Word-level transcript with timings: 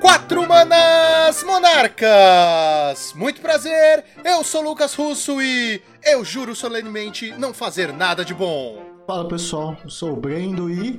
Quatro 0.00 0.48
manas 0.48 1.42
monarcas! 1.42 3.12
Muito 3.14 3.42
prazer, 3.42 4.02
eu 4.24 4.42
sou 4.42 4.62
Lucas 4.62 4.94
Russo 4.94 5.42
e 5.42 5.82
eu 6.02 6.24
juro 6.24 6.56
solenemente 6.56 7.34
não 7.36 7.52
fazer 7.52 7.92
nada 7.92 8.24
de 8.24 8.32
bom. 8.32 8.82
Fala 9.06 9.28
pessoal, 9.28 9.76
eu 9.84 9.90
sou 9.90 10.14
o 10.14 10.16
Brendo 10.16 10.70
e. 10.70 10.98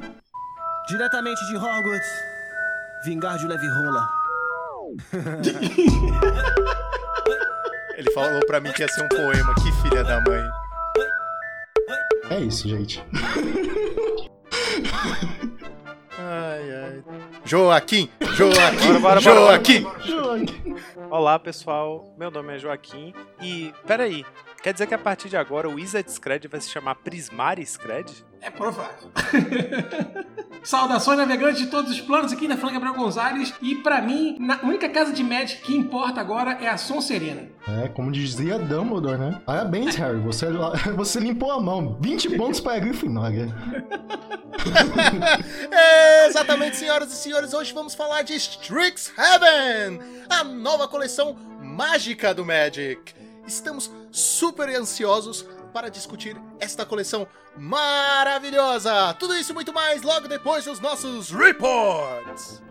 Diretamente 0.87 1.43
de 1.47 1.55
Hogwarts, 1.55 2.09
vingar 3.05 3.39
de 3.39 3.47
leve 3.47 3.67
rola. 3.67 4.07
Ele 7.97 8.11
falou 8.11 8.45
pra 8.45 8.59
mim 8.59 8.71
que 8.71 8.83
ia 8.83 8.87
ser 8.87 9.03
um 9.03 9.07
poema, 9.07 9.55
que 9.55 9.71
filha 9.81 10.03
da 10.03 10.21
mãe. 10.21 10.43
É 12.29 12.39
isso, 12.39 12.67
gente. 12.67 13.03
Ai, 16.17 16.71
ai. 16.71 17.03
Joaquim, 17.45 18.09
Joaquim, 18.35 18.87
Bora, 18.87 18.99
bora, 18.99 19.21
bora, 19.21 19.21
Joaquim. 19.21 19.85
Olá 21.09 21.37
pessoal, 21.37 22.13
meu 22.17 22.31
nome 22.31 22.55
é 22.55 22.59
Joaquim 22.59 23.13
e 23.41 23.73
peraí, 23.85 24.25
quer 24.61 24.73
dizer 24.73 24.87
que 24.87 24.93
a 24.93 24.97
partir 24.97 25.29
de 25.29 25.37
agora 25.37 25.67
o 25.69 25.75
Wizard 25.75 26.09
Scred 26.09 26.47
vai 26.47 26.61
se 26.61 26.69
chamar 26.69 26.95
Prismari 26.95 27.65
Scred? 27.65 28.25
É 28.41 28.49
provável. 28.49 29.11
Saudações 30.63 31.17
navegantes 31.17 31.59
de 31.61 31.67
todos 31.67 31.91
os 31.91 31.99
planos 31.99 32.31
aqui 32.31 32.47
da 32.47 32.55
Fran 32.55 32.71
Gabriel 32.71 32.95
Gonzalez. 32.95 33.53
E 33.61 33.75
pra 33.75 34.01
mim, 34.01 34.37
a 34.49 34.65
única 34.65 34.87
casa 34.87 35.11
de 35.11 35.23
Magic 35.23 35.61
que 35.61 35.75
importa 35.75 36.21
agora 36.21 36.51
é 36.61 36.69
a 36.69 36.77
Sonserina. 36.77 37.49
É, 37.67 37.89
como 37.89 38.11
dizia 38.11 38.57
Dumbledore, 38.57 39.17
né? 39.17 39.41
Parabéns, 39.45 39.95
Harry. 39.95 40.19
Você, 40.21 40.47
você 40.95 41.19
limpou 41.19 41.51
a 41.51 41.59
mão. 41.59 41.97
20 42.01 42.37
pontos 42.37 42.59
para 42.59 42.73
a 42.75 42.79
Grifinória. 42.79 43.53
É, 45.71 46.27
exatamente, 46.27 46.77
senhoras 46.77 47.11
e 47.11 47.15
senhores. 47.15 47.53
Hoje 47.53 47.73
vamos 47.73 47.95
falar 47.95 48.21
de 48.21 48.33
Strixhaven, 48.35 49.99
a 50.29 50.43
nova 50.43 50.87
coleção 50.87 51.35
mágica 51.61 52.33
do 52.33 52.45
Magic. 52.45 53.13
Estamos 53.45 53.91
super 54.11 54.69
ansiosos 54.69 55.45
para 55.73 55.89
discutir 55.89 56.39
esta 56.59 56.85
coleção 56.85 57.27
maravilhosa. 57.57 59.13
Tudo 59.15 59.35
isso 59.35 59.51
e 59.51 59.53
muito 59.53 59.73
mais 59.73 60.01
logo 60.03 60.27
depois 60.27 60.65
dos 60.65 60.79
nossos 60.79 61.31
reports. 61.31 62.61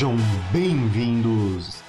Sejam 0.00 0.16
bem-vindos 0.50 1.09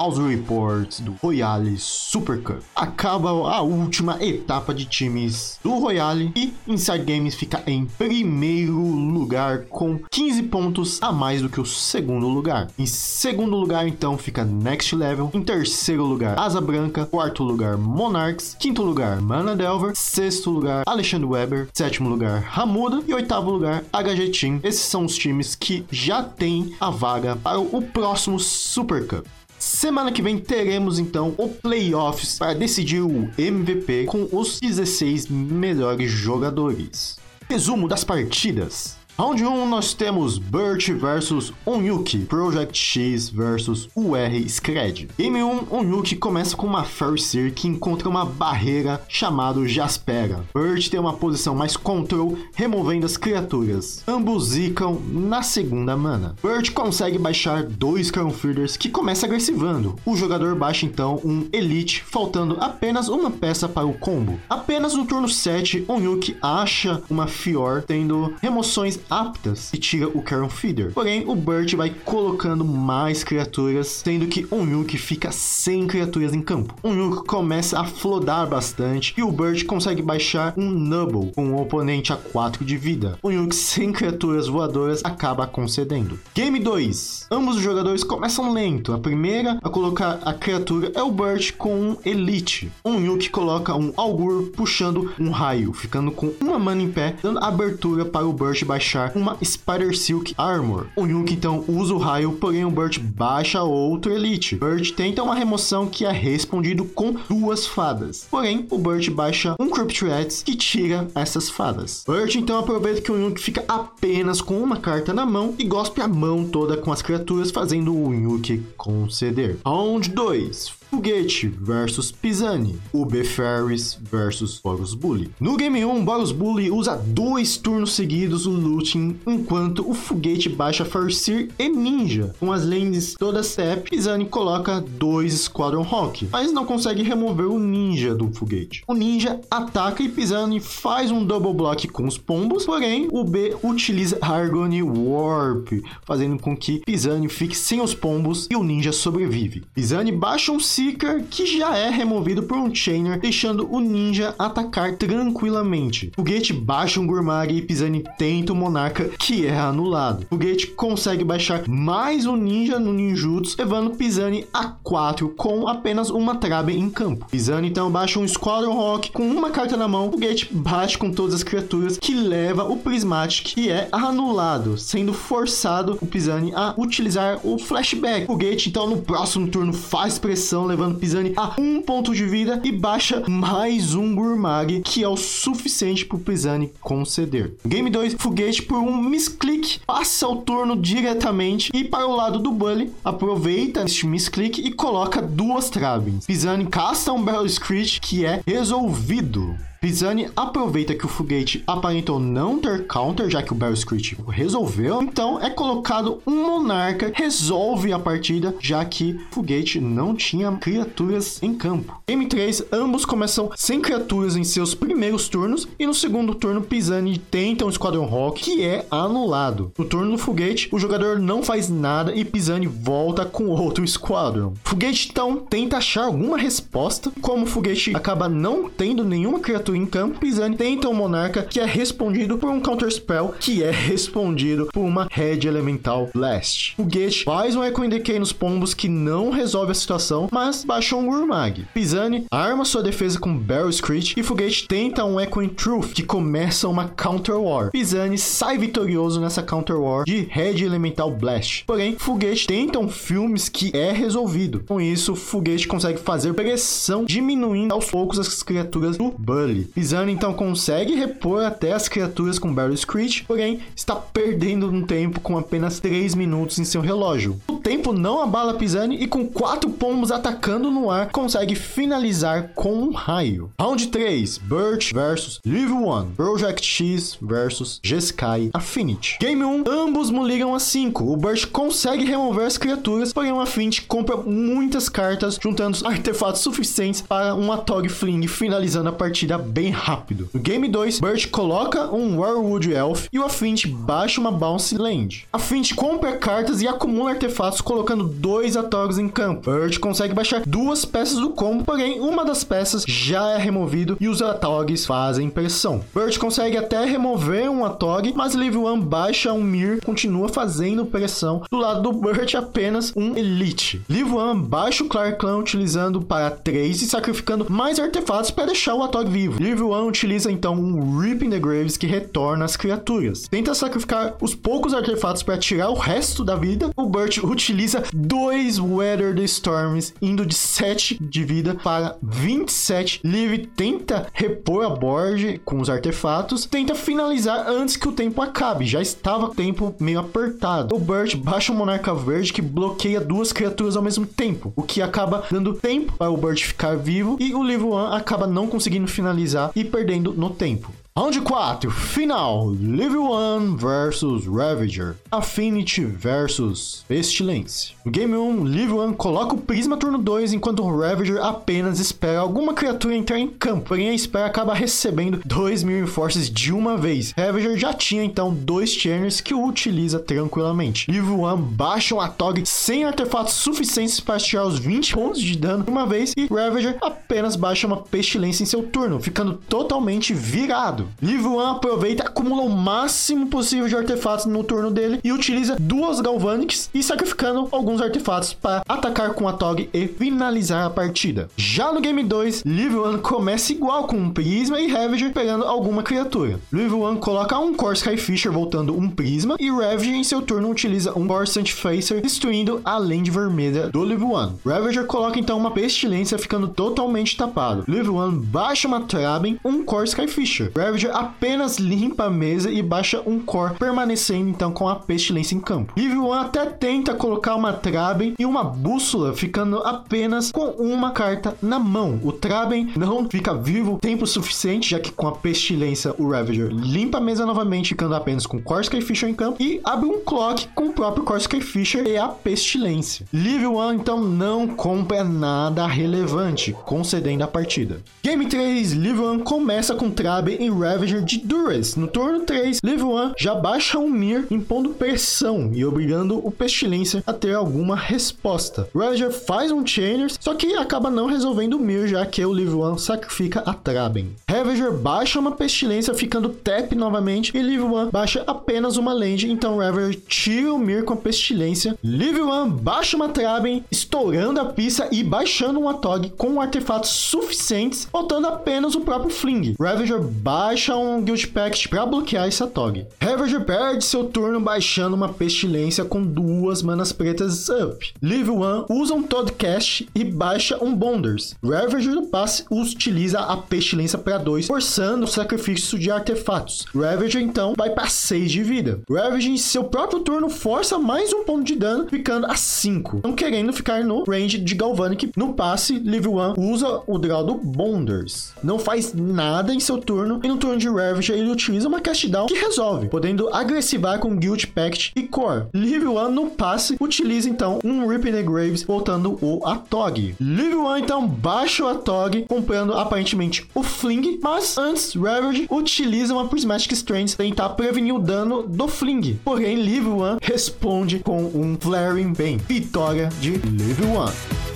aos 0.01 0.17
reports 0.17 0.99
do 0.99 1.15
Royale 1.21 1.77
Super 1.77 2.41
Cup. 2.41 2.61
Acaba 2.75 3.29
a 3.29 3.61
última 3.61 4.17
etapa 4.19 4.73
de 4.73 4.85
times 4.85 5.59
do 5.63 5.77
Royale 5.77 6.31
e 6.35 6.51
Inside 6.67 7.05
Games 7.05 7.35
fica 7.35 7.61
em 7.67 7.85
primeiro 7.85 8.81
lugar 8.81 9.65
com 9.65 9.99
15 10.09 10.43
pontos 10.43 10.97
a 11.03 11.11
mais 11.11 11.43
do 11.43 11.49
que 11.49 11.61
o 11.61 11.65
segundo 11.67 12.27
lugar. 12.27 12.67
Em 12.79 12.87
segundo 12.87 13.55
lugar, 13.55 13.87
então, 13.87 14.17
fica 14.17 14.43
Next 14.43 14.95
Level. 14.95 15.29
Em 15.35 15.43
terceiro 15.43 16.03
lugar, 16.03 16.39
Asa 16.39 16.59
Branca. 16.59 17.05
Quarto 17.05 17.43
lugar, 17.43 17.77
Monarchs. 17.77 18.55
Quinto 18.59 18.81
lugar, 18.81 19.21
Mana 19.21 19.55
Delver. 19.55 19.95
Sexto 19.95 20.49
lugar, 20.49 20.81
Alexandre 20.87 21.27
Weber. 21.27 21.67
Sétimo 21.75 22.09
lugar, 22.09 22.41
Ramuda. 22.41 23.03
E 23.07 23.13
oitavo 23.13 23.51
lugar, 23.51 23.83
HG 23.93 24.31
Team. 24.31 24.59
Esses 24.63 24.81
são 24.81 25.05
os 25.05 25.15
times 25.15 25.53
que 25.53 25.85
já 25.91 26.23
têm 26.23 26.75
a 26.79 26.89
vaga 26.89 27.35
para 27.35 27.59
o 27.59 27.83
próximo 27.83 28.39
Super 28.39 29.05
Cup. 29.05 29.27
Semana 29.61 30.11
que 30.11 30.23
vem 30.23 30.39
teremos 30.39 30.97
então 30.97 31.35
o 31.37 31.47
playoffs 31.47 32.39
para 32.39 32.55
decidir 32.55 33.01
o 33.01 33.29
MVP 33.37 34.05
com 34.05 34.27
os 34.31 34.59
16 34.59 35.27
melhores 35.27 36.09
jogadores. 36.09 37.15
Resumo 37.47 37.87
das 37.87 38.03
partidas. 38.03 38.97
Round 39.21 39.45
1 39.45 39.67
nós 39.67 39.93
temos 39.93 40.39
Burt 40.39 40.89
versus 40.93 41.53
Onyuki, 41.63 42.25
Project 42.25 42.75
X 42.75 43.29
versus 43.29 43.87
UR 43.95 44.49
Scred. 44.49 45.09
Game 45.15 45.43
1, 45.43 45.67
Onyuki 45.69 46.15
começa 46.15 46.57
com 46.57 46.65
uma 46.65 46.83
Farseer 46.83 47.53
que 47.53 47.67
encontra 47.67 48.09
uma 48.09 48.25
barreira 48.25 48.99
chamada 49.07 49.63
Jaspera. 49.67 50.43
Burt 50.51 50.89
tem 50.89 50.99
uma 50.99 51.13
posição 51.13 51.53
mais 51.53 51.77
control, 51.77 52.35
removendo 52.55 53.05
as 53.05 53.15
criaturas. 53.15 54.03
Ambos 54.07 54.45
zicam 54.45 54.99
na 55.07 55.43
segunda 55.43 55.95
mana. 55.95 56.35
Burt 56.41 56.71
consegue 56.71 57.19
baixar 57.19 57.61
dois 57.61 58.09
Crown 58.09 58.31
Feeders 58.31 58.75
que 58.75 58.89
começa 58.89 59.27
agressivando. 59.27 59.97
O 60.03 60.17
jogador 60.17 60.55
baixa 60.55 60.87
então 60.87 61.21
um 61.23 61.47
Elite, 61.53 62.03
faltando 62.03 62.57
apenas 62.59 63.07
uma 63.07 63.29
peça 63.29 63.69
para 63.69 63.85
o 63.85 63.93
combo. 63.93 64.39
Apenas 64.49 64.95
no 64.95 65.05
turno 65.05 65.29
7, 65.29 65.85
Onyuki 65.87 66.35
acha 66.41 67.03
uma 67.07 67.27
Fior 67.27 67.83
tendo 67.83 68.33
remoções 68.41 68.99
aptas 69.11 69.73
e 69.73 69.77
tira 69.77 70.07
o 70.07 70.21
Caron 70.21 70.47
Feeder. 70.47 70.93
Porém, 70.93 71.25
o 71.27 71.35
Burt 71.35 71.75
vai 71.75 71.89
colocando 71.89 72.63
mais 72.63 73.25
criaturas, 73.25 73.87
sendo 73.87 74.25
que 74.27 74.47
Onyuki 74.49 74.97
fica 74.97 75.31
sem 75.33 75.85
criaturas 75.85 76.33
em 76.33 76.41
campo. 76.41 76.73
Onyuki 76.81 77.27
começa 77.27 77.77
a 77.77 77.83
flodar 77.83 78.47
bastante 78.47 79.13
e 79.17 79.21
o 79.21 79.31
Burt 79.31 79.65
consegue 79.65 80.01
baixar 80.01 80.53
um 80.55 80.69
Nubble 80.69 81.33
com 81.35 81.51
o 81.51 81.61
oponente 81.61 82.13
a 82.13 82.15
4 82.15 82.63
de 82.63 82.77
vida. 82.77 83.19
Onyuki 83.21 83.55
sem 83.55 83.91
criaturas 83.91 84.47
voadoras 84.47 85.01
acaba 85.03 85.45
concedendo. 85.45 86.17
Game 86.33 86.57
2. 86.57 87.27
Ambos 87.29 87.57
os 87.57 87.61
jogadores 87.61 88.05
começam 88.05 88.53
lento. 88.53 88.93
A 88.93 88.99
primeira 88.99 89.59
a 89.61 89.69
colocar 89.69 90.19
a 90.23 90.33
criatura 90.33 90.91
é 90.95 91.03
o 91.03 91.11
Burt 91.11 91.51
com 91.57 91.73
um 91.73 91.97
Elite. 92.05 92.71
Onyuki 92.83 93.29
coloca 93.29 93.75
um 93.75 93.91
Augur 93.97 94.51
puxando 94.55 95.13
um 95.19 95.31
raio, 95.31 95.73
ficando 95.73 96.11
com 96.11 96.31
uma 96.39 96.57
mana 96.57 96.81
em 96.81 96.91
pé, 96.91 97.15
dando 97.21 97.43
abertura 97.43 98.05
para 98.05 98.25
o 98.25 98.31
Burt 98.31 98.63
baixar 98.63 98.90
uma 99.15 99.37
Spider 99.43 99.95
Silk 99.97 100.33
Armor. 100.37 100.87
O 100.95 101.05
Yuki 101.05 101.33
então 101.33 101.63
usa 101.67 101.93
o 101.93 101.97
raio, 101.97 102.33
porém 102.33 102.65
o 102.65 102.71
Burt 102.71 102.99
baixa 102.99 103.63
outro 103.63 104.11
Elite. 104.11 104.55
Burt 104.55 104.91
tenta 104.91 105.23
uma 105.23 105.35
remoção 105.35 105.87
que 105.87 106.05
é 106.05 106.11
respondido 106.11 106.85
com 106.85 107.15
duas 107.29 107.65
fadas. 107.65 108.27
Porém, 108.29 108.67
o 108.69 108.77
Burt 108.77 109.09
baixa 109.09 109.55
um 109.59 109.69
Crypt 109.69 110.05
Rats 110.05 110.43
que 110.43 110.55
tira 110.55 111.07
essas 111.15 111.49
fadas. 111.49 112.03
Burt 112.05 112.35
então 112.35 112.59
aproveita 112.59 113.01
que 113.01 113.11
o 113.11 113.17
Yuki 113.17 113.41
fica 113.41 113.63
apenas 113.67 114.41
com 114.41 114.57
uma 114.57 114.77
carta 114.77 115.13
na 115.13 115.25
mão 115.25 115.55
e 115.57 115.63
gospe 115.63 116.01
a 116.01 116.07
mão 116.07 116.45
toda 116.45 116.77
com 116.77 116.91
as 116.91 117.01
criaturas, 117.01 117.51
fazendo 117.51 117.95
o 117.95 118.13
Yuki 118.13 118.63
conceder. 118.77 119.57
Round 119.65 120.09
2. 120.09 120.80
Foguete 120.91 121.47
versus 121.47 122.11
Pisani. 122.11 122.77
UB 122.93 123.23
Ferris 123.23 123.97
versus 124.01 124.59
Boros 124.61 124.93
Bully. 124.93 125.31
No 125.39 125.55
game 125.55 125.85
1, 125.85 126.03
Boros 126.03 126.33
Bully 126.33 126.69
usa 126.69 126.97
dois 126.97 127.55
turnos 127.55 127.93
seguidos 127.93 128.45
o 128.45 128.51
Looting, 128.51 129.15
enquanto 129.25 129.89
o 129.89 129.93
Foguete 129.93 130.49
baixa 130.49 130.83
Farseer 130.83 131.47
e 131.57 131.69
Ninja. 131.69 132.35
Com 132.37 132.51
as 132.51 132.65
lanes 132.65 133.15
todas 133.17 133.55
tap, 133.55 133.89
Pisani 133.89 134.25
coloca 134.25 134.81
dois 134.81 135.33
Squadron 135.33 135.87
Hawk, 135.89 136.27
mas 136.29 136.51
não 136.51 136.65
consegue 136.65 137.03
remover 137.03 137.45
o 137.45 137.57
Ninja 137.57 138.13
do 138.13 138.29
Foguete. 138.33 138.83
O 138.85 138.93
Ninja 138.93 139.39
ataca 139.49 140.03
e 140.03 140.09
Pisani 140.09 140.59
faz 140.59 141.09
um 141.09 141.25
double 141.25 141.53
block 141.53 141.87
com 141.87 142.05
os 142.05 142.17
pombos, 142.17 142.65
porém 142.65 143.07
o 143.13 143.23
B 143.23 143.55
utiliza 143.63 144.17
Argony 144.21 144.83
Warp, 144.83 145.69
fazendo 146.03 146.37
com 146.37 146.55
que 146.55 146.79
Pisani 146.79 147.29
fique 147.29 147.55
sem 147.55 147.79
os 147.79 147.93
pombos 147.93 148.49
e 148.51 148.57
o 148.57 148.63
Ninja 148.63 148.91
sobrevive. 148.91 149.63
Pisani 149.73 150.11
baixa 150.11 150.51
um 150.51 150.59
Seeker 150.81 151.23
que 151.29 151.45
já 151.45 151.77
é 151.77 151.91
removido 151.91 152.41
por 152.41 152.57
um 152.57 152.73
Chainer, 152.73 153.19
deixando 153.19 153.71
o 153.71 153.79
ninja 153.79 154.33
atacar 154.39 154.95
tranquilamente. 154.95 156.11
Foguete 156.15 156.53
baixa 156.53 156.99
um 156.99 157.05
Gurmag 157.05 157.55
e 157.55 157.61
Pisani 157.61 158.03
tenta 158.17 158.51
o 158.51 158.55
Monarca, 158.55 159.11
que 159.19 159.45
é 159.45 159.55
anulado. 159.55 160.25
Foguete 160.27 160.65
consegue 160.65 161.23
baixar 161.23 161.67
mais 161.67 162.25
um 162.25 162.35
ninja 162.35 162.79
no 162.79 162.91
ninjutsu, 162.91 163.55
levando 163.59 163.91
Pisani 163.91 164.47
a 164.51 164.69
4 164.69 165.29
com 165.29 165.67
apenas 165.67 166.09
uma 166.09 166.35
Trabe 166.35 166.75
em 166.75 166.89
campo. 166.89 167.27
Pisani 167.29 167.67
então 167.69 167.91
baixa 167.91 168.19
um 168.19 168.27
Squadron 168.27 168.73
Rock 168.73 169.11
com 169.11 169.27
uma 169.29 169.51
carta 169.51 169.77
na 169.77 169.87
mão, 169.87 170.09
Foguete 170.09 170.49
bate 170.51 170.97
com 170.97 171.11
todas 171.11 171.35
as 171.35 171.43
criaturas, 171.43 171.99
que 171.99 172.15
leva 172.15 172.63
o 172.63 172.77
Prismatic, 172.77 173.53
que 173.53 173.69
é 173.69 173.87
anulado, 173.91 174.79
sendo 174.79 175.13
forçado 175.13 175.99
o 176.01 176.07
Pisani 176.07 176.51
a 176.55 176.73
utilizar 176.75 177.39
o 177.43 177.59
Flashback. 177.59 178.25
Foguete 178.25 178.69
então 178.69 178.89
no 178.89 178.97
próximo 178.97 179.47
turno 179.47 179.73
faz 179.73 180.17
pressão, 180.17 180.70
levando 180.71 180.97
Pisani 180.97 181.33
a 181.35 181.53
um 181.59 181.81
ponto 181.81 182.15
de 182.15 182.25
vida 182.25 182.61
e 182.63 182.71
baixa 182.71 183.23
mais 183.27 183.93
um 183.93 184.15
Gurmag, 184.15 184.81
que 184.81 185.03
é 185.03 185.07
o 185.07 185.17
suficiente 185.17 186.05
para 186.05 186.17
Pisani 186.17 186.71
conceder. 186.79 187.53
Game 187.65 187.89
2, 187.89 188.15
Foguete 188.17 188.61
por 188.61 188.77
um 188.77 188.95
misclick 188.97 189.81
passa 189.85 190.27
o 190.27 190.37
turno 190.37 190.77
diretamente 190.77 191.71
e 191.73 191.83
para 191.83 192.07
o 192.07 192.15
lado 192.15 192.39
do 192.39 192.51
Bully, 192.51 192.91
aproveita 193.03 193.83
este 193.83 194.07
misclick 194.07 194.61
e 194.61 194.71
coloca 194.71 195.21
duas 195.21 195.69
traves. 195.69 196.25
Pisani 196.25 196.65
casta 196.67 197.11
um 197.11 197.21
Barrel 197.21 197.47
Screech 197.49 197.99
que 197.99 198.25
é 198.25 198.41
resolvido. 198.47 199.55
Pisani 199.81 200.29
aproveita 200.35 200.93
que 200.93 201.07
o 201.07 201.09
foguete 201.09 201.63
aparentou 201.65 202.19
não 202.19 202.59
ter 202.59 202.85
counter, 202.85 203.27
já 203.27 203.41
que 203.41 203.51
o 203.51 203.55
Barrel 203.55 203.75
Screech 203.75 204.15
resolveu. 204.27 205.01
Então 205.01 205.41
é 205.41 205.49
colocado 205.49 206.21
um 206.27 206.45
monarca, 206.45 207.11
resolve 207.15 207.91
a 207.91 207.97
partida, 207.97 208.55
já 208.59 208.85
que 208.85 209.13
o 209.13 209.33
foguete 209.33 209.79
não 209.79 210.13
tinha 210.13 210.51
criaturas 210.51 211.41
em 211.41 211.55
campo. 211.55 211.99
Game 212.07 212.27
3, 212.27 212.65
ambos 212.71 213.05
começam 213.05 213.49
sem 213.55 213.81
criaturas 213.81 214.35
em 214.35 214.43
seus 214.43 214.75
primeiros 214.75 215.27
turnos, 215.27 215.67
e 215.79 215.87
no 215.87 215.95
segundo 215.95 216.35
turno, 216.35 216.61
Pisani 216.61 217.17
tenta 217.17 217.65
um 217.65 217.69
Esquadrão 217.69 218.05
Rock, 218.05 218.43
que 218.43 218.63
é 218.63 218.85
anulado. 218.91 219.71
No 219.79 219.85
turno 219.85 220.11
do 220.11 220.17
foguete, 220.19 220.69
o 220.71 220.77
jogador 220.77 221.17
não 221.17 221.41
faz 221.41 221.69
nada 221.69 222.13
e 222.13 222.23
Pisani 222.23 222.67
volta 222.67 223.25
com 223.25 223.47
outro 223.47 223.87
Squadron. 223.87 224.53
Foguete 224.63 225.09
então 225.09 225.37
tenta 225.37 225.77
achar 225.77 226.05
alguma 226.05 226.37
resposta, 226.37 227.11
como 227.19 227.45
o 227.45 227.47
foguete 227.47 227.95
acaba 227.95 228.29
não 228.29 228.69
tendo 228.69 229.03
nenhuma 229.03 229.39
criatura 229.39 229.70
em 229.75 229.85
campo, 229.85 230.19
Pisani 230.19 230.55
tenta 230.55 230.89
um 230.89 230.93
Monarca 230.93 231.43
que 231.43 231.59
é 231.59 231.65
respondido 231.65 232.37
por 232.37 232.49
um 232.49 232.59
Counter 232.59 232.91
Spell 232.91 233.33
que 233.39 233.63
é 233.63 233.71
respondido 233.71 234.67
por 234.73 234.81
uma 234.81 235.07
Red 235.11 235.47
Elemental 235.47 236.09
Blast. 236.13 236.75
Foguete 236.75 237.23
faz 237.23 237.55
um 237.55 237.63
Echo 237.63 237.87
Decay 237.87 238.19
nos 238.19 238.31
pombos 238.31 238.73
que 238.73 238.87
não 238.87 239.29
resolve 239.29 239.71
a 239.71 239.75
situação, 239.75 240.27
mas 240.31 240.63
baixa 240.63 240.95
um 240.95 241.05
Gurmag. 241.05 241.67
Pisani 241.73 242.25
arma 242.31 242.65
sua 242.65 242.83
defesa 242.83 243.19
com 243.19 243.35
Barrel 243.35 243.71
Screech 243.71 244.13
e 244.17 244.23
Foguete 244.23 244.67
tenta 244.67 245.03
um 245.05 245.19
Echo 245.19 245.47
Truth 245.49 245.93
que 245.93 246.03
começa 246.03 246.67
uma 246.67 246.87
Counter 246.87 247.39
War. 247.39 247.71
Pisani 247.71 248.17
sai 248.17 248.57
vitorioso 248.57 249.19
nessa 249.19 249.41
Counter 249.41 249.79
War 249.79 250.03
de 250.05 250.27
Red 250.29 250.63
Elemental 250.63 251.11
Blast. 251.11 251.63
Porém, 251.65 251.95
Foguete 251.97 252.47
tenta 252.47 252.79
um 252.79 252.89
Filmes 252.89 253.49
que 253.49 253.71
é 253.75 253.91
resolvido. 253.91 254.63
Com 254.67 254.79
isso, 254.79 255.15
Foguete 255.15 255.67
consegue 255.67 255.99
fazer 255.99 256.33
pressão, 256.33 257.05
diminuindo 257.05 257.73
aos 257.73 257.89
poucos 257.89 258.19
as 258.19 258.43
criaturas 258.43 258.97
do 258.97 259.11
Bully. 259.17 259.60
Pisani 259.65 260.11
então 260.11 260.33
consegue 260.33 260.95
repor 260.95 261.43
até 261.43 261.73
as 261.73 261.87
criaturas 261.87 262.39
com 262.39 262.53
Barrel 262.53 262.75
Screech, 262.75 263.23
porém 263.23 263.59
está 263.75 263.95
perdendo 263.95 264.69
um 264.71 264.85
tempo 264.85 265.19
com 265.19 265.37
apenas 265.37 265.79
3 265.79 266.15
minutos 266.15 266.59
em 266.59 266.65
seu 266.65 266.81
relógio. 266.81 267.39
O 267.47 267.57
tempo 267.57 267.93
não 267.93 268.21
abala 268.21 268.53
Pisani 268.53 268.95
e 269.01 269.07
com 269.07 269.27
quatro 269.27 269.69
pombos 269.69 270.11
atacando 270.11 270.71
no 270.71 270.89
ar, 270.89 271.09
consegue 271.11 271.55
finalizar 271.55 272.49
com 272.55 272.73
um 272.73 272.91
raio. 272.91 273.51
Round 273.59 273.87
3, 273.87 274.37
Birch 274.39 274.93
versus 274.93 275.39
Live 275.45 275.71
1, 275.71 276.11
Project 276.15 276.65
X 276.65 277.17
versus 277.21 277.79
Jeskai 277.83 278.49
Affinity. 278.53 279.17
Game 279.19 279.43
1, 279.43 279.63
ambos 279.67 280.09
ligam 280.09 280.53
a 280.53 280.59
5. 280.59 281.03
O 281.03 281.17
Birch 281.17 281.47
consegue 281.47 282.05
remover 282.05 282.45
as 282.45 282.57
criaturas, 282.57 283.13
porém 283.13 283.31
o 283.31 283.39
Affinity 283.39 283.81
compra 283.83 284.17
muitas 284.17 284.89
cartas, 284.89 285.39
juntando 285.41 285.85
artefatos 285.85 286.41
suficientes 286.41 287.01
para 287.01 287.35
um 287.35 287.51
Atog 287.51 287.87
Fling, 287.89 288.27
finalizando 288.27 288.89
a 288.89 288.93
partida 288.93 289.37
bem 289.51 289.69
rápido. 289.69 290.29
No 290.33 290.39
Game 290.39 290.67
2, 290.67 290.99
Birch 290.99 291.27
coloca 291.27 291.93
um 291.93 292.19
Warwood 292.19 292.73
Elf 292.73 293.07
e 293.11 293.19
o 293.19 293.23
Affinity 293.23 293.67
baixa 293.67 294.21
uma 294.21 294.31
Bounce 294.31 294.77
Land. 294.77 295.27
Affinity 295.33 295.75
compra 295.75 296.17
cartas 296.17 296.61
e 296.61 296.67
acumula 296.67 297.11
artefatos 297.11 297.59
colocando 297.59 298.05
dois 298.05 298.55
Atogs 298.55 298.97
em 298.97 299.09
campo. 299.09 299.51
Birch 299.51 299.79
consegue 299.79 300.13
baixar 300.13 300.41
duas 300.45 300.85
peças 300.85 301.19
do 301.19 301.31
combo, 301.31 301.63
porém 301.63 301.99
uma 301.99 302.23
das 302.23 302.43
peças 302.43 302.83
já 302.87 303.31
é 303.31 303.37
removido 303.37 303.97
e 303.99 304.07
os 304.07 304.21
Atogs 304.21 304.85
fazem 304.85 305.29
pressão. 305.29 305.83
Birch 305.93 306.17
consegue 306.17 306.57
até 306.57 306.85
remover 306.85 307.49
um 307.51 307.65
Atog, 307.65 308.13
mas 308.15 308.35
Live 308.35 308.57
One 308.57 308.83
baixa 308.83 309.33
um 309.33 309.43
Mir, 309.43 309.81
continua 309.83 310.29
fazendo 310.29 310.85
pressão. 310.85 311.43
Do 311.51 311.57
lado 311.57 311.81
do 311.81 311.93
Birch 311.93 312.37
apenas 312.37 312.93
um 312.95 313.17
Elite. 313.17 313.81
Live 313.89 314.11
One 314.11 314.41
baixa 314.41 314.83
o 314.83 314.87
Clark 314.87 315.17
Clan 315.19 315.37
utilizando 315.37 316.01
para 316.01 316.31
3 316.31 316.81
e 316.81 316.85
sacrificando 316.85 317.47
mais 317.49 317.79
artefatos 317.79 318.31
para 318.31 318.45
deixar 318.45 318.75
o 318.75 318.83
Atog 318.83 319.09
vivo. 319.09 319.40
Live 319.41 319.63
One 319.63 319.87
utiliza 319.87 320.31
então 320.31 320.53
um 320.53 320.99
Rip 320.99 321.25
in 321.25 321.31
the 321.31 321.39
Graves 321.39 321.75
que 321.75 321.87
retorna 321.87 322.45
as 322.45 322.55
criaturas. 322.55 323.27
Tenta 323.27 323.55
sacrificar 323.55 324.15
os 324.21 324.35
poucos 324.35 324.71
artefatos 324.71 325.23
para 325.23 325.35
tirar 325.35 325.71
o 325.71 325.73
resto 325.73 326.23
da 326.23 326.35
vida. 326.35 326.69
O 326.77 326.87
Birch 326.87 327.19
utiliza 327.25 327.81
dois 327.91 328.59
Weather 328.59 329.15
the 329.15 329.23
Storms, 329.23 329.95
indo 329.99 330.27
de 330.27 330.35
7 330.35 330.99
de 331.01 331.23
vida 331.23 331.55
para 331.55 331.97
27. 332.03 333.01
Liv 333.03 333.47
tenta 333.55 334.05
repor 334.13 334.63
a 334.63 334.69
board 334.69 335.41
com 335.43 335.59
os 335.59 335.71
artefatos, 335.71 336.45
tenta 336.45 336.75
finalizar 336.75 337.47
antes 337.47 337.75
que 337.75 337.89
o 337.89 337.93
tempo 337.93 338.21
acabe. 338.21 338.67
Já 338.67 338.79
estava 338.79 339.25
o 339.25 339.33
tempo 339.33 339.73
meio 339.79 340.01
apertado. 340.01 340.75
O 340.75 340.79
Birch 340.79 341.17
baixa 341.17 341.51
o 341.51 341.55
Monarca 341.55 341.95
Verde 341.95 342.31
que 342.31 342.43
bloqueia 342.43 343.01
duas 343.01 343.33
criaturas 343.33 343.75
ao 343.75 343.81
mesmo 343.81 344.05
tempo, 344.05 344.53
o 344.55 344.61
que 344.61 344.83
acaba 344.83 345.23
dando 345.31 345.55
tempo 345.55 345.93
para 345.97 346.11
o 346.11 346.17
Birch 346.17 346.45
ficar 346.45 346.77
vivo 346.77 347.17
e 347.19 347.33
o 347.33 347.41
Live 347.41 347.63
One 347.63 347.95
acaba 347.95 348.27
não 348.27 348.45
conseguindo 348.45 348.87
finalizar 348.87 349.20
e 349.55 349.63
perdendo 349.63 350.13
no 350.13 350.29
tempo. 350.29 350.80
Round 350.93 351.21
4, 351.21 351.71
final, 351.71 352.49
Live 352.49 352.97
One 352.97 353.55
versus 353.55 354.27
Ravager, 354.27 354.97
Affinity 355.09 355.85
versus 355.85 356.83
Pestilência. 356.85 357.73
No 357.85 357.91
Game 357.93 358.13
1, 358.13 358.43
Live 358.43 358.73
One 358.73 358.93
coloca 358.93 359.33
o 359.33 359.37
Prisma 359.37 359.77
turno 359.77 359.97
2, 359.97 360.33
enquanto 360.33 360.61
o 360.61 360.79
Ravager 360.79 361.23
apenas 361.23 361.79
espera 361.79 362.19
alguma 362.19 362.53
criatura 362.53 362.93
entrar 362.93 363.17
em 363.17 363.29
campo, 363.29 363.69
porém 363.69 363.87
a 363.87 363.93
espera 363.93 364.25
acaba 364.25 364.53
recebendo 364.53 365.21
2 365.25 365.63
Mirror 365.63 365.87
Forces 365.87 366.29
de 366.29 366.51
uma 366.51 366.75
vez. 366.75 367.13
Ravager 367.15 367.57
já 367.57 367.73
tinha 367.73 368.03
então 368.03 368.33
dois 368.33 368.71
Channers 368.71 369.21
que 369.21 369.33
o 369.33 369.45
utiliza 369.45 369.97
tranquilamente. 369.97 370.91
Live 370.91 371.09
One 371.09 371.41
baixa 371.41 371.95
um 371.95 372.01
Atog 372.01 372.45
sem 372.45 372.83
artefatos 372.83 373.35
suficientes 373.35 374.01
para 374.01 374.19
tirar 374.19 374.45
os 374.45 374.59
20 374.59 374.93
pontos 374.93 375.21
de 375.21 375.37
dano 375.37 375.63
de 375.63 375.71
uma 375.71 375.87
vez, 375.87 376.11
e 376.17 376.27
Ravager 376.27 376.77
apenas 376.81 377.37
baixa 377.37 377.65
uma 377.65 377.77
Pestilência 377.77 378.43
em 378.43 378.45
seu 378.45 378.63
turno, 378.63 378.99
ficando 378.99 379.35
totalmente 379.47 380.13
virado. 380.13 380.80
Live 381.01 381.25
One 381.25 381.55
aproveita, 381.55 382.03
acumula 382.03 382.43
o 382.43 382.49
máximo 382.49 383.27
possível 383.27 383.67
de 383.67 383.75
artefatos 383.75 384.25
no 384.25 384.43
turno 384.43 384.71
dele 384.71 384.99
e 385.03 385.11
utiliza 385.11 385.55
duas 385.59 385.99
Galvanics 385.99 386.69
e 386.73 386.81
sacrificando 386.81 387.47
alguns 387.51 387.81
artefatos 387.81 388.33
para 388.33 388.63
atacar 388.67 389.13
com 389.13 389.27
a 389.27 389.33
Tog 389.33 389.69
e 389.73 389.87
finalizar 389.87 390.65
a 390.65 390.69
partida. 390.69 391.29
Já 391.37 391.71
no 391.71 391.81
Game 391.81 392.03
2, 392.03 392.43
Live 392.45 392.75
One 392.75 392.97
começa 392.99 393.51
igual 393.51 393.85
com 393.85 393.97
um 393.97 394.09
Prisma 394.09 394.59
e 394.59 394.67
Ravager 394.67 395.11
pegando 395.13 395.45
alguma 395.45 395.83
criatura. 395.83 396.39
Live 396.51 396.73
One 396.73 396.99
coloca 396.99 397.37
um 397.39 397.53
Core 397.53 397.75
Skyfisher 397.75 398.31
voltando 398.31 398.77
um 398.77 398.89
Prisma 398.89 399.35
e 399.39 399.49
Ravager 399.49 399.93
em 399.93 400.03
seu 400.03 400.21
turno 400.21 400.49
utiliza 400.49 400.97
um 400.97 401.07
Core 401.07 401.27
Facer 401.51 402.01
destruindo 402.01 402.61
a 402.63 402.77
Land 402.77 403.09
Vermelha 403.11 403.69
do 403.69 403.83
Live 403.83 404.03
One. 404.03 404.33
Ravager 404.45 404.85
coloca 404.85 405.19
então 405.19 405.37
uma 405.37 405.51
Pestilência 405.51 406.17
ficando 406.17 406.47
totalmente 406.47 407.15
tapado. 407.15 407.63
Live 407.67 407.89
One 407.89 408.17
baixa 408.17 408.67
uma 408.67 408.81
Traben, 408.81 409.39
um 409.43 409.63
Core 409.63 409.87
Skyfisher. 409.87 410.51
Ravager 410.55 410.70
apenas 410.91 411.57
limpa 411.57 412.05
a 412.05 412.09
mesa 412.09 412.51
e 412.51 412.61
baixa 412.61 413.01
um 413.05 413.19
core, 413.19 413.55
permanecendo 413.57 414.29
então 414.29 414.51
com 414.51 414.67
a 414.67 414.75
pestilência 414.75 415.35
em 415.35 415.39
campo. 415.39 415.73
Live 415.77 415.97
One 415.97 416.25
até 416.25 416.45
tenta 416.45 416.93
colocar 416.93 417.35
uma 417.35 417.53
Traben 417.53 418.13
e 418.17 418.25
uma 418.25 418.43
bússola, 418.43 419.13
ficando 419.13 419.57
apenas 419.57 420.31
com 420.31 420.47
uma 420.51 420.91
carta 420.91 421.35
na 421.41 421.59
mão. 421.59 421.99
O 422.03 422.11
Traben 422.11 422.71
não 422.75 423.09
fica 423.09 423.33
vivo 423.33 423.79
tempo 423.79 424.05
suficiente, 424.05 424.69
já 424.71 424.79
que 424.79 424.91
com 424.91 425.07
a 425.07 425.13
pestilência 425.13 425.93
o 425.97 426.09
Ravager 426.09 426.49
limpa 426.49 426.97
a 426.97 427.01
mesa 427.01 427.25
novamente, 427.25 427.69
ficando 427.69 427.95
apenas 427.95 428.25
com 428.25 428.41
Core 428.41 428.61
Skyfisher 428.61 429.09
em 429.09 429.13
campo 429.13 429.41
e 429.41 429.59
abre 429.63 429.87
um 429.87 429.99
clock 430.01 430.47
com 430.55 430.67
o 430.67 430.73
próprio 430.73 431.03
Core 431.03 431.21
Skyfisher 431.21 431.87
e 431.87 431.97
a 431.97 432.07
pestilência. 432.07 433.05
Live 433.13 433.47
One 433.47 433.79
então 433.79 434.01
não 434.01 434.47
compra 434.47 435.03
nada 435.03 435.65
relevante, 435.67 436.55
concedendo 436.65 437.23
a 437.23 437.27
partida. 437.27 437.81
Game 438.03 438.25
3, 438.25 438.73
Live 438.73 438.99
One 438.99 439.23
começa 439.23 439.75
com 439.75 439.89
Traben 439.89 440.37
e 440.39 440.49
Ravager 440.61 441.01
de 441.01 441.17
Duras. 441.17 441.75
No 441.75 441.87
turno 441.87 442.21
3, 442.21 442.59
Live 442.63 442.83
One 442.83 443.13
já 443.17 443.35
baixa 443.35 443.77
um 443.79 443.89
Mir, 443.89 444.25
impondo 444.29 444.69
pressão 444.69 445.51
e 445.53 445.65
obrigando 445.65 446.25
o 446.25 446.31
Pestilência 446.31 447.03
a 447.05 447.13
ter 447.13 447.33
alguma 447.33 447.75
resposta. 447.75 448.67
Ravager 448.73 449.11
faz 449.11 449.51
um 449.51 449.65
Chainers, 449.65 450.17
só 450.19 450.33
que 450.35 450.53
acaba 450.55 450.89
não 450.89 451.07
resolvendo 451.07 451.55
o 451.55 451.59
Mir, 451.59 451.87
já 451.87 452.05
que 452.05 452.23
o 452.23 452.59
One 452.59 452.79
sacrifica 452.79 453.41
a 453.45 453.53
Traben. 453.53 454.15
Ravager 454.29 454.71
baixa 454.71 455.19
uma 455.19 455.31
Pestilência, 455.31 455.93
ficando 455.93 456.29
tap 456.29 456.73
novamente, 456.73 457.35
e 457.35 457.59
One 457.59 457.91
baixa 457.91 458.23
apenas 458.27 458.77
uma 458.77 458.93
land, 458.93 459.29
então 459.29 459.57
Ravager 459.57 459.99
tira 460.07 460.53
o 460.53 460.59
Mir 460.59 460.83
com 460.83 460.93
a 460.93 460.97
Pestilência. 460.97 461.77
One 461.83 462.51
baixa 462.51 462.95
uma 462.95 463.09
Traben, 463.09 463.63
estourando 463.71 464.39
a 464.39 464.45
pista 464.45 464.87
e 464.91 465.03
baixando 465.03 465.59
um 465.59 465.67
Atog 465.67 466.09
com 466.17 466.39
artefatos 466.39 466.89
suficientes, 466.89 467.87
faltando 467.91 468.27
apenas 468.27 468.75
o 468.75 468.81
próprio 468.81 469.09
Fling. 469.09 469.55
Ravager 469.59 469.99
baixa 469.99 470.50
baixa 470.51 470.75
um 470.75 471.01
Guild 471.01 471.29
Pact 471.29 471.69
pra 471.69 471.85
bloquear 471.85 472.27
essa 472.27 472.45
Tog. 472.45 472.85
Ravager 473.01 473.39
perde 473.45 473.85
seu 473.85 474.03
turno 474.03 474.37
baixando 474.37 474.97
uma 474.97 475.07
pestilência 475.07 475.85
com 475.85 476.03
duas 476.03 476.61
manas 476.61 476.91
pretas 476.91 477.47
up. 477.47 477.93
Live 478.03 478.29
1 478.29 478.65
usa 478.69 478.93
um 478.93 479.01
Toadcast 479.01 479.87
e 479.95 480.03
baixa 480.03 480.61
um 480.61 480.75
Bonders. 480.75 481.35
Ravager 481.41 481.95
no 481.95 482.07
passe 482.07 482.43
utiliza 482.51 483.21
a 483.21 483.37
pestilência 483.37 483.97
para 483.97 484.17
2, 484.17 484.47
forçando 484.47 485.05
o 485.05 485.07
sacrifício 485.07 485.79
de 485.79 485.89
artefatos. 485.89 486.65
Ravager 486.75 487.21
então 487.21 487.53
vai 487.55 487.69
para 487.69 487.87
6 487.87 488.29
de 488.29 488.43
vida. 488.43 488.81
Ravager 488.89 489.31
em 489.31 489.37
seu 489.37 489.63
próprio 489.63 490.01
turno 490.01 490.29
força 490.29 490.77
mais 490.77 491.13
um 491.13 491.23
ponto 491.23 491.45
de 491.45 491.55
dano, 491.55 491.87
ficando 491.87 492.25
a 492.27 492.35
5. 492.35 492.99
Não 493.05 493.13
querendo 493.13 493.53
ficar 493.53 493.85
no 493.85 494.03
range 494.03 494.37
de 494.37 494.53
Galvanic. 494.53 495.13
No 495.15 495.33
passe, 495.33 495.79
Live 495.79 496.09
1 496.09 496.33
usa 496.37 496.81
o 496.85 496.97
draw 496.97 497.23
do 497.23 497.35
Bonders. 497.35 498.33
Não 498.43 498.59
faz 498.59 498.93
nada 498.93 499.53
em 499.53 499.59
seu 499.61 499.77
turno 499.77 500.19
e 500.21 500.27
no 500.27 500.40
turno 500.41 500.57
de 500.57 500.67
Ravager 500.67 501.15
ele 501.15 501.29
utiliza 501.29 501.67
uma 501.67 501.79
cast 501.79 502.09
down 502.09 502.25
que 502.25 502.33
resolve, 502.33 502.87
podendo 502.87 503.29
agressivar 503.33 503.99
com 503.99 504.17
Guild 504.17 504.47
Pact 504.47 504.91
e 504.95 505.03
Core. 505.03 505.45
Live 505.53 505.85
1 505.85 506.11
no 506.11 506.31
passe 506.31 506.75
utiliza 506.79 507.29
então 507.29 507.59
um 507.63 507.87
Rip 507.87 508.09
in 508.09 508.11
the 508.11 508.23
Graves, 508.23 508.63
voltando 508.63 509.19
o 509.21 509.45
Atog. 509.45 510.15
Live 510.19 510.55
1 510.55 510.77
então 510.77 511.07
baixa 511.07 511.63
o 511.63 511.67
Atog, 511.67 512.25
comprando 512.27 512.73
aparentemente 512.73 513.45
o 513.53 513.61
Fling, 513.61 514.19
mas 514.21 514.57
antes 514.57 514.95
Ravage 514.95 515.45
utiliza 515.49 516.13
uma 516.13 516.27
Prismatic 516.27 516.71
Strands 516.71 517.13
para 517.13 517.25
tentar 517.25 517.49
prevenir 517.49 517.93
o 517.93 517.99
dano 517.99 518.43
do 518.43 518.67
Fling. 518.67 519.19
Porém, 519.23 519.57
Live 519.57 519.87
1 519.87 520.17
responde 520.21 520.99
com 520.99 521.23
um 521.23 521.55
Flaring 521.59 522.13
Bane. 522.13 522.41
Vitória 522.47 523.09
de 523.19 523.31
Live 523.31 523.83
1. 523.83 524.50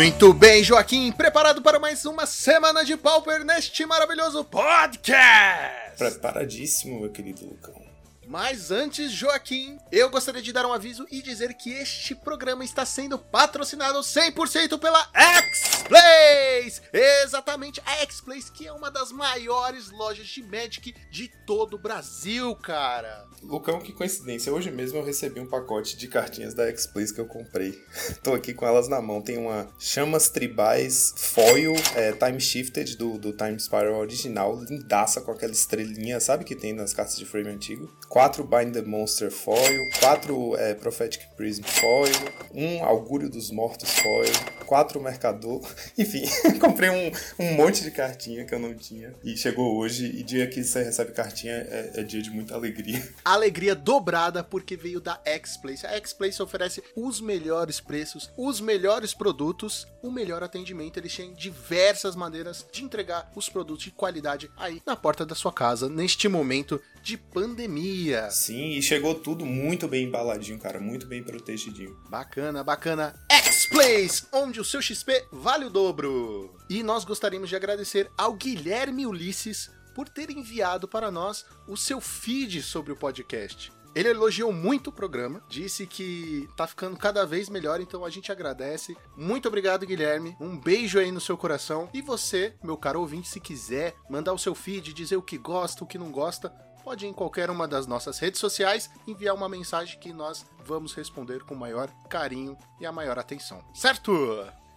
Muito 0.00 0.32
bem, 0.32 0.64
Joaquim, 0.64 1.12
preparado 1.12 1.60
para 1.60 1.78
mais 1.78 2.06
uma 2.06 2.24
semana 2.24 2.82
de 2.86 2.96
Pauper 2.96 3.44
neste 3.44 3.84
maravilhoso 3.84 4.42
podcast? 4.42 5.98
Preparadíssimo, 5.98 7.00
meu 7.00 7.10
querido 7.10 7.44
Lucão. 7.44 7.78
Mas 8.26 8.70
antes, 8.70 9.12
Joaquim, 9.12 9.78
eu 9.92 10.08
gostaria 10.08 10.40
de 10.40 10.54
dar 10.54 10.64
um 10.64 10.72
aviso 10.72 11.06
e 11.10 11.20
dizer 11.20 11.52
que 11.52 11.70
este 11.72 12.14
programa 12.14 12.64
está 12.64 12.86
sendo 12.86 13.18
patrocinado 13.18 13.98
100% 13.98 14.78
pela 14.78 15.06
X-Plays! 15.12 16.80
Exatamente, 16.94 17.82
a 17.84 17.96
X-Plays, 17.96 18.48
que 18.48 18.66
é 18.66 18.72
uma 18.72 18.90
das 18.90 19.12
maiores 19.12 19.90
lojas 19.90 20.28
de 20.28 20.42
Magic 20.42 20.94
de 21.10 21.28
todo 21.44 21.74
o 21.74 21.78
Brasil, 21.78 22.56
cara. 22.56 23.26
Lucão, 23.42 23.80
que 23.80 23.92
coincidência. 23.92 24.52
Hoje 24.52 24.70
mesmo 24.70 24.98
eu 24.98 25.04
recebi 25.04 25.40
um 25.40 25.46
pacote 25.46 25.96
de 25.96 26.08
cartinhas 26.08 26.52
da 26.52 26.66
X-Plays 26.68 27.10
que 27.10 27.20
eu 27.20 27.26
comprei. 27.26 27.82
Tô 28.22 28.34
aqui 28.34 28.52
com 28.52 28.66
elas 28.66 28.86
na 28.86 29.00
mão. 29.00 29.22
Tem 29.22 29.38
uma 29.38 29.68
Chamas 29.78 30.28
Tribais 30.28 31.14
Foil 31.16 31.74
é, 31.96 32.12
Time 32.12 32.40
Shifted 32.40 32.96
do, 32.96 33.18
do 33.18 33.32
Time 33.32 33.58
Spiral 33.58 33.98
original, 33.98 34.62
lindaça 34.62 35.20
com 35.20 35.30
aquela 35.30 35.52
estrelinha, 35.52 36.20
sabe 36.20 36.44
que 36.44 36.54
tem 36.54 36.72
nas 36.72 36.92
cartas 36.92 37.16
de 37.16 37.24
frame 37.24 37.50
antigo? 37.50 37.90
Quatro 38.10 38.42
Bind 38.42 38.74
the 38.74 38.82
Monster 38.82 39.30
foil, 39.30 39.88
quatro 40.00 40.56
é, 40.56 40.74
Prophetic 40.74 41.28
Prism 41.36 41.62
foil, 41.62 42.12
um 42.52 42.84
Augúrio 42.84 43.30
dos 43.30 43.52
Mortos 43.52 43.88
foil, 44.00 44.32
quatro 44.66 45.00
Mercador, 45.00 45.62
enfim, 45.96 46.24
comprei 46.58 46.90
um, 46.90 47.12
um 47.38 47.54
monte 47.54 47.84
de 47.84 47.90
cartinha 47.92 48.44
que 48.44 48.52
eu 48.52 48.58
não 48.58 48.74
tinha 48.74 49.14
e 49.22 49.36
chegou 49.36 49.78
hoje 49.78 50.06
e 50.06 50.24
dia 50.24 50.48
que 50.48 50.64
você 50.64 50.82
recebe 50.82 51.12
cartinha 51.12 51.54
é, 51.54 51.92
é 51.94 52.02
dia 52.02 52.20
de 52.20 52.30
muita 52.30 52.54
alegria. 52.54 53.00
Alegria 53.24 53.76
dobrada 53.76 54.42
porque 54.42 54.76
veio 54.76 55.00
da 55.00 55.20
X-Place. 55.24 55.86
A 55.86 55.92
X-Place 55.92 56.42
oferece 56.42 56.82
os 56.96 57.20
melhores 57.20 57.78
preços, 57.78 58.32
os 58.36 58.60
melhores 58.60 59.14
produtos, 59.14 59.86
o 60.02 60.10
melhor 60.10 60.42
atendimento. 60.42 60.98
Eles 60.98 61.14
têm 61.14 61.32
diversas 61.32 62.16
maneiras 62.16 62.66
de 62.72 62.82
entregar 62.82 63.30
os 63.36 63.48
produtos 63.48 63.84
de 63.84 63.92
qualidade 63.92 64.50
aí 64.56 64.82
na 64.84 64.96
porta 64.96 65.24
da 65.24 65.36
sua 65.36 65.52
casa 65.52 65.88
neste 65.88 66.26
momento 66.28 66.80
de 67.02 67.16
pandemia. 67.16 68.30
Sim, 68.30 68.70
e 68.70 68.82
chegou 68.82 69.14
tudo 69.14 69.46
muito 69.46 69.88
bem 69.88 70.06
embaladinho, 70.06 70.58
cara, 70.58 70.80
muito 70.80 71.06
bem 71.06 71.22
protegidinho. 71.22 71.96
Bacana, 72.08 72.62
bacana. 72.62 73.14
X-Plays, 73.30 74.26
onde 74.32 74.60
o 74.60 74.64
seu 74.64 74.80
XP 74.80 75.26
vale 75.30 75.64
o 75.64 75.70
dobro. 75.70 76.56
E 76.68 76.82
nós 76.82 77.04
gostaríamos 77.04 77.48
de 77.48 77.56
agradecer 77.56 78.10
ao 78.16 78.34
Guilherme 78.34 79.06
Ulisses 79.06 79.70
por 79.94 80.08
ter 80.08 80.30
enviado 80.30 80.86
para 80.88 81.10
nós 81.10 81.44
o 81.66 81.76
seu 81.76 82.00
feed 82.00 82.62
sobre 82.62 82.92
o 82.92 82.96
podcast. 82.96 83.72
Ele 83.92 84.08
elogiou 84.08 84.52
muito 84.52 84.88
o 84.88 84.92
programa, 84.92 85.42
disse 85.48 85.84
que 85.84 86.48
tá 86.56 86.64
ficando 86.64 86.96
cada 86.96 87.26
vez 87.26 87.48
melhor, 87.48 87.80
então 87.80 88.04
a 88.04 88.10
gente 88.10 88.30
agradece. 88.30 88.96
Muito 89.16 89.48
obrigado, 89.48 89.84
Guilherme. 89.84 90.36
Um 90.40 90.56
beijo 90.56 90.98
aí 90.98 91.10
no 91.10 91.20
seu 91.20 91.36
coração. 91.36 91.88
E 91.92 92.00
você, 92.00 92.54
meu 92.62 92.76
caro 92.76 93.00
ouvinte, 93.00 93.28
se 93.28 93.40
quiser 93.40 93.96
mandar 94.08 94.32
o 94.32 94.38
seu 94.38 94.54
feed, 94.54 94.92
dizer 94.92 95.16
o 95.16 95.22
que 95.22 95.36
gosta, 95.36 95.82
o 95.82 95.86
que 95.86 95.98
não 95.98 96.12
gosta, 96.12 96.54
pode 96.80 97.06
ir 97.06 97.08
em 97.08 97.12
qualquer 97.12 97.50
uma 97.50 97.68
das 97.68 97.86
nossas 97.86 98.18
redes 98.18 98.40
sociais 98.40 98.90
enviar 99.06 99.34
uma 99.34 99.48
mensagem 99.48 99.98
que 99.98 100.12
nós 100.12 100.44
vamos 100.64 100.94
responder 100.94 101.44
com 101.44 101.54
o 101.54 101.58
maior 101.58 101.88
carinho 102.08 102.56
e 102.80 102.86
a 102.86 102.92
maior 102.92 103.18
atenção. 103.18 103.62
Certo? 103.72 104.12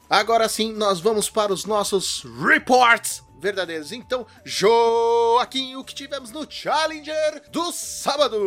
Agora 0.09 0.47
sim, 0.47 0.73
nós 0.73 0.99
vamos 0.99 1.29
para 1.29 1.53
os 1.53 1.65
nossos 1.65 2.23
reports 2.45 3.23
verdadeiros. 3.39 3.91
Então, 3.91 4.25
Joaquim, 4.45 5.75
o 5.75 5.83
que 5.83 5.95
tivemos 5.95 6.31
no 6.31 6.49
Challenger 6.49 7.49
do 7.51 7.71
sábado? 7.71 8.37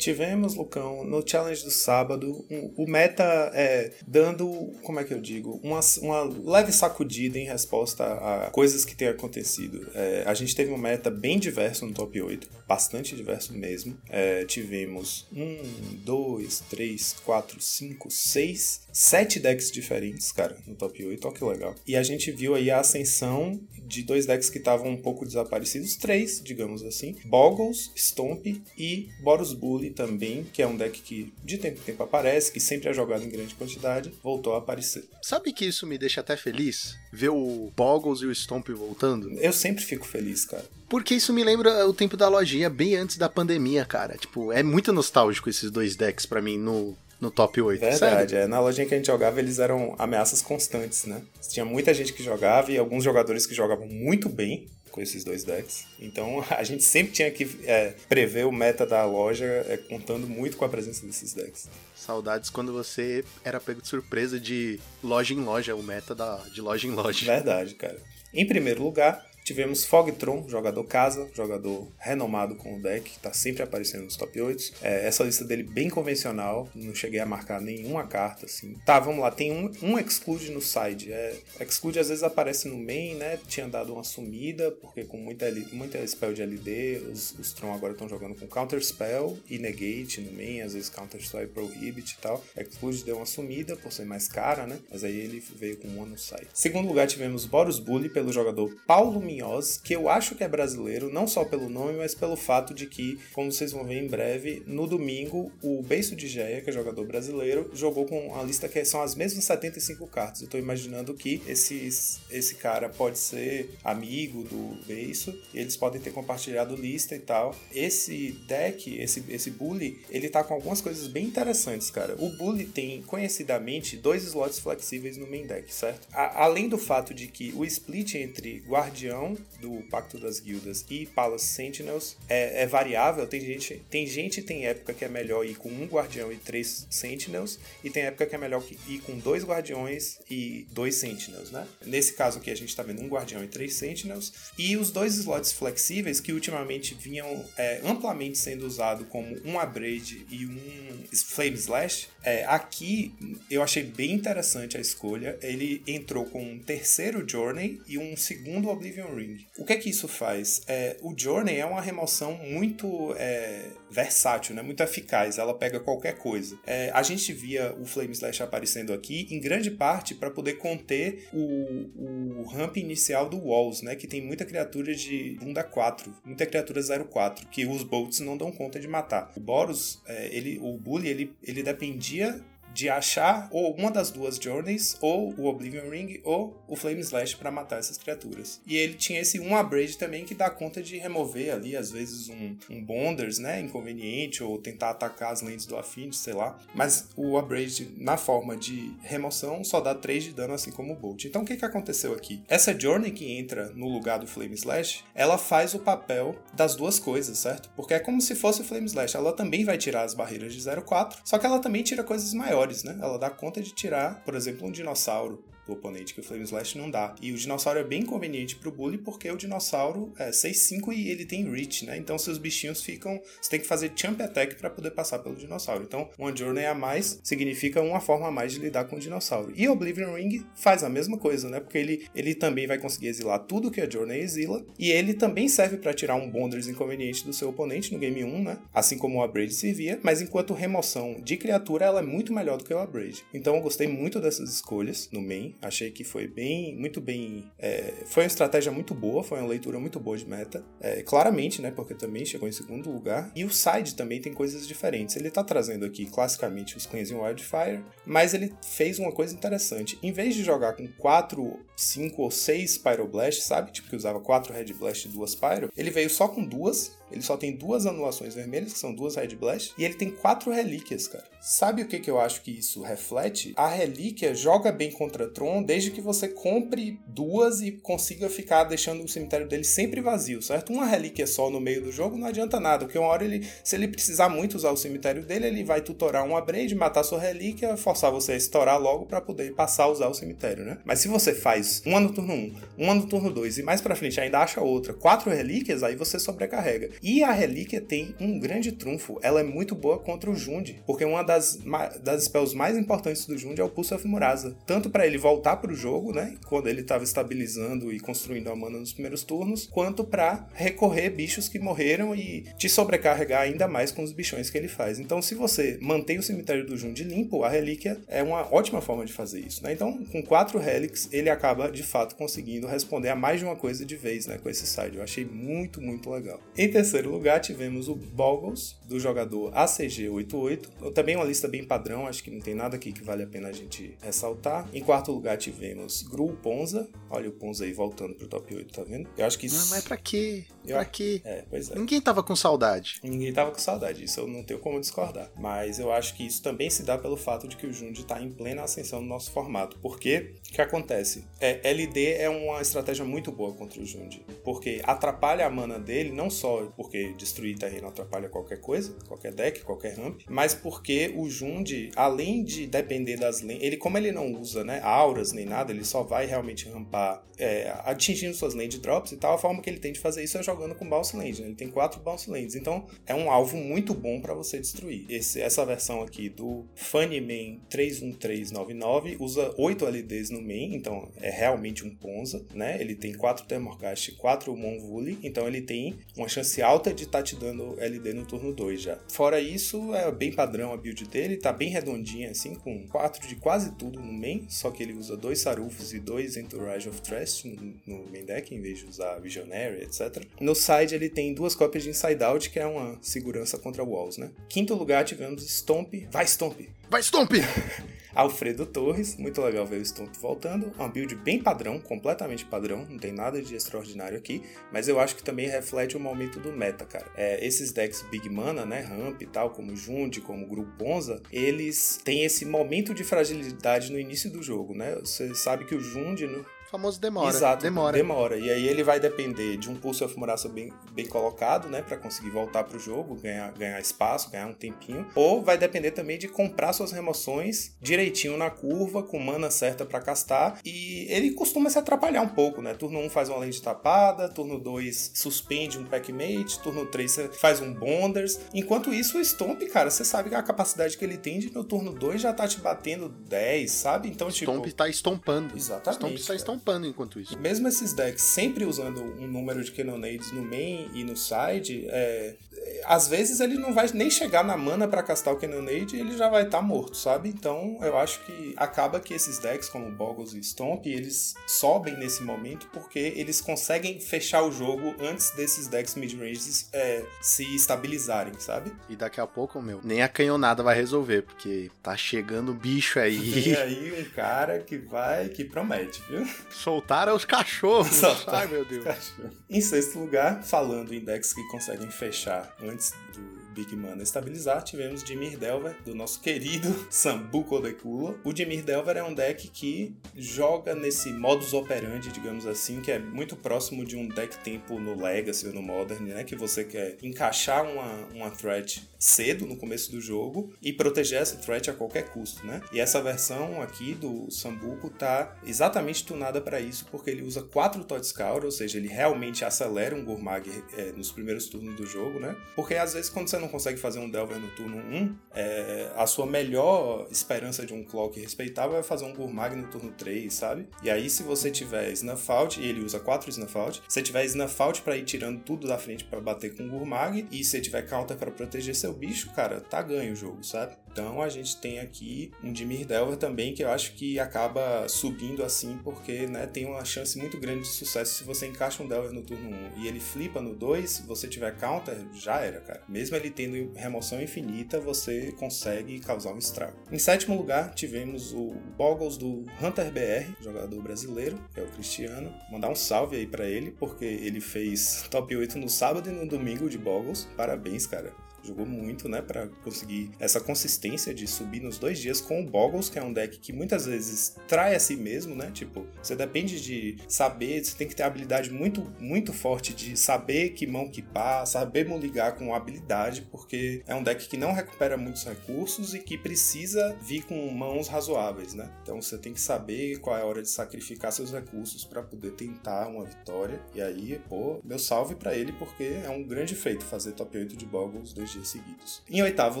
Tivemos, 0.00 0.54
Lucão, 0.54 1.04
no 1.04 1.22
challenge 1.26 1.62
do 1.62 1.70
sábado, 1.70 2.42
um, 2.50 2.72
o 2.74 2.90
meta 2.90 3.22
é 3.52 3.92
dando, 4.06 4.48
como 4.82 4.98
é 4.98 5.04
que 5.04 5.12
eu 5.12 5.20
digo, 5.20 5.60
uma, 5.62 5.80
uma 6.00 6.22
leve 6.22 6.72
sacudida 6.72 7.38
em 7.38 7.44
resposta 7.44 8.04
a 8.04 8.50
coisas 8.50 8.82
que 8.82 8.96
têm 8.96 9.08
acontecido. 9.08 9.86
É, 9.94 10.24
a 10.26 10.32
gente 10.32 10.56
teve 10.56 10.72
um 10.72 10.78
meta 10.78 11.10
bem 11.10 11.38
diverso 11.38 11.84
no 11.84 11.92
top 11.92 12.18
8, 12.18 12.48
bastante 12.70 13.16
diverso 13.16 13.52
mesmo. 13.52 13.98
É, 14.08 14.44
tivemos 14.44 15.26
um, 15.32 15.60
dois, 16.04 16.62
três, 16.70 17.16
quatro, 17.24 17.60
cinco, 17.60 18.08
seis, 18.12 18.82
sete 18.92 19.40
decks 19.40 19.72
diferentes, 19.72 20.30
cara, 20.30 20.56
no 20.64 20.76
top 20.76 21.04
8, 21.04 21.26
olha 21.26 21.36
que 21.36 21.44
legal. 21.44 21.74
E 21.84 21.96
a 21.96 22.02
gente 22.04 22.30
viu 22.30 22.54
aí 22.54 22.70
a 22.70 22.78
ascensão 22.78 23.60
de 23.88 24.04
dois 24.04 24.24
decks 24.24 24.48
que 24.48 24.58
estavam 24.58 24.88
um 24.88 24.96
pouco 24.96 25.26
desaparecidos, 25.26 25.96
três, 25.96 26.40
digamos 26.40 26.84
assim, 26.84 27.16
Boggles, 27.24 27.90
Stomp 27.96 28.46
e 28.78 29.08
Boros 29.20 29.52
Bully 29.52 29.90
também, 29.90 30.44
que 30.52 30.62
é 30.62 30.66
um 30.66 30.76
deck 30.76 31.02
que 31.02 31.32
de 31.42 31.58
tempo 31.58 31.80
em 31.80 31.82
tempo 31.82 32.04
aparece, 32.04 32.52
que 32.52 32.60
sempre 32.60 32.88
é 32.88 32.92
jogado 32.92 33.24
em 33.24 33.28
grande 33.28 33.56
quantidade, 33.56 34.12
voltou 34.22 34.54
a 34.54 34.58
aparecer. 34.58 35.08
Sabe 35.20 35.52
que 35.52 35.64
isso 35.64 35.88
me 35.88 35.98
deixa 35.98 36.20
até 36.20 36.36
feliz? 36.36 36.96
Ver 37.12 37.30
o 37.30 37.72
Boggles 37.76 38.20
e 38.20 38.26
o 38.26 38.34
Stomp 38.34 38.68
voltando? 38.68 39.28
Eu 39.40 39.52
sempre 39.52 39.84
fico 39.84 40.06
feliz, 40.06 40.44
cara. 40.44 40.64
Porque 40.90 41.14
isso 41.14 41.32
me 41.32 41.44
lembra 41.44 41.86
o 41.86 41.94
tempo 41.94 42.16
da 42.16 42.28
lojinha, 42.28 42.59
bem 42.68 42.96
antes 42.96 43.16
da 43.16 43.28
pandemia, 43.28 43.84
cara. 43.84 44.16
Tipo, 44.16 44.52
é 44.52 44.62
muito 44.62 44.92
nostálgico 44.92 45.48
esses 45.48 45.70
dois 45.70 45.96
decks 45.96 46.26
para 46.26 46.42
mim 46.42 46.58
no, 46.58 46.96
no 47.20 47.30
top 47.30 47.60
8. 47.60 47.80
Verdade, 47.80 48.36
é. 48.36 48.46
Na 48.46 48.60
lojinha 48.60 48.86
que 48.86 48.94
a 48.94 48.96
gente 48.96 49.06
jogava, 49.06 49.38
eles 49.38 49.58
eram 49.58 49.94
ameaças 49.98 50.42
constantes, 50.42 51.04
né? 51.04 51.22
Tinha 51.48 51.64
muita 51.64 51.94
gente 51.94 52.12
que 52.12 52.22
jogava 52.22 52.72
e 52.72 52.78
alguns 52.78 53.04
jogadores 53.04 53.46
que 53.46 53.54
jogavam 53.54 53.86
muito 53.86 54.28
bem 54.28 54.66
com 54.90 55.00
esses 55.00 55.24
dois 55.24 55.44
decks. 55.44 55.84
Então 55.98 56.44
a 56.50 56.62
gente 56.62 56.82
sempre 56.82 57.12
tinha 57.12 57.30
que 57.30 57.48
é, 57.64 57.94
prever 58.08 58.46
o 58.46 58.52
meta 58.52 58.84
da 58.84 59.04
loja 59.04 59.46
é, 59.68 59.76
contando 59.76 60.26
muito 60.26 60.56
com 60.56 60.64
a 60.64 60.68
presença 60.68 61.06
desses 61.06 61.32
decks. 61.32 61.68
Saudades 61.94 62.50
quando 62.50 62.72
você 62.72 63.24
era 63.44 63.60
pego 63.60 63.80
de 63.80 63.88
surpresa 63.88 64.40
de 64.40 64.80
loja 65.02 65.34
em 65.34 65.40
loja, 65.40 65.74
o 65.74 65.82
meta 65.82 66.14
da, 66.14 66.36
de 66.52 66.60
loja 66.60 66.86
em 66.86 66.90
loja. 66.90 67.26
Verdade, 67.26 67.74
cara. 67.74 67.98
Em 68.32 68.46
primeiro 68.46 68.82
lugar, 68.82 69.24
Tivemos 69.50 69.84
Fogtron, 69.84 70.48
jogador 70.48 70.84
casa, 70.84 71.28
jogador 71.34 71.88
renomado 71.98 72.54
com 72.54 72.76
o 72.76 72.80
deck, 72.80 73.10
está 73.10 73.32
sempre 73.32 73.64
aparecendo 73.64 74.04
nos 74.04 74.16
top 74.16 74.40
8. 74.40 74.74
É, 74.80 75.08
essa 75.08 75.24
lista 75.24 75.44
dele 75.44 75.64
bem 75.64 75.90
convencional, 75.90 76.68
não 76.72 76.94
cheguei 76.94 77.18
a 77.18 77.26
marcar 77.26 77.60
nenhuma 77.60 78.06
carta, 78.06 78.46
assim. 78.46 78.76
Tá, 78.86 79.00
vamos 79.00 79.18
lá, 79.18 79.28
tem 79.32 79.50
um, 79.50 79.72
um 79.82 79.98
Exclude 79.98 80.52
no 80.52 80.60
side. 80.60 81.12
É, 81.12 81.36
exclude 81.58 81.98
às 81.98 82.10
vezes 82.10 82.22
aparece 82.22 82.68
no 82.68 82.76
main, 82.76 83.16
né? 83.16 83.40
Tinha 83.48 83.66
dado 83.66 83.92
uma 83.92 84.04
sumida, 84.04 84.70
porque 84.70 85.02
com 85.02 85.16
muita, 85.16 85.46
muita 85.72 86.06
spell 86.06 86.32
de 86.32 86.42
LD, 86.42 86.98
os, 87.12 87.34
os 87.36 87.52
Tron 87.52 87.74
agora 87.74 87.94
estão 87.94 88.08
jogando 88.08 88.36
com 88.36 88.46
Counter 88.46 88.80
Spell 88.80 89.36
e 89.48 89.58
Negate 89.58 90.20
no 90.20 90.30
main, 90.30 90.60
às 90.60 90.74
vezes 90.74 90.88
Counter 90.88 91.20
Spell 91.20 91.42
e 91.42 91.48
Prohibit 91.48 92.12
e 92.12 92.22
tal. 92.22 92.44
Exclude 92.56 93.02
deu 93.02 93.16
uma 93.16 93.26
sumida, 93.26 93.74
por 93.74 93.92
ser 93.92 94.04
mais 94.04 94.28
cara, 94.28 94.64
né? 94.64 94.78
Mas 94.88 95.02
aí 95.02 95.18
ele 95.18 95.42
veio 95.56 95.76
com 95.76 95.88
uma 95.88 96.06
no 96.06 96.16
side. 96.16 96.46
Segundo 96.54 96.86
lugar, 96.86 97.08
tivemos 97.08 97.46
Boros 97.46 97.80
Bully 97.80 98.08
pelo 98.08 98.32
jogador 98.32 98.72
Paulo 98.86 99.20
Minhoca 99.20 99.39
Que 99.82 99.94
eu 99.94 100.08
acho 100.08 100.34
que 100.34 100.44
é 100.44 100.48
brasileiro, 100.48 101.12
não 101.12 101.26
só 101.26 101.44
pelo 101.44 101.68
nome, 101.68 101.98
mas 101.98 102.14
pelo 102.14 102.36
fato 102.36 102.74
de 102.74 102.86
que, 102.86 103.18
como 103.32 103.52
vocês 103.52 103.72
vão 103.72 103.84
ver 103.84 104.02
em 104.02 104.06
breve, 104.06 104.62
no 104.66 104.86
domingo, 104.86 105.52
o 105.62 105.82
Beiço 105.82 106.16
de 106.16 106.26
Geia, 106.26 106.60
que 106.60 106.70
é 106.70 106.72
jogador 106.72 107.06
brasileiro, 107.06 107.70
jogou 107.74 108.06
com 108.06 108.38
a 108.38 108.42
lista 108.42 108.68
que 108.68 108.84
são 108.84 109.02
as 109.02 109.14
mesmas 109.14 109.44
75 109.44 110.06
cartas. 110.06 110.42
Eu 110.42 110.48
tô 110.48 110.58
imaginando 110.58 111.14
que 111.14 111.42
esses, 111.46 112.20
esse 112.30 112.56
cara 112.56 112.88
pode 112.88 113.18
ser 113.18 113.70
amigo 113.84 114.42
do 114.44 114.78
Beiço, 114.86 115.36
eles 115.54 115.76
podem 115.76 116.00
ter 116.00 116.12
compartilhado 116.12 116.76
lista 116.76 117.14
e 117.14 117.20
tal. 117.20 117.54
Esse 117.72 118.32
deck, 118.46 118.98
esse, 118.98 119.24
esse 119.28 119.50
Bully, 119.50 120.00
ele 120.10 120.28
tá 120.28 120.42
com 120.42 120.54
algumas 120.54 120.80
coisas 120.80 121.06
bem 121.06 121.26
interessantes, 121.26 121.90
cara. 121.90 122.16
O 122.18 122.30
Bully 122.30 122.64
tem, 122.64 123.02
conhecidamente, 123.02 123.96
dois 123.96 124.24
slots 124.24 124.58
flexíveis 124.58 125.16
no 125.16 125.26
main 125.26 125.46
deck, 125.46 125.72
certo? 125.72 126.06
A, 126.12 126.44
além 126.44 126.68
do 126.68 126.78
fato 126.78 127.12
de 127.12 127.26
que 127.26 127.52
o 127.54 127.64
split 127.64 128.14
entre 128.14 128.62
Guardião 128.66 129.19
do 129.60 129.82
Pacto 129.90 130.18
das 130.18 130.40
Guildas 130.40 130.84
e 130.90 131.06
Palace 131.06 131.46
Sentinels 131.46 132.16
é, 132.28 132.62
é 132.62 132.66
variável, 132.66 133.26
tem 133.26 133.40
gente, 133.40 133.82
tem 133.90 134.06
gente 134.06 134.42
tem 134.42 134.66
época 134.66 134.94
que 134.94 135.04
é 135.04 135.08
melhor 135.08 135.44
ir 135.44 135.56
com 135.56 135.68
um 135.68 135.86
Guardião 135.86 136.32
e 136.32 136.36
três 136.36 136.86
Sentinels, 136.90 137.58
e 137.84 137.90
tem 137.90 138.04
época 138.04 138.26
que 138.26 138.34
é 138.34 138.38
melhor 138.38 138.64
ir 138.88 138.98
com 139.00 139.18
dois 139.18 139.44
Guardiões 139.44 140.18
e 140.30 140.66
dois 140.72 140.96
Sentinels, 140.96 141.50
né? 141.50 141.66
Nesse 141.84 142.14
caso 142.14 142.38
aqui 142.38 142.50
a 142.50 142.56
gente 142.56 142.74
tá 142.74 142.82
vendo 142.82 143.02
um 143.02 143.08
Guardião 143.08 143.42
e 143.44 143.48
três 143.48 143.74
Sentinels, 143.74 144.32
e 144.58 144.76
os 144.76 144.90
dois 144.90 145.14
slots 145.16 145.52
flexíveis 145.52 146.20
que 146.20 146.32
ultimamente 146.32 146.94
vinham 146.94 147.44
é, 147.56 147.80
amplamente 147.84 148.38
sendo 148.38 148.66
usado 148.66 149.04
como 149.06 149.36
um 149.44 149.58
Abrade 149.58 150.26
e 150.30 150.46
um 150.46 151.04
Flame 151.12 151.56
Slash, 151.56 152.08
é, 152.22 152.44
aqui 152.44 153.12
eu 153.50 153.62
achei 153.62 153.82
bem 153.82 154.12
interessante 154.12 154.76
a 154.76 154.80
escolha. 154.80 155.38
Ele 155.42 155.82
entrou 155.86 156.24
com 156.24 156.42
um 156.42 156.58
terceiro 156.58 157.26
Journey 157.26 157.80
e 157.86 157.98
um 157.98 158.16
segundo 158.16 158.68
Oblivion 158.68 159.09
Ring. 159.14 159.36
O 159.58 159.64
que 159.64 159.72
é 159.72 159.76
que 159.76 159.90
isso 159.90 160.08
faz? 160.08 160.62
É, 160.66 160.96
o 161.02 161.14
Journey 161.16 161.56
é 161.56 161.66
uma 161.66 161.80
remoção 161.80 162.34
muito 162.34 163.14
é, 163.16 163.70
versátil, 163.90 164.54
né? 164.54 164.62
muito 164.62 164.82
eficaz. 164.82 165.38
Ela 165.38 165.54
pega 165.54 165.80
qualquer 165.80 166.18
coisa. 166.18 166.58
É, 166.66 166.90
a 166.92 167.02
gente 167.02 167.32
via 167.32 167.74
o 167.78 167.84
Flame 167.84 168.12
Slash 168.12 168.42
aparecendo 168.42 168.92
aqui 168.92 169.26
em 169.30 169.40
grande 169.40 169.70
parte 169.70 170.14
para 170.14 170.30
poder 170.30 170.54
conter 170.54 171.28
o, 171.32 172.40
o 172.40 172.44
ramp 172.44 172.76
inicial 172.76 173.28
do 173.28 173.38
Walls, 173.38 173.82
né? 173.82 173.94
que 173.94 174.06
tem 174.06 174.20
muita 174.20 174.44
criatura 174.44 174.94
de 174.94 175.36
bunda 175.40 175.62
4, 175.62 176.14
muita 176.24 176.46
criatura 176.46 176.80
04, 177.04 177.48
que 177.48 177.66
os 177.66 177.82
Bolts 177.82 178.20
não 178.20 178.36
dão 178.36 178.50
conta 178.52 178.78
de 178.78 178.88
matar. 178.88 179.32
O 179.36 179.40
Boros, 179.40 180.02
é, 180.06 180.28
ele, 180.34 180.58
o 180.60 180.76
Bully, 180.78 181.08
ele, 181.08 181.34
ele 181.42 181.62
dependia 181.62 182.44
de 182.74 182.88
achar 182.88 183.48
ou 183.50 183.74
uma 183.74 183.90
das 183.90 184.10
duas 184.10 184.36
Journeys, 184.36 184.96
ou 185.00 185.34
o 185.36 185.46
Oblivion 185.46 185.88
Ring, 185.90 186.20
ou 186.24 186.62
o 186.66 186.76
Flame 186.76 187.00
Slash 187.00 187.36
para 187.36 187.50
matar 187.50 187.78
essas 187.78 187.98
criaturas. 187.98 188.60
E 188.66 188.76
ele 188.76 188.94
tinha 188.94 189.20
esse 189.20 189.40
um 189.40 189.56
Abrade 189.56 189.96
também 189.98 190.24
que 190.24 190.34
dá 190.34 190.50
conta 190.50 190.82
de 190.82 190.96
remover 190.98 191.52
ali, 191.52 191.76
às 191.76 191.90
vezes, 191.90 192.28
um, 192.28 192.56
um 192.70 192.82
Bonders, 192.82 193.38
né, 193.38 193.60
inconveniente, 193.60 194.42
ou 194.42 194.58
tentar 194.58 194.90
atacar 194.90 195.32
as 195.32 195.42
lentes 195.42 195.66
do 195.66 195.76
Affinity, 195.76 196.16
sei 196.16 196.34
lá. 196.34 196.58
Mas 196.74 197.08
o 197.16 197.36
Abrade, 197.36 197.92
na 197.96 198.16
forma 198.16 198.56
de 198.56 198.92
remoção, 199.02 199.64
só 199.64 199.80
dá 199.80 199.94
3 199.94 200.24
de 200.24 200.32
dano, 200.32 200.54
assim 200.54 200.70
como 200.70 200.92
o 200.92 200.96
Bolt. 200.96 201.24
Então 201.24 201.42
o 201.42 201.44
que, 201.44 201.56
que 201.56 201.64
aconteceu 201.64 202.14
aqui? 202.14 202.42
Essa 202.48 202.78
Journey 202.78 203.10
que 203.10 203.30
entra 203.32 203.70
no 203.74 203.88
lugar 203.88 204.18
do 204.18 204.26
Flame 204.26 204.54
Slash, 204.54 205.04
ela 205.14 205.38
faz 205.38 205.74
o 205.74 205.78
papel 205.78 206.36
das 206.54 206.74
duas 206.74 206.98
coisas, 206.98 207.38
certo? 207.38 207.70
Porque 207.74 207.94
é 207.94 207.98
como 207.98 208.20
se 208.20 208.34
fosse 208.34 208.60
o 208.60 208.64
Flame 208.64 208.86
Slash. 208.86 209.16
Ela 209.16 209.32
também 209.32 209.64
vai 209.64 209.76
tirar 209.76 210.02
as 210.02 210.14
barreiras 210.14 210.54
de 210.54 210.60
0,4, 210.60 211.18
só 211.24 211.38
que 211.38 211.46
ela 211.46 211.58
também 211.58 211.82
tira 211.82 212.02
coisas 212.02 212.32
maiores 212.34 212.59
maiores, 212.60 212.84
né? 212.84 212.98
Ela 213.00 213.18
dá 213.18 213.30
conta 213.30 213.60
de 213.62 213.72
tirar, 213.72 214.22
por 214.24 214.34
exemplo, 214.34 214.66
um 214.66 214.70
dinossauro 214.70 215.42
do 215.70 215.74
oponente, 215.74 216.12
que 216.12 216.20
o 216.20 216.22
Flame 216.22 216.44
Slash 216.44 216.76
não 216.76 216.90
dá. 216.90 217.14
E 217.22 217.32
o 217.32 217.36
dinossauro 217.36 217.78
é 217.78 217.84
bem 217.84 218.04
conveniente 218.04 218.56
pro 218.56 218.70
bully, 218.70 218.98
porque 218.98 219.30
o 219.30 219.36
dinossauro 219.36 220.12
é 220.18 220.30
6-5 220.30 220.92
e 220.92 221.08
ele 221.08 221.24
tem 221.24 221.50
reach, 221.50 221.86
né? 221.86 221.96
Então 221.96 222.18
seus 222.18 222.38
bichinhos 222.38 222.82
ficam. 222.82 223.20
Você 223.40 223.50
tem 223.50 223.60
que 223.60 223.66
fazer 223.66 223.92
champ 223.94 224.20
attack 224.20 224.56
para 224.56 224.68
poder 224.68 224.90
passar 224.90 225.20
pelo 225.20 225.36
dinossauro. 225.36 225.84
Então, 225.84 226.08
uma 226.18 226.34
journey 226.34 226.66
a 226.66 226.74
mais 226.74 227.20
significa 227.22 227.80
uma 227.80 228.00
forma 228.00 228.28
a 228.28 228.30
mais 228.30 228.52
de 228.52 228.58
lidar 228.58 228.84
com 228.84 228.96
o 228.96 229.00
dinossauro. 229.00 229.52
E 229.54 229.68
Oblivion 229.68 230.14
Ring 230.14 230.44
faz 230.54 230.82
a 230.82 230.88
mesma 230.88 231.16
coisa, 231.16 231.48
né? 231.48 231.60
Porque 231.60 231.78
ele, 231.78 232.06
ele 232.14 232.34
também 232.34 232.66
vai 232.66 232.78
conseguir 232.78 233.08
exilar 233.08 233.38
tudo 233.40 233.70
que 233.70 233.80
a 233.80 233.88
journey 233.88 234.20
exila. 234.20 234.64
E 234.78 234.90
ele 234.90 235.14
também 235.14 235.48
serve 235.48 235.76
para 235.76 235.94
tirar 235.94 236.16
um 236.16 236.30
bonders 236.30 236.68
inconveniente 236.68 237.24
do 237.24 237.32
seu 237.32 237.50
oponente 237.50 237.92
no 237.92 237.98
game 237.98 238.24
1, 238.24 238.42
né? 238.42 238.58
Assim 238.72 238.98
como 238.98 239.18
o 239.18 239.22
Abrade 239.22 239.54
servia. 239.54 240.00
Mas 240.02 240.20
enquanto 240.20 240.54
remoção 240.54 241.20
de 241.22 241.36
criatura, 241.36 241.86
ela 241.86 242.00
é 242.00 242.04
muito 242.04 242.32
melhor 242.32 242.58
do 242.58 242.64
que 242.64 242.74
o 242.74 242.78
Abrade. 242.78 243.24
Então 243.32 243.56
eu 243.56 243.62
gostei 243.62 243.86
muito 243.86 244.20
dessas 244.20 244.50
escolhas 244.50 245.08
no 245.12 245.20
main. 245.20 245.54
Achei 245.62 245.90
que 245.90 246.04
foi 246.04 246.26
bem, 246.26 246.76
muito 246.76 247.00
bem. 247.00 247.50
É, 247.58 248.04
foi 248.06 248.22
uma 248.22 248.28
estratégia 248.28 248.72
muito 248.72 248.94
boa, 248.94 249.22
foi 249.22 249.38
uma 249.38 249.48
leitura 249.48 249.78
muito 249.78 250.00
boa 250.00 250.16
de 250.16 250.26
meta. 250.26 250.64
É, 250.80 251.02
claramente, 251.02 251.60
né? 251.60 251.70
Porque 251.70 251.94
também 251.94 252.24
chegou 252.24 252.48
em 252.48 252.52
segundo 252.52 252.90
lugar. 252.90 253.30
E 253.34 253.44
o 253.44 253.50
side 253.50 253.94
também 253.94 254.20
tem 254.20 254.32
coisas 254.32 254.66
diferentes. 254.66 255.16
Ele 255.16 255.30
tá 255.30 255.44
trazendo 255.44 255.84
aqui 255.84 256.06
classicamente 256.06 256.76
os 256.76 256.86
Cleansing 256.86 257.16
Wildfire, 257.16 257.84
mas 258.06 258.34
ele 258.34 258.54
fez 258.64 258.98
uma 258.98 259.12
coisa 259.12 259.34
interessante. 259.34 259.98
Em 260.02 260.12
vez 260.12 260.34
de 260.34 260.42
jogar 260.42 260.74
com 260.74 260.86
4, 260.86 261.58
5 261.76 262.22
ou 262.22 262.30
6 262.30 262.78
Pyroblast, 262.78 263.42
sabe? 263.42 263.72
Tipo 263.72 263.88
que 263.88 263.96
usava 263.96 264.20
4 264.20 264.52
Red 264.52 264.72
Blast 264.74 265.06
e 265.06 265.08
2 265.10 265.34
Pyro, 265.34 265.72
ele 265.76 265.90
veio 265.90 266.10
só 266.10 266.28
com 266.28 266.44
duas 266.44 266.99
ele 267.10 267.22
só 267.22 267.36
tem 267.36 267.54
duas 267.54 267.86
anulações 267.86 268.34
vermelhas, 268.34 268.72
que 268.72 268.78
são 268.78 268.94
duas 268.94 269.16
Red 269.16 269.36
Blast, 269.36 269.72
e 269.76 269.84
ele 269.84 269.94
tem 269.94 270.10
quatro 270.10 270.50
relíquias, 270.50 271.06
cara. 271.06 271.24
Sabe 271.40 271.80
o 271.80 271.88
que, 271.88 271.98
que 271.98 272.10
eu 272.10 272.20
acho 272.20 272.42
que 272.42 272.50
isso 272.50 272.82
reflete? 272.82 273.54
A 273.56 273.66
relíquia 273.66 274.34
joga 274.34 274.70
bem 274.70 274.90
contra 274.90 275.26
Tron 275.26 275.62
desde 275.62 275.90
que 275.90 276.00
você 276.00 276.28
compre 276.28 277.00
duas 277.06 277.62
e 277.62 277.72
consiga 277.72 278.28
ficar 278.28 278.64
deixando 278.64 279.02
o 279.02 279.08
cemitério 279.08 279.48
dele 279.48 279.64
sempre 279.64 280.02
vazio, 280.02 280.42
certo? 280.42 280.70
Uma 280.70 280.84
relíquia 280.84 281.26
só 281.26 281.48
no 281.48 281.58
meio 281.58 281.82
do 281.82 281.90
jogo 281.90 282.18
não 282.18 282.26
adianta 282.26 282.60
nada, 282.60 282.84
porque 282.84 282.98
uma 282.98 283.08
hora 283.08 283.24
ele, 283.24 283.46
se 283.64 283.74
ele 283.74 283.88
precisar 283.88 284.28
muito 284.28 284.54
usar 284.54 284.70
o 284.70 284.76
cemitério 284.76 285.24
dele, 285.24 285.46
ele 285.46 285.64
vai 285.64 285.80
tutorar 285.80 286.24
um 286.26 286.36
upgrade, 286.36 286.74
matar 286.74 287.04
sua 287.04 287.18
relíquia, 287.18 287.74
forçar 287.74 288.12
você 288.12 288.32
a 288.32 288.36
estourar 288.36 288.78
logo 288.78 289.06
para 289.06 289.20
poder 289.22 289.54
passar 289.54 289.84
a 289.84 289.88
usar 289.88 290.08
o 290.08 290.14
cemitério, 290.14 290.64
né? 290.64 290.78
Mas 290.84 290.98
se 290.98 291.08
você 291.08 291.34
faz 291.34 291.82
uma 291.86 292.00
no 292.00 292.12
turno 292.12 292.34
1, 292.34 292.54
uma 292.76 292.94
no 292.94 293.06
turno 293.06 293.32
2 293.32 293.58
e 293.58 293.62
mais 293.62 293.80
pra 293.80 293.96
frente 293.96 294.20
ainda 294.20 294.40
acha 294.40 294.60
outra, 294.60 294.92
quatro 294.92 295.30
relíquias, 295.30 295.82
aí 295.82 295.96
você 295.96 296.18
sobrecarrega. 296.18 296.90
E 297.02 297.22
a 297.22 297.32
relíquia 297.32 297.80
tem 297.80 298.14
um 298.20 298.38
grande 298.38 298.72
trunfo, 298.72 299.18
ela 299.22 299.40
é 299.40 299.42
muito 299.42 299.74
boa 299.74 299.98
contra 299.98 300.30
o 300.30 300.36
Jund, 300.36 300.82
porque 300.86 301.04
uma 301.04 301.22
das, 301.22 301.58
das 302.02 302.24
spells 302.24 302.54
mais 302.54 302.76
importantes 302.76 303.26
do 303.26 303.38
Jund 303.38 303.58
é 303.58 303.64
o 303.64 303.68
Pulse 303.68 303.94
of 303.94 304.06
Murasa. 304.06 304.56
Tanto 304.66 304.90
para 304.90 305.06
ele 305.06 305.16
voltar 305.16 305.56
pro 305.56 305.74
jogo, 305.74 306.12
né, 306.12 306.36
quando 306.46 306.68
ele 306.68 306.82
estava 306.82 307.04
estabilizando 307.04 307.92
e 307.92 307.98
construindo 307.98 308.48
a 308.48 308.56
mana 308.56 308.78
nos 308.78 308.92
primeiros 308.92 309.24
turnos, 309.24 309.66
quanto 309.66 310.04
para 310.04 310.46
recorrer 310.52 311.10
bichos 311.10 311.48
que 311.48 311.58
morreram 311.58 312.14
e 312.14 312.44
te 312.58 312.68
sobrecarregar 312.68 313.42
ainda 313.42 313.66
mais 313.66 313.90
com 313.90 314.02
os 314.02 314.12
bichões 314.12 314.50
que 314.50 314.58
ele 314.58 314.68
faz. 314.68 314.98
Então, 314.98 315.22
se 315.22 315.34
você 315.34 315.78
mantém 315.80 316.18
o 316.18 316.22
cemitério 316.22 316.66
do 316.66 316.76
Jund 316.76 317.02
limpo, 317.02 317.44
a 317.44 317.48
relíquia 317.48 317.98
é 318.08 318.22
uma 318.22 318.52
ótima 318.52 318.80
forma 318.80 319.04
de 319.04 319.12
fazer 319.12 319.40
isso, 319.40 319.62
né? 319.62 319.72
Então, 319.72 320.04
com 320.06 320.22
quatro 320.22 320.58
relics, 320.58 321.08
ele 321.12 321.30
acaba 321.30 321.70
de 321.70 321.82
fato 321.82 322.14
conseguindo 322.16 322.66
responder 322.66 323.08
a 323.08 323.16
mais 323.16 323.40
de 323.40 323.46
uma 323.46 323.56
coisa 323.56 323.84
de 323.84 323.96
vez, 323.96 324.26
né, 324.26 324.38
com 324.38 324.48
esse 324.50 324.66
side. 324.66 324.96
Eu 324.96 325.02
achei 325.02 325.24
muito, 325.24 325.80
muito 325.80 326.10
legal. 326.10 326.40
Em 326.56 326.68
terceiro 326.68 326.89
terceiro 326.90 327.10
lugar, 327.10 327.40
tivemos 327.40 327.88
o 327.88 327.94
Boggles, 327.94 328.76
do 328.90 328.98
jogador 328.98 329.52
ACG88. 329.52 330.92
Também 330.92 331.14
uma 331.14 331.24
lista 331.24 331.46
bem 331.46 331.64
padrão, 331.64 332.08
acho 332.08 332.24
que 332.24 332.30
não 332.30 332.40
tem 332.40 332.54
nada 332.54 332.74
aqui 332.74 332.92
que 332.92 333.04
vale 333.04 333.22
a 333.22 333.26
pena 333.26 333.48
a 333.48 333.52
gente 333.52 333.96
ressaltar. 334.02 334.68
Em 334.74 334.82
quarto 334.82 335.12
lugar, 335.12 335.38
tivemos 335.38 336.02
Gru 336.02 336.36
Ponza. 336.42 336.88
Olha 337.08 337.28
o 337.28 337.32
Ponza 337.32 337.64
aí 337.64 337.72
voltando 337.72 338.14
pro 338.14 338.26
top 338.26 338.52
8, 338.52 338.74
tá 338.74 338.82
vendo? 338.82 339.08
Eu 339.16 339.24
acho 339.24 339.38
que 339.38 339.46
isso. 339.46 339.56
Não, 339.56 339.70
mas 339.70 339.84
pra 339.84 339.96
quê? 339.96 340.44
Eu... 340.66 340.74
Pra 340.74 340.84
quê? 340.84 341.20
É, 341.24 341.44
pois 341.48 341.70
é. 341.70 341.76
Ninguém 341.76 342.00
tava 342.00 342.22
com 342.22 342.34
saudade. 342.34 342.98
Ninguém 343.04 343.32
tava 343.32 343.52
com 343.52 343.58
saudade, 343.60 344.02
isso 344.02 344.18
eu 344.18 344.26
não 344.26 344.42
tenho 344.42 344.58
como 344.58 344.80
discordar. 344.80 345.30
Mas 345.38 345.78
eu 345.78 345.92
acho 345.92 346.16
que 346.16 346.26
isso 346.26 346.42
também 346.42 346.68
se 346.68 346.82
dá 346.82 346.98
pelo 346.98 347.16
fato 347.16 347.46
de 347.46 347.56
que 347.56 347.66
o 347.66 347.72
Jund 347.72 348.04
tá 348.04 348.20
em 348.20 348.30
plena 348.30 348.62
ascensão 348.62 349.00
no 349.00 349.06
nosso 349.06 349.30
formato. 349.30 349.78
Porque 349.80 350.34
o 350.48 350.52
que 350.52 350.60
acontece? 350.60 351.24
É, 351.40 351.60
LD 351.70 352.14
é 352.14 352.28
uma 352.28 352.60
estratégia 352.60 353.04
muito 353.04 353.30
boa 353.30 353.54
contra 353.54 353.80
o 353.80 353.86
Jund. 353.86 354.20
Porque 354.42 354.82
atrapalha 354.84 355.46
a 355.46 355.50
mana 355.50 355.78
dele, 355.78 356.10
não 356.10 356.28
só 356.28 356.72
porque 356.76 357.12
destruir 357.12 357.56
terreno 357.56 357.88
atrapalha 357.88 358.28
qualquer 358.28 358.60
coisa, 358.60 358.79
qualquer 359.06 359.32
deck, 359.32 359.60
qualquer 359.60 359.96
ramp, 359.96 360.20
mas 360.28 360.54
porque 360.54 361.12
o 361.16 361.28
Jund, 361.28 361.90
além 361.96 362.42
de 362.42 362.66
depender 362.66 363.16
das 363.16 363.40
lanes, 363.40 363.62
ele 363.62 363.76
como 363.76 363.96
ele 363.98 364.12
não 364.12 364.32
usa, 364.34 364.64
né, 364.64 364.80
auras 364.82 365.32
nem 365.32 365.44
nada, 365.44 365.72
ele 365.72 365.84
só 365.84 366.02
vai 366.02 366.26
realmente 366.26 366.68
rampar 366.68 367.24
é, 367.38 367.72
atingindo 367.84 368.34
suas 368.34 368.54
land 368.54 368.78
drops 368.78 369.12
e 369.12 369.16
tal, 369.16 369.34
a 369.34 369.38
forma 369.38 369.62
que 369.62 369.70
ele 369.70 369.78
tem 369.78 369.92
de 369.92 370.00
fazer 370.00 370.22
isso 370.22 370.36
é 370.36 370.42
jogando 370.42 370.74
com 370.74 370.88
bounce 370.88 371.16
land, 371.16 371.40
né? 371.40 371.48
ele 371.48 371.56
tem 371.56 371.68
quatro 371.68 372.00
bounce 372.00 372.30
lands, 372.30 372.54
então 372.54 372.86
é 373.06 373.14
um 373.14 373.30
alvo 373.30 373.56
muito 373.56 373.94
bom 373.94 374.20
para 374.20 374.34
você 374.34 374.58
destruir. 374.58 375.06
Esse, 375.08 375.40
essa 375.40 375.64
versão 375.64 376.02
aqui 376.02 376.28
do 376.28 376.66
Funny 376.74 377.20
Main 377.20 377.60
31399 377.70 379.16
usa 379.18 379.54
8 379.56 379.86
LDs 379.86 380.30
no 380.30 380.42
main, 380.42 380.74
então 380.74 381.08
é 381.20 381.30
realmente 381.30 381.86
um 381.86 381.90
Ponza, 381.90 382.44
né? 382.54 382.80
Ele 382.80 382.94
tem 382.94 383.12
4 383.12 383.46
Termorgast, 383.46 384.12
4 384.12 384.54
Monvuli, 384.56 385.18
então 385.22 385.46
ele 385.46 385.60
tem 385.60 385.98
uma 386.16 386.28
chance 386.28 386.60
alta 386.60 386.90
Altered 386.90 387.08
tá 387.08 387.22
te 387.22 387.36
dando 387.36 387.78
LD 387.78 388.14
no 388.14 388.24
turno 388.24 388.52
2 388.52 388.69
já. 388.76 388.98
Fora 389.08 389.40
isso, 389.40 389.94
é 389.94 390.10
bem 390.10 390.32
padrão 390.32 390.72
a 390.72 390.76
build 390.76 391.06
dele, 391.06 391.36
tá 391.36 391.52
bem 391.52 391.68
redondinha 391.68 392.30
assim, 392.30 392.54
com 392.54 392.86
4 392.88 393.26
de 393.26 393.36
quase 393.36 393.72
tudo 393.72 394.00
no 394.00 394.12
main, 394.12 394.46
só 394.48 394.70
que 394.70 394.82
ele 394.82 394.92
usa 394.92 395.16
dois 395.16 395.40
Sarufs 395.40 395.92
e 395.92 396.00
dois 396.00 396.36
Entourage 396.36 396.88
of 396.88 397.00
Trust 397.02 397.48
no, 397.48 397.74
no 397.86 398.10
main 398.10 398.24
deck, 398.24 398.54
em 398.54 398.60
vez 398.60 398.78
de 398.78 398.86
usar 398.86 399.18
Visionary, 399.18 399.82
etc. 399.82 400.24
No 400.40 400.54
side 400.54 400.94
ele 400.94 401.08
tem 401.08 401.34
duas 401.34 401.54
cópias 401.54 401.82
de 401.82 401.90
Inside 401.90 402.22
Out, 402.24 402.50
que 402.50 402.58
é 402.58 402.66
uma 402.66 402.98
segurança 403.00 403.58
contra 403.58 403.84
walls, 403.84 404.16
né? 404.16 404.30
Quinto 404.48 404.74
lugar 404.74 405.04
tivemos 405.04 405.44
Stomp. 405.44 405.94
Vai 406.10 406.26
Stomp! 406.26 406.60
Vai, 406.90 407.04
Stomp! 407.04 407.30
Alfredo 408.12 408.66
Torres, 408.66 409.16
muito 409.16 409.40
legal 409.40 409.64
ver 409.64 409.80
o 409.80 409.86
Stomp 409.86 410.12
voltando. 410.16 410.72
Uma 410.76 410.88
build 410.88 411.14
bem 411.14 411.40
padrão, 411.40 411.78
completamente 411.78 412.44
padrão, 412.44 412.84
não 412.90 412.98
tem 412.98 413.12
nada 413.12 413.40
de 413.40 413.54
extraordinário 413.54 414.18
aqui, 414.18 414.42
mas 414.72 414.88
eu 414.88 414.98
acho 414.98 415.14
que 415.14 415.22
também 415.22 415.46
reflete 415.46 415.96
o 415.96 416.00
momento 416.00 416.40
do 416.40 416.50
meta, 416.50 416.84
cara. 416.84 417.06
É, 417.16 417.46
esses 417.46 417.70
decks 417.70 418.02
Big 418.10 418.28
Mana, 418.28 418.66
né, 418.66 418.80
Ramp 418.80 419.22
e 419.22 419.26
tal, 419.26 419.50
como 419.50 419.76
Jund, 419.76 420.20
como 420.22 420.44
Grupo 420.48 420.72
Bonza, 420.76 421.22
eles 421.30 422.00
têm 422.04 422.24
esse 422.24 422.44
momento 422.44 422.92
de 422.92 423.04
fragilidade 423.04 423.92
no 423.92 423.98
início 423.98 424.28
do 424.28 424.42
jogo, 424.42 424.74
né? 424.74 424.96
Você 424.96 425.32
sabe 425.36 425.66
que 425.66 425.76
o 425.76 425.80
Jund, 425.80 426.26
famoso 426.70 427.00
demora. 427.00 427.28
Exato, 427.28 427.62
demora. 427.62 427.96
demora. 427.96 428.36
E 428.38 428.50
aí 428.50 428.66
ele 428.66 428.82
vai 428.82 429.00
depender 429.00 429.56
de 429.56 429.68
um 429.68 429.74
Pulse 429.74 430.04
of 430.04 430.16
Murasa 430.18 430.48
bem, 430.48 430.72
bem 430.92 431.06
colocado, 431.06 431.68
né? 431.68 431.82
Pra 431.82 431.96
conseguir 431.96 432.30
voltar 432.30 432.64
pro 432.64 432.78
jogo, 432.78 433.16
ganhar, 433.16 433.52
ganhar 433.52 433.80
espaço, 433.80 434.30
ganhar 434.30 434.46
um 434.46 434.54
tempinho. 434.54 435.06
Ou 435.14 435.42
vai 435.42 435.58
depender 435.58 435.90
também 435.90 436.18
de 436.18 436.28
comprar 436.28 436.72
suas 436.72 436.92
remoções 436.92 437.76
direitinho 437.80 438.36
na 438.36 438.50
curva, 438.50 439.02
com 439.02 439.18
mana 439.18 439.50
certa 439.50 439.84
para 439.84 440.00
castar. 440.00 440.58
E 440.64 441.06
ele 441.10 441.32
costuma 441.32 441.68
se 441.68 441.78
atrapalhar 441.78 442.22
um 442.22 442.28
pouco, 442.28 442.62
né? 442.62 442.74
Turno 442.74 443.00
1 443.00 443.10
faz 443.10 443.28
uma 443.28 443.38
lente 443.38 443.60
tapada, 443.60 444.28
turno 444.28 444.58
2 444.58 445.12
suspende 445.14 445.78
um 445.78 445.84
packmate, 445.84 446.60
turno 446.60 446.86
3 446.86 447.10
você 447.10 447.28
faz 447.28 447.60
um 447.60 447.72
bonders. 447.74 448.40
Enquanto 448.54 448.92
isso, 448.94 449.18
o 449.18 449.24
Stomp, 449.24 449.60
cara, 449.72 449.90
você 449.90 450.04
sabe 450.04 450.28
que 450.28 450.34
a 450.34 450.42
capacidade 450.42 450.96
que 450.96 451.04
ele 451.04 451.16
tem 451.16 451.38
de 451.38 451.52
no 451.52 451.64
turno 451.64 451.92
2 451.92 452.20
já 452.20 452.32
tá 452.32 452.46
te 452.46 452.60
batendo 452.60 453.08
10, 453.08 453.70
sabe? 453.70 454.08
Então, 454.08 454.30
Stomp 454.30 454.64
tipo. 454.64 454.76
tá 454.76 454.88
estompando. 454.88 455.56
Exatamente. 455.56 455.96
Stomp 455.96 456.14
está 456.14 456.34
cara. 456.34 456.59
Estompando 456.60 456.86
enquanto 456.86 457.18
isso. 457.18 457.38
Mesmo 457.38 457.66
esses 457.66 457.92
decks 457.92 458.22
sempre 458.22 458.64
usando 458.64 459.02
um 459.02 459.26
número 459.26 459.64
de 459.64 459.72
Cannonades 459.72 460.30
no 460.32 460.42
main 460.42 460.90
e 460.94 461.02
no 461.02 461.16
side, 461.16 461.86
é, 461.88 462.36
às 462.84 463.08
vezes 463.08 463.40
ele 463.40 463.54
não 463.54 463.72
vai 463.72 463.88
nem 463.94 464.10
chegar 464.10 464.42
na 464.42 464.56
mana 464.56 464.88
para 464.88 465.02
castar 465.02 465.34
o 465.34 465.36
Cannonade 465.36 465.96
e 465.96 466.00
ele 466.00 466.16
já 466.16 466.28
vai 466.28 466.44
estar 466.44 466.58
tá 466.58 466.62
morto, 466.62 466.96
sabe? 466.96 467.28
Então 467.28 467.78
eu 467.82 467.96
acho 467.98 468.20
que 468.24 468.54
acaba 468.56 469.00
que 469.00 469.14
esses 469.14 469.38
decks 469.38 469.68
como 469.68 469.90
Boggles 469.90 470.34
e 470.34 470.42
Stomp, 470.42 470.86
eles 470.86 471.34
sobem 471.46 471.96
nesse 471.96 472.22
momento 472.22 472.68
porque 472.72 472.98
eles 473.16 473.40
conseguem 473.40 474.00
fechar 474.00 474.42
o 474.42 474.52
jogo 474.52 474.94
antes 475.00 475.30
desses 475.30 475.68
decks 475.68 475.94
mid-ranges 475.94 476.68
é, 476.72 477.04
se 477.20 477.44
estabilizarem, 477.54 478.34
sabe? 478.38 478.72
E 478.88 478.96
daqui 478.96 479.20
a 479.20 479.26
pouco, 479.26 479.60
meu, 479.60 479.80
nem 479.82 480.02
a 480.02 480.08
canhonada 480.08 480.62
vai 480.62 480.74
resolver, 480.74 481.22
porque 481.22 481.70
tá 481.82 481.96
chegando 481.96 482.52
bicho 482.52 482.98
aí. 482.98 483.48
E 483.50 483.56
aí 483.56 484.02
um 484.02 484.10
cara 484.14 484.60
que 484.60 484.78
vai, 484.78 485.28
que 485.28 485.44
promete, 485.44 486.02
viu? 486.08 486.26
Soltaram 486.50 487.14
os 487.14 487.24
cachorros. 487.24 487.94
Soltaram 487.94 488.38
Ai, 488.38 488.46
meu 488.48 488.64
Deus. 488.64 489.14
Em 489.48 489.60
sexto 489.60 489.98
lugar, 489.98 490.42
falando 490.42 490.92
em 490.92 491.00
decks 491.00 491.32
que 491.32 491.42
conseguem 491.48 491.90
fechar 491.90 492.54
antes 492.62 492.92
do 493.12 493.29
Big 493.54 493.74
Mana 493.76 494.02
estabilizar, 494.02 494.62
tivemos 494.62 495.02
Dimir 495.02 495.38
Delver, 495.38 495.76
do 495.84 495.94
nosso 495.94 496.20
querido 496.20 496.68
Sambuco 496.90 497.60
de 497.60 497.72
Kula. 497.72 498.18
O 498.24 498.32
Dimir 498.32 498.62
Delver 498.62 498.96
é 498.96 499.02
um 499.02 499.14
deck 499.14 499.48
que 499.48 499.94
joga 500.16 500.74
nesse 500.74 501.12
modus 501.12 501.52
operandi, 501.52 502.10
digamos 502.10 502.46
assim, 502.46 502.80
que 502.80 502.90
é 502.90 502.98
muito 502.98 503.36
próximo 503.36 503.84
de 503.84 503.96
um 503.96 504.08
deck 504.08 504.38
tempo 504.38 504.78
no 504.78 505.00
Legacy 505.00 505.48
ou 505.48 505.54
no 505.54 505.62
Modern, 505.62 506.04
né? 506.04 506.24
Que 506.24 506.36
você 506.36 506.64
quer 506.64 506.96
encaixar 507.02 507.64
uma, 507.64 508.06
uma 508.14 508.30
threat 508.30 508.88
cedo 508.98 509.46
no 509.46 509.56
começo 509.56 509.90
do 509.90 510.00
jogo 510.00 510.52
e 510.62 510.72
proteger 510.72 511.20
essa 511.22 511.36
threat 511.36 511.70
a 511.70 511.72
qualquer 511.72 512.10
custo, 512.10 512.46
né? 512.46 512.60
E 512.72 512.80
essa 512.80 513.02
versão 513.02 513.62
aqui 513.62 513.94
do 513.94 514.30
Sambuco 514.30 514.90
tá 514.90 515.36
exatamente 515.44 516.04
tunada 516.04 516.40
para 516.40 516.60
isso, 516.60 516.86
porque 516.90 517.10
ele 517.10 517.22
usa 517.22 517.42
quatro 517.42 517.84
Tot 517.84 518.06
Scour, 518.06 518.44
ou 518.44 518.50
seja, 518.50 518.78
ele 518.78 518.88
realmente 518.88 519.44
acelera 519.44 519.94
um 519.94 520.04
Gurmag 520.04 520.50
é, 520.76 520.92
nos 520.92 521.10
primeiros 521.10 521.46
turnos 521.46 521.74
do 521.76 521.86
jogo, 521.86 522.20
né? 522.20 522.36
Porque 522.54 522.74
às 522.74 522.92
vezes 522.92 523.10
quando 523.10 523.28
você 523.28 523.38
não 523.38 523.48
consegue 523.50 523.78
fazer 523.78 523.98
um 523.98 524.08
Delver 524.08 524.38
no 524.38 524.48
turno 524.52 524.78
1, 524.78 525.16
é, 525.34 525.92
a 525.96 526.06
sua 526.06 526.26
melhor 526.26 527.06
esperança 527.10 527.66
de 527.66 527.74
um 527.74 527.84
Clock 527.84 528.18
respeitável 528.20 528.78
é 528.78 528.82
fazer 528.82 529.04
um 529.04 529.12
Gurmag 529.12 529.56
no 529.56 529.68
turno 529.68 529.92
3, 529.92 530.32
sabe? 530.32 530.68
E 530.82 530.90
aí 530.90 531.10
se 531.10 531.22
você 531.22 531.50
tiver 531.50 531.90
Snuff 531.92 532.30
Out, 532.30 532.60
e 532.60 532.66
ele 532.66 532.84
usa 532.84 533.00
quatro 533.00 533.30
Snuff 533.30 533.56
Out, 533.58 533.82
se 533.88 534.02
tiver 534.02 534.24
Snuff 534.24 534.60
Out 534.62 534.82
pra 534.82 534.96
ir 534.96 535.04
tirando 535.04 535.40
tudo 535.40 535.66
da 535.66 535.78
frente 535.78 536.04
para 536.04 536.20
bater 536.20 536.56
com 536.56 536.64
o 536.64 536.68
Gurmag, 536.68 537.26
e 537.30 537.44
se 537.44 537.60
tiver 537.60 537.82
Counter 537.82 538.16
para 538.16 538.30
proteger 538.30 538.74
seu 538.74 538.92
bicho, 538.92 539.30
cara, 539.30 539.60
tá 539.60 539.82
ganho 539.82 540.12
o 540.12 540.16
jogo, 540.16 540.44
sabe? 540.44 540.76
Então 540.92 541.22
a 541.22 541.28
gente 541.28 541.56
tem 541.56 541.80
aqui 541.80 542.30
um 542.42 542.52
Dimir 542.52 542.86
Delver 542.86 543.16
também 543.16 543.54
que 543.54 543.62
eu 543.62 543.70
acho 543.70 543.94
que 543.94 544.18
acaba 544.18 544.88
subindo 544.88 545.42
assim 545.44 545.78
porque 545.82 546.26
né, 546.26 546.46
tem 546.46 546.66
uma 546.66 546.84
chance 546.84 547.18
muito 547.18 547.38
grande 547.38 547.62
de 547.62 547.68
sucesso 547.68 548.14
se 548.14 548.24
você 548.24 548.46
encaixa 548.46 548.82
um 548.82 548.88
Delver 548.88 549.12
no 549.12 549.22
turno 549.22 549.50
1 549.76 549.82
e 549.82 549.88
ele 549.88 550.00
flipa 550.00 550.40
no 550.40 550.54
2, 550.54 550.90
se 550.90 551.02
você 551.02 551.28
tiver 551.28 551.56
counter, 551.56 551.96
já 552.12 552.40
era, 552.40 552.60
cara. 552.60 552.82
Mesmo 552.88 553.16
ele 553.16 553.30
tendo 553.30 553.72
remoção 553.74 554.20
infinita, 554.20 554.80
você 554.80 555.32
consegue 555.32 556.00
causar 556.00 556.32
um 556.32 556.38
estrago. 556.38 556.76
Em 556.90 556.98
sétimo 556.98 557.36
lugar, 557.36 557.74
tivemos 557.74 558.32
o 558.32 558.52
Boggles 558.76 559.16
do 559.16 559.44
Hunter 559.60 559.90
BR, 559.90 560.32
jogador 560.42 560.82
brasileiro, 560.82 561.38
que 561.54 561.60
é 561.60 561.62
o 561.62 561.68
Cristiano. 561.68 562.32
Mandar 562.50 562.68
um 562.68 562.74
salve 562.74 563.16
aí 563.16 563.26
para 563.26 563.46
ele, 563.46 563.70
porque 563.70 564.04
ele 564.04 564.40
fez 564.40 565.06
top 565.10 565.34
8 565.36 565.58
no 565.58 565.68
sábado 565.68 566.10
e 566.10 566.12
no 566.12 566.26
domingo 566.26 566.68
de 566.68 566.78
Boggles. 566.78 567.28
Parabéns, 567.36 567.86
cara 567.86 568.12
jogou 568.42 568.66
muito, 568.66 569.08
né, 569.08 569.22
para 569.22 569.48
conseguir 569.62 570.10
essa 570.18 570.40
consistência 570.40 571.14
de 571.14 571.26
subir 571.26 571.60
nos 571.60 571.78
dois 571.78 571.98
dias 571.98 572.20
com 572.20 572.42
o 572.42 572.46
Boggles, 572.46 572.88
que 572.88 572.98
é 572.98 573.02
um 573.02 573.12
deck 573.12 573.38
que 573.38 573.52
muitas 573.52 573.86
vezes 573.86 574.36
trai 574.48 574.74
a 574.74 574.80
si 574.80 574.96
mesmo, 574.96 575.34
né? 575.34 575.50
Tipo, 575.52 575.86
você 576.02 576.16
depende 576.16 576.60
de 576.60 576.96
saber, 577.08 577.64
você 577.64 577.76
tem 577.76 577.88
que 577.88 577.94
ter 577.94 578.02
habilidade 578.02 578.50
muito, 578.50 578.92
muito 578.98 579.32
forte 579.32 579.74
de 579.74 579.96
saber 579.96 580.50
que 580.50 580.66
mão 580.66 580.88
que 580.88 581.02
pá, 581.02 581.44
saber 581.46 581.86
ligar 581.98 582.36
com 582.36 582.54
habilidade, 582.54 583.22
porque 583.30 583.82
é 583.86 583.94
um 583.94 584.02
deck 584.02 584.28
que 584.28 584.36
não 584.36 584.52
recupera 584.52 584.96
muitos 584.96 585.24
recursos 585.24 585.94
e 585.94 585.98
que 585.98 586.16
precisa 586.16 586.96
vir 587.02 587.24
com 587.24 587.50
mãos 587.50 587.88
razoáveis, 587.88 588.54
né? 588.54 588.70
Então 588.82 589.00
você 589.00 589.18
tem 589.18 589.32
que 589.32 589.40
saber 589.40 589.98
qual 589.98 590.16
é 590.16 590.22
a 590.22 590.24
hora 590.24 590.42
de 590.42 590.48
sacrificar 590.48 591.12
seus 591.12 591.32
recursos 591.32 591.84
para 591.84 592.02
poder 592.02 592.32
tentar 592.32 592.88
uma 592.88 593.04
vitória. 593.04 593.60
E 593.74 593.80
aí, 593.80 594.20
pô, 594.28 594.60
meu 594.64 594.78
salve 594.78 595.14
para 595.14 595.34
ele, 595.34 595.52
porque 595.52 596.00
é 596.04 596.10
um 596.10 596.22
grande 596.22 596.54
feito 596.54 596.84
fazer 596.84 597.12
top 597.12 597.36
8 597.36 597.56
de 597.56 597.66
Boggles 597.66 598.12
dois 598.12 598.29
dias 598.30 598.48
seguidos. 598.48 599.02
Em 599.08 599.22
oitavo 599.22 599.60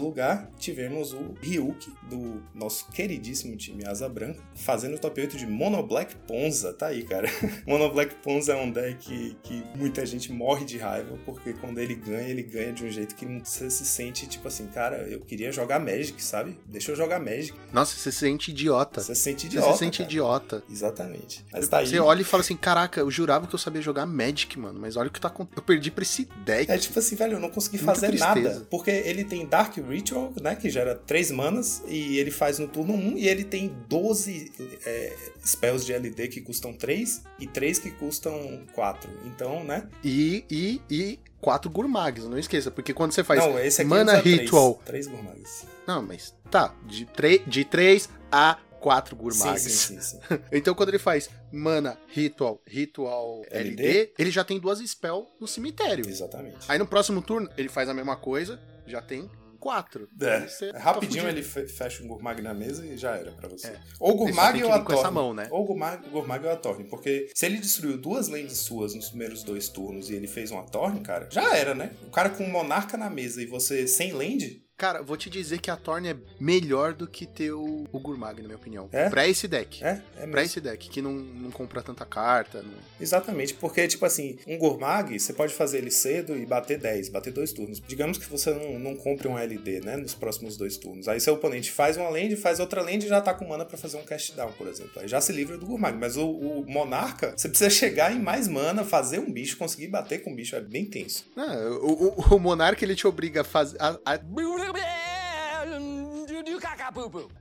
lugar, 0.00 0.50
tivemos 0.58 1.12
o 1.12 1.34
Ryuki, 1.40 1.92
do 2.08 2.42
nosso 2.54 2.86
queridíssimo 2.92 3.56
time 3.56 3.84
Asa 3.86 4.08
Branca, 4.08 4.40
fazendo 4.54 4.96
o 4.96 4.98
top 4.98 5.20
8 5.20 5.36
de 5.36 5.46
Mono 5.46 5.82
Black 5.82 6.14
Ponza. 6.26 6.72
Tá 6.72 6.86
aí, 6.88 7.02
cara. 7.02 7.28
Mono 7.66 7.90
Black 7.92 8.14
Ponza 8.16 8.52
é 8.52 8.56
um 8.56 8.70
deck 8.70 9.36
que, 9.42 9.64
muita 9.76 10.04
gente 10.06 10.32
morre 10.32 10.64
de 10.64 10.78
raiva, 10.78 11.18
porque 11.24 11.52
quando 11.54 11.78
ele 11.78 11.94
ganha, 11.94 12.28
ele 12.28 12.42
ganha 12.42 12.72
de 12.72 12.84
um 12.84 12.90
jeito 12.90 13.14
que 13.14 13.26
você 13.26 13.70
se 13.70 13.84
sente 13.84 14.26
tipo 14.26 14.46
assim, 14.48 14.66
cara, 14.66 14.98
eu 15.08 15.20
queria 15.20 15.50
jogar 15.52 15.78
Magic, 15.80 16.22
sabe? 16.22 16.58
Deixa 16.66 16.92
eu 16.92 16.96
jogar 16.96 17.18
Magic. 17.20 17.56
Nossa, 17.72 17.94
você 17.96 18.10
se 18.12 18.18
sente 18.18 18.50
idiota. 18.50 19.00
Você 19.00 19.14
se 19.14 19.22
sente 19.22 19.42
Você 19.42 19.46
idiota. 19.48 19.72
se 19.72 19.78
sente 19.78 19.98
cara. 19.98 20.10
idiota. 20.10 20.62
Exatamente. 20.70 21.44
Mas 21.52 21.68
tá 21.68 21.78
aí. 21.78 21.86
Você 21.86 21.98
olha 21.98 22.20
e 22.20 22.24
fala 22.24 22.42
assim, 22.42 22.56
caraca, 22.56 23.00
eu 23.00 23.10
jurava 23.10 23.46
que 23.46 23.54
eu 23.54 23.58
sabia 23.58 23.82
jogar 23.82 24.06
Magic, 24.06 24.58
mano, 24.58 24.78
mas 24.80 24.96
olha 24.96 25.08
o 25.08 25.10
que 25.12 25.20
tá 25.20 25.28
acontecendo. 25.28 25.58
Eu 25.58 25.62
perdi 25.62 25.90
pra 25.90 26.02
esse 26.02 26.28
deck. 26.44 26.70
É 26.70 26.78
tipo 26.78 26.98
assim, 26.98 27.16
velho, 27.16 27.34
eu 27.34 27.40
não 27.40 27.50
consegui 27.50 27.76
Muita 27.78 27.94
fazer 27.94 28.08
tristeza. 28.08 28.34
nada. 28.34 28.59
Porque 28.68 28.90
ele 28.90 29.24
tem 29.24 29.46
Dark 29.46 29.76
Ritual, 29.76 30.32
né? 30.40 30.54
Que 30.56 30.68
gera 30.70 30.94
3 30.94 31.30
manas. 31.30 31.82
E 31.86 32.18
ele 32.18 32.30
faz 32.30 32.58
no 32.58 32.68
turno 32.68 32.94
1. 32.94 33.16
E 33.18 33.28
ele 33.28 33.44
tem 33.44 33.74
12 33.88 34.52
é, 34.84 35.16
spells 35.44 35.84
de 35.86 35.92
LD 35.92 36.28
que 36.28 36.40
custam 36.40 36.72
3. 36.72 37.22
E 37.38 37.46
3 37.46 37.78
que 37.78 37.90
custam 37.90 38.62
4. 38.74 39.10
Então, 39.26 39.64
né? 39.64 39.88
E, 40.04 40.44
e, 40.50 40.80
e 40.90 41.18
quatro 41.40 41.70
Gurmags, 41.70 42.24
não 42.24 42.38
esqueça, 42.38 42.70
porque 42.70 42.92
quando 42.92 43.12
você 43.12 43.24
faz 43.24 43.40
não, 43.40 43.58
Mana 43.88 44.12
usa 44.12 44.22
Ritual. 44.22 44.82
3 44.84 45.06
Gurmags. 45.06 45.66
Não, 45.86 46.02
mas 46.02 46.34
tá, 46.50 46.74
de, 46.86 47.06
tre- 47.06 47.42
de 47.46 47.64
3 47.64 48.08
a 48.30 48.58
4 48.80 49.14
Sim, 49.16 49.22
Gurmags. 49.22 49.62
sim, 49.62 50.00
sim, 50.00 50.18
sim. 50.18 50.18
Então 50.50 50.74
quando 50.74 50.88
ele 50.88 50.98
faz 50.98 51.28
Mana 51.52 51.96
Ritual, 52.08 52.60
Ritual 52.66 53.42
LD, 53.50 53.82
LD, 53.82 54.12
ele 54.18 54.30
já 54.30 54.42
tem 54.42 54.58
duas 54.58 54.78
spell 54.80 55.26
no 55.40 55.46
cemitério. 55.46 56.08
Exatamente. 56.08 56.58
Aí 56.68 56.78
no 56.78 56.86
próximo 56.86 57.22
turno 57.22 57.48
ele 57.56 57.68
faz 57.68 57.88
a 57.88 57.94
mesma 57.94 58.16
coisa, 58.16 58.60
já 58.86 59.00
tem 59.02 59.30
quatro. 59.60 60.08
É, 60.18 60.40
tá 60.72 60.78
rapidinho 60.78 61.24
fudido. 61.24 61.28
ele 61.38 61.42
fe- 61.42 61.68
fecha 61.68 62.02
um 62.02 62.08
Gurmag 62.08 62.40
na 62.40 62.54
mesa 62.54 62.86
e 62.86 62.96
já 62.96 63.14
era 63.14 63.30
pra 63.32 63.46
você. 63.46 63.66
É. 63.68 63.80
Ou 64.00 64.16
Gurmag 64.16 64.62
ou 64.64 64.72
a 64.72 64.78
vir 64.78 64.84
com 64.84 64.92
essa 64.94 65.10
mão, 65.10 65.34
né? 65.34 65.48
Ou 65.50 65.66
Gurmag, 65.66 66.08
Gurmag 66.08 66.46
ou 66.46 66.50
a 66.52 66.56
Torne. 66.56 66.84
Porque 66.84 67.30
se 67.34 67.44
ele 67.44 67.58
destruiu 67.58 67.98
duas 67.98 68.28
lanes 68.28 68.56
suas 68.56 68.94
nos 68.94 69.10
primeiros 69.10 69.42
dois 69.42 69.68
turnos 69.68 70.08
e 70.08 70.14
ele 70.14 70.26
fez 70.26 70.50
uma 70.50 70.62
Torne, 70.62 71.00
cara, 71.00 71.28
já 71.30 71.54
era, 71.54 71.74
né? 71.74 71.90
O 72.06 72.10
cara 72.10 72.30
com 72.30 72.42
um 72.44 72.50
Monarca 72.50 72.96
na 72.96 73.10
mesa 73.10 73.42
e 73.42 73.46
você 73.46 73.86
sem 73.86 74.12
land, 74.12 74.64
Cara, 74.80 75.02
vou 75.02 75.14
te 75.14 75.28
dizer 75.28 75.60
que 75.60 75.70
a 75.70 75.76
Torn 75.76 76.08
é 76.08 76.16
melhor 76.40 76.94
do 76.94 77.06
que 77.06 77.26
ter 77.26 77.52
o, 77.52 77.86
o 77.92 78.00
Gurmag, 78.00 78.40
na 78.40 78.48
minha 78.48 78.56
opinião. 78.56 78.88
É? 78.90 79.10
Pra 79.10 79.28
esse 79.28 79.46
deck. 79.46 79.84
É, 79.84 80.00
é 80.16 80.26
Pra 80.26 80.42
esse 80.42 80.58
deck, 80.58 80.88
que 80.88 81.02
não, 81.02 81.12
não 81.12 81.50
compra 81.50 81.82
tanta 81.82 82.06
carta. 82.06 82.62
Não... 82.62 82.72
Exatamente, 82.98 83.52
porque, 83.52 83.86
tipo 83.86 84.06
assim, 84.06 84.38
um 84.46 84.56
Gourmag, 84.56 85.20
você 85.20 85.34
pode 85.34 85.52
fazer 85.52 85.76
ele 85.76 85.90
cedo 85.90 86.34
e 86.34 86.46
bater 86.46 86.78
10, 86.78 87.10
bater 87.10 87.30
dois 87.30 87.52
turnos. 87.52 87.78
Digamos 87.86 88.16
que 88.16 88.24
você 88.24 88.54
não, 88.54 88.78
não 88.78 88.96
compre 88.96 89.28
um 89.28 89.38
LD, 89.38 89.80
né, 89.80 89.98
nos 89.98 90.14
próximos 90.14 90.56
dois 90.56 90.78
turnos. 90.78 91.08
Aí 91.08 91.20
seu 91.20 91.34
oponente 91.34 91.70
faz 91.70 91.98
uma 91.98 92.08
land, 92.08 92.34
faz 92.36 92.58
outra 92.58 92.80
land 92.80 93.04
e 93.04 93.08
já 93.10 93.20
tá 93.20 93.34
com 93.34 93.46
mana 93.46 93.66
pra 93.66 93.76
fazer 93.76 93.98
um 93.98 94.02
cast 94.02 94.34
down, 94.34 94.52
por 94.52 94.66
exemplo. 94.66 94.92
Aí 94.96 95.06
já 95.06 95.20
se 95.20 95.30
livra 95.30 95.58
do 95.58 95.66
Gourmag. 95.66 95.98
Mas 95.98 96.16
o, 96.16 96.26
o 96.26 96.64
Monarca, 96.66 97.34
você 97.36 97.50
precisa 97.50 97.68
chegar 97.68 98.16
em 98.16 98.18
mais 98.18 98.48
mana, 98.48 98.82
fazer 98.82 99.18
um 99.18 99.30
bicho, 99.30 99.58
conseguir 99.58 99.88
bater 99.88 100.22
com 100.22 100.32
o 100.32 100.34
bicho, 100.34 100.56
é 100.56 100.60
bem 100.62 100.86
tenso. 100.86 101.26
Ah, 101.36 101.68
o, 101.82 102.32
o, 102.32 102.36
o 102.36 102.38
Monarca, 102.38 102.82
ele 102.82 102.96
te 102.96 103.06
obriga 103.06 103.42
a 103.42 103.44
fazer... 103.44 103.76
A, 103.78 103.98
a 104.06 104.16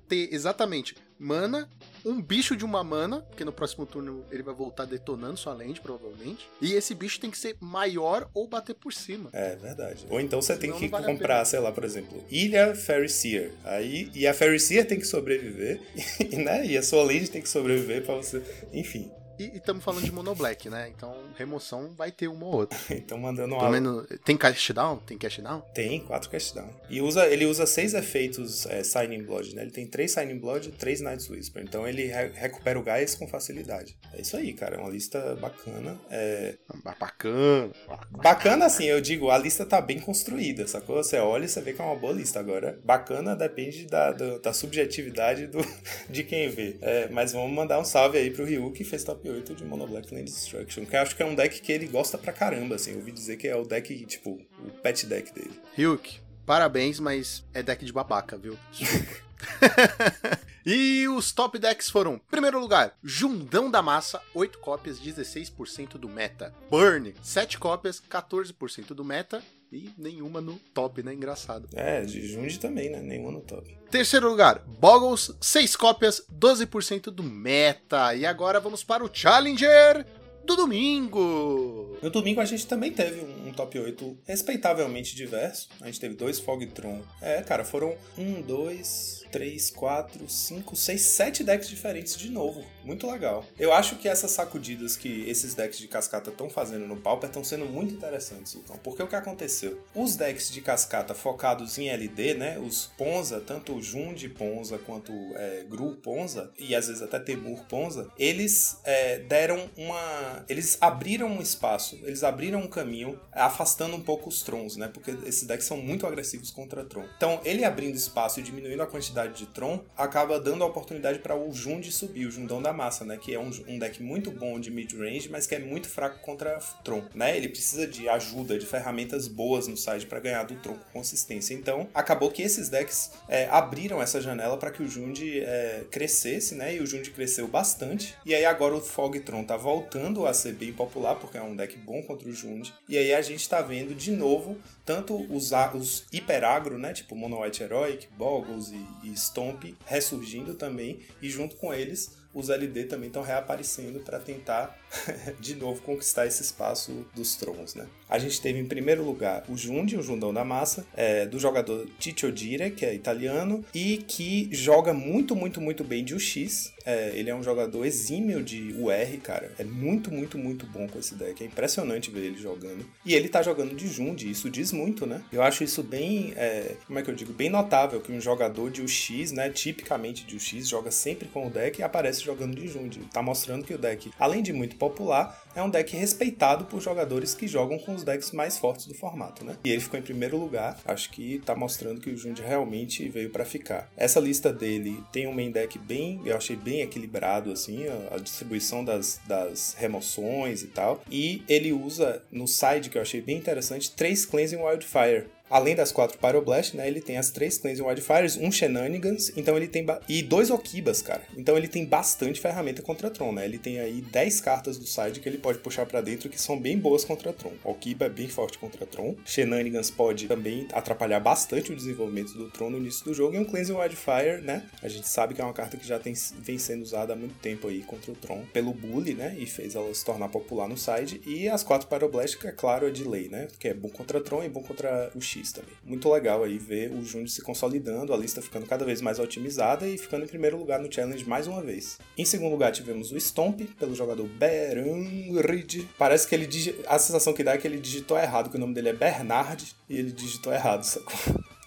ter 0.08 0.34
exatamente 0.34 0.96
mana, 1.18 1.70
um 2.06 2.22
bicho 2.22 2.56
de 2.56 2.64
uma 2.64 2.84
mana, 2.84 3.22
porque 3.22 3.44
no 3.44 3.52
próximo 3.52 3.86
turno 3.86 4.26
ele 4.32 4.42
vai 4.42 4.54
voltar 4.54 4.86
detonando 4.86 5.38
sua 5.38 5.54
land, 5.54 5.80
provavelmente. 5.82 6.50
E 6.62 6.74
esse 6.74 6.96
bicho 6.96 7.20
tem 7.20 7.30
que 7.30 7.38
ser 7.38 7.56
maior 7.60 8.30
ou 8.34 8.48
bater 8.48 8.74
por 8.74 8.94
cima. 8.94 9.30
É 9.34 9.56
verdade. 9.56 10.06
Ou 10.10 10.20
então 10.20 10.42
você 10.42 10.56
tem 10.56 10.70
Senão 10.70 10.78
que 10.78 10.86
não 10.86 10.92
vale 10.92 11.06
comprar, 11.06 11.44
sei 11.46 11.60
lá, 11.60 11.72
por 11.72 11.84
exemplo, 11.84 12.24
Ilha 12.30 12.74
Ferriseer. 12.74 13.52
Aí, 13.64 14.10
e 14.16 14.26
a 14.26 14.34
Ferriseer 14.34 14.88
tem 14.88 14.98
que 14.98 15.06
sobreviver, 15.06 15.82
e, 16.20 16.38
né? 16.38 16.66
E 16.66 16.78
a 16.78 16.82
sua 16.82 17.04
land 17.04 17.30
tem 17.30 17.42
que 17.42 17.50
sobreviver 17.50 18.06
pra 18.06 18.16
você. 18.16 18.42
Enfim. 18.72 19.12
E 19.40 19.56
estamos 19.56 19.84
falando 19.84 20.04
de 20.04 20.12
Mono 20.12 20.36
Black, 20.36 20.70
né? 20.70 20.92
Então, 20.94 21.16
remoção 21.38 21.94
vai 21.96 22.12
ter 22.12 22.28
uma 22.28 22.46
ou 22.46 22.54
outra. 22.56 22.78
Então 22.92 23.18
mandando 23.18 23.56
Pelo 23.58 23.70
menos. 23.72 24.06
Tem 24.26 24.36
cast 24.36 24.74
down? 24.74 24.98
Tem 24.98 25.18
cast 25.18 25.42
down? 25.42 25.62
Tem 25.74 26.02
quatro 26.02 26.30
cast 26.30 26.54
down. 26.54 26.70
E 26.90 27.02
usa, 27.02 27.26
ele 27.28 27.46
usa 27.46 27.66
seis 27.66 27.94
efeitos 27.94 28.66
é, 28.66 28.84
Signing 28.84 29.24
Blood, 29.24 29.56
né? 29.56 29.62
Ele 29.62 29.72
tem 29.72 29.88
três 29.88 30.12
Signing 30.12 30.38
Blood 30.40 30.68
e 30.68 30.72
três 30.74 31.00
Night's 31.00 31.30
Whisper. 31.30 31.64
Então 31.64 31.88
ele 31.88 32.08
re- 32.08 32.32
recupera 32.34 32.78
o 32.78 32.84
gás 32.84 33.16
com 33.16 33.28
facilidade. 33.28 33.98
É 34.14 34.22
isso 34.22 34.36
aí, 34.36 34.52
cara. 34.54 34.76
É 34.76 34.80
uma 34.80 34.90
lista 34.90 35.36
bacana. 35.36 35.98
É... 36.12 36.56
Ah, 36.86 36.94
Bacana. 37.00 37.72
Bacana, 38.12 38.66
assim, 38.66 38.86
eu 38.86 39.00
digo, 39.00 39.30
a 39.30 39.38
lista 39.38 39.66
tá 39.66 39.80
bem 39.80 40.00
construída, 40.00 40.68
sacou? 40.68 40.98
Você 40.98 41.18
olha 41.18 41.46
e 41.46 41.48
você 41.48 41.62
vê 41.62 41.72
que 41.74 41.82
é 41.82 41.86
uma 41.86 41.96
boa 41.96 42.12
lista. 42.12 42.40
Agora, 42.40 42.78
bacana 42.84 43.36
depende 43.36 43.86
da, 43.86 44.12
da, 44.12 44.38
da 44.40 44.54
subjetividade 44.54 45.48
do, 45.48 45.60
de 46.10 46.24
quem 46.26 46.50
vê. 46.50 46.78
É, 46.82 47.08
mas 47.10 47.32
vamos 47.32 47.52
mandar 47.52 47.80
um 47.80 47.86
salve 47.86 48.18
aí 48.18 48.30
pro 48.32 48.44
Ryu, 48.44 48.72
que 48.74 48.84
fez 48.84 49.04
top 49.04 49.29
8 49.32 49.56
de 49.56 49.64
Mono 49.64 49.88
Black 49.88 50.14
Land 50.14 50.26
Destruction. 50.26 50.86
Que 50.86 50.96
eu 50.96 51.02
acho 51.02 51.16
que 51.16 51.24
é 51.24 51.26
um 51.26 51.36
deck 51.36 51.62
que 51.62 51.72
ele 51.72 51.88
gosta 51.88 52.18
pra 52.18 52.34
caramba, 52.34 52.76
assim. 52.76 52.92
Eu 52.92 52.98
ouvi 52.98 53.12
dizer 53.12 53.38
que 53.38 53.48
é 53.48 53.56
o 53.56 53.64
deck, 53.64 54.06
tipo, 54.06 54.40
o 54.64 54.72
pet 54.82 55.06
deck 55.06 55.34
dele. 55.34 55.60
Ryuk, 55.76 56.20
parabéns, 56.46 57.00
mas 57.00 57.44
é 57.54 57.64
deck 57.64 57.86
de 57.86 57.94
babaca, 57.94 58.38
viu? 58.38 58.58
E 60.66 61.08
os 61.08 61.32
top 61.32 61.58
decks 61.58 61.90
foram: 61.90 62.20
primeiro 62.30 62.60
lugar, 62.60 62.96
Jundão 63.04 63.72
da 63.72 63.82
Massa, 63.82 64.22
8 64.36 64.60
cópias, 64.60 65.00
16% 65.00 65.98
do 65.98 66.10
meta. 66.10 66.54
Burn, 66.70 67.16
7 67.24 67.58
cópias, 67.58 68.02
14% 68.02 68.94
do 68.94 69.04
meta. 69.04 69.42
E 69.72 69.92
nenhuma 69.98 70.42
no 70.42 70.60
top, 70.74 71.04
né? 71.04 71.14
Engraçado. 71.14 71.70
É, 71.74 72.02
de 72.02 72.28
Jundi 72.28 72.60
também, 72.60 72.90
né? 72.90 73.02
Nenhuma 73.02 73.32
no 73.32 73.42
top. 73.42 73.78
Terceiro 73.92 74.28
lugar, 74.30 74.64
Boggles, 74.66 75.32
6 75.40 75.76
cópias, 75.76 76.24
12% 76.40 77.12
do 77.12 77.24
meta. 77.24 78.16
E 78.16 78.26
agora 78.26 78.60
vamos 78.60 78.84
para 78.84 79.04
o 79.04 79.10
Challenger 79.12 80.06
do 80.50 80.56
domingo. 80.56 81.98
No 82.02 82.10
domingo 82.10 82.42
a 82.42 82.46
gente 82.46 82.66
também 82.66 82.92
teve 82.92 83.22
um, 83.22 83.52
top 83.54 83.78
8 83.78 84.18
respeitavelmente 84.26 85.16
diverso. 85.16 85.70
A 85.80 85.86
gente 85.86 86.00
teve 86.00 86.16
dois 86.16 86.40
Fogtron. 86.40 87.02
É, 87.22 87.42
cara, 87.42 87.64
foram 87.64 87.96
um, 88.18 88.42
dois, 88.42 89.26
três, 89.32 89.70
quatro, 89.70 90.28
cinco, 90.30 90.76
seis, 90.76 91.02
sete 91.02 91.44
decks 91.44 91.70
diferentes 91.70 92.18
de 92.18 92.30
novo. 92.30 92.64
Muito 92.84 93.10
legal. 93.10 93.46
Eu 93.60 93.74
acho 93.74 93.98
que 93.98 94.08
essas 94.08 94.32
sacudidas 94.32 94.96
que 94.96 95.30
esses 95.30 95.54
decks 95.54 95.78
de 95.78 95.88
cascata 95.88 96.30
estão 96.30 96.50
fazendo 96.50 96.88
no 96.88 96.98
Pauper 96.98 97.30
estão 97.30 97.44
sendo 97.44 97.66
muito 97.66 97.94
interessantes, 97.94 98.56
então. 98.56 98.78
Porque 98.78 99.04
o 99.04 99.08
que 99.08 99.16
aconteceu? 99.16 99.80
Os 99.94 100.16
decks 100.16 100.52
de 100.52 100.62
cascata 100.62 101.14
focados 101.14 101.78
em 101.78 101.90
LD, 101.90 102.34
né? 102.36 102.60
Os 102.60 102.88
Ponza, 102.98 103.40
tanto 103.40 103.76
o 103.76 103.82
Jund 103.82 104.28
Ponza 104.30 104.78
quanto 104.80 105.12
é, 105.36 105.66
Gru 105.70 105.96
Ponza, 105.98 106.52
e 106.58 106.74
às 106.74 106.88
vezes 106.88 107.02
até 107.02 107.20
Temur 107.20 107.66
Ponza, 107.66 108.10
eles 108.18 108.80
é, 108.84 109.20
deram 109.20 109.70
uma. 109.78 110.39
Eles 110.48 110.78
abriram 110.80 111.28
um 111.28 111.42
espaço, 111.42 112.00
eles 112.04 112.24
abriram 112.24 112.60
um 112.60 112.68
caminho, 112.68 113.20
afastando 113.32 113.96
um 113.96 114.02
pouco 114.02 114.30
os 114.30 114.42
Trons, 114.42 114.78
né? 114.78 114.88
Porque 114.88 115.12
esses 115.26 115.44
decks 115.44 115.66
são 115.66 115.78
muito 115.78 116.06
agressivos 116.06 116.52
contra 116.52 116.84
Tron. 116.86 117.06
Então, 117.18 117.40
ele 117.44 117.66
abrindo 117.66 117.96
espaço 117.96 118.40
e 118.40 118.44
diminuindo 118.44 118.82
a 118.82 118.88
quantidade 118.88 119.34
de 119.34 119.46
Tron, 119.48 119.84
acaba 119.98 120.40
dando 120.40 120.64
a 120.64 120.68
oportunidade 120.68 121.20
para 121.20 121.36
o 121.36 121.52
Jund 121.52 121.92
subir, 121.92 122.26
o 122.26 122.32
Jundão 122.32 122.62
da 122.62 122.74
Massa, 122.74 123.06
né? 123.06 123.18
Que 123.18 123.34
é 123.34 123.40
um, 123.40 123.52
um 123.68 123.80
deck 123.80 124.02
muito 124.02 124.32
bom 124.32 124.60
de 124.60 124.72
mid-range, 124.72 125.30
mas 125.30 125.48
que 125.48 125.56
é 125.56 125.60
muito 125.60 125.90
fraco 125.90 126.20
contra 126.20 126.60
Tron, 126.84 127.04
né? 127.14 127.36
Ele 127.36 127.50
precisa 127.50 127.88
de 127.88 128.08
ajuda, 128.08 128.58
de 128.58 128.66
ferramentas 128.66 129.28
boas 129.28 129.68
no 129.68 129.78
side 129.78 130.06
para 130.06 130.20
ganhar 130.20 130.44
do 130.44 130.56
Tron 130.56 130.76
com 130.76 131.00
consistência. 131.00 131.54
Então, 131.54 131.88
acabou 131.94 132.32
que 132.32 132.42
esses 132.42 132.70
decks 132.70 133.12
é, 133.28 133.48
abriram 133.50 134.02
essa 134.02 134.22
janela 134.22 134.58
para 134.58 134.72
que 134.72 134.84
o 134.84 134.88
Jund 134.88 135.22
é, 135.24 135.86
crescesse, 135.90 136.56
né? 136.56 136.76
E 136.76 136.80
o 136.80 136.88
Jund 136.88 137.10
cresceu 137.12 137.48
bastante. 137.48 138.16
E 138.26 138.36
aí 138.36 138.46
agora 138.46 138.76
o 138.76 138.82
Fogtron 138.82 139.44
tá 139.44 139.58
voltando 139.58 140.26
a 140.30 140.34
ser 140.34 140.54
bem 140.54 140.72
popular, 140.72 141.16
porque 141.16 141.38
é 141.38 141.42
um 141.42 141.56
deck 141.56 141.78
bom 141.78 142.02
contra 142.04 142.28
o 142.28 142.34
Jund. 142.34 142.74
E 142.88 142.98
aí 142.98 143.14
a 143.14 143.22
gente 143.22 143.48
tá 143.48 143.62
vendo 143.62 143.94
de 143.96 144.12
novo 144.12 144.58
tanto 144.86 145.16
os, 145.34 145.52
os 145.74 146.06
hiperagro, 146.12 146.78
né? 146.78 146.94
Tipo 146.94 147.16
Mono 147.16 147.42
White 147.42 147.64
Heroic, 147.64 148.08
Boggles 148.18 148.72
e, 148.72 149.08
e 149.08 149.18
Stomp 149.18 149.76
ressurgindo 149.86 150.54
também. 150.54 151.00
E 151.22 151.30
junto 151.30 151.56
com 151.58 151.74
eles, 151.74 152.18
os 152.34 152.50
LD 152.50 152.86
também 152.86 153.08
estão 153.08 153.22
reaparecendo 153.22 154.00
para 154.00 154.20
tentar 154.20 154.79
de 155.40 155.56
novo 155.56 155.82
conquistar 155.82 156.26
esse 156.26 156.42
espaço 156.42 157.06
dos 157.16 157.36
Trons, 157.36 157.76
né? 157.76 157.88
A 158.10 158.18
gente 158.18 158.42
teve 158.42 158.60
em 158.60 158.66
primeiro 158.66 159.04
lugar 159.04 159.44
o 159.48 159.56
Jundi, 159.56 159.96
o 159.96 160.02
Jundão 160.02 160.34
da 160.34 160.44
Massa, 160.44 160.86
é, 160.96 161.28
do 161.28 161.40
jogador 161.40 161.88
Ciccio 162.00 162.32
Dire, 162.32 162.72
que 162.72 162.86
é 162.86 162.94
italiano, 162.94 163.64
e 163.74 163.98
que 163.98 164.50
joga 164.52 164.94
muito, 164.94 165.36
muito, 165.36 165.62
muito 165.62 165.84
bem 165.84 166.04
de 166.04 166.16
UX. 166.16 166.74
É, 166.86 167.12
ele 167.14 167.30
é 167.30 167.36
um 167.36 167.44
jogador 167.44 167.86
exímio 167.86 168.44
de 168.44 168.74
UR, 168.74 169.20
cara. 169.22 169.52
É 169.60 169.64
muito, 169.64 170.12
muito, 170.12 170.40
muito 170.40 170.66
bom 170.66 170.88
com 170.88 170.98
esse 170.98 171.14
deck. 171.14 171.44
É 171.44 171.46
impressionante 171.46 172.10
ver 172.10 172.22
ele 172.22 172.38
jogando. 172.38 172.84
E 173.06 173.14
ele 173.14 173.30
tá 173.30 173.44
jogando 173.44 173.76
de 173.76 173.88
Jundi, 173.88 174.32
isso 174.32 174.50
diz 174.50 174.72
muito, 174.72 175.06
né? 175.06 175.22
Eu 175.32 175.44
acho 175.44 175.64
isso 175.64 175.84
bem, 175.84 176.34
é, 176.36 176.76
como 176.88 176.98
é 176.98 177.04
que 177.04 177.12
eu 177.12 177.16
digo, 177.16 177.32
bem 177.32 177.50
notável 177.50 178.02
que 178.02 178.12
um 178.12 178.20
jogador 178.20 178.72
de 178.72 178.82
UX, 178.82 179.32
né, 179.32 179.50
tipicamente 179.50 180.26
de 180.26 180.36
UX, 180.36 180.68
joga 180.68 180.90
sempre 180.90 181.28
com 181.28 181.46
o 181.46 181.50
deck 181.50 181.80
e 181.80 181.84
aparece 181.84 182.24
jogando 182.24 182.56
de 182.56 182.68
Jundi. 182.68 183.02
Tá 183.14 183.22
mostrando 183.22 183.64
que 183.64 183.74
o 183.74 183.78
deck, 183.78 184.12
além 184.18 184.42
de 184.42 184.52
muito 184.52 184.76
popular, 184.80 185.44
é 185.56 185.62
um 185.62 185.70
deck 185.70 185.96
respeitado 185.96 186.66
por 186.66 186.82
jogadores 186.82 187.36
que 187.36 187.48
jogam 187.48 187.78
com 187.78 187.94
os 187.94 188.04
decks 188.04 188.32
mais 188.32 188.58
fortes 188.58 188.86
do 188.86 188.94
formato, 188.94 189.44
né? 189.44 189.58
E 189.64 189.72
ele 189.72 189.82
ficou 189.82 190.00
em 190.00 190.04
primeiro 190.04 190.38
lugar. 190.38 190.80
Acho 190.86 191.10
que 191.10 191.40
tá 191.46 191.56
mostrando 191.56 192.00
que 192.00 192.10
o 192.10 192.18
Jundi 192.18 192.42
realmente 192.42 193.08
veio 193.10 193.30
para 193.30 193.44
ficar. 193.44 193.92
Essa 193.98 194.20
lista 194.20 194.54
dele 194.54 195.04
tem 195.12 195.28
um 195.28 195.34
main 195.34 195.52
deck 195.52 195.78
bem, 195.78 196.22
eu 196.26 196.36
achei 196.36 196.56
bem 196.56 196.82
equilibrado 196.82 197.52
assim, 197.52 197.86
a, 197.88 198.16
a 198.16 198.18
distribuição 198.18 198.84
das, 198.84 199.20
das 199.28 199.76
remoções 199.78 200.64
e 200.64 200.68
tal. 200.68 201.04
E 201.12 201.44
ele 201.48 201.74
usa 201.74 202.24
no 202.32 202.48
side 202.48 202.90
que 202.90 202.98
eu 202.98 203.02
achei 203.02 203.22
bem 203.22 203.38
interessante 203.38 203.92
três 203.92 204.26
Cleansing 204.26 204.58
Wildfire. 204.58 205.28
Além 205.50 205.76
das 205.76 205.92
quatro 205.92 206.18
Pyroblast, 206.20 206.76
né? 206.78 206.88
Ele 206.88 207.02
tem 207.02 207.18
as 207.18 207.32
três 207.32 207.58
Cleansing 207.58 207.82
Wildfires, 207.82 208.38
um 208.38 208.52
Shenanigans, 208.52 209.32
então 209.36 209.58
ele 209.58 209.68
tem. 209.68 209.86
E 210.08 210.22
dois 210.22 210.52
Okibas, 210.52 211.02
cara. 211.02 211.24
Então 211.36 211.58
ele 211.58 211.68
tem 211.68 211.86
bastante 211.86 212.40
ferramenta 212.40 212.82
contra 212.82 213.10
Tron, 213.10 213.32
né? 213.32 213.46
Ele 213.46 213.58
tem 213.58 213.80
aí 213.80 214.02
10 214.02 214.42
cartas 214.42 214.78
do 214.78 214.86
side 214.86 215.20
que 215.20 215.28
ele 215.28 215.40
pode 215.40 215.58
puxar 215.60 215.86
pra 215.86 216.02
dentro 216.02 216.30
que 216.30 216.40
são 216.40 216.60
bem 216.60 216.78
boas 216.78 217.04
contra 217.04 217.34
Tron. 217.34 217.54
Okiba 217.64 218.06
é 218.06 218.10
bem 218.10 218.28
forte 218.28 218.60
contra 218.60 218.86
Tron. 218.86 219.16
Shenanigans 219.26 219.90
pode 219.90 220.28
também 220.28 220.68
atrapalhar 220.72 221.20
bastante 221.20 221.72
o 221.72 221.76
desenvolvimento 221.76 222.34
do 222.34 222.50
Tron 222.52 222.70
no 222.70 222.78
início 222.78 223.04
do 223.06 223.14
jogo. 223.14 223.36
E 223.36 223.40
um 223.40 223.46
Cleansing 223.46 223.74
Wildfire, 223.74 224.42
né? 224.44 224.64
A 224.84 224.88
gente 224.88 225.08
sabe 225.08 225.34
que 225.34 225.42
é 225.42 225.44
uma 225.44 225.54
carta 225.54 225.78
que 225.78 225.88
já 225.88 225.98
tem, 225.98 226.14
vem 226.40 226.60
sendo 226.60 226.84
usada 226.84 227.14
há 227.14 227.16
muito 227.16 227.36
tempo 227.40 227.68
aí 227.68 227.82
contra 227.82 228.12
o 228.12 228.16
Tron 228.16 228.44
pelo 228.54 228.72
Bully, 228.72 229.16
né? 229.16 229.36
E 229.40 229.48
fez 229.48 229.74
ela 229.74 229.92
se 229.94 230.06
tornar 230.06 230.30
popular 230.30 230.68
no 230.68 230.78
side. 230.78 231.22
E 231.26 231.50
as 231.50 231.64
quatro 231.64 231.88
Pyroblast, 231.88 232.38
é 232.46 232.52
claro, 232.52 232.88
é 232.88 232.92
de 232.92 233.04
lei, 233.04 233.28
né? 233.30 233.48
Que 233.58 233.70
é 233.70 233.74
bom 233.74 233.90
contra 233.90 234.22
Tron 234.22 234.44
e 234.44 234.50
bom 234.50 234.62
contra 234.62 235.12
o 235.16 235.22
X 235.22 235.39
também. 235.52 235.74
Muito 235.84 236.12
legal 236.12 236.44
aí 236.44 236.58
ver 236.58 236.92
o 236.92 237.04
Jund 237.04 237.30
se 237.30 237.42
consolidando, 237.42 238.14
a 238.14 238.18
lista 238.18 238.42
ficando 238.42 238.66
cada 238.66 238.86
vez 238.86 239.02
mais 239.02 239.20
otimizada 239.20 239.88
e 239.88 239.98
ficando 239.98 240.26
em 240.26 240.28
primeiro 240.28 240.58
lugar 240.58 240.80
no 240.80 240.92
challenge 240.92 241.28
mais 241.28 241.48
uma 241.48 241.62
vez. 241.62 241.98
Em 242.18 242.26
segundo 242.26 242.52
lugar 242.52 242.72
tivemos 242.72 243.12
o 243.12 243.18
Stomp, 243.18 243.62
pelo 243.80 243.96
jogador 243.96 244.28
Beranrid. 244.28 245.88
Parece 245.98 246.28
que 246.28 246.36
ele 246.36 246.46
digi... 246.46 246.76
a 246.88 247.00
sensação 247.00 247.34
que 247.34 247.44
dá 247.44 247.54
é 247.54 247.58
que 247.58 247.68
ele 247.68 247.80
digitou 247.80 248.18
errado, 248.18 248.50
que 248.50 248.58
o 248.58 248.60
nome 248.60 248.74
dele 248.74 248.90
é 248.90 248.94
Bernard 248.94 249.76
e 249.90 249.98
ele 249.98 250.12
digitou 250.12 250.54
errado, 250.54 250.84
sacou? 250.84 251.16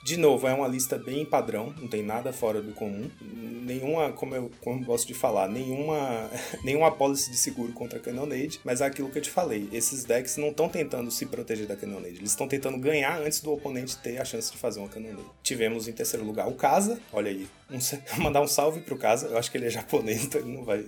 De 0.03 0.17
novo, 0.17 0.49
é 0.49 0.53
uma 0.53 0.67
lista 0.67 0.99
bem 0.99 1.25
padrão, 1.25 1.73
não 1.81 1.87
tem 1.87 2.03
nada 2.03 2.33
fora 2.33 2.61
do 2.61 2.73
comum. 2.73 3.09
Nenhuma, 3.21 4.13
como 4.13 4.35
eu, 4.35 4.51
como 4.61 4.81
eu 4.81 4.85
gosto 4.85 5.07
de 5.07 5.15
falar, 5.15 5.49
nenhuma, 5.49 6.29
nenhuma 6.65 6.89
apólice 6.89 7.31
de 7.31 7.37
seguro 7.37 7.73
contra 7.73 7.99
a 7.99 8.03
Cannonade, 8.03 8.61
mas 8.65 8.81
é 8.81 8.87
aquilo 8.87 9.11
que 9.11 9.19
eu 9.19 9.23
te 9.23 9.31
falei. 9.31 9.69
Esses 9.73 10.03
decks 10.05 10.37
não 10.37 10.49
estão 10.49 10.69
tentando 10.69 11.11
se 11.11 11.27
proteger 11.27 11.69
da 11.69 11.77
Cannonade, 11.77 12.17
eles 12.17 12.31
estão 12.31 12.49
tentando 12.49 12.79
ganhar 12.79 13.17
antes 13.21 13.41
do 13.41 13.53
oponente 13.53 13.97
ter 13.99 14.19
a 14.19 14.25
chance 14.25 14.51
de 14.51 14.59
fazer 14.59 14.81
uma 14.81 14.89
Cannonade. 14.89 15.25
Tivemos 15.43 15.87
em 15.87 15.93
terceiro 15.93 16.27
lugar 16.27 16.49
o 16.49 16.55
Casa, 16.55 17.01
olha 17.13 17.31
aí, 17.31 17.47
mandar 18.19 18.41
um 18.41 18.47
salve 18.47 18.81
pro 18.81 18.97
Casa, 18.97 19.29
eu 19.29 19.39
acho 19.39 19.51
que 19.51 19.57
ele 19.57 19.67
é 19.67 19.71
japonês, 19.71 20.25
então 20.25 20.41
ele 20.41 20.57
não 20.57 20.65
vai. 20.65 20.85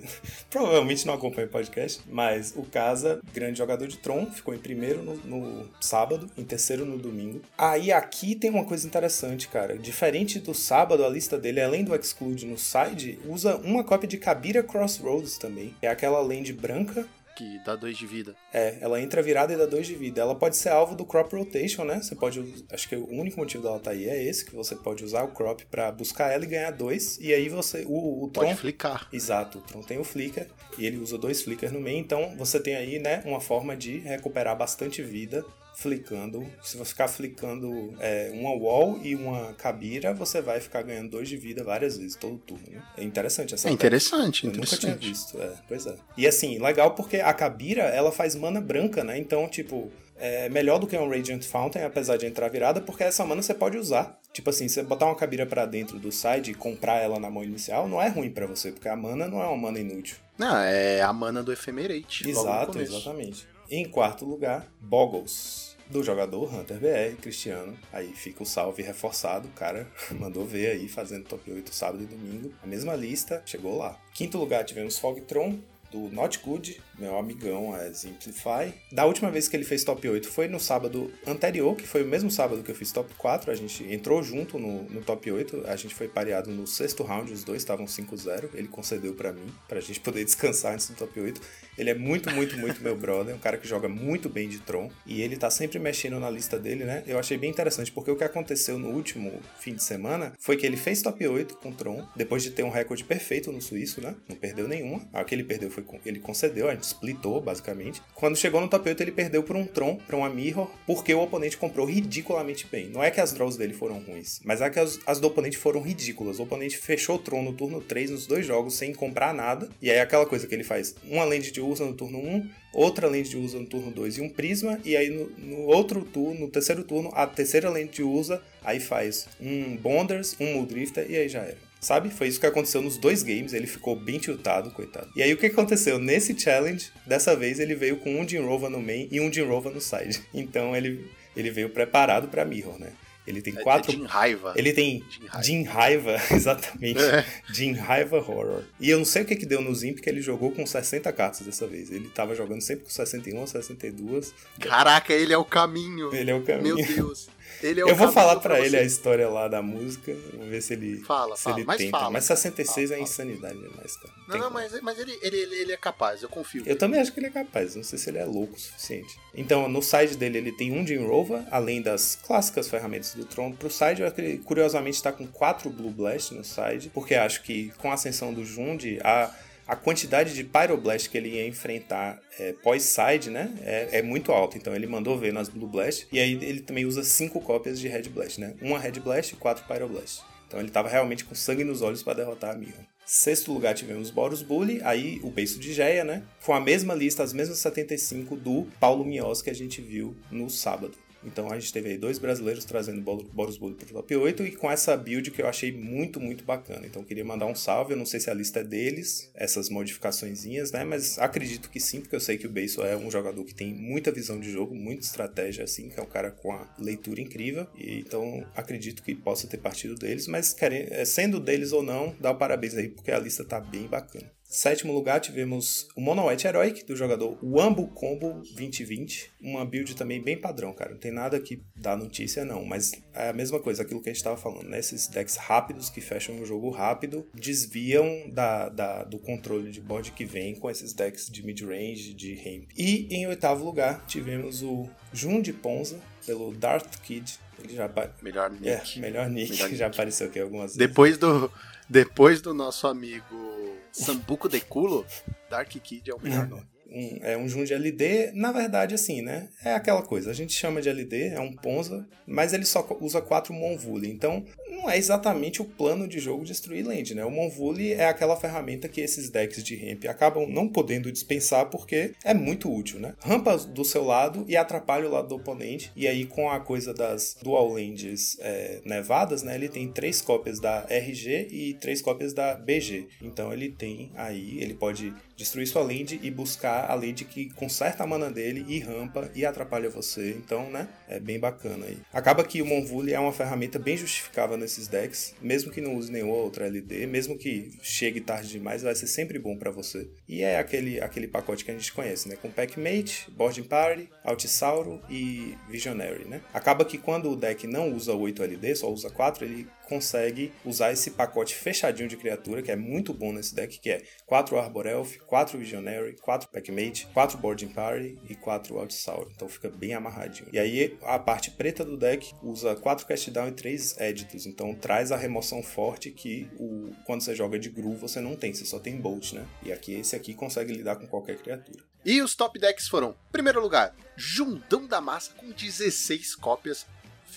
Provavelmente 0.51 1.07
não 1.07 1.15
acompanha 1.15 1.47
o 1.47 1.51
podcast, 1.51 2.01
mas 2.09 2.53
o 2.57 2.63
Casa, 2.63 3.21
grande 3.33 3.59
jogador 3.59 3.87
de 3.87 3.99
Tron, 3.99 4.27
ficou 4.27 4.55
em 4.55 4.59
primeiro 4.59 5.03
no, 5.03 5.17
no 5.17 5.69
sábado, 5.81 6.31
em 6.37 6.45
terceiro 6.45 6.85
no 6.85 6.99
domingo. 6.99 7.41
Aí 7.57 7.93
aqui 7.93 8.35
tem 8.35 8.51
uma 8.51 8.65
coisa 8.65 8.87
interessante, 8.87 9.49
cara. 9.49 9.79
Diferente 9.79 10.39
do 10.39 10.55
sábado, 10.55 11.05
a 11.05 11.09
lista 11.09 11.39
dele, 11.39 11.61
além 11.61 11.85
do 11.85 11.95
Exclude 11.95 12.47
no 12.47 12.59
side, 12.59 13.19
usa 13.27 13.57
uma 13.57 13.85
cópia 13.85 14.09
de 14.09 14.19
Kabira 14.19 14.63
Crossroads 14.63 15.39
também. 15.39 15.75
É 15.81 15.89
aquela 15.89 16.21
land 16.21 16.53
branca 16.53 17.07
que 17.35 17.59
dá 17.65 17.77
2 17.77 17.97
de 17.97 18.07
vida. 18.07 18.35
É, 18.53 18.79
ela 18.81 19.01
entra 19.01 19.23
virada 19.23 19.53
e 19.53 19.57
dá 19.57 19.67
2 19.67 19.87
de 19.87 19.95
vida. 19.95 20.21
Ela 20.21 20.35
pode 20.35 20.57
ser 20.57 20.71
alvo 20.71 20.95
do 20.95 21.05
Crop 21.05 21.35
Rotation, 21.35 21.85
né? 21.85 22.01
Você 22.01 22.15
pode. 22.15 22.65
Acho 22.73 22.89
que 22.89 22.97
o 22.97 23.11
único 23.11 23.39
motivo 23.39 23.63
dela 23.63 23.79
tá 23.79 23.91
aí 23.91 24.09
é 24.09 24.23
esse, 24.23 24.45
que 24.45 24.55
você 24.55 24.75
pode 24.75 25.05
usar 25.05 25.23
o 25.23 25.29
Crop 25.29 25.65
para 25.71 25.91
buscar 25.93 26.33
ela 26.33 26.45
e 26.45 26.49
ganhar 26.49 26.71
2. 26.71 27.19
E 27.21 27.33
aí 27.33 27.49
você. 27.49 27.85
O, 27.87 28.25
o 28.25 28.31
Tron. 28.31 28.45
Pode 28.45 28.57
flicar. 28.57 29.09
Exato, 29.13 29.59
o 29.59 29.63
Tron 29.63 29.81
tem 29.83 29.99
o 29.99 30.05
Flicker 30.05 30.47
e 30.79 30.87
ele 30.87 30.99
usa 30.99 31.17
dois 31.19 31.43
Flickers 31.43 31.73
no 31.73 31.81
meio, 31.81 31.99
então 31.99 32.35
você 32.37 32.61
tem 32.61 32.75
aí, 32.75 32.99
né, 32.99 33.23
uma 33.25 33.41
forma 33.41 33.77
de 33.77 33.99
recuperar 33.99 34.57
bastante 34.57 35.03
vida 35.03 35.45
flicando. 35.75 36.47
Se 36.63 36.77
você 36.77 36.85
ficar 36.91 37.09
flicando 37.09 37.95
é, 38.01 38.31
uma 38.33 38.51
wall 38.51 38.99
e 39.03 39.15
uma 39.15 39.53
cabira, 39.55 40.15
você 40.15 40.41
vai 40.41 40.61
ficar 40.61 40.83
ganhando 40.83 41.11
dois 41.11 41.29
de 41.29 41.37
vida 41.37 41.65
várias 41.65 41.97
vezes, 41.97 42.17
todo 42.17 42.39
turno. 42.39 42.65
Né? 42.71 42.83
É 42.97 43.05
interessante 43.05 43.55
essa 43.55 43.69
É 43.69 43.73
interessante, 43.73 44.45
Eu 44.45 44.51
interessante. 44.51 44.87
nunca 44.87 44.99
tinha 44.99 45.11
visto, 45.11 45.41
é, 45.41 45.53
pois 45.69 45.87
é. 45.87 45.97
E 46.17 46.27
assim, 46.27 46.59
legal 46.59 46.95
porque 46.95 47.17
a 47.19 47.33
cabira, 47.33 47.83
ela 47.83 48.13
faz 48.13 48.35
mana 48.35 48.61
branca, 48.61 49.03
né? 49.03 49.19
Então, 49.19 49.49
tipo, 49.49 49.91
é 50.17 50.49
melhor 50.49 50.79
do 50.79 50.87
que 50.87 50.97
um 50.97 51.09
Radiant 51.09 51.43
Fountain, 51.43 51.83
apesar 51.83 52.17
de 52.17 52.27
entrar 52.27 52.49
virada, 52.49 52.81
porque 52.81 53.03
essa 53.03 53.25
mana 53.25 53.43
você 53.43 53.53
pode 53.53 53.77
usar. 53.77 54.19
Tipo 54.33 54.51
assim, 54.51 54.69
você 54.69 54.83
botar 54.83 55.07
uma 55.07 55.17
cabira 55.17 55.45
para 55.45 55.67
dentro 55.67 55.99
do 55.99 56.11
side 56.13 56.53
e 56.53 56.55
comprar 56.55 56.99
ela 56.99 57.19
na 57.19 57.31
mão 57.31 57.43
inicial, 57.43 57.89
não 57.89 58.01
é 58.01 58.09
ruim 58.09 58.31
para 58.31 58.47
você, 58.47 58.71
porque 58.71 58.89
a 58.89 58.97
mana 58.97 59.27
não 59.27 59.43
é 59.43 59.47
uma 59.47 59.57
mana 59.57 59.81
inútil. 59.81 60.17
Não, 60.39 60.57
é 60.57 61.01
a 61.03 61.13
mana 61.13 61.43
do 61.43 61.53
Ephemerate. 61.53 62.29
Exato, 62.29 62.81
exatamente. 62.81 63.47
Em 63.71 63.89
quarto 63.89 64.27
lugar, 64.27 64.71
Boggles. 64.79 65.75
Do 65.89 66.03
jogador 66.03 66.55
Hunter 66.55 66.79
BR, 66.79 67.21
Cristiano. 67.21 67.77
Aí 67.93 68.13
fica 68.15 68.43
o 68.43 68.47
salve 68.47 68.83
reforçado. 68.83 69.49
O 69.49 69.53
cara 69.53 69.91
mandou 70.19 70.45
ver 70.45 70.71
aí, 70.71 70.89
fazendo 70.89 71.25
top 71.25 71.51
8 71.51 71.75
sábado 71.75 72.03
e 72.03 72.07
domingo. 72.07 72.53
A 72.63 72.67
mesma 72.67 72.95
lista, 72.95 73.43
chegou 73.45 73.77
lá. 73.77 73.99
Quinto 74.13 74.39
lugar 74.39 74.65
tivemos 74.65 74.99
Fogtron, 74.99 75.59
do 75.95 76.13
Not 76.13 76.41
Good, 76.41 76.81
meu 76.99 77.17
amigão 77.17 77.77
é 77.77 77.93
Simplify. 77.93 78.75
Da 78.91 79.05
última 79.05 79.31
vez 79.31 79.47
que 79.47 79.57
ele 79.57 79.65
fez 79.65 79.85
top 79.85 80.09
8 80.09 80.29
foi 80.29 80.49
no 80.49 80.59
sábado 80.59 81.13
anterior, 81.25 81.77
que 81.77 81.87
foi 81.87 82.03
o 82.03 82.07
mesmo 82.07 82.31
sábado 82.31 82.65
que 82.65 82.71
eu 82.71 82.75
fiz 82.75 82.91
top 82.91 83.15
4. 83.15 83.51
A 83.51 83.55
gente 83.55 83.85
entrou 83.85 84.21
junto 84.23 84.59
no, 84.59 84.83
no 84.85 85.01
top 85.03 85.31
8. 85.31 85.65
A 85.67 85.77
gente 85.77 85.95
foi 85.95 86.09
pareado 86.09 86.51
no 86.51 86.67
sexto 86.67 87.05
round, 87.05 87.33
os 87.33 87.45
dois 87.45 87.63
estavam 87.63 87.87
5-0. 87.87 88.51
Ele 88.55 88.67
concedeu 88.67 89.15
pra 89.15 89.33
mim, 89.33 89.47
pra 89.69 89.81
gente 89.81 90.01
poder 90.01 90.25
descansar 90.27 90.75
antes 90.75 90.89
do 90.89 90.97
top 90.97 91.21
8. 91.21 91.41
Ele 91.79 91.91
é 91.91 91.95
muito, 91.95 92.31
muito, 92.33 92.57
muito 92.57 92.83
meu 92.83 92.97
brother. 92.97 93.35
Um 93.35 93.39
cara 93.39 93.57
que 93.57 93.67
joga 93.67 93.89
muito 93.89 94.29
bem 94.29 94.49
de 94.49 94.59
Tron. 94.59 94.91
E 95.07 95.23
ele 95.23 95.37
tá 95.37 95.51
sempre 95.51 95.79
mexendo 95.79 96.19
na 96.19 96.31
lista 96.31 96.59
dele, 96.59 96.85
né? 96.85 97.05
Eu 97.07 97.19
achei 97.19 97.37
bem 97.37 97.51
interessante, 97.51 97.93
porque 97.93 98.11
o 98.11 98.17
que 98.17 98.25
aconteceu 98.25 98.79
no 98.79 98.91
último 98.91 99.41
fim 99.59 99.75
de 99.75 99.83
semana 99.83 100.33
foi 100.39 100.57
que 100.57 100.67
ele 100.67 100.77
fez 100.77 101.03
top 101.03 101.27
8 101.27 101.57
com 101.57 101.73
Tron, 101.73 102.07
depois 102.17 102.43
de 102.43 102.51
ter 102.51 102.65
um 102.65 102.71
recorde 102.71 103.05
perfeito 103.05 103.53
no 103.53 103.61
suíço, 103.61 104.01
né? 104.01 104.15
Não 104.29 104.37
perdeu 104.37 104.69
nenhuma. 104.69 105.03
A 105.13 105.25
que 105.25 105.35
ele 105.35 105.45
perdeu 105.45 105.71
foi 105.71 105.84
ele 106.05 106.19
concedeu, 106.19 106.69
a 106.69 106.75
gente 106.75 106.85
splitou, 106.85 107.41
basicamente. 107.41 108.03
Quando 108.15 108.37
chegou 108.37 108.61
no 108.61 108.69
top 108.69 108.89
8, 108.89 109.03
ele 109.03 109.13
perdeu 109.13 109.43
por 109.43 109.57
um 109.57 109.67
Tron, 109.67 109.97
pra 109.97 110.17
uma 110.17 110.29
Mirror, 110.29 110.71
porque 110.87 111.15
o 111.15 111.21
oponente 111.21 111.57
comprou 111.57 111.87
ridiculamente 111.87 112.67
bem. 112.71 112.89
Não 112.89 113.03
é 113.03 113.11
que 113.11 113.21
as 113.21 113.33
draws 113.33 113.57
dele 113.57 113.75
foram 113.75 113.99
ruins, 113.99 114.41
mas 114.45 114.61
é 114.61 114.71
que 114.71 114.79
as, 114.79 114.99
as 115.07 115.21
do 115.21 115.27
oponente 115.27 115.57
foram 115.57 115.81
ridículas. 115.81 116.39
O 116.39 116.43
oponente 116.43 116.77
fechou 116.79 117.17
o 117.17 117.19
Tron 117.19 117.43
no 117.43 117.53
turno 117.53 117.81
3 117.81 118.11
nos 118.11 118.27
dois 118.27 118.47
jogos 118.47 118.75
sem 118.75 118.93
comprar 118.93 119.33
nada. 119.35 119.69
E 119.81 119.91
aí 119.91 120.01
aquela 120.01 120.27
coisa 120.27 120.47
que 120.47 120.55
ele 120.55 120.65
faz, 120.65 120.95
uma 121.05 121.25
land 121.25 121.51
de 121.51 121.61
usa 121.61 121.85
no 121.85 121.95
turno 121.95 122.19
1, 122.19 122.49
outra 122.73 123.09
land 123.09 123.29
de 123.29 123.37
usa 123.37 123.59
no 123.59 123.67
turno 123.67 123.91
2 123.91 124.19
e 124.19 124.21
um 124.21 124.29
prisma, 124.29 124.81
e 124.85 124.97
aí 124.97 125.09
no, 125.09 125.31
no 125.39 125.63
outro 125.67 126.03
turno, 126.03 126.41
no 126.41 126.49
terceiro 126.49 126.85
turno, 126.85 127.11
a 127.15 127.27
terceira 127.27 127.71
land 127.71 127.89
de 127.89 128.03
usa, 128.03 128.43
aí 128.63 128.81
faz 128.81 129.29
um 129.41 129.77
Bonders, 129.77 130.37
um 130.41 130.55
Muldrifter, 130.55 131.07
e 131.09 131.17
aí 131.17 131.29
já 131.29 131.41
era. 131.41 131.64
Sabe? 131.85 132.09
Foi 132.09 132.27
isso 132.29 132.41
que 132.41 132.47
aconteceu 132.47 132.81
nos 132.81 132.97
dois 132.97 133.23
games, 133.23 133.53
ele 133.53 133.67
ficou 133.67 133.95
bem 133.95 134.19
tiltado, 134.19 134.71
coitado. 134.71 135.11
E 135.15 135.23
aí 135.23 135.31
o 135.35 135.37
que 135.37 135.45
aconteceu? 135.45 135.99
Nesse 135.99 136.35
challenge, 136.39 136.91
dessa 137.07 137.37
vez 137.37 137.61
ele 137.61 137.75
veio 137.75 137.99
com 137.99 138.19
um 138.19 138.27
Jinrova 138.27 138.71
no 138.71 138.81
main 138.81 139.07
e 139.13 139.21
um 139.21 139.31
Jinrova 139.31 139.71
no 139.71 139.83
side. 139.83 140.23
Então 140.33 140.75
ele, 140.75 141.07
ele 141.37 141.51
veio 141.51 141.69
preparado 141.69 142.29
pra 142.29 142.43
Mirror, 142.45 142.79
né? 142.79 142.93
Ele 143.27 143.41
tem 143.43 143.55
É- 143.57 143.63
quatro. 143.63 143.93
É 143.93 143.97
de 143.97 144.05
raiva. 144.05 144.53
Ele 144.57 144.73
tem 144.73 145.03
Jin 145.11 145.27
Raiva. 145.27 145.43
Jin 145.43 145.63
Raiva, 145.63 146.17
exatamente. 146.33 147.03
É. 147.03 147.25
Jin 147.53 147.73
Raiva 147.73 148.17
Horror. 148.19 148.63
E 148.81 148.89
eu 148.91 148.99
não 148.99 149.05
sei 149.05 149.23
o 149.23 149.25
que 149.27 149.37
que 149.37 149.47
deu 149.47 149.61
no 149.63 149.75
Zimp, 149.75 149.99
que 150.01 150.09
ele 150.11 150.21
jogou 150.23 150.53
com 150.53 150.67
60 150.67 151.11
cartas 151.13 151.41
dessa 151.41 151.67
vez. 151.67 151.91
Ele 151.91 152.09
tava 152.09 152.35
jogando 152.35 152.61
sempre 152.63 152.85
com 152.85 152.91
61, 152.91 153.47
62. 153.47 154.35
Caraca, 154.61 155.13
ele 155.13 155.33
é 155.33 155.39
o 155.39 155.45
caminho. 155.45 156.15
Ele 156.15 156.31
é 156.31 156.35
o 156.35 156.43
caminho. 156.43 156.77
Meu 156.77 156.87
Deus. 156.87 157.29
Ele 157.65 157.81
é 157.81 157.85
Eu 157.85 157.97
vou 157.97 158.13
falar 158.13 158.37
pra 158.41 158.61
ele 158.61 158.77
a 158.77 158.83
história 158.83 159.29
lá 159.29 159.49
da 159.49 159.63
música, 159.63 160.15
vamos 160.33 160.49
ver 160.49 160.61
se 160.61 160.75
ele, 160.75 160.99
Fala, 161.05 161.37
se 161.37 161.43
fala, 161.45 161.57
ele 161.57 161.67
mas 161.67 161.77
tenta. 161.79 161.91
fala. 161.91 162.11
mas 162.11 162.25
66 162.25 162.91
Fala, 162.91 163.01
é 163.01 163.03
insanidade 163.03 163.59
demais, 163.59 163.97
cara. 163.97 164.15
Não, 164.29 164.39
não, 164.39 164.51
mas, 164.51 164.81
mas 164.83 164.99
ele, 164.99 165.19
ele, 165.23 165.37
ele, 165.37 165.55
ele 165.57 165.73
é 165.73 165.77
capaz, 165.77 166.23
eu 166.23 166.29
confio. 166.29 166.63
Eu 166.67 166.77
também 166.77 167.01
acho 167.01 167.13
que 167.13 167.21
ele 167.21 167.27
é 167.27 167.31
capaz, 167.31 167.75
não 167.75 167.83
sei 167.83 167.99
se 167.99 168.11
ele 168.11 168.19
é 168.19 168.25
louco 168.25 168.55
o 168.55 168.61
suficiente. 168.61 169.19
Então, 169.35 169.69
no 169.69 169.83
side 169.83 170.17
dele, 170.17 170.39
ele 170.39 170.53
tem 170.53 170.73
um 170.73 170.87
Jinrova, 170.87 171.47
além 171.51 171.83
das 171.83 172.17
clássicas 172.23 172.69
ferramentas 172.69 173.15
do 173.15 173.25
Tron. 173.25 173.53
Pro 173.53 173.71
side, 173.71 174.01
eu 174.01 174.07
acho 174.07 174.15
que 174.15 174.21
ele, 174.21 174.39
curiosamente, 174.39 174.97
está 174.97 175.13
com 175.13 175.27
quatro 175.27 175.71
Blue 175.71 175.91
Blast 175.91 176.33
no 176.35 176.45
side, 176.45 176.91
porque 176.95 177.15
acho 177.15 177.43
que 177.43 177.73
com 177.79 177.91
a 177.91 177.95
ascensão 177.95 178.33
do 178.33 178.45
Jund, 178.45 178.99
a, 179.03 179.31
a 179.67 179.77
quantidade 179.77 180.35
de 180.35 180.45
Pyroblast 180.45 181.09
que 181.09 181.17
ele 181.17 181.31
ia 181.31 181.47
enfrentar 181.47 182.21
é, 182.39 182.53
pós-side, 182.53 183.31
né, 183.31 183.53
é, 183.63 183.99
é 183.99 184.03
muito 184.03 184.33
alta. 184.33 184.59
Então, 184.59 184.75
ele 184.75 184.87
mandou 184.87 185.19
ver 185.19 185.33
nas 185.33 185.49
Blue 185.49 185.69
Blast, 185.69 186.07
e 186.13 186.19
aí 186.19 186.33
ele 186.33 186.61
também 186.61 186.85
usa 186.85 187.03
cinco 187.03 187.41
cópias 187.41 187.79
de 187.81 187.89
Red 187.89 188.09
Blast, 188.11 188.41
né? 188.41 188.55
Uma 188.61 188.79
Red 188.79 189.01
Blast 189.01 189.33
e 189.33 189.37
quatro 189.37 189.65
Pyroblast. 189.67 190.23
Então 190.47 190.61
ele 190.63 190.71
tava 190.71 190.89
realmente 190.89 191.25
com 191.25 191.35
sangue 191.35 191.65
nos 191.65 191.83
olhos 191.83 192.03
para 192.03 192.15
derrotar 192.15 192.55
a 192.55 192.57
Mirror. 192.57 192.85
Sexto 193.05 193.53
lugar 193.53 193.75
tivemos 193.75 194.11
Boros 194.11 194.41
Bully, 194.41 194.81
aí 194.85 195.21
o 195.23 195.31
beiço 195.31 195.59
de 195.59 195.73
Geia, 195.73 196.05
né? 196.05 196.23
Com 196.45 196.55
a 196.55 196.61
mesma 196.61 196.95
lista, 196.95 197.23
as 197.23 197.33
mesmas 197.33 197.59
75 197.59 198.37
do 198.37 198.67
Paulo 198.79 199.05
Mios 199.05 199.43
que 199.43 199.51
a 199.51 199.55
gente 199.55 199.83
viu 199.83 200.17
no 200.31 200.49
sábado. 200.49 200.97
Então 201.25 201.51
a 201.51 201.59
gente 201.59 201.73
teve 201.73 201.91
aí 201.91 201.99
dois 201.99 202.19
brasileiros 202.19 202.65
trazendo 202.65 203.01
Bor- 203.01 203.25
Boros 203.33 203.57
Bully 203.57 203.75
pro 203.75 203.87
top 203.95 204.17
8 204.17 204.45
e 204.45 204.53
com 204.53 204.71
essa 204.71 204.97
build 204.97 205.31
que 205.31 205.41
eu 205.43 205.49
achei 205.49 205.73
muito, 205.73 206.21
muito 206.21 206.45
bacana. 206.45 206.87
Então 206.87 207.03
queria 207.05 207.25
mandar 207.25 207.47
um 207.47 207.55
salve, 207.55 207.93
eu 207.93 207.97
não 207.97 208.07
sei 208.07 208.21
se 208.21 208.31
a 208.31 208.35
lista 208.35 208.61
é 208.61 208.65
deles, 208.65 209.31
essas 209.35 209.69
modificaçõezinhas, 209.71 210.73
né? 210.73 210.85
Mas 210.85 211.19
acredito 211.19 211.71
que 211.71 211.81
sim, 211.81 212.01
porque 212.01 212.15
eu 212.17 212.21
sei 212.21 212.37
que 212.39 212.47
o 212.47 212.51
Beiso 212.51 212.83
é 212.83 212.97
um 212.97 213.11
jogador 213.11 213.45
que 213.45 213.55
tem 213.55 213.73
muita 213.75 214.13
visão 214.13 214.39
de 214.39 214.51
jogo, 214.51 214.75
muita 214.75 215.05
estratégia, 215.05 215.65
assim, 215.65 215.89
que 215.89 215.99
é 215.99 216.03
um 216.03 216.07
cara 216.07 216.31
com 216.31 216.53
a 216.53 216.67
leitura 216.79 217.21
incrível. 217.21 217.67
E 217.77 217.99
então 217.99 218.47
acredito 218.55 219.03
que 219.03 219.15
possa 219.15 219.47
ter 219.47 219.59
partido 219.59 219.95
deles, 219.95 220.27
mas 220.27 220.53
querendo, 220.53 220.93
eh, 220.93 221.05
sendo 221.05 221.41
deles 221.41 221.73
ou 221.73 221.83
não, 221.83 222.15
dá 222.21 222.31
o 222.31 222.37
parabéns 222.37 222.75
aí, 222.75 222.89
porque 222.89 223.11
a 223.11 223.19
lista 223.19 223.45
tá 223.45 223.61
bem 223.61 223.87
bacana. 223.87 224.31
Sétimo 224.55 224.93
lugar 224.93 225.19
tivemos 225.21 225.89
o 225.97 226.01
Mono 226.01 226.29
White 226.29 226.47
Heroic, 226.47 226.85
do 226.85 226.95
jogador 226.95 227.37
Wambo 227.43 227.89
Combo 227.89 228.41
2020. 228.55 229.33
Uma 229.43 229.65
build 229.65 229.97
também 229.97 230.23
bem 230.23 230.41
padrão, 230.41 230.73
cara. 230.73 230.93
Não 230.93 230.99
tem 230.99 231.11
nada 231.11 231.41
que 231.41 231.61
dá 231.75 231.97
notícia, 231.97 232.45
não. 232.45 232.65
Mas 232.65 232.93
é 233.13 233.31
a 233.31 233.33
mesma 233.33 233.59
coisa, 233.59 233.83
aquilo 233.83 234.01
que 234.01 234.11
a 234.11 234.13
gente 234.13 234.23
tava 234.23 234.37
falando, 234.37 234.69
né? 234.69 234.79
Esses 234.79 235.09
decks 235.09 235.35
rápidos 235.37 235.91
que 235.91 236.01
fecham 236.01 236.41
o 236.41 236.47
jogo 236.47 236.71
rápido 236.71 237.27
desviam 237.35 238.31
da, 238.31 238.69
da- 238.69 239.03
do 239.03 239.19
controle 239.19 239.73
de 239.73 239.81
board 239.81 240.13
que 240.13 240.25
vem 240.25 240.55
com 240.55 240.71
esses 240.71 240.93
decks 240.93 241.29
de 241.29 241.45
mid-range, 241.45 242.15
de 242.15 242.35
ramp. 242.37 242.71
E 242.77 243.09
em 243.11 243.27
oitavo 243.27 243.65
lugar 243.65 244.05
tivemos 244.07 244.63
o 244.63 244.89
Jun 245.13 245.43
de 245.43 245.53
Ponza, 245.53 245.99
pelo 246.25 246.53
Darth 246.55 247.01
Kid. 247.03 247.41
Ele 247.63 247.75
já 247.75 247.91
Melhor 248.23 248.51
nick. 248.51 248.69
é, 248.69 248.83
melhor 249.01 249.29
nick, 249.29 249.51
Melhor 249.53 249.69
já 249.75 249.87
nick. 249.89 249.95
apareceu 249.95 250.29
aqui 250.29 250.39
algumas 250.39 250.77
vezes. 250.77 250.77
Depois 250.77 251.19
do, 251.19 251.51
depois 251.89 252.41
do 252.41 252.55
nosso 252.55 252.87
amigo 252.87 253.54
Sambuco 253.95 254.49
de 254.49 254.61
Culo, 254.61 255.07
Dark 255.49 255.69
Kid 255.69 256.11
é 256.11 256.15
o 256.15 256.21
melhor 256.21 256.49
nome. 256.49 256.67
um, 256.91 257.19
é 257.23 257.37
um 257.37 257.49
Jun 257.49 257.65
LD, 257.65 258.33
na 258.35 258.53
verdade, 258.53 258.95
assim, 258.95 259.23
né? 259.23 259.49
É 259.65 259.75
aquela 259.75 260.03
coisa, 260.03 260.31
a 260.31 260.35
gente 260.35 260.53
chama 260.53 260.83
de 260.83 260.89
LD, 260.89 261.29
é 261.29 261.41
um 261.41 261.53
Ponza, 261.53 262.07
mas 262.27 262.53
ele 262.53 262.65
só 262.65 262.87
usa 263.01 263.21
quatro 263.21 263.53
Monvuli. 263.55 264.11
Então, 264.11 264.45
não 264.75 264.91
é 264.91 264.99
exatamente 264.99 265.63
o 265.63 265.65
plano 265.65 266.07
de 266.07 266.19
jogo 266.19 266.45
destruir 266.45 266.87
land, 266.87 267.15
né? 267.15 267.25
O 267.25 267.31
Monvule 267.31 267.93
é 267.93 268.07
aquela 268.07 268.37
ferramenta 268.37 268.89
que 268.89 269.01
esses 269.01 269.31
decks 269.31 269.63
de 269.63 269.77
ramp 269.77 270.05
acabam 270.07 270.47
não 270.47 270.69
podendo 270.69 271.11
dispensar 271.11 271.67
porque 271.67 272.13
é 272.25 272.35
muito 272.35 272.73
útil, 272.73 273.01
né? 273.01 273.15
Rampa 273.21 273.57
do 273.57 273.85
seu 273.85 274.05
lado 274.05 274.45
e 274.49 274.57
atrapalha 274.57 275.09
o 275.09 275.13
lado 275.13 275.29
do 275.29 275.37
oponente. 275.37 275.91
E 275.97 276.07
aí, 276.07 276.27
com 276.27 276.51
a 276.51 276.61
coisa 276.61 276.93
das 276.93 277.37
dual 277.43 277.69
lands 277.69 278.37
é, 278.41 278.81
nevadas, 278.85 279.43
né? 279.43 279.55
Ele 279.55 279.69
tem 279.69 279.89
três 279.89 280.21
cópias 280.21 280.61
da 280.61 280.85
RG 280.89 281.49
e 281.51 281.75
três 281.75 282.03
cópias 282.03 282.33
da 282.33 282.55
BG. 282.55 283.09
Então 283.23 283.53
ele 283.53 283.71
tem 283.71 284.11
aí, 284.15 284.59
ele 284.61 284.75
pode 284.75 285.15
destruir 285.37 285.67
sua 285.67 285.83
land 285.83 286.19
e 286.23 286.31
buscar 286.31 286.91
a 286.91 286.95
land 286.95 287.25
que 287.25 287.51
conserta 287.55 288.05
a 288.05 288.07
mana 288.07 288.31
dele 288.31 288.65
e 288.69 288.79
rampa 288.79 289.31
e 289.35 289.45
atrapalha 289.45 289.91
você. 289.91 290.31
Então, 290.31 290.71
né? 290.71 290.89
É 291.09 291.19
bem 291.19 291.39
bacana 291.39 291.87
aí. 291.87 291.99
Acaba 292.13 292.45
que 292.45 292.63
o 292.63 292.67
Monvule 292.67 293.13
é 293.13 293.19
uma 293.19 293.33
ferramenta 293.33 293.79
bem 293.79 293.97
justificável 293.97 294.57
nesses 294.65 294.89
decks, 294.89 295.35
mesmo 295.41 295.71
que 295.71 295.81
não 295.81 295.95
use 295.95 296.11
nenhuma 296.11 296.35
outra 296.35 296.67
LD, 296.67 297.07
mesmo 297.07 297.39
que 297.39 297.71
chegue 297.83 298.21
tarde 298.21 298.49
demais, 298.49 298.83
vai 298.83 298.95
ser 298.95 299.07
sempre 299.07 299.39
bom 299.39 299.57
para 299.57 299.71
você. 299.71 300.09
E 300.29 300.43
é 300.43 300.59
aquele, 300.59 301.01
aquele 301.01 301.29
pacote 301.29 301.65
que 301.65 301.71
a 301.71 301.75
gente 301.75 301.93
conhece, 301.93 302.29
né? 302.29 302.37
Com 302.37 302.51
Packmate, 302.51 303.31
Boarding 303.31 303.65
Party, 303.65 304.09
Altisauro 304.25 305.01
e 305.09 305.55
Visionary, 305.69 306.25
né? 306.25 306.41
Acaba 306.53 306.85
que 306.85 306.99
quando 306.99 307.31
o 307.31 307.37
deck 307.37 307.67
não 307.67 307.93
usa 307.93 308.15
8 308.15 308.43
LD, 308.43 308.75
só 308.75 308.91
usa 308.91 309.11
4, 309.11 309.45
ele 309.45 309.67
consegue 309.85 310.53
usar 310.65 310.93
esse 310.93 311.11
pacote 311.13 311.55
fechadinho 311.55 312.09
de 312.09 312.17
criatura, 312.17 312.63
que 312.63 312.71
é 312.71 312.77
muito 312.77 313.13
bom 313.13 313.33
nesse 313.33 313.55
deck, 313.55 313.79
que 313.79 313.91
é 313.91 314.03
4 314.27 314.59
Arbor 314.59 314.87
Elf, 314.87 315.17
4 315.27 315.59
Visionary, 315.59 316.17
4 316.21 316.49
Packmate, 316.49 317.07
4 317.13 317.39
Boarding 317.39 317.69
Party 317.69 318.19
e 318.29 318.35
4 318.35 318.79
Altisaur. 318.79 319.29
Então 319.35 319.49
fica 319.49 319.69
bem 319.69 319.95
amarradinho. 319.95 320.49
E 320.53 320.59
aí 320.59 320.97
a 321.03 321.19
parte 321.19 321.51
preta 321.51 321.85
do 321.85 321.97
deck 321.97 322.33
usa 322.43 322.75
4 322.75 323.07
Cast 323.07 323.31
Down 323.31 323.49
e 323.49 323.53
3 323.53 324.01
Editos. 324.01 324.47
Então 324.47 324.75
traz 324.75 325.13
a 325.13 325.17
remoção 325.17 325.63
forte 325.63 326.11
que 326.11 326.49
o, 326.59 326.93
quando 327.05 327.23
você 327.23 327.35
joga 327.35 327.59
de 327.59 327.69
Gru 327.69 327.95
você 327.95 328.21
não 328.21 328.37
tem, 328.37 328.53
você 328.53 328.65
só 328.65 328.79
tem 328.79 329.01
Bolt, 329.01 329.33
né? 329.33 329.47
E 329.63 329.73
aqui 329.73 329.95
esse 329.95 330.17
aqui 330.17 330.35
consegue 330.35 330.73
lidar 330.73 330.97
com 330.97 331.07
qualquer 331.07 331.37
criatura. 331.37 331.83
E 332.05 332.21
os 332.21 332.35
top 332.35 332.59
decks 332.59 332.87
foram: 332.87 333.17
primeiro 333.33 333.61
lugar, 333.61 333.95
Jundão 334.17 334.87
da 334.87 335.01
Massa 335.01 335.33
com 335.35 335.51
16 335.51 336.35
cópias, 336.35 336.87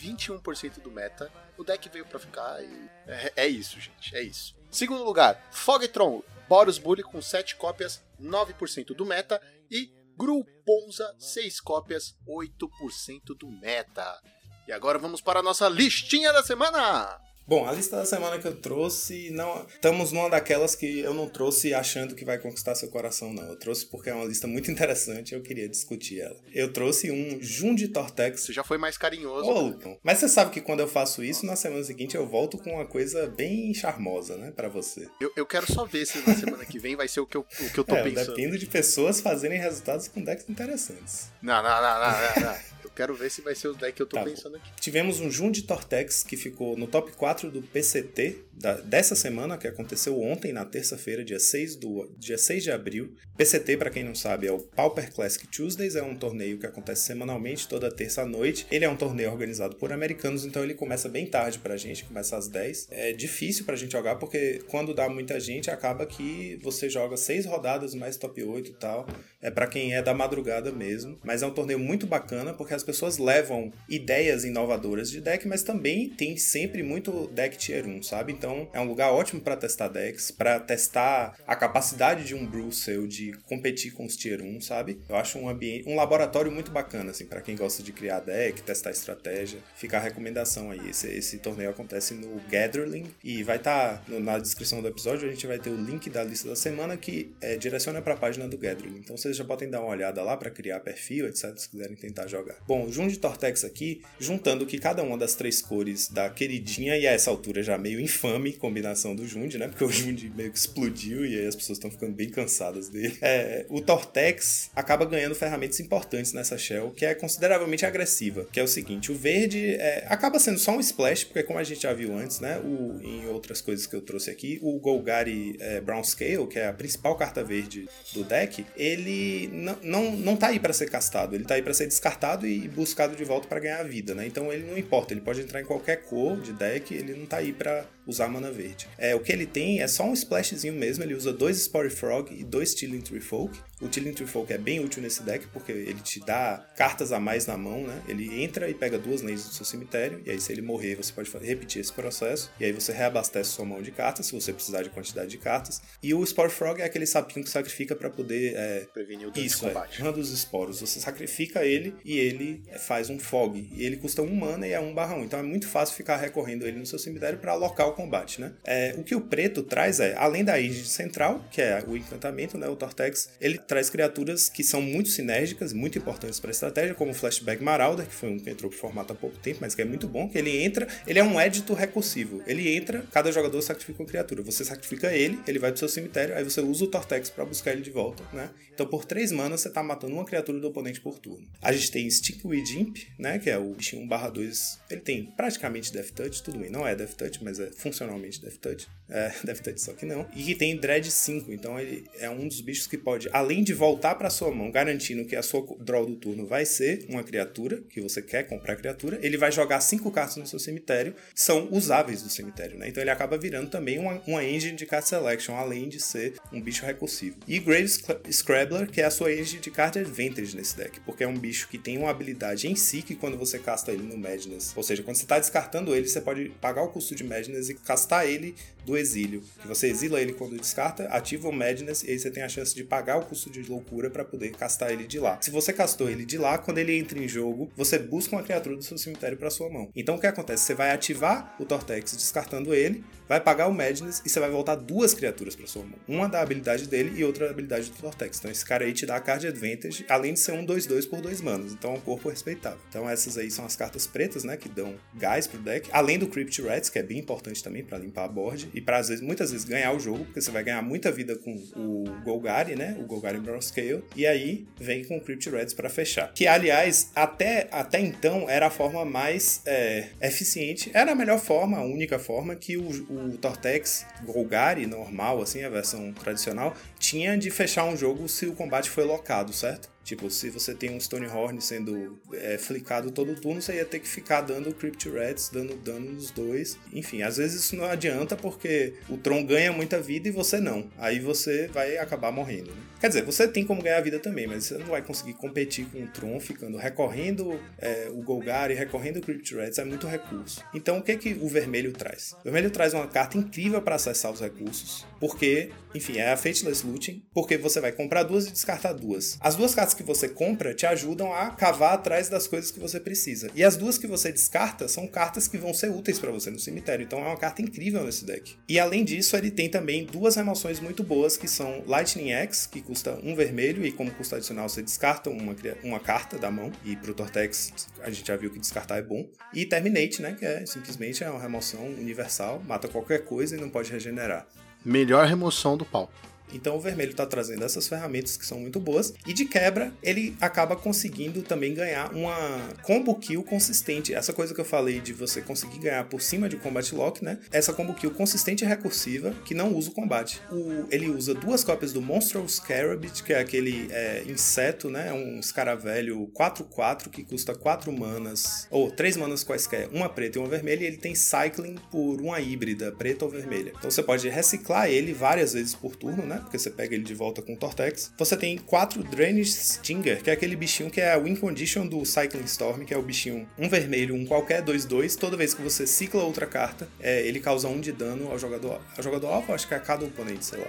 21% 0.01 0.81
do 0.81 0.91
meta. 0.91 1.31
O 1.57 1.63
deck 1.63 1.89
veio 1.89 2.05
para 2.05 2.19
ficar 2.19 2.63
e 2.63 2.89
é, 3.07 3.33
é, 3.35 3.47
isso, 3.47 3.79
gente, 3.79 4.15
é 4.15 4.21
isso. 4.21 4.55
Segundo 4.69 5.03
lugar, 5.03 5.47
Fogtron, 5.51 6.21
Boros 6.47 6.77
Bully 6.77 7.03
com 7.03 7.21
7 7.21 7.55
cópias, 7.55 8.03
9% 8.21 8.95
do 8.95 9.05
meta 9.05 9.41
e 9.71 9.91
Gruponza, 10.17 11.15
6 11.19 11.59
cópias, 11.61 12.15
8% 12.27 13.37
do 13.37 13.49
meta. 13.49 14.21
E 14.67 14.71
agora 14.71 14.99
vamos 14.99 15.21
para 15.21 15.39
a 15.39 15.43
nossa 15.43 15.69
listinha 15.69 16.33
da 16.33 16.43
semana. 16.43 17.21
Bom, 17.47 17.65
a 17.65 17.71
lista 17.71 17.95
da 17.95 18.05
semana 18.05 18.37
que 18.37 18.45
eu 18.45 18.55
trouxe, 18.55 19.29
não 19.31 19.65
estamos 19.73 20.11
numa 20.11 20.29
daquelas 20.29 20.75
que 20.75 20.99
eu 20.99 21.13
não 21.13 21.29
trouxe 21.29 21.73
achando 21.73 22.13
que 22.13 22.25
vai 22.25 22.37
conquistar 22.37 22.75
seu 22.75 22.89
coração, 22.89 23.31
não. 23.31 23.43
Eu 23.43 23.55
trouxe 23.55 23.85
porque 23.85 24.09
é 24.09 24.13
uma 24.13 24.25
lista 24.25 24.47
muito 24.47 24.69
interessante 24.71 25.31
e 25.31 25.35
eu 25.35 25.41
queria 25.41 25.69
discutir 25.69 26.19
ela. 26.19 26.35
Eu 26.53 26.73
trouxe 26.73 27.09
um 27.09 27.41
Jundi 27.41 27.87
Tortex. 27.87 28.41
Você 28.41 28.51
já 28.51 28.65
foi 28.65 28.77
mais 28.77 28.97
carinhoso. 28.97 29.49
Ô, 29.49 29.61
Lucão. 29.61 29.97
Mas 30.03 30.17
você 30.17 30.27
sabe 30.27 30.51
que 30.51 30.59
quando 30.59 30.81
eu 30.81 30.89
faço 30.89 31.23
isso, 31.23 31.45
na 31.45 31.55
semana 31.55 31.83
seguinte 31.85 32.15
eu 32.15 32.27
volto 32.27 32.57
com 32.57 32.73
uma 32.73 32.85
coisa 32.85 33.27
bem 33.27 33.73
charmosa, 33.73 34.35
né, 34.35 34.51
para 34.51 34.67
você. 34.67 35.07
Eu, 35.21 35.31
eu 35.37 35.45
quero 35.45 35.71
só 35.71 35.85
ver 35.85 36.05
se 36.05 36.17
na 36.27 36.35
semana 36.35 36.65
que 36.65 36.77
vem 36.77 36.97
vai 36.97 37.07
ser 37.07 37.21
o 37.21 37.25
que 37.25 37.37
eu, 37.37 37.45
o 37.61 37.69
que 37.71 37.79
eu 37.79 37.83
tô 37.85 37.95
é, 37.95 38.03
pensando. 38.03 38.31
Eu 38.31 38.35
dependo 38.35 38.57
de 38.57 38.65
pessoas 38.65 39.21
fazerem 39.21 39.57
resultados 39.57 40.09
com 40.09 40.21
decks 40.21 40.49
interessantes. 40.49 41.31
Não, 41.41 41.63
não, 41.63 41.81
não, 41.81 41.99
não, 41.99 42.41
não. 42.41 42.51
não. 42.51 42.76
Quero 42.95 43.15
ver 43.15 43.29
se 43.29 43.41
vai 43.41 43.55
ser 43.55 43.67
o 43.67 43.73
deck 43.73 43.93
que 43.93 44.01
eu 44.01 44.05
tô 44.07 44.17
tá 44.17 44.23
pensando 44.23 44.57
aqui. 44.57 44.69
Tivemos 44.79 45.19
um 45.19 45.29
Jun 45.29 45.51
de 45.51 45.63
Tortex 45.63 46.23
que 46.23 46.37
ficou 46.37 46.77
no 46.77 46.87
top 46.87 47.11
4 47.11 47.51
do 47.51 47.61
PCT 47.61 48.46
da, 48.57 48.73
dessa 48.73 49.15
semana, 49.15 49.57
que 49.57 49.67
aconteceu 49.67 50.19
ontem, 50.19 50.51
na 50.51 50.65
terça-feira, 50.65 51.23
dia 51.23 51.39
6, 51.39 51.75
do, 51.75 52.09
dia 52.17 52.37
6 52.37 52.63
de 52.63 52.71
abril. 52.71 53.13
PCT, 53.37 53.77
para 53.77 53.89
quem 53.89 54.03
não 54.03 54.15
sabe, 54.15 54.47
é 54.47 54.51
o 54.51 54.59
Pauper 54.59 55.13
Classic 55.13 55.47
Tuesdays, 55.47 55.95
é 55.95 56.01
um 56.01 56.15
torneio 56.15 56.57
que 56.57 56.65
acontece 56.65 57.03
semanalmente, 57.03 57.67
toda 57.67 57.91
terça 57.91 58.23
à 58.23 58.25
noite. 58.25 58.65
Ele 58.71 58.83
é 58.83 58.89
um 58.89 58.95
torneio 58.95 59.31
organizado 59.31 59.75
por 59.75 59.93
americanos, 59.93 60.43
então 60.43 60.63
ele 60.63 60.73
começa 60.73 61.07
bem 61.07 61.27
tarde 61.27 61.59
pra 61.59 61.77
gente, 61.77 62.03
começa 62.03 62.35
às 62.35 62.47
10. 62.47 62.87
É 62.89 63.13
difícil 63.13 63.65
pra 63.65 63.75
gente 63.75 63.91
jogar, 63.91 64.15
porque 64.15 64.61
quando 64.67 64.93
dá 64.93 65.07
muita 65.07 65.39
gente, 65.39 65.69
acaba 65.69 66.05
que 66.05 66.59
você 66.63 66.89
joga 66.89 67.15
seis 67.15 67.45
rodadas 67.45 67.93
mais 67.93 68.17
top 68.17 68.43
8 68.43 68.71
e 68.71 68.73
tal. 68.73 69.07
É 69.41 69.51
para 69.51 69.67
quem 69.67 69.93
é 69.93 70.01
da 70.01 70.13
madrugada 70.13 70.71
mesmo, 70.71 71.19
mas 71.23 71.43
é 71.43 71.45
um 71.45 71.53
torneio 71.53 71.79
muito 71.79 72.07
bacana, 72.07 72.53
porque 72.53 72.73
as 72.73 72.83
pessoas 72.83 73.17
levam 73.17 73.71
ideias 73.87 74.43
inovadoras 74.43 75.11
de 75.11 75.21
deck, 75.21 75.47
mas 75.47 75.61
também 75.61 76.09
tem 76.09 76.37
sempre 76.37 76.81
muito 76.81 77.27
deck 77.27 77.57
tier 77.57 77.85
1, 77.85 78.01
sabe? 78.01 78.33
Então 78.33 78.46
é 78.73 78.79
um 78.79 78.85
lugar 78.85 79.11
ótimo 79.11 79.41
para 79.41 79.55
testar 79.55 79.89
decks, 79.89 80.31
para 80.31 80.59
testar 80.59 81.37
a 81.45 81.55
capacidade 81.55 82.23
de 82.23 82.33
um 82.33 82.45
brew 82.45 82.71
seu 82.71 83.05
de 83.05 83.33
competir 83.45 83.91
com 83.91 84.05
os 84.05 84.15
tier 84.15 84.41
1, 84.41 84.61
sabe? 84.61 85.01
Eu 85.09 85.15
acho 85.17 85.37
um 85.37 85.49
ambiente, 85.49 85.87
um 85.87 85.95
laboratório 85.95 86.51
muito 86.51 86.71
bacana 86.71 87.11
assim 87.11 87.25
para 87.25 87.41
quem 87.41 87.55
gosta 87.55 87.83
de 87.83 87.91
criar 87.91 88.21
deck, 88.21 88.61
testar 88.61 88.91
estratégia. 88.91 89.59
Fica 89.75 89.97
a 89.97 89.99
recomendação 89.99 90.71
aí. 90.71 90.89
Esse, 90.89 91.07
esse 91.09 91.37
torneio 91.39 91.69
acontece 91.69 92.13
no 92.13 92.39
Gatherling 92.49 93.05
e 93.23 93.43
vai 93.43 93.57
estar 93.57 93.97
tá 93.97 94.19
na 94.19 94.39
descrição 94.39 94.81
do 94.81 94.87
episódio, 94.87 95.27
a 95.27 95.31
gente 95.31 95.45
vai 95.45 95.59
ter 95.59 95.69
o 95.69 95.75
link 95.75 96.09
da 96.09 96.23
lista 96.23 96.47
da 96.47 96.55
semana 96.55 96.95
que 96.95 97.35
é, 97.41 97.57
direciona 97.57 98.01
para 98.01 98.13
a 98.13 98.17
página 98.17 98.47
do 98.47 98.57
Gatherling. 98.57 98.99
Então 98.99 99.17
vocês 99.17 99.35
já 99.35 99.43
podem 99.43 99.69
dar 99.69 99.81
uma 99.81 99.89
olhada 99.89 100.23
lá 100.23 100.37
para 100.37 100.49
criar 100.49 100.79
perfil, 100.79 101.27
etc, 101.27 101.57
se 101.57 101.69
quiserem 101.69 101.95
tentar 101.95 102.27
jogar. 102.27 102.55
Bom, 102.65 102.77
Bom, 102.77 102.91
Jun 102.91 103.07
de 103.07 103.17
Tortex 103.17 103.63
aqui, 103.63 104.03
juntando 104.19 104.63
que 104.63 104.77
cada 104.77 105.01
uma 105.01 105.17
das 105.17 105.33
três 105.33 105.63
cores 105.63 106.09
da 106.09 106.29
queridinha 106.29 106.95
e 106.95 107.07
a 107.07 107.11
essa 107.11 107.31
altura 107.31 107.63
já 107.63 107.75
meio 107.75 107.99
infame 107.99 108.36
combinação 108.53 109.15
do 109.15 109.27
Jund, 109.27 109.57
né? 109.57 109.67
Porque 109.67 109.83
o 109.83 109.91
Jund 109.91 110.31
meio 110.35 110.51
que 110.51 110.57
explodiu 110.57 111.25
e 111.25 111.39
aí 111.39 111.47
as 111.47 111.55
pessoas 111.55 111.77
estão 111.77 111.91
ficando 111.91 112.13
bem 112.13 112.29
cansadas 112.29 112.89
dele. 112.89 113.17
É, 113.21 113.65
o 113.69 113.81
Tortex 113.81 114.69
acaba 114.75 115.05
ganhando 115.05 115.35
ferramentas 115.35 115.79
importantes 115.79 116.33
nessa 116.33 116.57
shell, 116.57 116.91
que 116.91 117.05
é 117.05 117.13
consideravelmente 117.13 117.85
agressiva, 117.85 118.47
que 118.51 118.59
é 118.59 118.63
o 118.63 118.67
seguinte, 118.67 119.11
o 119.11 119.15
verde 119.15 119.75
é, 119.75 120.05
acaba 120.07 120.39
sendo 120.39 120.59
só 120.59 120.71
um 120.71 120.79
splash, 120.79 121.25
porque 121.25 121.43
como 121.43 121.59
a 121.59 121.63
gente 121.63 121.81
já 121.81 121.93
viu 121.93 122.15
antes, 122.17 122.39
né? 122.39 122.59
O, 122.59 122.99
em 123.01 123.27
outras 123.27 123.61
coisas 123.61 123.85
que 123.85 123.95
eu 123.95 124.01
trouxe 124.01 124.29
aqui, 124.29 124.59
o 124.61 124.79
Golgari 124.79 125.55
é, 125.59 125.81
Brown 125.81 126.03
Scale, 126.03 126.47
que 126.47 126.59
é 126.59 126.67
a 126.67 126.73
principal 126.73 127.15
carta 127.15 127.43
verde 127.43 127.87
do 128.13 128.23
deck, 128.23 128.65
ele 128.75 129.49
não, 129.51 129.77
não, 129.81 130.11
não 130.11 130.37
tá 130.37 130.47
aí 130.47 130.59
para 130.59 130.73
ser 130.73 130.89
castado, 130.89 131.35
ele 131.35 131.43
tá 131.43 131.55
aí 131.55 131.61
para 131.61 131.73
ser 131.73 131.87
descartado 131.87 132.47
e 132.47 132.67
buscado 132.67 133.15
de 133.15 133.23
volta 133.23 133.47
para 133.47 133.59
ganhar 133.59 133.83
vida, 133.83 134.13
né? 134.13 134.25
Então 134.27 134.51
ele 134.51 134.65
não 134.69 134.77
importa, 134.77 135.13
ele 135.13 135.21
pode 135.21 135.41
entrar 135.41 135.61
em 135.61 135.65
qualquer 135.65 136.03
cor 136.03 136.39
de 136.39 136.53
deck, 136.53 136.93
ele 136.93 137.13
não 137.13 137.25
tá 137.25 137.37
aí 137.37 137.53
para 137.53 137.85
usar 138.07 138.29
mana 138.29 138.49
verde. 138.49 138.87
É, 138.97 139.13
o 139.13 139.19
que 139.19 139.31
ele 139.31 139.45
tem 139.45 139.81
é 139.81 139.87
só 139.87 140.03
um 140.05 140.13
splashzinho 140.13 140.73
mesmo, 140.73 141.03
ele 141.03 141.13
usa 141.13 141.33
dois 141.33 141.57
Spore 141.57 141.89
Frog 141.89 142.33
e 142.33 142.43
dois 142.43 142.73
Tilling 142.73 143.01
Tree 143.01 143.19
Folk. 143.19 143.59
O 143.81 143.87
Tilling 143.87 144.13
Tree 144.13 144.27
Folk 144.27 144.51
é 144.51 144.57
bem 144.57 144.79
útil 144.79 145.01
nesse 145.01 145.23
deck 145.23 145.47
porque 145.47 145.71
ele 145.71 146.01
te 146.01 146.19
dá 146.19 146.65
cartas 146.75 147.11
a 147.11 147.19
mais 147.19 147.45
na 147.45 147.57
mão, 147.57 147.85
né? 147.85 148.01
Ele 148.07 148.43
entra 148.43 148.69
e 148.69 148.73
pega 148.73 148.97
duas 148.97 149.21
lanes 149.21 149.45
do 149.45 149.53
seu 149.53 149.65
cemitério, 149.65 150.21
e 150.25 150.31
aí 150.31 150.39
se 150.39 150.51
ele 150.51 150.61
morrer, 150.61 150.95
você 150.95 151.13
pode 151.13 151.29
repetir 151.45 151.81
esse 151.81 151.93
processo, 151.93 152.51
e 152.59 152.65
aí 152.65 152.71
você 152.71 152.91
reabastece 152.91 153.51
sua 153.51 153.65
mão 153.65 153.81
de 153.81 153.91
cartas, 153.91 154.25
se 154.25 154.33
você 154.33 154.51
precisar 154.51 154.81
de 154.81 154.89
quantidade 154.89 155.29
de 155.29 155.37
cartas. 155.37 155.81
E 156.01 156.13
o 156.13 156.25
Spore 156.25 156.49
Frog 156.49 156.81
é 156.81 156.85
aquele 156.85 157.05
sapinho 157.05 157.43
que 157.43 157.51
sacrifica 157.51 157.95
para 157.95 158.09
poder 158.09 158.55
é, 158.55 158.87
prevenir 158.93 159.27
o 159.27 159.31
dano 159.31 159.45
isso, 159.45 159.59
de 159.59 159.67
combate. 159.67 160.01
É, 160.01 160.11
dos 160.11 160.31
esporos. 160.31 160.81
Você 160.81 160.99
sacrifica 160.99 161.63
ele 161.63 161.95
e 162.03 162.17
ele 162.17 162.63
faz 162.79 163.09
um 163.09 163.19
fog. 163.19 163.69
E 163.71 163.85
ele 163.85 163.97
custa 163.97 164.21
um 164.21 164.35
mana 164.35 164.67
e 164.67 164.71
é 164.71 164.79
um 164.79 164.93
barrão. 164.93 165.23
Então 165.23 165.39
é 165.39 165.43
muito 165.43 165.67
fácil 165.67 165.95
ficar 165.95 166.17
recorrendo 166.17 166.65
ele 166.65 166.79
no 166.79 166.85
seu 166.85 166.97
cemitério 166.97 167.39
para 167.39 167.51
alocar 167.51 167.87
o 167.87 167.93
combate, 167.93 168.41
né? 168.41 168.53
É, 168.63 168.95
o 168.97 169.03
que 169.03 169.15
o 169.15 169.21
preto 169.21 169.63
traz 169.63 169.99
é, 169.99 170.15
além 170.15 170.43
da 170.43 170.53
Age 170.53 170.85
central, 170.87 171.45
que 171.51 171.61
é 171.61 171.83
o 171.87 171.95
encantamento, 171.95 172.57
né? 172.57 172.67
O 172.67 172.75
Tortex, 172.75 173.29
ele 173.39 173.57
traz 173.67 173.89
criaturas 173.89 174.49
que 174.49 174.63
são 174.63 174.81
muito 174.81 175.09
sinérgicas, 175.09 175.73
muito 175.73 175.97
importantes 175.97 176.39
para 176.39 176.49
a 176.49 176.51
estratégia, 176.51 176.95
como 176.95 177.11
o 177.11 177.13
Flashback 177.13 177.61
Marauder, 177.63 178.05
que 178.05 178.13
foi 178.13 178.29
um 178.29 178.39
que 178.39 178.49
entrou 178.49 178.69
pro 178.71 178.79
formato 178.79 179.13
há 179.13 179.15
pouco 179.15 179.37
tempo, 179.37 179.59
mas 179.61 179.75
que 179.75 179.81
é 179.81 179.85
muito 179.85 180.07
bom, 180.07 180.29
que 180.29 180.37
ele 180.37 180.63
entra, 180.63 180.87
ele 181.05 181.19
é 181.19 181.23
um 181.23 181.39
édito 181.39 181.73
recursivo. 181.73 182.41
Ele 182.47 182.75
entra, 182.75 183.05
cada 183.11 183.31
jogador 183.31 183.61
sacrifica 183.61 184.01
uma 184.01 184.07
criatura. 184.07 184.41
Você 184.43 184.63
sacrifica 184.63 185.13
ele, 185.13 185.39
ele 185.47 185.59
vai 185.59 185.71
pro 185.71 185.79
seu 185.79 185.89
cemitério, 185.89 186.35
aí 186.35 186.43
você 186.43 186.61
usa 186.61 186.85
o 186.85 186.87
Tortex 186.87 187.29
para 187.29 187.45
buscar 187.45 187.71
ele 187.71 187.81
de 187.81 187.91
volta, 187.91 188.23
né? 188.33 188.49
Então 188.73 188.85
por 188.85 189.05
três 189.05 189.31
manas 189.31 189.61
você 189.61 189.69
tá 189.69 189.81
matando 189.81 190.13
uma 190.13 190.25
criatura 190.25 190.59
do 190.59 190.67
oponente 190.67 191.01
por 191.01 191.19
turno. 191.19 191.47
A 191.61 191.71
gente 191.71 191.91
tem 191.91 192.09
Stickweed 192.09 192.79
Imp, 192.79 192.97
né? 193.17 193.39
Que 193.39 193.49
é 193.49 193.57
o 193.57 193.73
bichinho 193.73 194.07
1/2. 194.07 194.79
Ele 194.89 195.01
tem 195.01 195.25
praticamente 195.35 195.91
Death 195.91 196.11
Touch, 196.11 196.43
tudo 196.43 196.59
bem. 196.59 196.69
Não 196.69 196.87
é 196.87 196.95
Death 196.95 197.13
Touch, 197.13 197.43
mas 197.43 197.59
é 197.59 197.71
funcionalmente 197.71 198.39
Death 198.39 198.57
Touch. 198.57 198.87
É, 199.09 199.31
Death 199.43 199.61
Touch 199.61 199.81
só 199.81 199.93
que 199.93 200.05
não. 200.05 200.25
E 200.35 200.43
que 200.43 200.55
tem 200.55 200.77
Dread 200.77 201.09
5. 201.09 201.51
Então 201.51 201.79
ele 201.79 202.05
é 202.19 202.29
um 202.29 202.47
dos 202.47 202.61
bichos 202.61 202.87
que 202.87 202.97
pode, 202.97 203.29
além 203.31 203.57
além 203.57 203.63
de 203.63 203.73
voltar 203.73 204.13
para 204.15 204.29
sua 204.29 204.51
mão, 204.51 204.69
garantindo 204.69 205.25
que 205.25 205.35
a 205.35 205.41
sua 205.41 205.65
draw 205.79 206.05
do 206.05 206.15
turno 206.15 206.45
vai 206.45 206.63
ser 206.63 207.05
uma 207.09 207.23
criatura, 207.23 207.81
que 207.89 207.99
você 207.99 208.21
quer 208.21 208.43
comprar 208.43 208.75
criatura, 208.75 209.17
ele 209.21 209.35
vai 209.35 209.51
jogar 209.51 209.81
cinco 209.81 210.11
cartas 210.11 210.35
no 210.35 210.45
seu 210.45 210.59
cemitério, 210.59 211.15
são 211.33 211.67
usáveis 211.71 212.21
do 212.21 212.29
cemitério, 212.29 212.77
né? 212.77 212.87
Então 212.87 213.01
ele 213.01 213.09
acaba 213.09 213.37
virando 213.37 213.69
também 213.69 213.97
uma, 213.97 214.21
uma 214.27 214.43
engine 214.43 214.75
de 214.75 214.85
card 214.85 215.07
selection, 215.07 215.55
além 215.55 215.89
de 215.89 215.99
ser 215.99 216.35
um 216.53 216.61
bicho 216.61 216.85
recursivo. 216.85 217.37
E 217.47 217.57
Grave 217.57 217.87
Scrabbler, 218.31 218.89
que 218.91 219.01
é 219.01 219.05
a 219.05 219.11
sua 219.11 219.33
engine 219.33 219.59
de 219.59 219.71
card 219.71 219.99
advantage 219.99 220.55
nesse 220.55 220.77
deck, 220.77 220.99
porque 220.99 221.23
é 221.23 221.27
um 221.27 221.37
bicho 221.37 221.67
que 221.67 221.79
tem 221.79 221.97
uma 221.97 222.11
habilidade 222.11 222.67
em 222.67 222.75
si 222.75 223.01
que 223.01 223.15
quando 223.15 223.37
você 223.37 223.57
casta 223.57 223.91
ele 223.91 224.03
no 224.03 224.17
Madness, 224.17 224.73
ou 224.75 224.83
seja, 224.83 225.01
quando 225.01 225.15
você 225.15 225.23
está 225.23 225.39
descartando 225.39 225.95
ele, 225.95 226.07
você 226.07 226.21
pode 226.21 226.49
pagar 226.61 226.83
o 226.83 226.89
custo 226.89 227.15
de 227.15 227.23
Madness 227.23 227.69
e 227.69 227.73
castar 227.73 228.27
ele 228.27 228.53
do 228.87 228.97
exílio. 228.97 229.43
Que 229.61 229.67
você 229.67 229.87
exila 229.87 230.21
ele 230.21 230.33
quando 230.33 230.57
descarta, 230.57 231.03
ativa 231.09 231.49
o 231.49 231.51
Madness 231.51 232.03
e 232.03 232.11
aí 232.11 232.17
você 232.17 232.31
tem 232.31 232.41
a 232.41 232.49
chance 232.49 232.73
de 232.73 232.85
pagar 232.85 233.17
o 233.17 233.25
custo 233.25 233.49
de 233.49 233.61
loucura 233.63 234.09
para 234.09 234.23
poder 234.23 234.51
castar 234.51 234.91
ele 234.91 235.05
de 235.05 235.19
lá. 235.19 235.37
Se 235.41 235.51
você 235.51 235.73
castou 235.73 236.09
ele 236.09 236.25
de 236.25 236.37
lá, 236.37 236.57
quando 236.57 236.77
ele 236.77 236.97
entra 236.97 237.19
em 237.19 237.27
jogo, 237.27 237.69
você 237.75 237.99
busca 237.99 238.35
uma 238.35 238.43
criatura 238.43 238.77
do 238.77 238.83
seu 238.83 238.97
cemitério 238.97 239.37
para 239.37 239.49
sua 239.49 239.69
mão. 239.69 239.89
Então 239.93 240.15
o 240.15 240.19
que 240.19 240.25
acontece? 240.25 240.63
Você 240.63 240.73
vai 240.73 240.91
ativar 240.91 241.55
o 241.59 241.65
Tortex 241.65 242.15
descartando 242.15 242.73
ele, 242.73 243.03
vai 243.27 243.39
pagar 243.39 243.67
o 243.67 243.73
Madness 243.73 244.21
e 244.25 244.29
você 244.29 244.39
vai 244.39 244.49
voltar 244.49 244.75
duas 244.75 245.13
criaturas 245.13 245.55
para 245.55 245.67
sua 245.67 245.83
mão. 245.83 245.99
Uma 246.07 246.27
da 246.27 246.41
habilidade 246.41 246.87
dele 246.87 247.13
e 247.15 247.23
outra 247.23 247.45
da 247.45 247.51
habilidade 247.51 247.89
do 247.89 247.97
Tortex. 247.97 248.39
Então 248.39 248.51
esse 248.51 248.65
cara 248.65 248.85
aí 248.85 248.93
te 248.93 249.05
dá 249.05 249.15
a 249.15 249.19
card 249.19 249.47
advantage, 249.47 250.05
além 250.09 250.33
de 250.33 250.39
ser 250.39 250.53
um 250.53 250.65
2-2 250.65 251.09
por 251.09 251.21
dois 251.21 251.41
manos. 251.41 251.73
Então 251.73 251.93
é 251.93 251.97
um 251.97 251.99
corpo 251.99 252.29
respeitável. 252.29 252.79
Então 252.89 253.09
essas 253.09 253.37
aí 253.37 253.51
são 253.51 253.65
as 253.65 253.75
cartas 253.75 254.07
pretas, 254.07 254.43
né, 254.43 254.57
que 254.57 254.69
dão 254.69 254.95
gás 255.15 255.47
pro 255.47 255.59
deck. 255.59 255.89
Além 255.91 256.17
do 256.17 256.27
Crypt 256.27 256.61
Rats, 256.61 256.89
que 256.89 256.99
é 256.99 257.03
bem 257.03 257.19
importante 257.19 257.63
também 257.63 257.83
para 257.83 257.97
limpar 257.97 258.25
a 258.25 258.27
board 258.27 258.69
e 258.73 258.81
para 258.81 259.01
vezes, 259.01 259.21
muitas 259.21 259.51
vezes 259.51 259.65
ganhar 259.65 259.93
o 259.93 259.99
jogo, 259.99 260.25
porque 260.25 260.41
você 260.41 260.51
vai 260.51 260.63
ganhar 260.63 260.81
muita 260.81 261.11
vida 261.11 261.35
com 261.35 261.51
o 261.75 262.05
Golgari, 262.23 262.75
né, 262.75 262.97
o 262.99 263.05
Golgari 263.05 263.39
Brown 263.39 263.61
Scale. 263.61 264.03
E 264.15 264.25
aí 264.25 264.67
vem 264.79 265.03
com 265.03 265.17
o 265.17 265.21
Crypt 265.21 265.49
Rats 265.49 265.73
para 265.73 265.89
fechar. 265.89 266.31
Que 266.33 266.47
aliás, 266.47 267.11
até 267.15 267.67
até 267.71 267.99
então 267.99 268.49
era 268.49 268.67
a 268.67 268.69
forma 268.69 269.05
mais 269.05 269.61
é, 269.65 270.07
eficiente, 270.21 270.91
era 270.93 271.11
a 271.11 271.15
melhor 271.15 271.39
forma, 271.39 271.77
a 271.77 271.83
única 271.83 272.19
forma 272.19 272.55
que 272.55 272.77
o, 272.77 272.87
o 273.09 273.16
Tortex 273.41 274.05
Golgari 274.23 274.85
normal, 274.85 275.41
assim, 275.41 275.63
a 275.63 275.69
versão 275.69 276.11
tradicional, 276.13 276.75
tinha 276.99 277.37
de 277.37 277.49
fechar 277.49 277.85
um 277.85 277.97
jogo 277.97 278.27
se 278.27 278.45
o 278.45 278.53
combate 278.53 278.89
foi 278.89 279.03
locado, 279.03 279.51
certo? 279.53 279.89
Tipo, 280.07 280.29
se 280.29 280.49
você 280.49 280.73
tem 280.73 280.89
um 280.89 280.97
Stonehorn 280.97 281.59
sendo 281.59 282.17
é, 282.31 282.57
flicado 282.57 283.11
todo 283.11 283.35
turno, 283.35 283.61
você 283.61 283.75
ia 283.75 283.83
ter 283.83 283.99
que 283.99 284.07
ficar 284.07 284.39
dando 284.39 284.73
Crypt 284.73 285.09
Rats, 285.09 285.49
dando 285.49 285.75
dano 285.75 286.13
nos 286.13 286.31
dois. 286.31 286.79
Enfim, 286.93 287.23
às 287.23 287.35
vezes 287.35 287.65
isso 287.65 287.75
não 287.75 287.83
adianta 287.83 288.33
porque 288.33 288.93
o 289.09 289.17
Tron 289.17 289.45
ganha 289.45 289.73
muita 289.73 289.99
vida 289.99 290.29
e 290.29 290.31
você 290.31 290.61
não. 290.61 290.89
Aí 290.97 291.19
você 291.19 291.67
vai 291.67 291.97
acabar 291.97 292.31
morrendo. 292.31 292.71
Né? 292.71 292.77
Quer 293.01 293.09
dizer, 293.09 293.25
você 293.25 293.49
tem 293.49 293.65
como 293.65 293.83
ganhar 293.83 293.99
vida 293.99 294.17
também, 294.17 294.47
mas 294.47 294.63
você 294.63 294.77
não 294.77 294.85
vai 294.85 295.01
conseguir 295.01 295.33
competir 295.33 295.85
com 295.87 296.01
o 296.01 296.07
Tron 296.07 296.39
ficando 296.39 296.77
recorrendo 296.77 297.59
é, 297.77 298.07
o 298.09 298.23
Golgari, 298.23 298.73
recorrendo 298.75 299.17
o 299.17 299.21
Crypt 299.21 299.55
Rats, 299.55 299.77
é 299.77 299.83
muito 299.83 300.07
recurso. 300.07 300.63
Então 300.73 300.99
o 300.99 301.03
que 301.03 301.17
que 301.17 301.37
o 301.41 301.49
vermelho 301.49 301.91
traz? 301.91 302.33
O 302.39 302.43
vermelho 302.45 302.71
traz 302.71 302.93
uma 302.93 303.07
carta 303.07 303.37
incrível 303.37 303.81
para 303.81 303.95
acessar 303.95 304.31
os 304.31 304.39
recursos, 304.39 305.05
porque, 305.19 305.71
enfim, 305.93 306.17
é 306.17 306.31
a 306.31 306.37
Fateless 306.37 306.85
Looting, 306.85 307.23
porque 307.33 307.57
você 307.57 307.79
vai 307.79 307.91
comprar 307.91 308.23
duas 308.23 308.47
e 308.47 308.51
descartar 308.51 308.93
duas. 308.93 309.37
As 309.39 309.55
duas 309.55 309.73
cartas 309.73 309.93
que 309.93 310.03
você 310.03 310.29
compra 310.29 310.73
te 310.73 310.85
ajudam 310.85 311.33
a 311.33 311.51
cavar 311.51 311.93
atrás 311.93 312.29
das 312.29 312.47
coisas 312.47 312.71
que 312.71 312.79
você 312.79 312.99
precisa. 312.99 313.49
E 313.55 313.63
as 313.63 313.75
duas 313.75 313.97
que 313.97 314.07
você 314.07 314.31
descarta 314.31 314.87
são 314.87 315.07
cartas 315.07 315.47
que 315.47 315.57
vão 315.57 315.73
ser 315.73 315.89
úteis 315.89 316.19
para 316.19 316.31
você 316.31 316.49
no 316.49 316.59
cemitério. 316.59 317.03
Então 317.03 317.19
é 317.19 317.27
uma 317.27 317.37
carta 317.37 317.61
incrível 317.61 318.03
nesse 318.03 318.25
deck. 318.25 318.55
E 318.67 318.79
além 318.79 319.03
disso, 319.03 319.35
ele 319.35 319.51
tem 319.51 319.69
também 319.69 320.05
duas 320.05 320.35
remoções 320.35 320.79
muito 320.79 321.03
boas 321.03 321.37
que 321.37 321.47
são 321.47 321.83
Lightning 321.87 322.31
X, 322.31 322.67
que 322.67 322.81
custa 322.81 323.19
um 323.23 323.35
vermelho 323.35 323.85
e 323.85 323.91
como 323.91 324.11
custo 324.11 324.35
adicional 324.35 324.67
você 324.69 324.81
descarta 324.81 325.29
uma, 325.29 325.55
uma 325.83 325.99
carta 325.99 326.37
da 326.37 326.51
mão. 326.51 326.71
E 326.83 326.95
pro 326.95 327.13
Tortex 327.13 327.87
a 328.01 328.09
gente 328.09 328.27
já 328.27 328.35
viu 328.35 328.51
que 328.51 328.59
descartar 328.59 328.97
é 328.97 329.01
bom. 329.01 329.27
E 329.53 329.65
Terminate, 329.65 330.21
né, 330.21 330.35
que 330.37 330.45
é 330.45 330.65
simplesmente 330.65 331.23
é 331.23 331.29
uma 331.29 331.41
remoção 331.41 331.85
universal, 331.85 332.61
mata 332.67 332.87
qualquer 332.87 333.23
coisa 333.23 333.55
e 333.55 333.59
não 333.59 333.69
pode 333.69 333.91
regenerar. 333.91 334.47
Melhor 334.87 335.27
remoção 335.27 335.75
do 335.75 335.83
pau. 335.83 336.09
Então 336.53 336.75
o 336.75 336.79
vermelho 336.79 337.11
está 337.11 337.25
trazendo 337.25 337.63
essas 337.63 337.87
ferramentas 337.87 338.37
que 338.37 338.45
são 338.45 338.59
muito 338.59 338.79
boas 338.79 339.13
e 339.25 339.33
de 339.33 339.45
quebra 339.45 339.93
ele 340.01 340.35
acaba 340.39 340.75
conseguindo 340.75 341.41
também 341.41 341.73
ganhar 341.73 342.13
uma 342.13 342.35
combo 342.83 343.15
kill 343.15 343.43
consistente. 343.43 344.13
Essa 344.13 344.33
coisa 344.33 344.53
que 344.53 344.61
eu 344.61 344.65
falei 344.65 344.99
de 344.99 345.13
você 345.13 345.41
conseguir 345.41 345.79
ganhar 345.79 346.03
por 346.05 346.21
cima 346.21 346.47
de 346.47 346.57
combat 346.57 346.93
lock, 346.93 347.23
né? 347.23 347.39
Essa 347.51 347.73
combo 347.73 347.93
kill 347.93 348.11
consistente 348.11 348.63
e 348.63 348.67
recursiva 348.67 349.31
que 349.45 349.53
não 349.53 349.73
usa 349.73 349.89
o 349.89 349.93
combate. 349.93 350.41
O, 350.51 350.87
ele 350.89 351.09
usa 351.09 351.33
duas 351.33 351.63
cópias 351.63 351.93
do 351.93 352.01
Monstrous 352.01 352.55
Scarabit, 352.55 353.23
que 353.23 353.33
é 353.33 353.39
aquele 353.39 353.87
é, 353.91 354.23
inseto, 354.27 354.89
né? 354.89 355.09
É 355.09 355.13
um 355.13 355.39
escaravelho 355.39 356.29
4/4 356.33 357.09
que 357.09 357.23
custa 357.23 357.53
4 357.55 357.91
manas 357.91 358.67
ou 358.69 358.89
3 358.89 359.17
manas 359.17 359.43
quaisquer, 359.43 359.89
uma 359.91 360.09
preta 360.09 360.37
e 360.37 360.41
uma 360.41 360.49
vermelha. 360.49 360.83
E 360.83 360.87
ele 360.87 360.97
tem 360.97 361.15
cycling 361.15 361.75
por 361.91 362.21
uma 362.21 362.39
híbrida, 362.39 362.91
preta 362.91 363.25
ou 363.25 363.31
vermelha. 363.31 363.73
Então 363.77 363.89
você 363.89 364.03
pode 364.03 364.27
reciclar 364.29 364.89
ele 364.89 365.13
várias 365.13 365.53
vezes 365.53 365.75
por 365.75 365.95
turno, 365.95 366.25
né? 366.25 366.36
Porque 366.39 366.57
você 366.57 366.69
pega 366.69 366.95
ele 366.95 367.03
de 367.03 367.13
volta 367.13 367.41
com 367.41 367.53
o 367.53 367.57
Tortex. 367.57 368.11
Você 368.17 368.37
tem 368.37 368.57
quatro 368.57 369.03
Drainage 369.03 369.51
Stinger, 369.51 370.21
que 370.21 370.29
é 370.29 370.33
aquele 370.33 370.55
bichinho 370.55 370.89
que 370.89 371.01
é 371.01 371.13
a 371.13 371.17
win 371.17 371.35
condition 371.35 371.85
do 371.85 372.05
Cycling 372.05 372.45
Storm, 372.45 372.83
que 372.83 372.93
é 372.93 372.97
o 372.97 373.01
bichinho 373.01 373.47
um 373.57 373.69
vermelho, 373.69 374.15
um 374.15 374.25
qualquer 374.25 374.63
2-2. 374.63 375.15
Toda 375.17 375.37
vez 375.37 375.53
que 375.53 375.61
você 375.61 375.85
cicla 375.85 376.23
outra 376.23 376.45
carta, 376.45 376.87
é, 376.99 377.25
ele 377.25 377.39
causa 377.39 377.67
um 377.67 377.79
de 377.79 377.91
dano 377.91 378.31
ao 378.31 378.39
jogador. 378.39 378.81
Ao 378.95 379.03
jogador 379.03 379.27
alvo, 379.27 379.53
acho 379.53 379.67
que 379.67 379.73
é 379.73 379.77
a 379.77 379.79
cada 379.79 380.05
oponente, 380.05 380.45
sei 380.45 380.59
lá. 380.59 380.67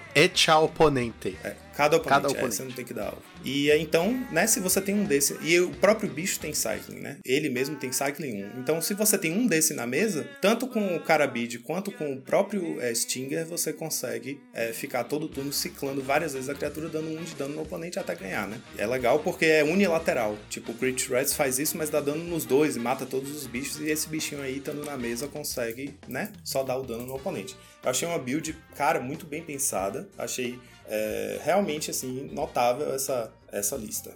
Ao 0.55 0.65
oponente. 0.65 1.37
É, 1.45 1.55
cada 1.79 1.97
oponente, 1.97 2.09
Cada 2.09 2.27
é, 2.27 2.31
oponente. 2.33 2.57
você 2.57 2.65
não 2.65 2.73
tem 2.73 2.85
que 2.85 2.93
dar 2.93 3.05
alvo. 3.07 3.23
E 3.45 3.71
é, 3.71 3.79
então, 3.79 4.13
né, 4.33 4.49
se 4.49 4.59
você 4.59 4.81
tem 4.81 4.97
um 4.97 5.05
desse. 5.05 5.39
E 5.41 5.61
o 5.61 5.71
próprio 5.71 6.11
bicho 6.11 6.41
tem 6.41 6.53
cycling, 6.53 6.99
né? 6.99 7.19
Ele 7.25 7.49
mesmo 7.49 7.77
tem 7.77 7.93
cycling 7.93 8.43
1. 8.57 8.59
Então, 8.59 8.83
se 8.83 8.95
você 8.95 9.17
tem 9.17 9.33
um 9.33 9.47
desse 9.47 9.75
na 9.75 9.87
mesa, 9.87 10.29
tanto 10.43 10.67
com 10.67 10.97
o 10.97 11.01
Carabid 11.01 11.61
quanto 11.61 11.93
com 11.93 12.15
o 12.15 12.21
próprio 12.21 12.81
é, 12.81 12.93
Stinger, 12.93 13.47
você 13.47 13.73
consegue 13.73 14.41
é, 14.53 14.73
ficar 14.73 15.05
todo 15.05 15.29
turno 15.29 15.53
ciclando 15.53 16.03
várias 16.03 16.33
vezes 16.33 16.49
a 16.49 16.55
criatura, 16.55 16.89
dando 16.89 17.17
um 17.17 17.23
de 17.23 17.37
dano 17.37 17.55
no 17.55 17.63
oponente 17.63 17.97
até 17.97 18.13
ganhar, 18.17 18.49
né? 18.49 18.61
É 18.77 18.85
legal 18.85 19.21
porque 19.21 19.45
é 19.45 19.63
unilateral. 19.63 20.37
Tipo, 20.51 20.73
o 20.73 20.75
Crit 20.75 21.09
Rats 21.13 21.35
faz 21.35 21.61
isso, 21.61 21.79
mas 21.79 21.91
dá 21.91 22.01
dano 22.01 22.25
nos 22.25 22.45
dois 22.45 22.75
e 22.75 22.81
mata 22.81 23.07
todos 23.07 23.31
os 23.31 23.47
bichos. 23.47 23.79
E 23.79 23.89
esse 23.89 24.09
bichinho 24.09 24.43
aí, 24.43 24.57
estando 24.57 24.85
na 24.85 24.97
mesa, 24.97 25.29
consegue, 25.29 25.95
né? 26.09 26.33
Só 26.43 26.65
dar 26.65 26.77
o 26.77 26.83
dano 26.83 27.07
no 27.07 27.15
oponente. 27.15 27.55
Eu 27.85 27.91
achei 27.91 28.09
uma 28.09 28.19
build, 28.19 28.57
cara, 28.75 28.99
muito 28.99 29.25
bem 29.25 29.45
pensada. 29.45 30.09
Achei 30.19 30.59
é, 30.89 31.41
realmente, 31.45 31.91
assim, 31.91 32.29
notável 32.33 32.95
essa, 32.95 33.31
essa 33.53 33.77
lista. 33.77 34.15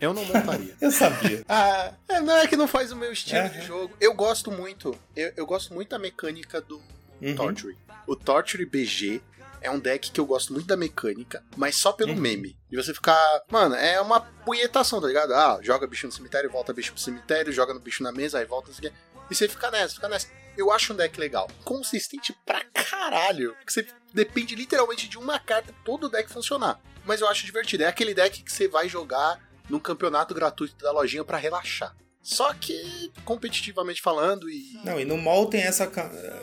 Eu 0.00 0.12
não 0.12 0.24
montaria. 0.24 0.74
Eu 0.80 0.90
sabia. 0.90 1.44
ah, 1.48 1.92
é, 2.08 2.20
não 2.20 2.36
é 2.36 2.46
que 2.46 2.56
não 2.56 2.66
faz 2.68 2.90
o 2.92 2.96
meu 2.96 3.12
estilo 3.12 3.40
É. 3.40 3.48
de 3.48 3.62
jogo. 3.62 3.94
Eu 4.00 4.14
gosto 4.14 4.50
muito. 4.50 4.96
Eu, 5.16 5.32
eu 5.36 5.46
gosto 5.46 5.72
muito 5.72 5.90
da 5.90 5.98
mecânica 5.98 6.60
do 6.60 6.80
Uhum. 7.20 7.36
Torture. 7.36 7.78
O 8.04 8.16
Torture 8.16 8.66
BG 8.66 9.20
é 9.60 9.70
um 9.70 9.78
deck 9.78 10.10
que 10.10 10.18
eu 10.18 10.26
gosto 10.26 10.52
muito 10.52 10.66
da 10.66 10.76
mecânica, 10.76 11.40
mas 11.56 11.76
só 11.76 11.92
pelo 11.92 12.12
Uhum. 12.14 12.18
meme. 12.18 12.56
E 12.68 12.74
você 12.76 12.92
ficar. 12.92 13.16
Mano, 13.48 13.76
é 13.76 14.00
uma 14.00 14.20
punhetação, 14.20 15.00
tá 15.00 15.06
ligado? 15.06 15.32
Ah, 15.32 15.60
joga 15.62 15.86
bicho 15.86 16.04
no 16.08 16.12
cemitério, 16.12 16.50
volta 16.50 16.72
bicho 16.72 16.92
pro 16.92 17.00
cemitério, 17.00 17.52
joga 17.52 17.72
no 17.72 17.78
bicho 17.78 18.02
na 18.02 18.10
mesa, 18.10 18.40
aí 18.40 18.44
volta. 18.44 18.72
Assim, 18.72 18.90
e 19.30 19.34
você 19.36 19.48
fica 19.48 19.70
nessa, 19.70 19.94
fica 19.94 20.08
nessa. 20.08 20.26
Eu 20.56 20.70
acho 20.70 20.92
um 20.92 20.96
deck 20.96 21.18
legal. 21.18 21.48
Consistente 21.64 22.34
pra 22.44 22.62
caralho. 22.64 23.56
Que 23.66 23.72
você 23.72 23.86
depende 24.12 24.54
literalmente 24.54 25.08
de 25.08 25.18
uma 25.18 25.38
carta 25.38 25.74
todo 25.84 26.08
deck 26.08 26.30
funcionar. 26.30 26.80
Mas 27.04 27.20
eu 27.20 27.28
acho 27.28 27.46
divertido. 27.46 27.84
É 27.84 27.86
aquele 27.86 28.14
deck 28.14 28.42
que 28.42 28.52
você 28.52 28.68
vai 28.68 28.88
jogar 28.88 29.40
num 29.68 29.80
campeonato 29.80 30.34
gratuito 30.34 30.76
da 30.82 30.92
lojinha 30.92 31.24
pra 31.24 31.38
relaxar. 31.38 31.96
Só 32.22 32.54
que, 32.54 33.10
competitivamente 33.24 34.00
falando, 34.00 34.48
e. 34.48 34.78
Não, 34.84 35.00
e 35.00 35.04
no 35.04 35.18
mall 35.18 35.46
tem 35.46 35.62
essa 35.62 35.90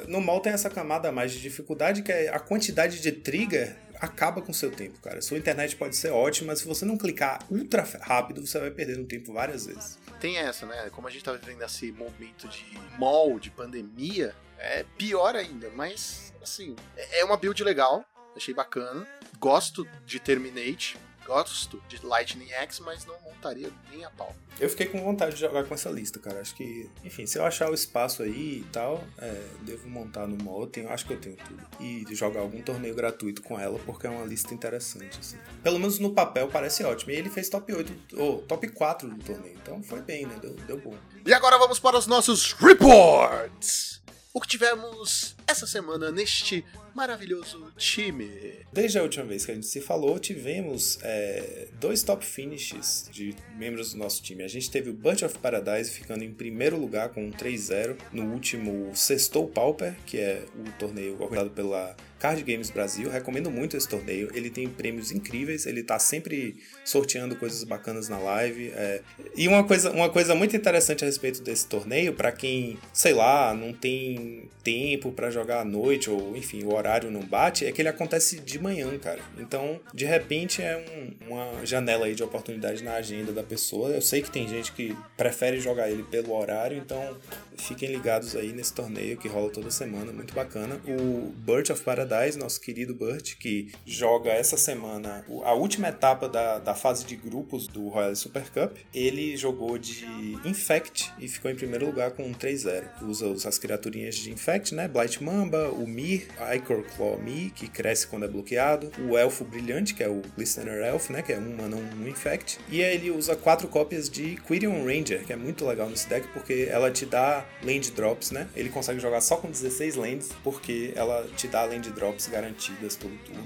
no 0.09 0.19
mall 0.19 0.41
tem 0.41 0.51
essa 0.51 0.69
camada 0.69 1.09
mais 1.09 1.31
de 1.31 1.39
dificuldade 1.39 2.03
que 2.03 2.11
é 2.11 2.27
a 2.27 2.39
quantidade 2.39 3.01
de 3.01 3.13
trigger 3.13 3.77
acaba 3.99 4.41
com 4.41 4.51
o 4.51 4.55
seu 4.55 4.71
tempo, 4.71 4.99
cara. 4.99 5.21
Sua 5.21 5.37
internet 5.37 5.75
pode 5.75 5.95
ser 5.95 6.09
ótima, 6.09 6.47
mas 6.47 6.59
se 6.59 6.65
você 6.65 6.85
não 6.85 6.97
clicar 6.97 7.39
ultra 7.49 7.87
rápido, 8.01 8.45
você 8.45 8.59
vai 8.59 8.71
perder 8.71 8.97
no 8.97 9.05
tempo 9.05 9.33
várias 9.33 9.65
vezes. 9.65 9.97
Tem 10.19 10.37
essa, 10.37 10.65
né? 10.65 10.89
Como 10.91 11.07
a 11.07 11.11
gente 11.11 11.23
tá 11.23 11.31
vivendo 11.31 11.61
esse 11.63 11.91
momento 11.91 12.47
de 12.47 12.65
mall, 12.97 13.39
de 13.39 13.49
pandemia, 13.49 14.35
é 14.57 14.83
pior 14.97 15.35
ainda. 15.35 15.69
Mas, 15.71 16.33
assim, 16.41 16.75
é 16.95 17.21
é 17.21 17.25
uma 17.25 17.37
build 17.37 17.63
legal. 17.63 18.05
Achei 18.35 18.53
bacana. 18.53 19.07
Gosto 19.39 19.87
de 20.05 20.19
Terminate. 20.19 20.97
Gosto 21.29 21.79
de 21.87 22.03
Lightning 22.03 22.49
X, 22.49 22.79
mas 22.79 23.05
não 23.05 23.13
montaria 23.21 23.71
nem 23.91 24.03
a 24.03 24.09
pau. 24.09 24.35
Eu 24.59 24.67
fiquei 24.67 24.87
com 24.87 24.99
vontade 24.99 25.35
de 25.35 25.41
jogar 25.41 25.63
com 25.63 25.75
essa 25.75 25.87
lista, 25.87 26.17
cara. 26.17 26.41
Acho 26.41 26.55
que, 26.55 26.89
enfim, 27.03 27.27
se 27.27 27.37
eu 27.37 27.45
achar 27.45 27.69
o 27.69 27.73
espaço 27.75 28.23
aí 28.23 28.61
e 28.61 28.67
tal, 28.71 29.03
é, 29.19 29.45
devo 29.61 29.87
montar 29.87 30.25
no 30.25 30.43
mall. 30.43 30.65
Tenho, 30.65 30.89
acho 30.89 31.05
que 31.05 31.13
eu 31.13 31.21
tenho 31.21 31.37
tudo. 31.37 31.63
E 31.79 32.03
jogar 32.15 32.39
algum 32.39 32.59
torneio 32.63 32.95
gratuito 32.95 33.43
com 33.43 33.59
ela, 33.59 33.77
porque 33.85 34.07
é 34.07 34.09
uma 34.09 34.25
lista 34.25 34.55
interessante, 34.55 35.19
assim. 35.19 35.37
Pelo 35.61 35.77
menos 35.77 35.99
no 35.99 36.15
papel 36.15 36.47
parece 36.47 36.83
ótimo. 36.83 37.11
E 37.11 37.15
ele 37.17 37.29
fez 37.29 37.47
top 37.47 37.71
8, 37.71 38.15
ou 38.17 38.41
top 38.41 38.67
4 38.67 39.07
do 39.07 39.23
torneio. 39.23 39.55
Então 39.61 39.83
foi 39.83 40.01
bem, 40.01 40.25
né? 40.25 40.35
Deu, 40.41 40.55
deu 40.55 40.79
bom. 40.79 40.95
E 41.23 41.31
agora 41.31 41.59
vamos 41.59 41.79
para 41.79 41.95
os 41.95 42.07
nossos 42.07 42.53
reports. 42.53 44.01
o 44.33 44.41
que 44.41 44.47
tivemos 44.47 45.35
essa 45.49 45.65
semana 45.65 46.11
neste 46.11 46.63
maravilhoso 46.93 47.71
time. 47.75 48.29
Desde 48.71 48.99
a 48.99 49.03
última 49.03 49.25
vez 49.25 49.45
que 49.45 49.51
a 49.51 49.55
gente 49.55 49.65
se 49.65 49.81
falou, 49.81 50.19
tivemos 50.19 50.99
é, 51.01 51.67
dois 51.79 52.03
top 52.03 52.23
finishes 52.23 53.09
de 53.11 53.35
membros 53.57 53.93
do 53.93 53.97
nosso 53.97 54.21
time. 54.21 54.43
A 54.43 54.47
gente 54.47 54.69
teve 54.69 54.91
o 54.91 54.93
Bunch 54.93 55.25
of 55.25 55.37
Paradise 55.39 55.89
ficando 55.89 56.23
em 56.23 56.31
primeiro 56.31 56.77
lugar 56.77 57.09
com 57.09 57.25
um 57.25 57.31
3-0 57.31 57.97
no 58.13 58.31
último 58.31 58.95
Sextou 58.95 59.47
Pauper, 59.47 59.95
que 60.05 60.19
é 60.19 60.45
o 60.55 60.71
torneio 60.77 61.19
organizado 61.19 61.49
pela 61.49 61.95
Card 62.19 62.43
Games 62.43 62.69
Brasil. 62.69 63.09
Recomendo 63.09 63.49
muito 63.49 63.77
esse 63.77 63.87
torneio. 63.87 64.29
Ele 64.33 64.49
tem 64.49 64.67
prêmios 64.67 65.11
incríveis, 65.11 65.65
ele 65.65 65.81
tá 65.81 65.97
sempre 65.97 66.57
sorteando 66.83 67.35
coisas 67.35 67.63
bacanas 67.63 68.09
na 68.09 68.19
live. 68.19 68.71
É... 68.75 69.01
E 69.35 69.47
uma 69.47 69.63
coisa, 69.63 69.91
uma 69.91 70.09
coisa 70.09 70.35
muito 70.35 70.55
interessante 70.55 71.03
a 71.03 71.07
respeito 71.07 71.41
desse 71.41 71.65
torneio, 71.67 72.13
para 72.13 72.31
quem, 72.31 72.77
sei 72.93 73.13
lá, 73.13 73.53
não 73.53 73.73
tem 73.73 74.49
tempo 74.63 75.11
para 75.11 75.31
jogar 75.31 75.61
à 75.61 75.65
noite, 75.65 76.09
ou 76.09 76.35
enfim, 76.35 76.63
o 76.63 76.73
horário 76.73 77.09
não 77.09 77.21
bate, 77.21 77.65
é 77.65 77.71
que 77.71 77.81
ele 77.81 77.89
acontece 77.89 78.39
de 78.39 78.59
manhã, 78.59 78.97
cara. 78.99 79.21
Então, 79.37 79.79
de 79.93 80.05
repente, 80.05 80.61
é 80.61 80.77
um, 80.77 81.33
uma 81.33 81.65
janela 81.65 82.05
aí 82.05 82.15
de 82.15 82.23
oportunidade 82.23 82.83
na 82.83 82.93
agenda 82.95 83.31
da 83.31 83.43
pessoa. 83.43 83.89
Eu 83.89 84.01
sei 84.01 84.21
que 84.21 84.29
tem 84.29 84.47
gente 84.47 84.71
que 84.73 84.95
prefere 85.17 85.59
jogar 85.59 85.89
ele 85.89 86.03
pelo 86.03 86.35
horário, 86.35 86.77
então 86.77 87.17
fiquem 87.57 87.91
ligados 87.91 88.35
aí 88.35 88.51
nesse 88.51 88.73
torneio 88.73 89.17
que 89.17 89.27
rola 89.27 89.49
toda 89.49 89.71
semana, 89.71 90.11
muito 90.11 90.33
bacana. 90.33 90.79
O 90.87 91.33
Birch 91.37 91.71
of 91.71 91.81
Paradise, 91.83 92.08
nosso 92.37 92.59
querido 92.61 92.93
Burt, 92.93 93.35
que 93.37 93.71
joga 93.85 94.31
essa 94.31 94.57
semana 94.57 95.25
a 95.43 95.53
última 95.53 95.89
etapa 95.89 96.27
da, 96.27 96.59
da 96.59 96.73
fase 96.73 97.05
de 97.05 97.15
grupos 97.15 97.67
do 97.67 97.87
Royal 97.87 98.15
Super 98.15 98.49
Cup, 98.49 98.77
ele 98.93 99.37
jogou 99.37 99.77
de 99.77 100.05
Infect 100.45 101.11
e 101.19 101.27
ficou 101.27 101.49
em 101.49 101.55
primeiro 101.55 101.85
lugar 101.85 102.11
com 102.11 102.23
um 102.23 102.33
3-0. 102.33 103.03
Usa 103.03 103.47
as 103.47 103.57
criaturinhas 103.57 104.15
de 104.15 104.31
Infect, 104.31 104.73
né? 104.73 104.87
Blight 104.87 105.23
Mamba, 105.23 105.69
o 105.69 105.87
Mir, 105.87 106.27
Icor 106.55 106.83
Claw 106.95 107.19
Mi, 107.19 107.51
que 107.51 107.67
cresce 107.67 108.07
quando 108.07 108.25
é 108.25 108.27
bloqueado, 108.27 108.91
o 109.07 109.17
Elfo 109.17 109.45
Brilhante, 109.45 109.93
que 109.93 110.03
é 110.03 110.09
o 110.09 110.21
Glistener 110.35 110.83
Elf, 110.83 111.09
né? 111.09 111.21
Que 111.21 111.33
é 111.33 111.37
um 111.37 111.55
mana, 111.55 111.77
um 111.77 112.07
Infect, 112.07 112.59
e 112.69 112.83
aí 112.83 112.95
ele 112.95 113.11
usa 113.11 113.35
quatro 113.35 113.67
cópias 113.67 114.09
de 114.09 114.35
Quirion 114.47 114.83
Ranger, 114.83 115.25
que 115.25 115.33
é 115.33 115.35
muito 115.35 115.65
legal 115.65 115.89
nesse 115.89 116.07
deck 116.07 116.27
porque 116.29 116.67
ela 116.69 116.91
te 116.91 117.05
dá 117.05 117.45
land 117.63 117.91
drops, 117.91 118.31
né? 118.31 118.47
Ele 118.55 118.69
consegue 118.69 118.99
jogar 118.99 119.21
só 119.21 119.37
com 119.37 119.49
16 119.49 119.95
lands, 119.95 120.29
porque 120.43 120.91
ela 120.95 121.27
te 121.35 121.47
dá 121.47 121.63
land 121.63 121.89
drops 121.99 122.27
garantidas 122.27 122.95
todo 122.95 123.11
turno. 123.25 123.43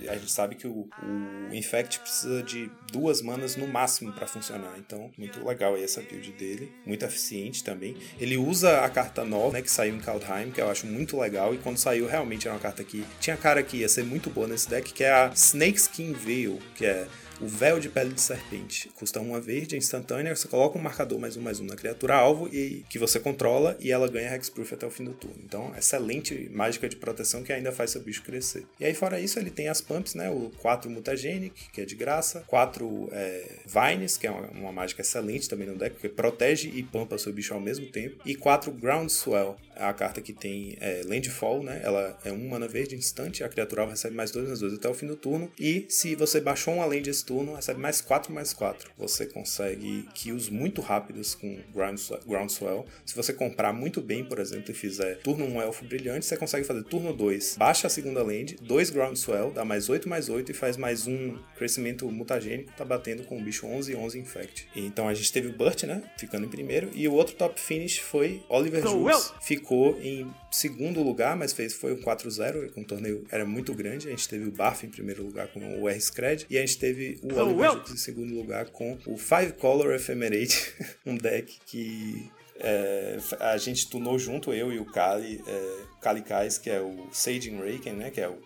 E 0.00 0.08
a 0.08 0.14
gente 0.14 0.30
sabe 0.30 0.54
que 0.54 0.66
o, 0.66 0.88
o 1.02 1.54
Infect 1.54 1.98
precisa 1.98 2.42
de 2.42 2.70
duas 2.92 3.20
manas 3.20 3.56
no 3.56 3.66
máximo 3.66 4.12
para 4.12 4.26
funcionar. 4.26 4.74
Então, 4.78 5.10
muito 5.18 5.44
legal 5.44 5.74
aí 5.74 5.82
essa 5.82 6.00
build 6.00 6.32
dele. 6.32 6.72
Muito 6.86 7.04
eficiente 7.04 7.64
também. 7.64 7.96
Ele 8.20 8.36
usa 8.36 8.80
a 8.80 8.88
carta 8.88 9.24
nova, 9.24 9.54
né? 9.54 9.62
Que 9.62 9.70
saiu 9.70 9.96
em 9.96 10.00
Kaldheim, 10.00 10.52
que 10.52 10.60
eu 10.60 10.70
acho 10.70 10.86
muito 10.86 11.18
legal. 11.18 11.52
E 11.52 11.58
quando 11.58 11.78
saiu, 11.78 12.06
realmente 12.06 12.46
era 12.46 12.54
uma 12.54 12.60
carta 12.60 12.84
que 12.84 13.04
tinha 13.20 13.36
cara 13.36 13.62
que 13.62 13.78
ia 13.78 13.88
ser 13.88 14.04
muito 14.04 14.30
boa 14.30 14.46
nesse 14.46 14.68
deck, 14.68 14.92
que 14.92 15.02
é 15.02 15.12
a 15.12 15.30
Snakeskin 15.34 16.12
Veil, 16.12 16.60
que 16.76 16.86
é 16.86 17.08
o 17.40 17.46
véu 17.46 17.78
de 17.78 17.88
pele 17.88 18.12
de 18.12 18.20
serpente. 18.20 18.88
Custa 18.94 19.20
uma 19.20 19.40
verde, 19.40 19.74
é 19.74 19.78
instantânea, 19.78 20.34
você 20.34 20.48
coloca 20.48 20.78
um 20.78 20.82
marcador 20.82 21.18
mais 21.18 21.36
um 21.36 21.42
mais 21.42 21.60
um 21.60 21.64
na 21.64 21.76
criatura 21.76 22.14
alvo 22.14 22.48
e 22.52 22.84
que 22.88 22.98
você 22.98 23.20
controla 23.20 23.76
e 23.80 23.92
ela 23.92 24.08
ganha 24.08 24.34
Hexproof 24.34 24.74
até 24.74 24.86
o 24.86 24.90
fim 24.90 25.04
do 25.04 25.12
turno. 25.12 25.36
Então, 25.44 25.72
excelente 25.76 26.48
mágica 26.52 26.88
de 26.88 26.96
proteção 26.96 27.42
que 27.42 27.52
ainda 27.52 27.72
faz 27.72 27.90
seu 27.90 28.00
bicho 28.00 28.22
crescer. 28.22 28.66
E 28.80 28.84
aí, 28.84 28.94
fora 28.94 29.20
isso, 29.20 29.38
ele 29.38 29.50
tem 29.50 29.68
as 29.68 29.80
pumps, 29.80 30.14
né? 30.14 30.30
O 30.30 30.50
4 30.58 30.90
Mutagenic, 30.90 31.70
que 31.70 31.80
é 31.80 31.84
de 31.84 31.94
graça, 31.94 32.44
4 32.46 33.08
é, 33.12 33.44
Vines, 33.66 34.16
que 34.16 34.26
é 34.26 34.30
uma, 34.30 34.48
uma, 34.50 34.72
mágica 34.72 35.02
excelente 35.02 35.48
também 35.48 35.66
no 35.66 35.76
deck, 35.76 35.94
porque 35.94 36.08
protege 36.08 36.68
e 36.68 36.82
pampa 36.82 37.18
seu 37.18 37.32
bicho 37.32 37.54
ao 37.54 37.60
mesmo 37.60 37.86
tempo, 37.86 38.20
e 38.24 38.34
4 38.34 38.70
Groundswell, 38.72 39.56
a 39.78 39.92
carta 39.92 40.20
que 40.20 40.32
tem 40.32 40.76
é, 40.80 41.02
Landfall, 41.04 41.62
né? 41.62 41.80
Ela 41.82 42.18
é 42.24 42.32
um 42.32 42.48
mana 42.48 42.68
verde 42.68 42.94
instante, 42.94 43.44
a 43.44 43.48
criatura 43.48 43.86
recebe 43.86 44.14
mais 44.14 44.30
2 44.30 44.48
mais 44.48 44.60
2 44.60 44.74
até 44.74 44.88
o 44.88 44.94
fim 44.94 45.06
do 45.06 45.16
turno, 45.16 45.50
e 45.58 45.86
se 45.88 46.14
você 46.14 46.40
baixou 46.40 46.74
uma 46.74 46.86
land 46.86 47.08
esse 47.08 47.24
turno, 47.24 47.54
recebe 47.54 47.80
mais 47.80 48.00
4 48.00 48.32
mais 48.32 48.52
4. 48.52 48.90
Você 48.98 49.26
consegue 49.26 50.08
kills 50.14 50.52
muito 50.52 50.80
rápidos 50.80 51.34
com 51.34 51.58
Groundswell. 51.72 52.86
Se 53.04 53.14
você 53.14 53.32
comprar 53.32 53.72
muito 53.72 54.00
bem, 54.00 54.24
por 54.24 54.38
exemplo, 54.38 54.70
e 54.70 54.74
fizer 54.74 55.18
turno 55.18 55.44
1 55.44 55.62
Elfo 55.62 55.84
Brilhante, 55.84 56.26
você 56.26 56.36
consegue 56.36 56.66
fazer 56.66 56.82
turno 56.84 57.12
2, 57.12 57.56
baixa 57.58 57.86
a 57.86 57.90
segunda 57.90 58.22
land, 58.22 58.56
2 58.60 58.90
Groundswell, 58.90 59.50
dá 59.50 59.64
mais 59.64 59.88
8 59.88 60.08
mais 60.08 60.28
8 60.28 60.50
e 60.50 60.54
faz 60.54 60.76
mais 60.76 61.06
um 61.06 61.38
crescimento 61.56 62.10
mutagênico, 62.10 62.72
tá 62.76 62.84
batendo 62.84 63.24
com 63.24 63.38
o 63.38 63.42
bicho 63.42 63.66
11 63.66 63.92
e 63.92 63.96
11 63.96 64.18
Infect. 64.18 64.68
Então 64.74 65.08
a 65.08 65.14
gente 65.14 65.32
teve 65.32 65.48
o 65.48 65.52
Burt, 65.52 65.84
né? 65.84 66.02
Ficando 66.18 66.46
em 66.46 66.48
primeiro, 66.48 66.90
e 66.94 67.06
o 67.08 67.12
outro 67.12 67.34
top 67.34 67.60
finish 67.60 67.98
foi 67.98 68.42
Oliver 68.48 68.82
Jules. 68.82 69.32
Ficou 69.40 69.65
em 70.00 70.30
segundo 70.50 71.02
lugar, 71.02 71.36
mas 71.36 71.52
fez, 71.52 71.74
foi 71.74 71.92
um 71.92 72.00
4-0, 72.00 72.72
com 72.72 72.82
o 72.82 72.84
torneio 72.84 73.24
era 73.30 73.44
muito 73.44 73.74
grande. 73.74 74.08
A 74.08 74.10
gente 74.10 74.28
teve 74.28 74.46
o 74.46 74.52
Barf 74.52 74.84
em 74.84 74.90
primeiro 74.90 75.24
lugar 75.24 75.48
com 75.48 75.80
o 75.80 75.88
R-Scred, 75.88 76.46
e 76.48 76.56
a 76.56 76.60
gente 76.60 76.78
teve 76.78 77.18
o 77.22 77.34
Oliver 77.34 77.82
em 77.90 77.96
segundo 77.96 78.34
lugar 78.34 78.66
com 78.66 78.98
o 79.06 79.16
Five 79.16 79.52
Color 79.54 79.94
Ephemerate, 79.94 80.74
um 81.04 81.16
deck 81.16 81.58
que 81.66 82.30
é, 82.58 83.18
a 83.40 83.56
gente 83.56 83.88
tunou 83.88 84.18
junto, 84.18 84.52
eu 84.52 84.72
e 84.72 84.78
o 84.78 84.84
Kali, 84.84 85.42
é, 85.46 85.78
Kali 86.06 86.22
Kais, 86.22 86.56
que 86.56 86.70
é 86.70 86.80
o 86.80 87.08
Saging 87.10 87.58
Raken, 87.58 87.94
né, 87.94 88.10
que 88.10 88.20
é 88.20 88.28
o, 88.28 88.38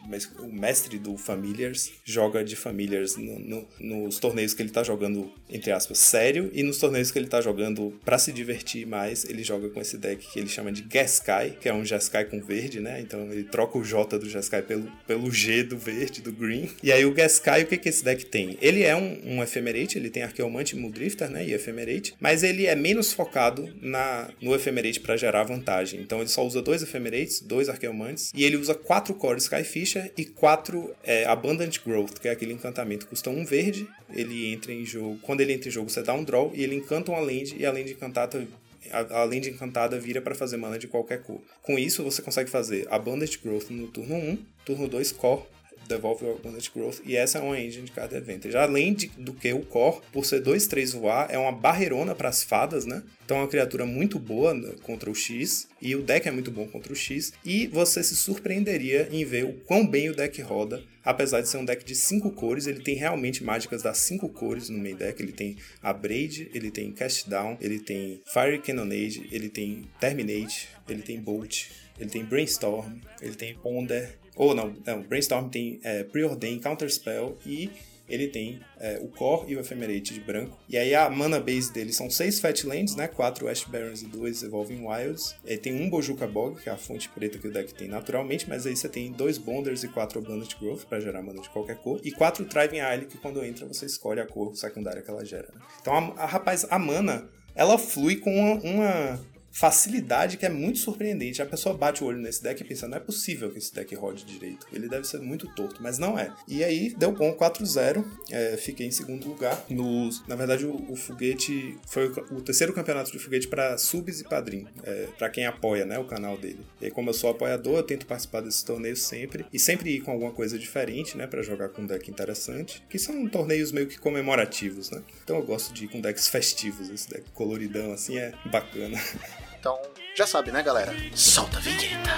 mestre 0.51 0.99
do 0.99 1.19
Familiars, 1.19 1.93
joga 2.03 2.43
de 2.43 2.57
Familiars 2.57 3.17
no, 3.17 3.39
no, 3.39 3.69
nos 3.79 4.19
torneios 4.19 4.55
que 4.55 4.63
ele 4.63 4.71
tá 4.71 4.83
jogando, 4.83 5.31
entre 5.47 5.71
aspas, 5.71 5.99
sério, 5.99 6.51
e 6.55 6.63
nos 6.63 6.79
torneios 6.79 7.11
que 7.11 7.19
ele 7.19 7.27
tá 7.27 7.39
jogando 7.43 8.01
para 8.03 8.19
se 8.19 8.33
divertir 8.33 8.87
mais, 8.87 9.27
ele 9.27 9.45
joga 9.45 9.69
com 9.69 9.79
esse 9.79 9.99
deck 9.99 10.27
que 10.27 10.39
ele 10.39 10.49
chama 10.49 10.73
de 10.73 10.81
Gaskai, 10.81 11.59
que 11.61 11.69
é 11.69 11.75
um 11.75 11.85
Jeskai 11.85 12.25
com 12.25 12.41
verde, 12.41 12.81
né, 12.81 12.99
então 12.99 13.31
ele 13.31 13.45
troca 13.45 13.77
o 13.77 13.85
J 13.85 14.19
do 14.19 14.27
Jeskai 14.27 14.63
pelo, 14.63 14.91
pelo 15.07 15.31
G 15.31 15.63
do 15.63 15.77
verde, 15.77 16.23
do 16.23 16.33
green. 16.33 16.71
E 16.83 16.91
aí 16.91 17.05
o 17.05 17.13
Gaskai, 17.13 17.65
o 17.65 17.67
que 17.67 17.77
que 17.77 17.91
esse 17.91 18.03
deck 18.03 18.25
tem? 18.25 18.57
Ele 18.63 18.85
é 18.85 18.97
um, 18.97 19.21
um 19.23 19.43
Ephemerate, 19.43 19.99
ele 19.99 20.09
tem 20.09 20.23
Arqueomante, 20.23 20.75
Muldrifter, 20.75 21.29
né, 21.29 21.45
e 21.45 21.53
Ephemerate, 21.53 22.15
mas 22.19 22.43
ele 22.43 22.65
é 22.65 22.75
menos 22.75 23.13
focado 23.13 23.69
na, 23.83 24.31
no 24.41 24.55
Ephemerate 24.55 24.99
para 24.99 25.15
gerar 25.19 25.45
vantagem. 25.45 26.01
Então 26.01 26.21
ele 26.21 26.31
só 26.31 26.43
usa 26.47 26.63
dois 26.63 26.83
Ephemerates, 26.83 27.50
dois 27.51 27.69
Arqueomantes, 27.69 28.31
e 28.33 28.45
ele 28.45 28.57
usa 28.57 28.75
quatro 28.75 29.13
Core 29.13 29.39
Skyfisher 29.39 30.13
e 30.17 30.25
quatro 30.25 30.95
é, 31.03 31.25
Abundant 31.25 31.77
Growth, 31.85 32.21
que 32.21 32.29
é 32.29 32.31
aquele 32.31 32.53
encantamento 32.53 33.07
que 33.07 33.11
custa 33.11 33.29
um 33.29 33.45
verde. 33.45 33.89
Ele 34.09 34.53
entra 34.53 34.73
em 34.73 34.87
jogo. 34.87 35.19
Quando 35.21 35.41
ele 35.41 35.53
entra 35.53 35.69
em 35.69 35.73
jogo, 35.73 35.91
você 35.91 36.03
dá 36.03 36.15
um 36.15 36.23
draw 36.23 36.53
e 36.55 36.63
ele 36.63 36.77
encanta 36.77 37.11
uma 37.11 37.21
land, 37.21 37.57
e 37.59 37.67
a 37.67 37.73
land 37.73 37.91
encantada 37.91 38.47
a, 38.91 39.25
land 39.25 39.49
encantada 39.49 39.99
vira 39.99 40.23
para 40.23 40.35
fazer 40.35 40.57
mana 40.57 40.79
de 40.79 40.87
qualquer 40.87 41.23
cor. 41.23 41.41
Com 41.63 41.79
isso, 41.79 42.03
você 42.03 42.23
consegue 42.23 42.49
fazer 42.49 42.87
Abundant 42.91 43.37
Growth 43.43 43.71
no 43.71 43.89
turno 43.89 44.15
1, 44.15 44.39
turno 44.65 44.89
2 44.89 45.13
Core, 45.13 45.43
devolve 45.91 46.25
o 46.25 46.33
Abundant 46.33 46.69
Growth, 46.75 47.01
e 47.05 47.17
essa 47.17 47.39
é 47.39 47.43
uma 47.43 47.59
engine 47.59 47.85
de 47.85 47.93
card 47.93 48.15
advantage. 48.17 48.57
Além 48.57 48.95
de, 48.95 49.09
do 49.19 49.33
que 49.33 49.53
o 49.53 49.61
core, 49.61 50.01
por 50.13 50.25
ser 50.25 50.43
2-3 50.43 50.95
voar, 50.99 51.29
é 51.31 51.39
uma 51.39 51.53
barreirona 51.53 52.15
para 52.15 52.29
as 52.29 52.43
fadas, 52.43 52.87
né? 52.87 53.03
Então 53.25 53.39
é 53.39 53.41
uma 53.41 53.49
criatura 53.49 53.87
muito 53.87 54.19
boa 54.19 54.59
contra 54.83 55.11
o 55.11 55.15
X, 55.15 55.69
e 55.81 55.95
o 55.95 56.03
deck 56.03 56.27
é 56.27 56.31
muito 56.31 56.51
bom 56.51 56.67
contra 56.67 56.93
o 56.93 56.97
X, 56.97 57.33
e 57.45 57.67
você 57.67 58.03
se 58.03 58.17
surpreenderia 58.17 59.09
em 59.11 59.25
ver 59.25 59.45
o 59.45 59.53
quão 59.53 59.87
bem 59.87 60.09
o 60.09 60.15
deck 60.15 60.41
roda, 60.43 60.83
apesar 61.05 61.41
de 61.41 61.49
ser 61.49 61.59
um 61.59 61.65
deck 61.65 61.85
de 61.85 61.95
5 61.95 62.31
cores, 62.33 62.67
ele 62.67 62.81
tem 62.81 62.95
realmente 62.95 63.43
mágicas 63.43 63.83
das 63.83 63.99
5 63.99 64.29
cores 64.31 64.69
no 64.69 64.79
main 64.79 64.95
deck, 64.95 65.23
ele 65.23 65.33
tem 65.33 65.57
a 65.83 65.93
Braid, 65.93 66.51
ele 66.55 66.71
tem 66.71 66.93
Cast 66.93 67.29
Down, 67.29 67.57
ele 67.61 67.79
tem 67.79 68.21
Fire 68.27 68.59
Cannonade, 68.59 69.29
ele 69.31 69.49
tem 69.49 69.89
Terminate, 69.99 70.69
ele 70.89 71.03
tem 71.03 71.21
Bolt, 71.21 71.67
ele 71.99 72.11
tem 72.11 72.25
Brainstorm, 72.25 72.99
ele 73.21 73.35
tem 73.35 73.55
Ponder, 73.55 74.19
ou 74.41 74.55
não, 74.55 74.75
não 74.87 75.03
Brainstorm 75.03 75.51
tem 75.51 75.79
é, 75.85 76.03
Preordain, 76.03 76.59
Counterspell 76.59 77.37
e 77.45 77.71
ele 78.09 78.27
tem 78.27 78.59
é, 78.79 78.99
o 79.03 79.09
Core 79.09 79.53
e 79.53 79.55
o 79.55 79.61
Ephemerate 79.61 80.15
de 80.15 80.21
branco. 80.21 80.59
E 80.67 80.79
aí 80.79 80.95
a 80.95 81.11
mana 81.11 81.39
base 81.39 81.71
dele 81.71 81.93
são 81.93 82.09
6 82.09 82.41
Fatlands, 82.41 82.97
né? 82.97 83.07
4 83.07 83.47
Ash 83.49 83.65
Barons 83.65 84.01
e 84.01 84.07
2 84.07 84.45
Evolving 84.45 84.87
Wilds. 84.87 85.37
Ele 85.45 85.59
tem 85.59 85.75
um 85.75 85.91
Bojuka 85.91 86.27
Bog, 86.27 86.59
que 86.59 86.71
é 86.71 86.73
a 86.73 86.79
fonte 86.79 87.07
preta 87.11 87.39
que 87.39 87.49
o 87.49 87.53
deck 87.53 87.75
tem 87.75 87.87
naturalmente, 87.87 88.49
mas 88.49 88.67
aí 88.67 88.75
você 88.75 88.89
tem 88.89 89.13
dois 89.13 89.37
Bonders 89.37 89.85
e 89.85 89.89
4 89.89 90.19
Abundant 90.19 90.59
Growth 90.59 90.87
para 90.87 91.01
gerar 91.01 91.23
mana 91.23 91.43
de 91.43 91.51
qualquer 91.51 91.77
cor. 91.77 92.01
E 92.03 92.11
4 92.11 92.47
Thriving 92.47 92.79
Isle, 92.79 93.07
que 93.07 93.19
quando 93.19 93.45
entra 93.45 93.67
você 93.67 93.85
escolhe 93.85 94.21
a 94.21 94.27
cor 94.27 94.57
secundária 94.57 95.03
que 95.03 95.11
ela 95.11 95.25
gera. 95.25 95.49
Né? 95.55 95.61
Então, 95.83 95.95
a, 95.95 96.23
a, 96.23 96.27
rapaz, 96.27 96.67
a 96.71 96.79
mana 96.79 97.29
ela 97.55 97.77
flui 97.77 98.17
com 98.17 98.35
uma, 98.35 98.55
uma, 98.63 99.21
facilidade 99.51 100.37
que 100.37 100.47
é 100.47 100.49
muito 100.49 100.79
surpreendente. 100.79 101.43
A 101.43 101.47
pessoa 101.47 101.77
bate 101.77 102.03
o 102.03 102.07
olho 102.07 102.19
nesse 102.19 102.43
deck 102.43 102.61
e 102.63 102.65
pensa, 102.65 102.89
não 102.89 102.97
é 102.97 103.01
possível 103.01 103.51
que 103.51 103.59
esse 103.59 103.75
deck 103.75 103.95
rode 103.95 104.25
direito. 104.25 104.67
Ele 104.73 104.89
deve 104.89 105.07
ser 105.07 105.21
muito 105.21 105.49
torto, 105.55 105.83
mas 105.83 105.99
não 105.99 106.19
é. 106.19 106.33
E 106.47 106.63
aí, 106.63 106.95
deu 106.97 107.13
bom 107.13 107.35
4-0, 107.35 108.05
é, 108.31 108.57
fiquei 108.57 108.87
em 108.87 108.91
segundo 108.91 109.29
lugar. 109.29 109.65
No, 109.69 110.09
na 110.27 110.37
verdade, 110.37 110.65
o, 110.65 110.91
o 110.91 110.97
foguete 110.97 111.79
foi 111.87 112.09
o, 112.09 112.37
o, 112.37 112.43
terceiro 112.43 112.73
campeonato 112.73 113.11
de 113.11 113.19
foguete 113.19 113.49
para 113.49 113.77
subs 113.77 114.21
e 114.21 114.25
padrinho, 114.25 114.69
é, 114.83 115.09
para 115.19 115.29
quem 115.29 115.47
apoia 115.47 115.85
né, 115.85 115.99
o 115.99 116.05
canal 116.05 116.37
dele. 116.37 116.61
E 116.81 116.87
aí, 116.87 116.91
como 116.91 117.11
eu 117.11 117.15
sou 117.15 117.31
apoiador, 117.31 117.79
eu 117.79 117.83
tento 117.83 118.07
participar 118.07 118.41
desses 118.41 118.63
torneios 118.63 119.03
sempre 119.03 119.45
e 119.53 119.59
sempre 119.59 119.97
ir 119.97 120.01
com 120.01 120.13
alguma 120.13 120.33
coisa 120.33 120.59
diferente, 120.59 121.17
né, 121.17 121.27
para 121.27 121.43
jogar 121.43 121.69
com 121.71 121.83
um 121.83 121.87
deck 121.87 122.11
interessante, 122.11 122.83
que 122.89 122.99
são 122.99 123.29
torneios 123.29 123.73
meio 123.73 123.87
que 123.87 123.99
comemorativos, 123.99 124.91
né? 124.91 125.03
Então 125.23 125.37
eu 125.37 125.43
gosto 125.43 125.73
de 125.73 125.85
ir 125.85 125.89
com 125.89 126.01
decks 126.01 126.29
festivos, 126.29 126.89
esse 126.91 127.09
deck 127.09 127.25
coloridão 127.33 127.93
assim 127.93 128.19
é 128.19 128.33
bacana. 128.51 128.99
Então, 129.61 129.79
Já 130.17 130.27
sabe, 130.27 130.51
né, 130.51 130.63
galera? 130.63 130.91
Solta 131.15 131.59
a 131.59 131.61
vinheta. 131.61 132.11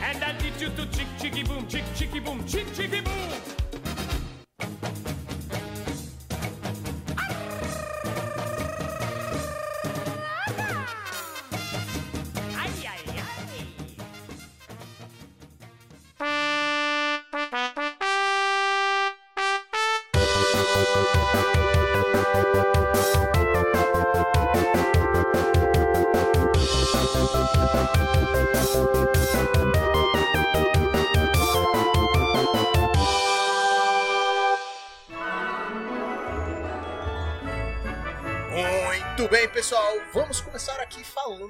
And 0.00 0.24
I'll 0.24 0.36
teach 0.38 0.62
you 0.62 0.70
to 0.70 0.86
chick 0.96 1.08
chicky 1.18 1.42
boom, 1.42 1.66
chick 1.66 1.84
chicky 1.96 2.20
boom, 2.20 2.44
chick 2.46 2.66
chicky 2.72 3.00
boom. 3.00 3.51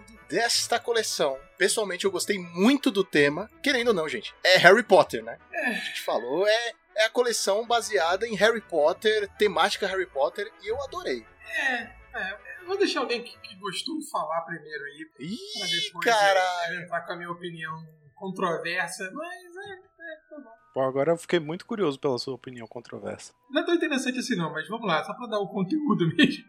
Falando 0.03 0.29
desta 0.29 0.79
coleção. 0.79 1.39
Pessoalmente, 1.57 2.05
eu 2.05 2.11
gostei 2.11 2.39
muito 2.39 2.91
do 2.91 3.05
tema. 3.05 3.51
Querendo 3.63 3.89
ou 3.89 3.95
não, 3.95 4.09
gente, 4.09 4.35
é 4.45 4.57
Harry 4.59 4.83
Potter, 4.83 5.23
né? 5.23 5.39
A 5.53 5.73
gente 5.73 6.03
falou, 6.03 6.47
é, 6.47 6.73
é 6.97 7.05
a 7.05 7.11
coleção 7.11 7.67
baseada 7.67 8.27
em 8.27 8.35
Harry 8.35 8.61
Potter, 8.61 9.29
temática 9.37 9.87
Harry 9.87 10.07
Potter, 10.07 10.51
e 10.63 10.69
eu 10.69 10.83
adorei. 10.83 11.25
É, 11.47 11.75
é, 12.15 12.39
eu 12.61 12.67
vou 12.67 12.79
deixar 12.79 13.01
alguém 13.01 13.23
que, 13.23 13.39
que 13.41 13.55
gostou 13.57 14.01
falar 14.11 14.41
primeiro 14.43 14.85
aí, 14.85 15.07
pra 15.07 15.25
Ih, 15.25 15.83
depois 15.85 16.05
caralho. 16.05 16.75
eu, 16.75 16.79
eu 16.79 16.83
entrar 16.83 17.03
com 17.03 17.13
a 17.13 17.17
minha 17.17 17.31
opinião 17.31 17.87
controversa, 18.15 19.11
mas 19.13 19.57
é, 19.57 19.73
é, 19.73 20.17
tá 20.31 20.37
bom. 20.39 20.63
Pô, 20.73 20.81
agora 20.81 21.13
eu 21.13 21.19
fiquei 21.19 21.39
muito 21.39 21.67
curioso 21.67 21.99
pela 21.99 22.19
sua 22.19 22.35
opinião 22.35 22.67
controversa. 22.67 23.35
Não 23.51 23.61
é 23.61 23.67
tão 23.67 23.75
interessante 23.75 24.19
assim 24.19 24.37
não, 24.37 24.51
mas 24.51 24.67
vamos 24.69 24.87
lá, 24.87 25.05
só 25.05 25.13
pra 25.13 25.27
dar 25.27 25.39
o 25.39 25.49
conteúdo 25.49 26.07
mesmo. 26.17 26.45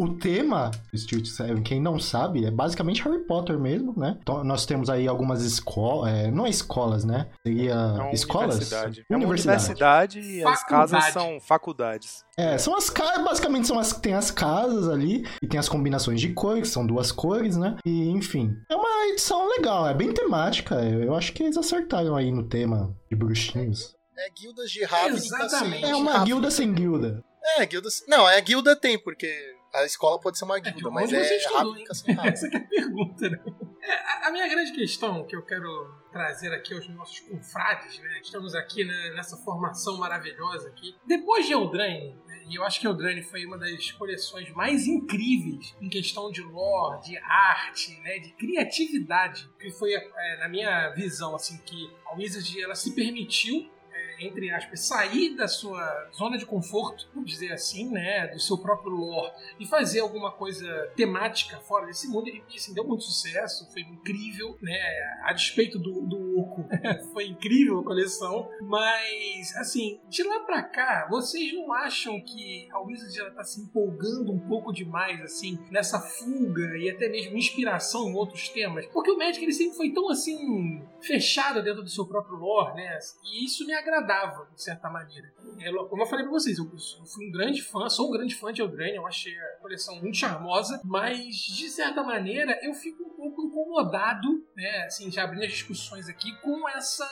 O 0.00 0.08
tema 0.16 0.70
Street 0.92 1.26
Seven, 1.26 1.60
quem 1.60 1.80
não 1.82 1.98
sabe, 1.98 2.44
é 2.44 2.52
basicamente 2.52 3.02
Harry 3.02 3.18
Potter 3.24 3.58
mesmo, 3.58 3.92
né? 3.96 4.16
Então, 4.22 4.44
nós 4.44 4.64
temos 4.64 4.88
aí 4.88 5.08
algumas 5.08 5.42
escolas, 5.42 6.12
é, 6.12 6.30
não 6.30 6.46
é 6.46 6.50
escolas, 6.50 7.04
né? 7.04 7.26
Seria 7.44 7.96
É 8.08 8.14
escolas? 8.14 8.54
universidade. 8.54 9.04
É 9.10 9.16
uma 9.16 9.24
universidade 9.24 10.20
e 10.20 10.44
as 10.44 10.60
Faculdade. 10.60 10.92
casas 10.92 11.12
são 11.12 11.40
faculdades. 11.40 12.24
É, 12.36 12.56
são 12.58 12.76
as 12.76 12.88
casas, 12.88 13.24
basicamente 13.24 13.66
são 13.66 13.76
as 13.76 13.92
tem 13.92 14.14
as 14.14 14.30
casas 14.30 14.88
ali 14.88 15.26
e 15.42 15.48
tem 15.48 15.58
as 15.58 15.68
combinações 15.68 16.20
de 16.20 16.32
cores, 16.32 16.68
são 16.68 16.86
duas 16.86 17.10
cores, 17.10 17.56
né? 17.56 17.76
E 17.84 18.08
enfim, 18.10 18.56
é 18.70 18.76
uma 18.76 19.06
edição 19.08 19.48
legal, 19.48 19.88
é 19.88 19.94
bem 19.94 20.12
temática. 20.12 20.76
Eu, 20.76 21.02
eu 21.02 21.14
acho 21.16 21.32
que 21.32 21.42
eles 21.42 21.56
acertaram 21.56 22.14
aí 22.14 22.30
no 22.30 22.44
tema 22.44 22.96
de 23.10 23.16
bruxinhos. 23.16 23.96
É 24.16 24.30
guildas 24.30 24.70
de 24.70 24.84
Ravnica 24.84 25.16
Exatamente. 25.16 25.80
sem 25.80 25.90
É 25.90 25.96
uma 25.96 26.24
guilda 26.24 26.50
sem 26.52 26.72
guilda. 26.72 27.20
É, 27.56 27.66
guildas... 27.66 28.04
Não, 28.06 28.28
é 28.28 28.40
guilda 28.40 28.76
tem, 28.76 28.96
porque 28.96 29.57
a 29.72 29.84
escola 29.84 30.20
pode 30.20 30.38
ser 30.38 30.44
uma 30.44 30.58
guilda, 30.58 30.76
tipo, 30.76 30.90
mas 30.90 31.12
é 31.12 31.22
você 31.22 31.36
estudou, 31.36 31.72
Ravnica. 31.72 31.92
Essa 32.28 32.48
que 32.48 32.56
é 32.56 32.60
a 32.60 32.66
pergunta, 32.66 33.28
né? 33.28 33.38
É, 33.82 33.92
a, 33.92 34.28
a 34.28 34.30
minha 34.30 34.48
grande 34.48 34.72
questão 34.72 35.24
que 35.26 35.36
eu 35.36 35.42
quero 35.42 35.68
trazer 36.10 36.52
aqui 36.52 36.74
aos 36.74 36.88
nossos 36.88 37.20
confrades, 37.20 37.98
né? 38.00 38.20
Estamos 38.22 38.54
aqui 38.54 38.84
né, 38.84 39.12
nessa 39.14 39.36
formação 39.38 39.98
maravilhosa 39.98 40.68
aqui. 40.68 40.96
Depois 41.06 41.46
de 41.46 41.52
Eldraine, 41.52 42.16
né, 42.26 42.44
e 42.48 42.56
eu 42.56 42.64
acho 42.64 42.80
que 42.80 42.86
Eldraine 42.86 43.22
foi 43.22 43.44
uma 43.44 43.58
das 43.58 43.90
coleções 43.92 44.50
mais 44.52 44.86
incríveis 44.86 45.74
em 45.80 45.88
questão 45.88 46.30
de 46.30 46.42
lore, 46.42 47.02
de 47.02 47.18
arte, 47.18 47.98
né, 48.00 48.18
de 48.18 48.32
criatividade, 48.32 49.48
que 49.58 49.70
foi, 49.70 49.94
é, 49.94 50.36
na 50.38 50.48
minha 50.48 50.90
visão, 50.90 51.34
assim, 51.34 51.58
que 51.58 51.90
a 52.06 52.14
Wizard 52.14 52.62
ela 52.62 52.74
se 52.74 52.94
permitiu 52.94 53.54
é, 53.60 53.77
entre 54.20 54.50
aspas, 54.50 54.80
sair 54.80 55.34
da 55.34 55.48
sua 55.48 56.08
zona 56.14 56.36
de 56.36 56.46
conforto, 56.46 57.08
vamos 57.14 57.30
dizer 57.30 57.52
assim, 57.52 57.90
né, 57.90 58.28
do 58.28 58.40
seu 58.40 58.58
próprio 58.58 58.92
lore 58.92 59.32
e 59.58 59.66
fazer 59.66 60.00
alguma 60.00 60.32
coisa 60.32 60.90
temática 60.96 61.58
fora 61.60 61.86
desse 61.86 62.08
mundo. 62.08 62.28
E 62.28 62.42
assim, 62.54 62.74
deu 62.74 62.84
muito 62.84 63.04
sucesso, 63.04 63.70
foi 63.72 63.82
incrível, 63.82 64.56
né? 64.60 64.78
A 65.24 65.32
despeito 65.32 65.78
do, 65.78 66.02
do 66.02 66.38
Oco, 66.38 66.68
foi 67.12 67.26
incrível 67.26 67.80
a 67.80 67.84
coleção. 67.84 68.48
Mas, 68.62 69.54
assim, 69.56 70.00
de 70.08 70.22
lá 70.22 70.40
pra 70.40 70.62
cá, 70.62 71.06
vocês 71.10 71.52
não 71.52 71.72
acham 71.72 72.20
que 72.20 72.68
a 72.70 72.80
Wizard 72.80 73.18
ela 73.18 73.30
tá 73.30 73.44
se 73.44 73.60
empolgando 73.60 74.32
um 74.32 74.38
pouco 74.38 74.72
demais, 74.72 75.20
assim, 75.22 75.58
nessa 75.70 76.00
fuga 76.00 76.76
e 76.78 76.90
até 76.90 77.08
mesmo 77.08 77.36
inspiração 77.36 78.08
em 78.08 78.14
outros 78.14 78.48
temas? 78.48 78.86
Porque 78.86 79.10
o 79.10 79.18
Magic 79.18 79.42
ele 79.42 79.52
sempre 79.52 79.76
foi 79.76 79.90
tão 79.90 80.08
assim 80.08 80.82
fechado 81.00 81.62
dentro 81.62 81.82
do 81.82 81.88
seu 81.88 82.06
próprio 82.06 82.36
lore, 82.36 82.74
né? 82.74 82.98
E 83.24 83.44
isso 83.44 83.66
me 83.66 83.72
agradava, 84.08 84.48
de 84.54 84.62
certa 84.62 84.88
maneira. 84.88 85.30
É, 85.60 85.70
como 85.70 86.02
eu 86.02 86.06
falei 86.06 86.24
pra 86.24 86.32
vocês, 86.32 86.58
eu, 86.58 86.64
eu 86.64 87.06
fui 87.06 87.28
um 87.28 87.30
grande 87.30 87.62
fã, 87.62 87.88
sou 87.88 88.08
um 88.08 88.12
grande 88.12 88.34
fã 88.34 88.52
de 88.52 88.62
Eldraine, 88.62 88.96
eu 88.96 89.06
achei 89.06 89.36
a 89.38 89.56
coleção 89.60 90.00
muito 90.00 90.16
charmosa, 90.16 90.80
mas 90.84 91.36
de 91.36 91.68
certa 91.68 92.02
maneira 92.02 92.58
eu 92.62 92.72
fico 92.72 93.04
um 93.04 93.10
pouco 93.10 93.42
incomodado, 93.42 94.46
né? 94.56 94.84
Assim, 94.86 95.10
já 95.10 95.24
abrindo 95.24 95.44
as 95.44 95.52
discussões 95.52 96.08
aqui, 96.08 96.34
com 96.40 96.68
essa 96.68 97.06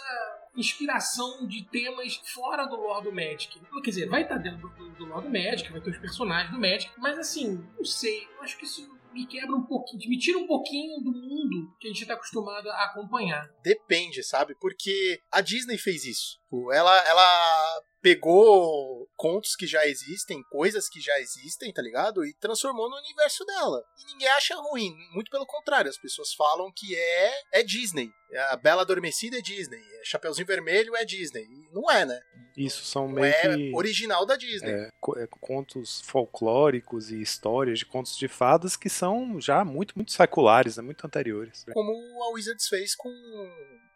inspiração 0.56 1.46
de 1.46 1.64
temas 1.64 2.20
fora 2.34 2.64
do 2.64 2.76
lore 2.76 3.04
do 3.04 3.12
Magic. 3.12 3.60
Quer 3.84 3.90
dizer, 3.90 4.08
vai 4.08 4.22
estar 4.22 4.38
dentro 4.38 4.68
do, 4.68 4.90
do 4.90 5.04
lore 5.04 5.26
do 5.26 5.30
Magic, 5.30 5.70
vai 5.70 5.80
ter 5.80 5.90
os 5.90 5.98
personagens 5.98 6.50
do 6.50 6.58
Magic, 6.58 6.90
mas 6.96 7.18
assim, 7.18 7.62
não 7.76 7.84
sei, 7.84 8.26
eu 8.36 8.42
acho 8.42 8.56
que 8.56 8.64
isso 8.64 8.95
me 9.16 9.26
quebra 9.26 9.56
um 9.56 9.64
pouquinho, 9.64 10.10
me 10.10 10.18
tira 10.18 10.38
um 10.38 10.46
pouquinho 10.46 11.00
do 11.00 11.10
mundo 11.10 11.74
que 11.80 11.88
a 11.88 11.90
gente 11.90 12.02
está 12.02 12.14
acostumado 12.14 12.68
a 12.68 12.84
acompanhar. 12.84 13.48
Depende, 13.62 14.22
sabe? 14.22 14.54
Porque 14.60 15.20
a 15.32 15.40
Disney 15.40 15.78
fez 15.78 16.04
isso. 16.04 16.38
Tipo, 16.42 16.72
Ela, 16.72 16.96
ela 17.08 17.82
pegou 18.06 19.08
contos 19.16 19.56
que 19.56 19.66
já 19.66 19.84
existem, 19.84 20.40
coisas 20.44 20.88
que 20.88 21.00
já 21.00 21.18
existem, 21.18 21.72
tá 21.72 21.82
ligado? 21.82 22.24
E 22.24 22.32
transformou 22.34 22.88
no 22.88 22.96
universo 22.98 23.44
dela. 23.44 23.82
E 23.98 24.12
ninguém 24.12 24.28
acha 24.28 24.54
ruim, 24.54 24.94
muito 25.12 25.28
pelo 25.28 25.44
contrário, 25.44 25.90
as 25.90 25.98
pessoas 25.98 26.32
falam 26.32 26.70
que 26.72 26.94
é 26.94 27.32
é 27.54 27.62
Disney. 27.64 28.08
A 28.50 28.56
Bela 28.56 28.82
Adormecida 28.82 29.38
é 29.38 29.40
Disney, 29.40 29.80
é 30.00 30.04
Chapeuzinho 30.04 30.46
Vermelho 30.46 30.94
é 30.94 31.04
Disney. 31.04 31.42
E 31.42 31.74
não 31.74 31.90
é, 31.90 32.04
né? 32.04 32.20
Isso 32.56 32.84
são 32.84 33.08
Não 33.08 33.14
meio 33.14 33.34
é 33.34 33.56
que 33.56 33.72
original 33.74 34.24
da 34.24 34.36
Disney. 34.36 34.70
é, 34.70 34.88
é, 35.16 35.26
contos 35.40 36.00
folclóricos 36.02 37.10
e 37.10 37.20
histórias 37.20 37.80
de 37.80 37.86
contos 37.86 38.16
de 38.16 38.28
fadas 38.28 38.76
que 38.76 38.88
são 38.88 39.40
já 39.40 39.64
muito, 39.64 39.94
muito 39.96 40.12
seculares, 40.12 40.76
né, 40.76 40.82
muito 40.82 41.04
anteriores. 41.04 41.64
como 41.72 41.90
a 42.22 42.30
Wizards 42.34 42.68
fez 42.68 42.94
com 42.94 43.10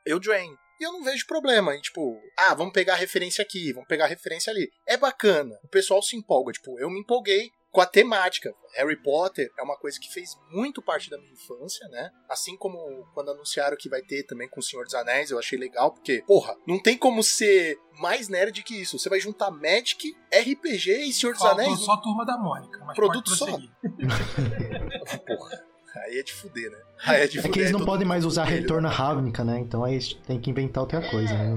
Eldraine. 0.05 0.57
E 0.81 0.83
eu 0.83 0.93
não 0.93 1.05
vejo 1.05 1.27
problema 1.27 1.77
em, 1.77 1.81
tipo, 1.83 2.19
ah, 2.39 2.55
vamos 2.55 2.73
pegar 2.73 2.95
referência 2.95 3.43
aqui, 3.43 3.71
vamos 3.71 3.87
pegar 3.87 4.07
referência 4.07 4.51
ali. 4.51 4.71
É 4.87 4.97
bacana, 4.97 5.61
o 5.63 5.69
pessoal 5.69 6.03
se 6.03 6.17
empolga. 6.17 6.53
Tipo, 6.53 6.81
eu 6.81 6.89
me 6.89 7.01
empolguei 7.01 7.51
com 7.71 7.83
a 7.83 7.87
temática. 7.87 8.51
Harry 8.75 8.97
Potter 8.97 9.51
é 9.59 9.63
uma 9.63 9.77
coisa 9.77 10.01
que 10.01 10.11
fez 10.11 10.31
muito 10.51 10.81
parte 10.81 11.11
da 11.11 11.19
minha 11.19 11.35
infância, 11.35 11.87
né? 11.89 12.11
Assim 12.31 12.57
como 12.57 12.79
quando 13.13 13.31
anunciaram 13.31 13.77
que 13.79 13.91
vai 13.91 14.01
ter 14.01 14.23
também 14.25 14.49
com 14.49 14.61
o 14.61 14.63
Senhor 14.63 14.85
dos 14.85 14.95
Anéis, 14.95 15.31
eu 15.31 15.39
achei 15.39 15.59
legal, 15.59 15.93
porque, 15.93 16.25
porra, 16.27 16.57
não 16.67 16.81
tem 16.81 16.97
como 16.97 17.23
ser 17.23 17.79
mais 17.99 18.31
nerd 18.31 18.63
que 18.63 18.81
isso. 18.81 18.99
Você 18.99 19.11
vai 19.11 19.21
juntar 19.21 19.51
Magic, 19.51 20.17
RPG 20.33 21.05
e 21.05 21.13
Senhor 21.13 21.33
dos 21.33 21.43
Faltou 21.43 21.63
Anéis. 21.63 21.81
só 21.81 21.93
a 21.93 22.01
turma 22.01 22.25
da 22.25 22.39
Mônica, 22.39 22.83
mas 22.87 22.97
Produto 22.97 23.27
pode 23.27 23.39
só. 23.39 23.47
Porra, 25.27 25.70
aí 25.99 26.19
é 26.19 26.23
de 26.23 26.33
fuder, 26.33 26.71
né? 26.71 26.79
Aí 27.05 27.23
é 27.23 27.27
de 27.27 27.39
É 27.39 27.43
fuder. 27.43 27.53
que 27.53 27.59
eles 27.61 27.71
não 27.73 27.85
podem 27.85 28.07
mais 28.07 28.25
usar 28.25 28.43
vermelho, 28.45 28.63
retorno 28.63 28.89
Ravnica, 28.89 29.45
né? 29.45 29.59
Então 29.59 29.85
aí 29.85 29.99
tem 30.27 30.41
que 30.41 30.51
inventar 30.51 30.83
outra 30.83 31.01
coisa, 31.11 31.33
né? 31.35 31.57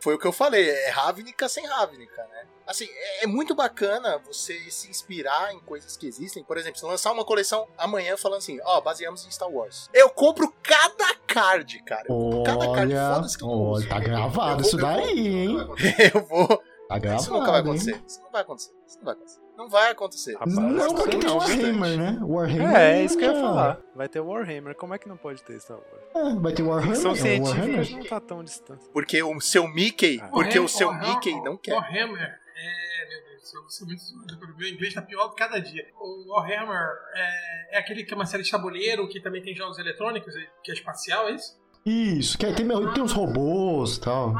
Foi 0.00 0.14
o 0.14 0.18
que 0.18 0.26
eu 0.26 0.32
falei, 0.32 0.68
é 0.68 0.90
Ravnica 0.90 1.48
sem 1.48 1.66
Ravnica, 1.66 2.22
né? 2.24 2.44
Assim, 2.66 2.86
é, 2.90 3.24
é 3.24 3.26
muito 3.26 3.54
bacana 3.54 4.18
você 4.26 4.58
se 4.70 4.88
inspirar 4.88 5.52
em 5.54 5.60
coisas 5.60 5.96
que 5.96 6.06
existem. 6.06 6.42
Por 6.44 6.56
exemplo, 6.56 6.78
se 6.78 6.84
lançar 6.86 7.12
uma 7.12 7.24
coleção 7.24 7.66
amanhã 7.76 8.16
falando 8.16 8.38
assim, 8.38 8.58
ó, 8.64 8.80
baseamos 8.80 9.26
em 9.26 9.30
Star 9.30 9.50
Wars. 9.50 9.88
Eu 9.92 10.08
compro 10.10 10.52
cada 10.62 11.14
card, 11.26 11.82
cara. 11.84 12.04
Eu 12.08 12.14
compro 12.16 12.42
cada 12.42 12.66
card. 12.72 12.94
Olha, 12.94 13.14
Foda-se 13.16 13.38
que 13.38 13.44
eu 13.44 13.48
olha, 13.50 13.88
tá 13.88 13.96
Eu 13.98 14.02
gravado 14.02 14.52
vou- 14.52 14.60
isso 14.62 14.76
eu 14.76 14.80
vou- 14.80 14.88
daí, 14.96 15.28
hein? 15.28 15.56
Eu 16.14 16.26
vou. 16.26 16.48
Tá 16.88 16.96
Isso 16.96 17.00
gravado, 17.02 17.32
nunca 17.32 17.46
vai 17.50 17.60
hein? 17.60 17.66
acontecer. 17.66 18.02
Isso 18.06 18.20
não 18.22 18.30
vai 18.30 18.42
acontecer. 18.42 18.72
Isso 18.86 18.98
não 18.98 19.04
vai 19.04 19.14
acontecer. 19.14 19.40
Não 19.56 19.68
vai 19.68 19.90
acontecer. 19.92 20.32
Rapaz, 20.34 20.54
Não, 20.54 20.94
porque 20.94 21.12
também 21.12 21.20
tem 21.20 21.28
não, 21.30 21.36
Warhammer, 21.38 21.98
né? 21.98 22.18
Warhammer. 22.22 22.76
É, 22.76 22.98
é 23.00 23.04
isso 23.04 23.16
que 23.16 23.24
eu 23.24 23.32
ia 23.32 23.40
falar. 23.40 23.80
Vai 23.94 24.08
ter 24.08 24.20
Warhammer. 24.20 24.74
Como 24.74 24.94
é 24.94 24.98
que 24.98 25.08
não 25.08 25.16
pode 25.16 25.42
ter 25.44 25.60
Star 25.60 25.78
Wars? 25.78 26.04
É, 26.36 26.40
vai 26.40 26.52
ter 26.52 26.62
Warhammer. 26.62 26.92
É, 26.92 27.14
científica 27.14 27.42
Warhammer. 27.44 27.90
não 27.92 28.04
tá 28.04 28.20
tão 28.20 28.42
distante. 28.44 28.84
Porque 28.92 29.22
o 29.22 29.40
seu 29.40 29.68
Mickey. 29.68 30.18
Ah. 30.20 30.28
Porque 30.28 30.58
o 30.58 30.66
seu 30.68 30.88
Warhammer- 30.88 31.14
Mickey 31.14 31.40
não 31.42 31.56
quer. 31.56 31.74
Warhammer, 31.74 32.20
é, 32.56 33.08
meu 33.08 33.24
Deus, 33.30 33.54
eu 33.54 33.70
sou 33.70 33.86
muito 33.86 34.02
zoado, 34.02 34.56
meu 34.58 34.68
inglês 34.68 34.92
tá 34.94 35.02
pior 35.02 35.28
que 35.30 35.36
cada 35.36 35.60
dia. 35.60 35.86
O 36.00 36.32
Warhammer 36.32 36.88
é, 37.14 37.76
é 37.76 37.78
aquele 37.78 38.02
que 38.04 38.12
é 38.12 38.16
uma 38.16 38.26
série 38.26 38.42
de 38.42 38.50
tabuleiro 38.50 39.08
que 39.08 39.20
também 39.20 39.40
tem 39.42 39.54
jogos 39.54 39.78
eletrônicos, 39.78 40.34
que 40.62 40.70
é 40.70 40.74
espacial, 40.74 41.28
é 41.28 41.32
isso? 41.32 41.56
Isso, 41.84 42.38
que 42.38 42.46
aí 42.46 42.54
tem, 42.54 42.66
tem 42.94 43.02
uns 43.02 43.12
robôs 43.12 43.96
e 43.96 44.00
tal. 44.00 44.34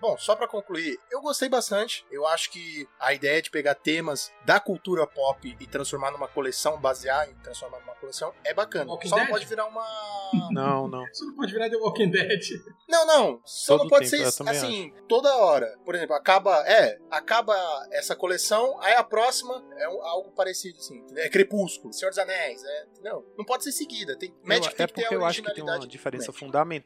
Bom, 0.00 0.16
só 0.18 0.34
pra 0.34 0.48
concluir, 0.48 0.98
eu 1.12 1.20
gostei 1.20 1.48
bastante. 1.48 2.04
Eu 2.10 2.26
acho 2.26 2.50
que 2.50 2.88
a 2.98 3.14
ideia 3.14 3.40
de 3.40 3.50
pegar 3.50 3.74
temas 3.76 4.32
da 4.44 4.58
cultura 4.58 5.06
pop 5.06 5.56
e 5.60 5.66
transformar 5.66 6.10
numa 6.10 6.26
coleção, 6.26 6.80
basear 6.80 7.28
em 7.30 7.34
transformar 7.36 7.78
numa 7.80 7.94
coleção, 7.94 8.32
é 8.44 8.52
bacana. 8.52 8.90
Walking 8.90 9.08
Só 9.08 9.16
não 9.16 9.24
Dead? 9.24 9.32
pode 9.32 9.46
virar 9.46 9.66
uma. 9.66 9.86
Não, 10.52 10.86
não. 10.86 11.04
Isso 11.06 11.24
não 11.24 11.34
pode 11.36 11.52
virar 11.52 11.70
The 11.70 11.76
Walking 11.76 12.10
Dead. 12.10 12.40
Não, 12.86 13.06
não. 13.06 13.40
Só 13.46 13.74
Todo 13.78 13.84
não 13.84 13.88
pode 13.88 14.10
tempo, 14.10 14.30
ser 14.30 14.48
assim, 14.48 14.92
toda 15.08 15.34
hora. 15.36 15.74
Por 15.86 15.94
exemplo, 15.94 16.14
acaba. 16.14 16.54
É, 16.68 16.98
acaba 17.10 17.54
essa 17.92 18.14
coleção, 18.14 18.78
aí 18.82 18.92
a 18.94 19.02
próxima 19.02 19.64
é 19.78 19.84
algo 19.84 20.30
parecido, 20.32 20.76
assim. 20.78 21.02
É 21.16 21.30
Crepúsculo, 21.30 21.94
Senhor 21.94 22.10
dos 22.10 22.18
Anéis, 22.18 22.62
é. 22.62 22.86
Não, 23.02 23.24
não 23.38 23.44
pode 23.44 23.64
ser 23.64 23.72
seguida. 23.72 24.18
Tem, 24.18 24.34
Magic 24.44 24.66
Eu- 24.70 24.76
tem 24.76 24.84
é 24.84 24.86
que 24.86 24.92
ter 24.94 25.02
porque 25.02 25.14
a 25.14 25.16
eu 25.18 25.24
acho 25.24 25.42
que 25.42 25.54
tem 25.54 25.64
uma 25.64 25.78
diferença 25.86 26.26
Magic. 26.26 26.38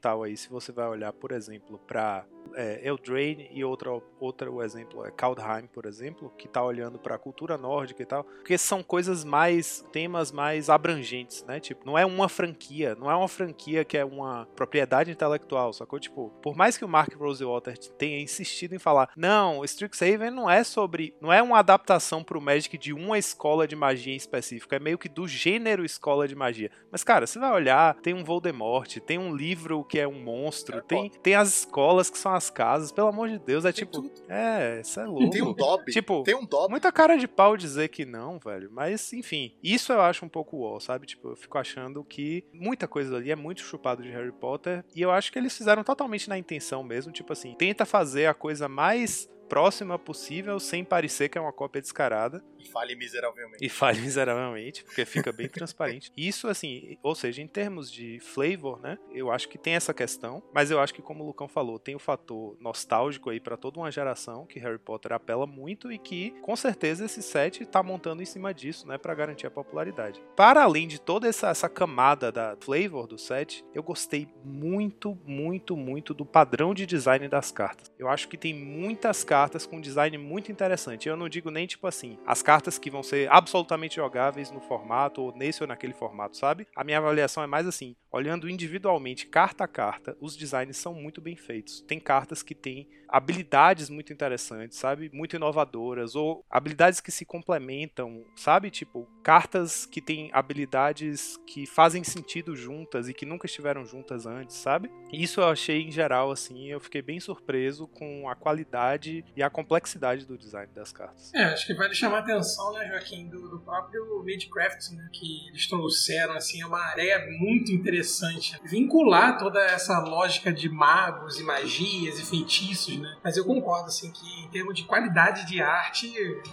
Fundamental 0.02 0.22
aí. 0.24 0.36
Se 0.36 0.50
você 0.50 0.72
vai 0.72 0.88
olhar, 0.88 1.12
por 1.12 1.30
exemplo, 1.32 1.78
pra 1.86 2.26
é, 2.54 2.86
Eldraine 2.86 3.48
e 3.52 3.64
outra, 3.64 3.90
outra 4.18 4.50
o 4.50 4.62
exemplo 4.62 5.04
é 5.06 5.10
Kaldheim, 5.10 5.66
por 5.66 5.86
exemplo, 5.86 6.32
que 6.36 6.48
tá 6.48 6.62
olhando 6.62 6.98
pra 6.98 7.18
cultura 7.18 7.56
nórdica 7.56 8.02
e 8.02 8.06
tal, 8.06 8.24
porque 8.24 8.58
são 8.58 8.82
coisas 8.82 9.24
mais, 9.24 9.84
temas 9.92 10.32
mais 10.32 10.68
abrangentes, 10.68 11.44
né? 11.44 11.60
Tipo, 11.60 11.86
não 11.86 11.96
é 11.96 12.04
uma 12.04 12.28
franquia, 12.28 12.94
não 12.94 13.10
é 13.10 13.16
uma 13.16 13.28
franquia 13.28 13.84
que 13.84 13.96
é 13.96 14.04
uma 14.04 14.46
propriedade 14.56 15.10
intelectual, 15.10 15.72
sacou? 15.72 15.98
Tipo, 15.98 16.30
por 16.42 16.56
mais 16.56 16.76
que 16.76 16.84
o 16.84 16.88
Mark 16.88 17.14
Rosewater 17.14 17.78
tenha 17.96 18.20
insistido 18.20 18.74
em 18.74 18.78
falar, 18.78 19.10
não, 19.16 19.64
Strixhaven 19.64 20.30
não 20.30 20.50
é 20.50 20.64
sobre, 20.64 21.14
não 21.20 21.32
é 21.32 21.42
uma 21.42 21.58
adaptação 21.58 22.22
pro 22.22 22.40
Magic 22.40 22.76
de 22.76 22.92
uma 22.92 23.18
escola 23.18 23.66
de 23.66 23.76
magia 23.76 24.12
em 24.12 24.16
específico, 24.16 24.74
é 24.74 24.78
meio 24.78 24.98
que 24.98 25.08
do 25.08 25.26
gênero 25.26 25.84
escola 25.84 26.26
de 26.26 26.34
magia. 26.34 26.70
Mas, 26.90 27.04
cara, 27.04 27.26
você 27.26 27.38
vai 27.38 27.52
olhar, 27.52 27.94
tem 28.00 28.14
um 28.14 28.24
Voldemort, 28.24 28.98
tem 29.00 29.18
um 29.18 29.34
livro 29.34 29.84
que 29.92 29.98
é 29.98 30.08
um 30.08 30.22
monstro, 30.22 30.76
Harry 30.76 30.86
tem, 30.86 31.10
tem 31.10 31.34
as 31.34 31.50
escolas 31.58 32.08
que 32.08 32.16
são 32.16 32.32
as 32.32 32.48
casas, 32.48 32.90
pelo 32.90 33.08
amor 33.08 33.28
de 33.28 33.38
Deus, 33.38 33.66
é 33.66 33.72
Tem 33.72 33.84
tipo. 33.84 33.92
tudo. 33.92 34.10
É, 34.26 34.80
isso 34.80 34.98
é 34.98 35.04
louco. 35.04 35.28
Tem 35.28 35.42
um 35.42 35.52
Dobby. 35.52 35.92
Tipo, 35.92 36.22
Tem 36.22 36.34
um 36.34 36.46
Dobby. 36.46 36.70
Muita 36.70 36.90
cara 36.90 37.18
de 37.18 37.28
pau 37.28 37.58
dizer 37.58 37.88
que 37.88 38.06
não, 38.06 38.38
velho. 38.38 38.70
Mas, 38.72 39.12
enfim, 39.12 39.54
isso 39.62 39.92
eu 39.92 40.00
acho 40.00 40.24
um 40.24 40.30
pouco 40.30 40.62
ó, 40.62 40.80
sabe? 40.80 41.06
Tipo, 41.06 41.28
eu 41.28 41.36
fico 41.36 41.58
achando 41.58 42.02
que 42.02 42.42
muita 42.54 42.88
coisa 42.88 43.14
ali 43.18 43.30
é 43.30 43.36
muito 43.36 43.60
chupado 43.60 44.02
de 44.02 44.08
Harry 44.08 44.32
Potter. 44.32 44.82
E 44.96 45.02
eu 45.02 45.10
acho 45.10 45.30
que 45.30 45.38
eles 45.38 45.54
fizeram 45.54 45.84
totalmente 45.84 46.26
na 46.26 46.38
intenção 46.38 46.82
mesmo. 46.82 47.12
Tipo 47.12 47.34
assim, 47.34 47.54
tenta 47.58 47.84
fazer 47.84 48.24
a 48.24 48.32
coisa 48.32 48.66
mais 48.70 49.28
próxima 49.52 49.98
possível 49.98 50.58
sem 50.58 50.82
parecer 50.82 51.28
que 51.28 51.36
é 51.36 51.40
uma 51.40 51.52
cópia 51.52 51.82
descarada 51.82 52.42
E 52.58 52.66
fale 52.66 52.94
miseravelmente. 52.94 53.62
e 53.62 53.68
falhe 53.68 54.00
miseravelmente, 54.00 54.82
porque 54.82 55.04
fica 55.04 55.30
bem 55.30 55.46
transparente. 55.46 56.10
Isso, 56.16 56.48
assim, 56.48 56.96
ou 57.02 57.14
seja, 57.14 57.42
em 57.42 57.46
termos 57.46 57.92
de 57.92 58.18
flavor, 58.20 58.80
né? 58.80 58.96
Eu 59.12 59.30
acho 59.30 59.46
que 59.50 59.58
tem 59.58 59.74
essa 59.74 59.92
questão, 59.92 60.42
mas 60.54 60.70
eu 60.70 60.80
acho 60.80 60.94
que, 60.94 61.02
como 61.02 61.22
o 61.22 61.26
Lucão 61.26 61.48
falou, 61.48 61.78
tem 61.78 61.94
o 61.94 61.98
fator 61.98 62.56
nostálgico 62.60 63.28
aí 63.28 63.38
pra 63.38 63.58
toda 63.58 63.78
uma 63.78 63.90
geração 63.92 64.46
que 64.46 64.58
Harry 64.58 64.78
Potter 64.78 65.12
apela 65.12 65.46
muito 65.46 65.92
e 65.92 65.98
que, 65.98 66.30
com 66.40 66.56
certeza, 66.56 67.04
esse 67.04 67.20
set 67.20 67.66
tá 67.66 67.82
montando 67.82 68.22
em 68.22 68.26
cima 68.26 68.54
disso, 68.54 68.88
né? 68.88 68.96
Pra 68.96 69.14
garantir 69.14 69.46
a 69.46 69.50
popularidade. 69.50 70.18
Para 70.34 70.62
além 70.62 70.88
de 70.88 70.98
toda 70.98 71.28
essa, 71.28 71.48
essa 71.48 71.68
camada 71.68 72.32
da 72.32 72.56
flavor 72.58 73.06
do 73.06 73.18
set, 73.18 73.62
eu 73.74 73.82
gostei 73.82 74.26
muito, 74.42 75.18
muito, 75.26 75.76
muito 75.76 76.14
do 76.14 76.24
padrão 76.24 76.72
de 76.72 76.86
design 76.86 77.28
das 77.28 77.52
cartas. 77.52 77.92
Eu 77.98 78.08
acho 78.08 78.28
que 78.28 78.38
tem 78.38 78.54
muitas 78.54 79.22
cartas 79.22 79.41
com 79.66 79.80
design 79.80 80.16
muito 80.18 80.50
interessante. 80.50 81.08
Eu 81.08 81.16
não 81.16 81.28
digo 81.28 81.50
nem 81.50 81.66
tipo 81.66 81.86
assim, 81.86 82.18
as 82.26 82.42
cartas 82.42 82.78
que 82.78 82.90
vão 82.90 83.02
ser 83.02 83.30
absolutamente 83.30 83.96
jogáveis 83.96 84.50
no 84.50 84.60
formato, 84.60 85.22
ou 85.22 85.36
nesse 85.36 85.62
ou 85.62 85.66
naquele 85.66 85.92
formato, 85.92 86.36
sabe? 86.36 86.66
A 86.76 86.84
minha 86.84 86.98
avaliação 86.98 87.42
é 87.42 87.46
mais 87.46 87.66
assim, 87.66 87.96
olhando 88.10 88.48
individualmente, 88.48 89.26
carta 89.26 89.64
a 89.64 89.68
carta, 89.68 90.16
os 90.20 90.36
designs 90.36 90.76
são 90.76 90.94
muito 90.94 91.20
bem 91.20 91.36
feitos. 91.36 91.80
Tem 91.82 91.98
cartas 91.98 92.42
que 92.42 92.54
têm 92.54 92.88
habilidades 93.12 93.90
muito 93.90 94.12
interessantes, 94.12 94.78
sabe? 94.78 95.10
Muito 95.12 95.36
inovadoras, 95.36 96.14
ou 96.14 96.44
habilidades 96.50 97.00
que 97.00 97.12
se 97.12 97.26
complementam, 97.26 98.24
sabe? 98.34 98.70
Tipo, 98.70 99.06
cartas 99.22 99.84
que 99.84 100.00
têm 100.00 100.30
habilidades 100.32 101.38
que 101.46 101.66
fazem 101.66 102.02
sentido 102.02 102.56
juntas 102.56 103.08
e 103.08 103.14
que 103.14 103.26
nunca 103.26 103.46
estiveram 103.46 103.84
juntas 103.84 104.24
antes, 104.24 104.56
sabe? 104.56 104.90
Isso 105.12 105.40
eu 105.40 105.48
achei 105.48 105.82
em 105.82 105.90
geral, 105.90 106.30
assim, 106.30 106.68
eu 106.68 106.80
fiquei 106.80 107.02
bem 107.02 107.20
surpreso 107.20 107.86
com 107.86 108.28
a 108.28 108.34
qualidade 108.34 109.24
e 109.36 109.42
a 109.42 109.50
complexidade 109.50 110.26
do 110.26 110.38
design 110.38 110.72
das 110.74 110.90
cartas. 110.90 111.32
É, 111.34 111.44
acho 111.44 111.66
que 111.66 111.74
vale 111.74 111.94
chamar 111.94 112.18
a 112.18 112.20
atenção, 112.20 112.72
né, 112.72 112.88
Joaquim, 112.88 113.28
do, 113.28 113.48
do 113.48 113.60
próprio 113.60 114.24
Magecraft, 114.24 114.92
né, 114.92 115.08
que 115.12 115.48
eles 115.48 115.68
trouxeram, 115.68 116.32
assim, 116.34 116.62
é 116.62 116.66
uma 116.66 116.92
ideia 116.92 117.26
muito 117.38 117.70
interessante. 117.72 118.58
Vincular 118.64 119.38
toda 119.38 119.60
essa 119.60 119.98
lógica 120.00 120.50
de 120.50 120.68
magos 120.70 121.38
e 121.38 121.42
magias 121.42 122.18
e 122.18 122.24
feitiços, 122.24 123.01
né? 123.02 123.18
Mas 123.22 123.36
eu 123.36 123.44
concordo, 123.44 123.88
assim, 123.88 124.10
que 124.10 124.44
em 124.44 124.48
termos 124.48 124.74
de 124.74 124.84
qualidade 124.84 125.46
de 125.46 125.60
arte, 125.60 126.06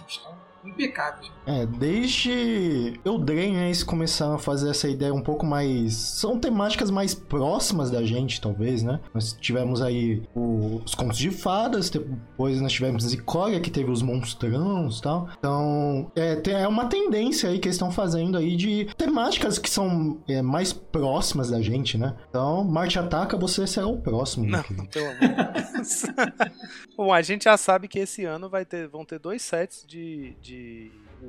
estão 0.06 0.36
impecáveis. 0.64 1.30
É, 1.46 1.66
desde 1.66 3.00
Eldraine, 3.04 3.54
né, 3.56 3.66
eles 3.66 3.82
começaram 3.82 4.34
a 4.34 4.38
fazer 4.38 4.70
essa 4.70 4.88
ideia 4.88 5.12
um 5.12 5.22
pouco 5.22 5.44
mais... 5.46 5.94
São 5.94 6.38
temáticas 6.38 6.90
mais 6.90 7.14
próximas 7.14 7.90
da 7.90 8.02
gente, 8.04 8.40
talvez, 8.40 8.82
né? 8.82 9.00
Nós 9.14 9.32
tivemos 9.32 9.80
aí 9.82 10.22
o- 10.34 10.80
os 10.84 10.94
contos 10.94 11.18
de 11.18 11.30
fadas, 11.30 11.90
depois 11.90 12.60
nós 12.60 12.72
tivemos 12.72 13.04
Zicória, 13.04 13.60
que 13.60 13.70
teve 13.70 13.90
os 13.90 14.02
monstrãos 14.02 14.98
e 14.98 15.02
tal. 15.02 15.28
Então, 15.38 16.10
é, 16.14 16.36
tem- 16.36 16.54
é 16.54 16.68
uma 16.68 16.86
tendência 16.86 17.48
aí 17.48 17.58
que 17.58 17.66
eles 17.68 17.76
estão 17.76 17.90
fazendo 17.90 18.36
aí 18.38 18.56
de 18.56 18.84
temáticas 18.96 19.58
que 19.58 19.68
são 19.70 20.20
é, 20.28 20.42
mais 20.42 20.72
próximas 20.72 21.50
da 21.50 21.60
gente, 21.60 21.96
né? 21.98 22.14
Então, 22.28 22.62
Marte 22.64 22.98
Ataca, 22.98 23.36
você 23.36 23.66
será 23.66 23.86
o 23.86 24.00
próximo. 24.00 24.46
Não, 24.46 24.62
pelo 24.62 24.80
amor 24.80 24.88
de 24.88 25.72
Deus. 25.72 26.02
Bom, 26.96 27.12
a 27.12 27.22
gente 27.22 27.44
já 27.44 27.56
sabe 27.56 27.88
que 27.88 27.98
esse 27.98 28.24
ano 28.24 28.48
vai 28.48 28.64
ter, 28.64 28.86
vão 28.88 29.04
ter 29.04 29.18
dois 29.18 29.42
sets 29.42 29.84
de, 29.86 30.34
de 30.40 30.49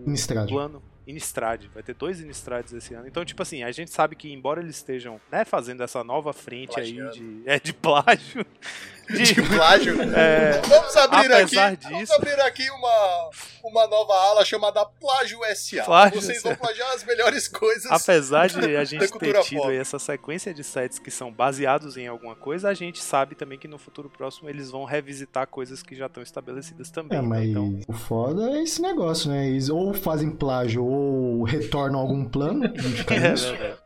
Innistrad. 0.05 0.49
plano 0.49 0.82
Innistrad. 1.05 1.65
Vai 1.74 1.84
ter 1.84 1.93
dois 1.95 2.22
Innistrads 2.22 2.74
esse 2.74 2.93
ano. 2.93 3.07
Então, 3.07 3.26
tipo 3.26 3.41
assim, 3.41 3.63
a 3.63 3.72
gente 3.72 3.91
sabe 3.91 4.15
que 4.15 4.32
embora 4.32 4.61
eles 4.61 4.78
estejam 4.78 5.19
né, 5.32 5.43
fazendo 5.43 5.84
essa 5.84 6.03
nova 6.03 6.32
frente 6.34 6.80
aí 6.80 6.93
Plagiando. 6.93 7.41
de, 7.43 7.49
é, 7.49 7.59
de 7.59 7.74
plágio, 7.74 8.45
De 9.12 9.41
plágio. 9.41 10.01
é, 10.16 10.62
Vamos 10.68 10.95
abrir 10.97 11.32
aqui. 11.34 11.57
Apesar 11.57 11.78
Vamos 11.84 11.99
disso- 11.99 12.14
abrir 12.14 12.39
aqui 12.41 12.70
uma, 12.72 13.30
uma 13.64 13.88
nova 13.88 14.14
ala 14.14 14.45
chamada 14.45 14.86
Plágio 14.86 15.39
SA. 15.55 15.84
Plágio 15.84 16.22
Vocês 16.22 16.41
vão 16.43 16.55
plagiar 16.55 16.91
as 16.93 17.03
melhores 17.03 17.47
coisas. 17.47 17.91
apesar 17.91 18.47
de 18.49 18.76
a 18.76 18.84
gente 18.84 19.07
ter 19.20 19.39
tido 19.41 19.59
pop. 19.62 19.70
aí 19.72 19.78
essa 19.78 19.99
sequência 19.99 20.53
de 20.53 20.64
sets 20.64 20.99
que 20.99 21.12
são 21.12 21.32
baseados 21.32 21.97
em 21.97 22.07
alguma 22.07 22.36
coisa, 22.36 22.70
a 22.70 22.74
gente 22.74 23.01
sabe 23.01 23.36
também 23.36 23.57
que 23.59 23.68
no 23.68 23.78
futuro 23.78 24.09
próximo 24.09 24.49
eles 24.49 24.70
vão 24.72 24.84
revisitar 24.86 25.47
coisas 25.47 25.82
que 25.84 25.95
já 25.95 26.05
estão 26.07 26.22
estabelecidas 26.24 26.89
também. 26.89 27.18
É, 27.18 27.22
né? 27.22 27.28
mas 27.28 27.49
Então, 27.49 27.80
o 27.88 27.93
foda 27.93 28.51
é 28.57 28.64
esse 28.64 28.82
negócio, 28.82 29.30
né? 29.30 29.47
Eles 29.47 29.70
ou 29.70 29.93
fazem 29.93 30.30
plágio 30.32 30.84
ou 30.86 31.43
retornam 31.43 31.99
algum 31.99 32.24
plano 32.26 32.66
e 32.66 32.80
fica 32.82 33.14
é 33.16 33.20
verdade. 33.20 33.55
É 33.55 33.78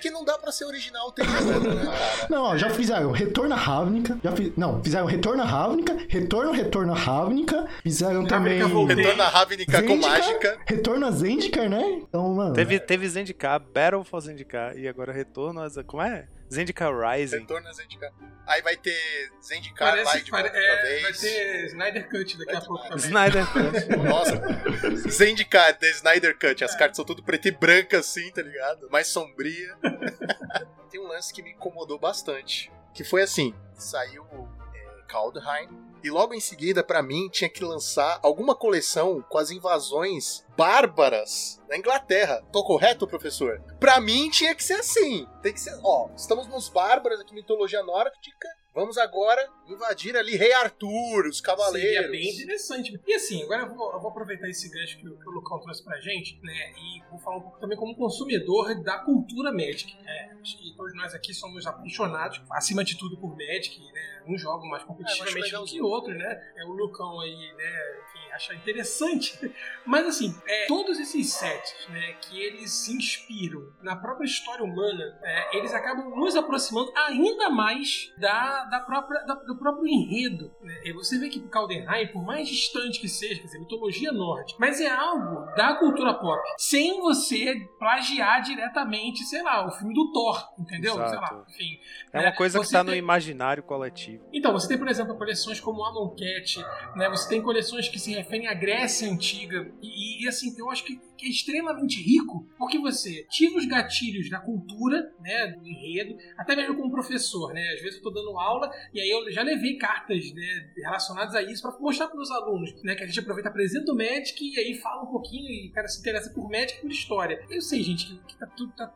que 0.00 0.10
não 0.10 0.24
dá 0.24 0.36
pra 0.38 0.50
ser 0.50 0.64
original 0.64 1.08
o 1.08 1.12
tempo 1.12 1.30
todo, 1.30 1.74
né? 1.74 1.84
Não, 2.30 2.42
ó, 2.44 2.56
já 2.56 2.70
fizeram 2.70 3.10
Retorno 3.10 3.54
a 3.54 3.58
Ravnica, 3.58 4.18
já 4.22 4.32
fi- 4.32 4.52
não, 4.56 4.82
fizeram 4.82 5.06
Retorno 5.06 5.42
a 5.42 5.46
Ravnica, 5.46 5.96
Retorno, 6.08 6.52
Retorno 6.52 6.92
a 6.92 6.96
Ravnica, 6.96 7.66
fizeram 7.82 8.24
também. 8.26 8.62
Retorno 8.62 9.22
a 9.22 9.28
Ravnica 9.28 9.82
com 9.82 9.88
Zendikar, 9.88 10.10
mágica. 10.10 10.58
Retorno 10.66 11.06
a 11.06 11.10
Zendikar, 11.10 11.68
né? 11.68 11.82
Então, 12.08 12.28
mano, 12.34 12.54
Teve, 12.54 12.78
teve 12.80 13.08
Zendikar, 13.08 13.60
Battle 13.60 14.04
for 14.04 14.20
Zendikar 14.20 14.76
e 14.76 14.86
agora 14.88 15.12
retorno 15.12 15.60
a... 15.62 15.84
Como 15.84 16.02
é? 16.02 16.26
Zendikar 16.52 16.92
Rising. 16.92 17.40
Retorno 17.40 17.68
a 17.68 17.72
Zendikar. 17.72 18.12
Aí 18.46 18.62
vai 18.62 18.76
ter 18.76 19.30
Zendikar 19.42 19.90
Parece 19.90 20.04
Light 20.12 20.30
uma 20.30 20.38
pare- 20.42 20.48
outra 20.48 20.60
é, 20.88 21.00
vai 21.02 21.12
ter 21.12 21.64
Snyder 21.66 22.08
Cut 22.10 22.38
daqui 22.38 22.50
a 22.50 22.58
Vai 22.58 22.66
pouco 22.66 22.82
ter- 22.82 22.88
também. 22.88 23.04
Snyder 23.06 23.46
Cut. 23.52 23.96
Nossa, 24.08 25.08
Zendikar, 25.10 25.78
The 25.78 25.90
Snyder 25.90 26.36
Cut. 26.38 26.64
As 26.64 26.74
cartas 26.74 26.96
são 26.96 27.04
tudo 27.04 27.22
preto 27.22 27.46
e 27.48 27.52
branco 27.52 27.96
assim, 27.96 28.30
tá 28.32 28.42
ligado? 28.42 28.88
Mais 28.90 29.06
sombria. 29.06 29.76
Tem 30.90 31.00
um 31.00 31.06
lance 31.06 31.32
que 31.32 31.42
me 31.42 31.52
incomodou 31.52 31.98
bastante. 31.98 32.70
Que 32.92 33.04
foi 33.04 33.22
assim: 33.22 33.54
saiu 33.74 34.26
é, 34.74 35.02
Kaldheim. 35.06 35.68
E 36.02 36.10
logo 36.10 36.32
em 36.32 36.40
seguida, 36.40 36.82
pra 36.82 37.02
mim, 37.02 37.28
tinha 37.28 37.50
que 37.50 37.64
lançar 37.64 38.18
alguma 38.22 38.54
coleção 38.54 39.24
com 39.28 39.38
as 39.38 39.50
invasões 39.50 40.44
bárbaras 40.56 41.60
da 41.68 41.76
Inglaterra. 41.76 42.42
Tô 42.52 42.64
correto, 42.64 43.06
professor? 43.06 43.62
Pra 43.78 44.00
mim 44.00 44.30
tinha 44.30 44.54
que 44.54 44.64
ser 44.64 44.74
assim. 44.74 45.26
Tem 45.42 45.52
que 45.52 45.60
ser, 45.60 45.78
ó, 45.82 46.08
estamos 46.16 46.46
nos 46.48 46.68
bárbaros 46.68 47.20
aqui, 47.20 47.34
mitologia 47.34 47.82
nórdica. 47.82 48.48
Vamos 48.72 48.96
agora 48.98 49.48
invadir 49.66 50.16
ali 50.16 50.36
Rei 50.36 50.52
Arthur, 50.52 51.26
os 51.26 51.40
cavaleiros. 51.40 51.90
Seria 51.92 52.08
bem 52.10 52.30
interessante. 52.30 53.00
E 53.04 53.14
assim, 53.14 53.42
agora 53.42 53.62
eu 53.62 53.74
vou, 53.74 53.92
eu 53.92 54.00
vou 54.00 54.10
aproveitar 54.10 54.48
esse 54.48 54.70
gancho 54.70 54.96
que, 54.98 55.08
o- 55.08 55.18
que 55.18 55.28
o 55.28 55.32
Lucão 55.32 55.58
trouxe 55.60 55.82
pra 55.82 55.98
gente, 56.00 56.38
né? 56.42 56.72
E 56.78 57.02
vou 57.10 57.18
falar 57.18 57.38
um 57.38 57.42
pouco 57.42 57.58
também 57.58 57.76
como 57.76 57.96
consumidor 57.96 58.80
da 58.82 58.98
cultura 59.00 59.50
Magic. 59.52 59.92
né? 60.04 60.36
acho 60.40 60.56
que 60.56 60.74
todos 60.76 60.94
nós 60.94 61.12
aqui 61.14 61.34
somos 61.34 61.66
apaixonados, 61.66 62.40
acima 62.52 62.82
de 62.84 62.96
tudo, 62.96 63.18
por 63.20 63.36
Magic, 63.36 63.78
né? 63.92 64.22
Um 64.26 64.38
jogo 64.38 64.64
mais 64.68 64.82
competitivamente 64.84 65.54
É, 65.54 65.58
do 65.58 65.64
que 65.64 65.82
outro, 65.82 66.14
né? 66.14 66.52
É 66.56 66.64
o 66.64 66.70
Lucão 66.72 67.20
aí, 67.20 67.52
né? 67.56 68.00
Enfim, 68.08 68.19
achar 68.32 68.54
interessante. 68.54 69.38
Mas 69.86 70.06
assim, 70.06 70.34
é, 70.46 70.66
todos 70.66 70.98
esses 71.00 71.32
sets, 71.32 71.88
né, 71.88 72.14
que 72.20 72.38
eles 72.40 72.70
se 72.72 72.92
inspiram 72.92 73.72
na 73.82 73.96
própria 73.96 74.24
história 74.26 74.64
humana, 74.64 75.18
é, 75.22 75.56
eles 75.58 75.72
acabam 75.74 76.10
nos 76.10 76.36
aproximando 76.36 76.92
ainda 76.96 77.50
mais 77.50 78.12
da, 78.18 78.64
da 78.64 78.80
própria, 78.80 79.20
da- 79.24 79.34
do 79.34 79.56
próprio 79.56 79.86
enredo. 79.88 80.52
Né? 80.62 80.80
E 80.84 80.92
você 80.92 81.18
vê 81.18 81.28
que 81.28 81.40
Caldenheim, 81.48 82.08
por 82.12 82.24
mais 82.24 82.48
distante 82.48 83.00
que 83.00 83.08
seja, 83.08 83.40
quer 83.40 83.46
dizer, 83.46 83.58
mitologia 83.58 84.12
nórdica, 84.12 84.58
mas 84.60 84.80
é 84.80 84.88
algo 84.88 85.46
da 85.56 85.74
cultura 85.74 86.14
pop, 86.14 86.40
sem 86.58 87.00
você 87.00 87.54
plagiar 87.78 88.42
diretamente, 88.42 89.24
sei 89.24 89.42
lá, 89.42 89.66
o 89.66 89.70
filme 89.72 89.94
do 89.94 90.12
Thor, 90.12 90.48
entendeu? 90.58 90.92
Sei 90.92 91.00
lá, 91.02 91.08
Exato. 91.08 91.46
enfim. 91.48 91.78
É 92.12 92.18
né? 92.18 92.26
uma 92.26 92.32
coisa 92.36 92.58
que 92.58 92.66
Você 92.66 92.72
tá 92.72 92.84
no 92.84 92.90
tem- 92.90 92.98
imaginário 92.98 93.62
coletivo. 93.62 94.24
então, 94.32 94.52
você 94.52 94.68
tem, 94.68 94.78
por 94.78 94.88
exemplo, 94.88 95.16
coleções 95.16 95.58
como 95.60 95.84
Amon 95.84 96.10
Cat, 96.10 96.58
né? 96.96 97.08
Você 97.10 97.28
tem 97.28 97.42
coleções 97.42 97.88
que 97.88 97.98
se 97.98 98.12
referem 98.22 98.46
à 98.46 98.54
Grécia 98.54 99.10
Antiga. 99.10 99.70
E, 99.82 100.24
e, 100.24 100.28
assim, 100.28 100.54
eu 100.58 100.70
acho 100.70 100.84
que, 100.84 100.96
que 101.16 101.26
é 101.26 101.28
extremamente 101.28 102.00
rico, 102.02 102.46
porque 102.58 102.78
você 102.78 103.26
tira 103.30 103.56
os 103.56 103.66
gatilhos 103.66 104.30
da 104.30 104.38
cultura, 104.38 105.12
né? 105.20 105.48
Do 105.48 105.66
enredo, 105.66 106.16
até 106.36 106.54
mesmo 106.54 106.76
como 106.76 106.90
professor, 106.90 107.52
né? 107.52 107.62
Às 107.74 107.80
vezes 107.80 107.96
eu 107.96 108.02
tô 108.02 108.10
dando 108.10 108.38
aula 108.38 108.70
e 108.92 109.00
aí 109.00 109.10
eu 109.10 109.30
já 109.30 109.42
levei 109.42 109.76
cartas 109.76 110.32
né, 110.32 110.70
relacionadas 110.76 111.34
a 111.34 111.42
isso 111.42 111.62
para 111.62 111.78
mostrar 111.78 112.08
para 112.08 112.20
os 112.20 112.30
alunos, 112.30 112.82
né? 112.82 112.94
Que 112.94 113.04
a 113.04 113.06
gente 113.06 113.20
aproveita, 113.20 113.48
apresenta 113.48 113.92
o 113.92 113.96
Magic 113.96 114.36
e 114.40 114.58
aí 114.58 114.74
fala 114.74 115.02
um 115.02 115.10
pouquinho 115.10 115.48
e 115.48 115.68
o 115.68 115.72
cara 115.72 115.88
se 115.88 116.00
interessa 116.00 116.30
por 116.30 116.48
Magic 116.50 116.78
e 116.78 116.80
por 116.80 116.90
história. 116.90 117.44
Eu 117.50 117.60
sei, 117.60 117.82
gente, 117.82 118.06
que, 118.06 118.18
que 118.26 118.38
tá 118.38 118.46
tudo. 118.46 118.72
Tá, 118.74 118.86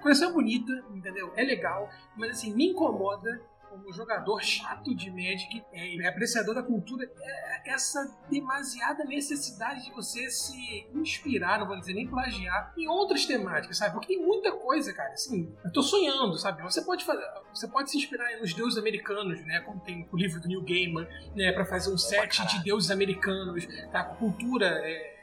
coleção 0.00 0.30
é 0.30 0.32
bonita, 0.32 0.72
entendeu? 0.94 1.32
É 1.36 1.42
legal, 1.42 1.88
mas 2.16 2.30
assim, 2.32 2.54
me 2.54 2.70
incomoda 2.70 3.40
como 3.74 3.92
jogador 3.92 4.40
chato 4.40 4.94
de 4.94 5.10
Magic 5.10 5.64
é, 5.72 5.96
e 5.96 6.06
apreciador 6.06 6.54
da 6.54 6.62
cultura 6.62 7.10
é 7.20 7.72
essa 7.72 8.16
demasiada 8.30 9.04
necessidade 9.04 9.84
de 9.84 9.90
você 9.90 10.30
se 10.30 10.86
inspirar, 10.94 11.58
não 11.58 11.66
vou 11.66 11.78
dizer 11.78 11.94
nem 11.94 12.06
plagiar, 12.06 12.72
em 12.76 12.88
outras 12.88 13.26
temáticas, 13.26 13.78
sabe? 13.78 13.92
Porque 13.92 14.14
tem 14.14 14.24
muita 14.24 14.52
coisa, 14.52 14.92
cara, 14.92 15.12
assim, 15.12 15.52
eu 15.64 15.72
tô 15.72 15.82
sonhando, 15.82 16.38
sabe? 16.38 16.62
Você 16.62 16.82
pode 16.82 17.04
fazer, 17.04 17.24
você 17.52 17.66
pode 17.66 17.90
se 17.90 17.98
inspirar 17.98 18.38
nos 18.38 18.54
deuses 18.54 18.78
americanos, 18.78 19.44
né? 19.44 19.60
Como 19.60 19.80
tem 19.80 20.08
o 20.12 20.16
livro 20.16 20.40
do 20.40 20.46
Neil 20.46 20.62
Gaiman, 20.62 21.08
né? 21.34 21.52
Pra 21.52 21.64
fazer 21.64 21.92
um 21.92 21.98
set 21.98 22.46
de 22.46 22.62
deuses 22.62 22.90
americanos, 22.90 23.66
tá? 23.90 24.04
Com 24.04 24.30
cultura 24.30 24.66
é, 24.66 25.13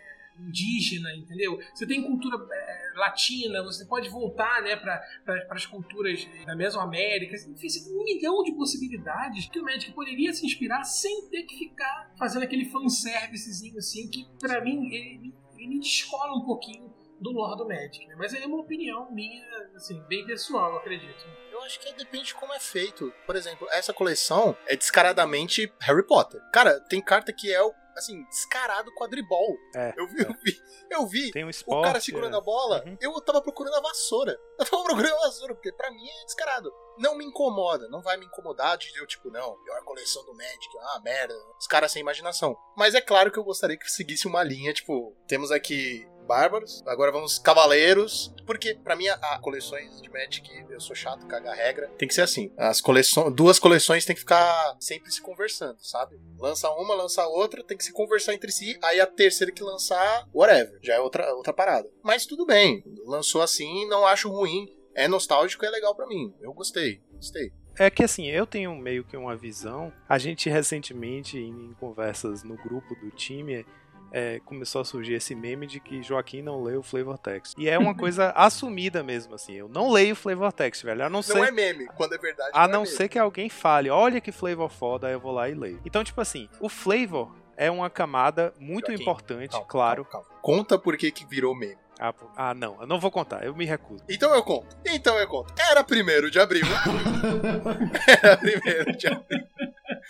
indígena, 0.48 1.14
entendeu? 1.16 1.60
Você 1.74 1.86
tem 1.86 2.04
cultura 2.04 2.38
é, 2.52 3.00
latina, 3.00 3.64
você 3.64 3.86
pode 3.86 4.10
voltar 4.10 4.62
né, 4.62 4.76
para 4.76 5.02
as 5.50 5.66
culturas 5.66 6.28
da 6.46 6.56
Mesoamérica. 6.56 7.36
Enfim, 7.36 7.70
você 7.70 7.84
tem 7.84 7.98
um 7.98 8.04
milhão 8.04 8.44
de 8.44 8.54
possibilidades 8.54 9.48
que 9.48 9.60
o 9.60 9.64
Magic 9.64 9.92
poderia 9.94 10.34
se 10.34 10.46
inspirar 10.46 10.84
sem 10.84 11.30
ter 11.30 11.44
que 11.44 11.58
ficar 11.58 12.14
fazendo 12.18 12.44
aquele 12.44 12.66
fanservicezinho 12.66 13.78
assim, 13.78 14.10
que 14.10 14.28
pra 14.40 14.62
mim 14.62 14.88
ele, 14.88 15.34
ele 15.56 15.68
me 15.68 15.80
descola 15.80 16.38
um 16.38 16.46
pouquinho 16.46 16.92
do 17.22 17.32
lore 17.32 17.58
do 17.58 17.68
Magic. 17.68 18.06
Né? 18.08 18.16
Mas 18.18 18.34
é 18.34 18.46
uma 18.46 18.60
opinião 18.60 19.10
minha, 19.12 19.46
assim, 19.76 20.02
bem 20.08 20.26
pessoal, 20.26 20.76
acredito. 20.76 21.24
Eu 21.52 21.62
acho 21.62 21.80
que 21.80 21.94
depende 21.94 22.28
de 22.28 22.34
como 22.34 22.54
é 22.54 22.60
feito. 22.60 23.14
Por 23.26 23.36
exemplo, 23.36 23.68
essa 23.72 23.94
coleção 23.94 24.58
é 24.66 24.76
descaradamente 24.76 25.72
Harry 25.80 26.06
Potter. 26.06 26.42
Cara, 26.52 26.80
tem 26.80 27.00
carta 27.00 27.32
que 27.32 27.54
é 27.54 27.62
o 27.62 27.72
assim, 27.98 28.24
descarado 28.26 28.92
quadribol. 28.96 29.58
É, 29.76 29.94
Eu 29.98 30.08
vi, 30.08 30.22
eu 30.24 30.34
vi, 30.44 30.62
eu 30.92 31.06
vi. 31.08 31.32
Tem 31.32 31.44
um 31.44 31.48
O 31.48 31.50
esporte. 31.50 31.86
cara 31.88 32.00
segurando 32.02 32.36
é. 32.36 32.38
a 32.40 32.42
bola, 32.42 32.84
Uhum. 32.86 32.98
eu 33.02 33.22
tava 33.22 33.42
procurando 33.42 33.76
a 33.76 33.82
vassoura. 33.82 34.38
Eu 34.62 34.66
tava 34.66 34.84
procurando 34.84 35.14
a 35.16 35.20
vassoura, 35.22 35.56
porque 35.56 35.72
pra 35.72 35.90
mim 35.90 36.08
é 36.08 36.26
descarado. 36.26 36.72
Não 37.00 37.16
me 37.16 37.26
incomoda, 37.26 37.88
não 37.90 38.00
vai 38.02 38.16
me 38.18 38.26
incomodar 38.28 38.78
de 38.78 38.96
eu, 38.96 39.08
tipo, 39.08 39.32
não, 39.32 39.58
pior 39.64 39.84
coleção 39.84 40.24
do 40.24 40.36
Magic, 40.36 40.70
ah, 40.82 41.02
merda. 41.04 41.34
Os 41.60 41.66
caras 41.66 41.92
sem 41.92 42.00
imaginação. 42.02 42.56
Mas 42.78 42.94
é 42.94 43.02
claro 43.02 43.32
que 43.32 43.40
eu 43.40 43.44
gostaria 43.44 43.76
que 43.78 43.90
seguisse 43.90 44.28
uma 44.28 44.44
linha, 44.44 44.72
tipo, 44.72 45.16
temos 45.28 45.50
aqui 45.52 46.06
bárbaros, 46.22 46.84
agora 46.86 47.12
vamos 47.12 47.40
cavaleiros, 47.40 48.34
porque 48.46 48.76
pra 48.76 48.96
mim 48.96 49.08
a, 49.08 49.40
coleções 49.40 50.02
de 50.02 50.10
Magic, 50.10 50.50
eu 50.70 50.80
sou 50.80 50.96
chato, 50.96 51.26
caga 51.28 51.52
a 51.52 51.56
regra, 51.56 51.88
tem 51.98 52.08
que 52.08 52.14
ser 52.14 52.22
assim. 52.22 52.52
As 52.58 52.82
coleções, 52.82 53.34
duas 53.34 53.60
coleções 53.60 54.06
tem 54.06 54.16
que 54.16 54.22
ficar 54.22 54.76
sempre 54.80 55.12
se 55.12 55.22
conversando, 55.22 55.78
sabe? 55.82 56.20
Lança 56.38 56.70
uma, 56.72 56.96
lança 56.96 57.26
outra, 57.28 57.64
tem 57.64 57.78
que 57.78 57.84
se 57.84 57.94
conversar 57.94 58.34
entre 58.34 58.52
si, 58.52 58.78
aí 58.84 59.00
a 59.00 59.08
terceira 59.08 59.52
que 59.52 59.64
lançar, 59.64 60.28
whatever, 60.34 60.80
já 60.82 60.96
é 60.96 61.00
outra 61.00 61.34
outra 61.34 61.54
parada. 61.54 61.90
Mas 62.04 62.26
tudo 62.26 62.46
bem, 62.46 62.84
lançou 63.06 63.42
assim, 63.42 63.88
não 63.88 64.06
acho 64.06 64.30
ruim, 64.30 64.68
é 64.94 65.08
nostálgico, 65.08 65.66
é 65.66 65.70
legal 65.70 65.96
pra 65.96 66.08
mim. 66.08 66.34
Eu 66.42 66.54
gostei, 66.54 67.02
gostei. 67.14 67.52
É 67.78 67.90
que 67.90 68.04
assim, 68.04 68.28
eu 68.28 68.46
tenho 68.46 68.76
meio 68.76 69.04
que 69.04 69.16
uma 69.16 69.36
visão. 69.36 69.92
A 70.08 70.18
gente 70.18 70.50
recentemente, 70.50 71.38
em 71.38 71.74
conversas 71.80 72.44
no 72.44 72.56
grupo 72.58 72.96
do 72.96 73.10
time, 73.12 73.66
é, 74.12 74.40
começou 74.46 74.82
a 74.82 74.86
surgir 74.86 75.14
esse 75.14 75.34
meme 75.34 75.66
de 75.66 75.80
que 75.80 76.04
Joaquim 76.04 76.42
não 76.42 76.62
lê 76.64 76.76
o 76.76 76.84
Flavor 76.84 77.18
Text. 77.18 77.58
E 77.58 77.70
é 77.70 77.78
uma 77.80 77.96
coisa 77.96 78.32
assumida 78.36 79.02
mesmo, 79.04 79.36
assim. 79.36 79.54
Eu 79.54 79.70
não 79.70 79.90
leio 79.92 80.14
o 80.14 80.16
Flavor 80.16 80.52
Text, 80.52 80.84
velho. 80.84 81.02
A 81.06 81.10
não 81.10 81.18
Não 81.20 81.24
ser. 81.24 81.38
é 81.40 81.52
meme, 81.52 81.88
quando 81.96 82.14
é 82.14 82.18
verdade. 82.18 82.52
A 82.54 82.66
é 82.66 82.68
não 82.68 82.82
meme. 82.84 82.88
ser 82.96 83.08
que 83.08 83.18
alguém 83.18 83.50
fale, 83.50 83.90
olha 83.90 84.20
que 84.20 84.32
flavor 84.32 84.70
foda, 84.70 85.08
aí 85.08 85.14
eu 85.14 85.20
vou 85.20 85.32
lá 85.32 85.48
e 85.50 85.54
leio. 85.54 85.80
Então, 85.86 86.04
tipo 86.04 86.20
assim, 86.20 86.50
o 86.60 86.68
flavor 86.68 87.34
é 87.56 87.70
uma 87.72 87.90
camada 87.90 88.54
muito 88.60 88.88
Joaquim, 88.88 89.02
importante, 89.04 89.52
Calma, 89.52 89.66
claro. 89.68 90.06
calma, 90.06 90.28
calma. 90.28 90.42
Conta 90.42 90.78
por 90.80 90.98
que 90.98 91.12
que 91.12 91.26
virou 91.26 91.56
meme. 91.56 91.78
Ah, 92.00 92.14
ah, 92.36 92.54
não, 92.56 92.82
eu 92.82 92.88
não 92.88 93.00
vou 93.00 93.12
contar, 93.12 93.46
eu 93.46 93.56
me 93.56 93.64
recuso. 93.64 94.04
Então 94.10 94.34
eu 94.34 94.42
conto. 94.44 94.76
Então 94.88 95.16
eu 95.20 95.28
conto. 95.28 95.54
Era 95.70 95.84
primeiro 95.84 96.32
de 96.32 96.40
abril. 96.40 96.66
Era 98.24 98.38
primeiro 98.38 98.98
de 98.98 99.08
abril. 99.08 99.46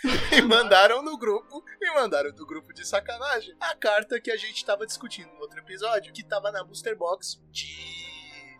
E 0.32 0.40
mandaram 0.42 1.02
no 1.02 1.16
grupo, 1.16 1.62
e 1.80 1.94
mandaram 1.94 2.32
do 2.32 2.46
grupo 2.46 2.72
de 2.72 2.86
sacanagem, 2.86 3.54
a 3.60 3.74
carta 3.74 4.20
que 4.20 4.30
a 4.30 4.36
gente 4.36 4.64
tava 4.64 4.86
discutindo 4.86 5.30
no 5.34 5.40
outro 5.40 5.60
episódio, 5.60 6.12
que 6.12 6.24
tava 6.24 6.50
na 6.50 6.64
booster 6.64 6.96
box 6.96 7.40
de 7.50 7.68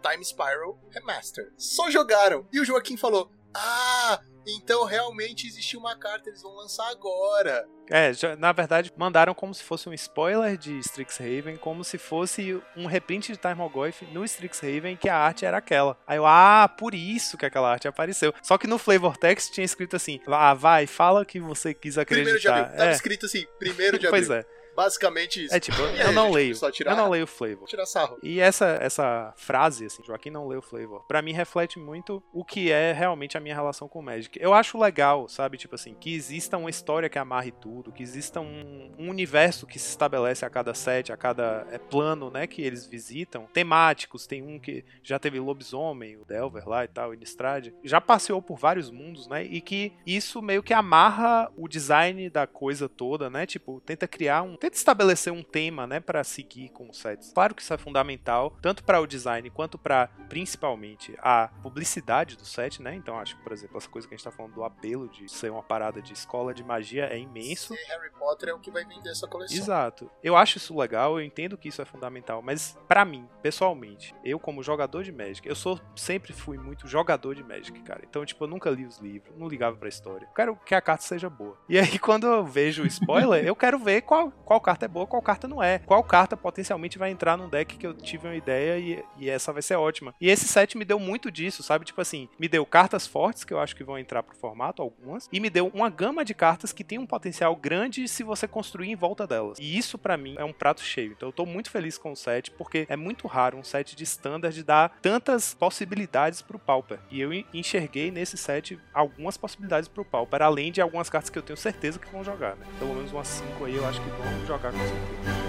Time 0.02 0.24
Spiral 0.24 0.78
Remaster. 0.90 1.52
Só 1.56 1.90
jogaram. 1.90 2.46
E 2.52 2.60
o 2.60 2.64
Joaquim 2.64 2.96
falou: 2.96 3.30
Ah, 3.54 4.20
então 4.46 4.84
realmente 4.84 5.46
existiu 5.46 5.80
uma 5.80 5.96
carta, 5.96 6.28
eles 6.28 6.42
vão 6.42 6.54
lançar 6.56 6.88
agora. 6.90 7.66
É, 7.90 8.12
já- 8.12 8.36
na 8.36 8.52
verdade, 8.52 8.92
mandaram 8.96 9.34
como 9.34 9.52
se 9.54 9.62
fosse 9.62 9.88
um 9.88 9.92
spoiler 9.92 10.56
de 10.56 10.78
Strixhaven, 10.78 11.56
como 11.56 11.84
se 11.84 11.98
fosse 11.98 12.60
um 12.76 12.86
reprint 12.86 13.32
de 13.32 13.36
Time 13.38 13.68
Goif 13.68 14.04
no 14.12 14.24
Strixhaven, 14.24 14.96
que 14.96 15.08
a 15.08 15.16
arte 15.16 15.44
era 15.44 15.58
aquela. 15.58 15.98
Aí 16.06 16.16
eu, 16.16 16.24
ah, 16.26 16.68
por 16.78 16.94
isso 16.94 17.36
que 17.36 17.44
aquela 17.44 17.70
arte 17.70 17.86
apareceu. 17.88 18.32
Só 18.42 18.56
que 18.56 18.66
no 18.66 18.78
Flavor 18.78 19.16
Text 19.16 19.52
tinha 19.52 19.64
escrito 19.64 19.96
assim, 19.96 20.20
ah, 20.28 20.54
vai, 20.54 20.86
fala 20.86 21.24
que 21.24 21.38
você 21.40 21.74
quis 21.74 21.94
Primeiro 21.96 22.38
de 22.40 22.48
acreditar. 22.48 22.60
abril. 22.60 22.76
Tava 22.78 22.90
É, 22.90 22.92
escrito 22.94 23.26
assim, 23.26 23.44
primeiro 23.58 23.98
de 23.98 24.06
abril. 24.08 24.26
pois 24.26 24.30
é. 24.30 24.44
Basicamente 24.74 25.44
isso. 25.44 25.54
É 25.54 25.60
tipo, 25.60 25.80
eu 25.80 26.12
não 26.12 26.26
gente, 26.26 26.34
leio. 26.34 26.56
Só 26.56 26.70
tirar, 26.70 26.92
Eu 26.92 26.96
não 26.96 27.10
leio 27.10 27.24
o 27.24 27.26
Flavor. 27.26 27.66
tirar 27.66 27.86
sarro. 27.86 28.18
E 28.22 28.40
essa, 28.40 28.66
essa 28.80 29.32
frase, 29.36 29.86
assim, 29.86 30.02
Joaquim 30.02 30.30
não 30.30 30.48
leu 30.48 30.62
Flavor, 30.62 31.04
pra 31.06 31.22
mim 31.22 31.32
reflete 31.32 31.78
muito 31.78 32.22
o 32.32 32.44
que 32.44 32.70
é 32.70 32.92
realmente 32.92 33.36
a 33.36 33.40
minha 33.40 33.54
relação 33.54 33.88
com 33.88 33.98
o 33.98 34.02
Magic. 34.02 34.38
Eu 34.40 34.54
acho 34.54 34.78
legal, 34.78 35.28
sabe, 35.28 35.58
tipo 35.58 35.74
assim, 35.74 35.94
que 35.94 36.14
exista 36.14 36.56
uma 36.56 36.70
história 36.70 37.08
que 37.08 37.18
amarre 37.18 37.52
tudo, 37.52 37.92
que 37.92 38.02
exista 38.02 38.40
um, 38.40 38.92
um 38.98 39.10
universo 39.10 39.66
que 39.66 39.78
se 39.78 39.88
estabelece 39.88 40.44
a 40.44 40.50
cada 40.50 40.74
set, 40.74 41.12
a 41.12 41.16
cada 41.16 41.66
é, 41.70 41.78
plano, 41.78 42.30
né, 42.30 42.46
que 42.46 42.62
eles 42.62 42.86
visitam. 42.86 43.46
Temáticos, 43.52 44.26
tem 44.26 44.42
um 44.42 44.58
que 44.58 44.84
já 45.02 45.18
teve 45.18 45.38
lobisomem, 45.38 46.16
o 46.16 46.24
Delver 46.24 46.68
lá 46.68 46.84
e 46.84 46.88
tal, 46.88 47.10
o 47.10 47.14
Innistrad. 47.14 47.68
Já 47.84 48.00
passeou 48.00 48.40
por 48.40 48.58
vários 48.58 48.90
mundos, 48.90 49.26
né, 49.26 49.44
e 49.44 49.60
que 49.60 49.92
isso 50.06 50.40
meio 50.40 50.62
que 50.62 50.72
amarra 50.72 51.50
o 51.56 51.68
design 51.68 52.28
da 52.30 52.46
coisa 52.46 52.88
toda, 52.88 53.28
né, 53.28 53.46
tipo, 53.46 53.80
tenta 53.84 54.06
criar 54.08 54.42
um, 54.42 54.56
tenta 54.62 54.76
estabelecer 54.76 55.32
um 55.32 55.42
tema, 55.42 55.88
né, 55.88 55.98
para 55.98 56.22
seguir 56.22 56.68
com 56.68 56.88
os 56.88 56.96
sets. 56.96 57.32
Claro 57.32 57.52
que 57.52 57.60
isso 57.60 57.74
é 57.74 57.78
fundamental, 57.78 58.56
tanto 58.62 58.84
para 58.84 59.00
o 59.00 59.08
design 59.08 59.50
quanto 59.50 59.76
para 59.76 60.06
principalmente 60.28 61.16
a 61.18 61.48
publicidade 61.64 62.36
do 62.36 62.44
set, 62.44 62.80
né? 62.80 62.94
Então 62.94 63.18
acho 63.18 63.36
que, 63.36 63.42
por 63.42 63.52
exemplo, 63.52 63.76
essa 63.76 63.88
coisa 63.88 64.06
que 64.06 64.14
a 64.14 64.16
gente 64.16 64.24
tá 64.24 64.30
falando 64.30 64.54
do 64.54 64.62
apelo 64.62 65.08
de 65.08 65.28
ser 65.28 65.50
uma 65.50 65.64
parada 65.64 66.00
de 66.00 66.12
escola 66.12 66.54
de 66.54 66.62
magia 66.62 67.06
é 67.06 67.18
imenso. 67.18 67.74
Ser 67.74 67.84
Harry 67.88 68.12
Potter 68.16 68.50
é 68.50 68.54
o 68.54 68.60
que 68.60 68.70
vai 68.70 68.84
vender 68.84 69.10
essa 69.10 69.26
coleção. 69.26 69.56
Exato. 69.56 70.08
Eu 70.22 70.36
acho 70.36 70.58
isso 70.58 70.78
legal, 70.78 71.18
eu 71.18 71.24
entendo 71.24 71.58
que 71.58 71.68
isso 71.68 71.82
é 71.82 71.84
fundamental, 71.84 72.40
mas 72.40 72.78
pra 72.86 73.04
mim, 73.04 73.28
pessoalmente, 73.42 74.14
eu 74.24 74.38
como 74.38 74.62
jogador 74.62 75.02
de 75.02 75.10
Magic, 75.10 75.48
eu 75.48 75.56
sou 75.56 75.80
sempre 75.96 76.32
fui 76.32 76.56
muito 76.56 76.86
jogador 76.86 77.34
de 77.34 77.42
Magic, 77.42 77.82
cara. 77.82 78.02
Então, 78.08 78.24
tipo, 78.24 78.44
eu 78.44 78.48
nunca 78.48 78.70
li 78.70 78.86
os 78.86 78.98
livros, 78.98 79.36
não 79.36 79.48
ligava 79.48 79.76
pra 79.76 79.88
história. 79.88 80.26
Eu 80.26 80.34
quero 80.34 80.56
que 80.64 80.72
a 80.72 80.80
carta 80.80 81.02
seja 81.02 81.28
boa. 81.28 81.58
E 81.68 81.76
aí 81.80 81.98
quando 81.98 82.28
eu 82.28 82.44
vejo 82.44 82.84
o 82.84 82.86
spoiler, 82.86 83.44
eu 83.44 83.56
quero 83.56 83.76
ver 83.76 84.02
qual, 84.02 84.30
qual 84.44 84.51
carta 84.60 84.84
é 84.84 84.88
boa, 84.88 85.06
qual 85.06 85.22
carta 85.22 85.48
não 85.48 85.62
é. 85.62 85.78
Qual 85.80 86.02
carta 86.02 86.36
potencialmente 86.36 86.98
vai 86.98 87.10
entrar 87.10 87.36
num 87.36 87.48
deck 87.48 87.76
que 87.76 87.86
eu 87.86 87.94
tive 87.94 88.26
uma 88.26 88.36
ideia 88.36 88.78
e, 88.78 89.04
e 89.18 89.30
essa 89.30 89.52
vai 89.52 89.62
ser 89.62 89.76
ótima. 89.76 90.14
E 90.20 90.28
esse 90.28 90.46
set 90.46 90.76
me 90.76 90.84
deu 90.84 90.98
muito 90.98 91.30
disso, 91.30 91.62
sabe? 91.62 91.84
Tipo 91.84 92.00
assim, 92.00 92.28
me 92.38 92.48
deu 92.48 92.64
cartas 92.64 93.06
fortes 93.06 93.44
que 93.44 93.52
eu 93.52 93.60
acho 93.60 93.76
que 93.76 93.84
vão 93.84 93.98
entrar 93.98 94.22
pro 94.22 94.36
formato, 94.36 94.82
algumas, 94.82 95.28
e 95.32 95.40
me 95.40 95.50
deu 95.50 95.70
uma 95.74 95.90
gama 95.90 96.24
de 96.24 96.34
cartas 96.34 96.72
que 96.72 96.84
tem 96.84 96.98
um 96.98 97.06
potencial 97.06 97.54
grande 97.56 98.06
se 98.08 98.22
você 98.22 98.46
construir 98.48 98.90
em 98.90 98.96
volta 98.96 99.26
delas. 99.26 99.58
E 99.58 99.76
isso 99.76 99.98
para 99.98 100.16
mim 100.16 100.34
é 100.38 100.44
um 100.44 100.52
prato 100.52 100.82
cheio. 100.82 101.12
Então 101.12 101.28
eu 101.28 101.32
tô 101.32 101.46
muito 101.46 101.70
feliz 101.70 101.98
com 101.98 102.12
o 102.12 102.16
set 102.16 102.50
porque 102.50 102.86
é 102.88 102.96
muito 102.96 103.26
raro 103.26 103.58
um 103.58 103.64
set 103.64 103.96
de 103.96 104.04
standard 104.04 104.62
dar 104.62 104.98
tantas 105.00 105.54
possibilidades 105.54 106.42
pro 106.42 106.58
Pauper. 106.58 106.98
E 107.10 107.20
eu 107.20 107.32
enxerguei 107.52 108.10
nesse 108.10 108.36
set 108.36 108.78
algumas 108.92 109.36
possibilidades 109.36 109.88
pro 109.88 110.04
Pauper, 110.04 110.42
além 110.42 110.72
de 110.72 110.80
algumas 110.80 111.08
cartas 111.08 111.30
que 111.30 111.38
eu 111.38 111.42
tenho 111.42 111.56
certeza 111.56 111.98
que 111.98 112.10
vão 112.10 112.24
jogar, 112.24 112.56
né? 112.56 112.66
Pelo 112.78 112.94
menos 112.94 113.12
umas 113.12 113.28
5 113.28 113.64
aí 113.64 113.76
eu 113.76 113.86
acho 113.86 114.00
que 114.00 114.08
vão 114.10 114.41
jogar 114.46 114.72
com 114.72 114.78
certeza. 114.78 115.42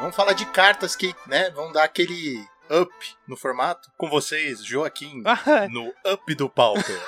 Vamos 0.00 0.16
falar 0.16 0.32
de 0.32 0.46
cartas 0.46 0.96
que, 0.96 1.14
né, 1.26 1.50
vão 1.50 1.70
dar 1.70 1.84
aquele 1.84 2.46
up 2.70 2.94
no 3.26 3.36
formato. 3.36 3.90
Com 3.96 4.08
vocês, 4.08 4.64
Joaquim, 4.64 5.22
no 5.70 5.92
Up 6.10 6.34
do 6.34 6.48
Pauper. 6.48 6.98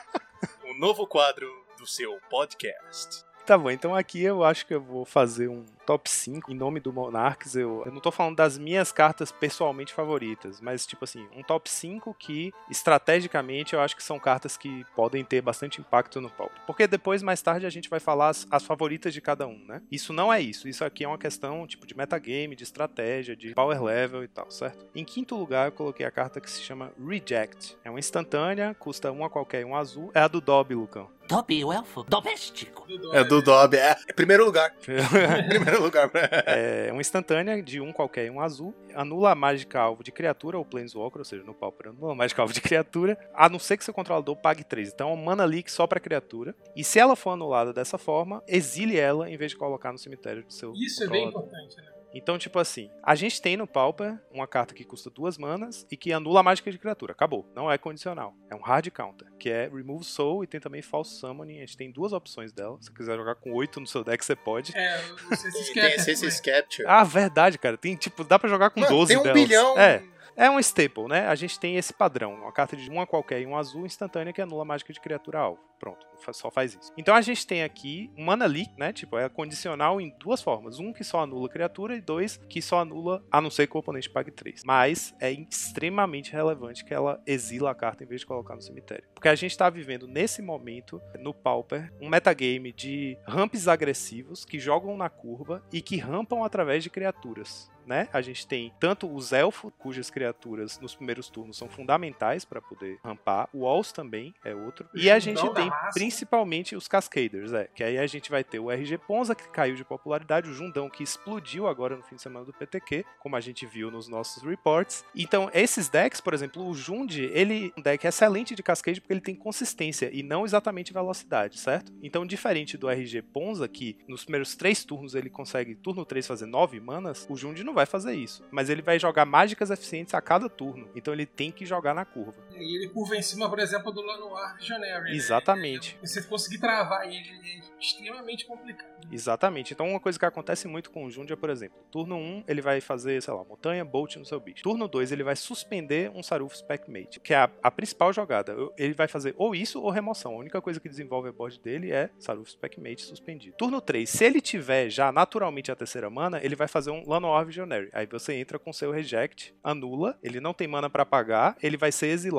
o 0.64 0.78
novo 0.78 1.06
quadro 1.06 1.48
do 1.78 1.86
seu 1.86 2.18
podcast. 2.30 3.24
Tá 3.44 3.56
bom, 3.56 3.70
então 3.70 3.94
aqui 3.94 4.22
eu 4.22 4.44
acho 4.44 4.66
que 4.66 4.74
eu 4.74 4.80
vou 4.80 5.04
fazer 5.04 5.48
um 5.48 5.64
top 5.86 6.10
5 6.10 6.52
em 6.52 6.54
nome 6.54 6.80
do 6.80 6.92
Monarchs. 6.92 7.54
Eu, 7.54 7.82
eu 7.86 7.92
não 7.92 8.00
tô 8.00 8.10
falando 8.10 8.36
das 8.36 8.58
minhas 8.58 8.90
cartas 8.92 9.30
pessoalmente 9.30 9.94
favoritas, 9.94 10.60
mas 10.60 10.84
tipo 10.84 11.04
assim, 11.04 11.26
um 11.34 11.42
top 11.42 11.70
5 11.70 12.14
que 12.18 12.52
estrategicamente 12.68 13.74
eu 13.74 13.80
acho 13.80 13.96
que 13.96 14.02
são 14.02 14.18
cartas 14.18 14.56
que 14.56 14.84
podem 14.94 15.24
ter 15.24 15.40
bastante 15.40 15.80
impacto 15.80 16.20
no 16.20 16.28
palco. 16.28 16.54
Porque 16.66 16.86
depois, 16.86 17.22
mais 17.22 17.40
tarde, 17.40 17.66
a 17.66 17.70
gente 17.70 17.88
vai 17.88 18.00
falar 18.00 18.28
as, 18.28 18.46
as 18.50 18.64
favoritas 18.64 19.14
de 19.14 19.20
cada 19.20 19.46
um, 19.46 19.64
né? 19.66 19.80
Isso 19.90 20.12
não 20.12 20.32
é 20.32 20.40
isso. 20.40 20.68
Isso 20.68 20.84
aqui 20.84 21.04
é 21.04 21.08
uma 21.08 21.18
questão 21.18 21.66
tipo 21.66 21.86
de 21.86 21.96
metagame, 21.96 22.56
de 22.56 22.64
estratégia, 22.64 23.36
de 23.36 23.54
power 23.54 23.82
level 23.82 24.24
e 24.24 24.28
tal, 24.28 24.50
certo? 24.50 24.86
Em 24.94 25.04
quinto 25.04 25.36
lugar, 25.36 25.68
eu 25.68 25.72
coloquei 25.72 26.04
a 26.04 26.10
carta 26.10 26.40
que 26.40 26.50
se 26.50 26.60
chama 26.62 26.92
Reject. 26.98 27.76
É 27.84 27.90
uma 27.90 27.98
instantânea, 27.98 28.74
custa 28.74 29.12
uma 29.12 29.30
qualquer 29.30 29.64
um 29.64 29.76
azul. 29.76 30.10
É 30.14 30.20
a 30.20 30.28
do 30.28 30.40
Dobby, 30.40 30.74
Lucão. 30.74 31.08
Dobby, 31.28 31.64
o 31.64 31.72
elfo 31.72 32.04
doméstico. 32.04 32.86
É 33.12 33.24
do 33.24 33.42
Dobby, 33.42 33.76
é. 33.76 33.96
é 34.06 34.12
primeiro 34.12 34.44
lugar. 34.44 34.72
primeiro 35.48 35.75
lugar. 35.78 36.10
É 36.46 36.90
uma 36.92 37.00
instantânea 37.00 37.62
de 37.62 37.80
um 37.80 37.92
qualquer 37.92 38.26
e 38.26 38.30
um 38.30 38.40
azul. 38.40 38.74
Anula 38.94 39.32
a 39.32 39.34
mágica 39.34 39.80
alvo 39.80 40.02
de 40.02 40.12
criatura 40.12 40.58
ou 40.58 40.64
Planeswalker, 40.64 41.18
ou 41.18 41.24
seja, 41.24 41.42
no 41.42 41.54
Pauper 41.54 41.88
anula 41.90 42.12
a 42.12 42.14
mágica 42.14 42.42
alvo 42.42 42.52
de 42.52 42.60
criatura, 42.60 43.18
a 43.34 43.48
não 43.48 43.58
ser 43.58 43.76
que 43.76 43.84
seu 43.84 43.94
controlador 43.94 44.36
pague 44.36 44.64
3. 44.64 44.92
Então 44.92 45.10
é 45.10 45.12
um 45.12 45.16
mana 45.16 45.44
leak 45.44 45.70
só 45.70 45.86
pra 45.86 46.00
criatura. 46.00 46.54
E 46.74 46.84
se 46.84 46.98
ela 46.98 47.16
for 47.16 47.30
anulada 47.30 47.72
dessa 47.72 47.98
forma, 47.98 48.42
exile 48.46 48.98
ela 48.98 49.30
em 49.30 49.36
vez 49.36 49.52
de 49.52 49.56
colocar 49.56 49.92
no 49.92 49.98
cemitério 49.98 50.44
do 50.44 50.52
seu 50.52 50.72
Isso 50.74 51.04
é 51.04 51.08
bem 51.08 51.28
importante, 51.28 51.76
né? 51.76 51.95
Então, 52.16 52.38
tipo 52.38 52.58
assim, 52.58 52.90
a 53.02 53.14
gente 53.14 53.40
tem 53.42 53.56
no 53.56 53.66
Pauper 53.66 54.18
uma 54.30 54.46
carta 54.46 54.72
que 54.74 54.84
custa 54.84 55.10
duas 55.10 55.36
manas 55.36 55.86
e 55.90 55.96
que 55.96 56.12
anula 56.12 56.40
a 56.40 56.42
mágica 56.42 56.70
de 56.70 56.78
criatura. 56.78 57.12
Acabou. 57.12 57.46
Não 57.54 57.70
é 57.70 57.76
condicional. 57.76 58.34
É 58.50 58.54
um 58.54 58.60
hard 58.60 58.88
counter, 58.90 59.28
que 59.38 59.50
é 59.50 59.68
Remove 59.68 60.04
Soul 60.04 60.42
e 60.42 60.46
tem 60.46 60.58
também 60.60 60.80
False 60.80 61.18
Summoning. 61.18 61.58
A 61.58 61.60
gente 61.60 61.76
tem 61.76 61.90
duas 61.90 62.12
opções 62.12 62.52
dela. 62.52 62.78
Se 62.80 62.86
você 62.88 62.92
quiser 62.94 63.16
jogar 63.16 63.34
com 63.34 63.52
oito 63.52 63.80
no 63.80 63.86
seu 63.86 64.02
deck, 64.02 64.24
você 64.24 64.34
pode. 64.34 64.76
É, 64.76 64.98
não 65.28 65.36
sei 65.36 65.50
se 65.50 65.70
E 65.70 65.74
tem 65.74 65.94
esse 65.94 66.42
Capture. 66.42 66.86
Ah, 66.88 67.04
verdade, 67.04 67.58
cara. 67.58 67.76
Tem, 67.76 67.94
tipo, 67.96 68.24
dá 68.24 68.38
pra 68.38 68.48
jogar 68.48 68.70
com 68.70 68.80
Mano, 68.80 68.92
12 68.96 69.08
tem 69.08 69.18
um 69.18 69.22
delas. 69.22 69.42
bilhão. 69.42 69.78
É. 69.78 70.02
É 70.36 70.50
um 70.50 70.58
staple, 70.60 71.08
né? 71.08 71.26
A 71.26 71.34
gente 71.34 71.58
tem 71.58 71.76
esse 71.76 71.94
padrão. 71.94 72.34
Uma 72.34 72.52
carta 72.52 72.76
de 72.76 72.90
uma 72.90 73.06
qualquer 73.06 73.40
e 73.40 73.46
um 73.46 73.56
azul 73.56 73.86
instantânea 73.86 74.34
que 74.34 74.42
anula 74.42 74.62
a 74.62 74.66
mágica 74.66 74.92
de 74.92 75.00
criatura 75.00 75.38
alvo. 75.38 75.64
Pronto, 75.78 76.06
só 76.32 76.50
faz 76.50 76.74
isso. 76.74 76.92
Então 76.96 77.14
a 77.14 77.20
gente 77.22 77.46
tem 77.46 77.62
aqui 77.62 78.10
um 78.16 78.24
mana 78.24 78.46
leak, 78.46 78.70
né? 78.78 78.92
Tipo, 78.92 79.18
é 79.18 79.28
condicional 79.30 79.98
em 79.98 80.14
duas 80.18 80.42
formas. 80.42 80.78
Um 80.78 80.92
que 80.92 81.02
só 81.04 81.22
anula 81.22 81.48
criatura 81.48 81.96
e 81.96 82.02
dois 82.02 82.38
que 82.50 82.60
só 82.60 82.80
anula, 82.80 83.24
a 83.30 83.40
não 83.40 83.50
ser 83.50 83.66
que 83.66 83.76
o 83.76 83.80
oponente 83.80 84.10
pague 84.10 84.30
três. 84.30 84.62
Mas 84.64 85.14
é 85.20 85.32
extremamente 85.32 86.32
relevante 86.32 86.84
que 86.84 86.92
ela 86.92 87.22
exila 87.26 87.70
a 87.70 87.74
carta 87.74 88.04
em 88.04 88.06
vez 88.06 88.20
de 88.20 88.26
colocar 88.26 88.54
no 88.54 88.62
cemitério. 88.62 89.04
Porque 89.14 89.28
a 89.28 89.34
gente 89.34 89.56
tá 89.56 89.70
vivendo 89.70 90.06
nesse 90.06 90.42
momento, 90.42 91.00
no 91.18 91.32
Pauper, 91.32 91.90
um 92.00 92.10
metagame 92.10 92.72
de 92.72 93.18
ramps 93.26 93.68
agressivos 93.68 94.44
que 94.44 94.58
jogam 94.58 94.96
na 94.98 95.08
curva 95.08 95.62
e 95.72 95.80
que 95.80 95.96
rampam 95.96 96.44
através 96.44 96.82
de 96.82 96.90
criaturas 96.90 97.70
né? 97.86 98.08
A 98.12 98.20
gente 98.20 98.46
tem 98.46 98.72
tanto 98.78 99.12
os 99.12 99.32
elfos, 99.32 99.72
cujas 99.78 100.10
criaturas 100.10 100.78
nos 100.80 100.94
primeiros 100.94 101.28
turnos 101.28 101.56
são 101.56 101.68
fundamentais 101.68 102.44
para 102.44 102.60
poder 102.60 102.98
rampar, 103.04 103.48
o 103.52 103.60
Walls 103.60 103.92
também 103.92 104.34
é 104.44 104.54
outro. 104.54 104.88
E 104.94 105.10
a 105.10 105.18
gente 105.18 105.42
tem 105.54 105.70
principalmente 105.92 106.74
os 106.74 106.88
Cascaders, 106.88 107.52
é. 107.52 107.68
Que 107.74 107.84
aí 107.84 107.98
a 107.98 108.06
gente 108.06 108.30
vai 108.30 108.42
ter 108.42 108.58
o 108.58 108.70
RG 108.70 108.98
Ponza, 108.98 109.34
que 109.34 109.48
caiu 109.48 109.74
de 109.74 109.84
popularidade, 109.84 110.50
o 110.50 110.54
Jundão, 110.54 110.90
que 110.90 111.02
explodiu 111.02 111.66
agora 111.66 111.96
no 111.96 112.02
fim 112.02 112.16
de 112.16 112.22
semana 112.22 112.44
do 112.44 112.52
PTQ, 112.52 113.04
como 113.20 113.36
a 113.36 113.40
gente 113.40 113.66
viu 113.66 113.90
nos 113.90 114.08
nossos 114.08 114.42
reports. 114.42 115.04
Então, 115.14 115.50
esses 115.54 115.88
decks, 115.88 116.20
por 116.20 116.34
exemplo, 116.34 116.66
o 116.66 116.74
Jund, 116.74 117.18
ele 117.18 117.72
é 117.76 117.80
um 117.80 117.82
deck 117.82 118.06
excelente 118.06 118.54
de 118.54 118.62
Cascade 118.62 119.00
porque 119.00 119.12
ele 119.12 119.20
tem 119.20 119.34
consistência 119.34 120.10
e 120.12 120.22
não 120.22 120.44
exatamente 120.44 120.92
velocidade, 120.92 121.58
certo? 121.58 121.92
Então, 122.02 122.26
diferente 122.26 122.76
do 122.76 122.88
RG 122.88 123.22
Ponza, 123.22 123.68
que 123.68 123.98
nos 124.08 124.24
primeiros 124.24 124.56
três 124.56 124.84
turnos 124.84 125.14
ele 125.14 125.30
consegue, 125.30 125.74
turno 125.74 126.04
3, 126.04 126.26
fazer 126.26 126.46
9 126.46 126.80
manas, 126.80 127.26
o 127.28 127.36
Jund 127.36 127.62
não 127.62 127.74
vai 127.76 127.86
fazer 127.86 128.14
isso. 128.14 128.42
Mas 128.50 128.68
ele 128.68 128.82
vai 128.82 128.98
jogar 128.98 129.24
mágicas 129.24 129.70
eficientes 129.70 130.14
a 130.14 130.20
cada 130.20 130.48
turno. 130.48 130.88
Então 130.96 131.14
ele 131.14 131.26
tem 131.26 131.52
que 131.52 131.64
jogar 131.64 131.94
na 131.94 132.04
curva. 132.04 132.34
E 132.58 132.76
ele 132.76 132.88
curva 132.88 133.16
em 133.16 133.22
cima, 133.22 133.48
por 133.48 133.58
exemplo, 133.58 133.92
do 133.92 134.00
Lanoir 134.02 134.56
Visionary. 134.56 135.10
né? 135.10 135.16
Exatamente. 135.16 135.98
Você 136.00 136.22
conseguir 136.22 136.58
travar 136.58 137.06
ele 137.06 137.30
é 137.44 137.60
extremamente 137.80 138.46
complicado. 138.46 138.96
Exatamente. 139.10 139.72
Então, 139.72 139.88
uma 139.88 140.00
coisa 140.00 140.18
que 140.18 140.24
acontece 140.24 140.66
muito 140.66 140.90
com 140.90 141.04
o 141.04 141.10
Jund 141.10 141.30
é, 141.32 141.36
por 141.36 141.50
exemplo, 141.50 141.78
turno 141.90 142.16
1 142.16 142.44
ele 142.48 142.60
vai 142.60 142.80
fazer, 142.80 143.22
sei 143.22 143.32
lá, 143.32 143.44
montanha, 143.44 143.84
bolt 143.84 144.16
no 144.16 144.24
seu 144.24 144.40
bicho. 144.40 144.62
Turno 144.62 144.88
2 144.88 145.12
ele 145.12 145.22
vai 145.22 145.36
suspender 145.36 146.10
um 146.14 146.22
Saruf 146.22 146.56
Specmate, 146.56 147.20
que 147.20 147.32
é 147.32 147.36
a, 147.36 147.50
a 147.62 147.70
principal 147.70 148.12
jogada. 148.12 148.56
Ele 148.76 148.94
vai 148.94 149.06
fazer 149.06 149.34
ou 149.36 149.54
isso 149.54 149.80
ou 149.80 149.90
remoção. 149.90 150.34
A 150.34 150.38
única 150.38 150.60
coisa 150.60 150.80
que 150.80 150.88
desenvolve 150.88 151.28
a 151.28 151.32
board 151.32 151.60
dele 151.60 151.92
é 151.92 152.10
Saruf 152.18 152.50
Specmate 152.50 153.02
suspendido. 153.02 153.56
Turno 153.56 153.80
3, 153.80 154.08
se 154.08 154.24
ele 154.24 154.40
tiver 154.40 154.90
já 154.90 155.12
naturalmente 155.12 155.70
a 155.70 155.76
terceira 155.76 156.10
mana, 156.10 156.40
ele 156.42 156.56
vai 156.56 156.66
fazer 156.68 156.90
um 156.90 157.04
Llanowar 157.06 157.44
Visionary. 157.46 157.88
Aí 157.92 158.06
você 158.06 158.34
entra 158.34 158.58
com 158.58 158.72
seu 158.72 158.90
reject, 158.90 159.54
anula, 159.62 160.18
ele 160.22 160.40
não 160.40 160.52
tem 160.54 160.66
mana 160.66 160.90
pra 160.90 161.06
pagar, 161.06 161.56
ele 161.62 161.76
vai 161.76 161.92
ser 161.92 162.08
exilado, 162.08 162.36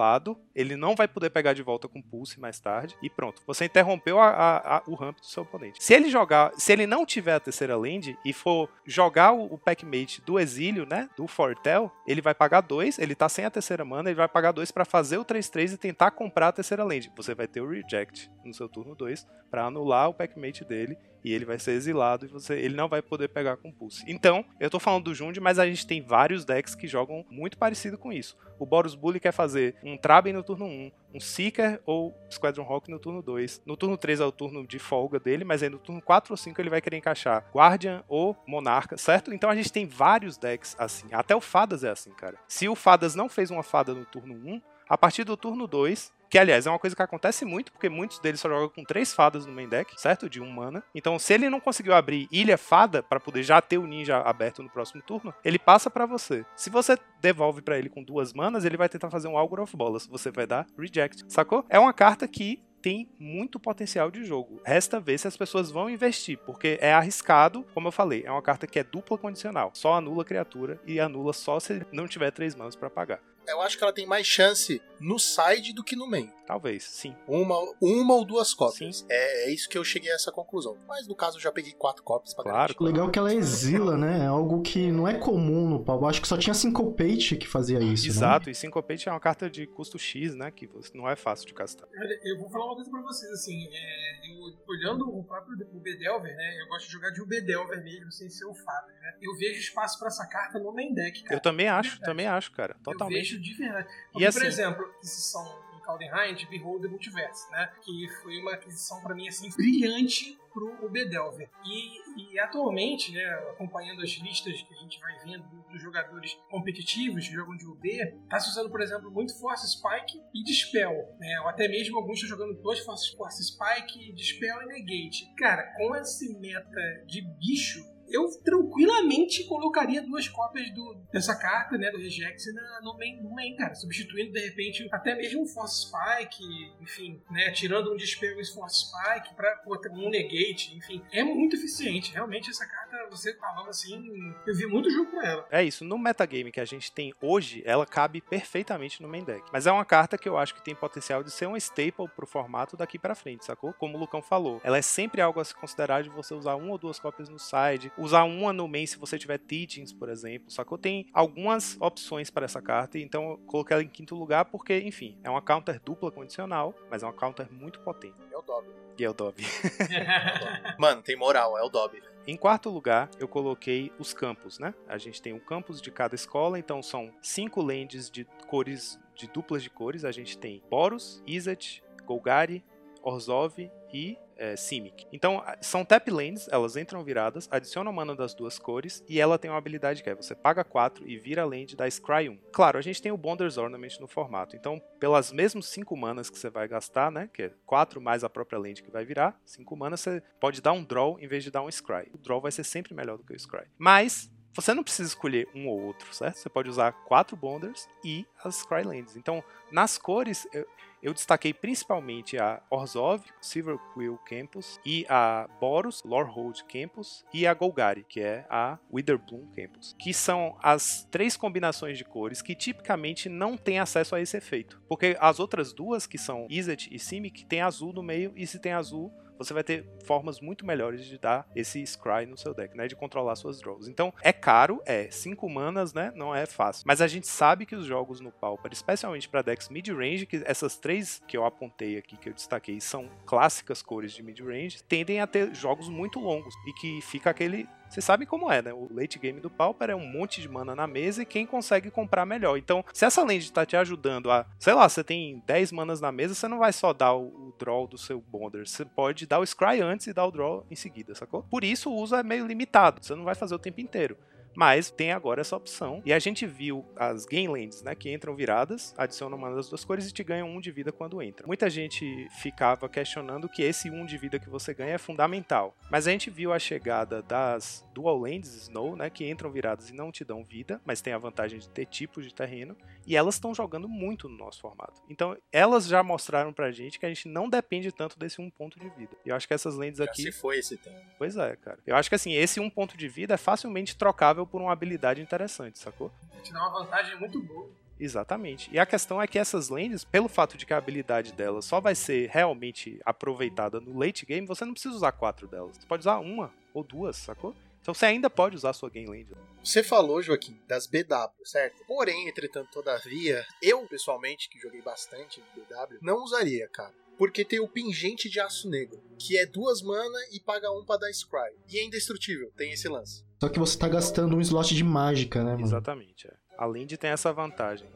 ele 0.55 0.76
não 0.76 0.95
vai 0.95 1.08
poder 1.08 1.30
pegar 1.30 1.53
de 1.53 1.62
volta 1.62 1.88
com 1.88 2.01
pulse 2.01 2.39
mais 2.39 2.60
tarde 2.60 2.95
e 3.01 3.10
pronto. 3.10 3.41
Você 3.45 3.66
interrompeu 3.66 4.20
a- 4.20 4.30
a- 4.30 4.78
a- 4.78 4.84
o 4.88 4.95
ramp 4.95 5.18
do 5.20 5.26
seu 5.26 5.43
oponente. 5.43 5.84
Se 5.84 5.93
ele 5.93 6.10
jogar, 6.10 6.51
se 6.58 6.72
ele 6.72 6.88
não 6.88 7.05
tiver 7.05 7.34
a 7.34 7.39
terceira 7.39 7.76
land 7.78 8.18
e 8.26 8.34
for 8.34 8.70
jogar 8.86 9.32
o, 9.34 9.45
o 9.53 9.58
packmate 9.58 10.22
do 10.22 10.39
exílio, 10.39 10.86
né, 10.86 11.10
do 11.18 11.28
Fortel, 11.28 11.91
ele 12.08 12.22
vai 12.22 12.34
pagar 12.34 12.62
dois, 12.62 12.97
ele 12.99 13.16
tá 13.16 13.28
sem 13.30 13.45
a 13.45 13.49
terceira 13.51 13.84
mana, 13.86 14.10
ele 14.10 14.16
vai 14.16 14.28
pagar 14.28 14.51
dois 14.51 14.72
pra 14.72 14.86
fazer 14.86 15.18
o 15.18 15.26
3-3 15.26 15.74
e 15.74 15.78
tentar 15.78 16.12
comprar 16.12 16.47
a 16.49 16.51
terceira 16.51 16.84
land. 16.84 17.12
Você 17.16 17.36
vai 17.36 17.47
ter 17.47 17.62
o 17.62 17.70
reject 17.70 18.30
no 18.43 18.53
seu 18.53 18.68
turno 18.70 18.95
2 18.95 19.28
pra 19.51 19.66
anular 19.66 20.10
o 20.10 20.14
packmate 20.14 20.64
dele 20.66 20.97
e 21.28 21.34
ele 21.34 21.45
vai 21.45 21.59
ser 21.59 21.71
exilado 21.71 22.25
e 22.25 22.30
você, 22.30 22.55
ele 22.55 22.75
não 22.75 22.88
vai 22.88 23.01
poder 23.01 23.28
pegar 23.28 23.57
com 23.57 23.71
pulse. 23.71 24.03
Então, 24.07 24.45
eu 24.59 24.69
tô 24.69 24.80
falando 24.80 25.05
do 25.05 25.13
Jund, 25.13 25.38
mas 25.39 25.59
a 25.59 25.65
gente 25.65 25.86
tem 25.86 26.01
vários 26.01 26.45
decks 26.45 26.73
que 26.73 26.88
jogam 26.88 27.25
muito 27.30 27.57
parecido 27.57 27.97
com 27.97 28.11
isso. 28.11 28.38
O 28.57 28.65
Boros 28.65 28.95
Bully 28.95 29.19
quer 29.19 29.32
fazer 29.32 29.75
um 29.84 29.97
Traben 29.97 30.34
no 30.34 30.41
turno 30.41 30.65
1, 30.65 30.91
um 31.15 31.19
Seeker 31.19 31.82
ou 31.86 32.17
Squadron 32.32 32.63
Hawk 32.63 32.89
no 32.89 32.99
turno 32.99 33.21
2. 33.21 33.63
No 33.65 33.75
turno 33.75 33.97
3 33.97 34.21
é 34.21 34.25
o 34.25 34.32
turno 34.32 34.65
de 34.65 34.80
folga 34.80 35.19
dele, 35.19 35.43
mas 35.43 35.61
aí 35.61 35.69
no 35.69 35.80
turno 35.80 36.01
4 36.01 36.34
ou 36.34 36.38
5 36.38 36.59
ele 36.61 36.69
vai 36.69 36.82
querer 36.82 36.97
encaixar 36.97 37.45
Guardian 37.53 38.03
ou 38.07 38.36
Monarca, 38.47 38.97
certo? 38.97 39.34
Então 39.34 39.49
a 39.49 39.55
gente 39.55 39.71
tem 39.71 39.86
vários 39.86 40.38
decks 40.38 40.75
assim. 40.80 41.07
Até 41.11 41.36
o 41.36 41.41
Fadas 41.41 41.84
é 41.84 41.89
assim, 41.89 42.11
cara. 42.11 42.38
Se 42.47 42.67
o 42.67 42.75
Fadas 42.75 43.15
não 43.15 43.30
fez 43.30 43.51
uma 43.51 43.63
fada 43.63 43.93
no 43.93 44.05
turno 44.05 44.34
1, 44.34 44.61
a 44.89 44.97
partir 44.97 45.23
do 45.23 45.36
turno 45.36 45.67
2, 45.67 46.13
que 46.30 46.38
aliás 46.38 46.65
é 46.65 46.69
uma 46.69 46.80
coisa 46.80 46.95
que 46.95 47.01
acontece 47.01 47.45
muito, 47.45 47.71
porque 47.71 47.89
muitos 47.89 48.19
deles 48.19 48.39
só 48.39 48.49
jogam 48.49 48.69
com 48.69 48.84
três 48.84 49.13
fadas 49.13 49.45
no 49.45 49.53
main 49.53 49.67
deck, 49.67 49.99
certo? 49.99 50.30
De 50.30 50.41
um 50.41 50.49
mana. 50.49 50.84
Então, 50.93 51.17
se 51.19 51.34
ele 51.34 51.49
não 51.49 51.59
conseguiu 51.59 51.93
abrir 51.93 52.28
ilha 52.32 52.57
fada 52.57 53.01
pra 53.01 53.19
poder 53.19 53.43
já 53.43 53.61
ter 53.61 53.78
o 53.78 53.88
ninja 53.88 54.17
aberto 54.17 54.61
no 54.61 54.69
próximo 54.69 55.01
turno, 55.01 55.34
ele 55.43 55.59
passa 55.59 55.89
pra 55.89 56.05
você. 56.05 56.45
Se 56.55 56.69
você 56.69 56.97
devolve 57.21 57.61
pra 57.61 57.78
ele 57.78 57.89
com 57.89 58.03
duas 58.03 58.34
manas, 58.34 58.65
ele 58.65 58.78
vai 58.78 58.89
tentar 58.89 59.09
fazer 59.09 59.28
um 59.28 59.38
Algor 59.38 59.61
of 59.61 59.75
Bolas. 59.75 60.07
Você 60.07 60.32
vai 60.32 60.47
dar 60.47 60.65
reject, 60.78 61.23
sacou? 61.28 61.65
É 61.69 61.80
uma 61.80 61.93
carta 61.93 62.28
que 62.28 62.61
tem 62.82 63.09
muito 63.19 63.59
potencial 63.59 64.09
de 64.09 64.23
jogo. 64.23 64.61
Resta 64.65 64.99
ver 64.99 65.17
se 65.17 65.28
as 65.28 65.36
pessoas 65.36 65.71
vão 65.71 65.89
investir, 65.89 66.38
porque 66.45 66.78
é 66.80 66.93
arriscado, 66.93 67.65
como 67.73 67.88
eu 67.88 67.91
falei, 67.91 68.23
é 68.25 68.32
uma 68.32 68.41
carta 68.41 68.67
que 68.67 68.80
é 68.80 68.84
dupla 68.84 69.17
condicional. 69.17 69.71
Só 69.73 69.95
anula 69.95 70.23
criatura 70.23 70.80
e 70.86 70.99
anula 70.99 71.34
só 71.34 71.59
se 71.59 71.73
ele 71.73 71.86
não 71.91 72.07
tiver 72.07 72.32
três 72.32 72.55
manas 72.55 72.75
pra 72.75 72.89
pagar. 72.89 73.19
Eu 73.48 73.62
acho 73.62 73.78
que 73.78 73.84
ela 73.84 73.93
tem 73.93 74.06
mais 74.06 74.26
chance 74.28 74.82
no 75.00 75.20
side 75.20 75.74
do 75.74 75.84
que 75.84 75.95
no 75.95 76.10
main. 76.10 76.32
Talvez, 76.48 76.84
sim. 76.84 77.16
Uma, 77.28 77.56
uma 77.82 78.16
ou 78.16 78.26
duas 78.26 78.54
cópias. 78.54 79.06
É, 79.10 79.50
é 79.50 79.54
isso 79.54 79.68
que 79.70 79.78
eu 79.78 79.84
cheguei 79.84 80.10
a 80.12 80.16
essa 80.16 80.32
conclusão. 80.32 80.78
Mas 80.88 81.08
no 81.08 81.16
caso 81.16 81.38
eu 81.38 81.41
já 81.41 81.52
peguei 81.52 81.74
quatro 81.74 82.02
cópias 82.04 82.34
pra 82.34 82.43
Claro, 82.43 82.58
garantir. 82.60 82.82
O 82.82 82.86
legal 82.86 83.08
é 83.10 83.12
que 83.12 83.20
ela 83.20 83.34
exila, 83.34 83.98
né? 83.98 84.24
É 84.24 84.28
algo 84.28 84.62
que 84.62 84.89
não 84.91 85.08
é 85.08 85.14
comum 85.16 85.70
no 85.70 85.84
pau. 85.84 86.00
Eu 86.02 86.08
acho 86.08 86.22
que 86.22 86.28
só 86.28 86.38
tinha 86.38 86.54
Syncopate 86.54 87.36
que 87.36 87.48
fazia 87.48 87.80
isso. 87.80 88.04
né? 88.06 88.10
Exato, 88.10 88.50
e 88.50 88.56
Syncopate 88.56 89.10
é 89.10 89.12
uma 89.12 89.20
carta 89.20 89.50
de 89.50 89.68
custo 89.68 90.00
X, 90.00 90.36
né? 90.36 90.50
Que 90.50 90.70
não 90.95 91.08
é 91.10 91.16
fácil 91.16 91.45
de 91.45 91.54
castar. 91.54 91.88
Olha, 91.95 92.20
eu 92.24 92.39
vou 92.39 92.50
falar 92.50 92.66
uma 92.66 92.76
coisa 92.76 92.89
pra 92.89 93.02
vocês, 93.02 93.32
assim, 93.34 93.68
é, 93.72 94.32
eu, 94.32 94.58
olhando 94.68 95.10
o 95.18 95.24
próprio 95.26 95.56
o 95.74 95.80
Bedelver, 95.80 96.36
né, 96.36 96.62
eu 96.62 96.68
gosto 96.68 96.88
de 96.88 96.93
jogar 96.93 97.10
de 97.12 97.26
Bedelver 97.26 97.84
mesmo, 97.84 98.12
sem 98.12 98.30
ser 98.30 98.45
o 98.45 98.54
Fábio, 98.54 98.93
né, 99.02 99.18
eu 99.22 99.36
vejo 99.38 99.60
espaço 99.60 100.00
pra 100.00 100.08
essa 100.08 100.26
carta 100.28 100.60
no 100.60 100.74
main 100.74 100.93
deck, 100.93 101.24
cara. 101.24 101.36
Eu 101.36 101.39
também 101.41 101.68
acho, 101.68 101.89
Verdade. 101.91 102.06
também 102.12 102.28
acho, 102.28 102.52
cara. 102.52 102.76
Eu 102.78 102.84
Totalmente. 102.84 103.18
De 103.40 103.54
verdade. 103.54 103.88
E 103.90 104.12
Porque, 104.12 104.26
assim- 104.26 104.40
por 104.40 104.46
exemplo, 104.48 104.86
aquisição 104.98 105.68
em 105.76 105.80
Caldenheim 105.82 106.36
de 106.36 106.46
Beholder 106.48 106.90
Multiverse, 106.92 107.50
né, 107.52 107.72
que 107.82 108.10
foi 108.22 108.38
uma 108.42 108.54
aquisição 108.54 109.02
pra 109.02 109.16
mim, 109.16 109.28
assim, 109.28 109.50
brilhante 109.52 110.38
pro 110.54 110.90
Bedelver. 110.90 111.50
E, 111.64 112.34
e 112.34 112.40
atualmente, 112.40 113.12
né, 113.14 113.24
acompanhando 113.52 114.02
as 114.02 114.10
listas 114.10 114.60
que 114.64 114.74
a 114.74 114.78
gente 114.78 115.00
vai 115.00 115.14
vendo 115.24 115.44
dos 115.72 115.80
jogadores 115.82 116.34
competitivos 116.50 117.28
que 117.28 117.34
jogam 117.34 117.56
de 117.56 117.66
UB, 117.68 117.88
tá 118.30 118.40
se 118.40 118.50
usando, 118.50 118.70
por 118.70 118.82
exemplo, 118.82 119.12
muito 119.12 119.38
Force 119.40 119.68
Spike 119.68 120.20
e 120.34 120.44
Dispel, 120.44 120.94
né? 121.20 121.40
Ou 121.42 121.48
até 121.48 121.68
mesmo 121.68 121.98
alguns 121.98 122.16
estão 122.22 122.30
jogando 122.38 122.60
dois 122.62 122.80
Force, 122.80 123.16
Force 123.16 123.44
Spike, 123.44 124.12
Dispel 124.14 124.64
e 124.64 124.66
Negate. 124.66 125.32
Cara, 125.38 125.64
com 125.78 125.96
esse 125.96 126.38
meta 126.40 127.04
de 127.06 127.22
bicho, 127.22 127.80
eu 128.10 128.28
tranquilamente 128.43 129.43
colocaria 129.45 130.01
duas 130.01 130.28
cópias 130.28 130.74
do, 130.74 130.95
dessa 131.12 131.36
carta, 131.36 131.78
né, 131.78 131.89
do 131.91 131.97
Regex 131.97 132.53
na- 132.53 132.82
no 132.82 132.97
main, 132.97 133.22
no 133.22 133.30
main, 133.34 133.55
cara, 133.55 133.74
substituindo 133.76 134.32
de 134.32 134.39
repente 134.39 134.88
até 134.91 135.16
mesmo 135.16 135.41
um 135.43 135.47
Force 135.47 135.88
Spike, 135.88 136.43
enfim, 136.82 137.22
né, 137.30 137.51
tirando 137.51 137.91
um 137.93 137.97
Dispel 137.97 138.39
e 138.39 138.45
Force 138.53 138.86
Spike 138.86 139.36
para 139.36 139.62
um 139.93 140.10
Negate, 140.10 140.76
enfim, 140.76 141.01
é 141.12 141.24
muito 141.24 141.55
eficiente, 141.55 142.14
realmente 142.14 142.49
essa 142.49 142.66
carta, 142.66 142.87
você 143.10 143.34
falando 143.36 143.70
assim, 143.70 144.34
eu 144.45 144.56
vi 144.56 144.66
muito 144.66 144.89
jogo 144.89 145.12
com 145.12 145.22
ela. 145.22 145.45
É 145.50 145.64
isso, 145.64 145.86
no 145.86 145.98
metagame 145.98 146.52
que 146.52 146.60
a 146.60 146.66
gente 146.66 146.91
tem 146.91 147.14
hoje, 147.22 147.62
ela 147.66 147.86
cabe 147.86 148.22
perfeitamente 148.22 149.02
no 149.02 149.08
main 149.08 149.24
deck. 149.24 149.43
Mas 149.52 149.68
é 149.68 149.72
uma 149.72 149.86
carta 149.86 150.18
que 150.18 150.28
eu 150.28 150.38
acho 150.38 150.54
que 150.54 150.62
tem 150.62 150.76
potencial 150.76 151.24
de 151.24 151.32
ser 151.32 151.48
um 151.48 151.56
staple 151.56 152.08
pro 152.16 152.28
formato 152.28 152.78
daqui 152.78 152.98
pra 152.98 153.16
frente, 153.16 153.45
sacou? 153.45 153.74
Como 153.74 153.98
o 153.98 154.00
Lucão 154.00 154.22
falou. 154.22 154.59
Ela 154.63 154.78
é 154.78 154.82
sempre 154.82 155.21
algo 155.21 155.39
a 155.39 155.46
se 155.46 155.55
considerar 155.55 156.04
de 156.04 156.09
você 156.09 156.34
usar 156.34 156.55
uma 156.55 156.71
ou 156.71 156.78
duas 156.78 157.00
cópias 157.00 157.30
no 157.30 157.39
side, 157.39 157.92
usar 157.97 158.24
uma 158.24 158.54
no 158.54 158.67
main 158.67 158.86
se 158.86 158.97
você 158.97 159.17
tiver 159.17 159.38
teachings, 159.38 159.93
por 159.93 160.09
exemplo, 160.09 160.50
sacou? 160.50 160.78
Tem 160.78 161.08
algumas 161.13 161.78
opções 161.80 162.30
para 162.30 162.46
essa 162.46 162.62
carta, 162.62 162.97
então 163.00 163.32
eu 163.32 163.38
coloquei 163.39 163.76
ela 163.76 163.84
em 163.84 163.89
quinto 163.89 164.16
lugar 164.16 164.46
porque, 164.46 164.78
enfim, 164.80 165.17
é 165.24 165.30
uma 165.30 165.42
counter 165.42 165.80
dupla 165.80 166.12
condicional, 166.12 166.74
mas 166.89 167.04
é 167.04 167.05
uma 167.05 167.13
counter 167.13 167.51
muito 167.51 167.80
potente. 167.82 168.16
É 168.32 168.38
o 168.38 168.42
Dobby. 168.42 168.70
E 168.97 169.04
é 169.04 169.09
o 169.09 169.13
Dobby. 169.13 169.43
Mano, 170.78 171.01
tem 171.01 171.16
moral, 171.16 171.58
é 171.58 171.63
o 171.63 171.70
Dobby. 171.70 172.01
Em 172.28 172.36
quarto 172.36 172.70
lugar, 172.70 173.09
eu 173.17 173.25
coloquei 173.25 173.89
os 173.97 174.13
campos, 174.13 174.59
né? 174.59 174.74
A 174.86 174.97
gente 174.97 175.21
tem 175.21 175.32
um 175.32 175.39
campus 175.39 175.82
de 175.82 175.89
cada 175.89 176.13
escola, 176.13 176.59
então 176.59 176.83
são 176.83 177.09
cinco 177.21 177.62
lands 177.62 178.09
de 178.09 178.25
cores, 178.47 178.99
de 179.16 179.28
duplas 179.28 179.63
de 179.63 179.70
cores. 179.70 180.04
A 180.04 180.12
gente 180.12 180.37
tem 180.37 180.62
Boros, 180.70 181.24
Izzet, 181.25 181.82
Golgari, 182.05 182.66
Orzhov 183.01 183.71
e 183.93 184.17
é, 184.38 184.55
Simic. 184.55 185.05
Então, 185.12 185.43
são 185.62 185.84
tap 185.84 186.08
lands, 186.09 186.47
elas 186.50 186.76
entram 186.76 187.04
viradas, 187.04 187.47
adicionam 187.51 187.92
mana 187.92 188.16
das 188.16 188.34
duas 188.34 188.58
cores 188.59 189.04
e 189.08 189.20
ela 189.20 189.38
tem 189.38 189.50
uma 189.50 189.58
habilidade 189.58 190.04
que 190.04 190.09
é 190.09 190.16
você 190.16 190.36
paga 190.36 190.64
4 190.64 191.08
e 191.08 191.18
vira 191.18 191.43
a 191.43 191.46
land 191.46 191.76
da 191.76 191.89
Scry 191.89 192.30
1. 192.30 192.38
Claro, 192.51 192.78
a 192.78 192.82
gente 192.82 193.01
tem 193.01 193.12
o 193.12 193.18
Bonders 193.18 193.58
Ornament 193.58 194.00
no 194.00 194.08
formato, 194.08 194.55
então 194.55 194.82
pelas 195.00 195.32
mesmas 195.32 195.66
5 195.68 195.96
manas 195.96 196.30
que 196.30 196.38
você 196.38 196.50
vai 196.50 196.68
gastar, 196.68 197.12
né, 197.12 197.30
que 197.34 197.43
é 197.43 197.51
4 197.66 198.01
mais 198.01 198.24
a 198.24 198.30
própria 198.30 198.59
land 198.59 198.82
que 198.82 198.92
vai 198.92 199.05
virar, 199.05 199.39
5 199.46 199.76
manas 199.76 200.01
você 200.01 200.22
pode 200.39 200.62
dar 200.62 200.74
um 200.74 200.84
draw 200.84 201.18
em 201.20 201.28
vez 201.28 201.43
de 201.43 201.51
dar 201.51 201.62
um 201.62 201.72
Scry. 201.72 202.09
O 202.14 202.18
draw 202.18 202.39
vai 202.42 202.51
ser 202.51 202.64
sempre 202.64 202.93
melhor 202.93 203.18
do 203.18 203.24
que 203.24 203.34
o 203.34 203.39
Scry. 203.39 203.66
Mas 203.78 204.30
você 204.54 204.74
não 204.74 204.84
precisa 204.84 205.09
escolher 205.09 205.47
um 205.54 205.68
ou 205.68 205.80
outro, 205.80 206.12
certo? 206.14 206.38
Você 206.38 206.50
pode 206.50 206.68
usar 206.68 206.92
quatro 206.92 207.38
Bonders 207.38 207.88
e 208.04 208.26
as 208.43 208.55
Scrylands. 208.55 209.16
Então, 209.16 209.43
nas 209.72 210.00
cores, 210.00 210.47
eu, 210.51 210.66
eu 211.01 211.13
destaquei 211.13 211.53
principalmente 211.53 212.37
a 212.37 212.61
Orzhov, 212.69 213.24
Silver 213.41 213.78
Quill 213.93 214.17
Campus, 214.28 214.79
e 214.86 215.05
a 215.09 215.47
Boros, 215.59 216.03
Lorehold 216.03 216.63
Campus, 216.65 217.25
e 217.33 217.45
a 217.45 217.53
Golgari, 217.53 218.03
que 218.07 218.19
é 218.19 218.45
a 218.49 218.78
Witherbloom 218.91 219.45
Campus. 219.55 219.95
Que 219.99 220.13
são 220.13 220.57
as 220.61 221.07
três 221.09 221.37
combinações 221.37 221.97
de 221.97 222.05
cores 222.05 222.41
que 222.41 222.55
tipicamente 222.55 223.29
não 223.29 223.57
têm 223.57 223.79
acesso 223.79 224.15
a 224.15 224.21
esse 224.21 224.37
efeito. 224.37 224.82
Porque 224.87 225.17
as 225.19 225.39
outras 225.39 225.74
duas, 225.74 226.07
que 226.07 226.17
são 226.17 226.47
Izzet 226.49 226.89
e 226.91 226.99
Simic, 226.99 227.45
tem 227.45 227.61
azul 227.61 227.93
no 227.93 228.03
meio, 228.03 228.33
e 228.36 228.45
se 228.47 228.59
tem 228.59 228.74
azul, 228.74 229.11
você 229.38 229.54
vai 229.54 229.64
ter 229.64 229.86
formas 230.05 230.39
muito 230.39 230.66
melhores 230.66 231.05
de 231.05 231.18
dar 231.18 231.47
esse 231.55 231.86
Scry 231.86 232.26
no 232.26 232.38
seu 232.38 232.54
deck, 232.54 232.76
né? 232.76 232.88
De 232.88 232.96
controlar 232.96 233.36
suas 233.36 233.59
draws. 233.59 233.88
Então, 233.88 234.14
é 234.22 234.34
caro, 234.34 234.82
é. 234.86 235.09
5 235.09 235.50
manas, 235.50 235.93
né? 235.93 236.12
Não 236.16 236.34
é 236.36 236.46
fácil. 236.46 236.84
Mas 236.86 237.01
a 237.01 237.08
gente 237.08 237.28
sabe 237.28 237.66
que 237.66 237.76
os 237.76 237.86
jogos 237.86 238.20
no 238.20 238.32
Pauper, 238.32 238.72
especialmente 238.72 239.30
para 239.30 239.42
decks 239.42 239.70
mid-range, 239.70 240.26
que 240.26 240.42
essas 240.46 240.78
três 240.78 241.22
que 241.28 241.38
eu 241.38 241.46
apontei 241.46 241.97
aqui, 241.97 242.18
que 242.18 242.30
eu 242.30 242.34
destaquei, 242.34 242.80
são 242.80 243.09
clássicas 243.26 243.82
cores 243.82 244.12
de 244.12 244.24
mid-range, 244.24 244.84
tendem 244.84 245.20
a 245.20 245.28
ter 245.28 245.54
jogos 245.54 245.89
muito 245.89 246.20
longos. 246.20 246.54
E 246.68 246.74
que 246.74 247.01
fica 247.01 247.30
aquele 247.30 247.68
você 247.89 248.01
sabe 248.01 248.26
como 248.26 248.51
é, 248.51 248.62
né? 248.62 248.74
O 248.74 248.88
late 248.92 249.18
game 249.20 249.39
do 249.39 249.50
Pauper 249.50 249.89
é 249.89 249.96
um 249.96 250.05
monte 250.05 250.42
de 250.42 250.50
mana 250.50 250.76
na 250.76 250.88
mesa 250.88 251.24
e 251.24 251.26
quem 251.26 251.46
consegue 251.46 251.89
comprar 251.89 252.26
melhor. 252.26 252.58
Então, 252.58 252.84
se 252.93 253.05
essa 253.05 253.24
land 253.24 253.51
tá 253.51 253.66
te 253.66 253.76
ajudando 253.76 254.30
a, 254.30 254.46
sei 254.59 254.74
lá, 254.74 254.88
você 254.88 255.04
tem 255.04 255.42
10 255.46 255.72
manas 255.72 256.01
na 256.01 256.12
mesa, 256.12 256.36
você 256.36 256.47
não 256.47 256.59
vai 256.59 256.74
só 256.74 256.93
dar 256.93 257.16
o, 257.16 257.54
draw 257.58 257.88
do 257.88 257.97
seu 257.97 258.22
Bonder. 258.22 258.68
Você 258.68 258.86
pode 258.86 259.26
dar 259.26 259.39
o 259.39 259.46
Scry 259.46 259.82
antes 259.82 260.08
e 260.08 260.14
dar 260.14 260.26
o 260.26 260.32
draw 260.32 260.66
em 260.70 260.76
seguida, 260.76 261.16
sacou? 261.16 261.43
Por 261.43 261.64
isso 261.64 261.89
o 261.89 261.96
uso 261.96 262.16
é 262.16 262.24
meio 262.24 262.46
limitado. 262.46 263.04
Você 263.04 263.16
não 263.16 263.24
vai 263.24 263.36
fazer 263.36 263.55
o 263.55 263.59
tempo 263.59 263.82
inteiro. 263.82 264.18
Mas 264.58 264.89
tem 264.89 265.12
agora 265.12 265.42
essa 265.42 265.55
opção. 265.55 266.01
E 266.04 266.12
a 266.12 266.17
gente 266.17 266.47
viu 266.47 266.84
as 266.96 267.28
game 267.28 267.47
lands, 267.47 267.84
né? 267.84 267.93
Que 267.93 268.12
entram 268.12 268.36
viradas, 268.36 268.92
adicionam 268.97 269.38
mana 269.38 269.55
das 269.55 269.70
duas 269.70 269.86
cores 269.86 270.09
e 270.09 270.12
te 270.12 270.24
ganham 270.24 270.50
um 270.50 270.59
de 270.59 270.71
vida 270.71 270.92
quando 270.92 271.21
entram. 271.21 271.46
Muita 271.46 271.70
gente 271.70 272.28
ficava 272.42 272.89
questionando 272.89 273.47
que 273.47 273.62
esse 273.62 273.92
um 273.92 274.04
de 274.04 274.17
vida 274.17 274.39
que 274.39 274.50
você 274.50 274.74
ganha 274.74 274.96
é 274.96 274.97
fundamental. 274.97 275.78
Mas 275.92 276.08
a 276.08 276.12
gente 276.12 276.32
viu 276.32 276.51
a 276.51 276.58
chegada 276.58 277.21
das 277.21 277.88
dual 277.93 278.17
lands 278.17 278.51
Snow, 278.63 278.96
né? 278.96 279.12
Que 279.12 279.29
entram 279.29 279.51
viradas 279.51 279.92
e 279.92 279.93
não 279.93 280.12
te 280.12 280.25
dão 280.25 280.43
vida, 280.43 280.82
mas 280.84 281.01
tem 281.01 281.13
a 281.13 281.20
vantagem 281.20 281.59
de 281.59 281.70
ter 281.70 281.86
tipos 281.86 282.25
de 282.25 282.34
terreno. 282.34 282.75
E 283.08 283.16
elas 283.16 283.36
estão 283.36 283.55
jogando 283.55 283.88
muito 283.88 284.28
no 284.28 284.38
nosso 284.38 284.59
formato. 284.59 285.01
Então, 285.09 285.38
elas 285.50 285.88
já 285.88 286.04
mostraram 286.04 286.51
pra 286.51 286.71
gente 286.71 287.00
que 287.00 287.05
a 287.05 287.09
gente 287.09 287.25
não 287.29 287.50
depende 287.50 287.89
tanto 287.89 288.20
desse 288.20 288.42
um 288.42 288.50
ponto 288.50 288.78
de 288.78 288.89
vida. 288.89 289.16
E 289.25 289.29
eu 289.29 289.36
acho 289.36 289.47
que 289.47 289.54
essas 289.54 289.75
lands 289.75 290.00
Já 290.00 290.04
aqui. 290.04 290.24
se 290.24 290.32
foi 290.34 290.58
esse 290.59 290.75
tempo. 290.75 291.00
Pois 291.17 291.38
é, 291.38 291.55
cara. 291.55 291.79
Eu 291.88 291.96
acho 291.96 292.09
que 292.09 292.16
assim, 292.16 292.34
esse 292.34 292.59
um 292.59 292.70
ponto 292.70 292.97
de 292.97 293.08
vida 293.08 293.34
é 293.36 293.38
facilmente 293.38 293.96
trocável 293.96 294.46
por 294.46 294.62
uma 294.62 294.74
habilidade 294.74 295.21
interessante, 295.21 295.79
sacou? 295.79 296.12
Te 296.43 296.51
dá 296.51 296.59
uma 296.67 296.84
vantagem 296.84 297.17
muito 297.17 297.42
boa. 297.42 297.70
Exatamente. 297.97 298.70
E 298.71 298.78
a 298.78 298.86
questão 298.86 299.21
é 299.21 299.25
que 299.25 299.39
essas 299.39 299.70
lands, 299.70 300.04
pelo 300.04 300.28
fato 300.28 300.58
de 300.58 300.66
que 300.66 300.74
a 300.74 300.78
habilidade 300.78 301.32
delas 301.32 301.63
só 301.63 301.79
vai 301.79 301.96
ser 301.96 302.29
realmente 302.29 303.00
aproveitada 303.05 303.79
no 303.79 303.97
late 303.97 304.25
game, 304.25 304.46
você 304.46 304.66
não 304.66 304.74
precisa 304.74 304.93
usar 304.93 305.13
quatro 305.13 305.47
delas. 305.47 305.78
Você 305.78 305.88
pode 305.88 306.01
usar 306.01 306.20
uma 306.20 306.51
ou 306.74 306.84
duas, 306.84 307.16
sacou? 307.16 307.55
Então 307.88 307.93
você 307.96 308.05
ainda 308.05 308.30
pode 308.30 308.54
usar 308.54 308.72
a 308.72 308.74
sua 308.74 308.89
game 308.89 309.08
land. 309.08 309.32
Você 309.64 309.82
falou, 309.82 310.22
Joaquim, 310.22 310.59
das 310.68 310.86
BW, 310.88 311.46
certo? 311.46 311.86
Porém, 311.88 312.28
entretanto, 312.28 312.68
todavia, 312.70 313.46
eu, 313.62 313.88
pessoalmente, 313.88 314.50
que 314.50 314.59
joguei 314.59 314.82
bastante 314.82 315.39
de 315.39 315.62
BW, 315.62 316.00
não 316.01 316.22
usaria, 316.22 316.68
cara. 316.68 316.93
Porque 317.18 317.46
tem 317.46 317.62
o 317.62 317.68
Pingente 317.70 318.30
de 318.30 318.42
Aço 318.42 318.70
Negro, 318.70 319.01
que 319.18 319.38
é 319.38 319.46
duas 319.46 319.82
mana 319.82 320.20
e 320.34 320.39
paga 320.42 320.70
um 320.70 320.84
pra 320.84 320.97
dar 320.97 321.09
Scry. 321.14 321.55
E 321.72 321.80
é 321.80 321.86
indestrutível, 321.86 322.51
tem 322.58 322.74
esse 322.74 322.89
lance. 322.89 323.24
Só 323.39 323.47
que 323.47 323.58
você 323.58 323.80
tá 323.80 323.88
gastando 323.88 324.36
um 324.36 324.42
slot 324.42 324.76
de 324.76 324.84
mágica, 324.84 325.42
né, 325.42 325.51
mano? 325.51 325.64
Exatamente. 325.64 326.28
É. 326.28 326.34
Além 326.58 326.86
de 326.86 326.97
ter 326.97 327.08
essa 327.08 327.32
vantagem. 327.32 327.88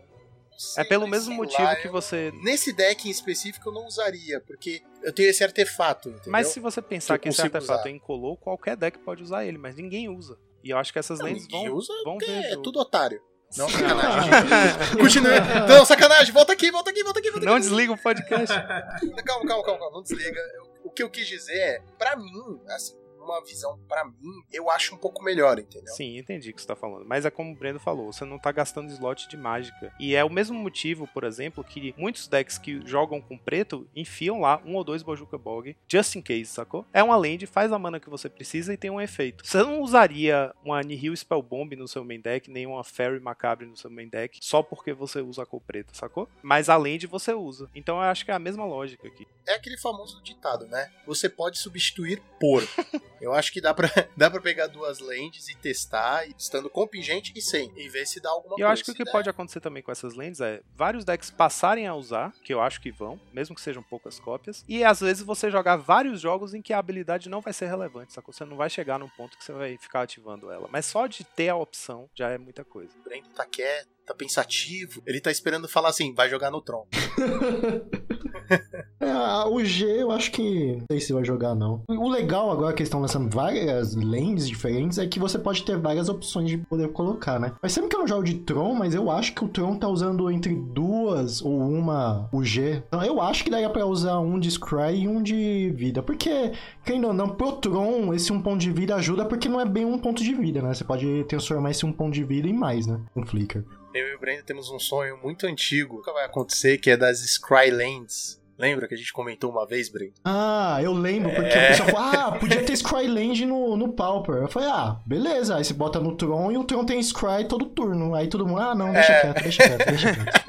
Sei, 0.62 0.84
É 0.84 0.88
pelo 0.88 1.08
mesmo 1.08 1.34
motivo 1.34 1.64
lá, 1.64 1.76
que 1.76 1.88
você. 1.88 2.32
Nesse 2.44 2.72
deck 2.72 3.08
em 3.08 3.12
específico 3.12 3.70
eu 3.70 3.74
não 3.74 3.86
usaria, 3.88 4.40
porque 4.42 4.84
eu 5.02 5.12
tenho 5.12 5.30
esse 5.30 5.44
artefato, 5.44 6.10
entendeu? 6.10 6.32
Mas 6.32 6.48
se 6.48 6.60
você 6.60 6.82
pensar 6.82 7.18
Que 7.18 7.24
que, 7.24 7.30
esse 7.30 7.42
artefato 7.42 7.80
usar. 7.82 7.90
é 7.90 7.92
incolor, 7.92 8.38
qualquer 8.38 8.76
deck 8.78 9.00
pode 9.00 9.24
usar 9.24 9.46
ele, 9.46 9.58
mas 9.58 9.76
ninguém 9.76 10.08
usa. 10.08 10.38
E 10.64 10.70
eu 10.70 10.78
acho 10.78 10.94
que 10.94 11.00
essas 11.00 11.18
Não, 11.20 11.26
lentes 11.26 11.44
ninguém 11.48 11.68
vão, 11.70 11.78
usa 11.78 11.94
vão 12.06 12.18
ver. 12.20 12.30
é 12.54 12.56
tudo 12.58 12.80
otário. 12.80 13.20
Não, 13.58 13.68
sacanagem. 13.68 14.32
Continue. 14.98 15.40
Não, 15.68 15.84
sacanagem. 15.86 16.32
Volta 16.32 16.54
aqui, 16.54 16.72
volta 16.72 16.90
aqui, 16.92 17.04
volta 17.04 17.20
aqui, 17.20 17.32
volta 17.32 17.46
Não 17.46 17.54
aqui. 17.56 17.62
desliga 17.64 17.92
o 17.92 17.98
podcast. 17.98 18.48
Calma, 18.56 19.24
calma, 19.26 19.46
calma, 19.48 19.64
calma, 19.80 19.92
não 19.92 20.04
desliga. 20.04 20.40
O 20.84 20.90
que 20.90 21.04
eu 21.04 21.10
quis 21.10 21.28
dizer 21.28 21.58
é, 21.58 21.82
pra 21.98 22.16
mim, 22.16 22.62
assim, 22.70 22.96
uma 23.24 23.44
visão 23.44 23.80
pra 23.88 24.06
mim, 24.06 24.44
eu 24.52 24.70
acho 24.70 24.96
um 24.96 24.98
pouco 24.98 25.24
melhor, 25.24 25.60
entendeu? 25.60 25.94
Sim, 25.94 26.18
entendi 26.18 26.50
o 26.50 26.54
que 26.54 26.62
você 26.62 26.68
tá 26.68 26.76
falando. 26.76 27.06
Mas 27.06 27.26
é 27.26 27.32
como 27.32 27.52
o 27.52 27.56
Breno 27.56 27.80
falou, 27.80 28.12
você 28.12 28.26
não 28.26 28.40
tá 28.40 28.52
gastando 28.52 28.92
slot 28.92 29.28
de 29.28 29.38
mágica. 29.38 29.94
E 30.00 30.16
é 30.16 30.24
o 30.24 30.30
mesmo 30.30 30.58
motivo, 30.58 31.08
por 31.08 31.24
exemplo, 31.24 31.64
que 31.64 31.94
muitos 31.98 32.28
decks 32.28 32.58
que 32.58 32.86
jogam 32.86 33.22
com 33.22 33.38
preto 33.38 33.88
enfiam 33.96 34.42
lá 34.42 34.62
um 34.66 34.76
ou 34.76 34.84
dois 34.84 35.04
Bojuka 35.04 35.38
Bog, 35.38 35.76
just 35.88 36.16
in 36.16 36.22
case, 36.22 36.46
sacou? 36.46 36.86
É 36.94 37.04
uma 37.04 37.16
land, 37.16 37.46
faz 37.48 37.72
a 37.72 37.80
mana 37.80 38.00
que 38.00 38.10
você 38.10 38.30
precisa 38.30 38.74
e 38.74 38.78
tem 38.78 38.90
um 38.90 39.02
efeito. 39.02 39.46
Você 39.46 39.58
não 39.58 39.82
usaria 39.82 40.54
uma 40.64 40.82
Nihil 40.82 41.16
Spellbomb 41.16 41.76
no 41.76 41.88
seu 41.88 42.04
main 42.04 42.20
deck, 42.20 42.50
nem 42.50 42.66
uma 42.66 42.84
Fairy 42.84 43.20
Macabre 43.20 43.66
no 43.66 43.78
seu 43.78 43.90
main 43.90 44.08
deck, 44.08 44.40
só 44.42 44.62
porque 44.62 44.94
você 44.94 45.22
usa 45.22 45.44
a 45.44 45.46
cor 45.46 45.62
preta, 45.62 45.94
sacou? 45.94 46.30
Mas 46.42 46.70
a 46.70 46.78
land 46.78 47.08
você 47.08 47.34
usa. 47.34 47.70
Então 47.76 47.98
eu 47.98 48.04
acho 48.04 48.26
que 48.26 48.32
é 48.32 48.34
a 48.34 48.40
mesma 48.40 48.66
lógica 48.66 49.08
aqui. 49.08 49.28
É 49.48 49.54
aquele 49.54 49.78
famoso 49.78 50.22
ditado, 50.24 50.66
né? 50.68 50.92
Você 51.06 51.30
pode 51.30 51.58
substituir 51.58 52.22
por. 52.40 52.64
eu 53.22 53.34
acho 53.34 53.52
que 53.54 53.62
dá 53.62 53.74
pra, 53.74 53.88
dá 54.18 54.30
pra 54.30 54.42
pegar 54.42 54.68
duas 54.68 55.00
lentes 55.00 55.48
e 55.48 55.56
testar, 55.56 56.28
estando 56.38 56.70
com 56.70 56.88
pingente 56.88 57.32
e 57.36 57.42
sem, 57.42 57.72
e 57.78 57.88
ver 57.88 58.06
se 58.06 58.20
dá 58.20 58.30
alguma 58.30 58.56
E 58.56 58.58
coisa. 58.58 58.64
eu 58.66 58.70
acho 58.70 58.84
que 58.84 58.92
o 58.92 58.96
que 58.96 59.04
der, 59.04 59.12
pode 59.12 59.30
acontecer 59.30 59.60
também 59.62 59.82
com 59.84 59.92
essas 59.92 60.14
lentes 60.16 60.42
é 60.42 60.62
vários 60.76 61.06
decks 61.06 61.30
passarem 61.32 61.88
a 61.88 61.94
usar, 61.96 62.34
que 62.44 62.54
eu 62.54 62.60
acho 62.62 62.82
que 62.82 62.92
vão, 62.92 63.20
mesmo 63.32 63.56
que 63.56 63.62
sejam 63.62 63.84
poucas 63.84 64.20
cópias, 64.20 64.66
e 64.68 64.84
às 64.84 65.00
vezes 65.00 65.24
você 65.24 65.50
jogar 65.52 65.78
vários 65.78 66.20
jogos 66.20 66.54
em 66.54 66.62
que 66.62 66.74
a 66.74 66.80
habilidade 66.80 67.30
não 67.30 67.42
vai 67.42 67.54
ser 67.54 67.68
relevante, 67.68 68.12
sacou? 68.14 68.34
Você 68.34 68.44
não 68.46 68.58
vai 68.58 68.70
chegar 68.70 68.98
num 69.00 69.10
ponto 69.10 69.38
que 69.38 69.44
você 69.44 69.52
vai 69.54 69.78
ficar 69.78 70.02
ativando 70.02 70.52
ela. 70.52 70.68
Mas 70.72 70.86
só 70.88 71.06
de 71.08 71.24
ter 71.24 71.50
a 71.50 71.56
opção 71.56 72.10
já 72.16 72.30
é 72.30 72.38
muita 72.38 72.64
coisa. 72.66 72.92
O 73.00 73.04
Brendo 73.04 73.30
tá 73.30 73.46
quieto, 73.46 73.90
tá 74.06 74.14
pensativo. 74.14 75.02
Ele 75.06 75.20
tá 75.22 75.30
esperando 75.32 75.68
falar 75.68 75.90
assim, 75.90 76.14
vai 76.14 76.30
jogar 76.30 76.50
no 76.52 76.62
Tron. 76.62 76.88
É, 79.02 79.48
o 79.48 79.64
G 79.66 80.04
eu 80.04 80.12
acho 80.12 80.32
que 80.32 80.76
não 80.76 80.86
sei 80.92 81.00
se 81.00 81.12
vai 81.12 81.26
jogar, 81.26 81.56
não. 81.56 81.82
O 81.88 82.08
legal 82.08 82.52
agora 82.52 82.72
que 82.72 82.82
eles 82.84 82.88
estão 82.88 83.02
lançando 83.02 83.34
várias 83.34 83.96
lanes 83.96 84.48
diferentes 84.48 85.00
é 85.00 85.08
que 85.08 85.20
você 85.20 85.40
pode 85.40 85.64
ter 85.64 85.76
várias 85.76 86.08
opções 86.08 86.48
de 86.48 86.60
poder 86.60 86.90
colocar, 86.90 87.40
né? 87.40 87.52
Mas 87.60 87.72
sempre 87.72 87.90
que 87.90 87.96
eu 87.96 88.02
não 88.02 88.08
jogo 88.08 88.24
de 88.24 88.36
Tron, 88.36 88.76
mas 88.76 88.94
eu 88.94 89.10
acho 89.10 89.34
que 89.34 89.44
o 89.44 89.48
Tron 89.48 89.76
tá 89.76 89.88
usando 89.88 90.30
entre 90.30 90.54
duas 90.54 91.42
ou 91.42 91.60
uma 91.60 92.30
o 92.32 92.44
G. 92.44 92.84
Então 92.88 93.04
eu 93.04 93.20
acho 93.20 93.44
que 93.44 93.50
daria 93.50 93.72
pra 93.72 93.88
usar 93.88 94.20
um 94.20 94.40
de 94.40 94.52
Scry 94.52 95.02
e 95.02 95.08
um 95.08 95.24
de 95.24 95.72
vida. 95.76 96.04
Porque, 96.04 96.52
querendo 96.86 97.08
ou 97.08 97.14
não, 97.14 97.30
pro 97.30 97.54
Tron, 97.54 98.14
esse 98.14 98.32
um 98.32 98.40
ponto 98.40 98.60
de 98.60 98.72
vida 98.72 98.94
ajuda 98.94 99.26
porque 99.26 99.50
não 99.50 99.60
é 99.60 99.66
bem 99.66 99.84
um 99.84 99.98
ponto 99.98 100.24
de 100.24 100.34
vida, 100.36 100.62
né? 100.62 100.76
Você 100.76 100.84
pode 100.84 101.24
transformar 101.24 101.72
esse 101.72 101.88
um 101.88 101.92
ponto 101.92 102.14
de 102.14 102.24
vida 102.24 102.48
em 102.48 102.54
mais, 102.54 102.86
né? 102.86 103.00
Um 103.16 103.26
Flicker. 103.26 103.66
Eu 103.94 104.08
e 104.08 104.16
o 104.16 104.20
Brendo 104.20 104.44
temos 104.44 104.70
um 104.70 104.80
sonho 104.80 105.18
muito 105.22 105.46
antigo, 105.46 105.98
nunca 105.98 106.14
vai 106.14 106.26
acontecer, 106.26 106.78
que 106.78 106.90
é 106.90 106.98
das 106.98 107.20
Scrylands. 107.20 108.40
Lembra 108.58 108.88
que 108.88 108.94
a 108.94 108.98
gente 108.98 109.12
comentou 109.12 109.50
uma 109.50 109.66
vez, 109.66 109.90
Brendo? 109.90 110.14
Ah, 110.24 110.80
eu 110.84 110.94
lembro, 110.94 111.32
porque 111.34 111.50
É. 111.52 111.66
o 111.66 111.68
pessoal 111.70 111.90
falou, 111.90 112.10
ah, 112.28 112.32
podia 112.40 112.64
ter 112.64 112.76
Scryland 112.78 113.44
no, 113.46 113.76
no 113.76 113.92
Pauper. 113.92 114.36
Eu 114.36 114.48
falei, 114.48 114.70
ah, 114.70 115.00
beleza. 115.04 115.58
Aí 115.58 115.66
você 115.66 115.74
bota 115.74 116.00
no 116.00 116.16
Tron 116.16 116.52
e 116.52 116.58
o 116.58 116.64
Tron 116.64 116.86
tem 116.86 117.02
Scry 117.02 117.48
todo 117.50 117.66
turno. 117.66 118.14
Aí 118.14 118.28
todo 118.30 118.46
mundo, 118.46 118.62
ah, 118.62 118.76
não, 118.76 118.94
deixa 118.94 119.12
É. 119.14 119.22
quieto, 119.22 119.42
deixa 119.44 119.64
quieto, 119.64 119.86
deixa 119.88 120.14
quieto. 120.14 120.42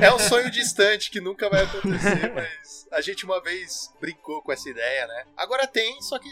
É 0.02 0.12
um 0.14 0.18
sonho 0.18 0.50
distante 0.50 1.10
que 1.10 1.20
nunca 1.20 1.50
vai 1.50 1.64
acontecer, 1.64 2.32
mas 2.34 2.86
a 2.92 3.00
gente 3.02 3.26
uma 3.26 3.42
vez 3.42 3.92
brincou 4.00 4.40
com 4.42 4.50
essa 4.50 4.68
ideia, 4.68 5.06
né? 5.06 5.24
Agora 5.36 5.66
tem, 5.66 6.00
só 6.00 6.18
que 6.18 6.28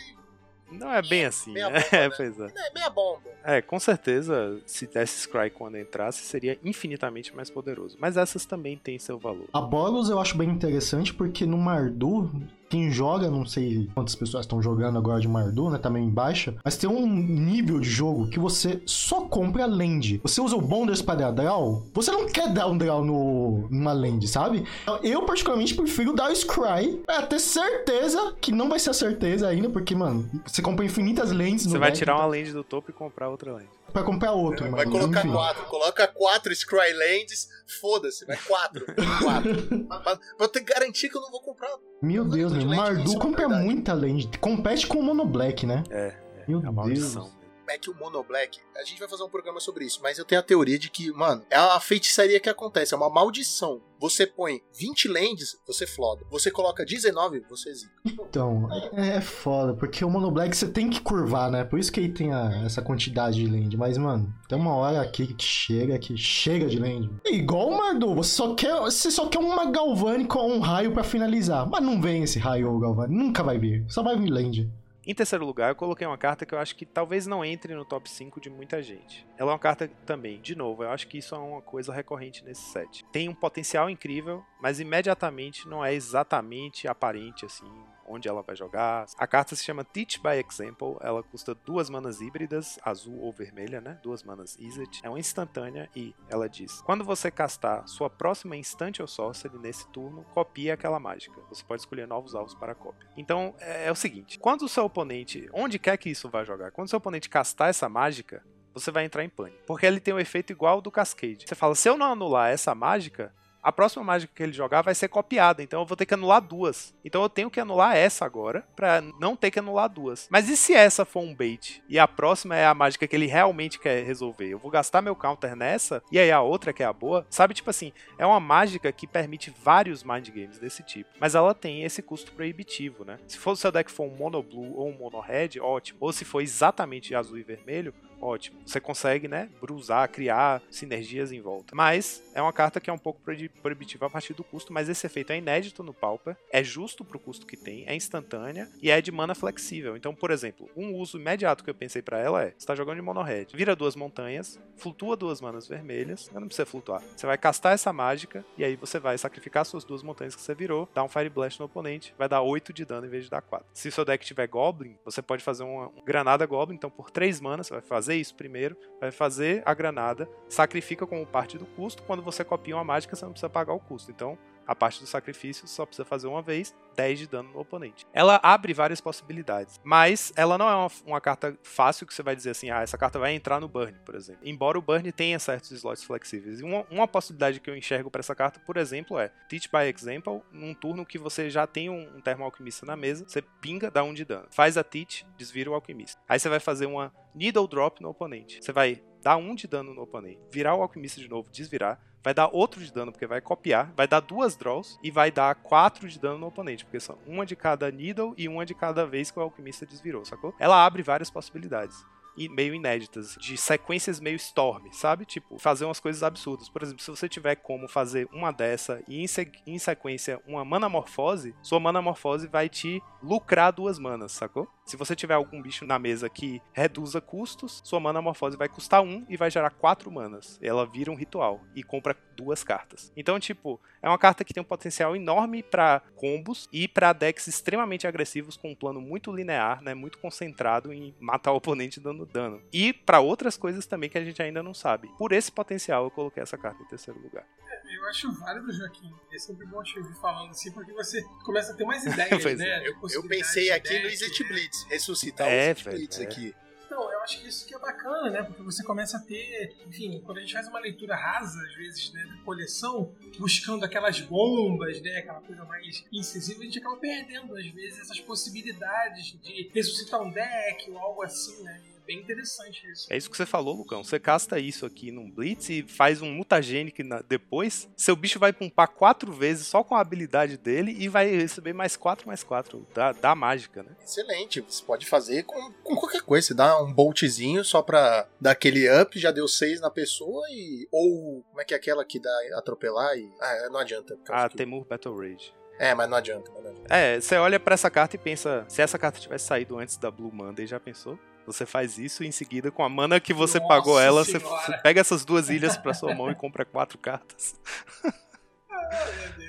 Não 0.78 0.92
é 0.92 1.02
bem 1.02 1.24
assim, 1.24 1.52
Meia 1.52 1.70
né? 1.70 1.80
bomba, 1.80 1.88
É, 1.96 2.08
né? 2.08 2.14
pois 2.16 2.40
é. 2.40 2.46
é 2.46 2.74
meia 2.74 2.90
bomba. 2.90 3.20
É, 3.44 3.62
com 3.62 3.78
certeza, 3.78 4.60
se 4.66 4.86
desse 4.86 5.20
Scry 5.22 5.50
quando 5.50 5.76
entrasse, 5.78 6.22
seria 6.22 6.58
infinitamente 6.64 7.34
mais 7.34 7.50
poderoso. 7.50 7.96
Mas 8.00 8.16
essas 8.16 8.44
também 8.44 8.76
têm 8.76 8.98
seu 8.98 9.18
valor. 9.18 9.48
A 9.52 9.60
Boros 9.60 10.08
eu 10.08 10.18
acho 10.20 10.36
bem 10.36 10.48
interessante 10.48 11.12
porque 11.12 11.44
no 11.46 11.58
Mardu, 11.58 12.30
quem 12.72 12.90
joga, 12.90 13.28
não 13.28 13.44
sei 13.44 13.86
quantas 13.94 14.14
pessoas 14.14 14.46
estão 14.46 14.62
jogando 14.62 14.96
agora 14.96 15.20
de 15.20 15.28
Mardu, 15.28 15.68
né? 15.68 15.76
Também 15.76 16.08
baixa, 16.08 16.54
mas 16.64 16.74
tem 16.74 16.88
um 16.88 17.06
nível 17.06 17.78
de 17.78 17.88
jogo 17.90 18.28
que 18.28 18.38
você 18.38 18.80
só 18.86 19.20
compra 19.20 19.66
land. 19.66 20.18
Você 20.22 20.40
usa 20.40 20.56
o 20.56 20.60
Bonders 20.62 21.02
para 21.02 21.20
dar 21.20 21.32
draw, 21.32 21.82
você 21.92 22.10
não 22.10 22.26
quer 22.26 22.50
dar 22.50 22.68
um 22.68 22.78
draw 22.78 23.04
no, 23.04 23.68
numa 23.70 23.92
land, 23.92 24.26
sabe? 24.26 24.64
Então, 24.84 24.98
Eu, 25.02 25.20
particularmente, 25.26 25.74
prefiro 25.74 26.14
dar 26.14 26.30
o 26.30 26.34
Scry 26.34 27.02
pra 27.04 27.26
ter 27.26 27.40
certeza 27.40 28.34
que 28.40 28.50
não 28.50 28.70
vai 28.70 28.78
ser 28.78 28.88
a 28.88 28.94
certeza 28.94 29.48
ainda, 29.48 29.68
porque, 29.68 29.94
mano, 29.94 30.26
você 30.46 30.62
compra 30.62 30.82
infinitas 30.82 31.30
lands 31.30 31.66
no 31.66 31.72
Você 31.72 31.78
vai 31.78 31.90
deck 31.90 31.98
tirar 31.98 32.16
uma 32.16 32.24
land 32.24 32.52
do 32.52 32.64
topo 32.64 32.90
e 32.90 32.94
comprar 32.94 33.28
outra 33.28 33.52
land. 33.52 33.68
Pra 33.92 34.02
comprar 34.02 34.32
outro, 34.32 34.70
Vai 34.70 34.84
mano. 34.84 34.90
colocar 34.98 35.20
enfim. 35.20 35.32
quatro, 35.32 35.64
coloca 35.66 36.08
quatro 36.08 36.54
Scrylands, 36.54 37.48
foda-se, 37.80 38.24
vai 38.24 38.36
quatro. 38.36 38.84
quatro. 39.22 39.84
pra, 39.86 40.00
pra 40.00 40.18
eu 40.40 40.48
ter 40.48 40.60
garantia 40.60 41.08
que 41.10 41.16
eu 41.16 41.20
não 41.20 41.30
vou 41.30 41.40
comprar. 41.40 41.70
Meu 42.00 42.24
Deus, 42.24 42.52
meu. 42.52 42.66
Mardu 42.66 43.12
é 43.12 43.18
compra 43.18 43.48
muita 43.48 43.92
land. 43.92 44.28
Compete 44.40 44.86
com 44.86 44.98
o 44.98 45.02
Mono 45.02 45.24
Black, 45.24 45.66
né? 45.66 45.84
É, 45.90 46.14
Meu 46.48 46.60
é 46.60 46.70
maldição. 46.70 47.30
É 47.68 47.78
que 47.78 47.88
o 47.90 47.94
Mono 47.94 48.22
Black, 48.22 48.58
a 48.76 48.84
gente 48.84 48.98
vai 48.98 49.08
fazer 49.08 49.22
um 49.22 49.28
programa 49.28 49.60
sobre 49.60 49.84
isso, 49.84 50.00
mas 50.02 50.18
eu 50.18 50.24
tenho 50.24 50.40
a 50.40 50.44
teoria 50.44 50.78
de 50.78 50.90
que, 50.90 51.10
mano, 51.12 51.42
é 51.48 51.58
uma 51.60 51.80
feitiçaria 51.80 52.38
que 52.40 52.48
acontece, 52.48 52.92
é 52.92 52.96
uma 52.96 53.08
maldição. 53.08 53.80
Você 54.00 54.26
põe 54.26 54.60
20 54.76 55.06
lands, 55.08 55.56
você 55.64 55.86
floda. 55.86 56.24
Você 56.28 56.50
coloca 56.50 56.84
19, 56.84 57.40
você 57.48 57.72
zica. 57.72 57.92
Então, 58.04 58.68
é, 58.94 59.16
é 59.16 59.20
foda, 59.20 59.74
porque 59.74 60.04
o 60.04 60.10
Mono 60.10 60.30
Black 60.30 60.56
você 60.56 60.66
tem 60.66 60.90
que 60.90 61.00
curvar, 61.00 61.50
né? 61.52 61.62
Por 61.64 61.78
isso 61.78 61.92
que 61.92 62.00
aí 62.00 62.08
tem 62.12 62.32
a- 62.32 62.62
essa 62.64 62.82
quantidade 62.82 63.36
de 63.36 63.46
land. 63.46 63.76
Mas, 63.76 63.96
mano, 63.96 64.34
tem 64.48 64.58
uma 64.58 64.74
hora 64.74 65.00
aqui 65.00 65.32
que 65.32 65.44
chega, 65.44 65.96
que 66.00 66.16
chega 66.16 66.66
de 66.66 66.80
land. 66.80 67.08
Igual 67.26 67.68
o 67.68 67.78
Mardu, 67.78 68.12
você 68.14 68.30
só 68.34 68.54
quer, 68.54 68.74
você 68.80 69.08
só 69.10 69.28
quer 69.28 69.38
uma 69.38 69.66
Galvani 69.70 70.26
com 70.26 70.50
um 70.50 70.58
raio 70.58 70.92
pra 70.92 71.04
finalizar. 71.04 71.68
Mas 71.70 71.82
não 71.84 72.00
vem 72.02 72.24
esse 72.24 72.40
raio, 72.40 72.74
ô 72.74 72.78
Galvani. 72.80 73.16
Nunca 73.16 73.42
vai 73.44 73.56
vir. 73.56 73.84
Só 73.88 74.02
vai 74.02 74.16
vir 74.16 74.30
land. 74.30 74.68
Em 75.04 75.14
terceiro 75.14 75.44
lugar, 75.44 75.70
eu 75.70 75.74
coloquei 75.74 76.06
uma 76.06 76.16
carta 76.16 76.46
que 76.46 76.54
eu 76.54 76.58
acho 76.58 76.76
que 76.76 76.86
talvez 76.86 77.26
não 77.26 77.44
entre 77.44 77.74
no 77.74 77.84
top 77.84 78.08
5 78.08 78.40
de 78.40 78.48
muita 78.48 78.80
gente. 78.80 79.26
Ela 79.36 79.50
é 79.50 79.52
uma 79.54 79.58
carta 79.58 79.88
também, 80.06 80.40
de 80.40 80.54
novo, 80.54 80.84
eu 80.84 80.90
acho 80.90 81.08
que 81.08 81.18
isso 81.18 81.34
é 81.34 81.38
uma 81.38 81.60
coisa 81.60 81.92
recorrente 81.92 82.44
nesse 82.44 82.62
set. 82.62 83.04
Tem 83.10 83.28
um 83.28 83.34
potencial 83.34 83.90
incrível, 83.90 84.44
mas 84.60 84.78
imediatamente 84.78 85.66
não 85.66 85.84
é 85.84 85.92
exatamente 85.92 86.86
aparente 86.86 87.44
assim 87.44 87.66
onde 88.06 88.28
ela 88.28 88.42
vai 88.42 88.56
jogar. 88.56 89.06
A 89.16 89.26
carta 89.26 89.54
se 89.54 89.64
chama 89.64 89.84
Teach 89.84 90.20
by 90.20 90.38
Example, 90.46 90.96
ela 91.00 91.22
custa 91.22 91.54
duas 91.54 91.88
manas 91.88 92.20
híbridas, 92.20 92.78
azul 92.84 93.18
ou 93.20 93.32
vermelha, 93.32 93.80
né? 93.80 93.98
Duas 94.02 94.22
manas 94.22 94.56
Izzet. 94.58 95.00
É 95.02 95.08
uma 95.08 95.18
instantânea 95.18 95.88
e 95.94 96.14
ela 96.28 96.48
diz: 96.48 96.80
Quando 96.82 97.04
você 97.04 97.30
castar 97.30 97.86
sua 97.86 98.10
próxima 98.10 98.56
instante 98.56 99.00
ou 99.00 99.08
sorcery 99.08 99.58
nesse 99.58 99.86
turno, 99.88 100.24
copie 100.32 100.70
aquela 100.70 101.00
mágica. 101.00 101.40
Você 101.48 101.64
pode 101.64 101.82
escolher 101.82 102.06
novos 102.06 102.34
alvos 102.34 102.54
para 102.54 102.72
a 102.72 102.74
cópia. 102.74 103.08
Então 103.16 103.54
é, 103.58 103.88
é 103.88 103.92
o 103.92 103.96
seguinte: 103.96 104.38
quando 104.38 104.62
o 104.62 104.68
seu 104.68 104.84
oponente, 104.84 105.48
onde 105.52 105.78
quer 105.78 105.96
que 105.96 106.10
isso 106.10 106.28
vai 106.28 106.44
jogar, 106.44 106.70
quando 106.70 106.86
o 106.86 106.90
seu 106.90 106.98
oponente 106.98 107.28
castar 107.28 107.70
essa 107.70 107.88
mágica, 107.88 108.42
você 108.74 108.90
vai 108.90 109.04
entrar 109.04 109.24
em 109.24 109.28
pânico. 109.28 109.58
Porque 109.66 109.86
ele 109.86 110.00
tem 110.00 110.14
o 110.14 110.20
efeito 110.20 110.52
igual 110.52 110.74
ao 110.74 110.80
do 110.80 110.90
Cascade. 110.90 111.44
Você 111.46 111.54
fala, 111.54 111.74
se 111.74 111.88
eu 111.88 111.96
não 111.96 112.12
anular 112.12 112.50
essa 112.50 112.74
mágica, 112.74 113.32
a 113.62 113.70
próxima 113.70 114.04
mágica 114.04 114.32
que 114.34 114.42
ele 114.42 114.52
jogar 114.52 114.82
vai 114.82 114.94
ser 114.94 115.08
copiada, 115.08 115.62
então 115.62 115.80
eu 115.80 115.86
vou 115.86 115.96
ter 115.96 116.06
que 116.06 116.14
anular 116.14 116.40
duas. 116.40 116.94
Então 117.04 117.22
eu 117.22 117.28
tenho 117.28 117.50
que 117.50 117.60
anular 117.60 117.96
essa 117.96 118.24
agora, 118.24 118.66
pra 118.74 119.00
não 119.20 119.36
ter 119.36 119.50
que 119.50 119.58
anular 119.58 119.88
duas. 119.88 120.26
Mas 120.30 120.48
e 120.48 120.56
se 120.56 120.74
essa 120.74 121.04
for 121.04 121.20
um 121.20 121.34
bait? 121.34 121.82
E 121.88 121.98
a 121.98 122.08
próxima 122.08 122.56
é 122.56 122.66
a 122.66 122.74
mágica 122.74 123.06
que 123.06 123.14
ele 123.14 123.26
realmente 123.26 123.78
quer 123.78 124.04
resolver? 124.04 124.48
Eu 124.48 124.58
vou 124.58 124.70
gastar 124.70 125.00
meu 125.00 125.14
counter 125.14 125.54
nessa, 125.54 126.02
e 126.10 126.18
aí 126.18 126.30
a 126.30 126.40
outra 126.40 126.72
que 126.72 126.82
é 126.82 126.86
a 126.86 126.92
boa? 126.92 127.26
Sabe, 127.30 127.54
tipo 127.54 127.70
assim, 127.70 127.92
é 128.18 128.26
uma 128.26 128.40
mágica 128.40 128.90
que 128.90 129.06
permite 129.06 129.54
vários 129.62 130.02
mind 130.02 130.28
games 130.30 130.58
desse 130.58 130.82
tipo. 130.82 131.10
Mas 131.20 131.34
ela 131.34 131.54
tem 131.54 131.84
esse 131.84 132.02
custo 132.02 132.32
proibitivo, 132.32 133.04
né? 133.04 133.18
Se 133.26 133.38
for 133.38 133.52
o 133.52 133.56
seu 133.56 133.70
deck 133.70 133.90
for 133.90 134.04
um 134.04 134.16
mono 134.16 134.42
blue 134.42 134.76
ou 134.76 134.88
um 134.88 134.98
mono 134.98 135.20
red, 135.20 135.60
ótimo. 135.60 135.98
Ou 136.00 136.12
se 136.12 136.24
for 136.24 136.40
exatamente 136.40 137.14
azul 137.14 137.38
e 137.38 137.42
vermelho, 137.42 137.94
ótimo. 138.22 138.58
Você 138.64 138.80
consegue, 138.80 139.26
né, 139.28 139.48
brusar, 139.60 140.08
criar 140.08 140.62
sinergias 140.70 141.32
em 141.32 141.40
volta. 141.40 141.74
Mas 141.74 142.22
é 142.34 142.40
uma 142.40 142.52
carta 142.52 142.80
que 142.80 142.88
é 142.88 142.92
um 142.92 142.98
pouco 142.98 143.20
proibi- 143.20 143.48
proibitiva 143.48 144.06
a 144.06 144.10
partir 144.10 144.32
do 144.34 144.44
custo, 144.44 144.72
mas 144.72 144.88
esse 144.88 145.06
efeito 145.06 145.32
é 145.32 145.38
inédito 145.38 145.82
no 145.82 145.92
Pauper, 145.92 146.36
é 146.50 146.62
justo 146.62 147.04
pro 147.04 147.18
custo 147.18 147.46
que 147.46 147.56
tem, 147.56 147.84
é 147.86 147.94
instantânea 147.94 148.68
e 148.80 148.90
é 148.90 149.00
de 149.02 149.10
mana 149.12 149.34
flexível. 149.34 149.96
Então, 149.96 150.14
por 150.14 150.30
exemplo, 150.30 150.68
um 150.76 150.94
uso 150.96 151.18
imediato 151.18 151.64
que 151.64 151.70
eu 151.70 151.74
pensei 151.74 152.00
pra 152.02 152.18
ela 152.18 152.44
é: 152.44 152.54
você 152.56 152.66
tá 152.66 152.74
jogando 152.74 152.96
de 152.96 153.02
mono 153.02 153.22
red, 153.22 153.46
vira 153.52 153.74
duas 153.76 153.96
montanhas, 153.96 154.58
flutua 154.76 155.16
duas 155.16 155.40
manas 155.40 155.66
vermelhas, 155.66 156.30
não 156.32 156.46
precisa 156.46 156.66
flutuar. 156.66 157.02
Você 157.16 157.26
vai 157.26 157.36
castar 157.36 157.74
essa 157.74 157.92
mágica 157.92 158.44
e 158.56 158.64
aí 158.64 158.76
você 158.76 158.98
vai 158.98 159.18
sacrificar 159.18 159.64
suas 159.64 159.84
duas 159.84 160.02
montanhas 160.02 160.34
que 160.36 160.40
você 160.42 160.54
virou, 160.54 160.88
dar 160.94 161.02
um 161.04 161.08
Fire 161.08 161.28
Blast 161.28 161.58
no 161.58 161.66
oponente, 161.66 162.14
vai 162.18 162.28
dar 162.28 162.40
8 162.42 162.72
de 162.72 162.84
dano 162.84 163.06
em 163.06 163.10
vez 163.10 163.24
de 163.24 163.30
dar 163.30 163.42
4. 163.42 163.66
Se 163.74 163.90
seu 163.90 164.04
deck 164.04 164.24
tiver 164.24 164.46
Goblin, 164.46 164.96
você 165.04 165.20
pode 165.22 165.42
fazer 165.42 165.64
uma, 165.64 165.88
um 165.88 166.04
Granada 166.04 166.44
Goblin, 166.46 166.76
então 166.76 166.90
por 166.90 167.10
3 167.10 167.40
manas, 167.40 167.66
você 167.66 167.74
vai 167.74 167.82
fazer 167.82 168.11
isso 168.16 168.34
primeiro, 168.34 168.76
vai 169.00 169.10
fazer 169.10 169.62
a 169.64 169.74
granada, 169.74 170.28
sacrifica 170.48 171.06
como 171.06 171.26
parte 171.26 171.58
do 171.58 171.66
custo, 171.66 172.02
quando 172.02 172.22
você 172.22 172.44
copia 172.44 172.76
uma 172.76 172.84
mágica, 172.84 173.14
você 173.16 173.24
não 173.24 173.32
precisa 173.32 173.50
pagar 173.50 173.72
o 173.72 173.80
custo. 173.80 174.10
Então, 174.10 174.38
A 174.72 174.74
parte 174.74 175.00
do 175.00 175.06
sacrifício 175.06 175.68
só 175.68 175.84
precisa 175.84 176.02
fazer 176.02 176.26
uma 176.26 176.40
vez, 176.40 176.74
10 176.96 177.18
de 177.18 177.26
dano 177.26 177.50
no 177.52 177.60
oponente. 177.60 178.06
Ela 178.10 178.40
abre 178.42 178.72
várias 178.72 179.02
possibilidades, 179.02 179.78
mas 179.84 180.32
ela 180.34 180.56
não 180.56 180.66
é 180.66 180.74
uma, 180.74 180.90
uma 181.04 181.20
carta 181.20 181.54
fácil 181.62 182.06
que 182.06 182.14
você 182.14 182.22
vai 182.22 182.34
dizer 182.34 182.52
assim, 182.52 182.70
ah, 182.70 182.80
essa 182.80 182.96
carta 182.96 183.18
vai 183.18 183.34
entrar 183.34 183.60
no 183.60 183.68
burn, 183.68 183.94
por 184.02 184.14
exemplo. 184.14 184.40
Embora 184.42 184.78
o 184.78 184.82
burn 184.82 185.12
tenha 185.12 185.38
certos 185.38 185.72
slots 185.72 186.04
flexíveis. 186.04 186.60
E 186.60 186.62
uma, 186.64 186.86
uma 186.90 187.06
possibilidade 187.06 187.60
que 187.60 187.68
eu 187.68 187.76
enxergo 187.76 188.10
para 188.10 188.20
essa 188.20 188.34
carta, 188.34 188.60
por 188.60 188.78
exemplo, 188.78 189.18
é 189.18 189.28
Teach 189.46 189.68
by 189.68 189.90
Example, 189.94 190.40
num 190.50 190.72
turno 190.72 191.04
que 191.04 191.18
você 191.18 191.50
já 191.50 191.66
tem 191.66 191.90
um, 191.90 192.16
um 192.16 192.22
termo 192.22 192.42
alquimista 192.42 192.86
na 192.86 192.96
mesa, 192.96 193.26
você 193.28 193.42
pinga, 193.42 193.90
dá 193.90 194.02
um 194.02 194.14
de 194.14 194.24
dano. 194.24 194.46
Faz 194.50 194.78
a 194.78 194.82
Teach, 194.82 195.26
desvira 195.36 195.70
o 195.70 195.74
alquimista. 195.74 196.18
Aí 196.26 196.40
você 196.40 196.48
vai 196.48 196.60
fazer 196.60 196.86
uma 196.86 197.12
Needle 197.34 197.68
Drop 197.68 198.00
no 198.00 198.08
oponente. 198.08 198.58
Você 198.62 198.72
vai 198.72 199.02
dar 199.22 199.36
um 199.36 199.54
de 199.54 199.68
dano 199.68 199.94
no 199.94 200.02
oponente, 200.02 200.40
virar 200.50 200.74
o 200.74 200.82
alquimista 200.82 201.20
de 201.20 201.28
novo, 201.28 201.48
desvirar, 201.52 202.00
vai 202.22 202.32
dar 202.32 202.48
outro 202.52 202.82
de 202.82 202.92
dano, 202.92 203.12
porque 203.12 203.26
vai 203.26 203.40
copiar, 203.40 203.92
vai 203.96 204.06
dar 204.06 204.20
duas 204.20 204.56
draws 204.56 204.98
e 205.02 205.10
vai 205.10 205.30
dar 205.30 205.54
quatro 205.56 206.08
de 206.08 206.18
dano 206.18 206.38
no 206.38 206.46
oponente, 206.46 206.84
porque 206.84 207.00
são 207.00 207.18
uma 207.26 207.44
de 207.44 207.56
cada 207.56 207.90
needle 207.90 208.34
e 208.36 208.48
uma 208.48 208.64
de 208.64 208.74
cada 208.74 209.04
vez 209.06 209.30
que 209.30 209.38
o 209.38 209.42
alquimista 209.42 209.84
desvirou, 209.84 210.24
sacou? 210.24 210.54
Ela 210.58 210.84
abre 210.84 211.02
várias 211.02 211.30
possibilidades 211.30 212.04
e 212.36 212.48
meio 212.48 212.74
inéditas, 212.74 213.36
de 213.40 213.56
sequências 213.56 214.20
meio 214.20 214.36
storm, 214.36 214.90
sabe? 214.92 215.24
Tipo, 215.24 215.58
fazer 215.58 215.84
umas 215.84 216.00
coisas 216.00 216.22
absurdas. 216.22 216.68
Por 216.68 216.82
exemplo, 216.82 217.02
se 217.02 217.10
você 217.10 217.28
tiver 217.28 217.56
como 217.56 217.88
fazer 217.88 218.28
uma 218.32 218.52
dessa 218.52 219.02
e 219.08 219.22
em, 219.22 219.26
se 219.26 219.50
em 219.66 219.78
sequência 219.78 220.40
uma 220.46 220.64
manamorfose, 220.64 221.54
sua 221.62 221.80
manamorfose 221.80 222.46
vai 222.46 222.68
te 222.68 223.02
lucrar 223.22 223.72
duas 223.72 223.98
manas, 223.98 224.32
sacou? 224.32 224.68
Se 224.84 224.96
você 224.96 225.14
tiver 225.14 225.34
algum 225.34 225.62
bicho 225.62 225.86
na 225.86 225.98
mesa 225.98 226.28
que 226.28 226.60
reduza 226.72 227.20
custos, 227.20 227.80
sua 227.84 228.00
manamorfose 228.00 228.56
vai 228.56 228.68
custar 228.68 229.00
um 229.00 229.24
e 229.28 229.36
vai 229.36 229.50
gerar 229.50 229.70
quatro 229.70 230.10
manas. 230.10 230.58
Ela 230.60 230.84
vira 230.84 231.10
um 231.10 231.14
ritual 231.14 231.60
e 231.74 231.82
compra 231.82 232.16
duas 232.36 232.64
cartas. 232.64 233.12
Então, 233.16 233.38
tipo, 233.38 233.80
é 234.02 234.08
uma 234.08 234.18
carta 234.18 234.44
que 234.44 234.52
tem 234.52 234.60
um 234.60 234.66
potencial 234.66 235.14
enorme 235.14 235.62
para 235.62 236.02
combos 236.16 236.68
e 236.72 236.88
para 236.88 237.12
decks 237.12 237.46
extremamente 237.46 238.06
agressivos 238.06 238.56
com 238.56 238.72
um 238.72 238.74
plano 238.74 239.00
muito 239.00 239.32
linear, 239.32 239.82
né, 239.82 239.94
muito 239.94 240.18
concentrado 240.18 240.92
em 240.92 241.14
matar 241.20 241.52
o 241.52 241.56
oponente 241.56 242.00
dando 242.00 242.21
dano. 242.26 242.62
E 242.72 242.92
para 242.92 243.20
outras 243.20 243.56
coisas 243.56 243.86
também 243.86 244.08
que 244.08 244.18
a 244.18 244.24
gente 244.24 244.40
ainda 244.42 244.62
não 244.62 244.74
sabe. 244.74 245.08
Por 245.18 245.32
esse 245.32 245.50
potencial 245.50 246.04
eu 246.04 246.10
coloquei 246.10 246.42
essa 246.42 246.58
carta 246.58 246.82
em 246.82 246.86
terceiro 246.86 247.20
lugar. 247.20 247.46
É, 247.68 247.96
eu 247.96 248.08
acho 248.08 248.32
válido, 248.32 248.72
Joaquim. 248.72 249.12
É 249.32 249.38
sempre 249.38 249.66
bom 249.66 249.82
te 249.82 249.98
ouvir 249.98 250.14
falando 250.20 250.50
assim, 250.50 250.70
porque 250.72 250.92
você 250.92 251.22
começa 251.44 251.72
a 251.72 251.76
ter 251.76 251.84
mais 251.84 252.04
ideias, 252.04 252.44
né? 252.58 252.84
é. 252.84 252.88
Eu, 252.88 253.28
pensei 253.28 253.70
aqui 253.70 253.98
no 254.00 254.08
Exit 254.08 254.42
né? 254.42 254.48
Blitz, 254.48 254.84
ressuscitar 254.84 255.48
É, 255.48 255.68
o 255.68 255.70
Exit 255.70 255.84
velho, 255.84 255.96
Blitz 255.98 256.18
é. 256.18 256.22
aqui. 256.24 256.54
Então, 256.92 257.10
eu 257.10 257.22
acho 257.22 257.40
que 257.40 257.48
isso 257.48 257.66
que 257.66 257.74
é 257.74 257.78
bacana, 257.78 258.30
né? 258.30 258.42
Porque 258.42 258.62
você 258.62 258.84
começa 258.84 259.16
a 259.16 259.20
ter, 259.20 259.74
enfim, 259.88 260.20
quando 260.26 260.36
a 260.36 260.40
gente 260.42 260.52
faz 260.52 260.68
uma 260.68 260.78
leitura 260.78 261.16
rasa, 261.16 261.58
às 261.62 261.74
vezes, 261.74 262.12
né, 262.12 262.22
da 262.26 262.36
coleção, 262.44 263.14
buscando 263.38 263.82
aquelas 263.82 264.20
bombas, 264.20 265.00
né, 265.00 265.16
aquela 265.16 265.40
coisa 265.40 265.64
mais 265.64 266.04
incisiva, 266.12 266.60
a 266.60 266.64
gente 266.64 266.78
acaba 266.80 266.98
perdendo, 266.98 267.56
às 267.56 267.66
vezes, 267.68 267.98
essas 267.98 268.20
possibilidades 268.20 269.38
de 269.42 269.70
ressuscitar 269.72 270.20
um 270.20 270.30
deck 270.30 270.90
ou 270.90 270.98
algo 270.98 271.22
assim, 271.22 271.62
né? 271.62 271.80
É 272.02 272.06
bem 272.06 272.18
interessante 272.18 272.86
isso. 272.90 273.06
É 273.12 273.16
isso 273.16 273.30
que 273.30 273.36
você 273.36 273.46
falou, 273.46 273.76
Lucão. 273.76 274.02
Você 274.02 274.18
casta 274.18 274.58
isso 274.58 274.84
aqui 274.84 275.10
num 275.12 275.30
Blitz 275.30 275.68
e 275.70 275.82
faz 275.82 276.20
um 276.20 276.30
mutagênico 276.32 277.02
na- 277.04 277.22
depois. 277.22 277.88
Seu 277.96 278.16
bicho 278.16 278.38
vai 278.38 278.52
pumpar 278.52 278.88
quatro 278.88 279.32
vezes 279.32 279.66
só 279.66 279.82
com 279.84 279.94
a 279.94 280.00
habilidade 280.00 280.56
dele 280.56 280.94
e 280.98 281.08
vai 281.08 281.28
receber 281.30 281.72
mais 281.72 281.96
quatro 281.96 282.26
mais 282.26 282.42
quatro 282.42 282.86
da, 282.94 283.12
da 283.12 283.34
mágica, 283.34 283.82
né? 283.82 283.90
Excelente, 284.04 284.60
você 284.60 284.82
pode 284.84 285.06
fazer 285.06 285.44
com, 285.44 285.72
com 285.84 285.94
qualquer 285.96 286.22
coisa. 286.22 286.48
Você 286.48 286.54
dá 286.54 286.82
um 286.82 286.92
boltzinho 286.92 287.64
só 287.64 287.82
pra 287.82 288.26
dar 288.40 288.50
aquele 288.52 288.88
up, 289.00 289.18
já 289.18 289.30
deu 289.30 289.46
seis 289.46 289.80
na 289.80 289.90
pessoa 289.90 290.44
e. 290.50 290.88
Ou. 290.90 291.42
Como 291.48 291.60
é 291.60 291.64
que 291.64 291.74
é 291.74 291.76
aquela 291.76 292.04
que 292.04 292.18
dá 292.18 292.30
atropelar 292.56 293.16
e. 293.16 293.30
Ah, 293.40 293.68
não 293.70 293.78
adianta. 293.80 294.18
Ah, 294.28 294.48
que- 294.48 294.56
Temur 294.56 294.84
Battle 294.84 295.16
Rage. 295.16 295.54
É, 295.78 295.94
mas 295.94 296.08
não 296.08 296.16
adianta, 296.16 296.50
mas 296.54 296.62
não 296.62 296.70
adianta. 296.70 296.94
É, 296.94 297.20
você 297.20 297.36
olha 297.36 297.58
pra 297.58 297.74
essa 297.74 297.90
carta 297.90 298.14
e 298.14 298.18
pensa, 298.18 298.64
se 298.68 298.82
essa 298.82 298.98
carta 298.98 299.18
tivesse 299.18 299.46
saído 299.46 299.78
antes 299.78 299.96
da 299.96 300.10
Blue 300.10 300.30
Monday, 300.32 300.66
já 300.66 300.78
pensou? 300.78 301.18
Você 301.46 301.66
faz 301.66 301.98
isso 301.98 302.22
e 302.22 302.26
em 302.26 302.32
seguida, 302.32 302.70
com 302.70 302.84
a 302.84 302.88
mana 302.88 303.18
que 303.20 303.32
você 303.34 303.58
Nossa 303.58 303.68
pagou 303.68 303.98
ela, 304.00 304.24
você 304.24 304.38
Senhora. 304.38 304.62
f- 304.62 304.82
pega 304.82 305.00
essas 305.00 305.24
duas 305.24 305.48
ilhas 305.50 305.76
pra 305.76 305.92
sua 305.92 306.14
mão 306.14 306.30
e 306.30 306.34
compra 306.34 306.64
quatro 306.64 306.98
cartas. 306.98 307.54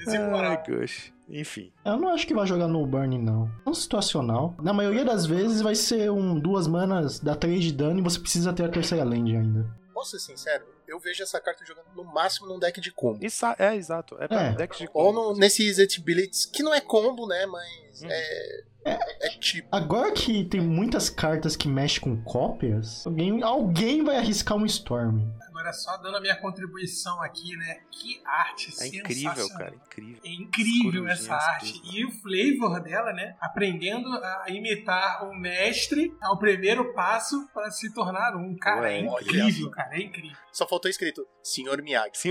Meu 0.08 0.28
Deus, 0.30 0.34
Ai, 0.34 0.64
gosh. 0.68 1.14
Enfim. 1.30 1.72
Eu 1.86 1.98
não 1.98 2.10
acho 2.10 2.28
que 2.28 2.34
vai 2.34 2.46
jogar 2.46 2.68
no 2.68 2.86
burn, 2.86 3.18
não. 3.18 3.50
É 3.66 3.70
um 3.70 3.74
situacional. 3.74 4.54
Na 4.62 4.74
maioria 4.74 5.06
das 5.06 5.26
vezes 5.26 5.62
vai 5.62 5.74
ser 5.76 6.12
um 6.12 6.38
duas 6.40 6.68
manas, 6.68 7.20
dá 7.20 7.36
3 7.36 7.64
de 7.64 7.72
dano 7.74 8.00
e 8.00 8.02
você 8.04 8.20
precisa 8.20 8.52
ter 8.54 8.66
a 8.66 8.70
terceira 8.70 9.04
land 9.06 9.36
ainda. 9.36 9.66
Posso 9.94 10.12
ser 10.12 10.20
sincero? 10.20 10.66
Eu 10.94 11.00
vejo 11.00 11.24
essa 11.24 11.42
carta 11.42 11.66
jogando 11.66 11.88
no 11.96 12.04
máximo 12.04 12.48
num 12.48 12.60
deck 12.60 12.80
de 12.80 12.92
combo. 12.92 13.18
Isso 13.26 13.44
é, 13.58 13.76
exato. 13.76 14.16
É 14.20 14.28
pra 14.28 14.42
É. 14.44 14.52
deck 14.54 14.78
de 14.78 14.88
Ou 14.94 15.12
combo. 15.14 15.34
no, 15.34 15.40
nesse 15.40 15.66
Exit 15.68 16.00
Blitz, 16.02 16.46
que 16.46 16.62
não 16.62 16.72
é 16.74 16.80
combo, 16.80 17.26
né? 17.28 17.46
Mas 17.48 18.04
Hum. 18.04 18.08
é, 18.10 18.64
é. 18.86 19.30
tipo. 19.40 19.68
Agora 19.72 20.12
que 20.12 20.46
tem 20.46 20.62
muitas 20.62 21.10
cartas 21.10 21.56
que 21.56 21.68
mexem 21.68 22.00
com 22.02 22.24
cópias, 22.24 23.06
alguém, 23.08 23.42
alguém 23.42 24.04
vai 24.04 24.18
arriscar 24.18 24.56
um 24.58 24.66
Storm. 24.68 25.22
Agora, 25.48 25.72
só 25.74 25.96
dando 25.98 26.18
a 26.18 26.22
minha 26.22 26.36
contribuição 26.36 27.22
aqui, 27.22 27.56
né? 27.56 27.80
Que 27.92 28.22
arte 28.26 28.72
É 28.82 28.88
incrível, 28.88 29.48
cara. 29.50 29.74
Incrível. 29.76 30.22
É 30.24 30.30
incrível 30.30 31.08
essa 31.08 31.34
arte. 31.36 31.82
E 31.92 32.06
o 32.06 32.12
flavor 32.12 32.82
dela, 32.84 33.14
né? 33.14 33.36
Aprendendo 33.40 34.10
a 34.14 34.46
imitar 34.50 35.24
o 35.28 35.34
mestre 35.34 36.14
ao 36.22 36.38
primeiro 36.38 36.94
passo 36.94 37.48
para 37.54 37.72
se 37.72 37.94
tornar 37.94 38.36
um. 38.36 38.56
Cara, 38.58 38.92
é 38.92 39.02
Ué, 39.04 39.22
incrível, 39.22 39.70
cara. 39.72 39.96
É 39.96 40.02
incrível. 40.02 40.38
Só 40.54 40.68
faltou 40.68 40.90
escrito 40.90 41.28
Senhor 41.44 41.82
Miyagi. 41.82 42.12
Sim, 42.14 42.30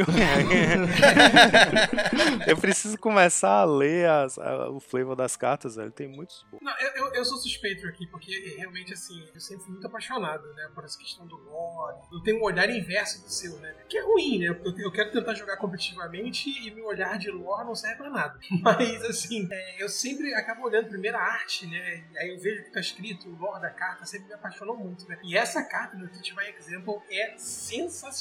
eu 2.47 2.57
preciso 2.57 2.97
começar 2.99 3.61
a 3.61 3.65
ler 3.65 4.09
as- 4.09 4.39
a- 4.39 4.70
o 4.70 4.81
flavor 4.81 5.16
das 5.16 5.36
cartas, 5.36 5.77
velho. 5.77 5.90
Tem 5.90 6.09
muitos 6.09 6.44
bons. 6.51 6.61
Não, 6.62 6.73
eu, 6.78 6.90
eu, 7.07 7.15
eu 7.15 7.24
sou 7.24 7.36
suspeito 7.39 7.86
aqui, 7.89 8.07
porque 8.07 8.55
realmente, 8.57 8.93
assim, 8.93 9.28
eu 9.35 9.40
sempre 9.40 9.65
fui 9.65 9.73
muito 9.73 9.86
apaixonado, 9.86 10.43
né, 10.55 10.70
por 10.74 10.85
essa 10.85 10.97
questão 10.99 11.27
do 11.27 11.36
lore. 11.36 11.97
Eu 12.12 12.20
tenho 12.23 12.39
um 12.39 12.44
olhar 12.44 12.69
inverso 12.70 13.23
do 13.23 13.28
seu, 13.31 13.59
né? 13.59 13.74
Que 13.89 13.99
é 13.99 14.03
ruim, 14.03 14.39
né? 14.39 14.47
Eu, 14.49 14.78
eu 14.78 14.93
quero 14.93 15.11
tentar 15.11 15.35
jogar 15.35 15.57
competitivamente 15.57 16.49
e 16.49 16.70
meu 16.73 16.86
olhar 16.86 17.19
de 17.19 17.31
lore 17.31 17.65
não 17.66 17.74
serve 17.74 17.97
pra 17.97 18.11
nada. 18.11 18.39
Mas, 18.62 19.03
assim, 19.05 19.49
é, 19.51 19.82
eu 19.82 19.89
sempre 19.89 20.32
acabo 20.35 20.65
olhando 20.65 20.89
primeiro 20.89 21.16
a 21.16 21.20
arte, 21.23 21.66
né? 21.66 22.05
Aí 22.16 22.28
eu 22.31 22.39
vejo 22.40 22.61
o 22.62 22.65
que 22.65 22.70
tá 22.73 22.81
escrito, 22.81 23.28
o 23.28 23.36
lore 23.36 23.61
da 23.61 23.70
carta 23.70 24.07
sempre 24.07 24.28
me 24.28 24.35
apaixonou 24.35 24.77
muito, 24.77 25.09
né? 25.09 25.19
E 25.24 25.36
essa 25.36 25.62
carta 25.65 25.97
no 25.97 26.09
Teach 26.09 26.35
by 26.35 26.55
Example 26.57 27.01
é 27.11 27.35
sensacional, 27.36 28.12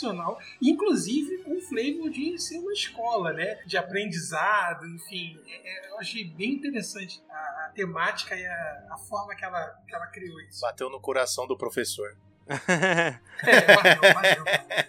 inclusive 0.61 1.39
com 1.43 1.57
o 1.57 1.61
flavor 1.61 2.09
de 2.09 2.37
ser 2.39 2.59
uma 2.59 2.73
escola, 2.73 3.33
né? 3.33 3.59
De 3.65 3.77
aprendizado, 3.77 4.87
enfim. 4.87 5.39
É- 5.47 5.87
é- 5.87 5.91
eu 5.91 5.99
achei 5.99 6.23
bem 6.23 6.53
interessante 6.53 7.21
a, 7.29 7.65
a 7.65 7.71
temática 7.73 8.35
e 8.35 8.45
a, 8.45 8.87
a 8.91 8.97
forma 8.97 9.35
que 9.35 9.43
ela, 9.43 9.75
que 9.87 9.95
ela 9.95 10.07
criou 10.07 10.39
isso. 10.41 10.61
Bateu 10.61 10.89
no 10.89 10.99
coração 10.99 11.47
do 11.47 11.57
professor. 11.57 12.15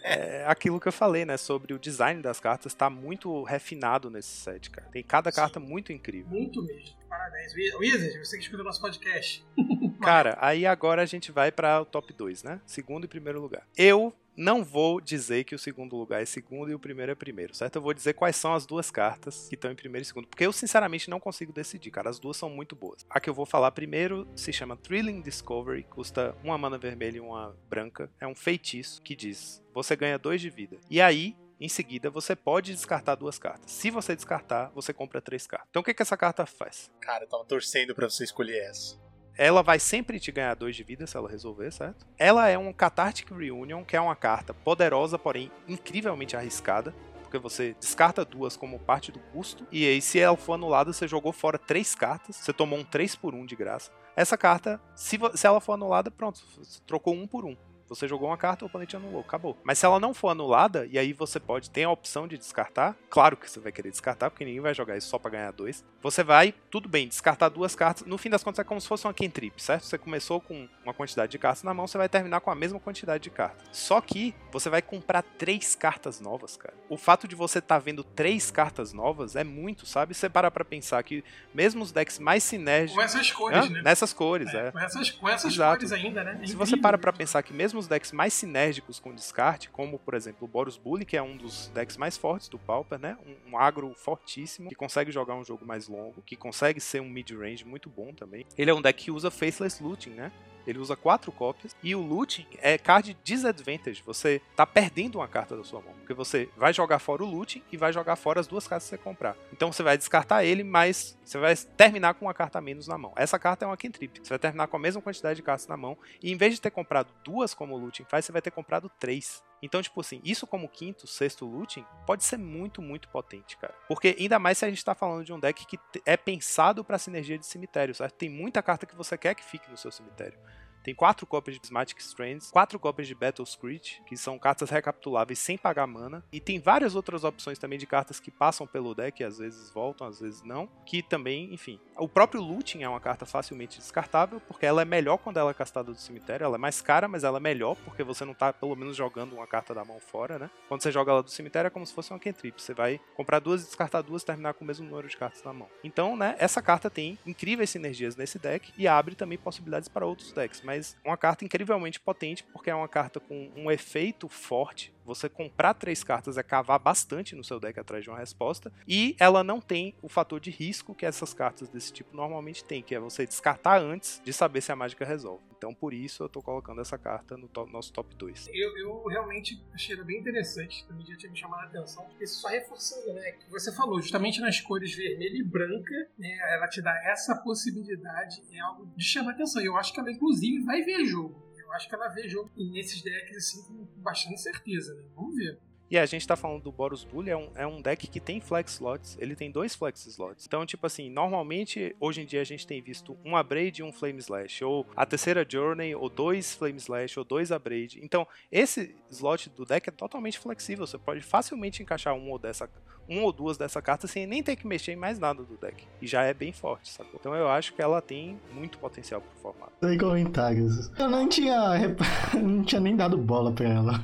É, 0.04 0.42
é 0.42 0.46
aquilo 0.46 0.80
que 0.80 0.88
eu 0.88 0.92
falei, 0.92 1.24
né? 1.24 1.36
Sobre 1.36 1.72
o 1.72 1.78
design 1.78 2.20
das 2.20 2.40
cartas, 2.40 2.74
tá 2.74 2.90
muito 2.90 3.42
refinado 3.44 4.10
nesse 4.10 4.28
set, 4.28 4.70
cara. 4.70 4.88
Tem 4.90 5.02
cada 5.02 5.30
Sim. 5.30 5.36
carta 5.36 5.60
muito 5.60 5.92
incrível. 5.92 6.28
Muito 6.28 6.62
mesmo. 6.62 6.96
Parabéns. 7.08 7.54
Wizard, 7.54 8.18
você 8.18 8.36
que 8.36 8.42
escuta 8.42 8.62
o 8.62 8.64
nosso 8.64 8.80
podcast. 8.80 9.44
Cara, 10.02 10.36
aí 10.40 10.66
agora 10.66 11.02
a 11.02 11.06
gente 11.06 11.30
vai 11.30 11.52
para 11.52 11.80
o 11.80 11.84
top 11.84 12.12
2, 12.12 12.42
né? 12.42 12.60
Segundo 12.66 13.04
e 13.04 13.08
primeiro 13.08 13.40
lugar. 13.40 13.66
Eu 13.76 14.12
não 14.36 14.64
vou 14.64 15.00
dizer 15.00 15.44
que 15.44 15.54
o 15.54 15.58
segundo 15.58 15.96
lugar 15.96 16.22
é 16.22 16.24
segundo 16.24 16.70
e 16.70 16.74
o 16.74 16.78
primeiro 16.78 17.12
é 17.12 17.14
primeiro, 17.14 17.54
certo? 17.54 17.76
Eu 17.76 17.82
vou 17.82 17.94
dizer 17.94 18.14
quais 18.14 18.36
são 18.36 18.54
as 18.54 18.66
duas 18.66 18.90
cartas 18.90 19.48
que 19.48 19.54
estão 19.54 19.70
em 19.70 19.76
primeiro 19.76 20.02
e 20.02 20.06
segundo, 20.06 20.28
porque 20.28 20.46
eu 20.46 20.52
sinceramente 20.52 21.10
não 21.10 21.20
consigo 21.20 21.52
decidir, 21.52 21.90
cara. 21.90 22.10
As 22.10 22.18
duas 22.18 22.36
são 22.36 22.50
muito 22.50 22.74
boas. 22.74 23.04
A 23.08 23.20
que 23.20 23.28
eu 23.28 23.34
vou 23.34 23.46
falar 23.46 23.70
primeiro 23.72 24.26
se 24.34 24.52
chama 24.52 24.76
Thrilling 24.76 25.20
Discovery, 25.20 25.84
custa 25.84 26.34
uma 26.42 26.56
mana 26.56 26.78
vermelha 26.78 27.18
e 27.18 27.20
uma 27.20 27.56
branca. 27.68 28.10
É 28.20 28.26
um 28.26 28.34
feitiço 28.34 29.02
que 29.02 29.14
diz: 29.14 29.62
você 29.72 29.94
ganha 29.96 30.18
dois 30.18 30.40
de 30.40 30.50
vida. 30.50 30.78
E 30.90 31.00
aí, 31.00 31.36
em 31.60 31.68
seguida, 31.68 32.10
você 32.10 32.34
pode 32.34 32.72
descartar 32.72 33.14
duas 33.14 33.38
cartas. 33.38 33.70
Se 33.70 33.90
você 33.90 34.16
descartar, 34.16 34.70
você 34.74 34.92
compra 34.92 35.20
três 35.20 35.46
cartas. 35.46 35.68
Então 35.70 35.80
o 35.80 35.84
que, 35.84 35.94
que 35.94 36.02
essa 36.02 36.16
carta 36.16 36.44
faz? 36.44 36.90
Cara, 37.00 37.24
eu 37.24 37.28
tava 37.28 37.44
torcendo 37.44 37.94
pra 37.94 38.08
você 38.08 38.24
escolher 38.24 38.58
essa. 38.64 39.00
Ela 39.36 39.62
vai 39.62 39.78
sempre 39.78 40.20
te 40.20 40.30
ganhar 40.30 40.54
2 40.54 40.76
de 40.76 40.82
vida 40.82 41.06
se 41.06 41.16
ela 41.16 41.28
resolver, 41.28 41.70
certo? 41.72 42.06
Ela 42.18 42.48
é 42.48 42.58
um 42.58 42.72
Cathartic 42.72 43.30
Reunion, 43.30 43.84
que 43.84 43.96
é 43.96 44.00
uma 44.00 44.16
carta 44.16 44.52
poderosa, 44.52 45.18
porém 45.18 45.50
incrivelmente 45.66 46.36
arriscada. 46.36 46.94
Porque 47.22 47.38
você 47.38 47.74
descarta 47.80 48.26
duas 48.26 48.58
como 48.58 48.78
parte 48.78 49.10
do 49.10 49.18
custo. 49.18 49.66
E 49.72 49.86
aí, 49.86 50.02
se 50.02 50.18
ela 50.18 50.36
for 50.36 50.52
anulada, 50.52 50.92
você 50.92 51.08
jogou 51.08 51.32
fora 51.32 51.58
três 51.58 51.94
cartas. 51.94 52.36
Você 52.36 52.52
tomou 52.52 52.78
um 52.78 52.84
3 52.84 53.16
por 53.16 53.34
1 53.34 53.46
de 53.46 53.56
graça. 53.56 53.90
Essa 54.14 54.36
carta, 54.36 54.78
se, 54.94 55.18
se 55.34 55.46
ela 55.46 55.58
for 55.58 55.72
anulada, 55.72 56.10
pronto, 56.10 56.42
você 56.58 56.78
trocou 56.86 57.14
um 57.14 57.26
por 57.26 57.46
um. 57.46 57.56
Você 57.94 58.08
jogou 58.08 58.28
uma 58.28 58.36
carta, 58.36 58.64
o 58.64 58.68
oponente 58.68 58.96
anulou, 58.96 59.20
acabou. 59.20 59.56
Mas 59.62 59.78
se 59.78 59.86
ela 59.86 60.00
não 60.00 60.14
for 60.14 60.28
anulada, 60.28 60.86
e 60.90 60.98
aí 60.98 61.12
você 61.12 61.38
pode 61.38 61.70
ter 61.70 61.84
a 61.84 61.90
opção 61.90 62.26
de 62.26 62.38
descartar, 62.38 62.96
claro 63.10 63.36
que 63.36 63.50
você 63.50 63.60
vai 63.60 63.72
querer 63.72 63.90
descartar, 63.90 64.30
porque 64.30 64.44
ninguém 64.44 64.60
vai 64.60 64.74
jogar 64.74 64.96
isso 64.96 65.08
só 65.08 65.18
pra 65.18 65.30
ganhar 65.30 65.52
dois. 65.52 65.84
Você 66.02 66.22
vai, 66.22 66.54
tudo 66.70 66.88
bem, 66.88 67.08
descartar 67.08 67.48
duas 67.48 67.74
cartas. 67.74 68.06
No 68.06 68.18
fim 68.18 68.30
das 68.30 68.42
contas 68.42 68.60
é 68.60 68.64
como 68.64 68.80
se 68.80 68.88
fosse 68.88 69.06
uma 69.06 69.14
cantrip, 69.14 69.62
certo? 69.62 69.86
Você 69.86 69.98
começou 69.98 70.40
com 70.40 70.68
uma 70.82 70.94
quantidade 70.94 71.30
de 71.30 71.38
cartas 71.38 71.62
na 71.62 71.74
mão, 71.74 71.86
você 71.86 71.98
vai 71.98 72.08
terminar 72.08 72.40
com 72.40 72.50
a 72.50 72.54
mesma 72.54 72.80
quantidade 72.80 73.22
de 73.22 73.30
cartas. 73.30 73.68
Só 73.72 74.00
que 74.00 74.34
você 74.50 74.68
vai 74.68 74.82
comprar 74.82 75.22
três 75.22 75.74
cartas 75.74 76.20
novas, 76.20 76.56
cara. 76.56 76.74
O 76.88 76.96
fato 76.96 77.28
de 77.28 77.34
você 77.34 77.58
estar 77.58 77.76
tá 77.76 77.78
vendo 77.78 78.02
três 78.02 78.50
cartas 78.50 78.92
novas 78.92 79.36
é 79.36 79.44
muito, 79.44 79.86
sabe? 79.86 80.14
Você 80.14 80.28
para 80.28 80.50
pra 80.50 80.64
pensar 80.64 81.02
que 81.02 81.24
mesmo 81.54 81.82
os 81.82 81.92
decks 81.92 82.18
mais 82.18 82.42
sinérgicos. 82.42 82.94
Com 82.96 83.02
essas 83.02 83.30
cores, 83.30 83.58
Hã? 83.58 83.68
né? 83.68 83.82
Nessas 83.82 84.12
cores, 84.12 84.54
é. 84.54 84.70
Com 84.70 84.78
essas, 84.78 85.10
com 85.10 85.28
essas 85.28 85.56
cores 85.56 85.92
ainda, 85.92 86.24
né? 86.24 86.38
É 86.42 86.46
Se 86.46 86.56
você 86.56 86.76
para 86.76 86.98
pra 86.98 87.12
pensar 87.12 87.42
que 87.42 87.52
mesmo 87.52 87.81
os 87.82 87.88
decks 87.88 88.12
mais 88.12 88.32
sinérgicos 88.32 88.98
com 88.98 89.14
descarte, 89.14 89.70
como 89.70 89.98
por 89.98 90.14
exemplo 90.14 90.46
o 90.46 90.48
Boros 90.48 90.76
Bully, 90.76 91.04
que 91.04 91.16
é 91.16 91.22
um 91.22 91.36
dos 91.36 91.68
decks 91.68 91.96
mais 91.96 92.16
fortes 92.16 92.48
do 92.48 92.58
Pauper, 92.58 92.98
né? 92.98 93.16
Um, 93.26 93.52
um 93.52 93.58
agro 93.58 93.92
fortíssimo, 93.94 94.68
que 94.68 94.74
consegue 94.74 95.10
jogar 95.12 95.34
um 95.34 95.44
jogo 95.44 95.66
mais 95.66 95.88
longo, 95.88 96.22
que 96.22 96.36
consegue 96.36 96.80
ser 96.80 97.00
um 97.00 97.08
mid-range 97.08 97.64
muito 97.64 97.90
bom 97.90 98.12
também. 98.14 98.46
Ele 98.56 98.70
é 98.70 98.74
um 98.74 98.80
deck 98.80 99.04
que 99.04 99.10
usa 99.10 99.30
Faceless 99.30 99.82
Looting, 99.82 100.10
né? 100.10 100.32
Ele 100.66 100.78
usa 100.78 100.96
quatro 100.96 101.32
cópias. 101.32 101.74
E 101.82 101.94
o 101.94 102.00
looting 102.00 102.46
é 102.58 102.78
card 102.78 103.16
disadvantage. 103.22 104.02
Você 104.04 104.40
tá 104.56 104.66
perdendo 104.66 105.16
uma 105.16 105.28
carta 105.28 105.56
da 105.56 105.64
sua 105.64 105.80
mão. 105.80 105.92
Porque 105.94 106.14
você 106.14 106.48
vai 106.56 106.72
jogar 106.72 106.98
fora 106.98 107.22
o 107.22 107.26
looting 107.26 107.62
e 107.70 107.76
vai 107.76 107.92
jogar 107.92 108.16
fora 108.16 108.40
as 108.40 108.46
duas 108.46 108.66
cartas 108.66 108.88
que 108.88 108.96
você 108.96 109.02
comprar. 109.02 109.36
Então 109.52 109.72
você 109.72 109.82
vai 109.82 109.96
descartar 109.96 110.44
ele, 110.44 110.62
mas 110.62 111.16
você 111.24 111.38
vai 111.38 111.54
terminar 111.56 112.14
com 112.14 112.26
uma 112.26 112.34
carta 112.34 112.60
menos 112.60 112.86
na 112.86 112.98
mão. 112.98 113.12
Essa 113.16 113.38
carta 113.38 113.64
é 113.64 113.68
uma 113.68 113.76
cantrip. 113.76 114.20
Você 114.22 114.30
vai 114.30 114.38
terminar 114.38 114.66
com 114.66 114.76
a 114.76 114.80
mesma 114.80 115.02
quantidade 115.02 115.36
de 115.36 115.42
cartas 115.42 115.66
na 115.66 115.76
mão. 115.76 115.96
E 116.22 116.32
em 116.32 116.36
vez 116.36 116.54
de 116.54 116.60
ter 116.60 116.70
comprado 116.70 117.08
duas 117.24 117.54
como 117.54 117.74
o 117.74 117.78
looting 117.78 118.04
faz, 118.04 118.24
você 118.24 118.32
vai 118.32 118.42
ter 118.42 118.50
comprado 118.50 118.90
três. 118.98 119.42
Então, 119.62 119.80
tipo 119.80 120.00
assim, 120.00 120.20
isso 120.24 120.46
como 120.46 120.68
quinto, 120.68 121.06
sexto 121.06 121.46
looting 121.46 121.84
pode 122.04 122.24
ser 122.24 122.36
muito, 122.36 122.82
muito 122.82 123.08
potente, 123.08 123.56
cara. 123.56 123.74
Porque 123.86 124.16
ainda 124.18 124.38
mais 124.38 124.58
se 124.58 124.64
a 124.64 124.68
gente 124.68 124.84
tá 124.84 124.94
falando 124.94 125.24
de 125.24 125.32
um 125.32 125.38
deck 125.38 125.64
que 125.64 125.78
é 126.04 126.16
pensado 126.16 126.84
pra 126.84 126.98
sinergia 126.98 127.38
de 127.38 127.46
cemitério, 127.46 127.94
certo? 127.94 128.14
Tem 128.14 128.28
muita 128.28 128.60
carta 128.60 128.84
que 128.84 128.96
você 128.96 129.16
quer 129.16 129.34
que 129.34 129.44
fique 129.44 129.70
no 129.70 129.76
seu 129.76 129.92
cemitério. 129.92 130.38
Tem 130.82 130.94
quatro 130.94 131.26
cópias 131.26 131.54
de 131.54 131.60
Prismatic 131.60 131.98
Strands, 132.00 132.50
quatro 132.50 132.78
cópias 132.78 133.06
de 133.06 133.14
Battle 133.14 133.46
Screech, 133.46 134.02
que 134.06 134.16
são 134.16 134.38
cartas 134.38 134.70
recapituláveis 134.70 135.38
sem 135.38 135.56
pagar 135.56 135.86
mana. 135.86 136.24
E 136.32 136.40
tem 136.40 136.58
várias 136.58 136.94
outras 136.94 137.22
opções 137.24 137.58
também 137.58 137.78
de 137.78 137.86
cartas 137.86 138.18
que 138.18 138.30
passam 138.30 138.66
pelo 138.66 138.94
deck, 138.94 139.22
às 139.22 139.38
vezes 139.38 139.70
voltam, 139.70 140.06
às 140.06 140.20
vezes 140.20 140.42
não. 140.42 140.68
Que 140.84 141.02
também, 141.02 141.52
enfim. 141.54 141.78
O 141.96 142.08
próprio 142.08 142.42
Looting 142.42 142.82
é 142.82 142.88
uma 142.88 143.00
carta 143.00 143.24
facilmente 143.24 143.78
descartável, 143.78 144.40
porque 144.40 144.66
ela 144.66 144.82
é 144.82 144.84
melhor 144.84 145.18
quando 145.18 145.36
ela 145.36 145.50
é 145.50 145.54
castada 145.54 145.92
do 145.92 145.98
cemitério. 145.98 146.44
Ela 146.44 146.56
é 146.56 146.58
mais 146.58 146.80
cara, 146.80 147.06
mas 147.06 147.22
ela 147.22 147.38
é 147.38 147.40
melhor, 147.40 147.76
porque 147.84 148.02
você 148.02 148.24
não 148.24 148.34
tá 148.34 148.52
pelo 148.52 148.74
menos 148.74 148.96
jogando 148.96 149.34
uma 149.34 149.46
carta 149.46 149.72
da 149.72 149.84
mão 149.84 150.00
fora, 150.00 150.38
né? 150.38 150.50
Quando 150.68 150.82
você 150.82 150.90
joga 150.90 151.12
ela 151.12 151.22
do 151.22 151.30
cemitério 151.30 151.68
é 151.68 151.70
como 151.70 151.86
se 151.86 151.94
fosse 151.94 152.10
uma 152.12 152.18
cantrip. 152.18 152.60
Você 152.60 152.74
vai 152.74 153.00
comprar 153.14 153.38
duas, 153.38 153.64
descartar 153.64 154.02
duas, 154.02 154.24
terminar 154.24 154.54
com 154.54 154.64
o 154.64 154.66
mesmo 154.66 154.86
número 154.88 155.06
de 155.06 155.16
cartas 155.16 155.42
na 155.44 155.52
mão. 155.52 155.68
Então, 155.84 156.16
né, 156.16 156.34
essa 156.38 156.60
carta 156.60 156.90
tem 156.90 157.18
incríveis 157.26 157.70
sinergias 157.70 158.16
nesse 158.16 158.38
deck 158.38 158.72
e 158.76 158.88
abre 158.88 159.14
também 159.14 159.38
possibilidades 159.38 159.88
para 159.88 160.06
outros 160.06 160.32
decks. 160.32 160.62
Mas 160.62 160.71
uma 161.04 161.16
carta 161.16 161.44
incrivelmente 161.44 162.00
potente, 162.00 162.44
porque 162.44 162.70
é 162.70 162.74
uma 162.74 162.88
carta 162.88 163.20
com 163.20 163.50
um 163.56 163.70
efeito 163.70 164.28
forte. 164.28 164.92
Você 165.04 165.28
comprar 165.28 165.74
três 165.74 166.04
cartas 166.04 166.38
é 166.38 166.42
cavar 166.42 166.78
bastante 166.78 167.34
no 167.34 167.42
seu 167.42 167.58
deck 167.58 167.78
atrás 167.78 168.04
de 168.04 168.10
uma 168.10 168.18
resposta. 168.18 168.72
E 168.86 169.16
ela 169.18 169.42
não 169.42 169.60
tem 169.60 169.94
o 170.00 170.08
fator 170.08 170.38
de 170.38 170.50
risco 170.50 170.94
que 170.94 171.06
essas 171.06 171.34
cartas 171.34 171.68
desse 171.68 171.92
tipo 171.92 172.16
normalmente 172.16 172.64
têm, 172.64 172.82
que 172.82 172.94
é 172.94 173.00
você 173.00 173.26
descartar 173.26 173.80
antes 173.80 174.20
de 174.24 174.32
saber 174.32 174.60
se 174.60 174.70
a 174.72 174.76
mágica 174.76 175.04
resolve. 175.04 175.51
Então, 175.62 175.72
por 175.72 175.94
isso, 175.94 176.24
eu 176.24 176.28
tô 176.28 176.42
colocando 176.42 176.80
essa 176.80 176.98
carta 176.98 177.36
no 177.36 177.46
to- 177.46 177.66
nosso 177.66 177.92
top 177.92 178.12
2. 178.16 178.48
Eu, 178.52 178.76
eu 178.78 179.04
realmente 179.04 179.64
achei 179.72 179.94
ela 179.94 180.02
bem 180.04 180.18
interessante, 180.18 180.84
também 180.88 181.06
já 181.06 181.16
tinha 181.16 181.30
me 181.30 181.38
chamado 181.38 181.60
a 181.60 181.66
atenção. 181.68 182.04
Isso 182.20 182.40
só 182.40 182.48
reforçando, 182.48 183.12
né? 183.14 183.30
Que 183.30 183.48
você 183.48 183.72
falou, 183.72 184.02
justamente 184.02 184.40
nas 184.40 184.60
cores 184.60 184.92
vermelha 184.92 185.38
e 185.38 185.44
branca, 185.44 185.94
né? 186.18 186.36
Ela 186.54 186.66
te 186.66 186.82
dá 186.82 186.92
essa 187.04 187.36
possibilidade, 187.44 188.42
é 188.50 188.58
algo 188.58 188.86
de 188.96 189.04
chamar 189.04 189.30
a 189.30 189.34
atenção. 189.34 189.62
Eu 189.62 189.76
acho 189.76 189.92
que 189.94 190.00
ela, 190.00 190.10
inclusive, 190.10 190.64
vai 190.64 190.82
ver 190.82 191.04
jogo. 191.04 191.40
Eu 191.56 191.72
acho 191.74 191.88
que 191.88 191.94
ela 191.94 192.08
vê 192.08 192.28
jogo 192.28 192.50
nesses 192.56 193.00
decks, 193.00 193.36
assim, 193.36 193.62
com 193.62 193.84
bastante 194.02 194.40
certeza, 194.42 194.92
né? 194.94 195.04
Vamos 195.14 195.36
ver. 195.36 195.60
E 195.92 195.98
a 195.98 196.06
gente 196.06 196.26
tá 196.26 196.34
falando 196.34 196.62
do 196.62 196.72
Boros 196.72 197.04
Bully, 197.04 197.28
é 197.28 197.36
um, 197.36 197.50
é 197.54 197.66
um 197.66 197.82
deck 197.82 198.06
que 198.06 198.18
tem 198.18 198.40
flex 198.40 198.72
slots, 198.72 199.14
ele 199.20 199.36
tem 199.36 199.50
dois 199.50 199.74
flex 199.74 200.06
slots. 200.06 200.46
Então, 200.46 200.64
tipo 200.64 200.86
assim, 200.86 201.10
normalmente, 201.10 201.94
hoje 202.00 202.22
em 202.22 202.24
dia 202.24 202.40
a 202.40 202.44
gente 202.44 202.66
tem 202.66 202.80
visto 202.80 203.14
um 203.22 203.36
Abrade 203.36 203.82
e 203.82 203.84
um 203.84 203.92
Flame 203.92 204.18
Slash, 204.18 204.64
ou 204.64 204.86
a 204.96 205.04
terceira 205.04 205.44
Journey, 205.46 205.94
ou 205.94 206.08
dois 206.08 206.54
Flame 206.54 206.78
Slash, 206.78 207.18
ou 207.18 207.26
dois 207.26 207.52
Abrade. 207.52 208.00
Então, 208.02 208.26
esse 208.50 208.96
slot 209.10 209.50
do 209.50 209.66
deck 209.66 209.86
é 209.86 209.92
totalmente 209.92 210.38
flexível, 210.38 210.86
você 210.86 210.96
pode 210.96 211.20
facilmente 211.20 211.82
encaixar 211.82 212.14
um 212.14 212.30
ou, 212.30 212.38
dessa, 212.38 212.70
um 213.06 213.22
ou 213.22 213.30
duas 213.30 213.58
dessa 213.58 213.82
carta 213.82 214.06
sem 214.06 214.26
nem 214.26 214.42
ter 214.42 214.56
que 214.56 214.66
mexer 214.66 214.92
em 214.92 214.96
mais 214.96 215.18
nada 215.18 215.42
do 215.42 215.58
deck. 215.58 215.86
E 216.00 216.06
já 216.06 216.22
é 216.22 216.32
bem 216.32 216.54
forte, 216.54 216.88
sacou? 216.88 217.20
Então 217.20 217.34
eu 217.34 217.48
acho 217.50 217.74
que 217.74 217.82
ela 217.82 218.00
tem 218.00 218.40
muito 218.54 218.78
potencial 218.78 219.20
pro 219.20 219.42
formato. 219.42 219.72
Comentários. 219.98 220.90
Eu 220.98 221.10
não 221.10 221.28
tinha, 221.28 221.94
não 222.42 222.62
tinha 222.64 222.80
nem 222.80 222.96
dado 222.96 223.18
bola 223.18 223.52
pra 223.52 223.68
ela. 223.68 224.02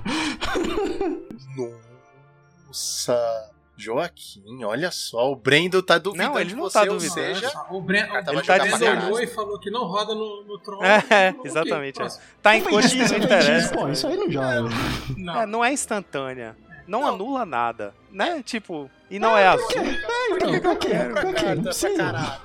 Nossa. 2.66 3.51
Joaquim, 3.80 4.64
olha 4.64 4.90
só, 4.90 5.30
o 5.30 5.36
Brendo 5.36 5.80
tá 5.80 5.98
duvidando 5.98 6.30
Não, 6.32 6.40
ele 6.40 6.48
de 6.51 6.56
não 6.56 6.64
você, 6.64 6.74
tá 6.74 6.80
ou 6.80 6.98
duvidando. 6.98 7.14
seja, 7.14 7.48
O 7.70 7.80
tava 8.24 8.32
ele 8.66 8.76
tá 8.76 8.90
olhou 9.06 9.20
e 9.20 9.26
falou 9.28 9.60
que 9.60 9.70
não 9.70 9.85
roda 9.86 10.16
no, 10.16 10.43
no 10.43 10.59
trono. 10.59 10.82
É, 10.85 11.32
exatamente, 11.47 12.02
é. 12.02 12.09
Tá 12.43 12.56
em 12.56 12.62
condição 12.64 12.90
feitiço, 12.90 13.14
interessa. 13.14 13.72
Pô, 13.72 13.89
isso 13.89 14.05
aí 14.09 14.16
não 14.16 14.28
joga. 14.28 14.62
Não. 15.16 15.39
É, 15.43 15.47
não 15.47 15.64
é 15.64 15.72
instantânea. 15.72 16.56
Não, 16.89 17.02
Não. 17.02 17.09
anula 17.09 17.47
nada, 17.47 17.94
né? 18.10 18.43
Tipo, 18.43 18.90
e 19.09 19.20
não 19.20 19.36
é. 19.39 19.55
Então, 19.55 19.68
quê? 19.68 19.78
compra 19.78 20.60
Pra 20.60 20.76
quê? 20.76 20.89
Não 20.89 21.14
carta 21.35 21.55
pra 21.55 21.62
precisa. 21.62 21.97
caralho. 21.97 22.43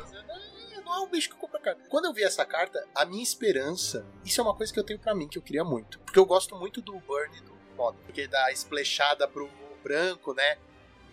É, 0.78 0.82
Não 0.86 0.94
é 0.94 1.00
um 1.00 1.08
bicho 1.10 1.30
que 1.30 1.36
compra 1.36 1.60
carta. 1.60 1.82
Quando 1.90 2.06
eu 2.06 2.14
vi 2.14 2.24
essa 2.24 2.46
carta, 2.46 2.86
a 2.94 3.06
minha 3.06 3.24
esperança, 3.24 4.06
isso 4.24 4.40
é 4.40 4.44
uma 4.44 4.54
coisa 4.54 4.72
que 4.72 4.80
eu 4.80 4.84
tenho 4.84 5.00
pra 5.00 5.16
mim, 5.16 5.28
que 5.28 5.38
eu 5.40 5.42
queria 5.42 5.64
muito. 5.64 5.98
Porque 6.02 6.20
eu 6.20 6.26
gosto 6.28 6.56
muito 6.56 6.80
do 6.80 6.94
burn 7.00 7.42
do 7.42 7.54
modo. 7.84 7.98
Porque 8.06 8.28
dá 8.28 8.52
splashada 8.52 9.28
pro 9.28 9.50
branco, 9.84 10.34
né? 10.34 10.58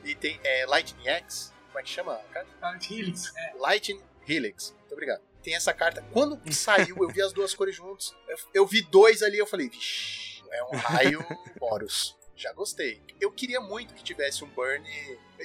E 0.05 0.15
tem 0.15 0.41
é, 0.45 0.67
Lightning 0.67 1.09
X. 1.09 1.53
Como 1.67 1.79
é 1.79 1.83
que 1.83 1.89
chama 1.89 2.15
a 2.15 2.33
carta? 2.33 2.51
Tá, 2.61 2.79
Helix. 2.91 3.33
É. 3.37 3.55
Lightning 3.59 4.01
Helix. 4.27 4.75
Muito 4.79 4.93
obrigado. 4.93 5.23
Tem 5.43 5.55
essa 5.55 5.73
carta. 5.73 6.05
Quando 6.13 6.41
saiu, 6.53 6.97
eu 7.01 7.09
vi 7.09 7.23
as 7.23 7.33
duas 7.33 7.55
cores 7.55 7.75
juntos. 7.75 8.15
Eu, 8.29 8.37
eu 8.55 8.67
vi 8.67 8.83
dois 8.83 9.23
ali, 9.23 9.39
eu 9.39 9.47
falei, 9.47 9.69
vixi, 9.69 10.43
é 10.51 10.65
um 10.65 10.77
raio 10.77 11.25
Boros. 11.59 12.17
Já 12.37 12.53
gostei. 12.53 13.03
Eu 13.21 13.31
queria 13.31 13.61
muito 13.61 13.93
que 13.93 14.03
tivesse 14.03 14.43
um 14.43 14.49
burn 14.49 14.83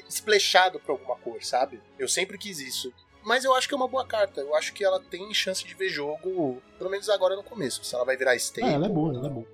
splashado 0.07 0.79
pra 0.79 0.93
alguma 0.93 1.17
cor, 1.17 1.43
sabe? 1.43 1.81
Eu 1.99 2.07
sempre 2.07 2.37
quis 2.37 2.59
isso. 2.59 2.93
Mas 3.21 3.43
eu 3.43 3.53
acho 3.53 3.67
que 3.67 3.73
é 3.73 3.77
uma 3.77 3.87
boa 3.87 4.05
carta. 4.05 4.39
Eu 4.39 4.55
acho 4.55 4.71
que 4.71 4.85
ela 4.85 5.01
tem 5.01 5.33
chance 5.33 5.65
de 5.65 5.73
ver 5.73 5.89
jogo, 5.89 6.61
pelo 6.77 6.89
menos 6.89 7.09
agora 7.09 7.35
no 7.35 7.43
começo. 7.43 7.83
Se 7.83 7.93
ela 7.93 8.05
vai 8.05 8.15
virar 8.15 8.37
stay. 8.39 8.63
Ah, 8.63 8.73
ela 8.73 8.85
é 8.85 8.89
boa, 8.89 9.13
ela 9.13 9.27
é 9.27 9.29
boa. 9.29 9.47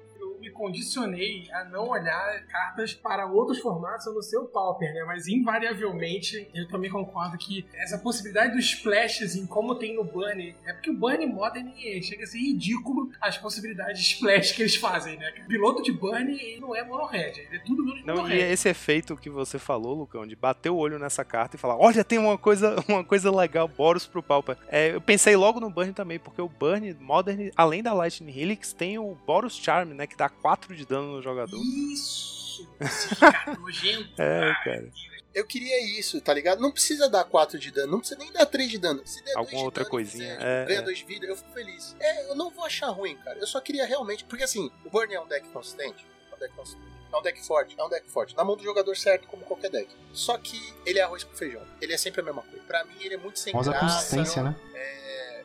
Me 0.51 0.57
condicionei 0.57 1.49
a 1.53 1.63
não 1.63 1.87
olhar 1.87 2.45
cartas 2.47 2.93
para 2.93 3.25
outros 3.25 3.59
formatos 3.59 4.05
a 4.07 4.11
não 4.11 4.21
ser 4.21 4.37
o 4.37 4.45
Pauper, 4.45 4.93
né? 4.93 5.03
Mas 5.05 5.27
invariavelmente 5.27 6.49
eu 6.53 6.67
também 6.67 6.89
concordo 6.89 7.37
que 7.37 7.65
essa 7.73 7.97
possibilidade 7.97 8.55
dos 8.55 8.65
splashes 8.65 9.35
em 9.35 9.45
como 9.45 9.75
tem 9.75 9.95
no 9.95 10.03
Bunny, 10.03 10.55
é 10.65 10.73
porque 10.73 10.89
o 10.89 10.93
Bunny 10.93 11.25
Modern 11.25 11.71
chega 12.01 12.23
a 12.23 12.27
ser 12.27 12.39
ridículo 12.39 13.11
as 13.21 13.37
possibilidades 13.37 14.01
de 14.01 14.13
splash 14.13 14.51
que 14.51 14.61
eles 14.61 14.75
fazem, 14.75 15.17
né? 15.17 15.33
O 15.45 15.47
piloto 15.47 15.81
de 15.81 15.91
Bunny 15.91 16.59
não 16.59 16.75
é 16.75 16.83
mono-red, 16.83 17.39
ele 17.39 17.57
é 17.57 17.59
tudo 17.59 17.85
menos 17.85 18.05
Não, 18.05 18.29
e 18.29 18.39
esse 18.39 18.67
efeito 18.67 19.15
que 19.15 19.29
você 19.29 19.57
falou, 19.57 19.95
Lucão, 19.95 20.27
de 20.27 20.35
bater 20.35 20.69
o 20.69 20.75
olho 20.75 20.99
nessa 20.99 21.23
carta 21.23 21.55
e 21.55 21.59
falar, 21.59 21.77
olha, 21.77 22.03
tem 22.03 22.19
uma 22.19 22.37
coisa, 22.37 22.75
uma 22.89 23.03
coisa 23.03 23.31
legal, 23.31 23.67
Boros 23.67 24.05
pro 24.05 24.21
Pauper. 24.21 24.57
É, 24.67 24.95
eu 24.95 25.01
pensei 25.01 25.35
logo 25.35 25.59
no 25.59 25.69
Burn 25.69 25.93
também, 25.93 26.19
porque 26.19 26.41
o 26.41 26.49
Burn 26.49 26.95
Modern, 26.99 27.51
além 27.55 27.81
da 27.81 27.93
Lightning 27.93 28.37
Helix, 28.37 28.73
tem 28.73 28.97
o 28.97 29.15
Boros 29.25 29.55
Charm, 29.55 29.89
né, 29.89 30.07
que 30.07 30.17
dá 30.17 30.29
4 30.41 30.75
de 30.75 30.85
dano 30.85 31.13
no 31.13 31.21
jogador. 31.21 31.59
Isso! 31.93 32.67
Esse 32.79 33.15
cara 33.15 33.57
nojento. 33.59 34.21
É, 34.21 34.53
cara. 34.63 34.91
Eu 35.33 35.45
queria 35.45 35.97
isso, 35.97 36.19
tá 36.19 36.33
ligado? 36.33 36.59
Não 36.59 36.71
precisa 36.71 37.09
dar 37.09 37.23
4 37.23 37.57
de 37.57 37.71
dano, 37.71 37.93
não 37.93 37.99
precisa 37.99 38.19
nem 38.19 38.31
dar 38.33 38.45
3 38.45 38.69
de 38.69 38.77
dano. 38.77 39.01
Se 39.05 39.23
der 39.23 39.31
Alguma 39.37 39.45
dois 39.45 39.59
de 39.59 39.65
outra 39.65 39.83
dano, 39.83 39.91
coisinha, 39.91 40.35
fizer, 40.35 40.63
é, 40.63 40.65
ganha 40.65 40.79
é. 40.79 40.81
2 40.81 40.97
de 40.97 41.05
vida, 41.05 41.25
eu 41.25 41.37
fico 41.37 41.51
feliz. 41.53 41.95
É, 42.01 42.29
eu 42.29 42.35
não 42.35 42.49
vou 42.49 42.65
achar 42.65 42.89
ruim, 42.89 43.15
cara. 43.17 43.39
Eu 43.39 43.47
só 43.47 43.61
queria 43.61 43.85
realmente. 43.85 44.25
Porque 44.25 44.43
assim, 44.43 44.69
o 44.83 44.89
Burn 44.89 45.13
é 45.13 45.21
um 45.21 45.27
deck 45.27 45.47
consistente. 45.49 46.05
É 46.31 46.35
um 46.35 46.37
deck 46.37 46.53
consistente. 46.53 46.91
É 47.13 47.17
um 47.17 47.21
deck 47.21 47.45
forte, 47.45 47.75
é 47.77 47.83
um 47.83 47.89
deck 47.89 48.09
forte. 48.09 48.35
Na 48.35 48.43
mão 48.43 48.55
do 48.57 48.63
jogador 48.63 48.95
certo, 48.95 49.27
como 49.27 49.43
qualquer 49.43 49.69
deck. 49.69 49.89
Só 50.13 50.37
que 50.37 50.57
ele 50.85 50.99
é 50.99 51.01
arroz 51.01 51.23
com 51.23 51.33
feijão. 51.35 51.61
Ele 51.81 51.93
é 51.93 51.97
sempre 51.97 52.21
a 52.21 52.23
mesma 52.23 52.41
coisa. 52.41 52.63
Pra 52.65 52.83
mim, 52.85 52.95
ele 53.01 53.15
é 53.15 53.17
muito 53.17 53.39
sem 53.39 53.51
Famosa 53.51 53.71
graça. 53.71 53.85
consistência, 53.85 54.43
né? 54.43 54.55
É, 54.73 55.00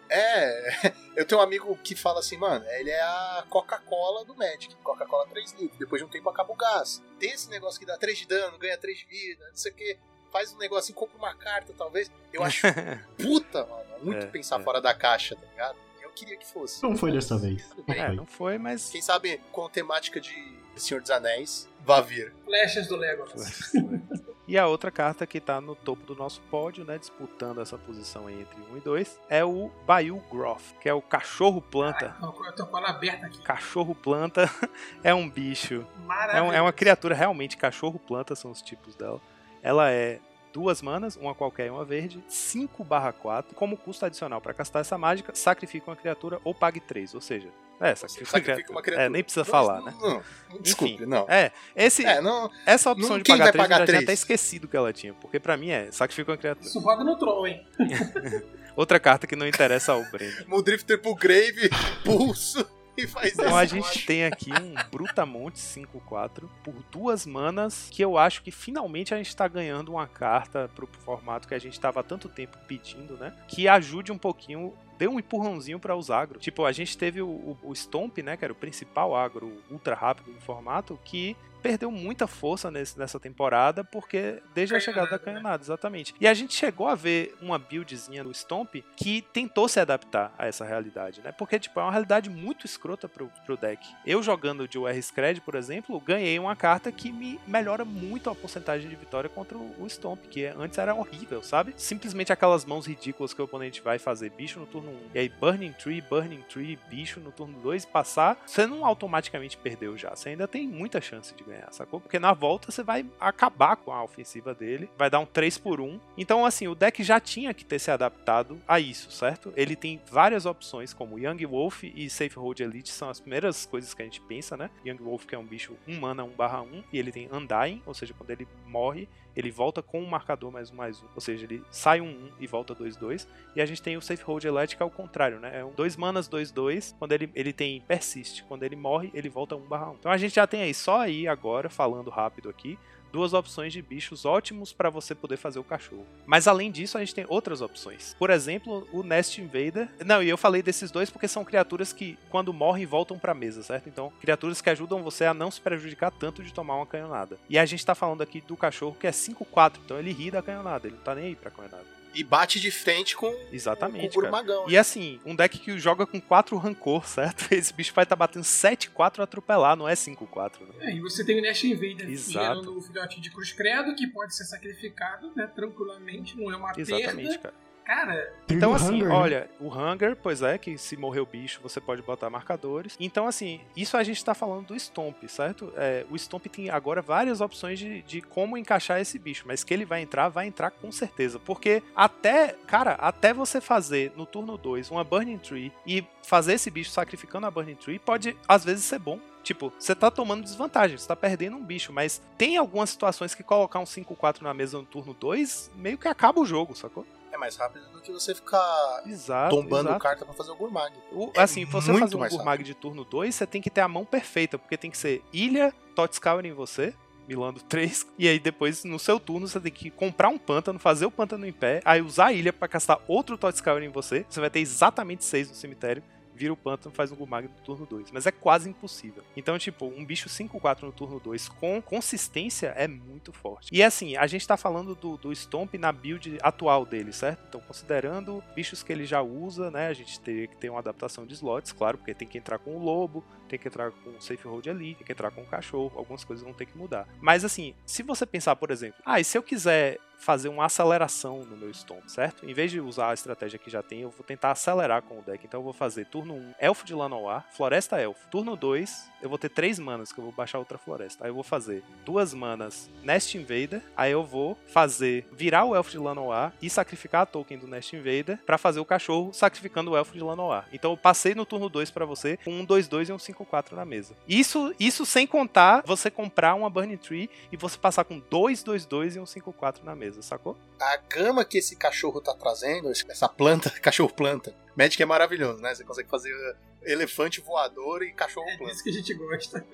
eu 1.17 1.27
tenho 1.27 1.41
um 1.41 1.45
amigo 1.45 1.77
que 1.83 1.95
fala 1.95 2.21
assim, 2.21 2.37
mano, 2.37 2.65
ele 2.71 2.91
é 2.91 3.01
a 3.01 3.45
Coca-Cola 3.49 4.25
do 4.25 4.35
Magic. 4.35 4.75
Coca-Cola 4.77 5.27
3 5.29 5.53
litros. 5.55 5.79
Depois 5.79 6.01
de 6.01 6.07
um 6.07 6.09
tempo 6.09 6.29
acaba 6.29 6.53
o 6.53 6.57
gás. 6.57 7.03
Tem 7.19 7.31
esse 7.31 7.49
negócio 7.49 7.79
que 7.81 7.87
dá 7.87 7.97
3 7.97 8.19
de 8.19 8.27
dano, 8.27 8.59
ganha 8.59 8.77
3 8.79 8.99
de 8.99 9.07
vida, 9.07 9.47
não 9.49 9.57
sei 9.57 9.73
o 9.73 9.75
que. 9.75 9.99
Faz 10.33 10.53
um 10.53 10.59
negócio 10.59 10.85
assim, 10.85 10.93
compra 10.93 11.17
uma 11.17 11.35
carta, 11.35 11.73
talvez. 11.77 12.11
Eu 12.33 12.43
acho 12.43 12.67
puta, 13.17 13.65
mano. 13.65 13.87
Muito 14.03 14.25
É, 14.25 14.27
pensar 14.27 14.61
é. 14.61 14.63
fora 14.63 14.81
da 14.81 14.93
caixa, 14.93 15.35
tá 15.35 15.47
ligado? 15.47 15.77
Eu 16.03 16.11
queria 16.11 16.37
que 16.37 16.47
fosse. 16.47 16.83
Não 16.83 16.97
foi 16.97 17.11
dessa 17.13 17.39
vez. 17.39 17.65
Bem. 17.87 17.99
É, 17.99 18.07
foi. 18.07 18.17
não 18.17 18.27
foi, 18.27 18.59
mas. 18.59 18.91
Quem 18.91 19.01
sabe 19.01 19.41
com 19.53 19.69
temática 19.69 20.21
de 20.21 20.35
Senhor 20.77 21.01
dos 21.01 21.11
Anéis, 21.11 21.69
vá 21.81 22.01
vir. 22.01 22.35
Flechas 22.45 22.87
do 22.87 22.97
Legolas. 22.97 23.73
E 24.49 24.57
a 24.57 24.67
outra 24.69 24.93
carta 24.93 25.27
que 25.27 25.41
tá 25.41 25.61
no 25.61 25.75
topo 25.75 26.05
do 26.07 26.15
nosso 26.15 26.41
pódio, 26.43 26.85
né, 26.85 26.97
disputando 26.99 27.61
essa 27.61 27.77
posição 27.77 28.31
entre 28.31 28.57
1 28.73 28.77
e 28.77 28.81
2, 28.81 29.21
é 29.29 29.45
o 29.45 29.71
Bayou 29.85 30.21
Groth, 30.31 30.63
que 30.81 30.89
é 30.89 30.95
o 30.95 31.03
cachorro 31.03 31.61
planta. 31.61 32.15
Tô- 32.21 32.45
Eu 32.45 32.53
tô 32.55 32.67
com 32.67 32.79
ela 32.79 32.91
aberta 32.91 33.27
aqui. 33.27 33.43
Cachorro 33.43 33.93
planta 33.95 34.49
é 35.03 35.13
um 35.13 35.29
bicho. 35.29 35.85
É, 36.33 36.41
um- 36.43 36.53
é 36.53 36.63
uma 36.63 36.73
criatura 36.73 37.15
realmente 37.15 37.57
cachorro 37.57 37.99
planta, 37.99 38.37
são 38.37 38.53
os 38.53 38.63
tipos 38.63 38.95
dela. 38.95 39.21
Ela 39.63 39.91
é 39.91 40.21
duas 40.57 40.81
manas, 40.81 41.17
uma 41.17 41.35
qualquer 41.35 41.67
e 41.67 41.71
uma 41.71 41.85
verde, 41.85 42.25
5 42.27 42.83
4. 43.21 43.55
Como 43.55 43.77
custo 43.77 44.07
adicional 44.07 44.41
para 44.41 44.55
castar 44.55 44.81
essa 44.81 44.97
mágica, 44.97 45.35
sacrifica 45.35 45.91
uma 45.91 45.97
criatura 45.97 46.41
ou 46.43 46.55
pague 46.55 46.81
3. 46.81 47.15
Ou 47.15 47.21
seja, 47.21 47.49
é, 47.79 47.95
sacrifica, 47.95 48.31
Sacrifica 48.31 48.73
uma 48.73 48.81
criatura. 48.81 49.07
É, 49.07 49.11
nem 49.11 49.23
precisa 49.23 49.45
Não, 49.45 49.51
falar, 49.51 49.81
não, 49.81 49.85
né? 49.85 49.95
Não, 50.01 50.23
não, 50.55 50.63
desculpe, 50.63 50.95
Enfim, 50.95 51.05
não. 51.05 51.27
É, 51.29 51.53
esse, 51.77 52.07
É, 52.07 52.23
não. 52.23 52.51
essa 52.65 52.91
opção 52.91 53.11
não- 53.11 53.19
de 53.19 53.25
pagar 53.25 53.45
vai 53.45 53.53
3 53.53 53.65
eu 53.65 53.69
pagar 53.69 53.79
já 53.81 53.87
tinha 53.87 54.01
até 54.01 54.13
esquecido 54.15 54.67
que 54.67 54.77
ela 54.79 54.95
tinha, 54.95 55.13
porque 55.13 55.39
pra 55.39 55.59
mim 55.59 55.69
é 55.69 55.93
sacrifica 55.93 56.31
uma 56.31 56.39
criatura. 56.39 56.67
Isso 56.67 56.81
roda 56.81 57.05
no 57.05 57.19
Tron, 57.19 57.47
hein? 57.47 57.67
Outra 58.75 58.99
carta 58.99 59.27
que 59.27 59.37
não 59.37 59.47
interessa 59.47 59.93
ao 59.93 60.03
Breno. 60.11 60.37
Muldrifter 60.49 60.99
pro 61.01 61.15
Grave, 61.15 61.69
pulso 62.03 62.67
e 63.03 63.07
faz 63.07 63.33
Então 63.33 63.47
isso. 63.47 63.57
a 63.57 63.65
gente 63.65 64.07
tem 64.07 64.25
aqui 64.25 64.51
um 64.53 64.75
Brutamonte 64.91 65.59
5-4 65.59 66.49
por 66.63 66.75
duas 66.91 67.27
manas, 67.27 67.89
que 67.91 68.03
eu 68.03 68.17
acho 68.19 68.43
que 68.43 68.51
finalmente 68.51 69.13
a 69.13 69.17
gente 69.17 69.35
tá 69.35 69.47
ganhando 69.49 69.93
uma 69.93 70.07
carta 70.07 70.71
pro 70.75 70.89
formato 71.05 71.47
que 71.47 71.55
a 71.55 71.59
gente 71.59 71.79
tava 71.79 72.01
há 72.01 72.03
tanto 72.03 72.29
tempo 72.29 72.57
pedindo, 72.67 73.17
né? 73.17 73.35
Que 73.49 73.69
ajude 73.69 74.11
um 74.13 74.19
pouquinho, 74.19 74.73
dê 74.99 75.07
um 75.07 75.19
empurrãozinho 75.19 75.79
para 75.79 75.95
os 75.97 76.11
agro. 76.11 76.39
Tipo, 76.39 76.65
a 76.65 76.73
gente 76.73 76.97
teve 76.97 77.23
o, 77.23 77.57
o, 77.63 77.75
Stomp, 77.75 78.19
né? 78.19 78.37
Que 78.37 78.45
era 78.45 78.53
o 78.53 78.57
principal 78.57 79.15
agro 79.15 79.63
ultra 79.71 79.95
rápido 79.95 80.33
do 80.33 80.41
formato, 80.41 80.99
que 81.05 81.37
perdeu 81.63 81.91
muita 81.91 82.29
força 82.29 82.71
nesse- 82.71 82.97
nessa 82.97 83.19
temporada, 83.19 83.83
porque 83.83 84.41
desde 84.55 84.77
a 84.77 84.79
chegada 84.79 85.11
da 85.11 85.19
Canhonada, 85.19 85.59
né? 85.59 85.63
exatamente. 85.65 86.15
E 86.21 86.29
a 86.29 86.33
gente 86.33 86.55
chegou 86.55 86.87
a 86.87 86.95
ver 86.95 87.35
uma 87.43 87.59
buildzinha 87.59 88.23
no 88.23 88.33
Stomp 88.33 88.77
que 88.97 89.23
tentou 89.33 89.67
se 89.67 89.81
adaptar 89.81 90.33
a 90.39 90.47
essa 90.47 90.65
realidade, 90.65 91.21
né? 91.25 91.33
Porque, 91.33 91.59
tipo, 91.59 91.81
é 91.81 91.83
uma 91.83 91.91
realidade 91.91 92.31
muito 92.31 92.65
escrota 92.65 93.09
pro, 93.09 93.33
pro 93.45 93.57
deck. 93.57 93.85
Eu 94.07 94.23
jogando 94.23 94.69
de 94.69 94.79
UR 94.79 94.95
Scred, 95.03 95.41
por 95.41 95.57
exemplo, 95.57 95.99
ganhei 95.99 96.39
uma 96.39 96.55
carta 96.55 96.93
que 96.93 97.11
me 97.11 97.41
melhora 97.49 97.85
muito 97.85 98.31
a 98.31 98.35
porcentagem 98.35 98.89
de 98.89 98.95
vitória 98.95 99.29
contra 99.29 99.59
o 99.59 99.85
Stomp, 99.89 100.21
que 100.31 100.47
antes 100.47 100.79
era 100.79 100.95
horrível, 100.95 101.43
sabe? 101.43 101.75
Simplesmente 101.77 102.33
aquelas 102.33 102.65
mãos 102.65 102.87
ridículas 102.87 103.35
que 103.35 103.41
o 103.43 103.45
oponente 103.45 103.83
vai 103.83 103.99
fazer 103.99 104.31
bicho 104.31 104.61
no 104.61 104.67
turno 104.67 104.86
1, 104.91 104.99
e 105.15 105.19
aí 105.19 105.29
Burning 105.29 105.73
Tree, 105.73 106.01
Burning 106.01 106.43
Tree, 106.49 106.79
bicho 106.89 107.21
no 107.21 107.33
turno 107.33 107.59
2 107.61 107.85
e 107.85 107.87
passar, 107.87 108.43
você 108.47 108.67
não 108.67 108.85
automaticamente 108.85 109.57
perdeu 109.57 109.97
já. 109.97 110.15
Você 110.15 110.31
ainda 110.31 110.49
tem 110.49 110.67
muita 110.67 111.01
chance 111.01 111.35
de 111.35 111.45
ganhar, 111.45 111.73
sacou? 111.73 112.01
Porque 112.01 112.19
na 112.19 112.33
volta 112.33 112.71
você 112.71 112.83
vai 112.83 113.05
acabar 113.21 113.77
com 113.77 113.93
a 113.93 114.03
ofensiva 114.03 114.55
dele, 114.55 114.89
vai 114.97 115.11
dar 115.11 115.21
um 115.21 115.27
3 115.27 115.59
por 115.59 115.81
1. 115.81 116.01
Então, 116.17 116.45
assim, 116.45 116.69
o 116.69 116.75
deck 116.75 117.03
já 117.03 117.21
tinha 117.21 117.53
que 117.53 117.65
ter 117.65 117.79
se 117.79 117.91
adaptado 117.91 118.61
a 118.67 118.81
isso, 118.81 119.11
certo? 119.11 119.53
Ele 119.57 119.77
tem 119.77 120.01
várias 120.11 120.47
opções, 120.47 120.93
como 120.93 121.19
Young 121.19 121.45
Wolf 121.47 121.85
e 121.85 122.09
Safe 122.09 122.39
Hold 122.39 122.61
Elite 122.61 122.91
são 122.91 123.09
as 123.09 123.21
primeiras 123.21 123.67
coisas 123.67 123.95
que 123.95 124.03
a 124.03 124.05
gente 124.05 124.21
pensa, 124.21 124.57
né? 124.57 124.71
Young 124.85 124.99
Wolf 124.99 125.27
que 125.27 125.35
é 125.35 125.39
um 125.39 125.45
bicho 125.45 125.77
1 125.87 125.99
mana 125.99 126.25
1 126.25 126.31
barra 126.31 126.63
1, 126.63 126.85
e 126.93 126.99
ele 126.99 127.13
tem 127.13 127.29
Undying, 127.33 127.83
ou 127.87 127.95
seja, 127.95 128.15
quando 128.15 128.31
ele 128.31 128.47
morre, 128.67 129.09
ele 129.37 129.51
volta 129.51 129.83
com 129.83 130.01
um 130.01 130.07
marcador 130.07 130.51
mais 130.51 130.71
um 130.71 130.75
mais 130.75 131.03
um, 131.03 131.07
ou 131.15 131.21
seja, 131.21 131.45
ele 131.45 131.63
sai 131.71 132.01
um 132.01 132.09
1 132.09 132.31
e 132.41 132.47
volta 132.47 132.75
2 132.75 132.97
2. 132.97 133.29
E 133.55 133.61
a 133.61 133.67
gente 133.67 133.83
tem 133.83 133.97
o 133.97 134.01
Safe 134.01 134.23
Hold 134.25 134.45
Elite 134.45 134.76
que 134.77 134.83
é 134.83 134.87
o 134.87 134.91
contrário, 134.91 135.41
né? 135.41 135.61
É 135.61 135.65
um 135.65 135.73
2 135.73 135.97
manas 135.97 136.29
2 136.29 136.51
2, 136.51 136.97
quando 136.99 137.13
ele, 137.13 137.31
ele 137.35 137.53
tem 137.53 137.81
Persist, 137.81 138.45
quando 138.45 138.63
ele 138.63 138.77
morre, 138.77 139.11
ele 139.15 139.29
volta 139.29 139.57
1 139.57 139.61
barra 139.61 139.91
1. 139.91 139.95
Então 139.95 140.13
a 140.13 140.17
gente 140.17 140.35
já 140.35 140.47
tem 140.47 140.63
aí 140.63 140.75
só 140.75 141.01
aí 141.01 141.27
agora 141.27 141.69
falando 141.69 142.11
rápido 142.11 142.49
aqui, 142.49 142.79
duas 143.17 143.33
opções 143.33 143.73
de 143.73 143.81
bichos 143.81 144.27
ótimos 144.27 144.75
para 144.75 144.91
você 144.91 145.15
poder 145.15 145.39
fazer 145.39 145.59
o 145.59 145.65
cachorro. 145.65 146.07
Mas 146.27 146.47
além 146.47 146.71
disso, 146.71 146.99
a 146.99 147.01
gente 147.01 147.15
tem 147.15 147.25
outras 147.29 147.63
opções. 147.63 148.15
Por 148.19 148.29
exemplo, 148.29 148.87
o 148.93 149.03
Nest 149.03 149.41
Invader. 149.41 149.89
Não, 150.05 150.23
e 150.23 150.29
eu 150.29 150.37
falei 150.37 150.63
desses 150.63 150.91
dois 150.91 151.09
porque 151.09 151.27
são 151.27 151.45
criaturas 151.45 151.95
que, 151.95 152.19
quando 152.29 152.53
morrem, 152.53 152.85
voltam 152.85 153.19
pra 153.19 153.33
mesa, 153.33 153.63
certo? 153.63 153.89
Então, 153.89 154.13
criaturas 154.21 154.61
que 154.61 154.69
ajudam 154.69 155.03
você 155.03 155.25
a 155.25 155.33
não 155.33 155.51
se 155.51 155.61
prejudicar 155.61 156.11
tanto 156.11 156.43
de 156.43 156.53
tomar 156.53 156.77
uma 156.77 156.87
canhonada. 156.87 157.39
E 157.49 157.59
a 157.59 157.65
gente 157.65 157.87
tá 157.87 157.95
falando 157.95 158.21
aqui 158.21 158.43
do 158.43 158.57
cachorro 158.57 158.97
que 158.99 159.07
é 159.07 159.11
5-4, 159.11 159.79
então 159.85 159.99
ele 159.99 160.13
ri 160.13 160.31
da 160.31 160.43
canhonada, 160.43 160.87
ele 160.87 160.97
não 160.97 161.03
tá 161.03 161.15
nem 161.15 161.27
aí 161.27 161.37
pra 161.37 161.51
canhonada. 161.51 161.96
E 162.17 162.25
bate 162.25 162.59
de 162.59 162.71
frente 162.71 163.15
com, 163.15 163.35
Exatamente. 163.53 164.15
com 164.15 164.27
o. 164.27 164.31
Magão. 164.31 164.65
E 164.69 164.77
assim, 164.77 165.21
um 165.25 165.37
deck 165.37 165.59
que 165.59 165.79
joga 165.79 166.07
com 166.07 166.19
4 166.21 166.57
rancor, 166.57 167.05
certo? 167.07 167.53
Esse 167.53 167.73
bicho 167.75 167.93
vai 167.95 168.05
estar 168.05 168.17
batendo 168.17 168.43
7-4 168.43 169.21
atropelar, 169.23 169.77
não 169.77 169.87
é 169.87 169.93
5-4, 169.93 170.53
né? 170.61 170.91
É, 170.91 170.95
e 170.95 171.01
você 171.01 171.25
tem 171.25 171.39
o 171.39 171.43
Nest 171.43 171.67
Invader 171.67 172.09
gerando 172.17 172.77
o 172.77 172.81
filhote 172.81 173.21
de 173.21 173.31
Cruz 173.31 173.53
Credo, 173.53 173.95
que 173.95 174.07
pode 174.07 174.35
ser 174.35 174.45
sacrificado, 174.45 175.31
né, 175.37 175.47
tranquilamente, 175.47 176.37
não 176.37 176.51
é 176.51 176.57
uma 176.57 176.73
Exatamente, 176.77 177.29
perda. 177.29 177.39
cara. 177.39 177.66
Cara, 177.87 178.33
Tem 178.49 178.57
Então, 178.57 178.75
assim, 178.75 178.97
Hunger, 178.97 179.09
né? 179.09 179.15
olha, 179.15 179.51
o 179.61 179.69
Hunger, 179.69 180.17
pois 180.17 180.43
é, 180.43 180.59
que 180.59 180.77
se 180.77 180.97
morrer 180.97 181.21
o 181.21 181.27
bicho, 181.27 181.61
você 181.63 181.81
pode 181.81 182.03
botar 182.03 182.29
marcadores. 182.29 182.97
Então, 182.99 183.29
assim, 183.29 183.61
isso 183.77 183.97
a 183.97 184.03
gente 184.03 184.25
tá 184.25 184.35
falando 184.35 184.67
do 184.67 184.75
Stomp, 184.75 185.23
certo? 185.29 185.73
É, 185.77 186.05
o 186.11 186.19
Stomp 186.19 186.47
tem 186.47 186.69
agora 186.69 187.01
várias 187.01 187.41
opções 187.41 187.79
de, 187.79 188.03
de 188.03 188.21
como 188.21 188.59
encaixar 188.59 189.01
esse 189.01 189.21
bicho, 189.21 189.45
mas 189.47 189.63
que 189.63 189.73
ele 189.73 189.85
vai 189.85 190.03
entrar, 190.03 190.29
vai 190.29 190.49
entrar 190.49 190.73
com 190.73 190.91
certeza. 190.91 191.39
Porque 191.39 191.81
até, 191.95 192.57
cara, 192.67 192.95
até 192.95 193.33
você 193.33 193.61
fazer 193.61 194.13
no 194.17 194.27
turno 194.27 194.59
2 194.59 194.91
uma 194.91 195.05
Burning 195.05 195.39
Tree 195.39 195.73
e 195.87 196.05
fazer 196.25 196.55
esse 196.55 196.71
bicho 196.73 196.91
sacrificando 196.91 197.47
a 197.47 197.51
Burning 197.53 197.77
Tree, 197.77 198.01
pode 198.01 198.37
às 198.49 198.65
vezes 198.65 198.85
ser 198.85 198.99
bom. 198.99 199.21
Tipo, 199.45 199.73
você 199.79 199.95
tá 199.95 200.11
tomando 200.11 200.43
desvantagem, 200.43 200.99
você 200.99 201.07
tá 201.07 201.15
perdendo 201.15 201.57
um 201.57 201.65
bicho, 201.65 201.93
mas 201.93 202.21
tem 202.37 202.57
algumas 202.57 202.91
situações 202.91 203.33
que 203.33 203.45
colocar 203.45 203.79
um 203.79 203.85
5-4 203.85 204.43
na 204.43 204.53
mesa 204.53 204.77
no 204.77 204.85
turno 204.85 205.15
2 205.15 205.71
meio 205.77 205.97
que 205.97 206.09
acaba 206.09 206.41
o 206.41 206.45
jogo, 206.45 206.75
sacou? 206.75 207.07
É 207.37 207.39
mais 207.39 207.55
rápido 207.57 207.87
do 207.91 208.01
que 208.01 208.11
você 208.11 208.35
ficar 208.35 209.03
Exato. 209.07 209.55
tombando 209.55 209.91
exato. 209.91 210.03
carta 210.03 210.25
pra 210.25 210.33
fazer 210.33 210.51
o 210.53 210.57
Gurmag. 210.57 210.95
O- 211.13 211.31
É 211.35 211.43
assim, 211.43 211.67
você 211.67 211.93
fazer 211.99 212.17
um 212.17 212.29
Gurmag 212.29 212.65
de 212.65 212.75
turno 212.75 213.05
2, 213.05 213.35
você 213.35 213.47
tem 213.47 213.61
que 213.61 213.69
ter 213.69 213.83
a 213.83 213.89
mão 213.89 214.05
perfeita, 214.07 214.59
porque 214.59 214.77
tem 214.77 214.91
que 214.91 214.97
ser 214.97 215.23
ilha, 215.33 215.73
Totscour 215.95 216.45
em 216.47 216.53
você, 216.53 216.95
milando 217.29 217.61
3, 217.61 218.07
e 218.19 218.27
aí 218.27 218.39
depois 218.39 218.85
no 218.85 218.99
seu 218.99 219.21
turno 219.21 219.47
você 219.47 219.61
tem 219.61 219.71
que 219.71 219.91
comprar 219.91 220.29
um 220.31 220.39
pântano, 220.39 220.79
fazer 220.79 221.05
o 221.05 221.11
pântano 221.11 221.45
em 221.47 221.53
pé, 221.53 221.83
aí 221.85 222.01
usar 222.01 222.27
a 222.27 222.33
ilha 222.33 222.53
pra 222.55 222.67
castar 222.69 222.99
outro 223.07 223.37
Totscour 223.37 223.83
em 223.83 223.89
você, 223.91 224.25
você 224.29 224.41
vai 224.41 224.49
ter 224.49 224.61
exatamente 224.61 225.23
6 225.25 225.49
no 225.51 225.55
cemitério, 225.55 226.03
vira 226.37 226.53
o 226.53 226.57
pântano 226.57 226.95
faz 226.95 227.11
um 227.11 227.17
Gurmag 227.17 227.49
no 227.49 227.65
turno 227.65 227.87
2. 227.87 228.11
Mas 228.13 228.27
é 228.27 228.31
quase 228.31 228.69
impossível. 228.69 229.25
Então, 229.37 229.59
tipo, 229.59 229.87
um 229.87 230.05
bicho 230.05 230.29
5-4 230.29 230.83
no 230.83 230.93
turno 230.93 231.19
2 231.19 231.49
com 231.49 231.81
consistência 231.83 232.69
é 232.77 232.87
muito 232.87 233.33
forte. 233.33 233.69
E 233.73 233.83
assim, 233.83 234.17
a 234.17 234.27
gente 234.27 234.47
tá 234.47 234.57
falando 234.57 234.95
do, 234.95 235.17
do 235.17 235.35
Stomp 235.35 235.75
na 235.75 235.91
build 235.91 236.39
atual 236.43 236.85
dele, 236.85 237.13
certo? 237.13 237.45
Então, 237.49 237.61
considerando 237.61 238.43
bichos 238.55 238.83
que 238.83 238.93
ele 238.93 239.07
já 239.07 239.23
usa, 239.23 239.71
né? 239.71 239.89
A 239.89 239.95
gente 239.95 240.21
teria 240.21 240.47
que 240.47 240.57
ter 240.57 240.71
uma 240.71 240.81
adaptação 240.81 241.27
de 241.27 241.35
slots, 241.35 241.73
claro, 241.73 241.99
porque 241.99 242.15
tem 242.15 242.29
que 242.29 242.39
entrar 242.39 242.59
com 242.59 242.77
o 242.77 242.83
lobo, 242.83 243.25
tem 243.49 243.59
que 243.59 243.69
entrar 243.69 243.91
com 243.91 244.11
o 244.11 244.21
Safe 244.21 244.47
Hold 244.47 244.67
ali, 244.69 244.95
tem 244.95 245.07
que 245.07 245.13
entrar 245.13 245.31
com 245.31 245.43
o 245.43 245.47
cachorro, 245.47 245.93
algumas 245.97 246.25
coisas 246.25 246.45
vão 246.45 246.53
ter 246.53 246.67
que 246.67 246.77
mudar. 246.77 247.09
Mas 247.21 247.45
assim, 247.45 247.75
se 247.87 248.03
você 248.03 248.27
pensar, 248.27 248.57
por 248.57 248.71
exemplo, 248.71 249.01
ah, 249.05 249.21
e 249.21 249.25
se 249.25 249.39
eu 249.39 249.43
quiser 249.43 249.99
fazer 250.19 250.49
uma 250.49 250.65
aceleração 250.65 251.45
no 251.45 251.57
meu 251.57 251.73
Stomp, 251.73 252.09
certo? 252.09 252.49
Em 252.49 252.55
vez 252.55 252.71
de 252.71 252.81
usar 252.81 253.11
a 253.11 253.15
estratégia 253.15 253.59
que 253.59 253.71
já 253.71 253.83
tem, 253.83 254.01
eu 254.01 254.11
vou 254.11 254.25
tentar 254.25 254.51
acelerar 254.51 255.03
com 255.03 255.19
o 255.19 255.23
deck. 255.23 255.45
Então 255.45 255.61
eu 255.61 255.65
vou 255.65 255.73
fazer 255.73 256.07
turno 256.07 256.35
1, 256.35 256.55
Elfo 256.59 256.85
de 256.85 256.95
Lanoir, 256.95 257.45
Floresta 257.51 258.01
Elfo. 258.01 258.27
Turno 258.29 258.57
2, 258.57 259.11
eu 259.23 259.29
vou 259.29 259.39
ter 259.39 259.49
3 259.49 259.79
manas, 259.79 260.13
que 260.13 260.19
eu 260.19 260.25
vou 260.25 260.33
baixar 260.33 260.59
outra 260.59 260.79
floresta. 260.79 261.25
Aí 261.25 261.31
eu 261.31 261.35
vou 261.35 261.45
fazer 261.45 261.83
duas 262.05 262.35
manas 262.35 262.91
Nest 263.03 263.37
Invader, 263.37 263.83
aí 263.97 264.13
eu 264.13 264.25
vou 264.25 264.59
fazer 264.67 265.27
virar 265.33 265.65
o 265.65 265.75
Elfo 265.75 265.91
de 265.91 265.99
Lanoir 265.99 266.53
e 266.61 266.69
sacrificar 266.71 267.23
a 267.23 267.27
token 267.27 267.59
do 267.59 267.67
Nest 267.67 267.95
Invader 267.95 268.39
pra 268.45 268.59
fazer 268.59 268.81
o 268.81 268.85
cachorro 268.85 269.33
sacrificando 269.33 269.91
o 269.93 269.97
Elfo 269.97 270.15
de 270.15 270.21
Lanoir. 270.21 270.65
Então 270.73 270.91
eu 270.93 270.97
passei 270.97 271.35
no 271.35 271.47
turno 271.47 271.69
2 271.69 271.91
pra 271.91 272.05
você 272.05 272.37
com 272.39 272.53
um 272.53 272.67
2-2 272.67 273.09
e 273.09 273.13
um 273.13 273.17
5-4 273.17 273.73
na 273.73 273.85
mesa. 273.85 274.15
Isso, 274.29 274.75
isso 274.79 275.05
sem 275.07 275.27
contar 275.27 275.83
você 275.85 276.11
comprar 276.11 276.55
uma 276.55 276.71
Burning 276.71 276.97
Tree 276.97 277.31
e 277.51 277.57
você 277.57 277.77
passar 277.79 278.05
com 278.05 278.21
2-2-2 278.21 279.17
e 279.17 279.21
um 279.21 279.25
5-4 279.25 279.83
na 279.85 279.95
mesa, 279.95 280.06
sacou? 280.23 280.57
A 280.81 280.97
gama 280.97 281.45
que 281.45 281.59
esse 281.59 281.77
cachorro 281.77 282.21
tá 282.21 282.35
trazendo, 282.35 282.91
essa 282.91 283.29
planta, 283.29 283.71
cachorro 283.81 284.13
planta, 284.13 284.55
Magic 284.77 285.03
é 285.03 285.07
maravilhoso, 285.07 285.63
né? 285.63 285.75
Você 285.75 285.85
consegue 285.85 286.09
fazer 286.09 286.33
uh, 286.35 286.57
elefante 286.83 287.41
voador 287.41 288.03
e 288.03 288.13
cachorro 288.13 288.49
é 288.49 288.57
planta. 288.59 288.73
isso 288.73 288.85
que 288.85 288.91
a 288.91 288.93
gente 288.93 289.15
gosta. 289.15 289.67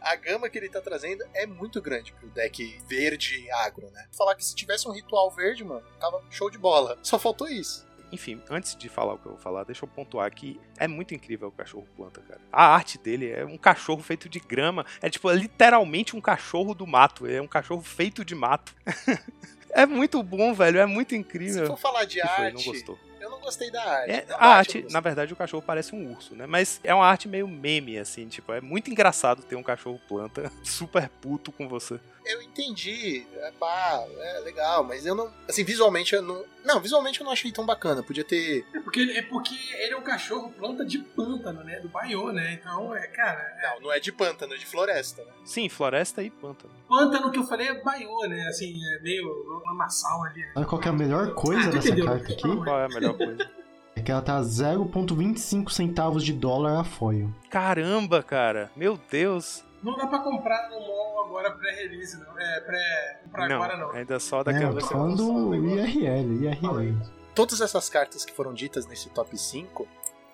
A 0.00 0.14
gama 0.14 0.48
que 0.48 0.56
ele 0.56 0.68
tá 0.68 0.80
trazendo 0.80 1.24
é 1.34 1.46
muito 1.46 1.82
grande 1.82 2.12
pro 2.12 2.28
deck 2.28 2.78
verde 2.86 3.50
agro, 3.50 3.90
né? 3.90 4.06
Falar 4.16 4.36
que 4.36 4.44
se 4.44 4.54
tivesse 4.54 4.88
um 4.88 4.92
ritual 4.92 5.32
verde, 5.32 5.64
mano, 5.64 5.84
tava 5.98 6.22
show 6.30 6.48
de 6.48 6.58
bola. 6.58 6.96
Só 7.02 7.18
faltou 7.18 7.48
isso. 7.48 7.84
Enfim, 8.12 8.40
antes 8.48 8.76
de 8.76 8.88
falar 8.88 9.14
o 9.14 9.18
que 9.18 9.26
eu 9.26 9.32
vou 9.32 9.40
falar, 9.40 9.64
deixa 9.64 9.84
eu 9.84 9.88
pontuar 9.88 10.32
que 10.32 10.60
é 10.78 10.86
muito 10.86 11.12
incrível 11.12 11.48
o 11.48 11.52
cachorro 11.52 11.88
planta, 11.96 12.20
cara. 12.20 12.40
A 12.52 12.72
arte 12.72 12.98
dele 12.98 13.30
é 13.32 13.44
um 13.44 13.58
cachorro 13.58 14.00
feito 14.00 14.28
de 14.28 14.38
grama. 14.38 14.86
É 15.02 15.10
tipo, 15.10 15.28
é 15.28 15.34
literalmente 15.34 16.14
um 16.14 16.20
cachorro 16.20 16.72
do 16.72 16.86
mato. 16.86 17.26
É 17.26 17.42
um 17.42 17.48
cachorro 17.48 17.82
feito 17.82 18.24
de 18.24 18.34
mato. 18.34 18.76
é 19.82 19.86
muito 19.86 20.22
bom, 20.22 20.52
velho. 20.54 20.78
É 20.78 20.86
muito 20.86 21.10
Se 21.10 21.16
incrível. 21.16 21.66
for 21.66 21.78
falar 21.78 22.04
de 22.04 22.20
Que 22.20 22.26
foi? 22.28 22.44
arte, 22.46 22.54
Não 22.66 22.72
gostou. 22.72 22.98
eu 23.20 23.30
não 23.30 23.40
gostei 23.40 23.70
da 23.70 23.82
arte. 23.82 24.10
É, 24.10 24.26
a 24.30 24.46
arte, 24.48 24.86
na 24.90 25.00
verdade, 25.00 25.32
o 25.32 25.36
cachorro 25.36 25.62
parece 25.66 25.94
um 25.94 26.10
urso, 26.12 26.34
né? 26.34 26.46
Mas 26.46 26.80
é 26.84 26.94
uma 26.94 27.06
arte 27.06 27.28
meio 27.28 27.46
meme, 27.48 27.98
assim, 27.98 28.26
tipo, 28.28 28.52
é 28.52 28.60
muito 28.60 28.90
engraçado 28.90 29.42
ter 29.42 29.56
um 29.56 29.62
cachorro 29.62 30.00
planta 30.08 30.50
super 30.64 31.08
puto 31.20 31.50
com 31.52 31.68
você. 31.68 31.98
Eu 32.26 32.42
entendi. 32.42 33.26
É, 33.36 33.52
pá, 33.52 34.04
é 34.18 34.40
legal, 34.40 34.82
mas 34.84 35.06
eu 35.06 35.14
não. 35.14 35.30
Assim, 35.48 35.64
visualmente 35.64 36.14
eu 36.14 36.22
não. 36.22 36.44
Não, 36.64 36.80
visualmente 36.80 37.20
eu 37.20 37.24
não 37.24 37.32
achei 37.32 37.52
tão 37.52 37.64
bacana. 37.64 38.02
Podia 38.02 38.24
ter. 38.24 38.66
É 38.74 38.80
porque, 38.80 39.00
é 39.00 39.22
porque 39.22 39.54
ele 39.78 39.94
é 39.94 39.96
um 39.96 40.02
cachorro 40.02 40.50
planta 40.52 40.84
de 40.84 40.98
pântano, 40.98 41.62
né? 41.62 41.78
Do 41.80 41.88
Baiô, 41.88 42.32
né? 42.32 42.54
Então, 42.60 42.94
é, 42.96 43.06
cara, 43.06 43.40
Não, 43.62 43.82
não 43.82 43.92
é 43.92 44.00
de 44.00 44.10
pântano, 44.10 44.54
é 44.54 44.56
de 44.56 44.66
floresta, 44.66 45.22
né? 45.24 45.30
Sim, 45.44 45.68
floresta 45.68 46.22
e 46.22 46.30
pântano. 46.30 46.72
pântano 46.88 47.30
que 47.30 47.38
eu 47.38 47.44
falei 47.44 47.68
é 47.68 47.82
Baiô, 47.82 48.26
né? 48.28 48.46
Assim, 48.48 48.74
é 48.96 49.00
meio 49.00 49.26
lamaçal 49.64 50.24
ali. 50.24 50.40
né? 50.40 50.50
Sabe 50.54 50.66
qual 50.66 50.80
que 50.80 50.88
é 50.88 50.90
a 50.90 50.94
melhor 50.94 51.28
Ah, 51.28 51.34
coisa 51.34 51.70
dessa 51.70 51.88
entendeu? 51.88 52.06
carta 52.06 52.32
aqui? 52.32 52.56
Qual 52.64 52.80
é 52.80 52.84
a 52.84 52.88
melhor 52.88 53.16
coisa? 53.16 53.50
É 53.94 54.02
que 54.02 54.10
ela 54.10 54.20
tá 54.20 54.40
0,25 54.42 55.70
centavos 55.70 56.22
de 56.24 56.32
dólar 56.32 56.80
a 56.80 56.84
foil. 56.84 57.32
Caramba, 57.50 58.22
cara. 58.22 58.70
Meu 58.76 58.98
Deus. 59.10 59.64
Não 59.82 59.96
dá 59.96 60.06
pra 60.06 60.18
comprar 60.20 60.68
no 60.70 60.80
mall 60.80 61.24
agora 61.26 61.50
pré-release, 61.52 62.18
não. 62.18 62.38
É, 62.38 62.60
pré. 62.60 63.20
Pra 63.30 63.48
não, 63.48 63.56
agora 63.62 63.76
não. 63.76 63.90
ainda 63.92 64.18
só 64.18 64.42
tô 64.42 64.50
versão. 64.50 64.88
falando 64.88 65.54
IRL, 65.54 66.44
IRL. 66.44 66.96
Todas 67.34 67.60
essas 67.60 67.88
cartas 67.88 68.24
que 68.24 68.32
foram 68.32 68.54
ditas 68.54 68.86
nesse 68.86 69.10
top 69.10 69.36
5, 69.36 69.86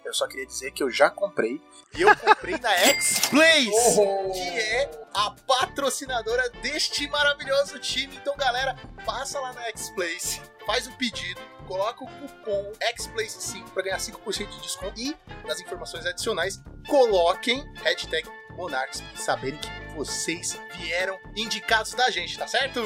eu 0.05 0.14
só 0.14 0.27
queria 0.28 0.47
dizer 0.47 0.70
que 0.70 0.82
eu 0.82 0.90
já 0.90 1.10
comprei. 1.10 1.60
E 1.97 2.02
eu 2.02 2.16
comprei 2.16 2.56
na 2.59 2.70
X-Place! 2.94 3.70
Oh! 3.98 4.31
que 4.32 4.40
é 4.40 4.90
a 5.12 5.35
patrocinadora 5.47 6.48
deste 6.62 7.09
maravilhoso 7.09 7.78
time. 7.78 8.16
Então, 8.16 8.36
galera, 8.36 8.77
passa 9.05 9.40
lá 9.40 9.52
na 9.52 9.62
X-Place, 9.69 10.40
faz 10.64 10.86
o 10.86 10.93
pedido, 10.93 11.40
coloca 11.66 12.05
o 12.05 12.06
cupom 12.06 12.73
XPlace5 12.97 13.70
para 13.70 13.82
ganhar 13.82 13.98
5% 13.98 14.48
de 14.48 14.60
desconto 14.60 15.01
e, 15.01 15.16
nas 15.47 15.60
informações 15.60 16.06
adicionais, 16.06 16.62
coloquem 16.89 17.64
hashtag 17.82 18.28
Monarchs 18.57 19.01
pra 19.01 19.20
saberem 19.20 19.59
que 19.59 19.70
vocês 19.95 20.59
vieram 20.77 21.19
indicados 21.37 21.93
da 21.93 22.11
gente, 22.11 22.39
tá 22.39 22.47
certo? 22.47 22.81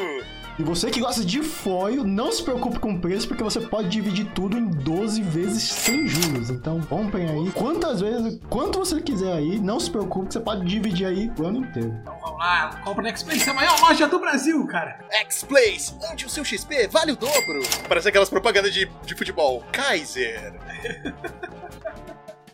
E 0.59 0.63
você 0.63 0.91
que 0.91 1.01
gosta 1.01 1.25
de 1.25 1.43
foil, 1.43 2.03
não 2.03 2.33
se 2.33 2.43
preocupe 2.43 2.79
com 2.79 2.95
o 2.95 3.01
preço, 3.01 3.29
porque 3.29 3.45
você 3.45 3.61
pode 3.61 3.89
dividir 3.89 4.25
tudo 4.33 4.57
em 4.57 4.71
12 4.71 5.23
vezes 5.23 5.63
sem 5.63 6.07
juros. 6.07 6.49
Então 6.49 6.81
comprem 6.83 7.29
aí 7.29 7.51
quantas 7.53 8.01
vezes, 8.01 8.41
quanto 8.49 8.79
você 8.79 9.01
quiser 9.03 9.33
aí, 9.33 9.59
não 9.59 9.79
se 9.79 9.91
preocupe, 9.91 10.33
você 10.33 10.41
pode 10.41 10.65
dividir 10.65 11.07
aí 11.07 11.31
o 11.39 11.45
ano 11.45 11.59
inteiro. 11.59 11.95
Então 12.01 12.19
vamos 12.23 12.39
lá, 12.39 12.81
compra 12.83 13.03
na 13.03 13.09
X-Place, 13.11 13.47
é 13.47 13.51
a 13.51 13.55
maior 13.55 13.81
loja 13.81 14.07
do 14.07 14.19
Brasil, 14.19 14.67
cara. 14.67 15.05
X-Place, 15.11 15.95
onde 16.11 16.25
o 16.25 16.31
seu 16.31 16.45
XP 16.45 16.89
vale 16.89 17.13
o 17.13 17.17
dobro. 17.17 17.61
Parece 17.87 18.09
aquelas 18.09 18.31
propagandas 18.31 18.73
de, 18.73 18.87
de 19.05 19.15
futebol. 19.15 19.63
Kaiser. 19.73 20.55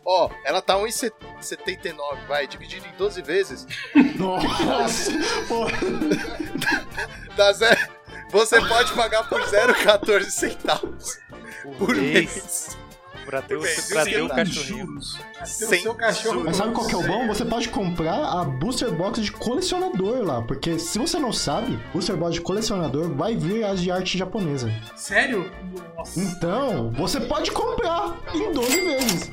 Ó, 0.05 0.29
ela 0.45 0.61
tá 0.61 0.75
1,79, 0.77 2.27
vai, 2.27 2.45
dividido 2.47 2.85
em 2.87 2.91
12 2.97 3.21
vezes. 3.21 3.67
Nossa! 4.17 5.11
Pô, 5.47 5.65
Dá 7.35 7.53
zero. 7.53 7.79
Você 8.29 8.59
pode 8.67 8.91
pagar 8.93 9.27
por 9.29 9.41
0,14 9.41 10.23
centavos 10.29 11.19
por 11.77 11.95
mês. 11.95 12.75
Pra 13.25 13.41
ter, 13.41 13.55
o- 13.55 13.59
Por 13.59 13.65
mês. 13.67 13.87
pra 13.87 14.03
ter 14.03 14.21
o 14.21 14.29
cachorrinho. 14.29 14.85
Juros. 14.87 15.19
Sem 15.45 15.81
seu 15.81 15.95
cachorro. 15.95 16.43
Mas 16.43 16.57
sabe 16.57 16.73
qual 16.73 16.87
que 16.87 16.93
é 16.93 16.97
o 16.97 17.03
bom? 17.03 17.27
Você 17.27 17.45
pode 17.45 17.69
comprar 17.69 18.15
a 18.15 18.43
Booster 18.43 18.91
Box 18.91 19.21
de 19.21 19.31
colecionador 19.31 20.23
lá, 20.23 20.41
porque 20.41 20.79
se 20.79 20.99
você 20.99 21.19
não 21.19 21.33
sabe, 21.33 21.77
Booster 21.93 22.15
Box 22.15 22.35
de 22.35 22.41
colecionador 22.41 23.09
vai 23.09 23.35
vir 23.35 23.63
as 23.63 23.81
de 23.81 23.91
arte 23.91 24.17
japonesa. 24.17 24.71
Sério? 24.95 25.51
Nossa. 25.95 26.19
Então, 26.19 26.91
você 26.91 27.19
pode 27.19 27.51
comprar 27.51 28.17
em 28.33 28.51
12 28.51 28.81
vezes. 28.81 29.31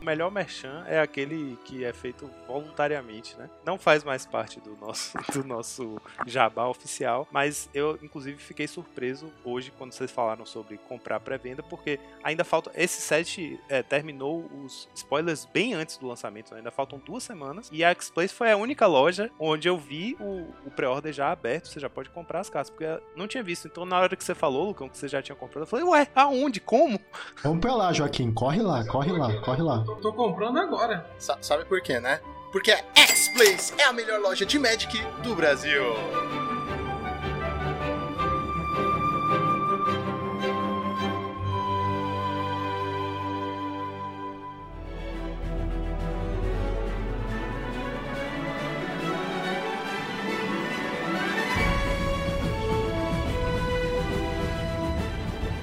O 0.00 0.04
melhor 0.04 0.30
merchan 0.30 0.84
é 0.86 1.00
aquele 1.00 1.58
que 1.64 1.84
é 1.84 1.92
feito 1.92 2.30
voluntariamente, 2.46 3.36
né? 3.36 3.50
Não 3.64 3.78
faz 3.78 4.04
mais 4.04 4.24
parte 4.24 4.60
do 4.60 4.76
nosso, 4.76 5.18
do 5.32 5.44
nosso 5.44 6.00
jabá 6.26 6.66
oficial, 6.66 7.26
mas 7.30 7.68
eu, 7.74 7.98
inclusive, 8.02 8.38
fiquei 8.38 8.66
surpreso 8.66 9.32
hoje 9.44 9.72
quando 9.76 9.92
vocês 9.92 10.10
falaram 10.10 10.46
sobre 10.46 10.78
comprar 10.78 11.20
pré-venda, 11.20 11.62
porque 11.62 11.98
ainda 12.22 12.44
falta. 12.44 12.70
Esse 12.74 13.00
set 13.00 13.58
é, 13.68 13.82
terminou 13.82 14.48
os 14.64 14.88
spoilers 14.94 15.17
bem 15.52 15.74
antes 15.74 15.96
do 15.98 16.06
lançamento, 16.06 16.52
né? 16.52 16.58
ainda 16.58 16.70
faltam 16.70 16.98
duas 16.98 17.22
semanas, 17.22 17.68
e 17.72 17.84
a 17.84 17.90
X-Place 17.90 18.34
foi 18.34 18.50
a 18.50 18.56
única 18.56 18.86
loja 18.86 19.30
onde 19.38 19.68
eu 19.68 19.76
vi 19.78 20.16
o, 20.20 20.46
o 20.66 20.70
pré-order 20.70 21.12
já 21.12 21.30
aberto, 21.32 21.68
você 21.68 21.80
já 21.80 21.88
pode 21.90 22.10
comprar 22.10 22.40
as 22.40 22.50
cartas, 22.50 22.70
porque 22.70 22.84
eu 22.84 23.00
não 23.16 23.26
tinha 23.28 23.42
visto. 23.42 23.66
Então, 23.68 23.84
na 23.84 23.98
hora 23.98 24.16
que 24.16 24.24
você 24.24 24.34
falou, 24.34 24.66
Lucão, 24.68 24.88
que 24.88 24.96
você 24.98 25.08
já 25.08 25.20
tinha 25.22 25.36
comprado, 25.36 25.62
eu 25.62 25.66
falei, 25.66 25.84
ué, 25.84 26.06
aonde? 26.14 26.60
Como? 26.60 26.98
Vamos 27.42 27.60
pra 27.60 27.74
lá, 27.74 27.92
Joaquim. 27.92 28.32
Corre 28.32 28.62
lá, 28.62 28.84
corre 28.86 29.12
lá, 29.12 29.32
corre 29.40 29.62
lá. 29.62 29.84
Tô, 29.84 29.96
tô 29.96 30.12
comprando 30.12 30.58
agora. 30.58 31.06
Sa- 31.18 31.38
sabe 31.40 31.64
por 31.64 31.80
quê, 31.80 32.00
né? 32.00 32.20
Porque 32.52 32.70
a 32.70 32.78
X-Place 32.94 33.74
é 33.78 33.84
a 33.84 33.92
melhor 33.92 34.20
loja 34.20 34.46
de 34.46 34.58
Magic 34.58 34.98
do 35.22 35.34
Brasil. 35.34 35.82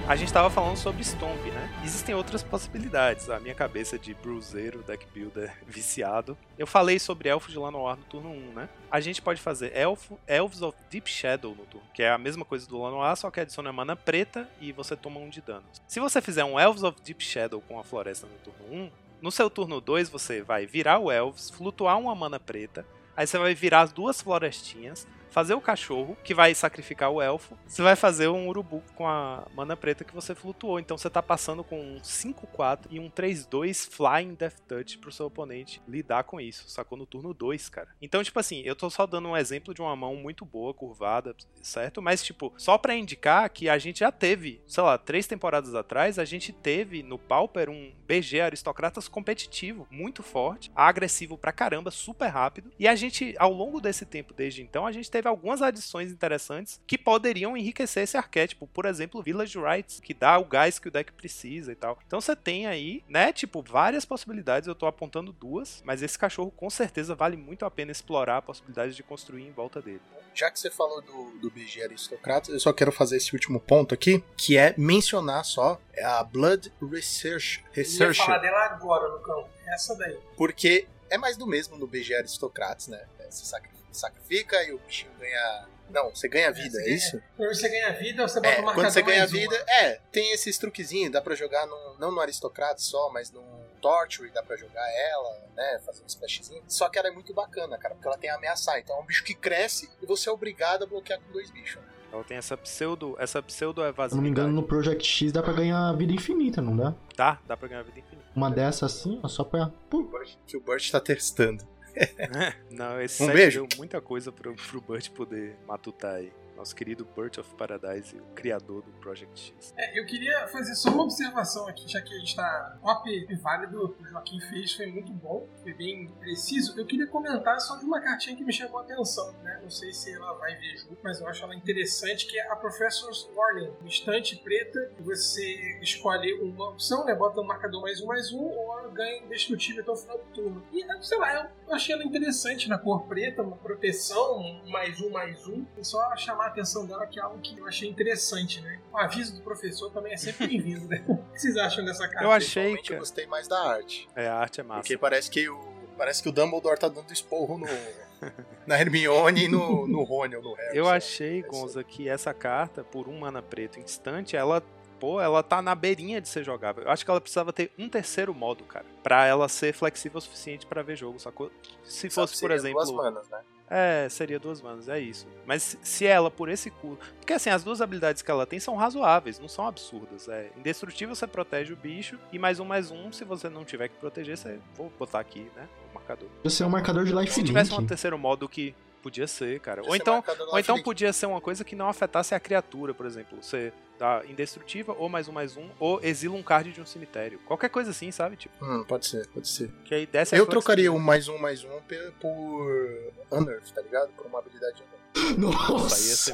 A 0.08 0.16
gente 0.16 0.32
tava 0.32 0.52
falando 0.52 0.78
sobre 0.78 1.04
Stomp, 1.04 1.44
né? 1.48 1.82
Existem 1.84 2.14
outras 2.14 2.44
possibilidades. 2.44 3.28
A 3.28 3.40
minha 3.40 3.56
cabeça 3.56 3.98
de 3.98 4.14
bruzeiro, 4.14 4.84
deck 4.84 5.04
builder 5.12 5.58
viciado. 5.66 6.38
Eu 6.60 6.68
falei 6.68 7.00
sobre 7.00 7.28
Elfos 7.28 7.52
de 7.52 7.58
Lanoir 7.58 7.98
no 7.98 8.04
turno 8.04 8.30
1, 8.30 8.54
né? 8.54 8.70
A 8.92 9.00
gente 9.00 9.20
pode 9.20 9.42
fazer 9.42 9.76
Elfo, 9.76 10.20
Elves 10.28 10.62
of 10.62 10.78
Deep 10.92 11.10
Shadow 11.10 11.56
no 11.56 11.66
turno, 11.66 11.88
que 11.92 12.04
é 12.04 12.12
a 12.12 12.20
mesma 12.20 12.46
coisa 12.46 12.68
do 12.68 12.80
Lanoir, 12.80 13.16
só 13.16 13.32
que 13.32 13.40
adiciona 13.40 13.74
mana 13.74 13.96
preta 13.96 14.48
e 14.62 14.72
você 14.72 14.96
toma 14.96 15.20
um 15.20 15.28
de 15.28 15.42
dano. 15.42 15.66
Se 15.88 16.00
você 16.00 16.22
fizer 16.22 16.44
um 16.44 16.60
Elves 16.60 16.84
of 16.84 17.02
Deep 17.02 17.24
Shadow 17.24 17.60
com 17.68 17.80
a 17.80 17.84
floresta 17.84 18.28
no 18.28 18.38
turno 18.38 18.76
1, 18.76 18.92
no 19.24 19.32
seu 19.32 19.50
turno 19.50 19.82
2 19.82 20.08
você 20.08 20.44
vai 20.44 20.68
virar 20.68 21.00
o 21.00 21.12
Elves, 21.12 21.50
flutuar 21.50 21.98
uma 21.98 22.14
mana 22.14 22.40
preta, 22.40 22.86
aí 23.18 23.26
você 23.26 23.40
vai 23.40 23.56
virar 23.56 23.82
as 23.82 23.92
duas 23.92 24.22
florestinhas, 24.22 25.08
fazer 25.30 25.54
o 25.54 25.62
cachorro, 25.62 26.18
que 26.24 26.34
vai 26.34 26.54
sacrificar 26.56 27.10
o 27.12 27.22
elfo. 27.22 27.58
Você 27.68 27.82
vai 27.82 27.96
fazer 27.96 28.28
um 28.28 28.48
urubu 28.48 28.82
com 28.96 29.08
a 29.08 29.46
mana 29.54 29.76
preta 29.76 30.04
que 30.04 30.14
você 30.14 30.34
flutuou. 30.34 30.80
Então 30.80 30.98
você 30.98 31.10
tá 31.10 31.22
passando 31.22 31.64
com 31.64 31.80
um 31.80 32.00
5-4 32.00 32.88
e 32.90 33.00
um 33.00 33.10
3-2 33.10 33.90
Flying 33.90 34.34
Death 34.34 34.60
Touch 34.68 34.98
pro 34.98 35.12
seu 35.12 35.26
oponente 35.26 35.82
lidar 35.88 36.24
com 36.24 36.40
isso. 36.40 36.70
Sacou 36.70 36.98
no 36.98 37.06
turno 37.06 37.34
2, 37.34 37.70
cara. 37.70 37.90
Então, 38.02 38.24
tipo 38.24 38.40
assim, 38.40 38.62
eu 38.62 38.76
tô 38.76 38.90
só 38.90 39.06
dando 39.06 39.30
um 39.30 39.38
exemplo 39.38 39.74
de 39.74 39.82
uma 39.82 39.96
mão 39.96 40.16
muito 40.16 40.46
boa, 40.46 40.74
curvada, 40.74 41.36
certo? 41.62 42.02
Mas, 42.02 42.24
tipo, 42.24 42.54
só 42.58 42.78
pra 42.78 42.96
indicar 42.96 43.50
que 43.50 43.70
a 43.70 43.78
gente 43.78 44.00
já 44.00 44.12
teve, 44.12 44.62
sei 44.66 44.84
lá, 44.84 44.98
três 44.98 45.28
temporadas 45.28 45.76
atrás, 45.76 46.20
a 46.20 46.26
gente 46.26 46.52
teve 46.52 47.04
no 47.04 47.18
Pauper 47.18 47.70
um 47.70 47.92
BG 48.08 48.42
Aristocratas 48.42 49.08
competitivo, 49.08 49.88
muito 49.90 50.24
forte, 50.24 50.72
agressivo 50.76 51.38
pra 51.38 51.52
caramba, 51.52 51.92
super 51.92 52.28
rápido. 52.28 52.72
E 52.80 52.88
a 52.88 52.96
gente, 52.96 53.36
ao 53.38 53.52
longo 53.52 53.82
desse 53.82 54.06
tempo, 54.06 54.34
desde 54.34 54.62
então, 54.62 54.86
a 54.86 54.92
gente 54.92 55.10
teve 55.16 55.30
algumas 55.30 55.62
adições 55.62 56.12
interessantes 56.12 56.82
que 56.86 56.98
poderiam 56.98 57.56
enriquecer 57.56 58.04
esse 58.04 58.18
arquétipo. 58.18 58.68
Por 58.68 58.86
exemplo, 58.86 59.24
Village 59.24 59.58
Rights, 59.58 60.02
que 60.02 60.14
dá 60.14 60.38
o 60.38 60.44
gás 60.44 60.78
que 60.78 60.90
o 60.90 60.92
deck 60.92 61.14
precisa 61.14 61.72
e 61.72 61.76
tal. 61.76 61.98
Então 62.06 62.20
você 62.20 62.36
tem 62.36 62.68
aí, 62.68 63.02
né, 63.08 63.32
tipo, 63.32 63.62
várias 63.62 64.04
possibilidades. 64.04 64.68
Eu 64.68 64.76
tô 64.76 64.86
apontando 64.86 65.32
duas, 65.32 65.82
mas 65.86 66.02
esse 66.02 66.20
cachorro 66.20 66.52
com 66.52 66.70
certeza 66.70 67.16
vale 67.16 67.38
muito 67.38 67.66
a 67.66 67.72
pena 67.72 67.94
explorar 67.94 68.38
a 68.38 68.42
possibilidade 68.42 68.94
de 68.94 69.04
construir 69.04 69.44
em 69.48 69.52
volta 69.52 69.82
dele. 69.82 70.02
Já 70.34 70.52
que 70.52 70.60
você 70.60 70.70
falou 70.70 71.02
do, 71.02 71.40
do 71.40 71.50
BG 71.50 71.82
Aristocratas, 71.84 72.50
eu 72.50 72.60
só 72.60 72.74
quero 72.74 72.92
fazer 72.92 73.16
esse 73.16 73.34
último 73.34 73.58
ponto 73.60 73.94
aqui, 73.94 74.22
que 74.36 74.58
é 74.58 74.76
mencionar 74.78 75.46
só 75.46 75.80
a 76.04 76.24
Blood 76.26 76.74
Research, 76.82 77.64
Eu 77.74 77.84
ia 78.08 78.14
falar 78.14 78.40
dela 78.40 78.66
agora, 78.66 79.08
Lucão. 79.08 79.48
Essa 79.68 79.96
daí. 79.96 80.18
porque 80.36 80.88
é 81.10 81.18
mais 81.18 81.38
do 81.38 81.48
mesmo 81.48 81.78
no 81.78 81.88
BG 81.88 82.14
Aristocratas, 82.16 82.90
né? 82.90 83.06
Você 83.30 83.46
sacri- 83.46 83.75
sacrifica 83.96 84.62
e 84.64 84.72
o 84.74 84.78
bichinho 84.80 85.12
ganha... 85.20 85.68
Não, 85.90 86.10
você 86.10 86.28
ganha 86.28 86.52
vida, 86.52 86.80
é 86.82 86.90
isso? 86.90 87.22
Quando 87.38 87.54
você 87.54 87.70
ganha 87.70 87.94
vida, 87.94 88.28
você 88.28 88.40
bota 88.42 88.48
É, 88.56 88.60
o 88.60 88.66
marcador 88.66 88.74
quando 88.86 88.92
você 88.94 89.02
ganha 89.04 89.20
mais 89.20 89.32
uma. 89.32 89.40
vida, 89.40 89.56
é, 89.68 90.02
tem 90.12 90.32
esses 90.34 90.58
truquezinhos, 90.58 91.12
dá 91.12 91.22
pra 91.22 91.36
jogar 91.36 91.68
num- 91.68 91.96
não 92.00 92.12
no 92.12 92.20
Aristocrata 92.20 92.80
só, 92.80 93.12
mas 93.12 93.30
no 93.32 93.44
Torture, 93.80 94.32
dá 94.32 94.42
pra 94.42 94.56
jogar 94.58 94.84
ela, 95.12 95.44
né, 95.56 95.80
fazer 95.86 96.02
um 96.02 96.08
splashzinho. 96.08 96.64
Só 96.68 96.90
que 96.90 96.98
ela 96.98 97.10
é 97.10 97.12
muito 97.12 97.36
bacana, 97.36 97.78
cara, 97.78 97.94
porque 97.94 98.08
ela 98.08 98.18
tem 98.18 98.32
ameaçar. 98.32 98.80
Então 98.80 98.98
é 98.98 99.00
um 99.00 99.06
bicho 99.06 99.24
que 99.24 99.36
cresce 99.36 99.88
e 100.02 100.06
você 100.08 100.28
é 100.28 100.32
obrigado 100.32 100.84
a 100.86 100.88
bloquear 100.88 101.20
com 101.22 101.32
dois 101.32 101.52
bichos. 101.52 101.80
Ela 102.12 102.24
tem 102.24 102.38
essa 102.38 102.58
pseudo, 102.58 103.16
essa 103.20 103.44
pseudo 103.44 103.82
Se 103.82 103.88
eu 103.88 103.94
não 104.16 104.24
me 104.24 104.30
engano, 104.30 104.48
evasividade. 104.50 104.54
no 104.56 104.64
Project 104.64 105.06
X 105.08 105.32
dá 105.32 105.44
pra 105.44 105.54
ganhar 105.54 105.94
vida 105.94 106.14
infinita, 106.14 106.64
não 106.64 106.76
dá? 106.76 106.96
Dá, 107.16 107.40
dá 107.46 107.56
pra 107.56 107.68
ganhar 107.68 107.84
vida 107.84 108.00
infinita. 108.00 108.26
Uma 108.36 108.50
dessa 108.50 108.88
assim, 108.88 109.20
ó, 109.22 109.28
só 109.28 109.44
pra. 109.44 109.70
Pum. 109.90 110.10
Que 110.48 110.58
o 110.58 110.62
Burt 110.62 110.90
tá 110.90 111.00
testando. 111.00 111.64
Não, 112.70 113.02
esse 113.02 113.22
Um 113.24 113.28
set 113.28 113.36
beijo. 113.36 113.68
deu 113.68 113.78
muita 113.78 114.02
coisa 114.02 114.32
pro, 114.32 114.56
pro 114.56 114.82
Burt 114.82 115.10
poder 115.12 115.56
matutar 115.68 116.16
aí. 116.16 116.32
Nosso 116.56 116.76
querido 116.76 117.06
Birth 117.16 117.38
of 117.38 117.54
Paradise, 117.56 118.18
o 118.18 118.34
criador 118.34 118.82
do 118.82 118.92
Project 118.94 119.54
X. 119.58 119.74
É, 119.78 120.00
eu 120.00 120.06
queria 120.06 120.48
fazer 120.48 120.74
só 120.76 120.90
uma 120.90 121.04
observação 121.04 121.68
aqui, 121.68 121.88
já 121.88 122.02
que 122.02 122.14
a 122.14 122.18
gente 122.18 122.30
está 122.30 122.78
top 122.82 123.36
válido, 123.36 123.96
o 124.00 124.06
Joaquim 124.08 124.40
fez, 124.40 124.74
foi 124.74 124.88
muito 124.88 125.12
bom, 125.12 125.48
foi 125.62 125.74
bem 125.74 126.08
preciso. 126.20 126.78
Eu 126.80 126.86
queria 126.86 127.08
comentar 127.08 127.60
só 127.60 127.78
de 127.78 127.86
uma 127.86 128.00
cartinha 128.00 128.36
que 128.36 128.44
me 128.44 128.54
chamou 128.54 128.80
a 128.80 128.84
atenção, 128.84 129.32
né? 129.44 129.60
Não 129.62 129.70
sei 129.70 129.92
se 129.94 130.14
ela 130.14 130.34
vai 130.34 130.56
ver 130.56 130.78
junto, 130.78 130.98
mas 131.04 131.20
eu 131.20 131.28
acho 131.28 131.44
ela 131.44 131.56
interessante, 131.56 132.26
que 132.26 132.38
é 132.38 132.52
a 132.52 132.56
Professor's 132.56 133.30
Warning, 133.36 133.72
uma 133.80 133.90
estante 133.90 134.38
preta, 134.38 134.92
você 135.00 135.80
escolhe 135.82 136.34
uma 136.42 136.70
opção, 136.70 137.06
né? 137.06 137.14
Bota 137.14 137.42
um 137.42 137.46
marcador 137.46 137.82
mais 137.82 138.02
um, 138.02 138.08
mais 138.08 138.32
um, 138.32 138.44
ou 138.44 138.76
ganha 138.96 139.24
indestrutível 139.24 139.84
até 139.84 139.92
o 139.92 139.96
final 139.96 140.18
do 140.18 140.24
turno. 140.34 140.64
E, 140.72 141.04
sei 141.04 141.18
lá, 141.18 141.52
eu 141.68 141.76
achei 141.76 141.94
ela 141.94 142.04
interessante 142.04 142.70
na 142.70 142.78
cor 142.78 143.06
preta, 143.08 143.44
uma 143.44 143.58
proteção, 143.58 144.40
um 144.40 144.70
mais 144.70 145.00
um, 145.02 145.10
mais 145.12 145.46
um. 145.48 145.66
E 145.78 145.84
só 145.84 146.16
chamar 146.16 146.45
a 146.46 146.50
atenção 146.50 146.86
dela 146.86 147.06
que 147.06 147.20
é 147.20 147.22
algo 147.24 147.40
que 147.40 147.58
eu 147.58 147.68
achei 147.68 147.90
interessante, 147.90 148.62
né? 148.62 148.80
O 148.92 148.98
aviso 148.98 149.36
do 149.36 149.42
professor 149.42 149.92
também 149.92 150.14
é 150.14 150.18
sempre 150.18 150.48
bem-vindo, 150.48 150.88
né? 150.88 151.04
O 151.10 151.18
que 151.36 151.42
vocês 151.42 151.58
acham 151.58 151.84
dessa 151.84 152.08
carta? 152.08 152.24
Eu 152.24 152.32
achei 152.32 152.78
que. 152.78 152.94
eu 152.94 153.00
gostei 153.00 153.26
mais 153.28 153.48
da 153.48 153.60
arte. 153.60 154.08
É, 154.16 154.28
a 154.28 154.36
arte 154.36 154.62
é 154.62 154.64
massa. 154.64 154.82
Porque 154.82 154.98
parece 154.98 155.30
que 155.30 155.50
o. 155.50 155.76
Parece 155.98 156.22
que 156.24 156.30
o 156.30 156.32
Dumbledore 156.32 156.80
tá 156.80 156.88
dando 156.88 157.12
esporro 157.12 157.58
no. 157.58 157.66
na 158.66 158.80
Hermione 158.80 159.46
e 159.46 159.48
no, 159.48 159.86
no 159.88 160.04
Rony 160.04 160.36
ou 160.38 160.42
no 160.42 160.54
Harry. 160.54 160.78
Eu 160.78 160.88
achei, 160.88 161.40
É. 161.40 161.42
Gonza, 161.42 161.84
que 161.84 162.08
essa 162.08 162.34
carta, 162.34 162.84
por 162.84 163.08
um 163.10 163.20
mana 163.20 163.42
preto 163.42 163.80
instante, 163.80 164.36
ela. 164.38 164.64
Pô, 164.98 165.20
ela 165.20 165.44
tá 165.44 165.62
na 165.62 165.76
beirinha 165.76 166.22
de 166.22 166.30
ser 166.30 166.44
jogável. 166.44 166.86
Eu 166.86 166.90
acho 166.90 167.04
que 167.04 167.12
ela 167.12 167.20
precisava 167.20 167.52
ter 167.52 167.70
um 167.78 167.90
terceiro 167.90 168.34
modo, 168.34 168.64
cara. 168.64 168.86
Pra 169.04 169.26
ela 169.26 169.50
ser 169.50 169.74
flexível 169.74 170.18
o 170.20 170.22
suficiente 170.22 170.66
pra 170.66 170.82
ver 170.82 170.96
jogo, 170.96 171.20
sacou? 171.20 171.52
Se 171.84 172.10
Sabe, 172.10 172.14
fosse, 172.14 172.40
por 172.40 172.50
exemplo. 172.52 172.82
Duas 172.82 172.92
manas, 172.92 173.28
né? 173.28 173.42
É, 173.70 174.08
seria 174.10 174.40
duas 174.40 174.62
manas, 174.62 174.88
é 174.88 175.00
isso. 175.00 175.26
Mas 175.46 175.78
se- 175.82 176.06
ela, 176.06 176.30
por 176.30 176.50
esse 176.50 176.70
custo. 176.70 177.04
Porque 177.20 177.34
assim, 177.34 177.50
as 177.50 177.64
duas 177.64 177.82
habilidades 177.82 178.22
que 178.22 178.30
ela 178.30 178.46
tem 178.46 178.60
são 178.60 178.76
razoáveis, 178.76 179.40
não 179.40 179.48
são 179.48 179.66
absurdas. 179.68 180.30
É 180.30 180.52
indestrutível 180.56 181.16
você 181.16 181.26
protege 181.26 181.74
o 181.74 181.76
bicho, 181.76 182.20
e 182.32 182.38
mais 182.38 182.60
um, 182.60 182.66
mais 182.66 182.92
um, 182.92 183.12
se 183.12 183.24
você 183.24 183.50
não 183.50 183.66
tiver 183.66 183.88
que 183.88 183.96
proteger, 183.96 184.38
você. 184.38 184.60
Vou 184.76 184.92
botar 185.00 185.20
aqui, 185.20 185.48
né? 185.56 185.68
O 185.92 185.96
marcador. 185.96 186.30
Você 186.44 186.62
é 186.62 186.66
um 186.66 186.70
marcador 186.70 187.06
de 187.06 187.14
life 187.14 187.32
Se 187.34 187.44
tivesse 187.44 187.74
um 187.74 187.86
terceiro 187.86 188.18
modo 188.20 188.48
que. 188.48 188.76
Podia 189.06 189.28
ser, 189.28 189.60
cara. 189.60 189.84
Podia 189.84 189.90
Ou 189.92 189.96
ser 189.96 190.02
então, 190.02 190.24
ou 190.52 190.60
então 190.60 190.82
podia 190.82 191.14
ser 191.14 191.28
uma 191.28 191.40
coisa 191.40 191.64
que 191.64 191.76
não 191.76 191.88
afetasse 191.88 192.34
a 192.34 192.40
criatura, 192.40 192.92
por 192.92 193.06
exemplo. 193.06 193.38
Você 193.40 193.72
dá 194.00 194.24
indestrutível, 194.28 194.96
ou 194.98 195.08
mais 195.08 195.28
um, 195.28 195.32
mais 195.32 195.56
um, 195.56 195.70
ou 195.80 196.00
exila 196.02 196.36
um 196.36 196.42
card 196.42 196.72
de 196.72 196.82
um 196.82 196.88
cemitério. 196.88 197.38
Qualquer 197.46 197.70
coisa 197.70 197.92
assim, 197.92 198.10
sabe? 198.10 198.36
Tipo, 198.36 198.66
Hum, 198.66 198.84
pode 198.84 199.06
ser, 199.06 199.28
pode 199.28 199.48
ser. 199.48 199.72
que 199.84 199.94
aí 199.94 200.10
Eu 200.32 200.48
trocaria 200.48 200.92
o 200.92 200.96
flexibilidade. 200.96 201.06
mais 201.06 201.28
um, 201.28 201.38
mais 201.38 201.64
um 201.64 201.80
por 202.20 203.14
Unearth, 203.30 203.72
tá 203.76 203.82
ligado? 203.84 204.10
Por 204.14 204.26
uma 204.26 204.40
habilidade 204.40 204.82
Unearth. 204.82 205.38
Nossa, 205.38 205.96
aí 205.96 206.08
ia 206.10 206.16
ser 206.16 206.34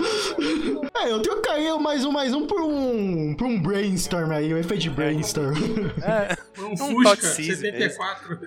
Nossa! 0.72 0.92
É, 0.96 1.12
eu 1.12 1.22
trocaria 1.22 1.76
o 1.76 1.80
mais 1.80 2.06
um, 2.06 2.12
mais 2.14 2.34
um 2.34 2.48
por 2.48 2.62
um, 2.62 3.36
por 3.36 3.48
um 3.48 3.62
brainstorm 3.62 4.32
aí, 4.32 4.54
o 4.54 4.58
efeito 4.58 4.84
de 4.84 4.90
brainstorm. 4.90 5.58
É, 6.02 6.36
Foi 6.56 6.66
um 6.68 6.72
Um 6.72 6.78
Fusca 6.78 7.10
Totseize 7.18 7.56
74. 7.58 8.40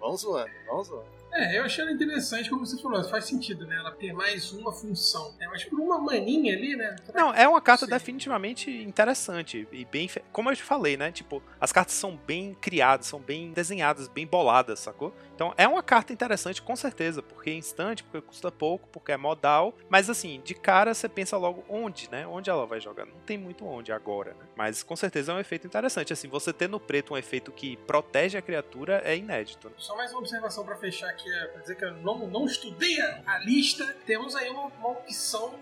Vamos 0.00 0.22
zoando, 0.22 0.50
vamos 0.66 0.86
zoando. 0.88 1.21
É, 1.32 1.58
eu 1.58 1.64
achei 1.64 1.82
ela 1.82 1.92
interessante, 1.92 2.50
como 2.50 2.64
você 2.64 2.80
falou, 2.80 3.02
faz 3.04 3.24
sentido, 3.24 3.66
né? 3.66 3.76
Ela 3.76 3.90
ter 3.92 4.12
mais 4.12 4.52
uma 4.52 4.70
função. 4.72 5.34
né? 5.38 5.46
Mas 5.50 5.64
por 5.64 5.80
uma 5.80 5.98
maninha 5.98 6.54
ali, 6.54 6.76
né? 6.76 6.94
Não, 7.14 7.32
é 7.32 7.48
uma 7.48 7.60
carta 7.60 7.86
Sim. 7.86 7.90
definitivamente 7.92 8.70
interessante 8.70 9.66
e 9.72 9.84
bem, 9.86 10.10
como 10.30 10.50
eu 10.50 10.56
te 10.56 10.62
falei, 10.62 10.96
né? 10.96 11.10
Tipo, 11.10 11.42
as 11.58 11.72
cartas 11.72 11.94
são 11.94 12.16
bem 12.16 12.54
criadas, 12.60 13.06
são 13.06 13.18
bem 13.18 13.50
desenhadas, 13.52 14.08
bem 14.08 14.26
boladas, 14.26 14.80
sacou? 14.80 15.14
Então 15.34 15.54
é 15.56 15.66
uma 15.66 15.82
carta 15.82 16.12
interessante 16.12 16.60
com 16.60 16.76
certeza, 16.76 17.22
porque 17.22 17.50
é 17.50 17.54
instante, 17.54 18.04
porque 18.04 18.20
custa 18.26 18.50
pouco, 18.50 18.88
porque 18.88 19.12
é 19.12 19.16
modal, 19.16 19.74
mas 19.88 20.10
assim, 20.10 20.40
de 20.44 20.54
cara 20.54 20.92
você 20.92 21.08
pensa 21.08 21.36
logo 21.36 21.64
onde, 21.68 22.10
né? 22.10 22.26
Onde 22.26 22.50
ela 22.50 22.66
vai 22.66 22.80
jogar? 22.80 23.06
Não 23.06 23.18
tem 23.24 23.38
muito 23.38 23.66
onde 23.66 23.90
agora, 23.90 24.34
né? 24.34 24.46
Mas 24.54 24.82
com 24.82 24.94
certeza 24.94 25.32
é 25.32 25.34
um 25.34 25.40
efeito 25.40 25.66
interessante, 25.66 26.12
assim, 26.12 26.28
você 26.28 26.52
ter 26.52 26.68
no 26.68 26.78
preto 26.78 27.14
um 27.14 27.16
efeito 27.16 27.50
que 27.50 27.76
protege 27.78 28.36
a 28.36 28.42
criatura 28.42 29.00
é 29.04 29.16
inédito. 29.16 29.68
né? 29.68 29.74
Só 29.78 29.96
mais 29.96 30.10
uma 30.10 30.20
observação 30.20 30.64
pra 30.64 30.76
fechar 30.76 31.08
aqui, 31.08 31.21
é, 31.30 31.46
pra 31.46 31.60
dizer 31.60 31.76
que 31.76 31.84
eu 31.84 31.94
não, 31.96 32.26
não 32.26 32.46
estudei 32.46 33.00
a, 33.00 33.38
lista. 33.38 33.84
Temos 34.06 34.34
aí 34.34 34.48
uma, 34.50 34.66
uma 34.66 34.90
opção, 34.90 35.58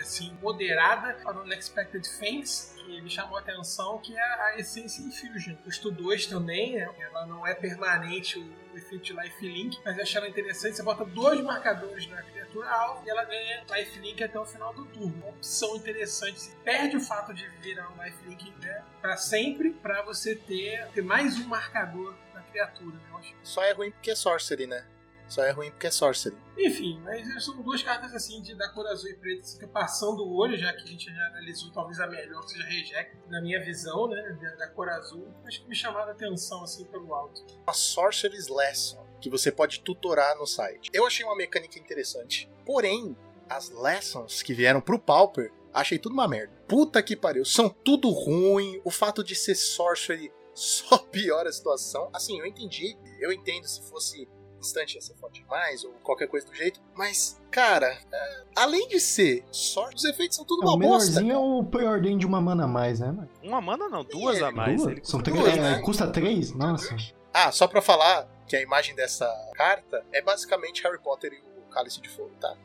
assim, 0.00 0.36
moderada 0.42 1.14
para 1.22 1.38
o 1.38 1.42
Unexpected 1.42 2.08
Things, 2.18 2.74
que 2.76 3.00
me 3.00 3.10
chamou 3.10 3.36
a 3.36 3.40
atenção, 3.40 3.98
que 3.98 4.16
é 4.16 4.22
a 4.22 4.58
Essence 4.58 5.02
Infusion. 5.02 5.54
Custo 5.64 5.90
2 5.90 6.26
também, 6.26 6.76
né? 6.76 6.88
ela 6.98 7.26
não 7.26 7.46
é 7.46 7.54
permanente 7.54 8.38
o 8.38 8.76
efeito 8.76 9.04
de 9.04 9.12
Lifelink, 9.12 9.78
mas 9.84 9.96
eu 9.96 10.02
achei 10.02 10.18
ela 10.18 10.28
interessante. 10.28 10.76
Você 10.76 10.82
bota 10.82 11.04
dois 11.04 11.40
marcadores 11.40 12.06
na 12.08 12.22
criatura 12.22 12.70
alvo 12.70 13.06
e 13.06 13.10
ela 13.10 13.24
ganha 13.24 13.64
Lifelink 13.70 14.22
até 14.22 14.38
o 14.38 14.46
final 14.46 14.72
do 14.72 14.86
turno. 14.86 15.14
Uma 15.16 15.28
opção 15.28 15.76
interessante. 15.76 16.40
Você 16.40 16.56
perde 16.64 16.96
o 16.96 17.00
fato 17.00 17.34
de 17.34 17.46
virar 17.60 17.90
um 17.90 18.02
Lifelink 18.02 18.52
né, 18.60 18.82
para 19.00 19.16
sempre, 19.16 19.70
para 19.70 20.02
você 20.02 20.34
ter, 20.34 20.86
ter 20.88 21.02
mais 21.02 21.38
um 21.38 21.46
marcador 21.46 22.14
na 22.32 22.42
criatura. 22.42 22.96
Né? 22.96 23.34
Só 23.42 23.62
é 23.62 23.72
ruim 23.72 23.90
porque 23.90 24.10
é 24.10 24.14
Sorcery, 24.14 24.66
né? 24.66 24.86
Só 25.28 25.44
é 25.44 25.50
ruim 25.50 25.70
porque 25.70 25.86
é 25.86 25.90
Sorcery. 25.90 26.36
Enfim, 26.56 26.98
mas 27.04 27.44
são 27.44 27.62
duas 27.62 27.82
cartas 27.82 28.12
assim 28.14 28.42
de 28.42 28.54
da 28.54 28.68
cor 28.70 28.86
azul 28.86 29.10
e 29.10 29.14
preta, 29.14 29.42
assim, 29.42 29.58
que 29.58 29.66
passando 29.66 30.24
o 30.24 30.34
olho, 30.34 30.56
já 30.56 30.72
que 30.72 30.82
a 30.82 30.86
gente 30.86 31.04
já 31.04 31.26
analisou 31.28 31.70
talvez 31.70 32.00
a 32.00 32.06
melhor 32.06 32.42
que 32.44 32.52
seja 32.52 32.64
Reject, 32.64 33.16
na 33.28 33.40
minha 33.40 33.62
visão, 33.64 34.08
né, 34.08 34.56
da, 34.58 34.68
cor 34.68 34.88
azul, 34.88 35.28
acho 35.46 35.62
que 35.62 35.68
me 35.68 35.74
chamaram 35.74 36.08
a 36.08 36.12
atenção 36.12 36.64
assim 36.64 36.84
pelo 36.86 37.14
alto. 37.14 37.44
Uma 37.64 37.72
Sorcerer's 37.72 38.48
Lesson, 38.48 39.06
que 39.20 39.30
você 39.30 39.52
pode 39.52 39.80
tutorar 39.80 40.36
no 40.36 40.46
site. 40.46 40.90
Eu 40.92 41.06
achei 41.06 41.24
uma 41.24 41.36
mecânica 41.36 41.78
interessante, 41.78 42.50
porém, 42.66 43.16
as 43.48 43.70
lessons 43.70 44.42
que 44.42 44.52
vieram 44.52 44.80
pro 44.80 44.98
Pauper, 44.98 45.52
achei 45.72 45.98
tudo 45.98 46.12
uma 46.12 46.26
merda. 46.26 46.52
Puta 46.66 47.02
que 47.02 47.14
pariu, 47.14 47.44
são 47.44 47.68
tudo 47.68 48.10
ruim, 48.10 48.80
o 48.84 48.90
fato 48.90 49.22
de 49.22 49.34
ser 49.34 49.54
Sorcery 49.54 50.32
só 50.52 50.98
piora 50.98 51.48
a 51.48 51.52
situação. 51.52 52.10
Assim, 52.12 52.38
eu 52.38 52.46
entendi, 52.46 52.96
eu 53.20 53.30
entendo 53.30 53.66
se 53.68 53.82
fosse 53.82 54.28
instante 54.60 54.94
ia 54.94 55.00
ser 55.00 55.14
forte 55.16 55.40
demais 55.42 55.84
ou 55.84 55.92
qualquer 56.02 56.26
coisa 56.28 56.46
do 56.46 56.54
jeito, 56.54 56.80
mas, 56.94 57.40
cara, 57.50 57.86
é, 58.12 58.42
além 58.56 58.88
de 58.88 58.98
ser 59.00 59.44
sorte, 59.50 59.96
os 59.96 60.04
efeitos 60.04 60.36
são 60.36 60.44
tudo 60.44 60.62
É, 60.62 60.66
o 60.66 60.68
uma 60.70 60.78
bosta. 60.78 61.20
melhorzinho 61.20 61.32
é 61.32 61.38
o 61.38 61.64
preordem 61.64 62.18
de 62.18 62.26
uma 62.26 62.40
mana 62.40 62.64
a 62.64 62.68
mais, 62.68 63.00
né? 63.00 63.06
mano? 63.12 63.28
Uma 63.42 63.60
mana 63.60 63.88
não, 63.88 64.04
duas 64.04 64.42
a 64.42 64.50
mais. 64.50 64.76
Duas? 64.82 64.92
Ele 64.92 65.00
São 65.04 65.20
custa 65.20 65.30
três, 65.30 65.44
duas, 65.44 65.56
é, 65.56 65.60
né? 65.60 65.78
Custa 65.82 66.06
três? 66.10 66.52
Nossa. 66.54 66.96
Ah, 67.32 67.52
só 67.52 67.66
pra 67.68 67.80
falar 67.82 68.26
que 68.46 68.56
a 68.56 68.60
imagem 68.62 68.94
dessa 68.94 69.26
carta 69.54 70.04
é 70.12 70.20
basicamente 70.22 70.82
Harry 70.82 70.98
Potter 71.00 71.32
e 71.32 71.60
o 71.60 71.70
Cálice 71.70 72.00
de 72.00 72.08
Fogo, 72.08 72.30
tá? 72.40 72.56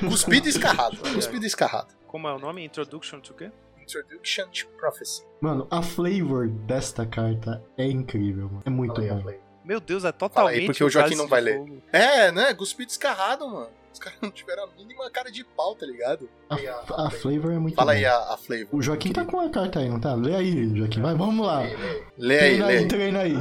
Cuspido 0.00 0.46
e 0.46 0.50
escarrado. 0.50 0.96
Cuspido 1.14 1.44
e 1.44 1.46
escarrado. 1.46 1.94
Como 2.06 2.26
é 2.26 2.34
o 2.34 2.38
nome? 2.38 2.64
Introduction 2.64 3.20
to 3.20 3.34
quê? 3.34 3.52
Introduction 3.80 4.48
to 4.48 4.66
Prophecy. 4.78 5.22
Mano, 5.40 5.68
a 5.70 5.82
flavor 5.82 6.48
desta 6.48 7.06
carta 7.06 7.62
é 7.76 7.86
incrível, 7.86 8.46
mano. 8.48 8.62
É 8.64 8.70
muito 8.70 9.00
aí, 9.00 9.08
bom. 9.10 9.32
Meu 9.66 9.80
Deus, 9.80 10.04
é 10.04 10.12
totalmente. 10.12 10.60
aí, 10.60 10.66
porque 10.66 10.82
o 10.84 10.88
Joaquim 10.88 11.16
não 11.16 11.26
vai 11.26 11.40
ler. 11.40 11.58
Fogo. 11.58 11.82
É, 11.92 12.30
né? 12.32 12.54
Cuspido 12.54 12.88
e 12.88 12.92
escarrado, 12.92 13.48
mano. 13.48 13.68
Os 13.92 13.98
caras 13.98 14.18
não 14.20 14.30
tiveram 14.30 14.64
a 14.64 14.66
mínima 14.76 15.10
cara 15.10 15.30
de 15.32 15.42
pau, 15.42 15.74
tá 15.74 15.84
ligado? 15.86 16.28
A, 16.48 17.06
a 17.06 17.10
flavor 17.10 17.52
é 17.52 17.58
muito 17.58 17.74
Fala 17.74 17.92
bom. 17.92 17.98
aí 17.98 18.04
a, 18.04 18.16
a 18.34 18.36
flavor. 18.36 18.68
O 18.70 18.80
Joaquim 18.82 19.12
tá 19.12 19.24
com 19.24 19.40
a 19.40 19.48
carta 19.50 19.80
aí, 19.80 19.88
não 19.88 19.98
tá? 19.98 20.14
Lê 20.14 20.34
aí, 20.36 20.76
Joaquim. 20.76 21.00
Vai, 21.00 21.14
vamos 21.14 21.44
lá. 21.46 21.62
Lê 22.16 22.38
aí, 22.38 22.38
treina 22.58 22.66
lê 22.66 22.76
aí, 22.78 22.88
treina 22.88 23.20
aí. 23.20 23.34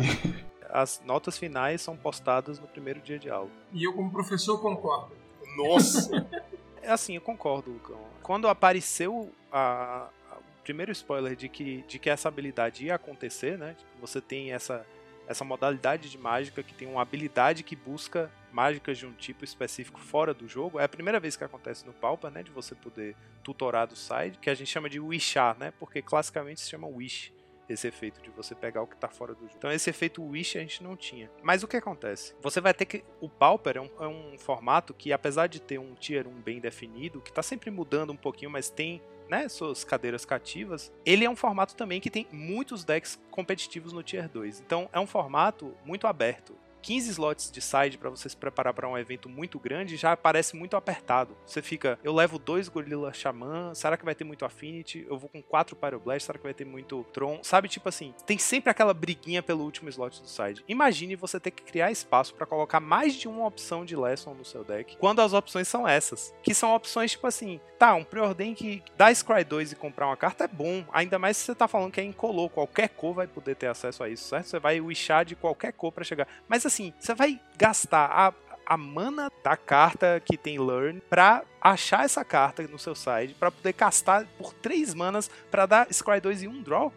As 0.69 1.01
notas 1.05 1.37
finais 1.37 1.81
são 1.81 1.95
postadas 1.95 2.59
no 2.59 2.67
primeiro 2.67 2.99
dia 3.01 3.19
de 3.19 3.29
aula. 3.29 3.49
E 3.71 3.83
eu, 3.83 3.93
como 3.93 4.11
professor, 4.11 4.59
concordo. 4.61 5.11
Nossa! 5.57 6.09
É 6.87 6.91
assim, 6.91 7.15
eu 7.15 7.21
concordo, 7.21 7.71
Lucão. 7.71 7.97
Quando 8.21 8.47
apareceu 8.47 9.31
a- 9.51 10.07
a- 10.31 10.35
o 10.37 10.63
primeiro 10.63 10.91
spoiler 10.91 11.35
de 11.35 11.49
que, 11.49 11.83
de 11.87 11.97
que 11.97 12.11
essa 12.11 12.27
habilidade 12.27 12.85
ia 12.85 12.93
acontecer, 12.93 13.57
né? 13.57 13.75
que 13.75 13.83
Você 13.99 14.21
tem 14.21 14.51
essa, 14.53 14.85
essa 15.27 15.43
modalidade 15.43 16.09
de 16.09 16.17
mágica 16.17 16.63
que 16.63 16.73
tem 16.73 16.87
uma 16.87 17.01
habilidade 17.01 17.63
que 17.63 17.75
busca 17.75 18.31
mágicas 18.51 18.97
de 18.97 19.05
um 19.05 19.11
tipo 19.11 19.43
específico 19.43 19.99
fora 19.99 20.33
do 20.33 20.47
jogo. 20.47 20.79
É 20.79 20.83
a 20.85 20.89
primeira 20.89 21.19
vez 21.19 21.35
que 21.35 21.43
acontece 21.43 21.85
no 21.85 21.93
Pauper, 21.93 22.31
né? 22.31 22.41
De 22.41 22.51
você 22.51 22.73
poder 22.73 23.15
tutorar 23.43 23.87
do 23.87 23.95
side, 23.95 24.39
que 24.39 24.49
a 24.49 24.53
gente 24.53 24.69
chama 24.69 24.89
de 24.89 24.99
wishar, 24.99 25.57
né? 25.57 25.73
Porque 25.79 26.01
classicamente 26.01 26.61
se 26.61 26.69
chama 26.69 26.87
wish. 26.87 27.33
Esse 27.67 27.87
efeito 27.87 28.21
de 28.21 28.29
você 28.29 28.53
pegar 28.53 28.83
o 28.83 28.87
que 28.87 28.95
tá 28.95 29.09
fora 29.09 29.33
do 29.33 29.41
jogo. 29.41 29.55
Então, 29.57 29.71
esse 29.71 29.89
efeito 29.89 30.23
Wish 30.23 30.55
a 30.55 30.61
gente 30.61 30.83
não 30.83 30.95
tinha. 30.95 31.31
Mas 31.41 31.63
o 31.63 31.67
que 31.67 31.75
acontece? 31.75 32.35
Você 32.39 32.61
vai 32.61 32.75
ter 32.75 32.85
que. 32.85 33.03
O 33.19 33.27
Pauper 33.27 33.77
é 33.77 33.81
um, 33.81 33.89
é 33.99 34.07
um 34.07 34.37
formato 34.37 34.93
que, 34.93 35.11
apesar 35.11 35.47
de 35.47 35.59
ter 35.59 35.79
um 35.79 35.95
Tier 35.95 36.27
1 36.27 36.31
bem 36.41 36.59
definido, 36.59 37.21
que 37.21 37.33
tá 37.33 37.41
sempre 37.41 37.71
mudando 37.71 38.13
um 38.13 38.15
pouquinho, 38.15 38.51
mas 38.51 38.69
tem 38.69 39.01
né, 39.29 39.47
suas 39.49 39.83
cadeiras 39.83 40.25
cativas, 40.25 40.91
ele 41.05 41.25
é 41.25 41.29
um 41.29 41.35
formato 41.35 41.75
também 41.75 41.99
que 41.99 42.09
tem 42.09 42.27
muitos 42.31 42.83
decks 42.83 43.19
competitivos 43.31 43.93
no 43.93 44.03
Tier 44.03 44.29
2. 44.29 44.61
Então 44.61 44.89
é 44.91 44.99
um 44.99 45.07
formato 45.07 45.73
muito 45.83 46.07
aberto. 46.07 46.55
15 46.85 47.09
slots 47.09 47.49
de 47.49 47.61
side 47.61 47.97
pra 47.97 48.11
você 48.11 48.29
se 48.29 48.37
preparar 48.37 48.71
pra 48.71 48.87
um 48.87 48.95
evento 48.95 49.27
muito 49.27 49.57
grande 49.57 49.97
já 49.97 50.15
parece 50.15 50.55
muito 50.55 50.77
apertado. 50.77 51.35
Você 51.43 51.59
fica, 51.59 51.97
eu 52.03 52.13
levo 52.13 52.37
dois 52.37 52.69
Gorilla 52.69 53.11
Xamã, 53.11 53.73
será 53.73 53.97
que 53.97 54.05
vai 54.05 54.13
ter 54.13 54.23
muito 54.23 54.45
Affinity? 54.45 55.03
Eu 55.09 55.17
vou 55.17 55.27
com 55.27 55.41
quatro 55.41 55.75
Pyroblast, 55.75 56.27
será 56.27 56.37
que 56.37 56.43
vai 56.43 56.53
ter 56.53 56.63
muito 56.63 57.03
Tron? 57.11 57.39
Sabe, 57.41 57.67
tipo 57.67 57.89
assim, 57.89 58.13
tem 58.27 58.37
sempre 58.37 58.69
aquela 58.69 58.93
briguinha 58.93 59.41
pelo 59.41 59.63
último 59.63 59.89
slot 59.89 60.21
do 60.21 60.27
side. 60.27 60.63
Imagine 60.67 61.15
você 61.15 61.39
ter 61.39 61.49
que 61.49 61.63
criar 61.63 61.89
espaço 61.89 62.35
pra 62.35 62.45
colocar 62.45 62.79
mais 62.79 63.15
de 63.15 63.27
uma 63.27 63.47
opção 63.47 63.83
de 63.83 63.95
Lesson 63.95 64.35
no 64.35 64.45
seu 64.45 64.63
deck, 64.63 64.95
quando 64.97 65.21
as 65.21 65.33
opções 65.33 65.67
são 65.67 65.87
essas. 65.87 66.35
Que 66.43 66.53
são 66.53 66.75
opções, 66.75 67.13
tipo 67.13 67.25
assim, 67.25 67.59
tá, 67.79 67.95
um 67.95 68.03
preordem 68.03 68.53
que 68.53 68.83
dá 68.95 69.11
Scry 69.11 69.43
2 69.43 69.71
e 69.71 69.75
comprar 69.75 70.05
uma 70.05 70.17
carta 70.17 70.43
é 70.43 70.47
bom, 70.47 70.85
ainda 70.93 71.17
mais 71.17 71.35
se 71.35 71.45
você 71.45 71.55
tá 71.55 71.67
falando 71.67 71.91
que 71.91 71.99
é 71.99 72.03
incolor, 72.03 72.47
qualquer 72.49 72.89
cor 72.89 73.15
vai 73.15 73.25
poder 73.25 73.55
ter 73.55 73.67
acesso 73.67 74.03
a 74.03 74.09
isso, 74.09 74.29
certo? 74.29 74.45
Você 74.45 74.59
vai 74.59 74.79
wishar 74.79 75.25
de 75.25 75.35
qualquer 75.35 75.73
cor 75.73 75.91
pra 75.91 76.03
chegar. 76.03 76.27
Mas 76.47 76.63
assim, 76.65 76.74
você 76.99 77.13
vai 77.13 77.39
gastar 77.57 78.05
a, 78.11 78.33
a 78.65 78.77
mana 78.77 79.31
da 79.43 79.55
carta 79.55 80.21
que 80.23 80.37
tem 80.37 80.59
Learn 80.59 81.01
pra 81.09 81.43
achar 81.61 82.05
essa 82.05 82.23
carta 82.25 82.63
no 82.63 82.77
seu 82.79 82.95
side, 82.95 83.33
pra 83.39 83.51
poder 83.51 83.73
castar 83.73 84.25
por 84.37 84.53
3 84.53 84.93
manas 84.93 85.29
pra 85.51 85.65
dar 85.65 85.87
Scry 85.93 86.19
2 86.19 86.43
e 86.43 86.47
um 86.47 86.61
draw. 86.61 86.91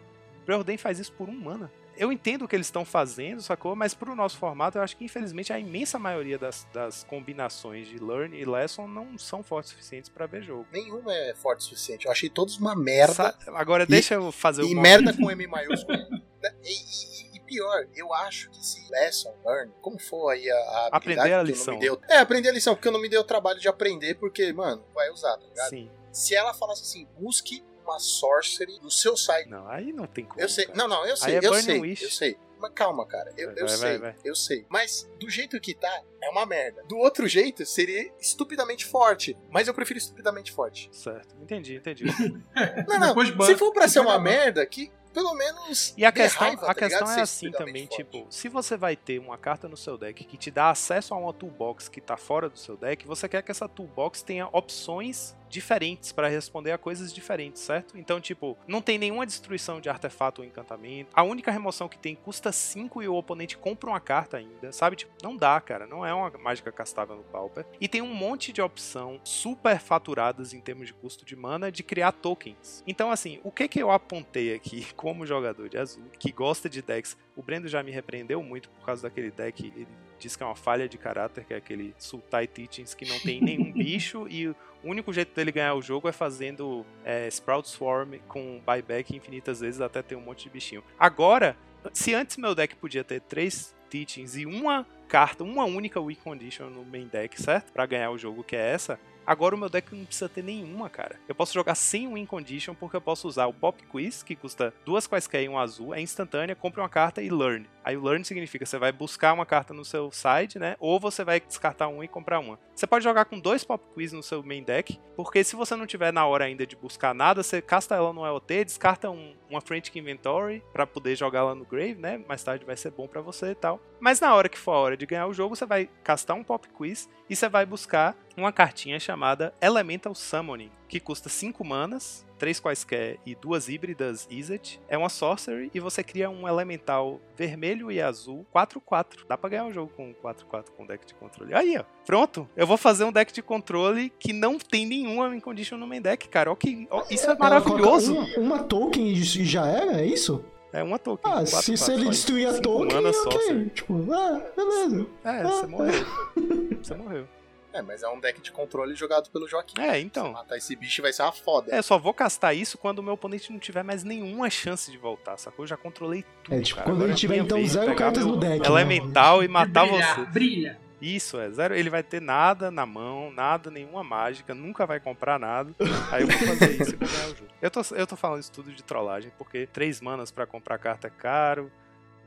Preordain 0.45 0.77
faz 0.77 0.99
isso 0.99 1.11
por 1.13 1.29
um 1.29 1.33
mana. 1.39 1.71
Eu 1.95 2.13
entendo 2.13 2.45
o 2.45 2.47
que 2.47 2.55
eles 2.55 2.67
estão 2.67 2.85
fazendo, 2.85 3.41
sacou? 3.41 3.75
Mas 3.75 3.93
pro 3.93 4.15
nosso 4.15 4.37
formato, 4.37 4.77
eu 4.77 4.81
acho 4.81 4.95
que 4.95 5.03
infelizmente 5.03 5.51
a 5.51 5.59
imensa 5.59 5.99
maioria 5.99 6.37
das, 6.39 6.65
das 6.73 7.03
combinações 7.03 7.87
de 7.89 7.97
Learn 8.01 8.35
e 8.39 8.45
Lesson 8.45 8.87
não 8.87 9.17
são 9.17 9.43
fortes 9.43 9.71
o 9.71 9.75
suficientes 9.75 10.09
pra 10.09 10.25
ver 10.25 10.41
jogo. 10.41 10.65
Nenhuma 10.71 11.13
é 11.13 11.35
forte 11.35 11.59
o 11.59 11.63
suficiente. 11.63 12.05
Eu 12.05 12.11
achei 12.13 12.29
todos 12.29 12.57
uma 12.57 12.73
merda. 12.73 13.13
Sa- 13.13 13.37
Agora 13.53 13.85
deixa 13.85 14.13
eu 14.13 14.31
fazer 14.31 14.63
E 14.63 14.73
o 14.73 14.79
merda 14.79 15.13
com 15.13 15.29
M 15.29 15.45
maiúsculo. 15.45 15.97
e, 16.63 16.71
e- 16.71 17.28
e 17.28 17.28
pior, 17.49 17.87
eu 17.95 18.13
acho 18.13 18.51
que 18.51 18.63
se 18.63 18.87
lesson, 18.91 19.33
learn, 19.43 19.71
como 19.81 19.99
for 19.99 20.29
aí 20.29 20.49
a, 20.49 20.55
a 20.55 20.89
Aprender 20.91 21.33
a 21.33 21.41
lição. 21.41 21.73
Não 21.73 21.79
me 21.79 21.85
deu, 21.85 22.01
é, 22.07 22.17
aprender 22.17 22.49
a 22.49 22.51
lição, 22.51 22.75
porque 22.75 22.87
eu 22.87 22.91
não 22.91 23.01
me 23.01 23.09
dei 23.09 23.17
o 23.17 23.23
trabalho 23.23 23.59
de 23.59 23.67
aprender, 23.67 24.13
porque, 24.15 24.53
mano, 24.53 24.85
vai 24.93 25.09
usar, 25.09 25.35
tá 25.35 25.45
ligado? 25.47 25.69
Sim. 25.69 25.89
Se 26.11 26.35
ela 26.35 26.53
falasse 26.53 26.83
assim, 26.83 27.07
busque 27.17 27.63
uma 27.83 27.99
sorcery 27.99 28.79
no 28.81 28.91
seu 28.91 29.17
site. 29.17 29.49
Não, 29.49 29.67
aí 29.67 29.91
não 29.91 30.05
tem 30.05 30.25
como. 30.25 30.39
Eu 30.39 30.47
sei, 30.47 30.65
cara. 30.67 30.77
não, 30.77 30.87
não, 30.87 31.05
eu 31.07 31.17
sei, 31.17 31.35
é 31.35 31.39
eu 31.41 31.53
sei, 31.55 31.79
Wish. 31.79 32.03
eu 32.03 32.11
sei. 32.11 32.37
Mas 32.59 32.73
calma, 32.73 33.05
cara, 33.07 33.31
eu, 33.37 33.53
Vai, 33.53 33.63
eu 33.63 33.67
vai, 33.67 33.77
sei, 33.77 33.97
vai. 33.97 34.15
eu 34.23 34.35
sei. 34.35 34.65
Mas 34.67 35.09
do 35.17 35.29
jeito 35.29 35.59
que 35.61 35.73
tá, 35.73 36.03
é 36.21 36.29
uma 36.29 36.45
merda. 36.45 36.83
Do 36.83 36.97
outro 36.97 37.25
jeito, 37.25 37.65
seria 37.65 38.11
estupidamente 38.19 38.85
forte. 38.85 39.37
Mas 39.49 39.69
eu 39.69 39.73
prefiro 39.73 39.97
estupidamente 39.97 40.51
forte. 40.51 40.89
Certo, 40.91 41.35
entendi, 41.41 41.75
entendi. 41.75 42.03
Não, 42.85 42.99
não, 42.99 43.45
se 43.45 43.55
for 43.55 43.71
pra 43.71 43.87
ser 43.87 44.01
uma 44.01 44.19
merda, 44.19 44.65
que 44.65 44.91
pelo 45.19 45.33
menos. 45.33 45.93
E 45.97 46.05
a 46.05 46.11
questão, 46.11 46.47
raiva, 46.47 46.63
a 46.63 46.67
tá 46.67 46.75
questão 46.75 47.01
ligado? 47.01 47.19
é 47.19 47.21
assim 47.21 47.51
também, 47.51 47.83
estupidamente 47.83 47.95
tipo, 47.97 48.19
forte. 48.19 48.35
se 48.35 48.49
você 48.49 48.77
vai 48.77 48.95
ter 48.95 49.19
uma 49.19 49.37
carta 49.37 49.67
no 49.67 49.75
seu 49.75 49.97
deck 49.97 50.23
que 50.23 50.37
te 50.37 50.49
dá 50.49 50.69
acesso 50.69 51.13
a 51.13 51.17
uma 51.17 51.33
toolbox 51.33 51.89
que 51.89 51.99
tá 51.99 52.15
fora 52.15 52.49
do 52.49 52.57
seu 52.57 52.77
deck, 52.77 53.05
você 53.05 53.27
quer 53.27 53.41
que 53.41 53.51
essa 53.51 53.67
toolbox 53.67 54.21
tenha 54.21 54.47
opções 54.51 55.35
diferentes 55.49 56.11
para 56.11 56.27
responder 56.27 56.71
a 56.71 56.77
coisas 56.77 57.13
diferentes, 57.13 57.61
certo? 57.61 57.97
Então, 57.97 58.21
tipo, 58.21 58.57
não 58.67 58.81
tem 58.81 58.97
nenhuma 58.97 59.25
destruição 59.25 59.81
de 59.81 59.89
artefato 59.89 60.41
ou 60.41 60.47
encantamento. 60.47 61.09
A 61.13 61.23
única 61.23 61.51
remoção 61.51 61.89
que 61.89 61.97
tem 61.97 62.15
custa 62.15 62.51
5 62.51 63.01
e 63.01 63.07
o 63.07 63.15
oponente 63.15 63.57
compra 63.57 63.89
uma 63.89 63.99
carta 63.99 64.37
ainda, 64.37 64.71
sabe? 64.71 64.95
Tipo, 64.95 65.11
não 65.23 65.35
dá, 65.35 65.59
cara. 65.59 65.87
Não 65.87 66.05
é 66.05 66.13
uma 66.13 66.29
mágica 66.37 66.71
castável 66.71 67.15
no 67.15 67.23
Pauper. 67.23 67.65
E 67.79 67.87
tem 67.87 68.01
um 68.01 68.13
monte 68.13 68.53
de 68.53 68.61
opção 68.61 69.19
super 69.23 69.79
faturadas 69.79 70.53
em 70.53 70.61
termos 70.61 70.87
de 70.87 70.93
custo 70.93 71.25
de 71.25 71.35
mana 71.35 71.71
de 71.71 71.83
criar 71.83 72.11
tokens. 72.11 72.83
Então, 72.85 73.11
assim, 73.11 73.39
o 73.43 73.51
que 73.51 73.67
que 73.67 73.81
eu 73.81 73.91
apontei 73.91 74.53
aqui 74.53 74.87
como 74.95 75.25
jogador 75.25 75.69
de 75.69 75.77
azul 75.77 76.03
que 76.17 76.31
gosta 76.31 76.69
de 76.69 76.81
decks? 76.81 77.17
O 77.35 77.41
Brendo 77.41 77.67
já 77.67 77.81
me 77.81 77.91
repreendeu 77.91 78.43
muito 78.43 78.69
por 78.69 78.85
causa 78.85 79.03
daquele 79.03 79.31
deck. 79.31 79.65
Ele 79.65 79.87
diz 80.19 80.35
que 80.35 80.43
é 80.43 80.45
uma 80.45 80.55
falha 80.55 80.87
de 80.87 80.97
caráter, 80.97 81.45
que 81.45 81.53
é 81.53 81.57
aquele 81.57 81.95
Sultai 81.97 82.45
Teachings 82.45 82.93
que 82.93 83.05
não 83.05 83.19
tem 83.19 83.41
nenhum 83.41 83.71
bicho 83.73 84.27
e 84.29 84.53
o 84.83 84.89
único 84.89 85.11
jeito 85.11 85.35
dele 85.35 85.51
ganhar 85.51 85.73
o 85.73 85.81
jogo 85.81 86.07
é 86.07 86.11
fazendo 86.11 86.85
é, 87.03 87.27
Sprout 87.27 87.67
Swarm 87.67 88.15
com 88.27 88.61
buyback 88.65 89.15
infinitas 89.15 89.59
vezes 89.59 89.81
até 89.81 90.01
ter 90.01 90.15
um 90.15 90.21
monte 90.21 90.43
de 90.43 90.49
bichinho. 90.49 90.83
Agora, 90.97 91.57
se 91.93 92.13
antes 92.13 92.37
meu 92.37 92.55
deck 92.55 92.75
podia 92.75 93.03
ter 93.03 93.21
três 93.21 93.75
Teachings 93.89 94.37
e 94.37 94.45
uma 94.45 94.85
carta, 95.07 95.43
uma 95.43 95.65
única 95.65 95.99
Win 95.99 96.15
Condition 96.15 96.69
no 96.69 96.85
main 96.85 97.07
deck, 97.07 97.41
certo? 97.41 97.73
Pra 97.73 97.85
ganhar 97.85 98.11
o 98.11 98.17
jogo, 98.17 98.43
que 98.43 98.55
é 98.55 98.71
essa. 98.71 98.99
Agora 99.29 99.53
o 99.53 99.57
meu 99.59 99.69
deck 99.69 99.95
não 99.95 100.05
precisa 100.05 100.27
ter 100.27 100.43
nenhuma, 100.43 100.89
cara. 100.89 101.19
Eu 101.27 101.35
posso 101.35 101.53
jogar 101.53 101.75
sem 101.75 102.11
Win 102.11 102.25
Condition 102.25 102.73
porque 102.73 102.95
eu 102.95 103.01
posso 103.01 103.27
usar 103.27 103.45
o 103.45 103.53
Pop 103.53 103.79
Quiz, 103.83 104.23
que 104.23 104.35
custa 104.35 104.73
duas 104.83 105.05
quaisquer 105.05 105.43
e 105.43 105.47
um 105.47 105.59
azul, 105.59 105.93
é 105.93 106.01
instantânea, 106.01 106.55
compre 106.55 106.81
uma 106.81 106.89
carta 106.89 107.21
e 107.21 107.29
Learn. 107.29 107.69
Aí 107.83 107.95
o 107.95 108.03
Learn 108.03 108.25
significa 108.25 108.65
você 108.65 108.79
vai 108.79 108.91
buscar 108.91 109.33
uma 109.33 109.45
carta 109.45 109.71
no 109.71 109.85
seu 109.85 110.09
side, 110.11 110.57
né? 110.57 110.75
Ou 110.79 110.99
você 110.99 111.23
vai 111.23 111.39
descartar 111.39 111.89
uma 111.89 112.03
e 112.03 112.07
comprar 112.07 112.39
uma. 112.39 112.57
Você 112.75 112.87
pode 112.87 113.03
jogar 113.03 113.25
com 113.25 113.39
dois 113.39 113.63
Pop 113.63 113.83
Quiz 113.93 114.11
no 114.11 114.23
seu 114.23 114.41
main 114.41 114.63
deck, 114.63 114.99
porque 115.15 115.43
se 115.43 115.55
você 115.55 115.75
não 115.75 115.85
tiver 115.85 116.11
na 116.11 116.25
hora 116.25 116.45
ainda 116.45 116.65
de 116.65 116.75
buscar 116.75 117.13
nada, 117.13 117.43
você 117.43 117.61
casta 117.61 117.93
ela 117.93 118.11
no 118.11 118.25
EOT, 118.25 118.65
descarta 118.65 119.11
um, 119.11 119.35
uma 119.47 119.61
Frantic 119.61 119.95
Inventory 119.95 120.63
pra 120.73 120.87
poder 120.87 121.15
jogar 121.15 121.39
ela 121.39 121.53
no 121.53 121.65
Grave, 121.65 121.95
né? 121.95 122.19
Mais 122.27 122.43
tarde 122.43 122.65
vai 122.65 122.77
ser 122.77 122.89
bom 122.91 123.07
pra 123.07 123.21
você 123.21 123.51
e 123.51 123.55
tal. 123.55 123.79
Mas 123.99 124.19
na 124.19 124.33
hora 124.33 124.49
que 124.49 124.57
for 124.57 124.71
a 124.71 124.79
hora 124.79 124.97
de 124.97 125.05
ganhar 125.05 125.27
o 125.27 125.33
jogo, 125.33 125.55
você 125.55 125.65
vai 125.65 125.87
castar 126.03 126.35
um 126.35 126.43
Pop 126.43 126.67
Quiz 126.69 127.09
e 127.29 127.35
você 127.35 127.47
vai 127.47 127.65
buscar 127.65 128.15
uma 128.39 128.51
cartinha 128.51 128.99
chamada 128.99 129.53
Elemental 129.61 130.15
Summoning, 130.15 130.71
que 130.87 130.99
custa 130.99 131.29
5 131.29 131.63
manas, 131.65 132.25
3 132.37 132.59
quaisquer 132.59 133.17
e 133.25 133.35
duas 133.35 133.67
híbridas 133.69 134.27
Izzet. 134.31 134.79
É 134.87 134.97
uma 134.97 135.09
Sorcery 135.09 135.69
e 135.73 135.79
você 135.79 136.03
cria 136.03 136.29
um 136.29 136.47
elemental 136.47 137.19
vermelho 137.35 137.91
e 137.91 138.01
azul 138.01 138.45
4-4. 138.55 139.25
Dá 139.27 139.37
pra 139.37 139.49
ganhar 139.49 139.65
um 139.65 139.73
jogo 139.73 139.91
com 139.95 140.13
4-4 140.13 140.65
com 140.77 140.85
deck 140.85 141.05
de 141.05 141.13
controle. 141.15 141.53
Aí, 141.53 141.77
ó. 141.77 141.83
Pronto. 142.05 142.47
Eu 142.55 142.65
vou 142.65 142.77
fazer 142.77 143.03
um 143.03 143.11
deck 143.11 143.31
de 143.33 143.41
controle 143.41 144.11
que 144.19 144.31
não 144.33 144.57
tem 144.57 144.85
nenhuma 144.85 145.29
Win 145.29 145.39
Condition 145.41 145.77
no 145.77 145.85
main 145.85 146.01
deck, 146.01 146.27
cara. 146.29 146.51
Ó 146.51 146.55
que, 146.55 146.87
ó, 146.89 147.03
isso 147.09 147.25
é 147.25 147.29
Ela 147.31 147.39
maravilhoso. 147.39 148.15
coloca 148.15 148.39
um- 148.39 148.43
uma 148.43 148.59
token 148.63 149.07
e 149.11 149.23
já 149.23 149.67
era, 149.67 150.01
é 150.01 150.05
isso? 150.05 150.43
É 150.71 150.83
uma 150.83 150.99
token. 150.99 151.31
Ah, 151.31 151.41
4-4 151.43 151.61
se, 151.63 151.77
se 151.77 151.85
só 151.85 151.91
ele 151.91 152.01
isso. 152.03 152.11
destruir 152.11 152.47
a 152.47 152.61
token, 152.61 152.97
ok. 152.99 153.13
Sorcery. 153.13 153.69
Tipo, 153.71 154.13
ah, 154.13 154.41
beleza. 154.55 155.07
É, 155.23 155.43
você 155.43 155.67
morreu. 155.67 156.05
Você 156.81 156.95
morreu. 156.95 157.27
É, 157.71 157.81
mas 157.81 158.01
é 158.01 158.09
um 158.09 158.19
deck 158.19 158.41
de 158.41 158.51
controle 158.51 158.95
jogado 158.95 159.29
pelo 159.29 159.47
Joaquim. 159.47 159.79
É, 159.79 159.99
então. 159.99 160.31
Matar 160.33 160.57
esse 160.57 160.75
bicho 160.75 161.01
vai 161.01 161.13
ser 161.13 161.21
uma 161.21 161.31
foda. 161.31 161.73
É, 161.73 161.77
eu 161.77 161.83
só 161.83 161.97
vou 161.99 162.13
castar 162.13 162.55
isso 162.55 162.77
quando 162.77 162.99
o 162.99 163.03
meu 163.03 163.13
oponente 163.13 163.51
não 163.51 163.59
tiver 163.59 163.83
mais 163.83 164.03
nenhuma 164.03 164.49
chance 164.49 164.91
de 164.91 164.97
voltar, 164.97 165.37
sacou? 165.37 165.63
Eu 165.63 165.67
já 165.67 165.77
controlei 165.77 166.25
tudo. 166.43 166.55
É, 166.55 166.61
tipo, 166.61 166.77
cara. 166.77 166.89
quando 166.89 166.95
Agora 166.97 167.09
ele 167.09 167.13
é 167.13 167.17
tiver 167.17 167.37
então 167.37 167.65
zero 167.67 167.95
cartas 167.95 168.25
no 168.25 168.37
deck. 168.37 168.59
né? 168.59 168.65
Elemental 168.65 169.43
e 169.43 169.47
matar 169.47 169.85
brilhar, 169.87 170.15
você. 170.15 170.25
Brilha. 170.31 170.79
Isso, 171.01 171.39
é 171.39 171.49
zero. 171.49 171.75
Ele 171.75 171.89
vai 171.89 172.03
ter 172.03 172.21
nada 172.21 172.69
na 172.69 172.85
mão, 172.85 173.31
nada, 173.31 173.71
nenhuma 173.71 174.03
mágica, 174.03 174.53
nunca 174.53 174.85
vai 174.85 174.99
comprar 174.99 175.39
nada. 175.39 175.71
Aí 176.11 176.23
eu 176.23 176.27
vou 176.27 176.37
fazer 176.39 176.81
isso 176.81 176.93
e 176.93 176.97
vou 176.97 177.07
ganhar 177.07 177.25
o 177.27 177.35
jogo. 177.35 177.49
Eu 177.61 177.71
tô, 177.71 177.81
eu 177.95 178.07
tô 178.07 178.15
falando 178.15 178.41
isso 178.41 178.51
tudo 178.51 178.71
de 178.71 178.83
trollagem, 178.83 179.31
porque 179.37 179.67
três 179.67 180.01
manas 180.01 180.31
pra 180.31 180.45
comprar 180.45 180.77
carta 180.77 181.07
é 181.07 181.09
caro, 181.09 181.71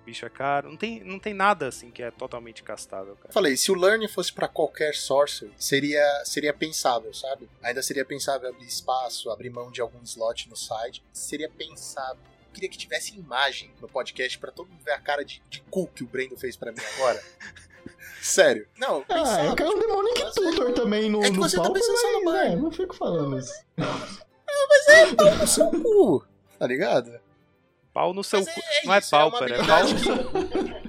bicho 0.04 0.26
é 0.26 0.28
caro. 0.30 0.68
Não 0.70 0.76
tem, 0.76 1.02
não 1.04 1.18
tem 1.18 1.32
nada 1.34 1.68
assim 1.68 1.90
que 1.90 2.02
é 2.02 2.10
totalmente 2.10 2.62
castável, 2.62 3.16
cara. 3.16 3.32
Falei, 3.32 3.56
se 3.56 3.70
o 3.70 3.74
Learn 3.74 4.06
fosse 4.08 4.32
pra 4.32 4.48
qualquer 4.48 4.94
sorcery, 4.94 5.52
seria, 5.58 6.04
seria 6.24 6.52
pensável, 6.52 7.12
sabe? 7.14 7.48
Ainda 7.62 7.82
seria 7.82 8.04
pensável 8.04 8.48
abrir 8.50 8.66
espaço, 8.66 9.30
abrir 9.30 9.50
mão 9.50 9.70
de 9.70 9.80
algum 9.80 10.02
slot 10.02 10.48
no 10.48 10.56
site. 10.56 11.02
Seria 11.12 11.48
pensável. 11.48 12.18
Eu 12.48 12.52
queria 12.54 12.68
que 12.68 12.76
tivesse 12.76 13.16
imagem 13.16 13.70
no 13.80 13.88
podcast 13.88 14.38
pra 14.38 14.50
todo 14.52 14.68
mundo 14.68 14.82
ver 14.84 14.92
a 14.92 15.00
cara 15.00 15.24
de, 15.24 15.42
de 15.48 15.60
cu 15.70 15.86
que 15.86 16.04
o 16.04 16.06
Brendo 16.06 16.36
fez 16.36 16.56
pra 16.56 16.70
mim 16.72 16.78
agora. 16.96 17.22
Sério. 18.20 18.68
Não, 18.78 19.04
Ah, 19.08 19.44
eu 19.46 19.56
quero 19.56 19.70
um 19.74 19.80
Demonic 19.80 20.22
Mas 20.22 20.34
Tutor 20.34 20.72
também 20.74 21.10
no, 21.10 21.20
É 21.24 21.30
que 21.30 21.36
no 21.36 21.42
você 21.42 21.56
tá 21.56 21.62
palco, 21.62 21.78
pensando 21.78 21.96
só 21.98 22.12
no 22.12 22.24
mas, 22.24 22.34
Barney. 22.34 22.52
é, 22.52 22.56
não 22.56 22.70
fico 22.70 22.94
falando 22.94 23.38
isso. 23.38 23.52
pau 25.16 25.34
no 25.36 25.46
seu 25.46 25.70
cu. 25.70 26.24
Tá 26.58 26.66
ligado? 26.66 27.18
Pau 27.92 28.14
no 28.14 28.24
seu 28.24 28.40
Mas 28.40 28.54
cu. 28.54 28.60
é 28.60 28.86
não 28.86 28.94
é 28.94 28.98
isso, 28.98 29.14
é 29.14 29.18
pauper, 29.18 29.52
é, 29.52 29.64
pau 29.64 29.76
habilidade 29.76 29.94
no 29.94 30.00
que- 30.00 30.82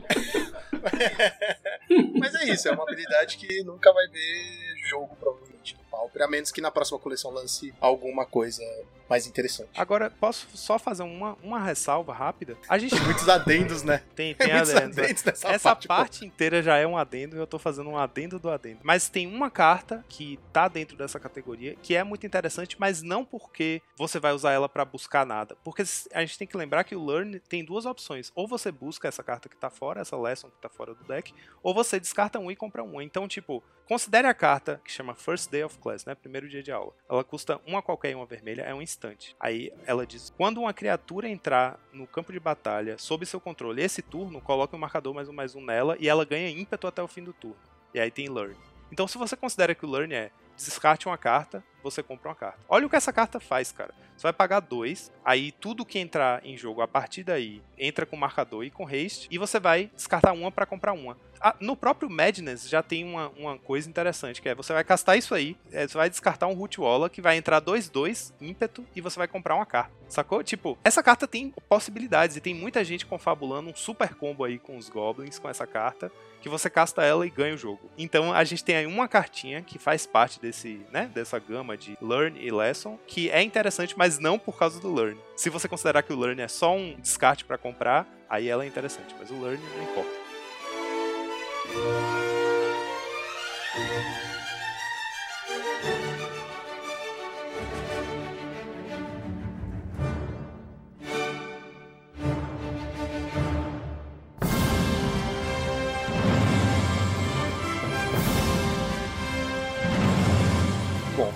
Mas 2.20 2.36
é 2.36 2.46
isso, 2.46 2.68
é 2.68 2.72
uma 2.72 2.84
habilidade 2.84 3.38
que 3.38 3.64
nunca 3.64 3.92
vai 3.94 4.08
ver 4.08 4.76
jogo, 4.90 5.16
provavelmente, 5.18 5.76
no 5.78 5.84
Pauper, 5.86 6.22
a 6.24 6.28
menos 6.28 6.52
que 6.52 6.62
na 6.62 6.72
próxima 6.72 7.00
coleção 7.00 7.32
lance 7.32 7.74
alguma 7.80 8.26
coisa 8.26 8.64
mais 9.10 9.28
interessante. 9.28 9.70
Agora, 9.80 10.10
posso 10.10 10.48
só 10.56 10.80
fazer 10.80 11.04
uma, 11.04 11.38
uma 11.44 11.60
ressalva 11.60 12.14
rápida? 12.14 12.58
A 12.68 12.78
gente 12.78 12.94
Muitos 13.02 13.28
adendos, 13.30 13.84
né? 13.84 14.02
tem, 14.16 14.34
tem 14.34 14.52
Muitos 14.52 14.74
adendos. 14.74 14.98
adendos 14.98 15.24
nessa 15.24 15.48
Essa 15.50 15.70
parte. 15.70 15.88
parte, 15.88 16.26
inteira 16.26 16.62
já 16.64 16.78
é 16.78 16.88
um 16.88 16.98
adendo 16.98 17.36
e 17.36 17.40
eu 17.40 17.48
tô 17.48 17.60
fazendo 17.60 17.90
um 17.90 17.98
adendo 17.98 18.40
do 18.40 18.50
adendo. 18.50 18.80
Mas 18.84 19.10
tem 19.10 19.28
uma 19.28 19.50
carta 19.52 20.04
que 20.10 20.40
tá 20.52 20.68
dentro 20.68 20.96
dessa 20.98 21.20
categoria 21.20 21.76
que 21.82 21.96
é 21.96 22.04
muito 22.04 22.26
interessante, 22.26 22.76
mas 22.80 23.02
não 23.02 23.24
porque 23.26 23.82
você 23.98 24.20
vai 24.20 24.34
usar 24.34 24.52
ela 24.52 24.70
pra 24.70 24.86
buscar 24.86 25.26
nada. 25.26 25.56
Porque 25.64 25.84
a 26.14 26.22
gente 26.22 26.38
tem 26.38 26.48
que 26.48 26.58
lembrar 26.58 26.84
que 26.84 26.96
o 26.96 27.06
Learn 27.06 27.40
tem 27.42 27.64
duas 27.64 27.86
opções. 27.86 28.32
Ou 28.36 28.48
você 28.48 28.72
busca 28.72 29.08
essa 29.08 29.24
carta 29.24 29.50
que 29.50 29.58
tá 29.58 29.70
fora, 29.70 30.02
essa 30.02 30.18
Lesson 30.18 30.50
que 30.50 30.62
tá 30.62 30.70
fora 30.70 30.94
do 30.94 31.04
deck, 31.04 31.34
ou 31.62 31.74
você 31.74 32.00
descarta 32.00 32.40
um 32.40 32.50
e 32.50 32.56
compra 32.56 32.84
um. 32.84 33.02
Então, 33.02 33.28
tipo, 33.28 33.64
considere 33.88 34.28
a 34.28 34.34
carta 34.34 34.82
que 34.84 34.92
chama 34.92 35.14
First 35.14 35.50
Day 35.52 35.64
of 35.64 35.78
Class, 35.80 36.06
né? 36.06 36.16
Primeiro 36.16 36.48
dia 36.48 36.64
de 36.64 36.72
aula. 36.72 36.94
Ela 37.10 37.24
custa 37.24 37.60
uma 37.66 37.82
qualquer 37.82 38.12
e 38.12 38.16
uma 38.16 38.26
vermelha, 38.26 38.62
é 38.62 38.74
um 38.74 38.82
instante. 38.94 39.36
Aí 39.40 39.72
ela 39.86 40.06
diz: 40.06 40.32
quando 40.38 40.60
uma 40.62 40.74
criatura 40.74 41.28
entrar 41.28 41.80
no 41.92 42.08
campo 42.08 42.32
de 42.32 42.40
batalha 42.40 42.98
sob 42.98 43.26
seu 43.26 43.40
controle 43.40 43.82
esse 43.82 44.02
turno, 44.02 44.40
coloque 44.40 44.76
um 44.76 44.80
marcador 44.80 45.14
mais 45.14 45.28
um 45.28 45.34
mais 45.34 45.56
um 45.56 45.62
nela 45.64 45.98
e 46.00 46.08
ela 46.08 46.26
ganha 46.26 46.50
ímpeto 46.50 46.88
até 46.88 47.02
o 47.02 47.08
fim 47.08 47.24
do 47.24 47.34
turno. 47.34 47.58
E 47.94 48.00
aí 48.00 48.10
tem 48.10 48.30
Learn. 48.30 48.56
Então, 48.92 49.08
se 49.08 49.18
você 49.18 49.36
considera 49.36 49.76
que 49.76 49.86
o 49.86 49.90
Learn 49.90 50.14
é 50.14 50.32
descarte 50.56 51.08
uma 51.08 51.18
carta, 51.18 51.64
você 51.84 52.02
compra 52.02 52.30
uma 52.30 52.36
carta. 52.36 52.60
Olha 52.70 52.88
o 52.88 52.90
que 52.90 52.96
essa 52.96 53.14
carta 53.14 53.40
faz, 53.40 53.72
cara. 53.72 53.94
Você 54.16 54.24
vai 54.24 54.34
pagar 54.34 54.62
dois, 54.62 55.12
aí 55.26 55.52
tudo 55.52 55.86
que 55.86 56.00
entrar 56.00 56.44
em 56.46 56.56
jogo 56.56 56.82
a 56.82 56.88
partir 56.88 57.24
daí 57.24 57.62
entra 57.78 58.06
com 58.06 58.16
marcador 58.16 58.64
e 58.64 58.72
com 58.72 58.88
haste, 58.88 59.28
e 59.30 59.38
você 59.38 59.60
vai 59.60 59.92
descartar 59.96 60.32
uma 60.32 60.52
para 60.52 60.66
comprar 60.66 60.94
uma. 60.94 61.18
Ah, 61.42 61.56
no 61.60 61.76
próprio 61.76 62.10
Madness 62.10 62.70
já 62.70 62.82
tem 62.82 63.04
uma, 63.04 63.28
uma 63.38 63.58
coisa 63.58 63.90
interessante, 63.90 64.42
que 64.42 64.48
é 64.48 64.56
você 64.56 64.72
vai 64.72 64.84
castar 64.84 65.18
isso 65.18 65.36
aí, 65.36 65.58
é, 65.74 65.86
você 65.86 65.98
vai 65.98 66.10
descartar 66.10 66.48
um 66.48 66.54
Root 66.54 66.80
Walla 66.80 67.10
que 67.10 67.22
vai 67.22 67.36
entrar 67.36 67.62
2-2, 67.62 68.32
ímpeto, 68.40 68.86
e 68.96 69.02
você 69.02 69.18
vai 69.18 69.28
comprar 69.28 69.56
uma 69.56 69.66
carta. 69.66 69.92
Sacou? 70.08 70.42
Tipo, 70.42 70.78
essa 70.86 71.04
carta 71.04 71.28
tem 71.28 71.54
possibilidades, 71.68 72.38
e 72.38 72.42
tem 72.42 72.54
muita 72.54 72.82
gente 72.86 73.06
confabulando 73.06 73.72
um 73.72 73.76
super 73.76 74.16
combo 74.16 74.46
aí 74.46 74.58
com 74.58 74.78
os 74.78 74.88
Goblins 74.88 75.38
com 75.38 75.50
essa 75.50 75.68
carta 75.68 76.10
que 76.44 76.50
você 76.50 76.70
casta 76.70 77.02
ela 77.04 77.26
e 77.26 77.30
ganha 77.30 77.56
o 77.56 77.58
jogo. 77.58 77.90
Então 77.98 78.34
a 78.34 78.44
gente 78.44 78.64
tem 78.66 78.76
aí 78.76 78.86
uma 78.86 79.08
cartinha 79.08 79.62
que 79.62 79.80
faz 79.80 80.06
parte 80.06 80.42
desse, 80.42 80.82
né, 80.92 81.10
dessa 81.14 81.40
gama 81.40 81.73
de 81.76 81.98
Learn 82.02 82.40
e 82.40 82.52
Lesson, 82.52 83.00
que 83.08 83.30
é 83.30 83.42
interessante, 83.42 83.98
mas 83.98 84.20
não 84.20 84.38
por 84.40 84.58
causa 84.58 84.80
do 84.80 84.94
Learn. 84.94 85.20
Se 85.36 85.50
você 85.50 85.68
considerar 85.68 86.04
que 86.04 86.14
o 86.14 86.20
Learn 86.20 86.42
é 86.42 86.48
só 86.48 86.76
um 86.76 86.96
descarte 87.00 87.46
para 87.46 87.58
comprar, 87.58 88.08
aí 88.30 88.48
ela 88.48 88.64
é 88.64 88.68
interessante, 88.68 89.16
mas 89.20 89.30
o 89.30 89.42
Learn 89.42 89.62
não 89.76 89.84
importa. 89.84 90.24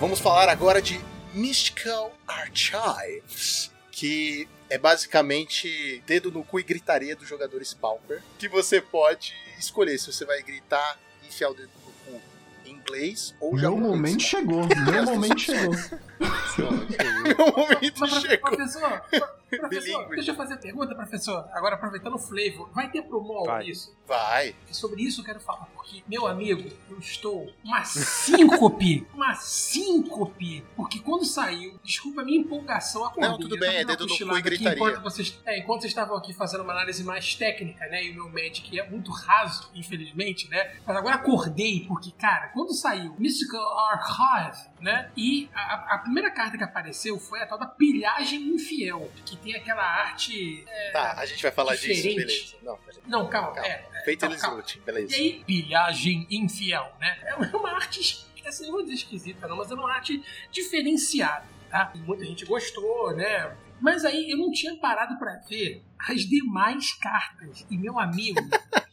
Vamos 0.08 0.20
falar 0.20 0.48
agora 0.48 0.80
de 0.80 0.98
Mystical 1.34 2.10
Archives, 2.26 3.70
que 3.90 4.48
é 4.70 4.78
basicamente 4.78 6.02
dedo 6.06 6.32
no 6.32 6.42
cu 6.42 6.58
e 6.58 6.62
gritaria 6.62 7.14
dos 7.14 7.28
jogadores 7.28 7.74
Pauper, 7.74 8.22
que 8.38 8.48
você 8.48 8.80
pode 8.80 9.34
escolher 9.58 9.98
se 9.98 10.10
você 10.10 10.24
vai 10.24 10.42
gritar 10.42 10.98
e 11.22 11.26
enfiar 11.28 11.50
o 11.50 11.54
dedo 11.54 11.68
no 11.84 11.92
cu 11.92 12.22
em 12.64 12.70
inglês 12.70 13.34
ou 13.38 13.54
Meu 13.54 13.76
momento 13.76 14.22
chegou. 14.22 14.62
Meu 14.90 15.04
momento 15.04 15.40
chegou. 15.40 15.74
Meu 17.36 17.52
momento 17.52 18.00
Mas, 18.00 18.10
chegou. 18.22 18.50
professor, 18.50 19.00
pro- 19.10 19.58
professor, 19.58 20.08
deixa 20.08 20.30
eu 20.30 20.34
fazer 20.34 20.54
a 20.54 20.56
pergunta, 20.56 20.94
professor. 20.94 21.48
Agora, 21.52 21.74
aproveitando 21.74 22.14
o 22.14 22.18
flavor, 22.18 22.70
vai 22.72 22.90
ter 22.90 23.02
pro 23.02 23.20
mall 23.22 23.44
Vai. 23.44 23.66
isso? 23.66 23.96
Vai. 24.06 24.54
E 24.68 24.74
sobre 24.74 25.02
isso 25.02 25.20
eu 25.20 25.24
quero 25.24 25.40
falar, 25.40 25.66
porque, 25.74 26.02
meu 26.08 26.26
amigo, 26.26 26.70
eu 26.90 26.98
estou 26.98 27.50
uma 27.62 27.84
síncope, 27.84 29.06
uma 29.14 29.34
síncope, 29.34 30.64
porque 30.74 30.98
quando 31.00 31.24
saiu, 31.24 31.78
desculpa 31.84 32.22
a 32.22 32.24
minha 32.24 32.40
empolgação, 32.40 33.04
acordei. 33.04 33.28
Não, 33.30 33.38
tudo 33.38 33.58
bem, 33.58 33.76
é 33.76 33.84
dedo 33.84 34.06
no 34.06 34.16
cu 34.18 34.38
e 34.38 34.42
gritaria. 34.42 34.74
Enquanto 34.74 35.02
vocês, 35.02 35.38
é, 35.44 35.58
enquanto 35.58 35.80
vocês 35.82 35.90
estavam 35.92 36.16
aqui 36.16 36.32
fazendo 36.32 36.62
uma 36.62 36.72
análise 36.72 37.04
mais 37.04 37.34
técnica, 37.34 37.86
né, 37.86 38.04
e 38.04 38.10
o 38.10 38.14
meu 38.14 38.28
Magic 38.30 38.78
é 38.78 38.88
muito 38.88 39.10
raso, 39.10 39.70
infelizmente, 39.74 40.48
né, 40.48 40.76
mas 40.86 40.96
agora 40.96 41.16
acordei, 41.16 41.84
porque, 41.86 42.10
cara, 42.12 42.48
quando 42.48 42.72
saiu 42.74 43.14
Mystical 43.18 43.78
Archive, 43.90 44.67
né, 44.80 45.10
e 45.16 45.48
a, 45.54 45.94
a- 45.94 45.98
primeira 45.98 46.30
carta 46.30 46.56
que 46.56 46.64
apareceu 46.64 47.18
foi 47.18 47.40
a 47.42 47.46
tal 47.46 47.58
da 47.58 47.66
pilhagem 47.66 48.40
infiel, 48.48 49.10
que 49.26 49.36
tem 49.36 49.54
aquela 49.54 49.82
arte... 49.82 50.64
é, 50.68 50.90
Tá, 50.92 51.14
a 51.18 51.26
gente 51.26 51.42
vai 51.42 51.50
falar 51.52 51.74
disso, 51.74 51.88
Diferente. 51.88 52.16
beleza. 52.16 52.56
Não, 52.62 52.78
Não, 53.06 53.28
calma, 53.28 53.52
Calma. 53.52 53.68
é... 53.68 53.86
é, 53.94 54.04
feito 54.04 54.24
eles 54.24 54.40
beleza. 54.84 55.12
e 55.16 55.20
aí, 55.20 55.44
pilhagem 55.44 56.26
infiel, 56.30 56.92
né? 57.00 57.18
É 57.26 57.34
uma 57.56 57.70
arte, 57.74 58.00
assim, 58.46 58.64
não 58.66 58.72
vou 58.72 58.82
dizer 58.82 58.94
esquisita, 58.94 59.46
não, 59.48 59.56
mas 59.56 59.70
é 59.70 59.74
uma 59.74 59.92
arte 59.92 60.22
diferenciada, 60.50 61.44
tá? 61.70 61.92
Muita 61.96 62.24
gente 62.24 62.44
gostou, 62.44 63.14
né? 63.16 63.56
Mas 63.80 64.04
aí 64.04 64.30
eu 64.30 64.36
não 64.36 64.50
tinha 64.50 64.74
parado 64.76 65.16
pra 65.18 65.36
ver 65.48 65.84
as 66.08 66.22
demais 66.22 66.92
cartas. 66.94 67.64
E 67.70 67.78
meu 67.78 67.98
amigo. 67.98 68.40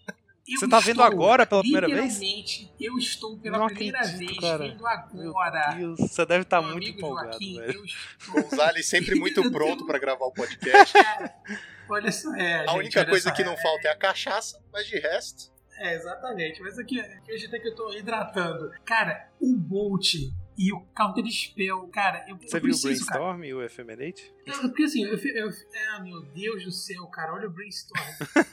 eu 0.47 0.59
Você 0.59 0.67
tá 0.67 0.79
vendo 0.79 1.01
agora 1.01 1.45
pela 1.45 1.61
primeira 1.61 1.87
vez? 1.87 2.19
Eu 2.79 2.97
estou 2.97 3.37
pela 3.39 3.57
Não 3.57 3.67
primeira 3.67 3.99
acredito, 3.99 4.27
vez 4.27 4.39
cara. 4.39 4.67
vendo 4.67 4.83
Meu 5.13 5.29
agora. 5.31 5.73
Deus, 5.75 5.99
você 5.99 6.25
deve 6.25 6.43
estar 6.43 6.61
Meu 6.61 6.71
muito 6.71 6.87
empolgado, 6.87 7.31
Joaquim, 7.31 7.59
velho. 7.59 7.73
eu 7.79 7.85
estou. 7.85 8.43
Gonzalez 8.43 8.87
sempre 8.87 9.15
muito 9.19 9.51
pronto 9.51 9.85
pra 9.85 9.97
gravar 9.97 10.25
o 10.25 10.31
podcast. 10.31 10.93
Olha 11.89 12.11
só, 12.11 12.33
é. 12.35 12.57
A 12.57 12.67
gente, 12.67 12.77
única 12.77 13.05
coisa 13.05 13.29
só, 13.29 13.35
que 13.35 13.41
é. 13.41 13.45
não 13.45 13.57
falta 13.57 13.87
é 13.87 13.91
a 13.91 13.95
cachaça, 13.97 14.61
mas 14.71 14.85
de 14.87 14.99
resto. 14.99 15.51
É, 15.77 15.95
exatamente. 15.95 16.61
Mas 16.61 16.79
aqui, 16.79 16.99
aqui 16.99 17.31
a 17.31 17.37
gente 17.37 17.49
tem 17.49 17.61
que 17.61 17.67
eu 17.69 17.75
tô 17.75 17.93
hidratando. 17.93 18.71
Cara, 18.85 19.29
o 19.39 19.55
Bolt 19.55 20.15
e 20.57 20.71
o 20.71 20.79
Counter 20.95 21.25
Spell, 21.29 21.87
cara, 21.89 22.23
eu, 22.27 22.37
Você 22.37 22.57
eu 22.57 22.61
viu 22.61 22.69
o 22.71 22.79
preciso, 22.79 23.05
cara. 23.05 23.19
Brainstorm 23.19 23.43
e 23.43 23.53
o 23.53 23.61
Ephemerate? 23.63 24.33
Não, 24.47 24.59
porque 24.69 24.83
assim, 24.83 25.03
eu, 25.03 25.17
eu, 25.17 25.49
ah, 25.95 25.99
meu 26.01 26.21
Deus 26.21 26.63
do 26.63 26.71
céu, 26.71 27.05
cara, 27.07 27.33
olha 27.33 27.47
o 27.47 27.51
Brainstorm. 27.51 28.01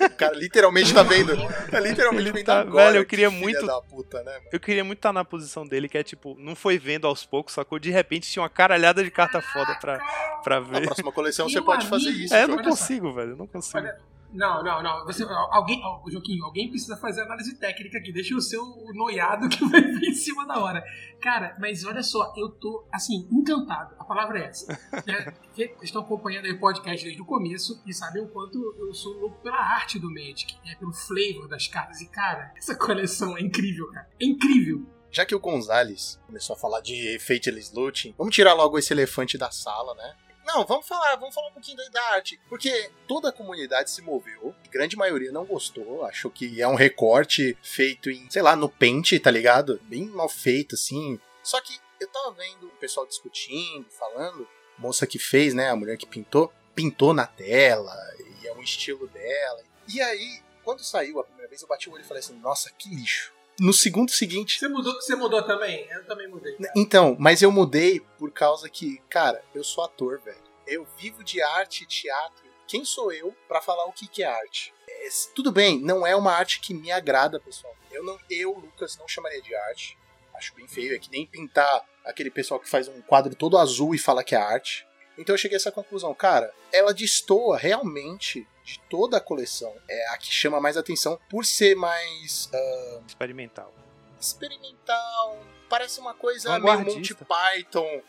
O 0.00 0.16
cara 0.16 0.34
literalmente 0.36 0.92
tá 0.92 1.02
vendo. 1.02 1.32
Tá 1.70 1.78
literalmente 1.80 2.22
Ele 2.28 2.32
vendo 2.32 2.46
tá- 2.46 2.60
agora. 2.60 2.86
velho, 2.86 2.96
eu 2.98 3.04
que 3.04 3.10
queria 3.10 3.30
filha 3.30 3.40
muito- 3.40 3.66
da 3.66 3.80
puta, 3.82 4.22
né, 4.22 4.32
mano? 4.32 4.48
Eu 4.52 4.58
queria 4.60 4.82
muito 4.84 4.98
estar 4.98 5.12
na 5.12 5.24
posição 5.24 5.66
dele, 5.66 5.88
que 5.88 5.96
é 5.98 6.02
tipo, 6.02 6.34
não 6.38 6.56
foi 6.56 6.78
vendo 6.78 7.06
aos 7.06 7.24
poucos, 7.24 7.54
sacou? 7.54 7.78
De 7.78 7.90
repente 7.90 8.28
tinha 8.30 8.42
uma 8.42 8.50
caralhada 8.50 9.04
de 9.04 9.10
carta 9.10 9.40
foda 9.40 9.74
pra, 9.76 9.98
pra 10.42 10.60
Na 10.60 10.66
ver. 10.80 10.86
próxima 10.86 11.12
coleção 11.12 11.48
você 11.48 11.54
Meu 11.56 11.64
pode 11.64 11.86
fazer 11.86 12.08
amigo. 12.08 12.24
isso. 12.24 12.34
É, 12.34 12.42
eu 12.44 12.48
não 12.48 12.58
só. 12.58 12.70
consigo, 12.70 13.12
velho, 13.12 13.30
eu 13.30 13.36
não 13.36 13.46
consigo. 13.46 13.78
Olha, 13.78 13.96
não, 14.32 14.62
não, 14.62 14.82
não. 14.82 15.04
Você, 15.04 15.24
alguém, 15.50 15.80
ó, 15.84 16.00
Joaquim, 16.08 16.40
alguém 16.42 16.68
precisa 16.70 16.96
fazer 16.96 17.22
análise 17.22 17.54
técnica 17.56 17.98
aqui. 17.98 18.12
Deixa 18.12 18.34
o 18.34 18.40
seu 18.40 18.64
noiado 18.94 19.48
que 19.48 19.64
vai 19.68 19.82
vir 19.82 20.08
em 20.08 20.14
cima 20.14 20.46
da 20.46 20.58
hora. 20.58 20.82
Cara, 21.20 21.56
mas 21.60 21.84
olha 21.84 22.02
só, 22.02 22.32
eu 22.36 22.48
tô, 22.48 22.86
assim, 22.92 23.28
encantado. 23.30 23.94
A 23.98 24.04
palavra 24.04 24.38
é 24.38 24.44
essa. 24.46 24.72
né? 25.06 25.34
Estão 25.82 26.02
acompanhando 26.02 26.46
aí 26.46 26.52
o 26.52 26.60
podcast 26.60 27.04
desde 27.04 27.20
o 27.20 27.26
começo 27.26 27.82
e 27.86 27.92
sabem 27.92 28.22
o 28.22 28.28
quanto 28.28 28.58
eu 28.78 28.94
sou 28.94 29.12
louco 29.20 29.40
pela 29.42 29.58
arte 29.58 29.98
do 29.98 30.10
Magic, 30.10 30.56
né? 30.64 30.74
pelo 30.76 30.92
flavor 30.92 31.48
das 31.48 31.68
cartas. 31.68 32.00
E, 32.00 32.08
cara, 32.08 32.52
essa 32.56 32.74
coleção 32.74 33.36
é 33.36 33.42
incrível, 33.42 33.88
cara. 33.92 34.08
É 34.20 34.24
incrível. 34.24 34.86
Já 35.10 35.26
que 35.26 35.34
o 35.34 35.40
Gonzalez 35.40 36.18
começou 36.26 36.56
a 36.56 36.58
falar 36.58 36.80
de 36.80 37.18
Fateless 37.18 37.70
Looting, 37.74 38.14
vamos 38.16 38.34
tirar 38.34 38.54
logo 38.54 38.78
esse 38.78 38.94
elefante 38.94 39.36
da 39.36 39.50
sala, 39.50 39.94
né? 39.94 40.14
Não, 40.44 40.66
vamos 40.66 40.86
falar, 40.86 41.16
vamos 41.16 41.34
falar 41.34 41.48
um 41.48 41.52
pouquinho 41.52 41.76
da, 41.90 42.02
arte. 42.10 42.40
Porque 42.48 42.90
toda 43.06 43.28
a 43.28 43.32
comunidade 43.32 43.90
se 43.90 44.02
moveu, 44.02 44.54
a 44.64 44.68
grande 44.68 44.96
maioria 44.96 45.32
não 45.32 45.44
gostou, 45.44 46.04
achou 46.04 46.30
que 46.30 46.60
é 46.60 46.68
um 46.68 46.74
recorte 46.74 47.56
feito 47.62 48.10
em, 48.10 48.28
sei 48.30 48.42
lá, 48.42 48.56
no 48.56 48.68
pente, 48.68 49.18
tá 49.18 49.30
ligado? 49.30 49.80
Bem 49.84 50.06
mal 50.06 50.28
feito, 50.28 50.74
assim. 50.74 51.18
Só 51.42 51.60
que 51.60 51.78
eu 52.00 52.08
tava 52.08 52.32
vendo 52.32 52.66
o 52.66 52.76
pessoal 52.80 53.06
discutindo, 53.06 53.86
falando, 53.90 54.48
moça 54.76 55.06
que 55.06 55.18
fez, 55.18 55.54
né, 55.54 55.70
a 55.70 55.76
mulher 55.76 55.96
que 55.96 56.06
pintou, 56.06 56.52
pintou 56.74 57.14
na 57.14 57.26
tela, 57.26 57.96
e 58.42 58.46
é 58.46 58.54
um 58.54 58.60
estilo 58.60 59.06
dela. 59.08 59.62
E 59.86 60.00
aí, 60.00 60.42
quando 60.64 60.82
saiu 60.82 61.20
a 61.20 61.24
primeira 61.24 61.48
vez, 61.48 61.62
eu 61.62 61.68
bati 61.68 61.88
o 61.88 61.92
olho 61.92 62.02
e 62.02 62.06
falei 62.06 62.20
assim, 62.20 62.38
nossa, 62.38 62.70
que 62.70 62.88
lixo. 62.88 63.32
No 63.60 63.72
segundo 63.72 64.10
seguinte, 64.10 64.58
Você 64.58 64.68
mudou, 64.68 64.94
você 64.94 65.14
mudou 65.14 65.42
também? 65.42 65.86
Eu 65.90 66.04
também 66.06 66.28
mudei. 66.28 66.56
então, 66.76 67.16
mas 67.18 67.42
eu 67.42 67.52
mudei 67.52 68.00
por 68.18 68.30
causa 68.32 68.68
que, 68.68 69.00
cara, 69.08 69.42
eu 69.54 69.62
sou 69.62 69.84
ator, 69.84 70.20
velho. 70.20 70.42
Eu 70.66 70.86
vivo 70.98 71.22
de 71.22 71.42
arte, 71.42 71.86
teatro. 71.86 72.44
Quem 72.66 72.84
sou 72.84 73.12
eu 73.12 73.36
pra 73.46 73.60
falar 73.60 73.84
o 73.84 73.92
que, 73.92 74.08
que 74.08 74.22
é 74.22 74.26
arte? 74.26 74.72
É, 74.88 75.08
tudo 75.34 75.52
bem, 75.52 75.80
não 75.80 76.06
é 76.06 76.16
uma 76.16 76.32
arte 76.32 76.60
que 76.60 76.72
me 76.72 76.90
agrada, 76.90 77.38
pessoal. 77.38 77.74
Eu, 77.90 78.02
não, 78.04 78.18
eu, 78.30 78.52
Lucas, 78.52 78.96
não 78.96 79.06
chamaria 79.06 79.42
de 79.42 79.54
arte. 79.54 79.98
Acho 80.34 80.54
bem 80.54 80.66
feio. 80.66 80.94
É 80.94 80.98
que 80.98 81.10
nem 81.10 81.26
pintar 81.26 81.84
aquele 82.04 82.30
pessoal 82.30 82.58
que 82.58 82.68
faz 82.68 82.88
um 82.88 83.02
quadro 83.02 83.34
todo 83.34 83.58
azul 83.58 83.94
e 83.94 83.98
fala 83.98 84.24
que 84.24 84.34
é 84.34 84.38
arte. 84.38 84.86
Então 85.18 85.34
eu 85.34 85.38
cheguei 85.38 85.56
a 85.56 85.60
essa 85.60 85.70
conclusão. 85.70 86.14
Cara, 86.14 86.52
ela 86.72 86.94
destoa 86.94 87.58
realmente 87.58 88.46
de 88.64 88.78
toda 88.88 89.16
a 89.16 89.20
coleção. 89.20 89.74
É 89.88 90.08
a 90.10 90.18
que 90.18 90.32
chama 90.32 90.60
mais 90.60 90.76
atenção 90.76 91.18
por 91.28 91.44
ser 91.44 91.74
mais 91.74 92.48
ah, 92.52 93.00
Experimental. 93.06 93.72
experimental, 94.20 95.38
parece 95.68 96.00
uma 96.00 96.14
coisa 96.14 96.58
meio 96.58 96.80
Monty. 96.80 97.14
Python. 97.14 98.02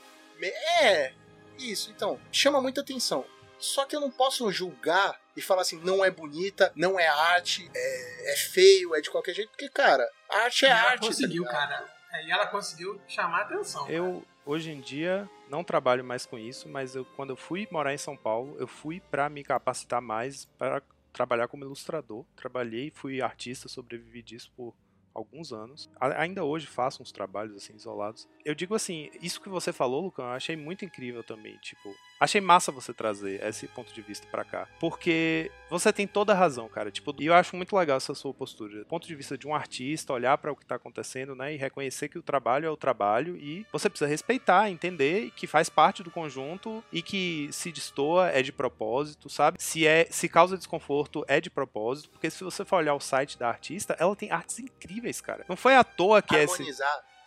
É, 0.81 1.13
isso, 1.57 1.91
então, 1.91 2.19
chama 2.31 2.61
muita 2.61 2.81
atenção. 2.81 3.25
Só 3.59 3.85
que 3.85 3.95
eu 3.95 4.01
não 4.01 4.11
posso 4.11 4.51
julgar 4.51 5.19
e 5.37 5.41
falar 5.41 5.61
assim, 5.61 5.79
não 5.79 6.03
é 6.03 6.11
bonita, 6.11 6.71
não 6.75 6.99
é 6.99 7.07
arte, 7.07 7.69
é, 7.73 8.33
é 8.33 8.35
feio, 8.35 8.93
é 8.93 8.99
de 8.99 9.09
qualquer 9.09 9.33
jeito, 9.33 9.49
porque, 9.51 9.69
cara, 9.69 10.05
arte 10.29 10.65
é 10.65 10.67
e 10.67 10.71
ela 10.71 10.81
arte. 10.81 11.01
tá 11.01 11.07
conseguiu, 11.07 11.43
ligado? 11.43 11.53
cara. 11.69 11.93
É, 12.11 12.25
e 12.25 12.31
ela 12.31 12.45
conseguiu 12.47 13.01
chamar 13.07 13.39
a 13.39 13.41
atenção. 13.43 13.83
cara. 13.83 13.93
Eu, 13.93 14.23
hoje 14.45 14.69
em 14.71 14.81
dia, 14.81 15.29
não 15.53 15.63
trabalho 15.63 16.03
mais 16.03 16.25
com 16.25 16.37
isso, 16.39 16.67
mas 16.67 16.95
eu, 16.95 17.05
quando 17.15 17.29
eu 17.29 17.35
fui 17.35 17.67
morar 17.69 17.93
em 17.93 17.97
São 17.97 18.17
Paulo, 18.17 18.55
eu 18.57 18.67
fui 18.67 18.99
pra 18.99 19.29
me 19.29 19.43
capacitar 19.43 20.01
mais 20.01 20.45
para 20.57 20.81
trabalhar 21.13 21.47
como 21.47 21.63
ilustrador. 21.63 22.25
Trabalhei, 22.35 22.89
fui 22.89 23.21
artista, 23.21 23.69
sobrevivi 23.69 24.23
disso 24.23 24.51
por 24.57 24.73
alguns 25.13 25.53
anos. 25.53 25.91
Ainda 26.17 26.43
hoje 26.43 26.65
faço 26.65 27.03
uns 27.03 27.11
trabalhos 27.11 27.55
assim 27.55 27.75
isolados. 27.75 28.27
Eu 28.43 28.55
digo 28.55 28.73
assim, 28.73 29.11
isso 29.21 29.39
que 29.39 29.47
você 29.47 29.71
falou, 29.71 30.01
Lucão, 30.01 30.25
eu 30.25 30.31
achei 30.31 30.55
muito 30.55 30.83
incrível 30.83 31.23
também, 31.23 31.55
tipo, 31.57 31.93
achei 32.23 32.41
massa 32.41 32.71
você 32.71 32.93
trazer 32.93 33.43
esse 33.43 33.67
ponto 33.67 33.93
de 33.93 34.01
vista 34.01 34.25
pra 34.31 34.43
cá, 34.43 34.67
porque 34.79 35.51
você 35.69 35.91
tem 35.91 36.07
toda 36.07 36.33
a 36.33 36.35
razão, 36.35 36.67
cara. 36.69 36.91
Tipo, 36.91 37.15
e 37.19 37.25
eu 37.25 37.33
acho 37.33 37.55
muito 37.55 37.75
legal 37.75 37.97
essa 37.97 38.13
sua 38.13 38.33
postura, 38.33 38.79
do 38.79 38.85
ponto 38.85 39.07
de 39.07 39.15
vista 39.15 39.37
de 39.37 39.47
um 39.47 39.55
artista, 39.55 40.13
olhar 40.13 40.37
pra 40.37 40.51
o 40.51 40.55
que 40.55 40.65
tá 40.65 40.75
acontecendo, 40.75 41.35
né, 41.35 41.53
e 41.53 41.57
reconhecer 41.57 42.09
que 42.09 42.17
o 42.17 42.23
trabalho 42.23 42.65
é 42.65 42.69
o 42.69 42.77
trabalho 42.77 43.35
e 43.37 43.65
você 43.71 43.89
precisa 43.89 44.09
respeitar, 44.09 44.69
entender 44.69 45.31
que 45.31 45.47
faz 45.47 45.69
parte 45.69 46.03
do 46.03 46.11
conjunto 46.11 46.83
e 46.91 47.01
que 47.01 47.49
se 47.51 47.71
destoa 47.71 48.29
é 48.29 48.41
de 48.41 48.51
propósito, 48.51 49.29
sabe? 49.29 49.61
Se 49.61 49.85
é, 49.87 50.07
se 50.09 50.29
causa 50.29 50.57
desconforto 50.57 51.25
é 51.27 51.41
de 51.41 51.49
propósito, 51.49 52.09
porque 52.09 52.29
se 52.29 52.43
você 52.43 52.63
for 52.63 52.77
olhar 52.77 52.93
o 52.93 52.99
site 52.99 53.37
da 53.37 53.47
artista, 53.47 53.95
ela 53.99 54.15
tem 54.15 54.31
artes 54.31 54.59
incríveis, 54.59 55.21
cara. 55.21 55.45
Não 55.47 55.55
foi 55.55 55.75
à 55.75 55.83
toa 55.83 56.21
que 56.21 56.35
esse 56.35 56.63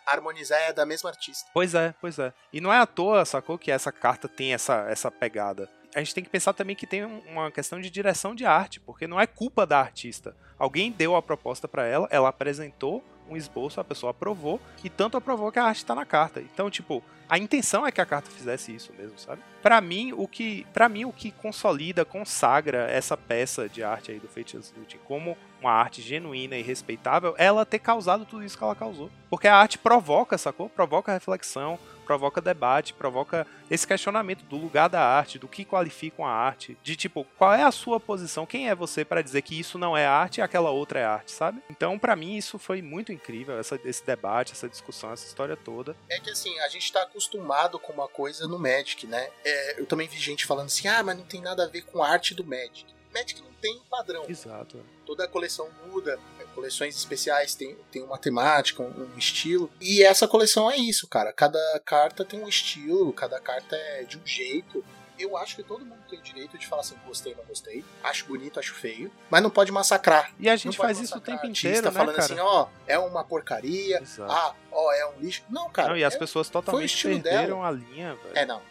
Harmonizar, 0.07 0.59
é 0.61 0.73
da 0.73 0.85
mesma 0.85 1.09
artista. 1.09 1.49
Pois 1.53 1.75
é, 1.75 1.93
pois 1.99 2.17
é. 2.17 2.33
E 2.53 2.61
não 2.61 2.71
é 2.71 2.79
à 2.79 2.85
toa, 2.85 3.25
sacou, 3.25 3.57
que 3.57 3.69
essa 3.71 3.91
carta 3.91 4.27
tem 4.27 4.53
essa, 4.53 4.85
essa 4.89 5.11
pegada. 5.11 5.69
A 5.95 5.99
gente 5.99 6.13
tem 6.13 6.23
que 6.23 6.29
pensar 6.29 6.53
também 6.53 6.75
que 6.75 6.85
tem 6.87 7.05
um- 7.05 7.19
uma 7.27 7.51
questão 7.51 7.79
de 7.81 7.89
direção 7.89 8.35
de 8.35 8.45
arte, 8.45 8.79
porque 8.79 9.07
não 9.07 9.19
é 9.19 9.25
culpa 9.25 9.65
da 9.65 9.79
artista. 9.79 10.35
Alguém 10.59 10.91
deu 10.91 11.15
a 11.15 11.21
proposta 11.21 11.67
pra 11.67 11.85
ela, 11.85 12.07
ela 12.11 12.29
apresentou 12.29 13.03
um 13.29 13.35
esboço, 13.35 13.79
a 13.81 13.83
pessoa 13.83 14.11
aprovou, 14.11 14.59
e 14.83 14.89
tanto 14.89 15.17
aprovou 15.17 15.51
que 15.51 15.59
a 15.59 15.65
arte 15.65 15.85
tá 15.85 15.93
na 15.93 16.05
carta. 16.05 16.39
Então, 16.39 16.69
tipo, 16.69 17.03
a 17.27 17.37
intenção 17.37 17.85
é 17.85 17.91
que 17.91 17.99
a 17.99 18.05
carta 18.05 18.31
fizesse 18.31 18.73
isso 18.73 18.93
mesmo, 18.97 19.17
sabe? 19.19 19.41
Pra 19.61 19.81
mim, 19.81 20.13
o 20.15 20.27
que, 20.27 20.65
para 20.71 20.87
mim 20.87 21.03
o 21.03 21.11
que 21.11 21.31
consolida, 21.31 22.05
consagra 22.05 22.89
essa 22.89 23.17
peça 23.17 23.67
de 23.67 23.83
arte 23.83 24.11
aí 24.11 24.19
do 24.19 24.29
Fates 24.29 24.73
Looting 24.77 24.99
como 25.05 25.37
uma 25.61 25.71
arte 25.71 26.01
genuína 26.01 26.55
e 26.57 26.61
respeitável, 26.61 27.33
ela 27.37 27.65
ter 27.65 27.79
causado 27.79 28.25
tudo 28.25 28.43
isso 28.43 28.57
que 28.57 28.63
ela 28.63 28.75
causou. 28.75 29.09
Porque 29.29 29.47
a 29.47 29.55
arte 29.55 29.77
provoca, 29.77 30.37
sacou? 30.37 30.69
Provoca 30.69 31.11
reflexão, 31.13 31.77
provoca 32.05 32.39
debate, 32.39 32.93
provoca 32.93 33.45
esse 33.69 33.85
questionamento 33.85 34.43
do 34.45 34.55
lugar 34.55 34.87
da 34.87 35.01
arte, 35.03 35.37
do 35.37 35.47
que 35.47 35.65
qualifica 35.65 36.21
uma 36.21 36.29
arte, 36.31 36.77
de 36.81 36.95
tipo, 36.95 37.25
qual 37.37 37.53
é 37.53 37.63
a 37.63 37.71
sua 37.71 37.99
posição, 37.99 38.45
quem 38.45 38.69
é 38.69 38.73
você 38.75 39.03
para 39.03 39.21
dizer 39.21 39.41
que 39.41 39.59
isso 39.59 39.77
não 39.77 39.97
é 39.97 40.05
arte 40.05 40.37
e 40.37 40.41
aquela 40.41 40.69
outra 40.69 40.99
é 41.01 41.03
arte, 41.03 41.31
sabe? 41.33 41.61
Então, 41.69 41.99
pra 41.99 42.15
mim, 42.15 42.37
isso 42.37 42.57
foi 42.57 42.81
muito 42.81 43.11
incrível, 43.11 43.59
essa- 43.59 43.77
esse 43.83 44.05
debate, 44.05 44.53
essa 44.53 44.69
discussão, 44.69 45.11
essa 45.11 45.25
história 45.27 45.57
toda. 45.57 45.97
É 46.09 46.17
que 46.19 46.29
assim, 46.29 46.57
a 46.59 46.69
gente 46.69 46.93
tá 46.93 47.01
acostumado 47.03 47.77
com 47.77 47.91
uma 47.91 48.07
coisa 48.07 48.47
no 48.47 48.57
Magic, 48.57 49.05
né? 49.05 49.27
É, 49.43 49.81
eu 49.81 49.85
também 49.85 50.07
vi 50.07 50.17
gente 50.17 50.45
falando 50.45 50.67
assim, 50.67 50.87
ah, 50.87 51.03
mas 51.03 51.17
não 51.17 51.25
tem 51.25 51.41
nada 51.41 51.65
a 51.65 51.67
ver 51.67 51.81
com 51.81 52.01
a 52.01 52.07
arte 52.09 52.33
do 52.33 52.45
Magic. 52.45 52.85
Magic 53.13 53.41
tem 53.61 53.79
padrão. 53.89 54.25
Exato. 54.27 54.79
Toda 55.05 55.25
a 55.25 55.27
coleção 55.27 55.67
muda, 55.87 56.19
coleções 56.57 56.95
especiais 56.95 57.53
tem, 57.53 57.77
tem 57.91 58.01
uma 58.01 58.17
temática, 58.17 58.81
um, 58.81 58.87
um 59.13 59.17
estilo. 59.17 59.69
E 59.79 60.03
essa 60.03 60.27
coleção 60.27 60.71
é 60.71 60.75
isso, 60.75 61.07
cara. 61.07 61.31
Cada 61.31 61.59
carta 61.85 62.25
tem 62.25 62.43
um 62.43 62.47
estilo, 62.47 63.13
cada 63.13 63.39
carta 63.39 63.75
é 63.75 64.03
de 64.03 64.17
um 64.17 64.25
jeito. 64.25 64.83
Eu 65.19 65.37
acho 65.37 65.55
que 65.55 65.63
todo 65.63 65.85
mundo 65.85 66.01
tem 66.09 66.17
o 66.17 66.21
direito 66.21 66.57
de 66.57 66.67
falar 66.67 66.81
assim, 66.81 66.95
gostei, 67.05 67.35
não 67.35 67.43
gostei, 67.45 67.83
acho 68.03 68.25
bonito, 68.25 68.59
acho 68.59 68.73
feio, 68.73 69.11
mas 69.31 69.41
não 69.41 69.49
pode 69.49 69.71
massacrar. 69.71 70.31
E 70.39 70.47
a 70.47 70.55
gente 70.55 70.77
faz 70.77 70.99
isso 70.99 71.17
o 71.17 71.21
tempo 71.21 71.45
artista 71.45 71.67
inteiro, 71.67 71.85
né, 71.87 71.91
falando 71.91 72.15
cara? 72.15 72.25
assim, 72.25 72.39
ó, 72.39 72.67
é 72.85 72.99
uma 72.99 73.23
porcaria, 73.23 73.99
Exato. 73.99 74.31
ah, 74.31 74.55
ó, 74.71 74.91
é 74.93 75.07
um 75.07 75.19
lixo. 75.19 75.43
Não, 75.49 75.69
cara. 75.69 75.89
não, 75.89 75.97
e 75.97 76.03
as 76.03 76.13
é- 76.13 76.19
pessoas 76.19 76.49
totalmente 76.49 77.01
perderam 77.01 77.61
dela. 77.61 77.67
a 77.67 77.71
linha, 77.71 78.15
velho. 78.15 78.37
É, 78.37 78.45
não. 78.45 78.61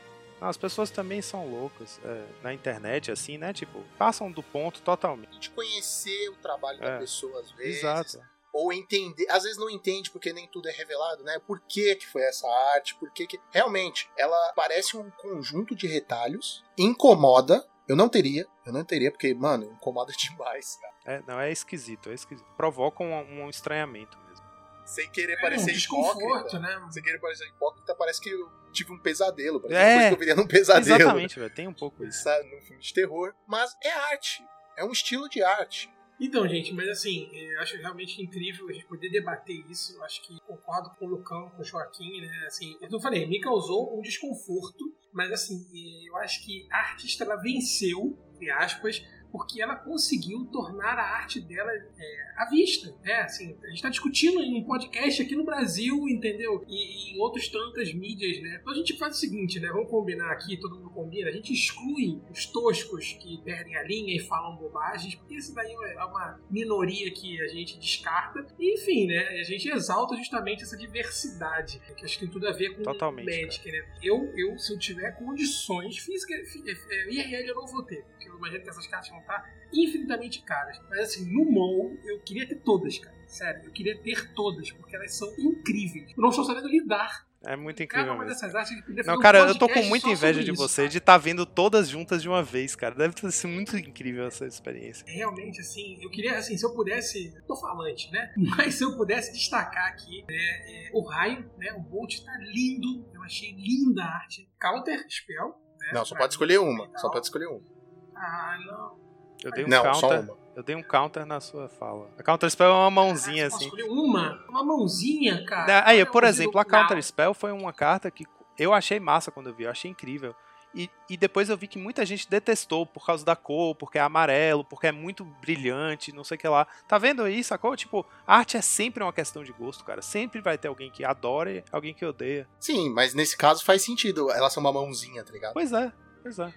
As 0.48 0.56
pessoas 0.56 0.90
também 0.90 1.20
são 1.22 1.48
loucas 1.50 2.00
é, 2.04 2.26
na 2.42 2.52
internet, 2.54 3.10
assim, 3.10 3.36
né? 3.38 3.52
Tipo, 3.52 3.82
passam 3.98 4.30
do 4.30 4.42
ponto 4.42 4.80
totalmente. 4.82 5.38
De 5.38 5.50
conhecer 5.50 6.28
o 6.30 6.36
trabalho 6.36 6.78
da 6.80 6.90
É. 6.90 6.98
pessoa 6.98 7.40
às 7.40 7.50
vezes. 7.52 7.78
Exato. 7.78 8.18
ou 8.58 8.72
entender, 8.72 9.26
às 9.28 9.42
vezes 9.42 9.58
não 9.58 9.68
entende 9.68 10.10
porque 10.10 10.32
nem 10.32 10.48
tudo 10.48 10.66
é 10.66 10.72
revelado, 10.72 11.22
né? 11.22 11.38
Por 11.46 11.60
que 11.68 11.94
que 11.96 12.06
foi 12.06 12.22
essa 12.22 12.48
arte, 12.74 12.94
por 12.94 13.12
que 13.12 13.26
que... 13.26 13.38
Realmente, 13.50 14.08
ela 14.16 14.52
parece 14.56 14.96
um 14.96 15.10
conjunto 15.10 15.74
de 15.74 15.86
retalhos, 15.86 16.64
incomoda, 16.78 17.62
eu 17.86 17.94
não 17.94 18.08
teria, 18.08 18.46
eu 18.64 18.72
não 18.72 18.82
teria, 18.82 19.10
porque, 19.10 19.34
mano, 19.34 19.64
incomoda 19.72 20.10
demais, 20.16 20.78
cara. 20.80 20.94
É, 21.04 21.22
não, 21.26 21.38
é 21.38 21.52
esquisito, 21.52 22.08
é 22.08 22.14
esquisito. 22.14 22.46
Provoca 22.56 23.04
um, 23.04 23.42
um 23.44 23.50
estranhamento 23.50 24.16
mesmo. 24.26 24.46
Sem 24.86 25.10
querer 25.10 25.34
É 25.34 25.36
um 25.36 25.40
parecer 25.42 25.72
desconforto, 25.72 26.18
hipócrita, 26.22 26.58
né? 26.58 26.88
sem 26.90 27.02
querer 27.02 27.18
parecer 27.18 27.46
hipócrita, 27.48 27.94
parece 27.94 28.20
que 28.22 28.30
tive 28.76 28.92
um 28.92 28.98
pesadelo, 28.98 29.60
parece 29.60 29.78
É. 29.80 29.84
uma 29.84 29.92
coisa 29.94 30.08
que 30.08 30.14
eu 30.14 30.18
viria 30.18 30.34
num 30.36 30.46
pesadelo. 30.46 30.96
Exatamente, 31.00 31.38
velho, 31.40 31.54
tem 31.54 31.66
um 31.68 31.72
pouco 31.74 32.04
isso. 32.04 32.22
Sabe, 32.22 32.48
num 32.54 32.60
filme 32.62 32.82
de 32.82 32.92
terror, 32.94 33.34
mas 33.46 33.76
é 33.82 33.90
arte, 33.90 34.44
é 34.76 34.84
um 34.84 34.92
estilo 34.92 35.28
de 35.28 35.42
arte. 35.42 35.90
Então, 36.18 36.48
gente, 36.48 36.72
mas 36.72 36.88
assim, 36.88 37.28
eu 37.32 37.60
acho 37.60 37.76
realmente 37.76 38.22
incrível 38.22 38.66
a 38.68 38.72
gente 38.72 38.86
poder 38.86 39.10
debater 39.10 39.62
isso. 39.70 39.94
Eu 39.96 40.02
acho 40.02 40.22
que 40.22 40.40
concordo 40.46 40.88
com 40.98 41.04
o 41.04 41.08
Lucão, 41.10 41.50
com 41.50 41.60
o 41.60 41.64
Joaquim, 41.64 42.22
né? 42.22 42.44
Assim, 42.46 42.74
eu 42.80 42.88
não 42.88 42.98
falei, 42.98 43.26
me 43.26 43.38
causou 43.38 43.98
um 43.98 44.00
desconforto, 44.00 44.82
mas 45.12 45.30
assim, 45.30 45.66
eu 46.06 46.16
acho 46.16 46.42
que 46.42 46.66
a 46.72 46.78
artista 46.78 47.22
ela 47.22 47.36
venceu, 47.36 48.16
entre 48.34 48.50
aspas, 48.50 49.02
porque 49.32 49.60
ela 49.60 49.76
conseguiu 49.76 50.44
tornar 50.46 50.98
a 50.98 51.16
arte 51.18 51.40
dela 51.40 51.70
é, 51.72 52.24
à 52.36 52.48
vista, 52.48 52.94
né? 53.04 53.14
Assim, 53.20 53.56
a 53.62 53.66
gente 53.68 53.76
está 53.76 53.88
discutindo 53.88 54.40
em 54.40 54.60
um 54.60 54.64
podcast 54.64 55.22
aqui 55.22 55.34
no 55.34 55.44
Brasil, 55.44 56.08
entendeu? 56.08 56.64
E, 56.68 57.10
e 57.12 57.14
em 57.16 57.20
outras 57.20 57.48
tantas 57.48 57.92
mídias, 57.94 58.40
né? 58.42 58.58
Então 58.60 58.72
a 58.72 58.76
gente 58.76 58.96
faz 58.96 59.16
o 59.16 59.20
seguinte, 59.20 59.58
né? 59.60 59.68
Vamos 59.68 59.90
combinar 59.90 60.30
aqui, 60.32 60.56
todo 60.58 60.76
mundo 60.76 60.90
combina, 60.90 61.28
a 61.28 61.32
gente 61.32 61.52
exclui 61.52 62.20
os 62.30 62.46
toscos 62.46 63.12
que 63.20 63.40
perdem 63.42 63.76
a 63.76 63.82
linha 63.82 64.14
e 64.16 64.20
falam 64.20 64.56
bobagens, 64.56 65.14
porque 65.14 65.34
isso 65.36 65.54
daí 65.54 65.72
é 65.72 66.04
uma 66.04 66.40
minoria 66.50 67.10
que 67.10 67.40
a 67.42 67.48
gente 67.48 67.78
descarta. 67.78 68.46
E, 68.58 68.74
enfim, 68.74 69.06
né? 69.06 69.18
A 69.40 69.42
gente 69.44 69.68
exalta 69.68 70.16
justamente 70.16 70.62
essa 70.62 70.76
diversidade, 70.76 71.80
que 71.96 72.04
acho 72.04 72.14
que 72.18 72.24
tem 72.24 72.30
tudo 72.32 72.48
a 72.48 72.52
ver 72.52 72.76
com 72.76 72.82
Totalmente, 72.82 73.26
Magic, 73.46 73.70
né? 73.70 73.84
Eu, 74.02 74.32
eu, 74.36 74.58
se 74.58 74.72
eu 74.72 74.78
tiver 74.78 75.12
condições 75.18 75.98
físicas, 75.98 76.50
fi- 76.52 76.62
é, 76.68 77.10
IRL 77.12 77.48
eu 77.48 77.54
não 77.54 77.66
vou 77.66 77.82
ter, 77.82 78.04
eu 78.36 78.38
imagino 78.38 78.62
que 78.62 78.70
essas 78.70 78.86
cartas 78.86 79.08
vão 79.08 79.20
estar 79.20 79.44
infinitamente 79.72 80.42
caras. 80.42 80.78
Mas 80.88 81.00
assim, 81.00 81.32
no 81.32 81.50
mall, 81.50 81.96
eu 82.04 82.20
queria 82.20 82.46
ter 82.46 82.56
todas, 82.56 82.98
cara. 82.98 83.16
Sério, 83.26 83.62
eu 83.64 83.72
queria 83.72 83.98
ter 83.98 84.32
todas, 84.34 84.70
porque 84.70 84.94
elas 84.94 85.14
são 85.14 85.28
incríveis. 85.38 86.10
Eu 86.16 86.22
não 86.22 86.28
estou 86.28 86.44
sabendo 86.44 86.68
lidar. 86.68 87.26
É 87.44 87.54
muito 87.54 87.80
incrível 87.82 88.14
uma 88.14 88.24
mesmo. 88.24 88.44
artes 88.44 88.76
Não, 88.88 88.96
fazer 88.96 89.12
um 89.12 89.20
cara, 89.20 89.38
eu 89.38 89.58
tô 89.58 89.68
com 89.68 89.82
muita 89.84 90.08
inveja 90.08 90.42
de 90.42 90.50
isso, 90.50 90.60
você 90.60 90.82
cara. 90.82 90.88
de 90.88 90.98
estar 90.98 91.18
vendo 91.18 91.46
todas 91.46 91.88
juntas 91.88 92.22
de 92.22 92.28
uma 92.28 92.42
vez, 92.42 92.74
cara. 92.74 92.94
Deve 92.94 93.14
ter 93.14 93.30
sido 93.30 93.50
muito 93.50 93.76
incrível 93.76 94.26
essa 94.26 94.46
experiência. 94.46 95.04
realmente, 95.06 95.60
assim, 95.60 95.98
eu 96.02 96.10
queria, 96.10 96.38
assim, 96.38 96.56
se 96.56 96.64
eu 96.64 96.74
pudesse, 96.74 97.32
eu 97.36 97.42
tô 97.44 97.56
falante, 97.56 98.10
né? 98.10 98.32
Mas 98.56 98.74
se 98.74 98.84
eu 98.84 98.96
pudesse 98.96 99.32
destacar 99.32 99.86
aqui, 99.88 100.24
né, 100.28 100.34
é, 100.34 100.90
o 100.92 101.02
raio, 101.02 101.48
né, 101.58 101.72
o 101.74 101.80
Bolt 101.80 102.18
tá 102.24 102.36
lindo, 102.40 103.06
eu 103.14 103.22
achei 103.22 103.52
linda 103.52 104.02
a 104.02 104.16
arte. 104.16 104.48
Counter 104.60 105.04
Spell, 105.08 105.54
né? 105.78 105.90
Não, 105.92 106.04
só 106.04 106.14
pra 106.14 106.24
pode 106.24 106.34
escolher 106.34 106.58
uma, 106.58 106.90
só 106.98 107.10
pode 107.10 107.26
escolher 107.26 107.46
uma. 107.46 107.75
Ah, 108.16 108.56
não. 108.66 108.96
Eu 109.44 109.50
dei 109.52 109.64
um 109.64 109.68
Não, 109.68 109.82
só 109.94 110.00
counter. 110.08 110.20
uma. 110.20 110.46
Eu 110.56 110.62
dei 110.62 110.74
um 110.74 110.82
counter 110.82 111.26
na 111.26 111.38
sua 111.38 111.68
fala. 111.68 112.08
A 112.18 112.22
counter 112.22 112.50
spell 112.50 112.68
é 112.68 112.72
uma 112.72 112.90
mãozinha 112.90 113.44
Ah, 113.44 113.48
assim. 113.48 113.70
uma? 113.88 114.42
Uma 114.48 114.64
mãozinha, 114.64 115.44
cara. 115.44 115.86
Aí, 115.86 116.04
por 116.06 116.24
exemplo, 116.24 116.58
a. 116.58 116.64
Counter 116.64 117.02
Spell 117.02 117.34
foi 117.34 117.52
uma 117.52 117.72
carta 117.72 118.10
que 118.10 118.24
eu 118.58 118.72
achei 118.72 118.98
massa 118.98 119.30
quando 119.30 119.48
eu 119.50 119.54
vi, 119.54 119.64
eu 119.64 119.70
achei 119.70 119.90
incrível. 119.90 120.34
E, 120.74 120.90
e 121.08 121.16
depois 121.16 121.48
eu 121.48 121.56
vi 121.56 121.66
que 121.66 121.78
muita 121.78 122.04
gente 122.04 122.28
detestou 122.28 122.84
por 122.84 123.04
causa 123.06 123.24
da 123.24 123.34
cor, 123.36 123.74
porque 123.74 123.96
é 123.98 124.00
amarelo, 124.02 124.62
porque 124.64 124.86
é 124.86 124.92
muito 124.92 125.24
brilhante, 125.24 126.12
não 126.12 126.22
sei 126.24 126.36
o 126.36 126.38
que 126.40 126.48
lá. 126.48 126.66
Tá 126.86 126.98
vendo 126.98 127.22
aí, 127.22 127.42
sacou? 127.42 127.74
Tipo, 127.76 128.04
arte 128.26 128.56
é 128.58 128.62
sempre 128.62 129.02
uma 129.02 129.12
questão 129.12 129.42
de 129.42 129.52
gosto, 129.52 129.84
cara. 129.84 130.02
Sempre 130.02 130.40
vai 130.42 130.58
ter 130.58 130.68
alguém 130.68 130.90
que 130.90 131.02
adora 131.04 131.50
e 131.50 131.64
alguém 131.72 131.94
que 131.94 132.04
odeia. 132.04 132.46
Sim, 132.60 132.90
mas 132.92 133.14
nesse 133.14 133.36
caso 133.38 133.64
faz 133.64 133.82
sentido, 133.82 134.30
ela 134.30 134.50
ser 134.50 134.60
uma 134.60 134.72
mãozinha, 134.72 135.24
tá 135.24 135.32
ligado? 135.32 135.54
Pois 135.54 135.72
é, 135.72 135.90
pois 136.22 136.38
é. 136.38 136.52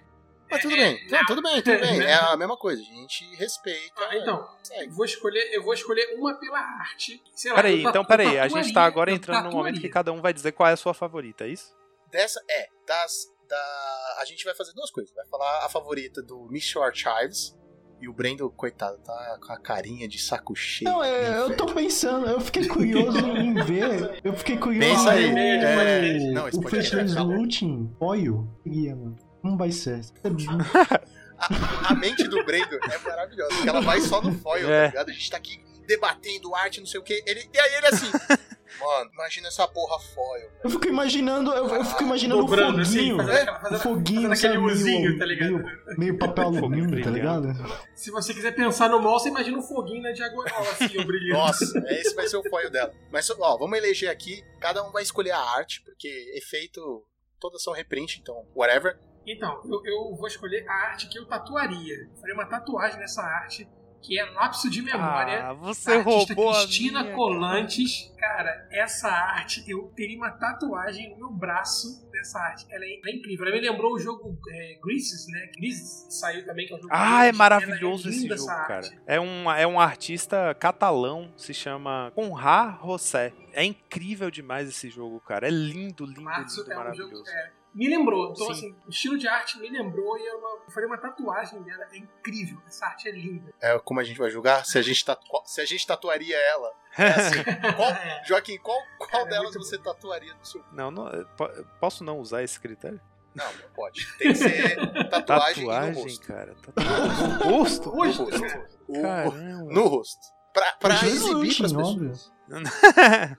Mas 0.50 0.62
tudo 0.62 0.76
bem, 0.76 1.06
não, 1.08 1.24
tudo 1.26 1.42
bem, 1.42 1.62
tudo 1.62 1.80
bem. 1.80 2.00
É 2.02 2.14
a 2.14 2.36
mesma 2.36 2.56
coisa, 2.56 2.82
a 2.82 2.84
gente 2.84 3.24
respeita. 3.36 4.02
Ah, 4.08 4.16
então, 4.16 4.48
segue. 4.62 4.92
vou 4.92 5.04
escolher, 5.04 5.52
eu 5.52 5.62
vou 5.62 5.72
escolher 5.72 6.14
uma 6.18 6.34
pela 6.34 6.58
arte. 6.58 7.22
Sei 7.34 7.50
lá, 7.50 7.56
Peraí, 7.56 7.84
então 7.84 8.04
peraí. 8.04 8.38
A 8.38 8.48
gente 8.48 8.72
tá 8.72 8.84
agora 8.84 9.12
entrando 9.12 9.44
no 9.44 9.52
momento 9.52 9.80
que 9.80 9.88
cada 9.88 10.12
um 10.12 10.20
vai 10.20 10.32
dizer 10.32 10.52
qual 10.52 10.68
é 10.68 10.72
a 10.72 10.76
sua 10.76 10.92
favorita, 10.92 11.44
é 11.44 11.48
isso? 11.48 11.74
Dessa, 12.10 12.42
é, 12.50 12.68
das. 12.86 13.30
Da, 13.48 14.16
a 14.20 14.24
gente 14.24 14.44
vai 14.44 14.54
fazer 14.54 14.72
duas 14.74 14.90
coisas. 14.90 15.12
Vai 15.12 15.26
falar 15.26 15.64
a 15.64 15.68
favorita 15.68 16.22
do 16.22 16.46
Michel 16.50 16.82
Archives. 16.82 17.56
E 18.00 18.08
o 18.08 18.14
Brendo, 18.14 18.48
coitado, 18.50 18.96
tá 18.98 19.38
com 19.44 19.52
a 19.52 19.58
carinha 19.58 20.08
de 20.08 20.18
saco 20.18 20.54
cheio. 20.54 20.90
Não, 20.90 21.04
é, 21.04 21.38
eu 21.38 21.54
tô 21.54 21.66
pensando, 21.66 22.26
eu 22.28 22.40
fiquei 22.40 22.66
curioso 22.66 23.18
em 23.36 23.52
ver. 23.62 24.20
Eu 24.24 24.32
fiquei 24.32 24.56
curioso 24.56 24.88
Pensa 24.88 25.10
aí, 25.10 25.26
em 25.26 25.34
ver 25.34 25.62
é, 25.62 26.30
o, 26.30 26.32
não, 26.32 26.48
esse 26.48 26.58
o 26.58 26.62
podcast 26.62 26.96
vai 26.96 27.08
ficar 27.08 27.22
longo. 27.22 27.40
Looting 27.40 27.94
foil. 27.98 28.48
Queria, 28.62 28.96
mano. 28.96 29.29
Como 29.42 29.56
vai 29.56 29.70
ser? 29.72 30.00
A, 31.42 31.92
a 31.92 31.94
mente 31.94 32.24
do 32.28 32.44
Brendo 32.44 32.74
é 32.92 32.98
maravilhosa, 32.98 33.54
porque 33.54 33.68
ela 33.70 33.80
vai 33.80 33.98
só 34.02 34.20
no 34.20 34.30
foil, 34.40 34.68
É. 34.70 34.82
tá 34.82 34.86
ligado? 34.88 35.08
A 35.08 35.12
gente 35.14 35.30
tá 35.30 35.36
aqui 35.38 35.58
debatendo 35.86 36.54
arte, 36.54 36.80
não 36.80 36.86
sei 36.86 37.00
o 37.00 37.02
quê. 37.02 37.22
Ele, 37.26 37.48
e 37.52 37.58
aí 37.58 37.74
ele 37.76 37.86
assim. 37.86 38.06
Mano, 38.78 39.10
imagina 39.14 39.48
essa 39.48 39.66
porra 39.66 39.98
foil. 40.14 40.50
Eu 40.62 40.68
fico 40.70 40.86
imaginando, 40.86 41.50
eu, 41.52 41.66
eu 41.74 41.84
fico 41.84 42.02
imaginando 42.02 42.42
Dobrando, 42.42 42.78
o 42.78 42.80
assim, 42.82 42.92
foguinho. 42.98 43.16
fazendo 43.16 43.32
é, 43.36 43.40
aquela- 43.42 43.60
fazendo- 43.60 43.78
o 43.78 43.82
foguinho, 43.82 44.28
fazendo 44.28 44.50
aquele 44.52 44.72
uzinho, 44.72 45.00
meio, 45.08 45.18
tá 45.18 45.24
ligado? 45.24 45.50
meio, 45.50 45.98
meio 45.98 46.18
papel 46.18 46.44
alumínio, 46.48 47.02
tá 47.02 47.10
ligado? 47.10 47.48
Se 47.94 48.10
você 48.10 48.32
quiser 48.34 48.54
pensar 48.54 48.88
no 48.90 49.00
mall, 49.00 49.18
você 49.18 49.28
imagina 49.30 49.56
um 49.58 49.62
foguinho 49.62 50.02
na 50.02 50.12
diagonal, 50.12 50.60
assim, 50.60 50.98
o 50.98 51.04
brilhante. 51.06 51.32
Nossa, 51.32 51.64
esse 51.88 52.14
vai 52.14 52.28
ser 52.28 52.36
o 52.36 52.48
foil 52.50 52.70
dela. 52.70 52.92
Mas, 53.10 53.28
ó, 53.30 53.56
vamos 53.56 53.76
eleger 53.78 54.10
aqui. 54.10 54.44
Cada 54.60 54.86
um 54.86 54.92
vai 54.92 55.02
escolher 55.02 55.30
a 55.32 55.40
arte, 55.40 55.82
porque 55.84 56.08
efeito. 56.36 57.02
Todas 57.40 57.62
são 57.62 57.72
reprint, 57.72 58.20
então, 58.20 58.46
whatever. 58.54 58.98
Então, 59.26 59.60
eu, 59.64 59.82
eu 59.84 60.16
vou 60.16 60.26
escolher 60.26 60.66
a 60.68 60.72
arte 60.88 61.08
que 61.08 61.18
eu 61.18 61.26
tatuaria. 61.26 61.94
Eu 61.94 62.16
faria 62.20 62.34
uma 62.34 62.46
tatuagem 62.46 62.98
nessa 62.98 63.22
arte, 63.22 63.68
que 64.02 64.18
é 64.18 64.24
lapso 64.30 64.70
de 64.70 64.80
memória. 64.82 65.48
Ah, 65.48 65.52
você 65.52 65.92
artista 65.92 66.34
roubou 66.34 66.50
a 66.50 66.62
Cristina 66.62 67.02
minha, 67.02 67.14
Colantes. 67.14 68.12
Cara, 68.18 68.66
essa 68.70 69.08
arte, 69.08 69.62
eu 69.68 69.92
teria 69.94 70.16
uma 70.16 70.30
tatuagem 70.30 71.10
no 71.10 71.16
meu 71.16 71.30
braço 71.30 72.08
dessa 72.10 72.38
arte. 72.38 72.66
Ela 72.70 72.84
é, 72.84 73.00
é 73.06 73.16
incrível. 73.16 73.46
Ela 73.46 73.54
me 73.54 73.60
lembrou 73.60 73.92
o 73.92 73.98
jogo 73.98 74.38
é, 74.48 74.78
Greases, 74.82 75.26
né? 75.28 75.50
Greases 75.56 76.06
saiu 76.08 76.44
também, 76.44 76.66
que 76.66 76.72
é 76.72 76.76
um 76.76 76.80
jogo 76.80 76.92
Ah, 76.92 77.26
é 77.26 77.32
maravilhoso 77.32 78.08
é 78.08 78.10
esse 78.10 78.26
jogo, 78.26 78.46
cara. 78.46 78.88
É 79.06 79.20
um, 79.20 79.50
é 79.50 79.66
um 79.66 79.78
artista 79.78 80.54
catalão, 80.54 81.32
se 81.36 81.52
chama 81.52 82.10
Conrad 82.14 82.76
Rossé. 82.80 83.32
É 83.52 83.64
incrível 83.64 84.30
demais 84.30 84.68
esse 84.68 84.88
jogo, 84.88 85.20
cara. 85.20 85.46
É 85.46 85.50
lindo, 85.50 86.06
lindo, 86.06 86.22
Março 86.22 86.60
lindo, 86.60 86.72
é 86.72 86.74
um 86.74 86.94
jogo 86.94 87.10
maravilhoso. 87.10 87.30
é, 87.30 87.50
me 87.74 87.88
lembrou. 87.88 88.32
Então, 88.32 88.46
Sim. 88.46 88.52
assim, 88.52 88.76
o 88.86 88.90
estilo 88.90 89.18
de 89.18 89.28
arte 89.28 89.58
me 89.58 89.68
lembrou 89.70 90.18
e 90.18 90.26
eu, 90.26 90.38
eu 90.40 90.70
faria 90.70 90.86
uma 90.88 90.98
tatuagem 90.98 91.62
dela. 91.62 91.86
É 91.92 91.96
incrível. 91.98 92.58
Essa 92.66 92.86
arte 92.86 93.08
é 93.08 93.12
linda. 93.12 93.52
É 93.60 93.78
como 93.78 94.00
a 94.00 94.04
gente 94.04 94.18
vai 94.18 94.30
julgar? 94.30 94.64
Se 94.64 94.78
a 94.78 94.82
gente, 94.82 95.04
tatu... 95.04 95.24
se 95.44 95.60
a 95.60 95.64
gente 95.64 95.86
tatuaria 95.86 96.36
ela. 96.36 96.72
É 96.98 97.06
assim. 97.08 97.44
Qual... 97.76 97.92
Joaquim, 98.26 98.58
qual, 98.58 98.78
qual 98.98 99.26
É 99.26 99.30
delas 99.30 99.54
muito 99.54 99.64
você 99.64 99.78
tatuaria 99.78 100.34
no 100.34 100.44
seu. 100.44 100.64
Não, 100.72 100.90
não, 100.90 101.08
posso 101.80 102.02
não 102.02 102.18
usar 102.18 102.42
esse 102.42 102.58
critério? 102.58 103.00
Não, 103.32 103.44
não 103.44 103.70
pode. 103.74 104.04
Tem 104.18 104.32
que 104.32 104.34
ser 104.34 104.76
tatuagem, 105.08 105.64
no 105.64 105.70
Tatuagem, 105.70 106.02
rosto. 106.02 106.26
cara. 106.26 106.54
Tatuagem 106.56 107.28
no 107.28 107.38
rosto? 107.44 107.88
No 107.90 107.96
rosto. 107.96 108.68
O- 108.88 109.02
Caramba. 109.02 109.72
No 109.72 109.86
rosto. 109.86 110.39
Pra, 110.52 110.72
pra 110.80 110.96
Jesus, 110.96 111.30
exibir 111.30 111.56
pras 111.56 111.72
pessoas. 111.72 112.32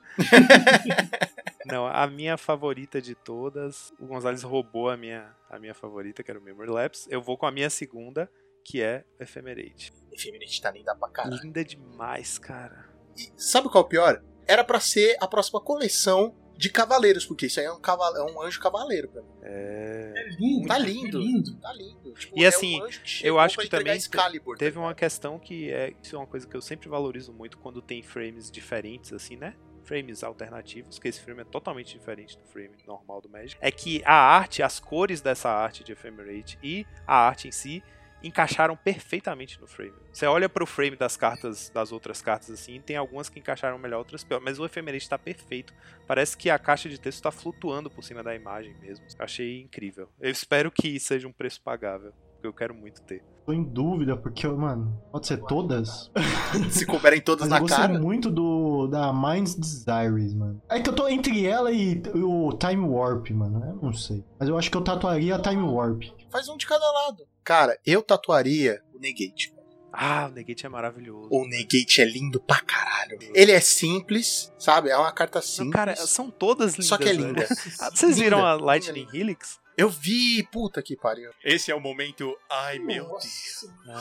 Não, 1.65 1.85
a 1.85 2.07
minha 2.07 2.37
favorita 2.37 3.01
de 3.01 3.13
todas, 3.13 3.93
o 3.99 4.05
Gonzalez 4.05 4.43
roubou 4.43 4.89
a 4.89 4.97
minha, 4.97 5.35
a 5.49 5.59
minha 5.59 5.73
favorita, 5.73 6.23
que 6.23 6.31
era 6.31 6.39
o 6.39 6.43
Memory 6.43 6.69
Lapse. 6.69 7.07
Eu 7.11 7.21
vou 7.21 7.37
com 7.37 7.45
a 7.45 7.51
minha 7.51 7.69
segunda, 7.69 8.29
que 8.63 8.81
é 8.81 9.03
Ephemerate. 9.19 9.91
Efeminate 10.11 10.61
tá 10.61 10.71
linda 10.71 10.95
pra 10.95 11.09
caralho. 11.09 11.41
Linda 11.41 11.63
demais, 11.63 12.37
cara. 12.37 12.89
E 13.17 13.31
sabe 13.35 13.69
qual 13.69 13.83
é 13.83 13.85
o 13.85 13.89
pior? 13.89 14.23
Era 14.47 14.63
pra 14.63 14.79
ser 14.79 15.17
a 15.19 15.27
próxima 15.27 15.61
coleção 15.61 16.35
de 16.61 16.69
cavaleiros, 16.69 17.25
porque 17.25 17.47
isso 17.47 17.59
aí 17.59 17.65
é 17.65 17.71
um, 17.71 17.81
caval... 17.81 18.15
é 18.15 18.23
um 18.23 18.39
anjo 18.39 18.59
cavaleiro 18.59 19.09
pra 19.09 19.23
mim. 19.23 19.29
É... 19.41 20.13
É 20.15 20.29
lindo. 20.29 20.67
Tá 20.67 20.77
lindo. 20.77 21.17
É 21.17 21.21
lindo. 21.23 21.55
Tá 21.55 21.73
lindo. 21.73 22.13
Tipo, 22.13 22.39
E 22.39 22.43
é 22.43 22.47
assim, 22.47 22.79
um 22.79 22.85
anjo 22.85 23.01
que 23.01 23.27
eu 23.27 23.39
acho 23.39 23.57
que 23.57 23.67
também 23.67 23.97
Excalibur, 23.97 24.55
tá 24.55 24.59
Teve 24.59 24.71
ligado? 24.71 24.83
uma 24.85 24.93
questão 24.93 25.39
que 25.39 25.71
é, 25.71 25.95
isso 26.03 26.15
é 26.15 26.19
uma 26.19 26.27
coisa 26.27 26.47
que 26.47 26.55
eu 26.55 26.61
sempre 26.61 26.87
valorizo 26.87 27.33
muito 27.33 27.57
quando 27.57 27.81
tem 27.81 28.03
frames 28.03 28.51
diferentes, 28.51 29.11
assim, 29.11 29.35
né? 29.35 29.55
Frames 29.83 30.23
alternativos, 30.23 30.99
que 30.99 31.07
esse 31.07 31.19
frame 31.19 31.41
é 31.41 31.45
totalmente 31.45 31.97
diferente 31.97 32.37
do 32.37 32.45
frame 32.45 32.77
normal 32.85 33.19
do 33.21 33.27
Magic. 33.27 33.57
É 33.59 33.71
que 33.71 34.03
a 34.05 34.13
arte, 34.13 34.61
as 34.61 34.79
cores 34.79 35.19
dessa 35.19 35.49
arte 35.49 35.83
de 35.83 35.93
Ephemerate 35.93 36.59
e 36.61 36.85
a 37.07 37.15
arte 37.15 37.47
em 37.47 37.51
si 37.51 37.83
encaixaram 38.23 38.75
perfeitamente 38.75 39.59
no 39.59 39.67
frame. 39.67 39.93
Você 40.11 40.25
olha 40.25 40.47
pro 40.47 40.65
frame 40.65 40.95
das 40.95 41.17
cartas, 41.17 41.69
das 41.73 41.91
outras 41.91 42.21
cartas 42.21 42.49
assim, 42.51 42.79
tem 42.81 42.95
algumas 42.95 43.29
que 43.29 43.39
encaixaram 43.39 43.77
melhor, 43.77 43.99
outras 43.99 44.23
pior, 44.23 44.39
mas 44.41 44.59
o 44.59 44.65
Ephemerate 44.65 45.09
tá 45.09 45.17
perfeito. 45.17 45.73
Parece 46.07 46.37
que 46.37 46.49
a 46.49 46.59
caixa 46.59 46.89
de 46.89 46.99
texto 46.99 47.23
tá 47.23 47.31
flutuando 47.31 47.89
por 47.89 48.03
cima 48.03 48.21
da 48.23 48.35
imagem 48.35 48.75
mesmo. 48.81 49.05
Eu 49.17 49.25
achei 49.25 49.61
incrível. 49.61 50.09
Eu 50.19 50.29
espero 50.29 50.71
que 50.71 50.99
seja 50.99 51.27
um 51.27 51.31
preço 51.31 51.61
pagável, 51.61 52.11
porque 52.33 52.47
eu 52.47 52.53
quero 52.53 52.73
muito 52.73 53.01
ter. 53.01 53.23
Tô 53.45 53.53
em 53.53 53.63
dúvida, 53.63 54.15
porque, 54.15 54.47
mano, 54.47 55.01
pode 55.11 55.25
ser 55.25 55.37
todas? 55.37 56.11
Se 56.69 56.85
couberem 56.85 57.19
todas 57.19 57.47
Mas 57.47 57.49
eu 57.49 57.53
na 57.55 57.59
gostei 57.59 57.87
cara. 57.87 57.99
muito 57.99 58.29
do 58.29 58.85
da 58.87 59.11
Minds 59.11 59.55
Desires, 59.55 60.33
mano. 60.35 60.61
É 60.69 60.79
que 60.79 60.89
eu 60.89 60.93
tô 60.93 61.07
entre 61.07 61.45
ela 61.47 61.71
e 61.71 62.01
o 62.15 62.53
Time 62.53 62.85
Warp, 62.87 63.31
mano. 63.31 63.65
Eu 63.65 63.75
não 63.81 63.93
sei. 63.93 64.23
Mas 64.39 64.47
eu 64.47 64.57
acho 64.57 64.69
que 64.69 64.77
eu 64.77 64.83
tatuaria 64.83 65.35
a 65.35 65.41
Time 65.41 65.63
Warp. 65.63 66.03
Faz 66.29 66.47
um 66.49 66.55
de 66.57 66.67
cada 66.67 66.85
lado. 66.85 67.25
Cara, 67.43 67.79
eu 67.85 68.01
tatuaria 68.01 68.81
o 68.93 68.99
Negate. 68.99 69.53
Ah, 69.93 70.27
o 70.29 70.33
Negate 70.33 70.65
é 70.65 70.69
maravilhoso. 70.69 71.27
O 71.31 71.45
Negate 71.45 72.01
é 72.01 72.05
lindo 72.05 72.39
pra 72.39 72.61
caralho. 72.61 73.19
Ele 73.33 73.51
é 73.51 73.59
simples, 73.59 74.51
sabe? 74.57 74.89
É 74.89 74.95
uma 74.97 75.11
carta 75.11 75.39
Não, 75.39 75.43
simples. 75.45 75.73
cara, 75.73 75.95
são 75.95 76.29
todas 76.31 76.73
lindas. 76.73 76.85
só 76.87 76.97
que 76.97 77.09
é 77.09 77.13
linda. 77.13 77.45
Ah, 77.79 77.89
Vocês 77.89 78.17
viram 78.17 78.37
Linda, 78.37 78.49
a 78.49 78.53
linda, 78.53 78.65
Lightning 78.65 78.99
linda. 79.05 79.17
Helix? 79.17 79.59
Eu 79.77 79.89
vi, 79.89 80.43
puta 80.51 80.81
que 80.81 80.95
pariu. 80.95 81.31
Esse 81.43 81.71
é 81.71 81.75
o 81.75 81.79
momento. 81.81 82.33
Ai, 82.49 82.79
Nossa. 82.79 83.67
Ai, 83.87 83.93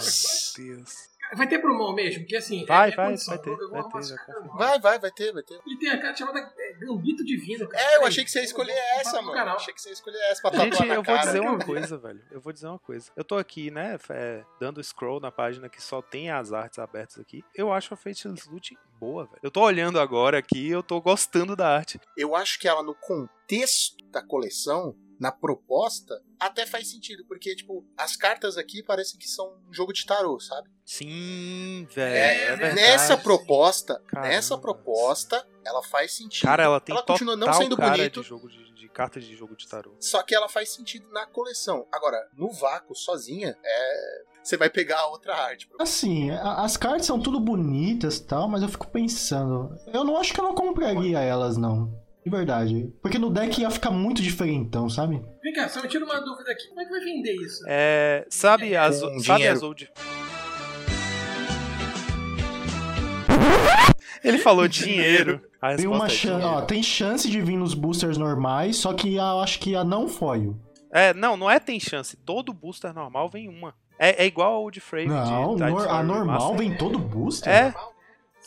meu 0.65 0.77
Deus. 0.77 1.10
Vai 1.37 1.49
ter 1.49 1.59
pro 1.59 1.77
mall 1.77 1.95
mesmo, 1.95 2.21
porque 2.21 2.37
assim. 2.37 2.65
Vai, 2.67 2.91
é, 2.91 2.93
é 2.93 2.97
vai, 2.97 3.07
condição. 3.09 3.35
vai 3.35 3.45
ter, 3.45 3.57
vai 3.57 3.83
ter, 3.83 4.17
cara. 4.17 4.41
Vai, 4.55 4.81
vai, 4.81 4.99
vai 4.99 5.11
ter, 5.11 5.33
vai 5.33 5.43
ter. 5.43 5.61
E 5.67 5.77
tem 5.77 5.91
a 5.91 6.01
carta 6.01 6.19
chamada 6.19 6.53
é, 6.59 6.73
Gambito 6.75 7.25
Divino, 7.25 7.69
cara. 7.69 7.83
É, 7.83 7.97
eu 7.97 8.07
achei 8.07 8.25
que 8.25 8.31
você 8.31 8.41
ia 8.41 8.45
escolher 8.45 8.77
essa, 8.99 9.17
no 9.17 9.29
mano. 9.29 9.35
canal. 9.35 9.57
Achei 9.57 9.73
que 9.73 9.81
você 9.81 9.91
ia 9.91 9.93
escolher 9.93 10.19
essa 10.31 10.43
pra 10.43 10.51
tatuar 10.51 10.73
Gente, 10.73 10.87
na 10.87 10.95
eu 10.95 11.03
vou 11.03 11.15
cara. 11.15 11.27
dizer 11.27 11.41
uma 11.41 11.59
coisa, 11.59 11.99
velho. 11.99 12.23
Eu 12.31 12.41
vou 12.41 12.53
dizer 12.53 12.67
uma 12.67 12.79
coisa. 12.79 13.11
Eu 13.17 13.25
tô 13.25 13.37
aqui, 13.37 13.71
né, 13.71 13.97
é, 14.11 14.45
dando 14.61 14.83
scroll 14.83 15.21
na 15.21 15.31
página 15.31 15.69
que 15.69 15.83
só 15.83 16.03
tem 16.03 16.31
as 16.31 16.53
artes 16.53 16.79
abertas 16.79 17.19
aqui. 17.19 17.45
Eu 17.55 17.73
acho 17.73 17.95
a 17.95 17.97
Faceless 17.97 18.49
Loot 18.51 18.77
boa, 18.99 19.25
velho. 19.25 19.39
Eu 19.43 19.51
tô 19.51 19.63
olhando 19.63 19.99
agora 19.99 20.39
aqui 20.39 20.67
e 20.69 20.71
eu 20.71 20.83
tô 20.83 21.01
gostando 21.01 21.57
da 21.57 21.69
arte. 21.69 21.99
Eu 22.17 22.35
acho 22.37 22.59
que 22.59 22.69
ela, 22.69 22.83
no 22.83 22.95
contexto 22.95 23.97
da 24.11 24.23
coleção, 24.23 24.95
na 25.21 25.31
proposta, 25.31 26.21
até 26.41 26.65
faz 26.67 26.91
sentido. 26.91 27.25
Porque, 27.27 27.55
tipo, 27.55 27.85
as 27.97 28.17
cartas 28.17 28.57
aqui 28.57 28.83
parecem 28.83 29.19
que 29.19 29.29
são 29.29 29.55
um 29.69 29.73
jogo 29.73 29.93
de 29.93 30.07
tarô, 30.07 30.41
sabe? 30.41 30.71
Sim, 30.85 31.87
velho. 31.95 32.17
É, 32.17 32.45
É, 32.45 32.57
verdade. 32.57 32.75
nessa 32.75 33.17
proposta, 33.19 34.03
Caramba. 34.09 34.29
nessa 34.29 34.57
proposta, 34.59 35.47
ela 35.65 35.83
faz 35.83 36.13
sentido. 36.17 36.43
Cara, 36.47 36.65
ela 36.65 36.81
tem 36.81 36.95
ela 36.97 37.05
continua 37.05 37.37
não 37.37 37.53
sendo 37.53 37.77
cara 37.77 37.97
bonito. 37.97 38.23
de 38.23 38.27
jogo 38.29 38.49
de, 38.49 38.73
de 38.73 38.89
cartas 38.89 39.23
de 39.23 39.37
jogo 39.37 39.55
de 39.55 39.69
tarô. 39.69 39.95
Só 40.01 40.23
que 40.23 40.35
ela 40.35 40.49
faz 40.49 40.71
sentido 40.75 41.07
na 41.13 41.27
coleção. 41.27 41.87
Agora, 41.93 42.27
no 42.35 42.51
vácuo, 42.51 42.95
sozinha, 42.97 43.57
é. 43.63 44.23
Você 44.43 44.57
vai 44.57 44.71
pegar 44.71 45.01
a 45.01 45.07
outra 45.09 45.37
arte. 45.37 45.69
Assim, 45.79 46.31
as 46.31 46.75
cartas 46.79 47.05
são 47.05 47.21
tudo 47.21 47.39
bonitas 47.39 48.17
e 48.17 48.25
tal, 48.25 48.49
mas 48.49 48.63
eu 48.63 48.71
fico 48.71 48.89
pensando. 48.89 49.77
Eu 49.93 50.03
não 50.03 50.17
acho 50.17 50.33
que 50.33 50.41
eu 50.41 50.45
não 50.45 50.55
compraria 50.55 51.21
elas, 51.21 51.59
não. 51.59 52.00
De 52.25 52.31
verdade. 52.31 52.93
Porque 53.03 53.19
no 53.19 53.31
deck 53.31 53.61
ia 53.61 53.71
ficar 53.71 53.91
muito 53.91 54.21
diferentão, 54.21 54.89
sabe? 54.91 55.23
Vem 55.43 55.53
cá, 55.55 55.69
só 55.69 55.81
me 55.83 55.89
tira 55.89 56.05
uma 56.05 56.21
dúvida 56.21 56.51
aqui. 56.53 56.69
Como 56.69 56.81
é 56.81 56.85
que 56.85 56.91
vai 56.91 57.01
vender 57.01 57.33
isso? 57.35 57.65
É, 57.67 58.27
sabe 58.29 58.77
as, 58.77 59.01
Com 59.01 59.19
sabe 59.21 59.39
dinheiro. 59.39 59.57
as 59.57 59.63
old... 59.63 59.91
Ele 64.23 64.39
falou 64.39 64.69
dinheiro. 64.69 65.41
A 65.61 65.75
Tem 65.77 65.87
uma 65.87 66.07
é 66.07 66.09
chance. 66.09 66.27
dinheiro. 66.41 66.47
Ó, 66.47 66.61
tem 66.63 66.83
chance 66.83 67.29
de 67.31 67.41
vir 67.41 67.57
nos 67.57 67.75
boosters 67.75 68.17
normais, 68.19 68.77
só 68.77 68.93
que 68.93 69.15
eu 69.17 69.41
acho 69.41 69.59
que 69.59 69.75
a 69.75 69.85
não 69.85 70.09
foil. 70.09 70.57
É, 70.93 71.15
não, 71.15 71.37
não 71.37 71.51
é 71.51 71.59
tem 71.61 71.79
chance. 71.79 72.17
Todo 72.17 72.53
booster 72.53 72.93
normal 72.93 73.29
vem 73.31 73.49
uma. 73.49 73.75
É, 73.99 74.25
é 74.25 74.27
igual 74.27 74.55
ao 74.55 74.71
de 74.71 74.81
frame 74.81 75.09
Não, 75.09 75.55
de 75.55 75.63
nor- 75.63 75.69
Tides 75.81 75.85
a 75.93 75.97
Fire 75.97 76.07
normal 76.07 76.57
vem 76.57 76.77
todo 76.77 76.99
booster? 76.99 77.53
É, 77.53 77.75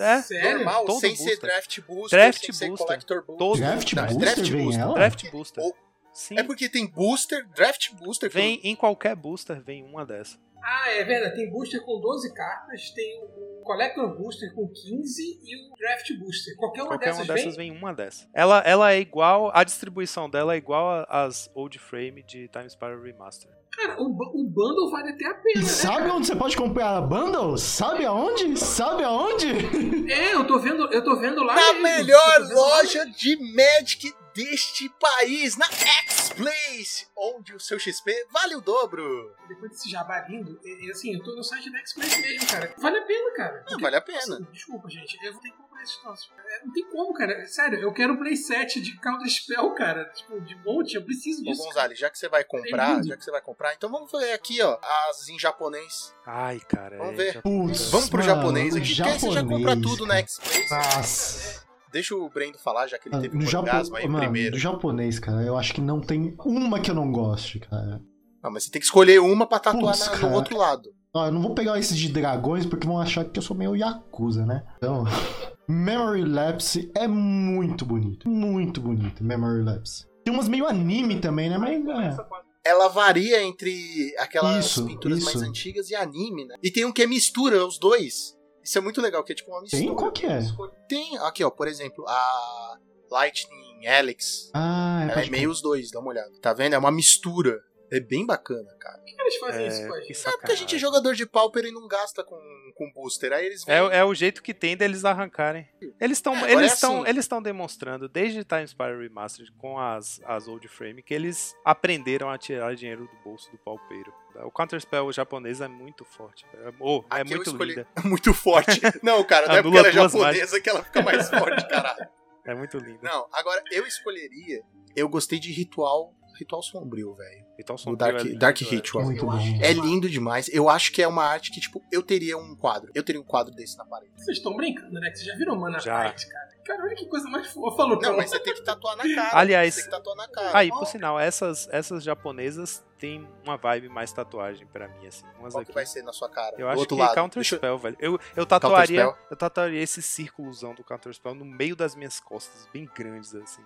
é. 0.04 0.22
Sério? 0.22 0.56
Normal, 0.58 0.86
todo 0.86 1.00
sem 1.00 1.16
ser 1.16 1.24
booster. 1.26 1.50
draft 1.50 1.80
booster, 1.82 2.20
Draft 2.20 2.42
sem 2.46 2.54
ser 2.54 2.68
booster. 2.68 2.88
collector 2.88 3.18
booster. 3.26 3.38
Todo 3.38 3.58
Draft 3.60 3.94
Não, 3.94 4.04
booster 4.06 4.20
draft 4.36 4.50
vem 4.50 4.64
booster. 4.64 4.82
ela? 4.84 4.94
Draft 4.94 5.32
booster. 5.32 5.64
Ou- 5.64 5.76
Sim. 6.14 6.36
É 6.38 6.44
porque 6.44 6.70
tem 6.70 6.86
booster, 6.86 7.48
draft 7.56 7.92
booster. 7.94 8.30
Vem 8.30 8.60
em 8.64 8.76
qualquer 8.76 9.16
booster, 9.16 9.60
vem 9.64 9.84
uma 9.84 10.06
dessa. 10.06 10.38
Ah, 10.64 10.92
é 10.92 11.04
verdade. 11.04 11.36
Tem 11.36 11.50
booster 11.50 11.82
com 11.84 12.00
12 12.00 12.32
cartas, 12.34 12.92
tem 12.92 13.20
o 13.24 13.62
Collector 13.64 14.16
Booster 14.16 14.54
com 14.54 14.68
15 14.68 15.40
e 15.44 15.56
o 15.72 15.76
Draft 15.76 16.14
Booster. 16.20 16.56
Qualquer 16.56 16.82
uma 16.84 16.90
Qualquer 16.92 17.06
dessas, 17.14 17.26
uma 17.28 17.34
dessas 17.34 17.56
vem? 17.58 17.72
vem 17.72 17.78
uma 17.80 17.94
dessa. 17.94 18.30
Ela, 18.34 18.60
ela 18.60 18.94
é 18.94 19.00
igual, 19.00 19.52
a 19.56 19.64
distribuição 19.64 20.30
dela 20.30 20.54
é 20.54 20.58
igual 20.58 21.06
às 21.10 21.50
old 21.56 21.78
frame 21.80 22.22
de 22.24 22.48
Time 22.48 22.70
Spiral 22.70 23.02
Remaster. 23.02 23.50
Cara, 23.76 24.02
o, 24.02 24.06
o 24.06 24.44
bundle 24.48 24.90
vale 24.92 25.10
até 25.10 25.26
a 25.26 25.34
pena, 25.34 25.56
E 25.56 25.64
né? 25.64 25.66
sabe 25.68 25.98
cara? 26.04 26.14
onde 26.14 26.28
você 26.28 26.36
pode 26.36 26.56
comprar 26.56 26.98
a 26.98 27.02
bundle? 27.02 27.58
Sabe 27.58 28.06
aonde? 28.06 28.58
Sabe 28.60 29.04
aonde? 29.04 30.12
É, 30.12 30.36
eu 30.36 30.46
tô 30.46 30.60
vendo, 30.60 30.86
eu 30.92 31.04
tô 31.04 31.16
vendo 31.16 31.44
lá. 31.44 31.56
Na 31.56 31.74
mesmo. 31.74 31.82
melhor 31.84 32.40
vendo 32.42 32.56
lá 32.56 32.62
loja 32.78 33.06
de 33.08 33.36
Magic 33.56 34.14
deste 34.34 34.90
país, 35.00 35.56
na 35.58 35.66
X-Place, 35.72 37.08
onde 37.16 37.54
o 37.56 37.60
seu 37.60 37.78
XP 37.80 38.28
vale 38.32 38.56
o 38.56 38.62
dobro. 38.62 39.36
Depois 39.48 39.72
desse 39.72 39.90
jabá 39.90 40.20
lindo, 40.28 40.60
e, 40.64 40.88
e 40.88 40.92
assim, 40.92 41.14
eu 41.14 41.24
tô 41.24 41.36
no 41.36 41.44
site 41.44 41.72
da 41.72 41.80
Express 41.82 42.18
mesmo, 42.20 42.48
cara. 42.48 42.74
Vale 42.78 42.98
a 42.98 43.02
pena, 43.04 43.34
cara. 43.36 43.66
Não, 43.70 43.80
vale 43.80 43.96
a 43.96 44.02
pena. 44.02 44.18
Assim, 44.20 44.48
desculpa, 44.52 44.90
gente. 44.90 45.18
Eu 45.24 45.34
vou 45.34 45.42
ter 45.42 45.50
que 45.52 45.58
comprar 45.58 45.84
esse 45.84 46.02
troço. 46.02 46.32
É, 46.50 46.66
Não 46.66 46.74
tem 46.74 46.84
como, 46.90 47.14
cara. 47.14 47.46
Sério, 47.48 47.80
eu 47.80 47.94
quero 47.94 48.14
um 48.14 48.18
playset 48.18 48.80
de 48.82 48.96
Counter 49.00 49.30
Spell, 49.30 49.72
cara. 49.76 50.06
Tipo, 50.06 50.40
de 50.42 50.56
monte. 50.64 50.96
Eu 50.96 51.04
preciso 51.04 51.42
Ô, 51.42 51.46
disso. 51.46 51.64
Gonzalez, 51.64 52.00
já 52.00 52.10
que 52.10 52.18
você 52.18 52.28
vai 52.30 52.44
comprar, 52.44 52.96
lindo. 52.96 53.08
já 53.08 53.18
que 53.18 53.24
você 53.24 53.32
vai 53.32 53.42
comprar, 53.42 53.74
então 53.74 53.90
vamos 53.92 54.12
ver 54.12 54.34
aqui, 54.34 54.62
ó, 54.62 54.78
as 55.10 55.28
em 55.30 55.38
japonês. 55.40 56.14
Ai, 56.26 56.60
cara. 56.60 56.98
Vamos 56.98 57.14
é, 57.14 57.18
ver. 57.18 57.34
já- 57.34 57.42
Putz, 57.42 57.90
Vamos 57.92 58.10
pro 58.10 58.20
mano, 58.24 58.36
japonês 58.36 58.76
aqui, 58.76 58.96
porque 58.96 59.02
aí 59.10 59.20
você 59.20 59.32
já 59.32 59.42
compra 59.44 59.58
japonês, 59.76 59.82
tudo 59.82 60.06
na 60.06 60.14
cara. 60.16 60.20
X-Place. 60.26 60.70
Nossa. 60.74 61.63
Deixa 61.94 62.16
o 62.16 62.28
Brendo 62.28 62.58
falar, 62.58 62.88
já 62.88 62.98
que 62.98 63.08
ele 63.08 63.16
Ah, 63.16 63.20
teve 63.22 63.38
um 63.38 63.42
Japo- 63.42 63.68
orgasmo 63.68 63.96
aí 63.96 64.08
Mano, 64.08 64.24
primeiro. 64.24 64.52
do 64.52 64.58
japonês, 64.60 65.20
cara, 65.20 65.44
eu 65.44 65.56
acho 65.56 65.74
que 65.74 65.80
não 65.80 66.02
tem 66.02 66.36
uma 66.44 66.80
que 66.80 66.90
eu 66.92 66.96
não 66.96 67.12
goste, 67.12 67.60
cara. 67.60 68.02
Não, 68.44 68.52
mas 68.52 68.64
você 68.64 68.72
tem 68.72 68.80
que 68.80 68.86
escolher 68.86 69.22
uma 69.22 69.46
pra 69.48 69.60
tatuar 69.60 69.96
Putz, 69.96 70.22
na- 70.22 70.28
no 70.30 70.36
outro 70.36 70.58
lado. 70.58 70.90
Ó, 71.14 71.28
eu 71.28 71.32
não 71.32 71.42
vou 71.42 71.54
pegar 71.54 71.78
esses 71.80 71.96
de 71.98 72.10
dragões 72.10 72.66
porque 72.66 72.88
vão 72.88 73.00
achar 73.00 73.24
que 73.24 73.38
eu 73.38 73.44
sou 73.44 73.56
meio 73.56 73.76
Yakuza, 73.76 74.46
né? 74.46 74.64
Então, 74.78 75.04
Memory 75.68 76.26
Lapse 76.26 76.92
é 76.96 77.08
muito 77.08 77.86
bonito. 77.86 78.28
Muito 78.28 78.82
bonito, 78.82 79.24
Memory 79.24 79.64
Lapse. 79.64 80.06
Tem 80.26 80.34
umas 80.34 80.48
meio 80.48 80.66
anime 80.68 81.20
também, 81.20 81.50
né? 81.50 81.58
Mas 81.58 81.86
é. 81.88 82.18
Ela 82.66 82.88
varia 82.88 83.44
entre 83.44 84.14
aquelas 84.18 84.66
Isso, 84.66 84.86
pinturas 84.88 85.20
isso. 85.20 85.26
mais 85.38 85.42
antigas 85.50 85.90
e 85.90 85.96
anime, 85.96 86.46
né? 86.46 86.56
E 86.64 86.72
tem 86.72 86.86
um 86.86 86.92
que 86.92 87.02
é 87.04 87.08
mistura 87.08 87.66
os 87.66 87.78
dois. 87.78 88.34
Isso 88.64 88.78
é 88.78 88.82
muito 88.82 89.02
legal, 89.02 89.24
que 89.24 89.32
é 89.34 89.36
tipo 89.36 89.52
uma 89.52 89.62
mistura. 89.62 89.84
Tem? 89.84 89.96
Qual 89.96 90.12
que 90.12 90.26
é? 90.26 90.40
Tem, 90.88 91.18
aqui 91.20 91.44
ó, 91.44 91.50
por 91.50 91.68
exemplo, 91.68 92.06
a 92.08 92.78
Lightning 93.12 93.88
Alex. 93.88 94.50
Ah, 94.54 95.06
é, 95.08 95.12
Ela 95.12 95.22
é 95.26 95.30
meio 95.30 95.50
os 95.50 95.62
dois, 95.62 95.92
dá 95.92 96.00
uma 96.00 96.10
olhada. 96.10 96.32
Tá 96.42 96.54
vendo? 96.54 96.74
É 96.74 96.78
uma 96.78 96.92
mistura. 96.92 97.60
É 97.92 98.00
bem 98.00 98.26
bacana, 98.26 98.74
cara. 98.80 98.98
Por 98.98 99.06
que 99.06 99.22
eles 99.22 99.36
fazem 99.38 99.68
isso 99.68 99.88
com 99.88 99.94
a 99.94 99.98
É, 100.00 100.02
gente? 100.02 100.28
É 100.28 100.32
porque 100.32 100.52
a 100.52 100.56
gente 100.56 100.76
é 100.76 100.80
jogador 100.80 101.14
de 101.14 101.28
pauper 101.28 101.66
e 101.66 101.72
não 101.72 101.88
gasta 101.88 102.24
com, 102.24 102.40
com 102.76 102.92
booster. 102.92 103.32
Aí 103.32 103.46
eles 103.46 103.68
É, 103.68 103.82
vêm- 103.82 103.92
é 104.00 104.04
o 104.04 104.16
jeito 104.16 104.42
que 104.42 104.52
tem 104.52 104.76
deles 104.76 105.06
arrancarem. 105.06 105.68
Eles 106.02 106.18
estão 106.18 106.34
É, 106.38 106.54
eles 106.54 106.72
é 106.72 106.74
estão 106.74 107.02
assim. 107.02 107.10
eles 107.10 107.24
estão 107.26 107.40
demonstrando 107.40 108.10
desde 108.10 108.44
Time 108.44 108.68
Spire 108.68 108.98
Remastered 109.00 109.52
com 109.60 109.78
as 109.78 110.20
as 110.26 110.48
old 110.48 110.68
frame 110.70 111.04
que 111.04 111.14
eles 111.14 111.54
aprenderam 111.64 112.32
a 112.32 112.38
tirar 112.38 112.74
dinheiro 112.76 113.04
do 113.08 113.24
bolso 113.24 113.52
do 113.52 113.60
palpeiro. 113.60 114.12
O 114.46 114.52
Counter 114.52 114.80
Spell 114.80 115.12
japonês 115.12 115.62
é 115.62 115.68
muito 115.68 116.04
forte. 116.04 116.46
É, 116.54 116.74
oh, 116.80 117.04
é 117.12 117.24
muito 117.24 117.50
escolhi- 117.50 117.76
linda. 117.76 117.88
muito 118.04 118.34
forte. 118.34 118.82
Não, 119.02 119.24
cara, 119.24 119.48
não 119.48 119.56
é 119.56 119.62
porque 119.62 119.78
ela 119.78 119.88
é 119.88 119.92
japonesa 119.92 120.60
que 120.62 120.70
ela 120.70 120.84
fica 120.84 121.02
mais 121.02 121.30
forte, 121.30 121.68
caralho. 121.68 122.08
É 122.46 122.54
muito 122.54 122.78
linda. 122.78 123.00
Não, 123.02 123.26
agora 123.32 123.64
eu 123.72 123.88
escolheria. 123.88 124.62
Eu 124.94 125.08
gostei 125.08 125.40
de 125.40 125.50
ritual. 125.54 126.14
Ritual 126.38 126.62
sombrio, 126.62 127.14
velho. 127.14 127.46
Do 127.66 127.78
são 127.78 127.96
Dark, 127.96 128.22
Dark 128.38 128.58
Ritual. 128.60 129.06
Muito 129.06 129.26
bom. 129.26 129.40
É 129.62 129.72
lindo 129.72 130.10
demais. 130.10 130.50
Eu 130.50 130.68
acho 130.68 130.92
que 130.92 131.02
é 131.02 131.08
uma 131.08 131.24
arte 131.24 131.52
que, 131.52 131.62
tipo, 131.62 131.82
eu 131.90 132.04
teria 132.04 132.38
um 132.38 132.54
quadro. 132.54 132.92
Eu 132.94 133.02
teria 133.02 133.22
um 133.22 133.24
quadro 133.24 133.56
desse 133.56 133.78
na 133.78 133.86
parede. 133.86 134.12
Vocês 134.18 134.40
estão 134.40 134.58
brincando, 134.58 135.00
né? 135.00 135.10
Que 135.12 135.20
você 135.20 135.26
já 135.26 135.36
viram 135.38 135.56
Mana 135.56 135.80
Já. 135.80 136.10
Fight, 136.10 136.28
cara. 136.28 136.50
Cara, 136.66 136.84
olha 136.84 136.96
que 136.96 137.06
coisa 137.08 137.28
mais 137.30 137.48
fofa, 137.52 137.84
Lucão. 137.84 138.12
Não, 138.12 138.18
mas 138.18 138.30
você 138.30 138.40
tem 138.40 138.54
que 138.54 138.64
tatuar 138.64 138.96
na 138.96 139.04
cara. 139.16 139.38
Aliás- 139.38 139.74
Você 139.76 139.82
tem 139.82 139.90
que 139.90 139.96
tatuar 139.98 140.16
na 140.16 140.28
cara. 140.30 140.58
Aí, 140.58 140.70
por 140.70 140.86
sinal, 140.88 141.20
essas 141.20 141.68
essas 141.72 142.04
japonesas 142.04 142.84
têm 142.98 143.28
uma 143.44 143.58
vibe 143.58 143.90
mais 143.90 144.14
tatuagem 144.14 144.66
pra 144.68 144.88
mim 144.88 145.06
assim. 145.08 145.26
Umas 145.40 145.54
Qual 145.54 145.64
que 145.66 145.72
aqui. 145.72 145.74
vai 145.74 145.86
ser 145.86 146.04
na 146.04 146.14
sua 146.14 146.30
cara? 146.30 146.54
Eu 146.58 146.66
Do 146.66 146.70
acho 146.70 146.80
outro 146.80 146.96
que 146.96 147.02
lado. 147.02 147.16
Counter 147.16 147.44
Spell, 147.44 147.78
velho. 147.78 147.98
Eu, 148.00 148.20
eu 148.36 148.46
tatuaria, 148.46 149.06
Counter 149.06 149.22
eu 149.30 149.36
tatuaria 149.38 149.82
esse 149.82 150.02
círculozão 150.02 150.74
do 150.74 150.84
Counter 150.84 151.14
Spell 151.14 151.36
no 151.36 151.44
meio 151.46 151.76
das 151.76 151.96
minhas 151.96 152.20
costas, 152.20 152.68
bem 152.74 152.90
grandes 152.96 153.36
assim. 153.36 153.64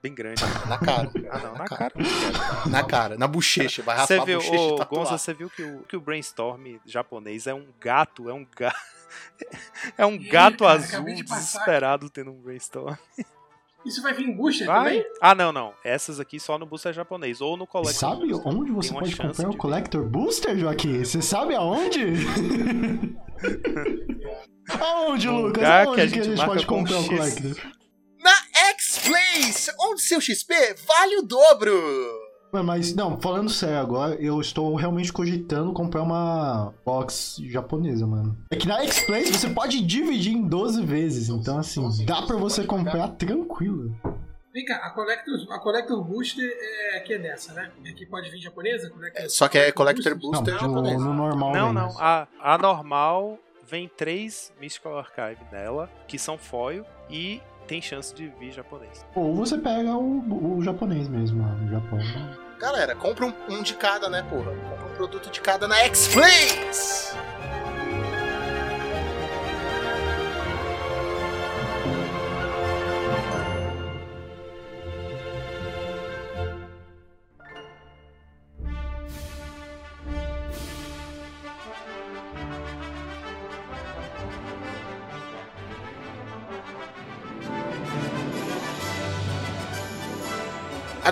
Bem 0.00 0.14
grande. 0.14 0.40
Na 0.68 0.78
cara. 0.78 1.10
Ah, 1.28 1.38
não, 1.38 1.52
na 1.54 1.64
cara. 1.66 1.90
cara. 1.90 1.92
quero. 1.92 2.70
Na 2.70 2.84
cara, 2.84 3.18
na 3.18 3.26
bochecha. 3.26 3.82
Vai 3.82 3.96
raspar 3.96 4.14
Você 4.14 4.20
a 4.20 4.24
viu, 4.24 4.38
bochecha 4.38 4.54
e 4.54 4.58
ô, 4.72 4.76
tatuar. 4.76 4.88
Gonza, 5.04 5.18
você 5.18 5.34
viu 5.34 5.50
que 5.50 5.62
o, 5.64 5.80
que 5.82 5.96
o 5.96 6.00
brainstorm 6.00 6.76
japonês 6.86 7.48
é 7.48 7.54
um 7.54 7.66
gato, 7.80 8.30
é 8.30 8.32
um 8.32 8.46
gato. 8.56 8.78
É 9.96 10.04
um 10.06 10.18
gato 10.18 10.64
cara, 10.64 10.78
azul 10.78 11.04
de 11.04 11.22
desesperado 11.22 12.10
tendo 12.10 12.30
um 12.32 12.40
brainstorm. 12.40 12.96
Isso 13.86 14.02
vai 14.02 14.12
vir 14.12 14.28
em 14.28 14.32
booster 14.32 14.66
Vai? 14.66 14.84
também? 14.84 15.04
Ah, 15.20 15.34
não, 15.34 15.52
não. 15.52 15.72
Essas 15.84 16.18
aqui 16.18 16.40
só 16.40 16.58
no 16.58 16.66
booster 16.66 16.92
japonês 16.92 17.40
ou 17.40 17.56
no 17.56 17.66
Collector. 17.66 17.94
Sabe 17.94 18.28
Booster. 18.28 18.48
onde 18.48 18.72
você 18.72 18.92
pode 18.92 19.16
comprar 19.16 19.48
o 19.50 19.56
Collector 19.56 20.04
Booster, 20.04 20.58
Joaquim? 20.58 21.04
Você 21.04 21.22
sabe 21.22 21.54
aonde? 21.54 22.00
aonde, 24.80 25.28
Lucas? 25.28 25.62
lugar 25.62 25.86
Aonde 25.86 25.94
que 25.94 26.00
a 26.00 26.08
que 26.08 26.18
a 26.18 26.22
gente 26.22 26.36
gente 26.36 26.44
pode 26.46 26.66
com 26.66 26.74
comprar 26.78 26.98
o 26.98 27.04
X. 27.04 27.08
Collector? 27.08 27.72
Na 28.20 28.36
X-Place, 28.70 29.72
onde 29.80 30.02
seu 30.02 30.20
XP 30.20 30.74
vale 30.86 31.18
o 31.18 31.22
dobro. 31.22 32.27
Mano, 32.52 32.64
Mas, 32.66 32.94
não, 32.94 33.20
falando 33.20 33.50
sério 33.50 33.78
agora, 33.78 34.14
eu 34.14 34.40
estou 34.40 34.74
realmente 34.74 35.12
cogitando 35.12 35.72
comprar 35.72 36.02
uma 36.02 36.72
box 36.84 37.36
japonesa, 37.50 38.06
mano. 38.06 38.36
É 38.50 38.56
que 38.56 38.66
na 38.66 38.82
X-Place 38.84 39.32
você 39.34 39.50
pode 39.50 39.80
dividir 39.82 40.32
em 40.34 40.46
12 40.46 40.84
vezes, 40.84 41.28
então 41.28 41.58
assim, 41.58 42.04
dá 42.06 42.22
pra 42.22 42.36
você 42.36 42.64
comprar 42.64 43.08
tranquilo. 43.08 43.94
Vem 44.52 44.64
cá, 44.64 44.76
a 44.76 44.90
Collector, 44.90 45.34
a 45.50 45.58
Collector 45.60 46.02
Booster 46.02 46.50
é 46.94 47.00
que 47.00 47.12
é 47.12 47.18
dessa, 47.18 47.52
né? 47.52 47.70
É 47.84 47.92
que 47.92 48.06
pode 48.06 48.30
vir 48.30 48.38
japonesa? 48.40 48.88
Collector, 48.90 49.22
É, 49.22 49.28
só 49.28 49.46
que 49.46 49.58
é 49.58 49.70
Collector 49.70 50.12
Não, 50.12 50.18
Booster 50.18 50.54
no, 50.54 50.60
japonês. 50.60 51.00
no 51.00 51.14
normal 51.14 51.52
Não, 51.52 51.66
vem. 51.66 51.74
não. 51.74 51.98
A, 52.00 52.26
a 52.40 52.56
normal 52.58 53.38
vem 53.68 53.86
três 53.94 54.50
Mystical 54.58 54.98
Archive 54.98 55.44
nela, 55.52 55.88
que 56.08 56.18
são 56.18 56.38
foil, 56.38 56.84
e 57.10 57.42
tem 57.68 57.82
chance 57.82 58.14
de 58.14 58.28
vir 58.40 58.50
japonês. 58.50 59.04
Ou 59.14 59.34
você 59.34 59.58
pega 59.58 59.94
o, 59.94 60.56
o 60.56 60.62
japonês 60.62 61.06
mesmo, 61.06 61.42
lá 61.42 61.54
no 61.54 61.70
Japão. 61.70 61.98
Galera, 62.58 62.96
compra 62.96 63.26
um, 63.26 63.34
um 63.50 63.62
de 63.62 63.74
cada, 63.74 64.08
né, 64.08 64.22
porra? 64.22 64.50
Compra 64.50 64.86
um 64.86 64.96
produto 64.96 65.30
de 65.30 65.40
cada 65.40 65.68
na 65.68 65.76
X-Place. 65.84 67.14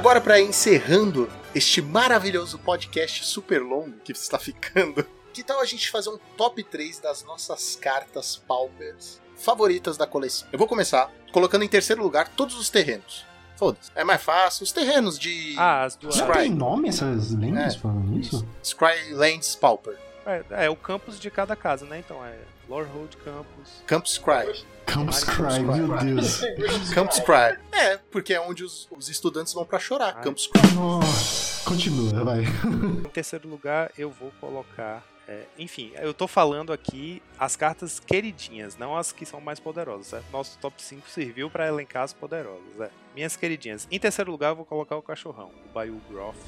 Agora, 0.07 0.21
para 0.21 0.41
encerrando 0.41 1.29
este 1.53 1.83
maravilhoso 1.83 2.61
podcast 2.61 3.27
super 3.27 3.61
longo 3.61 3.99
que 4.05 4.13
está 4.13 4.39
ficando, 4.39 5.05
que 5.35 5.43
tal 5.43 5.61
a 5.61 5.65
gente 5.65 5.91
fazer 5.91 6.11
um 6.11 6.19
top 6.37 6.63
3 6.63 7.01
das 7.01 7.25
nossas 7.25 7.75
cartas 7.75 8.37
Paupers 8.37 9.21
favoritas 9.35 9.97
da 9.97 10.07
coleção? 10.07 10.47
Eu 10.53 10.61
vou 10.61 10.69
começar 10.69 11.11
colocando 11.33 11.65
em 11.65 11.69
terceiro 11.69 12.05
lugar 12.05 12.29
todos 12.37 12.55
os 12.57 12.71
terrenos. 12.71 13.27
Foda-se. 13.57 13.91
É 13.97 14.05
mais 14.05 14.23
fácil. 14.23 14.63
Os 14.63 14.71
terrenos 14.71 15.19
de 15.19 15.57
Ah, 15.59 15.83
as 15.83 15.97
duas. 15.97 16.15
Já 16.15 16.25
Scry. 16.25 16.39
tem 16.43 16.51
nome 16.55 16.89
essas 16.89 17.33
lendas 17.33 17.75
É, 17.75 17.79
falando 17.81 18.17
isso? 18.17 18.47
Scrylands 18.63 19.57
Pauper. 19.57 19.99
É, 20.27 20.65
é 20.67 20.71
o 20.71 20.77
campus 20.77 21.19
de 21.21 21.31
cada 21.31 21.55
casa, 21.55 21.87
né? 21.87 21.99
Então 22.01 22.25
é 22.25 22.37
Lorehold 22.69 23.17
Campus. 23.19 23.83
Campus 23.87 24.19
Cry, 24.19 24.65
Campus 24.85 25.25
meu 25.25 25.89
Cry. 25.97 26.05
Deus. 26.15 26.41
Camp 26.95 27.11
Scry. 27.13 27.59
É, 27.73 27.97
porque 28.11 28.35
é 28.35 28.41
onde 28.41 28.65
os, 28.65 28.89
os 28.91 29.09
estudantes 29.09 29.53
vão 29.53 29.65
pra 29.65 29.79
chorar. 29.79 30.15
Ai. 30.17 30.23
Camp 30.25 30.37
Scry. 30.39 30.61
Nossa, 30.75 31.69
continua, 31.69 32.25
vai. 32.25 32.41
Em 33.07 33.09
terceiro 33.11 33.49
lugar, 33.49 33.91
eu 33.97 34.11
vou 34.11 34.33
colocar. 34.41 35.05
é, 35.29 35.45
enfim, 35.59 35.93
eu 35.97 36.13
tô 36.13 36.27
falando 36.27 36.73
aqui 36.73 37.23
as 37.39 37.55
cartas 37.57 38.01
queridinhas, 38.01 38.77
não 38.77 38.97
as 38.97 39.13
que 39.13 39.25
são 39.25 39.41
mais 39.41 39.61
poderosas. 39.61 40.09
certo? 40.09 40.25
Nosso 40.33 40.59
top 40.59 40.83
5 40.83 41.09
serviu 41.09 41.49
pra 41.49 41.67
elencar 41.69 42.03
as 42.03 42.13
poderosas. 42.13 42.81
é. 42.81 42.91
Minhas 43.15 43.37
queridinhas. 43.37 43.87
Em 43.91 43.99
terceiro 43.99 44.31
lugar, 44.31 44.51
eu 44.51 44.57
vou 44.57 44.65
colocar 44.65 44.97
o 44.97 45.03
cachorrão, 45.03 45.51
o 45.69 45.73
Bayou 45.73 46.01
Groff, 46.11 46.39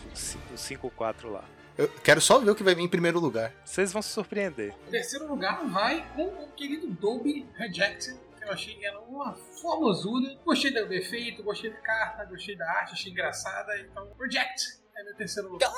o 0.52 0.56
5-4 0.56 1.30
lá. 1.30 1.44
Eu 1.78 1.88
quero 2.02 2.20
só 2.20 2.40
ver 2.40 2.50
o 2.50 2.56
que 2.56 2.64
vai 2.64 2.74
vir 2.74 2.82
em 2.82 2.88
primeiro 2.88 3.20
lugar. 3.20 3.54
Vocês 3.64 3.92
vão 3.92 4.02
se 4.02 4.08
surpreender. 4.08 4.74
Em 4.88 4.90
terceiro 4.90 5.28
lugar 5.28 5.64
vai 5.68 6.12
com 6.12 6.26
o 6.26 6.50
querido 6.56 6.88
Dolby 6.88 7.48
Reject. 7.54 8.14
que 8.36 8.44
Eu 8.44 8.50
achei 8.50 8.84
ela 8.84 8.98
uma 9.02 9.32
formosura. 9.62 10.36
Gostei 10.44 10.72
do 10.72 10.92
efeito, 10.92 11.40
gostei 11.44 11.70
da 11.70 11.76
carta, 11.76 12.24
gostei 12.24 12.56
da 12.56 12.68
arte, 12.68 12.94
achei 12.94 13.12
engraçada. 13.12 13.78
Então, 13.78 14.10
Reject 14.20 14.77
é 14.98 15.04
meu 15.04 15.14
terceiro 15.14 15.52
lugar. 15.52 15.70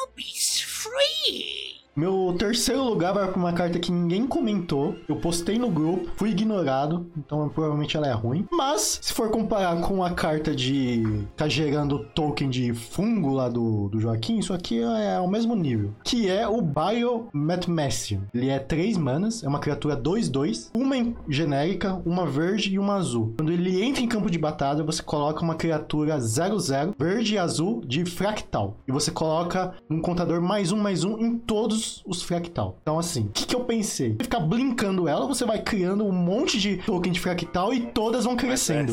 Meu 1.97 2.35
terceiro 2.39 2.85
lugar 2.85 3.13
vai 3.13 3.27
pra 3.29 3.37
uma 3.37 3.53
carta 3.53 3.79
que 3.79 3.91
ninguém 3.91 4.25
comentou. 4.27 4.97
Eu 5.09 5.17
postei 5.17 5.59
no 5.59 5.69
grupo, 5.69 6.09
fui 6.17 6.31
ignorado, 6.31 7.11
então 7.17 7.47
provavelmente 7.49 7.97
ela 7.97 8.07
é 8.07 8.13
ruim. 8.13 8.47
Mas, 8.51 9.01
se 9.03 9.13
for 9.13 9.29
comparar 9.29 9.79
com 9.83 10.03
a 10.03 10.11
carta 10.11 10.55
de. 10.55 11.03
tá 11.37 11.49
gerando 11.49 11.99
token 12.15 12.49
de 12.49 12.73
fungo 12.73 13.33
lá 13.35 13.49
do, 13.49 13.89
do 13.89 14.01
Joaquim, 14.01 14.39
isso 14.39 14.55
aqui 14.55 14.81
é 14.81 15.17
ao 15.17 15.29
mesmo 15.29 15.55
nível. 15.57 15.93
Que 16.05 16.29
é 16.31 16.47
o 16.49 16.63
Biometmessium. 16.63 18.23
Ele 18.33 18.49
é 18.49 18.59
3 18.61 18.97
manas, 18.97 19.43
é 19.43 19.49
uma 19.49 19.59
criatura 19.59 19.97
2-2, 19.97 20.71
uma 20.75 20.97
em- 20.97 21.17
genérica, 21.29 22.01
uma 22.07 22.25
verde 22.25 22.73
e 22.73 22.79
uma 22.79 22.95
azul. 22.95 23.35
Quando 23.37 23.53
ele 23.53 23.83
entra 23.83 24.01
em 24.03 24.09
campo 24.09 24.31
de 24.31 24.39
batalha, 24.39 24.85
você 24.85 25.03
coloca 25.03 25.43
uma 25.43 25.57
criatura 25.57 26.17
0-0, 26.19 26.95
verde 26.97 27.35
e 27.35 27.39
azul 27.39 27.83
de 27.85 28.05
fractal. 28.07 28.77
E 28.87 28.93
você 28.93 29.10
coloca 29.11 29.75
um 29.89 30.01
contador 30.01 30.41
mais 30.41 30.73
um, 30.73 30.77
mais 30.77 31.05
um 31.05 31.19
em 31.19 31.37
todos 31.39 32.03
os 32.07 32.23
fractal. 32.23 32.77
Então, 32.83 32.99
assim, 32.99 33.23
o 33.27 33.29
que, 33.31 33.47
que 33.47 33.55
eu 33.55 33.61
pensei? 33.65 34.13
Você 34.17 34.25
ficar 34.25 34.41
blinkando 34.41 35.09
ela, 35.09 35.27
você 35.27 35.45
vai 35.45 35.61
criando 35.61 36.05
um 36.05 36.13
monte 36.13 36.59
de 36.59 36.77
token 36.79 37.13
de 37.13 37.21
fractal 37.21 37.73
e 37.75 37.81
todas 37.81 38.25
vão 38.25 38.37
crescendo. 38.37 38.93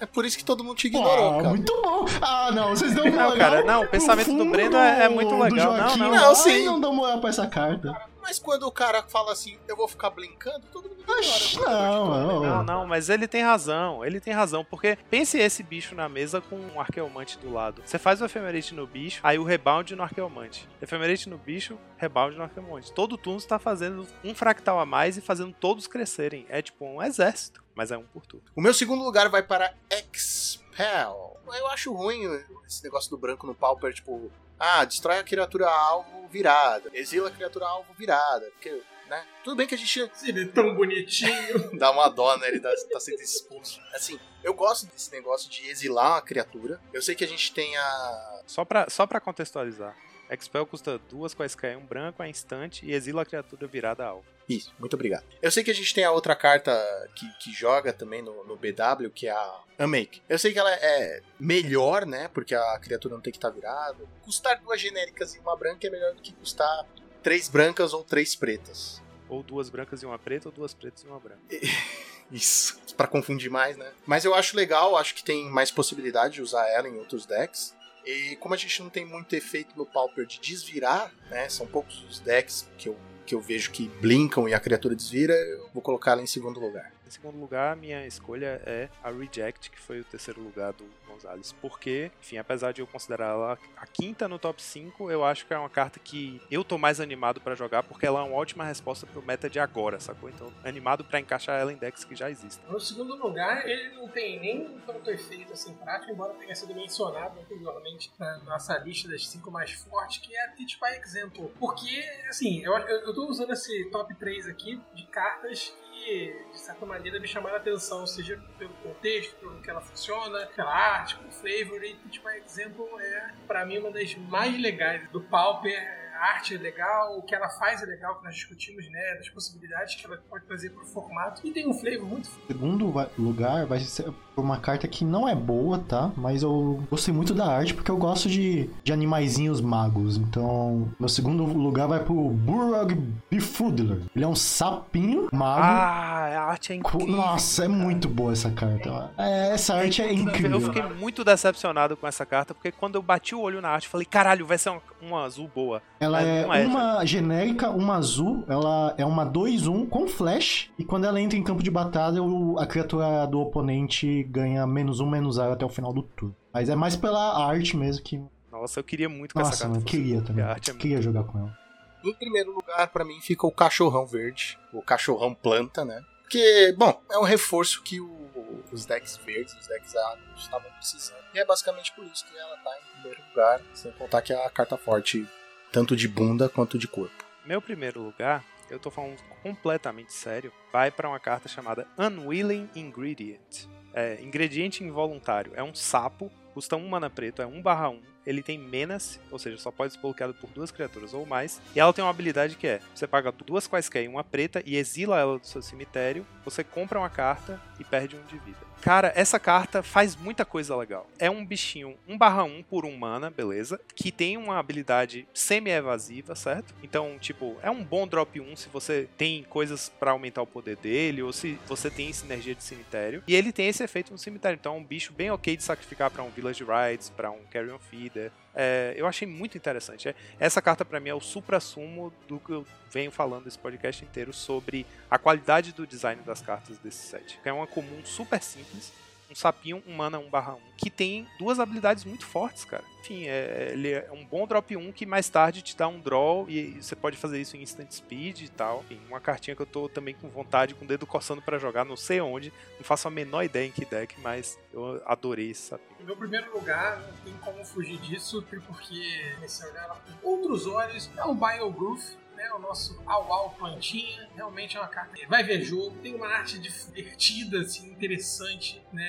É 0.00 0.06
por 0.06 0.24
isso 0.24 0.36
que 0.36 0.44
todo 0.44 0.64
mundo 0.64 0.76
te 0.76 0.88
ignorou, 0.88 1.36
cara. 1.36 1.48
muito 1.50 1.72
bom. 1.82 2.04
Ah, 2.20 2.50
não, 2.52 2.70
vocês 2.70 2.92
dão 2.94 3.04
moral. 3.06 3.30
Não, 3.30 3.36
cara, 3.38 3.64
não, 3.64 3.82
o 3.84 3.88
pensamento 3.88 4.36
do 4.36 4.44
Breno 4.50 4.76
é- 4.76 5.04
é 5.04 5.08
muito 5.08 5.28
do 5.30 5.38
legal. 5.40 5.76
Joaquim. 5.76 5.98
Não, 6.00 6.08
não. 6.10 6.16
Não, 6.16 6.28
Ai, 6.30 6.34
sim. 6.34 6.64
não 6.64 6.80
dão 6.80 6.92
moral 6.94 7.18
pra 7.20 7.30
essa 7.30 7.46
carta. 7.46 7.96
Mas 8.22 8.38
quando 8.38 8.62
o 8.62 8.72
cara 8.72 9.02
fala 9.02 9.32
assim, 9.32 9.58
eu 9.66 9.76
vou 9.76 9.88
ficar 9.88 10.08
blinkando, 10.10 10.64
todo 10.72 10.88
mundo 10.88 11.00
ignora. 11.00 11.70
não, 11.70 12.06
não. 12.06 12.42
Não, 12.42 12.62
não, 12.64 12.86
mas 12.86 13.10
ele 13.10 13.26
tem 13.26 13.42
razão, 13.42 14.04
ele 14.04 14.20
tem 14.20 14.32
razão, 14.32 14.64
porque 14.64 14.96
pense 15.10 15.36
esse 15.38 15.62
bicho 15.62 15.94
na 15.94 16.08
mesa 16.08 16.40
com 16.40 16.56
um 16.56 16.80
arqueomante 16.80 17.36
do 17.38 17.52
lado. 17.52 17.82
Você 17.84 17.98
faz 17.98 18.22
o 18.22 18.24
efemerate 18.24 18.74
no 18.74 18.86
bicho, 18.86 19.20
aí 19.24 19.38
o 19.38 19.44
rebound 19.44 19.94
no 19.96 20.04
arqueomante. 20.04 20.68
Efemerate 20.80 21.28
no 21.28 21.36
bicho, 21.36 21.76
rebound 21.96 22.36
no 22.36 22.44
arqueomante. 22.44 22.92
Todo 22.92 23.18
turno 23.18 23.40
você 23.40 23.48
tá 23.48 23.58
fazendo 23.58 24.06
um 24.22 24.34
fractal 24.34 24.78
a 24.78 24.86
mais 24.86 25.16
e 25.16 25.20
fazendo 25.20 25.52
todos 25.52 25.88
crescerem. 25.88 26.46
É 26.48 26.62
tipo 26.62 26.84
um 26.86 27.02
exército, 27.02 27.62
mas 27.74 27.90
é 27.90 27.98
um 27.98 28.04
por 28.04 28.24
turno. 28.24 28.46
O 28.54 28.60
meu 28.60 28.72
segundo 28.72 29.02
lugar 29.02 29.28
vai 29.28 29.42
para 29.42 29.74
Expel. 29.90 31.40
Eu 31.54 31.66
acho 31.68 31.92
ruim 31.92 32.22
esse 32.66 32.82
negócio 32.84 33.10
do 33.10 33.18
branco 33.18 33.46
no 33.46 33.54
Pauper, 33.54 33.92
tipo, 33.92 34.30
ah, 34.64 34.84
destrói 34.84 35.18
a 35.18 35.24
criatura 35.24 35.68
alvo 35.68 36.28
virada, 36.28 36.88
exila 36.94 37.28
a 37.28 37.32
criatura 37.32 37.66
alvo 37.66 37.92
virada, 37.94 38.48
porque, 38.52 38.80
né? 39.08 39.26
Tudo 39.42 39.56
bem 39.56 39.66
que 39.66 39.74
a 39.74 39.78
gente 39.78 40.08
Ele 40.24 40.44
é 40.44 40.46
tão 40.46 40.72
bonitinho. 40.76 41.70
dá 41.76 41.90
uma 41.90 42.08
dó, 42.08 42.36
né? 42.38 42.46
Ele 42.46 42.60
tá, 42.60 42.72
tá 42.92 43.00
sendo 43.00 43.20
expulso. 43.20 43.80
Assim, 43.92 44.20
eu 44.44 44.54
gosto 44.54 44.86
desse 44.86 45.10
negócio 45.10 45.50
de 45.50 45.68
exilar 45.68 46.12
uma 46.12 46.22
criatura. 46.22 46.80
Eu 46.92 47.02
sei 47.02 47.16
que 47.16 47.24
a 47.24 47.28
gente 47.28 47.52
tem 47.52 47.76
a. 47.76 48.42
Só 48.46 48.64
pra, 48.64 48.88
só 48.88 49.04
pra 49.04 49.20
contextualizar. 49.20 49.96
Expel 50.32 50.66
custa 50.66 50.98
duas 51.10 51.34
quaisquer, 51.34 51.76
um 51.76 51.84
branco, 51.84 52.22
é 52.22 52.28
instante 52.28 52.86
e 52.86 52.92
exila 52.92 53.22
a 53.22 53.26
criatura 53.26 53.66
virada 53.66 54.04
alvo. 54.04 54.24
Isso, 54.48 54.72
muito 54.78 54.94
obrigado. 54.94 55.24
Eu 55.40 55.50
sei 55.50 55.62
que 55.62 55.70
a 55.70 55.74
gente 55.74 55.94
tem 55.94 56.04
a 56.04 56.10
outra 56.10 56.34
carta 56.34 56.72
que, 57.14 57.26
que 57.38 57.52
joga 57.52 57.92
também 57.92 58.22
no, 58.22 58.44
no 58.44 58.56
BW, 58.56 59.10
que 59.14 59.28
é 59.28 59.30
a 59.30 59.60
Unmake. 59.78 60.22
Eu 60.28 60.38
sei 60.38 60.52
que 60.52 60.58
ela 60.58 60.72
é 60.72 61.22
melhor, 61.38 62.04
né? 62.04 62.28
Porque 62.28 62.54
a 62.54 62.78
criatura 62.78 63.14
não 63.14 63.22
tem 63.22 63.32
que 63.32 63.38
estar 63.38 63.50
virada. 63.50 64.04
Custar 64.22 64.60
duas 64.60 64.80
genéricas 64.80 65.34
e 65.34 65.38
uma 65.38 65.56
branca 65.56 65.86
é 65.86 65.90
melhor 65.90 66.14
do 66.14 66.22
que 66.22 66.32
custar 66.32 66.86
três 67.22 67.48
brancas 67.48 67.92
ou 67.92 68.02
três 68.02 68.34
pretas. 68.34 69.00
Ou 69.28 69.42
duas 69.42 69.70
brancas 69.70 70.02
e 70.02 70.06
uma 70.06 70.18
preta, 70.18 70.48
ou 70.48 70.52
duas 70.52 70.74
pretas 70.74 71.02
e 71.02 71.06
uma 71.06 71.20
branca. 71.20 71.40
Isso, 72.30 72.78
pra 72.96 73.06
confundir 73.06 73.50
mais, 73.50 73.76
né? 73.76 73.90
Mas 74.06 74.24
eu 74.24 74.34
acho 74.34 74.56
legal, 74.56 74.96
acho 74.96 75.14
que 75.14 75.22
tem 75.22 75.48
mais 75.50 75.70
possibilidade 75.70 76.34
de 76.34 76.42
usar 76.42 76.66
ela 76.68 76.88
em 76.88 76.96
outros 76.96 77.26
decks. 77.26 77.74
E 78.04 78.36
como 78.36 78.54
a 78.54 78.56
gente 78.56 78.82
não 78.82 78.90
tem 78.90 79.04
muito 79.04 79.34
efeito 79.34 79.76
no 79.76 79.86
Pauper 79.86 80.26
de 80.26 80.40
desvirar, 80.40 81.12
né? 81.30 81.48
São 81.48 81.66
poucos 81.66 82.04
os 82.08 82.20
decks 82.20 82.68
que 82.76 82.88
eu, 82.88 82.96
que 83.24 83.34
eu 83.34 83.40
vejo 83.40 83.70
que 83.70 83.88
blinkam 84.00 84.48
e 84.48 84.54
a 84.54 84.60
criatura 84.60 84.94
desvira, 84.94 85.34
eu 85.34 85.68
vou 85.72 85.82
colocar 85.82 86.12
ela 86.12 86.22
em 86.22 86.26
segundo 86.26 86.58
lugar. 86.58 86.92
Segundo 87.12 87.38
lugar, 87.38 87.76
minha 87.76 88.06
escolha 88.06 88.62
é 88.64 88.88
a 89.04 89.10
Reject, 89.10 89.70
que 89.70 89.78
foi 89.78 90.00
o 90.00 90.04
terceiro 90.04 90.40
lugar 90.40 90.72
do 90.72 90.88
Gonzalez. 91.06 91.52
Porque, 91.60 92.10
enfim, 92.18 92.38
apesar 92.38 92.72
de 92.72 92.80
eu 92.80 92.86
considerar 92.86 93.32
ela 93.32 93.58
a 93.76 93.86
quinta 93.86 94.26
no 94.26 94.38
top 94.38 94.62
5, 94.62 95.10
eu 95.10 95.22
acho 95.22 95.46
que 95.46 95.52
é 95.52 95.58
uma 95.58 95.68
carta 95.68 96.00
que 96.00 96.40
eu 96.50 96.64
tô 96.64 96.78
mais 96.78 97.00
animado 97.00 97.38
pra 97.38 97.54
jogar, 97.54 97.82
porque 97.82 98.06
ela 98.06 98.20
é 98.20 98.22
uma 98.22 98.34
ótima 98.34 98.64
resposta 98.64 99.06
pro 99.06 99.20
meta 99.20 99.50
de 99.50 99.60
agora, 99.60 100.00
sacou? 100.00 100.30
Então, 100.30 100.50
animado 100.64 101.04
pra 101.04 101.20
encaixar 101.20 101.60
ela 101.60 101.70
em 101.70 101.76
decks 101.76 102.02
que 102.02 102.16
já 102.16 102.30
existem. 102.30 102.64
No 102.66 102.80
segundo 102.80 103.14
lugar, 103.14 103.68
ele 103.68 103.94
não 103.94 104.08
tem 104.08 104.40
nem 104.40 104.80
tanto 104.86 105.10
efeito 105.10 105.52
assim 105.52 105.74
prático, 105.74 106.14
embora 106.14 106.32
tenha 106.32 106.54
sido 106.54 106.74
mencionado 106.74 107.38
anteriormente 107.38 108.10
na 108.18 108.38
nossa 108.38 108.78
lista 108.78 109.10
das 109.10 109.28
cinco 109.28 109.50
mais 109.50 109.70
fortes, 109.72 110.16
que 110.16 110.34
é 110.34 110.46
a 110.46 110.48
Teach 110.52 110.80
by 110.80 110.98
Example. 110.98 111.52
Porque, 111.60 112.02
assim, 112.30 112.64
eu, 112.64 112.72
eu, 112.72 113.00
eu 113.00 113.14
tô 113.14 113.26
usando 113.28 113.52
esse 113.52 113.90
top 113.90 114.14
3 114.14 114.48
aqui 114.48 114.80
de 114.94 115.06
cartas 115.08 115.74
de 116.02 116.58
certa 116.58 116.84
maneira, 116.84 117.18
me 117.20 117.28
chamaram 117.28 117.56
a 117.56 117.58
atenção, 117.58 118.06
seja 118.06 118.40
pelo 118.58 118.72
contexto, 118.74 119.34
pelo 119.36 119.60
que 119.60 119.70
ela 119.70 119.80
funciona, 119.80 120.46
pela 120.54 120.74
arte, 120.74 121.16
pelo 121.16 121.30
flavor. 121.30 121.84
E 121.84 121.94
Teach 121.94 122.20
by 122.20 122.38
Example 122.44 122.86
é, 123.00 123.30
pra 123.46 123.64
mim, 123.64 123.78
uma 123.78 123.90
das 123.90 124.14
mais 124.16 124.60
legais 124.60 125.08
do 125.10 125.20
Pauper. 125.20 126.02
A 126.14 126.34
arte 126.34 126.54
é 126.54 126.58
legal, 126.58 127.18
o 127.18 127.22
que 127.22 127.34
ela 127.34 127.48
faz 127.48 127.82
é 127.82 127.86
legal, 127.86 128.16
que 128.18 128.24
nós 128.24 128.34
discutimos, 128.34 128.88
né? 128.90 129.14
Das 129.16 129.28
possibilidades 129.28 129.96
que 129.96 130.06
ela 130.06 130.16
pode 130.28 130.44
trazer 130.44 130.70
pro 130.70 130.84
formato. 130.86 131.44
E 131.44 131.50
tem 131.50 131.66
um 131.66 131.74
flavor 131.74 132.06
muito 132.06 132.28
Segundo 132.46 132.92
lugar 133.18 133.66
vai 133.66 133.80
ser 133.80 134.12
uma 134.36 134.58
carta 134.58 134.86
que 134.88 135.04
não 135.04 135.28
é 135.28 135.34
boa, 135.34 135.78
tá? 135.78 136.10
Mas 136.16 136.42
eu 136.42 136.82
gostei 136.90 137.14
muito 137.14 137.32
da 137.34 137.46
arte 137.46 137.74
porque 137.74 137.90
eu 137.90 137.96
gosto 137.96 138.28
de, 138.28 138.68
de 138.82 138.92
animaizinhos 138.92 139.60
magos. 139.60 140.16
Então, 140.16 140.88
meu 140.98 141.08
segundo 141.08 141.44
lugar 141.44 141.86
vai 141.88 142.00
pro 142.00 142.14
Burrog 142.14 142.94
Befuddler. 143.30 144.00
Ele 144.14 144.24
é 144.24 144.28
um 144.28 144.34
sapinho 144.34 145.28
mago. 145.32 145.62
Ah, 145.62 146.26
a 146.26 146.44
arte 146.50 146.72
é 146.72 146.76
incrível. 146.76 147.06
Nossa, 147.06 147.64
é 147.64 147.68
muito 147.68 148.08
boa 148.08 148.32
essa 148.32 148.50
carta. 148.50 149.10
É, 149.16 149.54
essa 149.54 149.74
arte 149.74 150.02
é 150.02 150.12
incrível. 150.12 150.52
Eu 150.52 150.60
fiquei 150.60 150.82
muito 150.82 151.24
decepcionado 151.24 151.96
com 151.96 152.06
essa 152.06 152.26
carta, 152.26 152.52
porque 152.54 152.72
quando 152.72 152.96
eu 152.96 153.02
bati 153.02 153.34
o 153.34 153.40
olho 153.40 153.60
na 153.60 153.68
arte, 153.68 153.84
eu 153.84 153.90
falei, 153.90 154.06
caralho, 154.06 154.46
vai 154.46 154.58
ser 154.58 154.70
uma, 154.70 154.82
uma 155.00 155.24
azul 155.24 155.50
boa. 155.54 155.82
Ela 156.00 156.22
é 156.22 156.32
é, 156.32 156.66
uma 156.66 157.04
genérica, 157.04 157.70
uma 157.70 157.96
azul, 157.96 158.44
ela 158.48 158.94
é 158.96 159.04
uma 159.04 159.26
2-1 159.26 159.88
com 159.88 160.08
flash, 160.08 160.70
e 160.78 160.84
quando 160.84 161.04
ela 161.04 161.20
entra 161.20 161.38
em 161.38 161.42
campo 161.42 161.62
de 161.62 161.70
batalha, 161.70 162.20
a 162.58 162.66
criatura 162.66 163.26
do 163.26 163.40
oponente 163.40 164.21
ganha 164.22 164.66
menos 164.66 165.00
um, 165.00 165.08
menos 165.08 165.36
zero 165.36 165.52
até 165.52 165.64
o 165.64 165.68
final 165.68 165.92
do 165.92 166.02
turno. 166.02 166.36
Mas 166.52 166.68
é 166.68 166.74
mais 166.76 166.96
pela 166.96 167.46
arte 167.46 167.76
mesmo 167.76 168.02
que. 168.02 168.22
Nossa, 168.50 168.80
eu 168.80 168.84
queria 168.84 169.08
muito 169.08 169.34
que 169.34 169.40
essa 169.40 169.50
Nossa, 169.50 169.62
carta 169.64 169.68
mano, 169.74 169.82
fosse 169.82 169.96
queria 169.96 170.16
porque 170.16 170.26
também. 170.28 170.44
A 170.44 170.50
arte 170.50 170.70
é 170.70 170.72
muito 170.72 170.82
Queria 170.82 171.02
jogar 171.02 171.24
com 171.24 171.38
ela. 171.38 171.58
Em 172.04 172.14
primeiro 172.14 172.52
lugar, 172.52 172.88
pra 172.88 173.04
mim, 173.04 173.20
fica 173.20 173.46
o 173.46 173.52
cachorrão 173.52 174.04
verde, 174.06 174.58
o 174.72 174.82
cachorrão 174.82 175.32
planta, 175.34 175.84
né? 175.84 176.02
Porque, 176.22 176.74
bom, 176.76 177.00
é 177.10 177.18
um 177.18 177.22
reforço 177.22 177.82
que 177.82 178.00
o- 178.00 178.62
os 178.72 178.84
decks 178.84 179.16
verdes, 179.18 179.54
os 179.54 179.66
decks 179.68 179.94
agros 179.94 180.40
estavam 180.42 180.70
precisando. 180.72 181.22
E 181.34 181.38
é 181.38 181.44
basicamente 181.44 181.92
por 181.94 182.04
isso 182.06 182.24
que 182.26 182.36
ela 182.36 182.56
tá 182.58 182.70
em 182.78 182.92
primeiro 183.00 183.22
lugar, 183.28 183.60
sem 183.74 183.92
contar 183.92 184.20
que 184.22 184.32
é 184.32 184.44
a 184.46 184.50
carta 184.50 184.76
forte, 184.76 185.26
tanto 185.70 185.94
de 185.94 186.08
bunda 186.08 186.48
quanto 186.48 186.76
de 186.78 186.88
corpo. 186.88 187.14
Meu 187.46 187.60
primeiro 187.62 188.02
lugar, 188.02 188.44
eu 188.70 188.78
tô 188.78 188.90
falando 188.90 189.16
completamente 189.42 190.12
sério, 190.12 190.52
vai 190.72 190.90
pra 190.90 191.08
uma 191.08 191.20
carta 191.20 191.48
chamada 191.48 191.86
Unwilling 191.98 192.68
Ingredient. 192.74 193.66
É, 193.94 194.20
ingrediente 194.22 194.82
involuntário. 194.82 195.52
É 195.54 195.62
um 195.62 195.74
sapo, 195.74 196.30
custa 196.54 196.76
1 196.76 196.88
mana 196.88 197.10
preto, 197.10 197.42
é 197.42 197.46
1 197.46 197.62
barra 197.62 197.90
1. 197.90 198.00
Ele 198.24 198.42
tem 198.42 198.56
menace, 198.56 199.18
ou 199.30 199.38
seja, 199.38 199.58
só 199.58 199.70
pode 199.72 199.92
ser 199.92 199.98
bloqueado 199.98 200.32
por 200.34 200.48
duas 200.50 200.70
criaturas 200.70 201.12
ou 201.12 201.26
mais. 201.26 201.60
E 201.74 201.80
ela 201.80 201.92
tem 201.92 202.04
uma 202.04 202.10
habilidade 202.10 202.56
que 202.56 202.66
é: 202.66 202.80
você 202.94 203.06
paga 203.06 203.32
duas 203.32 203.66
quaisquer 203.66 204.04
e 204.04 204.08
uma 204.08 204.22
preta 204.22 204.62
e 204.64 204.76
exila 204.76 205.18
ela 205.18 205.38
do 205.38 205.46
seu 205.46 205.60
cemitério. 205.60 206.24
Você 206.44 206.62
compra 206.62 206.98
uma 206.98 207.10
carta 207.10 207.60
e 207.80 207.84
perde 207.84 208.16
um 208.16 208.22
de 208.26 208.38
vida. 208.38 208.71
Cara, 208.82 209.12
essa 209.14 209.38
carta 209.38 209.80
faz 209.80 210.16
muita 210.16 210.44
coisa 210.44 210.74
legal. 210.74 211.08
É 211.16 211.30
um 211.30 211.46
bichinho 211.46 211.96
1 212.08 212.18
barra 212.18 212.42
1 212.42 212.64
por 212.64 212.84
1 212.84 212.96
mana, 212.98 213.30
beleza? 213.30 213.80
Que 213.94 214.10
tem 214.10 214.36
uma 214.36 214.58
habilidade 214.58 215.24
semi-evasiva, 215.32 216.34
certo? 216.34 216.74
Então, 216.82 217.16
tipo, 217.20 217.56
é 217.62 217.70
um 217.70 217.84
bom 217.84 218.08
drop 218.08 218.40
1 218.40 218.56
se 218.56 218.68
você 218.68 219.08
tem 219.16 219.44
coisas 219.44 219.88
pra 219.88 220.10
aumentar 220.10 220.42
o 220.42 220.46
poder 220.48 220.76
dele, 220.76 221.22
ou 221.22 221.32
se 221.32 221.56
você 221.68 221.90
tem 221.90 222.12
sinergia 222.12 222.56
de 222.56 222.64
cemitério. 222.64 223.22
E 223.28 223.36
ele 223.36 223.52
tem 223.52 223.68
esse 223.68 223.84
efeito 223.84 224.10
no 224.10 224.18
cemitério, 224.18 224.56
então 224.56 224.74
é 224.74 224.78
um 224.78 224.84
bicho 224.84 225.12
bem 225.12 225.30
ok 225.30 225.56
de 225.56 225.62
sacrificar 225.62 226.10
pra 226.10 226.24
um 226.24 226.30
Village 226.30 226.64
Rides, 226.64 227.08
pra 227.08 227.30
um 227.30 227.44
Carrion 227.52 227.78
Feeder. 227.78 228.32
É, 228.54 228.94
eu 228.96 229.06
achei 229.06 229.26
muito 229.26 229.56
interessante. 229.56 230.08
É, 230.08 230.14
essa 230.38 230.60
carta 230.60 230.84
pra 230.84 231.00
mim 231.00 231.08
é 231.08 231.14
o 231.14 231.20
supra-sumo 231.20 232.12
do 232.28 232.38
que 232.38 232.52
eu 232.52 232.66
venho 232.90 233.10
falando 233.10 233.46
esse 233.46 233.58
podcast 233.58 234.04
inteiro 234.04 234.32
sobre 234.32 234.86
a 235.10 235.18
qualidade 235.18 235.72
do 235.72 235.86
design 235.86 236.20
das 236.22 236.42
cartas 236.42 236.78
desse 236.78 237.06
set. 237.06 237.38
É 237.44 237.52
uma 237.52 237.66
comum 237.66 238.04
super 238.04 238.42
simples, 238.42 238.92
um 239.32 239.34
sapinho, 239.34 239.82
um 239.86 239.96
mana 239.96 240.18
1 240.18 240.30
barra 240.30 240.54
1, 240.54 240.58
que 240.76 240.90
tem 240.90 241.26
duas 241.38 241.58
habilidades 241.58 242.04
muito 242.04 242.26
fortes, 242.26 242.64
cara. 242.64 242.84
Enfim, 243.00 243.26
é, 243.26 243.70
ele 243.72 243.90
é 243.90 244.08
um 244.12 244.24
bom 244.24 244.46
drop 244.46 244.76
1 244.76 244.92
que 244.92 245.04
mais 245.04 245.28
tarde 245.28 245.62
te 245.62 245.76
dá 245.76 245.88
um 245.88 245.98
draw 245.98 246.48
e 246.48 246.80
você 246.80 246.94
pode 246.94 247.16
fazer 247.16 247.40
isso 247.40 247.56
em 247.56 247.62
instant 247.62 247.90
speed 247.90 248.42
e 248.42 248.48
tal. 248.48 248.84
Enfim, 248.84 249.00
uma 249.08 249.20
cartinha 249.20 249.56
que 249.56 249.62
eu 249.62 249.66
tô 249.66 249.88
também 249.88 250.14
com 250.14 250.28
vontade, 250.28 250.74
com 250.74 250.84
o 250.84 250.88
dedo 250.88 251.06
coçando 251.06 251.42
pra 251.42 251.58
jogar, 251.58 251.84
não 251.84 251.96
sei 251.96 252.20
onde, 252.20 252.52
não 252.76 252.84
faço 252.84 253.08
a 253.08 253.10
menor 253.10 253.42
ideia 253.42 253.66
em 253.66 253.72
que 253.72 253.84
deck, 253.84 254.14
mas 254.20 254.58
eu 254.72 255.02
adorei 255.04 255.50
esse 255.50 255.62
sapinho. 255.62 256.00
Em 256.00 256.04
meu 256.04 256.16
primeiro 256.16 256.52
lugar, 256.52 257.00
não 257.00 257.16
tem 257.24 257.34
como 257.38 257.64
fugir 257.64 257.98
disso, 257.98 258.44
porque 258.48 259.34
a 259.40 259.70
olhar 259.70 259.88
com 259.88 260.28
outros 260.28 260.66
olhos. 260.66 261.10
É 261.16 261.24
o 261.24 261.34
Biogrowth, 261.34 262.16
né? 262.42 262.52
O 262.54 262.58
nosso 262.58 263.00
au-au 263.06 263.50
plantinha. 263.50 264.28
Realmente 264.34 264.76
é 264.76 264.80
uma 264.80 264.88
carta 264.88 265.14
que 265.14 265.26
vai 265.26 265.42
ver 265.42 265.62
jogo. 265.62 265.96
Tem 266.02 266.14
uma 266.14 266.26
arte 266.26 266.58
divertida, 266.58 267.60
assim, 267.60 267.90
interessante, 267.90 268.82
né? 268.92 269.08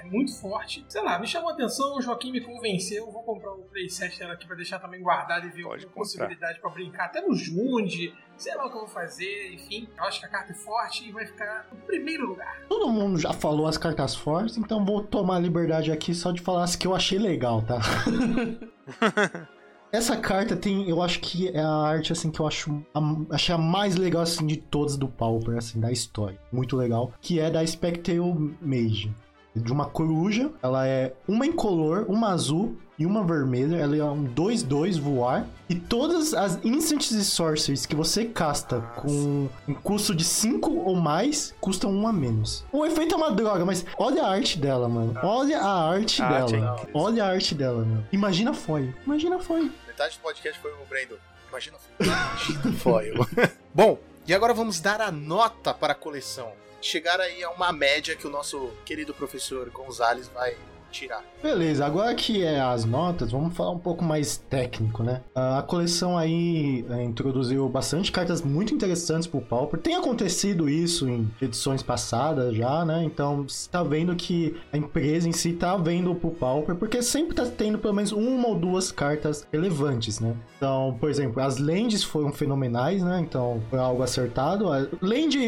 É 0.00 0.04
muito 0.04 0.34
forte. 0.40 0.84
Sei 0.88 1.02
lá, 1.02 1.18
me 1.18 1.26
chamou 1.26 1.50
a 1.50 1.52
atenção, 1.52 1.96
o 1.96 2.02
Joaquim 2.02 2.32
me 2.32 2.40
convenceu. 2.40 3.10
Vou 3.10 3.22
comprar 3.22 3.52
o 3.52 3.62
playset 3.64 4.18
dela 4.18 4.32
aqui 4.34 4.46
pra 4.46 4.56
deixar 4.56 4.78
também 4.78 5.00
guardado 5.00 5.46
e 5.46 5.50
ver 5.50 5.62
Pode 5.62 5.84
alguma 5.84 5.86
comprar. 5.86 5.94
possibilidade 5.94 6.60
pra 6.60 6.70
brincar. 6.70 7.04
Até 7.06 7.20
no 7.20 7.34
Jund, 7.34 8.14
sei 8.36 8.54
lá 8.56 8.66
o 8.66 8.70
que 8.70 8.76
eu 8.76 8.80
vou 8.80 8.88
fazer, 8.88 9.52
enfim. 9.54 9.88
Eu 9.96 10.04
acho 10.04 10.20
que 10.20 10.26
a 10.26 10.28
carta 10.28 10.52
é 10.52 10.54
forte 10.54 11.08
e 11.08 11.12
vai 11.12 11.24
ficar 11.26 11.66
no 11.70 11.78
primeiro 11.78 12.26
lugar. 12.26 12.62
Todo 12.68 12.88
mundo 12.88 13.18
já 13.18 13.32
falou 13.32 13.66
as 13.66 13.78
cartas 13.78 14.14
fortes, 14.14 14.56
então 14.56 14.84
vou 14.84 15.02
tomar 15.04 15.36
a 15.36 15.40
liberdade 15.40 15.92
aqui 15.92 16.14
só 16.14 16.32
de 16.32 16.40
falar 16.40 16.64
as 16.64 16.74
que 16.76 16.86
eu 16.86 16.94
achei 16.94 17.18
legal, 17.18 17.62
tá? 17.62 17.78
Essa 19.92 20.16
carta 20.16 20.56
tem, 20.56 20.88
eu 20.88 21.02
acho 21.02 21.20
que 21.20 21.48
é 21.48 21.60
a 21.60 21.68
arte 21.68 22.14
assim 22.14 22.30
que 22.30 22.40
eu 22.40 22.46
acho 22.46 22.82
a, 22.94 23.00
achei 23.28 23.54
a 23.54 23.58
mais 23.58 23.94
legal 23.94 24.22
assim 24.22 24.46
de 24.46 24.56
todas 24.56 24.96
do 24.96 25.06
Pauper 25.06 25.58
assim 25.58 25.78
da 25.78 25.92
história. 25.92 26.40
Muito 26.50 26.78
legal, 26.78 27.12
que 27.20 27.38
é 27.38 27.50
da 27.50 27.64
Spectral 27.66 28.34
Mage. 28.58 29.14
De 29.54 29.70
uma 29.70 29.84
coruja, 29.84 30.50
ela 30.62 30.86
é 30.86 31.12
uma 31.28 31.44
incolor, 31.44 32.06
uma 32.08 32.30
azul 32.30 32.74
e 33.02 33.06
uma 33.06 33.24
vermelha. 33.24 33.76
Ela 33.76 33.96
é 33.96 34.04
um 34.04 34.24
2-2 34.24 35.00
voar. 35.00 35.46
E 35.68 35.74
todas 35.74 36.32
as 36.34 36.58
Instants 36.64 37.10
e 37.10 37.24
Sorceries 37.24 37.84
que 37.86 37.96
você 37.96 38.26
casta 38.26 38.80
com 38.96 39.48
um 39.66 39.74
custo 39.74 40.14
de 40.14 40.24
5 40.24 40.70
ou 40.70 40.94
mais, 40.94 41.54
custam 41.60 41.90
1 41.90 42.06
a 42.06 42.12
menos. 42.12 42.64
O 42.72 42.84
efeito 42.86 43.14
é 43.14 43.16
uma 43.16 43.32
droga, 43.32 43.64
mas 43.64 43.84
olha 43.98 44.22
a 44.22 44.30
arte 44.30 44.58
dela, 44.58 44.88
mano. 44.88 45.18
Olha 45.22 45.60
a 45.60 45.90
arte 45.90 46.22
A 46.22 46.26
arte 46.26 46.54
é 46.54 46.60
dela. 46.60 46.86
olha 46.94 47.24
a 47.24 47.28
arte 47.28 47.54
dela, 47.54 47.78
mano. 47.84 48.06
Imagina 48.12 48.54
foi. 48.54 48.94
Imagina 49.04 49.38
foi. 49.38 49.70
Metade 49.86 50.16
do 50.16 50.22
podcast 50.22 50.60
foi 50.60 50.70
o 50.72 50.86
Brandon. 50.88 51.16
Imagina 51.48 51.76
Imagina 52.00 52.72
foil. 52.78 53.26
Bom, 53.74 53.98
e 54.26 54.32
agora 54.32 54.54
vamos 54.54 54.80
dar 54.80 55.00
a 55.00 55.10
nota 55.10 55.74
para 55.74 55.92
a 55.92 55.96
coleção. 55.96 56.52
Chegar 56.80 57.20
aí 57.20 57.42
a 57.42 57.50
uma 57.50 57.72
média 57.72 58.14
que 58.16 58.26
o 58.26 58.30
nosso 58.30 58.70
querido 58.84 59.14
professor 59.14 59.68
Gonzalez 59.70 60.28
vai 60.28 60.56
tirar. 60.92 61.24
Beleza, 61.42 61.84
agora 61.84 62.14
que 62.14 62.42
é 62.44 62.60
as 62.60 62.84
notas, 62.84 63.32
vamos 63.32 63.56
falar 63.56 63.70
um 63.72 63.78
pouco 63.78 64.04
mais 64.04 64.36
técnico, 64.36 65.02
né? 65.02 65.22
Ah, 65.34 65.58
A 65.58 65.62
coleção 65.62 66.16
aí 66.16 66.84
é, 66.90 67.02
introduziu 67.02 67.68
bastante 67.68 68.12
cartas 68.12 68.42
muito 68.42 68.74
interessantes 68.74 69.26
pro 69.26 69.40
Pauper. 69.40 69.80
Tem 69.80 69.94
acontecido 69.96 70.68
isso 70.68 71.08
em 71.08 71.28
edições 71.40 71.82
passadas 71.82 72.54
já, 72.54 72.84
né? 72.84 73.02
Então 73.02 73.44
você 73.48 73.68
tá 73.68 73.82
vendo 73.82 74.14
que 74.14 74.54
a 74.72 74.76
empresa 74.76 75.28
em 75.28 75.32
si 75.32 75.52
tá 75.54 75.76
vendo 75.76 76.14
pro 76.14 76.30
Pauper, 76.30 76.76
porque 76.76 77.02
sempre 77.02 77.34
tá 77.34 77.46
tendo 77.46 77.78
pelo 77.78 77.94
menos 77.94 78.12
uma 78.12 78.48
ou 78.48 78.54
duas 78.54 78.92
cartas 78.92 79.46
relevantes, 79.52 80.20
né? 80.20 80.36
Então, 80.56 80.96
por 81.00 81.10
exemplo, 81.10 81.42
as 81.42 81.58
lands 81.58 82.04
foram 82.04 82.32
fenomenais, 82.32 83.02
né? 83.02 83.18
Então 83.20 83.60
foi 83.70 83.78
algo 83.78 84.02
acertado. 84.02 84.66
Land 85.00 85.38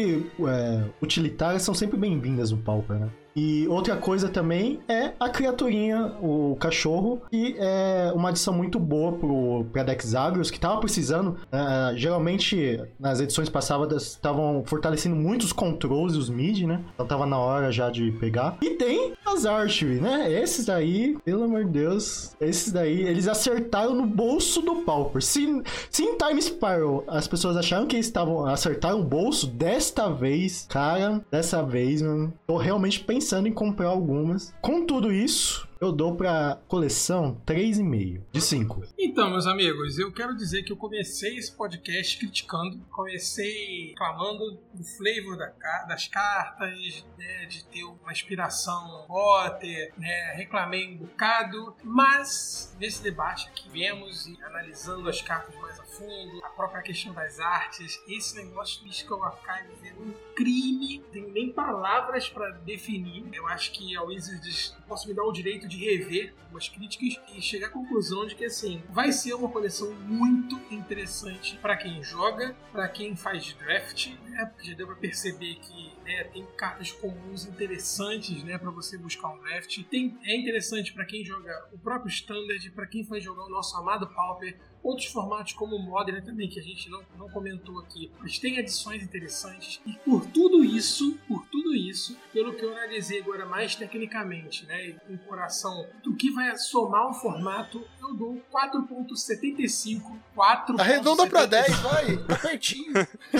é, 0.47 0.83
utilitárias 1.01 1.61
são 1.61 1.73
sempre 1.73 1.97
bem-vindas 1.97 2.51
no 2.51 2.57
Pauper, 2.57 2.97
né? 2.97 3.09
E 3.35 3.67
outra 3.67 3.97
coisa 3.97 4.29
também 4.29 4.79
é 4.87 5.11
a 5.19 5.27
criaturinha, 5.29 6.13
o 6.21 6.55
cachorro, 6.57 7.21
que 7.29 7.55
é 7.59 8.11
uma 8.15 8.29
adição 8.29 8.53
muito 8.53 8.79
boa 8.79 9.11
pro, 9.11 9.65
pra 9.73 9.83
decks 9.83 10.15
agros, 10.15 10.49
que 10.49 10.59
tava 10.59 10.79
precisando. 10.79 11.37
eh, 11.51 11.93
geralmente, 11.97 12.81
nas 12.97 13.19
edições 13.19 13.49
passadas, 13.49 14.03
estavam 14.03 14.63
fortalecendo 14.65 15.15
muito 15.15 15.43
os 15.43 15.51
controls 15.51 16.13
e 16.15 16.17
os 16.17 16.29
mid, 16.29 16.63
né? 16.63 16.81
Então 16.93 17.05
tava 17.05 17.25
na 17.25 17.37
hora 17.37 17.71
já 17.71 17.89
de 17.89 18.11
pegar. 18.13 18.57
E 18.61 18.71
tem 18.71 19.13
as 19.25 19.45
Archery, 19.45 19.99
né? 19.99 20.31
Esses 20.31 20.65
daí, 20.65 21.17
pelo 21.25 21.43
amor 21.43 21.65
de 21.65 21.71
Deus, 21.71 22.35
esses 22.39 22.71
daí, 22.71 23.01
eles 23.01 23.27
acertaram 23.27 23.93
no 23.93 24.05
bolso 24.05 24.61
do 24.61 24.77
Pauper. 24.77 25.21
Se, 25.21 25.61
se 25.89 26.03
em 26.03 26.17
Time 26.17 26.41
Spiral 26.41 27.03
as 27.07 27.27
pessoas 27.27 27.57
acharam 27.57 27.85
que 27.85 27.97
eles 27.97 28.05
estavam 28.05 28.45
acertaram 28.45 29.01
o 29.01 29.03
bolso, 29.03 29.47
desta 29.47 30.09
vez, 30.09 30.65
cara, 30.69 31.21
dessa 31.29 31.61
vez, 31.61 32.01
mano, 32.01 32.33
tô 32.47 32.55
realmente 32.55 33.01
pensando 33.01 33.24
em 33.47 33.53
comprar 33.53 33.87
algumas. 33.87 34.53
Com 34.61 34.85
tudo 34.85 35.11
isso, 35.11 35.67
eu 35.79 35.91
dou 35.91 36.15
pra 36.15 36.59
coleção 36.67 37.41
3,5 37.45 38.21
de 38.31 38.41
5. 38.41 38.83
Então, 38.97 39.29
meus 39.29 39.45
amigos, 39.45 39.97
eu 39.99 40.11
quero 40.11 40.35
dizer 40.35 40.63
que 40.63 40.71
eu 40.71 40.77
comecei 40.77 41.37
esse 41.37 41.51
podcast 41.51 42.17
criticando, 42.17 42.79
comecei 42.91 43.89
reclamando 43.89 44.59
do 44.73 44.83
flavor 44.83 45.37
da 45.37 45.55
das 45.87 46.07
cartas, 46.07 47.05
né, 47.17 47.45
de 47.45 47.65
ter 47.65 47.83
uma 47.83 48.11
inspiração 48.11 49.05
Potter, 49.07 49.93
né, 49.97 50.33
reclamei 50.35 50.87
um 50.87 50.97
bocado, 50.97 51.75
mas 51.83 52.75
nesse 52.79 53.01
debate 53.01 53.49
que 53.51 53.69
viemos 53.69 54.27
e 54.27 54.37
analisando 54.43 55.07
as 55.09 55.21
cartas 55.21 55.55
mais 55.55 55.79
a 55.79 55.84
fundo, 55.97 56.43
a 56.43 56.49
própria 56.49 56.81
questão 56.81 57.13
das 57.13 57.39
artes, 57.39 58.01
esse 58.07 58.35
negócio 58.35 58.79
de 58.79 58.85
Mystical 58.85 59.23
Archive 59.23 59.87
é 59.87 59.93
um 59.93 60.13
crime, 60.35 61.03
tenho 61.11 61.29
nem 61.29 61.51
palavras 61.51 62.29
para 62.29 62.49
definir. 62.51 63.25
Eu 63.33 63.47
acho 63.47 63.71
que 63.71 63.95
a 63.95 64.03
Wizards 64.03 64.75
posso 64.87 65.07
me 65.07 65.13
dar 65.13 65.23
o 65.23 65.31
direito 65.31 65.67
de 65.67 65.77
rever 65.77 66.33
algumas 66.43 66.69
críticas 66.69 67.21
e 67.33 67.41
chegar 67.41 67.67
à 67.67 67.69
conclusão 67.69 68.25
de 68.25 68.35
que 68.35 68.45
assim 68.45 68.81
vai 68.89 69.11
ser 69.11 69.33
uma 69.33 69.49
coleção 69.49 69.91
muito 69.93 70.55
interessante 70.73 71.57
para 71.57 71.75
quem 71.75 72.01
joga, 72.03 72.55
para 72.71 72.87
quem 72.87 73.15
faz 73.15 73.53
draft, 73.53 74.07
né? 74.27 74.45
Porque 74.45 74.69
já 74.69 74.75
deu 74.75 74.87
para 74.87 74.95
perceber 74.95 75.55
que 75.55 75.93
né, 76.03 76.23
tem 76.25 76.45
cartas 76.57 76.91
comuns 76.91 77.45
interessantes, 77.45 78.43
né, 78.43 78.57
para 78.57 78.71
você 78.71 78.97
buscar 78.97 79.29
um 79.29 79.39
draft. 79.39 79.83
Tem, 79.85 80.17
é 80.23 80.35
interessante 80.37 80.93
para 80.93 81.05
quem 81.05 81.25
joga 81.25 81.67
o 81.71 81.77
próprio 81.77 82.09
standard, 82.09 82.71
para 82.71 82.87
quem 82.87 83.03
vai 83.03 83.19
jogar 83.19 83.45
o 83.45 83.49
nosso 83.49 83.75
amado 83.77 84.07
Pauper, 84.13 84.57
outros 84.85 85.07
formatos 85.07 85.53
como 85.53 85.75
o 85.75 85.79
Modern 85.81 86.23
também 86.23 86.47
que 86.47 86.59
a 86.59 86.63
gente 86.63 86.89
não, 86.89 87.01
não 87.17 87.27
comentou 87.29 87.79
aqui, 87.79 88.11
mas 88.19 88.37
tem 88.37 88.59
adições 88.59 89.01
interessantes 89.01 89.81
e 89.85 89.93
por 89.93 90.25
tudo 90.27 90.63
isso, 90.63 91.17
por 91.27 91.45
tudo 91.47 91.73
isso, 91.73 92.15
pelo 92.31 92.53
que 92.53 92.63
eu 92.63 92.71
analisei 92.71 93.19
agora 93.19 93.45
mais 93.47 93.75
tecnicamente, 93.75 94.65
né, 94.67 94.89
e 94.89 94.93
com 94.93 95.17
coração 95.17 95.87
do 96.03 96.15
que 96.15 96.29
vai 96.31 96.55
somar 96.57 97.09
o 97.09 97.13
formato, 97.13 97.83
eu 97.99 98.13
dou 98.13 98.41
4.75, 98.53 100.19
4. 100.35 100.79
Arredonda 100.79 101.27
pra 101.27 101.47
10, 101.47 101.79
vai. 101.79 102.17
Tá 102.17 102.37
pertinho. 102.37 102.93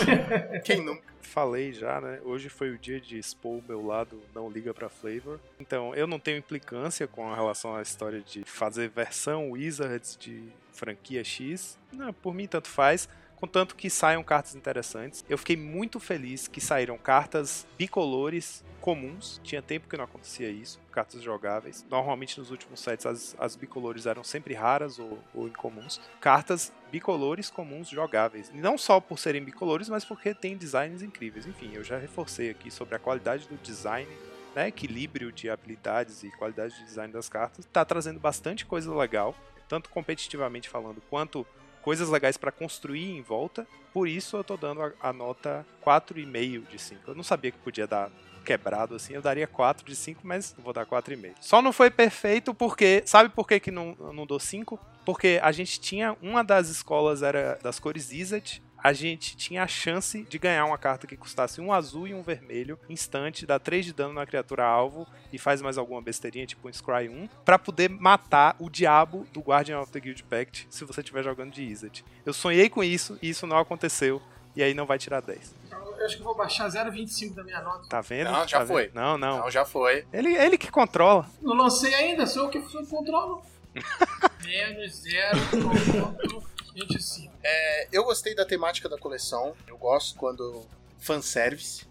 Quem 0.65 0.84
nunca? 0.84 1.15
Falei 1.22 1.73
já, 1.73 1.99
né? 1.99 2.22
Hoje 2.23 2.47
foi 2.47 2.69
o 2.69 2.77
dia 2.77 2.99
de 2.99 3.19
expor 3.19 3.57
o 3.57 3.63
meu 3.67 3.85
lado 3.85 4.22
não 4.34 4.49
liga 4.49 4.73
pra 4.73 4.88
flavor. 4.88 5.38
Então, 5.59 5.93
eu 5.93 6.07
não 6.07 6.17
tenho 6.17 6.38
implicância 6.38 7.07
com 7.07 7.34
relação 7.34 7.76
à 7.76 7.81
história 7.81 8.22
de 8.22 8.43
fazer 8.45 8.89
versão 8.89 9.51
Wizards 9.51 10.15
de 10.17 10.49
franquia 10.76 11.23
X. 11.23 11.80
Não, 11.91 12.14
por 12.14 12.34
mim 12.34 12.47
tanto 12.47 12.68
faz. 12.68 13.10
Contanto 13.35 13.76
que 13.76 13.89
saiam 13.89 14.23
cartas 14.23 14.56
interessantes. 14.56 15.23
Eu 15.30 15.38
fiquei 15.38 15.57
muito 15.57 15.99
feliz 15.99 16.47
que 16.47 16.61
saíram 16.61 16.97
cartas 16.97 17.68
bicolores 17.77 18.64
comuns. 18.80 19.41
Tinha 19.43 19.61
tempo 19.61 19.89
que 19.89 19.97
não 19.97 20.06
acontecia 20.06 20.49
isso. 20.49 20.80
Cartas 20.91 21.22
jogáveis. 21.22 21.85
Normalmente 21.89 22.39
nos 22.39 22.49
últimos 22.49 22.80
sets 22.80 23.06
as, 23.06 23.35
as 23.38 23.56
bicolores 23.56 24.06
eram 24.06 24.23
sempre 24.23 24.53
raras 24.53 24.99
ou, 24.99 25.19
ou 25.34 25.47
incomuns. 25.47 25.99
Cartas 26.22 26.72
bicolores 26.91 27.49
comuns 27.49 27.89
jogáveis. 27.89 28.52
Não 28.53 28.77
só 28.77 28.99
por 28.99 29.19
serem 29.19 29.43
bicolores, 29.43 29.89
mas 29.89 30.06
porque 30.06 30.34
tem 30.34 30.56
designs 30.56 31.02
incríveis. 31.02 31.45
Enfim, 31.45 31.72
eu 31.73 31.84
já 31.84 31.97
reforcei 31.97 32.49
aqui 32.49 32.72
sobre 32.72 32.95
a 32.95 32.99
qualidade 32.99 33.47
do 33.47 33.57
design 33.57 34.10
né, 34.56 34.69
equilíbrio 34.69 35.31
de 35.31 35.49
habilidades 35.49 36.23
e 36.23 36.31
qualidade 36.31 36.73
de 36.76 36.85
design 36.85 37.11
das 37.11 37.27
cartas, 37.27 37.65
tá 37.65 37.84
trazendo 37.84 38.19
bastante 38.19 38.65
coisa 38.65 38.95
legal, 38.95 39.35
tanto 39.67 39.89
competitivamente 39.89 40.69
falando, 40.69 41.01
quanto 41.09 41.45
coisas 41.81 42.09
legais 42.09 42.35
para 42.35 42.51
construir 42.51 43.11
em 43.11 43.21
volta. 43.21 43.67
Por 43.93 44.07
isso 44.07 44.37
eu 44.37 44.43
tô 44.43 44.57
dando 44.57 44.81
a, 44.81 44.91
a 44.99 45.13
nota 45.13 45.65
4,5 45.85 46.67
de 46.67 46.79
5. 46.79 47.01
Eu 47.07 47.15
não 47.15 47.23
sabia 47.23 47.51
que 47.51 47.57
podia 47.59 47.85
dar 47.85 48.09
quebrado 48.43 48.95
assim, 48.95 49.13
eu 49.13 49.21
daria 49.21 49.47
4 49.47 49.85
de 49.85 49.95
5, 49.95 50.21
mas 50.23 50.55
vou 50.57 50.71
dar 50.71 50.85
4,5. 50.85 51.33
Só 51.41 51.61
não 51.61 51.73
foi 51.73 51.89
perfeito 51.89 52.53
porque, 52.53 53.03
sabe 53.05 53.29
por 53.29 53.47
que, 53.47 53.59
que 53.59 53.71
não, 53.71 53.95
não 54.13 54.25
dou 54.25 54.39
5? 54.39 54.79
Porque 55.03 55.39
a 55.41 55.51
gente 55.51 55.79
tinha, 55.79 56.15
uma 56.21 56.43
das 56.43 56.69
escolas 56.69 57.21
era 57.21 57.59
das 57.61 57.79
cores 57.79 58.11
Izzet, 58.11 58.63
a 58.85 58.93
gente 58.93 59.35
tinha 59.35 59.63
a 59.63 59.67
chance 59.67 60.21
de 60.29 60.37
ganhar 60.37 60.63
uma 60.63 60.77
carta 60.77 61.07
que 61.07 61.17
custasse 61.17 61.59
um 61.59 61.73
azul 61.73 62.07
e 62.07 62.13
um 62.13 62.21
vermelho, 62.21 62.79
instante, 62.87 63.43
dá 63.43 63.57
3 63.57 63.83
de 63.83 63.91
dano 63.91 64.13
na 64.13 64.27
criatura 64.27 64.63
alvo 64.63 65.07
e 65.33 65.39
faz 65.39 65.59
mais 65.59 65.79
alguma 65.79 66.03
besteirinha, 66.03 66.45
tipo 66.45 66.67
um 66.67 66.71
Scry 66.71 67.09
1, 67.09 67.27
para 67.43 67.57
poder 67.57 67.89
matar 67.89 68.55
o 68.59 68.69
diabo 68.69 69.25
do 69.33 69.39
Guardian 69.39 69.79
of 69.79 69.91
the 69.91 69.99
Guild 69.99 70.23
Pact 70.25 70.67
se 70.69 70.85
você 70.85 71.01
estiver 71.01 71.23
jogando 71.23 71.51
de 71.51 71.63
Izzet. 71.63 72.05
Eu 72.23 72.31
sonhei 72.31 72.69
com 72.69 72.83
isso 72.83 73.17
e 73.23 73.29
isso 73.29 73.47
não 73.47 73.57
aconteceu, 73.57 74.21
e 74.55 74.61
aí 74.61 74.75
não 74.75 74.85
vai 74.85 74.99
tirar 74.99 75.19
10. 75.19 75.55
Eu 75.71 76.05
acho 76.05 76.17
que 76.17 76.23
vou 76.23 76.35
baixar 76.35 76.69
0,25 76.69 77.33
da 77.33 77.43
minha 77.43 77.63
nota. 77.63 77.89
Tá 77.89 78.01
vendo? 78.01 78.29
Não, 78.29 78.47
já 78.47 78.59
tá 78.59 78.67
foi. 78.67 78.83
Vendo? 78.83 78.93
Não, 78.93 79.17
não. 79.17 79.39
Não, 79.39 79.49
já 79.49 79.65
foi. 79.65 80.05
Ele, 80.13 80.35
ele 80.35 80.59
que 80.59 80.69
controla. 80.69 81.27
Não 81.41 81.55
lancei 81.55 81.91
ainda, 81.95 82.27
sou 82.27 82.43
eu 82.43 82.49
que 82.51 82.61
controlo. 82.85 83.41
Menos 84.45 85.03
0,4. 85.03 86.55
Gente, 86.76 86.97
assim. 86.97 87.31
É, 87.41 87.88
eu 87.91 88.03
gostei 88.03 88.35
da 88.35 88.45
temática 88.45 88.89
da 88.89 88.97
coleção. 88.97 89.56
Eu 89.68 89.77
gosto 89.77 90.15
quando. 90.18 90.68
fanservice. 90.99 91.88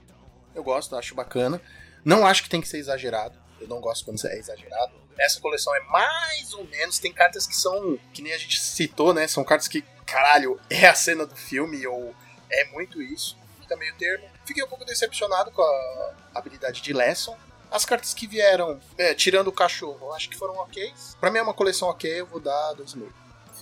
Eu 0.54 0.62
gosto, 0.62 0.94
acho 0.96 1.14
bacana. 1.14 1.60
Não 2.04 2.26
acho 2.26 2.42
que 2.42 2.48
tem 2.50 2.60
que 2.60 2.68
ser 2.68 2.78
exagerado. 2.78 3.36
Eu 3.60 3.66
não 3.66 3.80
gosto 3.80 4.04
quando 4.04 4.24
é 4.26 4.38
exagerado. 4.38 4.92
Essa 5.18 5.40
coleção 5.40 5.74
é 5.74 5.80
mais 5.84 6.52
ou 6.52 6.64
menos. 6.66 6.98
Tem 6.98 7.12
cartas 7.12 7.46
que 7.46 7.56
são. 7.56 7.98
Que 8.12 8.20
nem 8.20 8.32
a 8.32 8.38
gente 8.38 8.60
citou, 8.60 9.14
né? 9.14 9.26
São 9.26 9.42
cartas 9.42 9.66
que, 9.68 9.82
caralho, 10.04 10.60
é 10.68 10.86
a 10.86 10.94
cena 10.94 11.24
do 11.24 11.34
filme 11.34 11.86
ou 11.86 12.14
é 12.50 12.64
muito 12.66 13.00
isso. 13.00 13.36
Fica 13.60 13.76
meio 13.76 13.94
termo. 13.96 14.28
Fiquei 14.44 14.62
um 14.62 14.68
pouco 14.68 14.84
decepcionado 14.84 15.50
com 15.50 15.62
a 15.62 16.14
habilidade 16.34 16.82
de 16.82 16.92
Lesson. 16.92 17.36
As 17.70 17.84
cartas 17.84 18.12
que 18.12 18.26
vieram, 18.26 18.78
é, 18.98 19.14
tirando 19.14 19.48
o 19.48 19.52
cachorro, 19.52 20.12
acho 20.12 20.28
que 20.28 20.36
foram 20.36 20.54
ok. 20.58 20.92
Pra 21.18 21.30
mim 21.30 21.38
é 21.38 21.42
uma 21.42 21.54
coleção 21.54 21.88
ok, 21.88 22.20
eu 22.20 22.26
vou 22.26 22.38
dar 22.38 22.74
2 22.74 22.94
mil. 22.94 23.12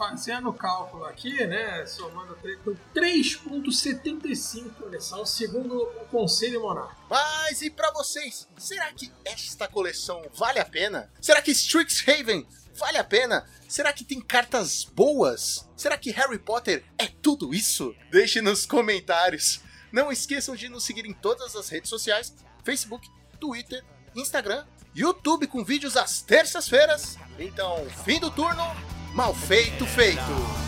Fazendo 0.02 0.48
o 0.48 0.52
cálculo 0.52 1.04
aqui, 1.04 1.46
né? 1.46 1.86
Somando 1.86 2.34
3, 2.34 2.58
então 2.60 2.76
3,75 2.92 4.74
coleção, 4.74 5.24
segundo 5.24 5.80
o 5.80 6.06
Conselho 6.06 6.62
Monarca. 6.62 6.96
Mas 7.08 7.62
e 7.62 7.70
pra 7.70 7.92
vocês? 7.92 8.48
Será 8.58 8.92
que 8.92 9.12
esta 9.24 9.68
coleção 9.68 10.20
vale 10.34 10.58
a 10.58 10.64
pena? 10.64 11.08
Será 11.20 11.40
que 11.40 11.52
Strixhaven 11.52 12.44
vale 12.74 12.98
a 12.98 13.04
pena? 13.04 13.48
Será 13.68 13.92
que 13.92 14.04
tem 14.04 14.20
cartas 14.20 14.82
boas? 14.82 15.68
Será 15.76 15.96
que 15.96 16.10
Harry 16.10 16.40
Potter 16.40 16.84
é 16.98 17.06
tudo 17.06 17.54
isso? 17.54 17.94
Deixe 18.10 18.40
nos 18.40 18.66
comentários. 18.66 19.60
Não 19.92 20.10
esqueçam 20.10 20.56
de 20.56 20.68
nos 20.68 20.82
seguir 20.82 21.06
em 21.06 21.12
todas 21.12 21.54
as 21.54 21.68
redes 21.68 21.88
sociais: 21.88 22.34
Facebook, 22.64 23.08
Twitter 23.38 23.84
Instagram, 24.14 24.64
YouTube 24.94 25.46
com 25.46 25.64
vídeos 25.64 25.96
às 25.96 26.22
terças-feiras. 26.22 27.16
Então, 27.38 27.86
fim 28.04 28.20
do 28.20 28.30
turno, 28.30 28.62
mal 29.14 29.34
feito 29.34 29.86
feito. 29.86 30.62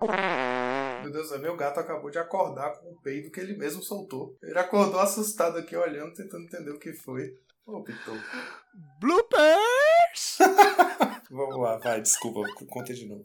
Meu 0.00 0.39
Deus, 1.20 1.40
meu 1.40 1.56
gato 1.56 1.80
acabou 1.80 2.10
de 2.10 2.18
acordar 2.18 2.72
com 2.78 2.90
o 2.90 3.00
peido 3.00 3.30
que 3.30 3.40
ele 3.40 3.56
mesmo 3.56 3.82
soltou. 3.82 4.36
Ele 4.42 4.58
acordou 4.58 5.00
assustado 5.00 5.58
aqui, 5.58 5.76
olhando, 5.76 6.14
tentando 6.14 6.44
entender 6.44 6.70
o 6.70 6.78
que 6.78 6.94
foi. 6.94 7.36
Ô, 7.66 7.82
Pitou. 7.82 8.16
Bloopers! 8.98 10.38
Vamos 11.30 11.60
lá, 11.60 11.78
vai, 11.78 12.00
desculpa, 12.00 12.40
conta 12.68 12.92
de 12.94 13.06
novo. 13.06 13.24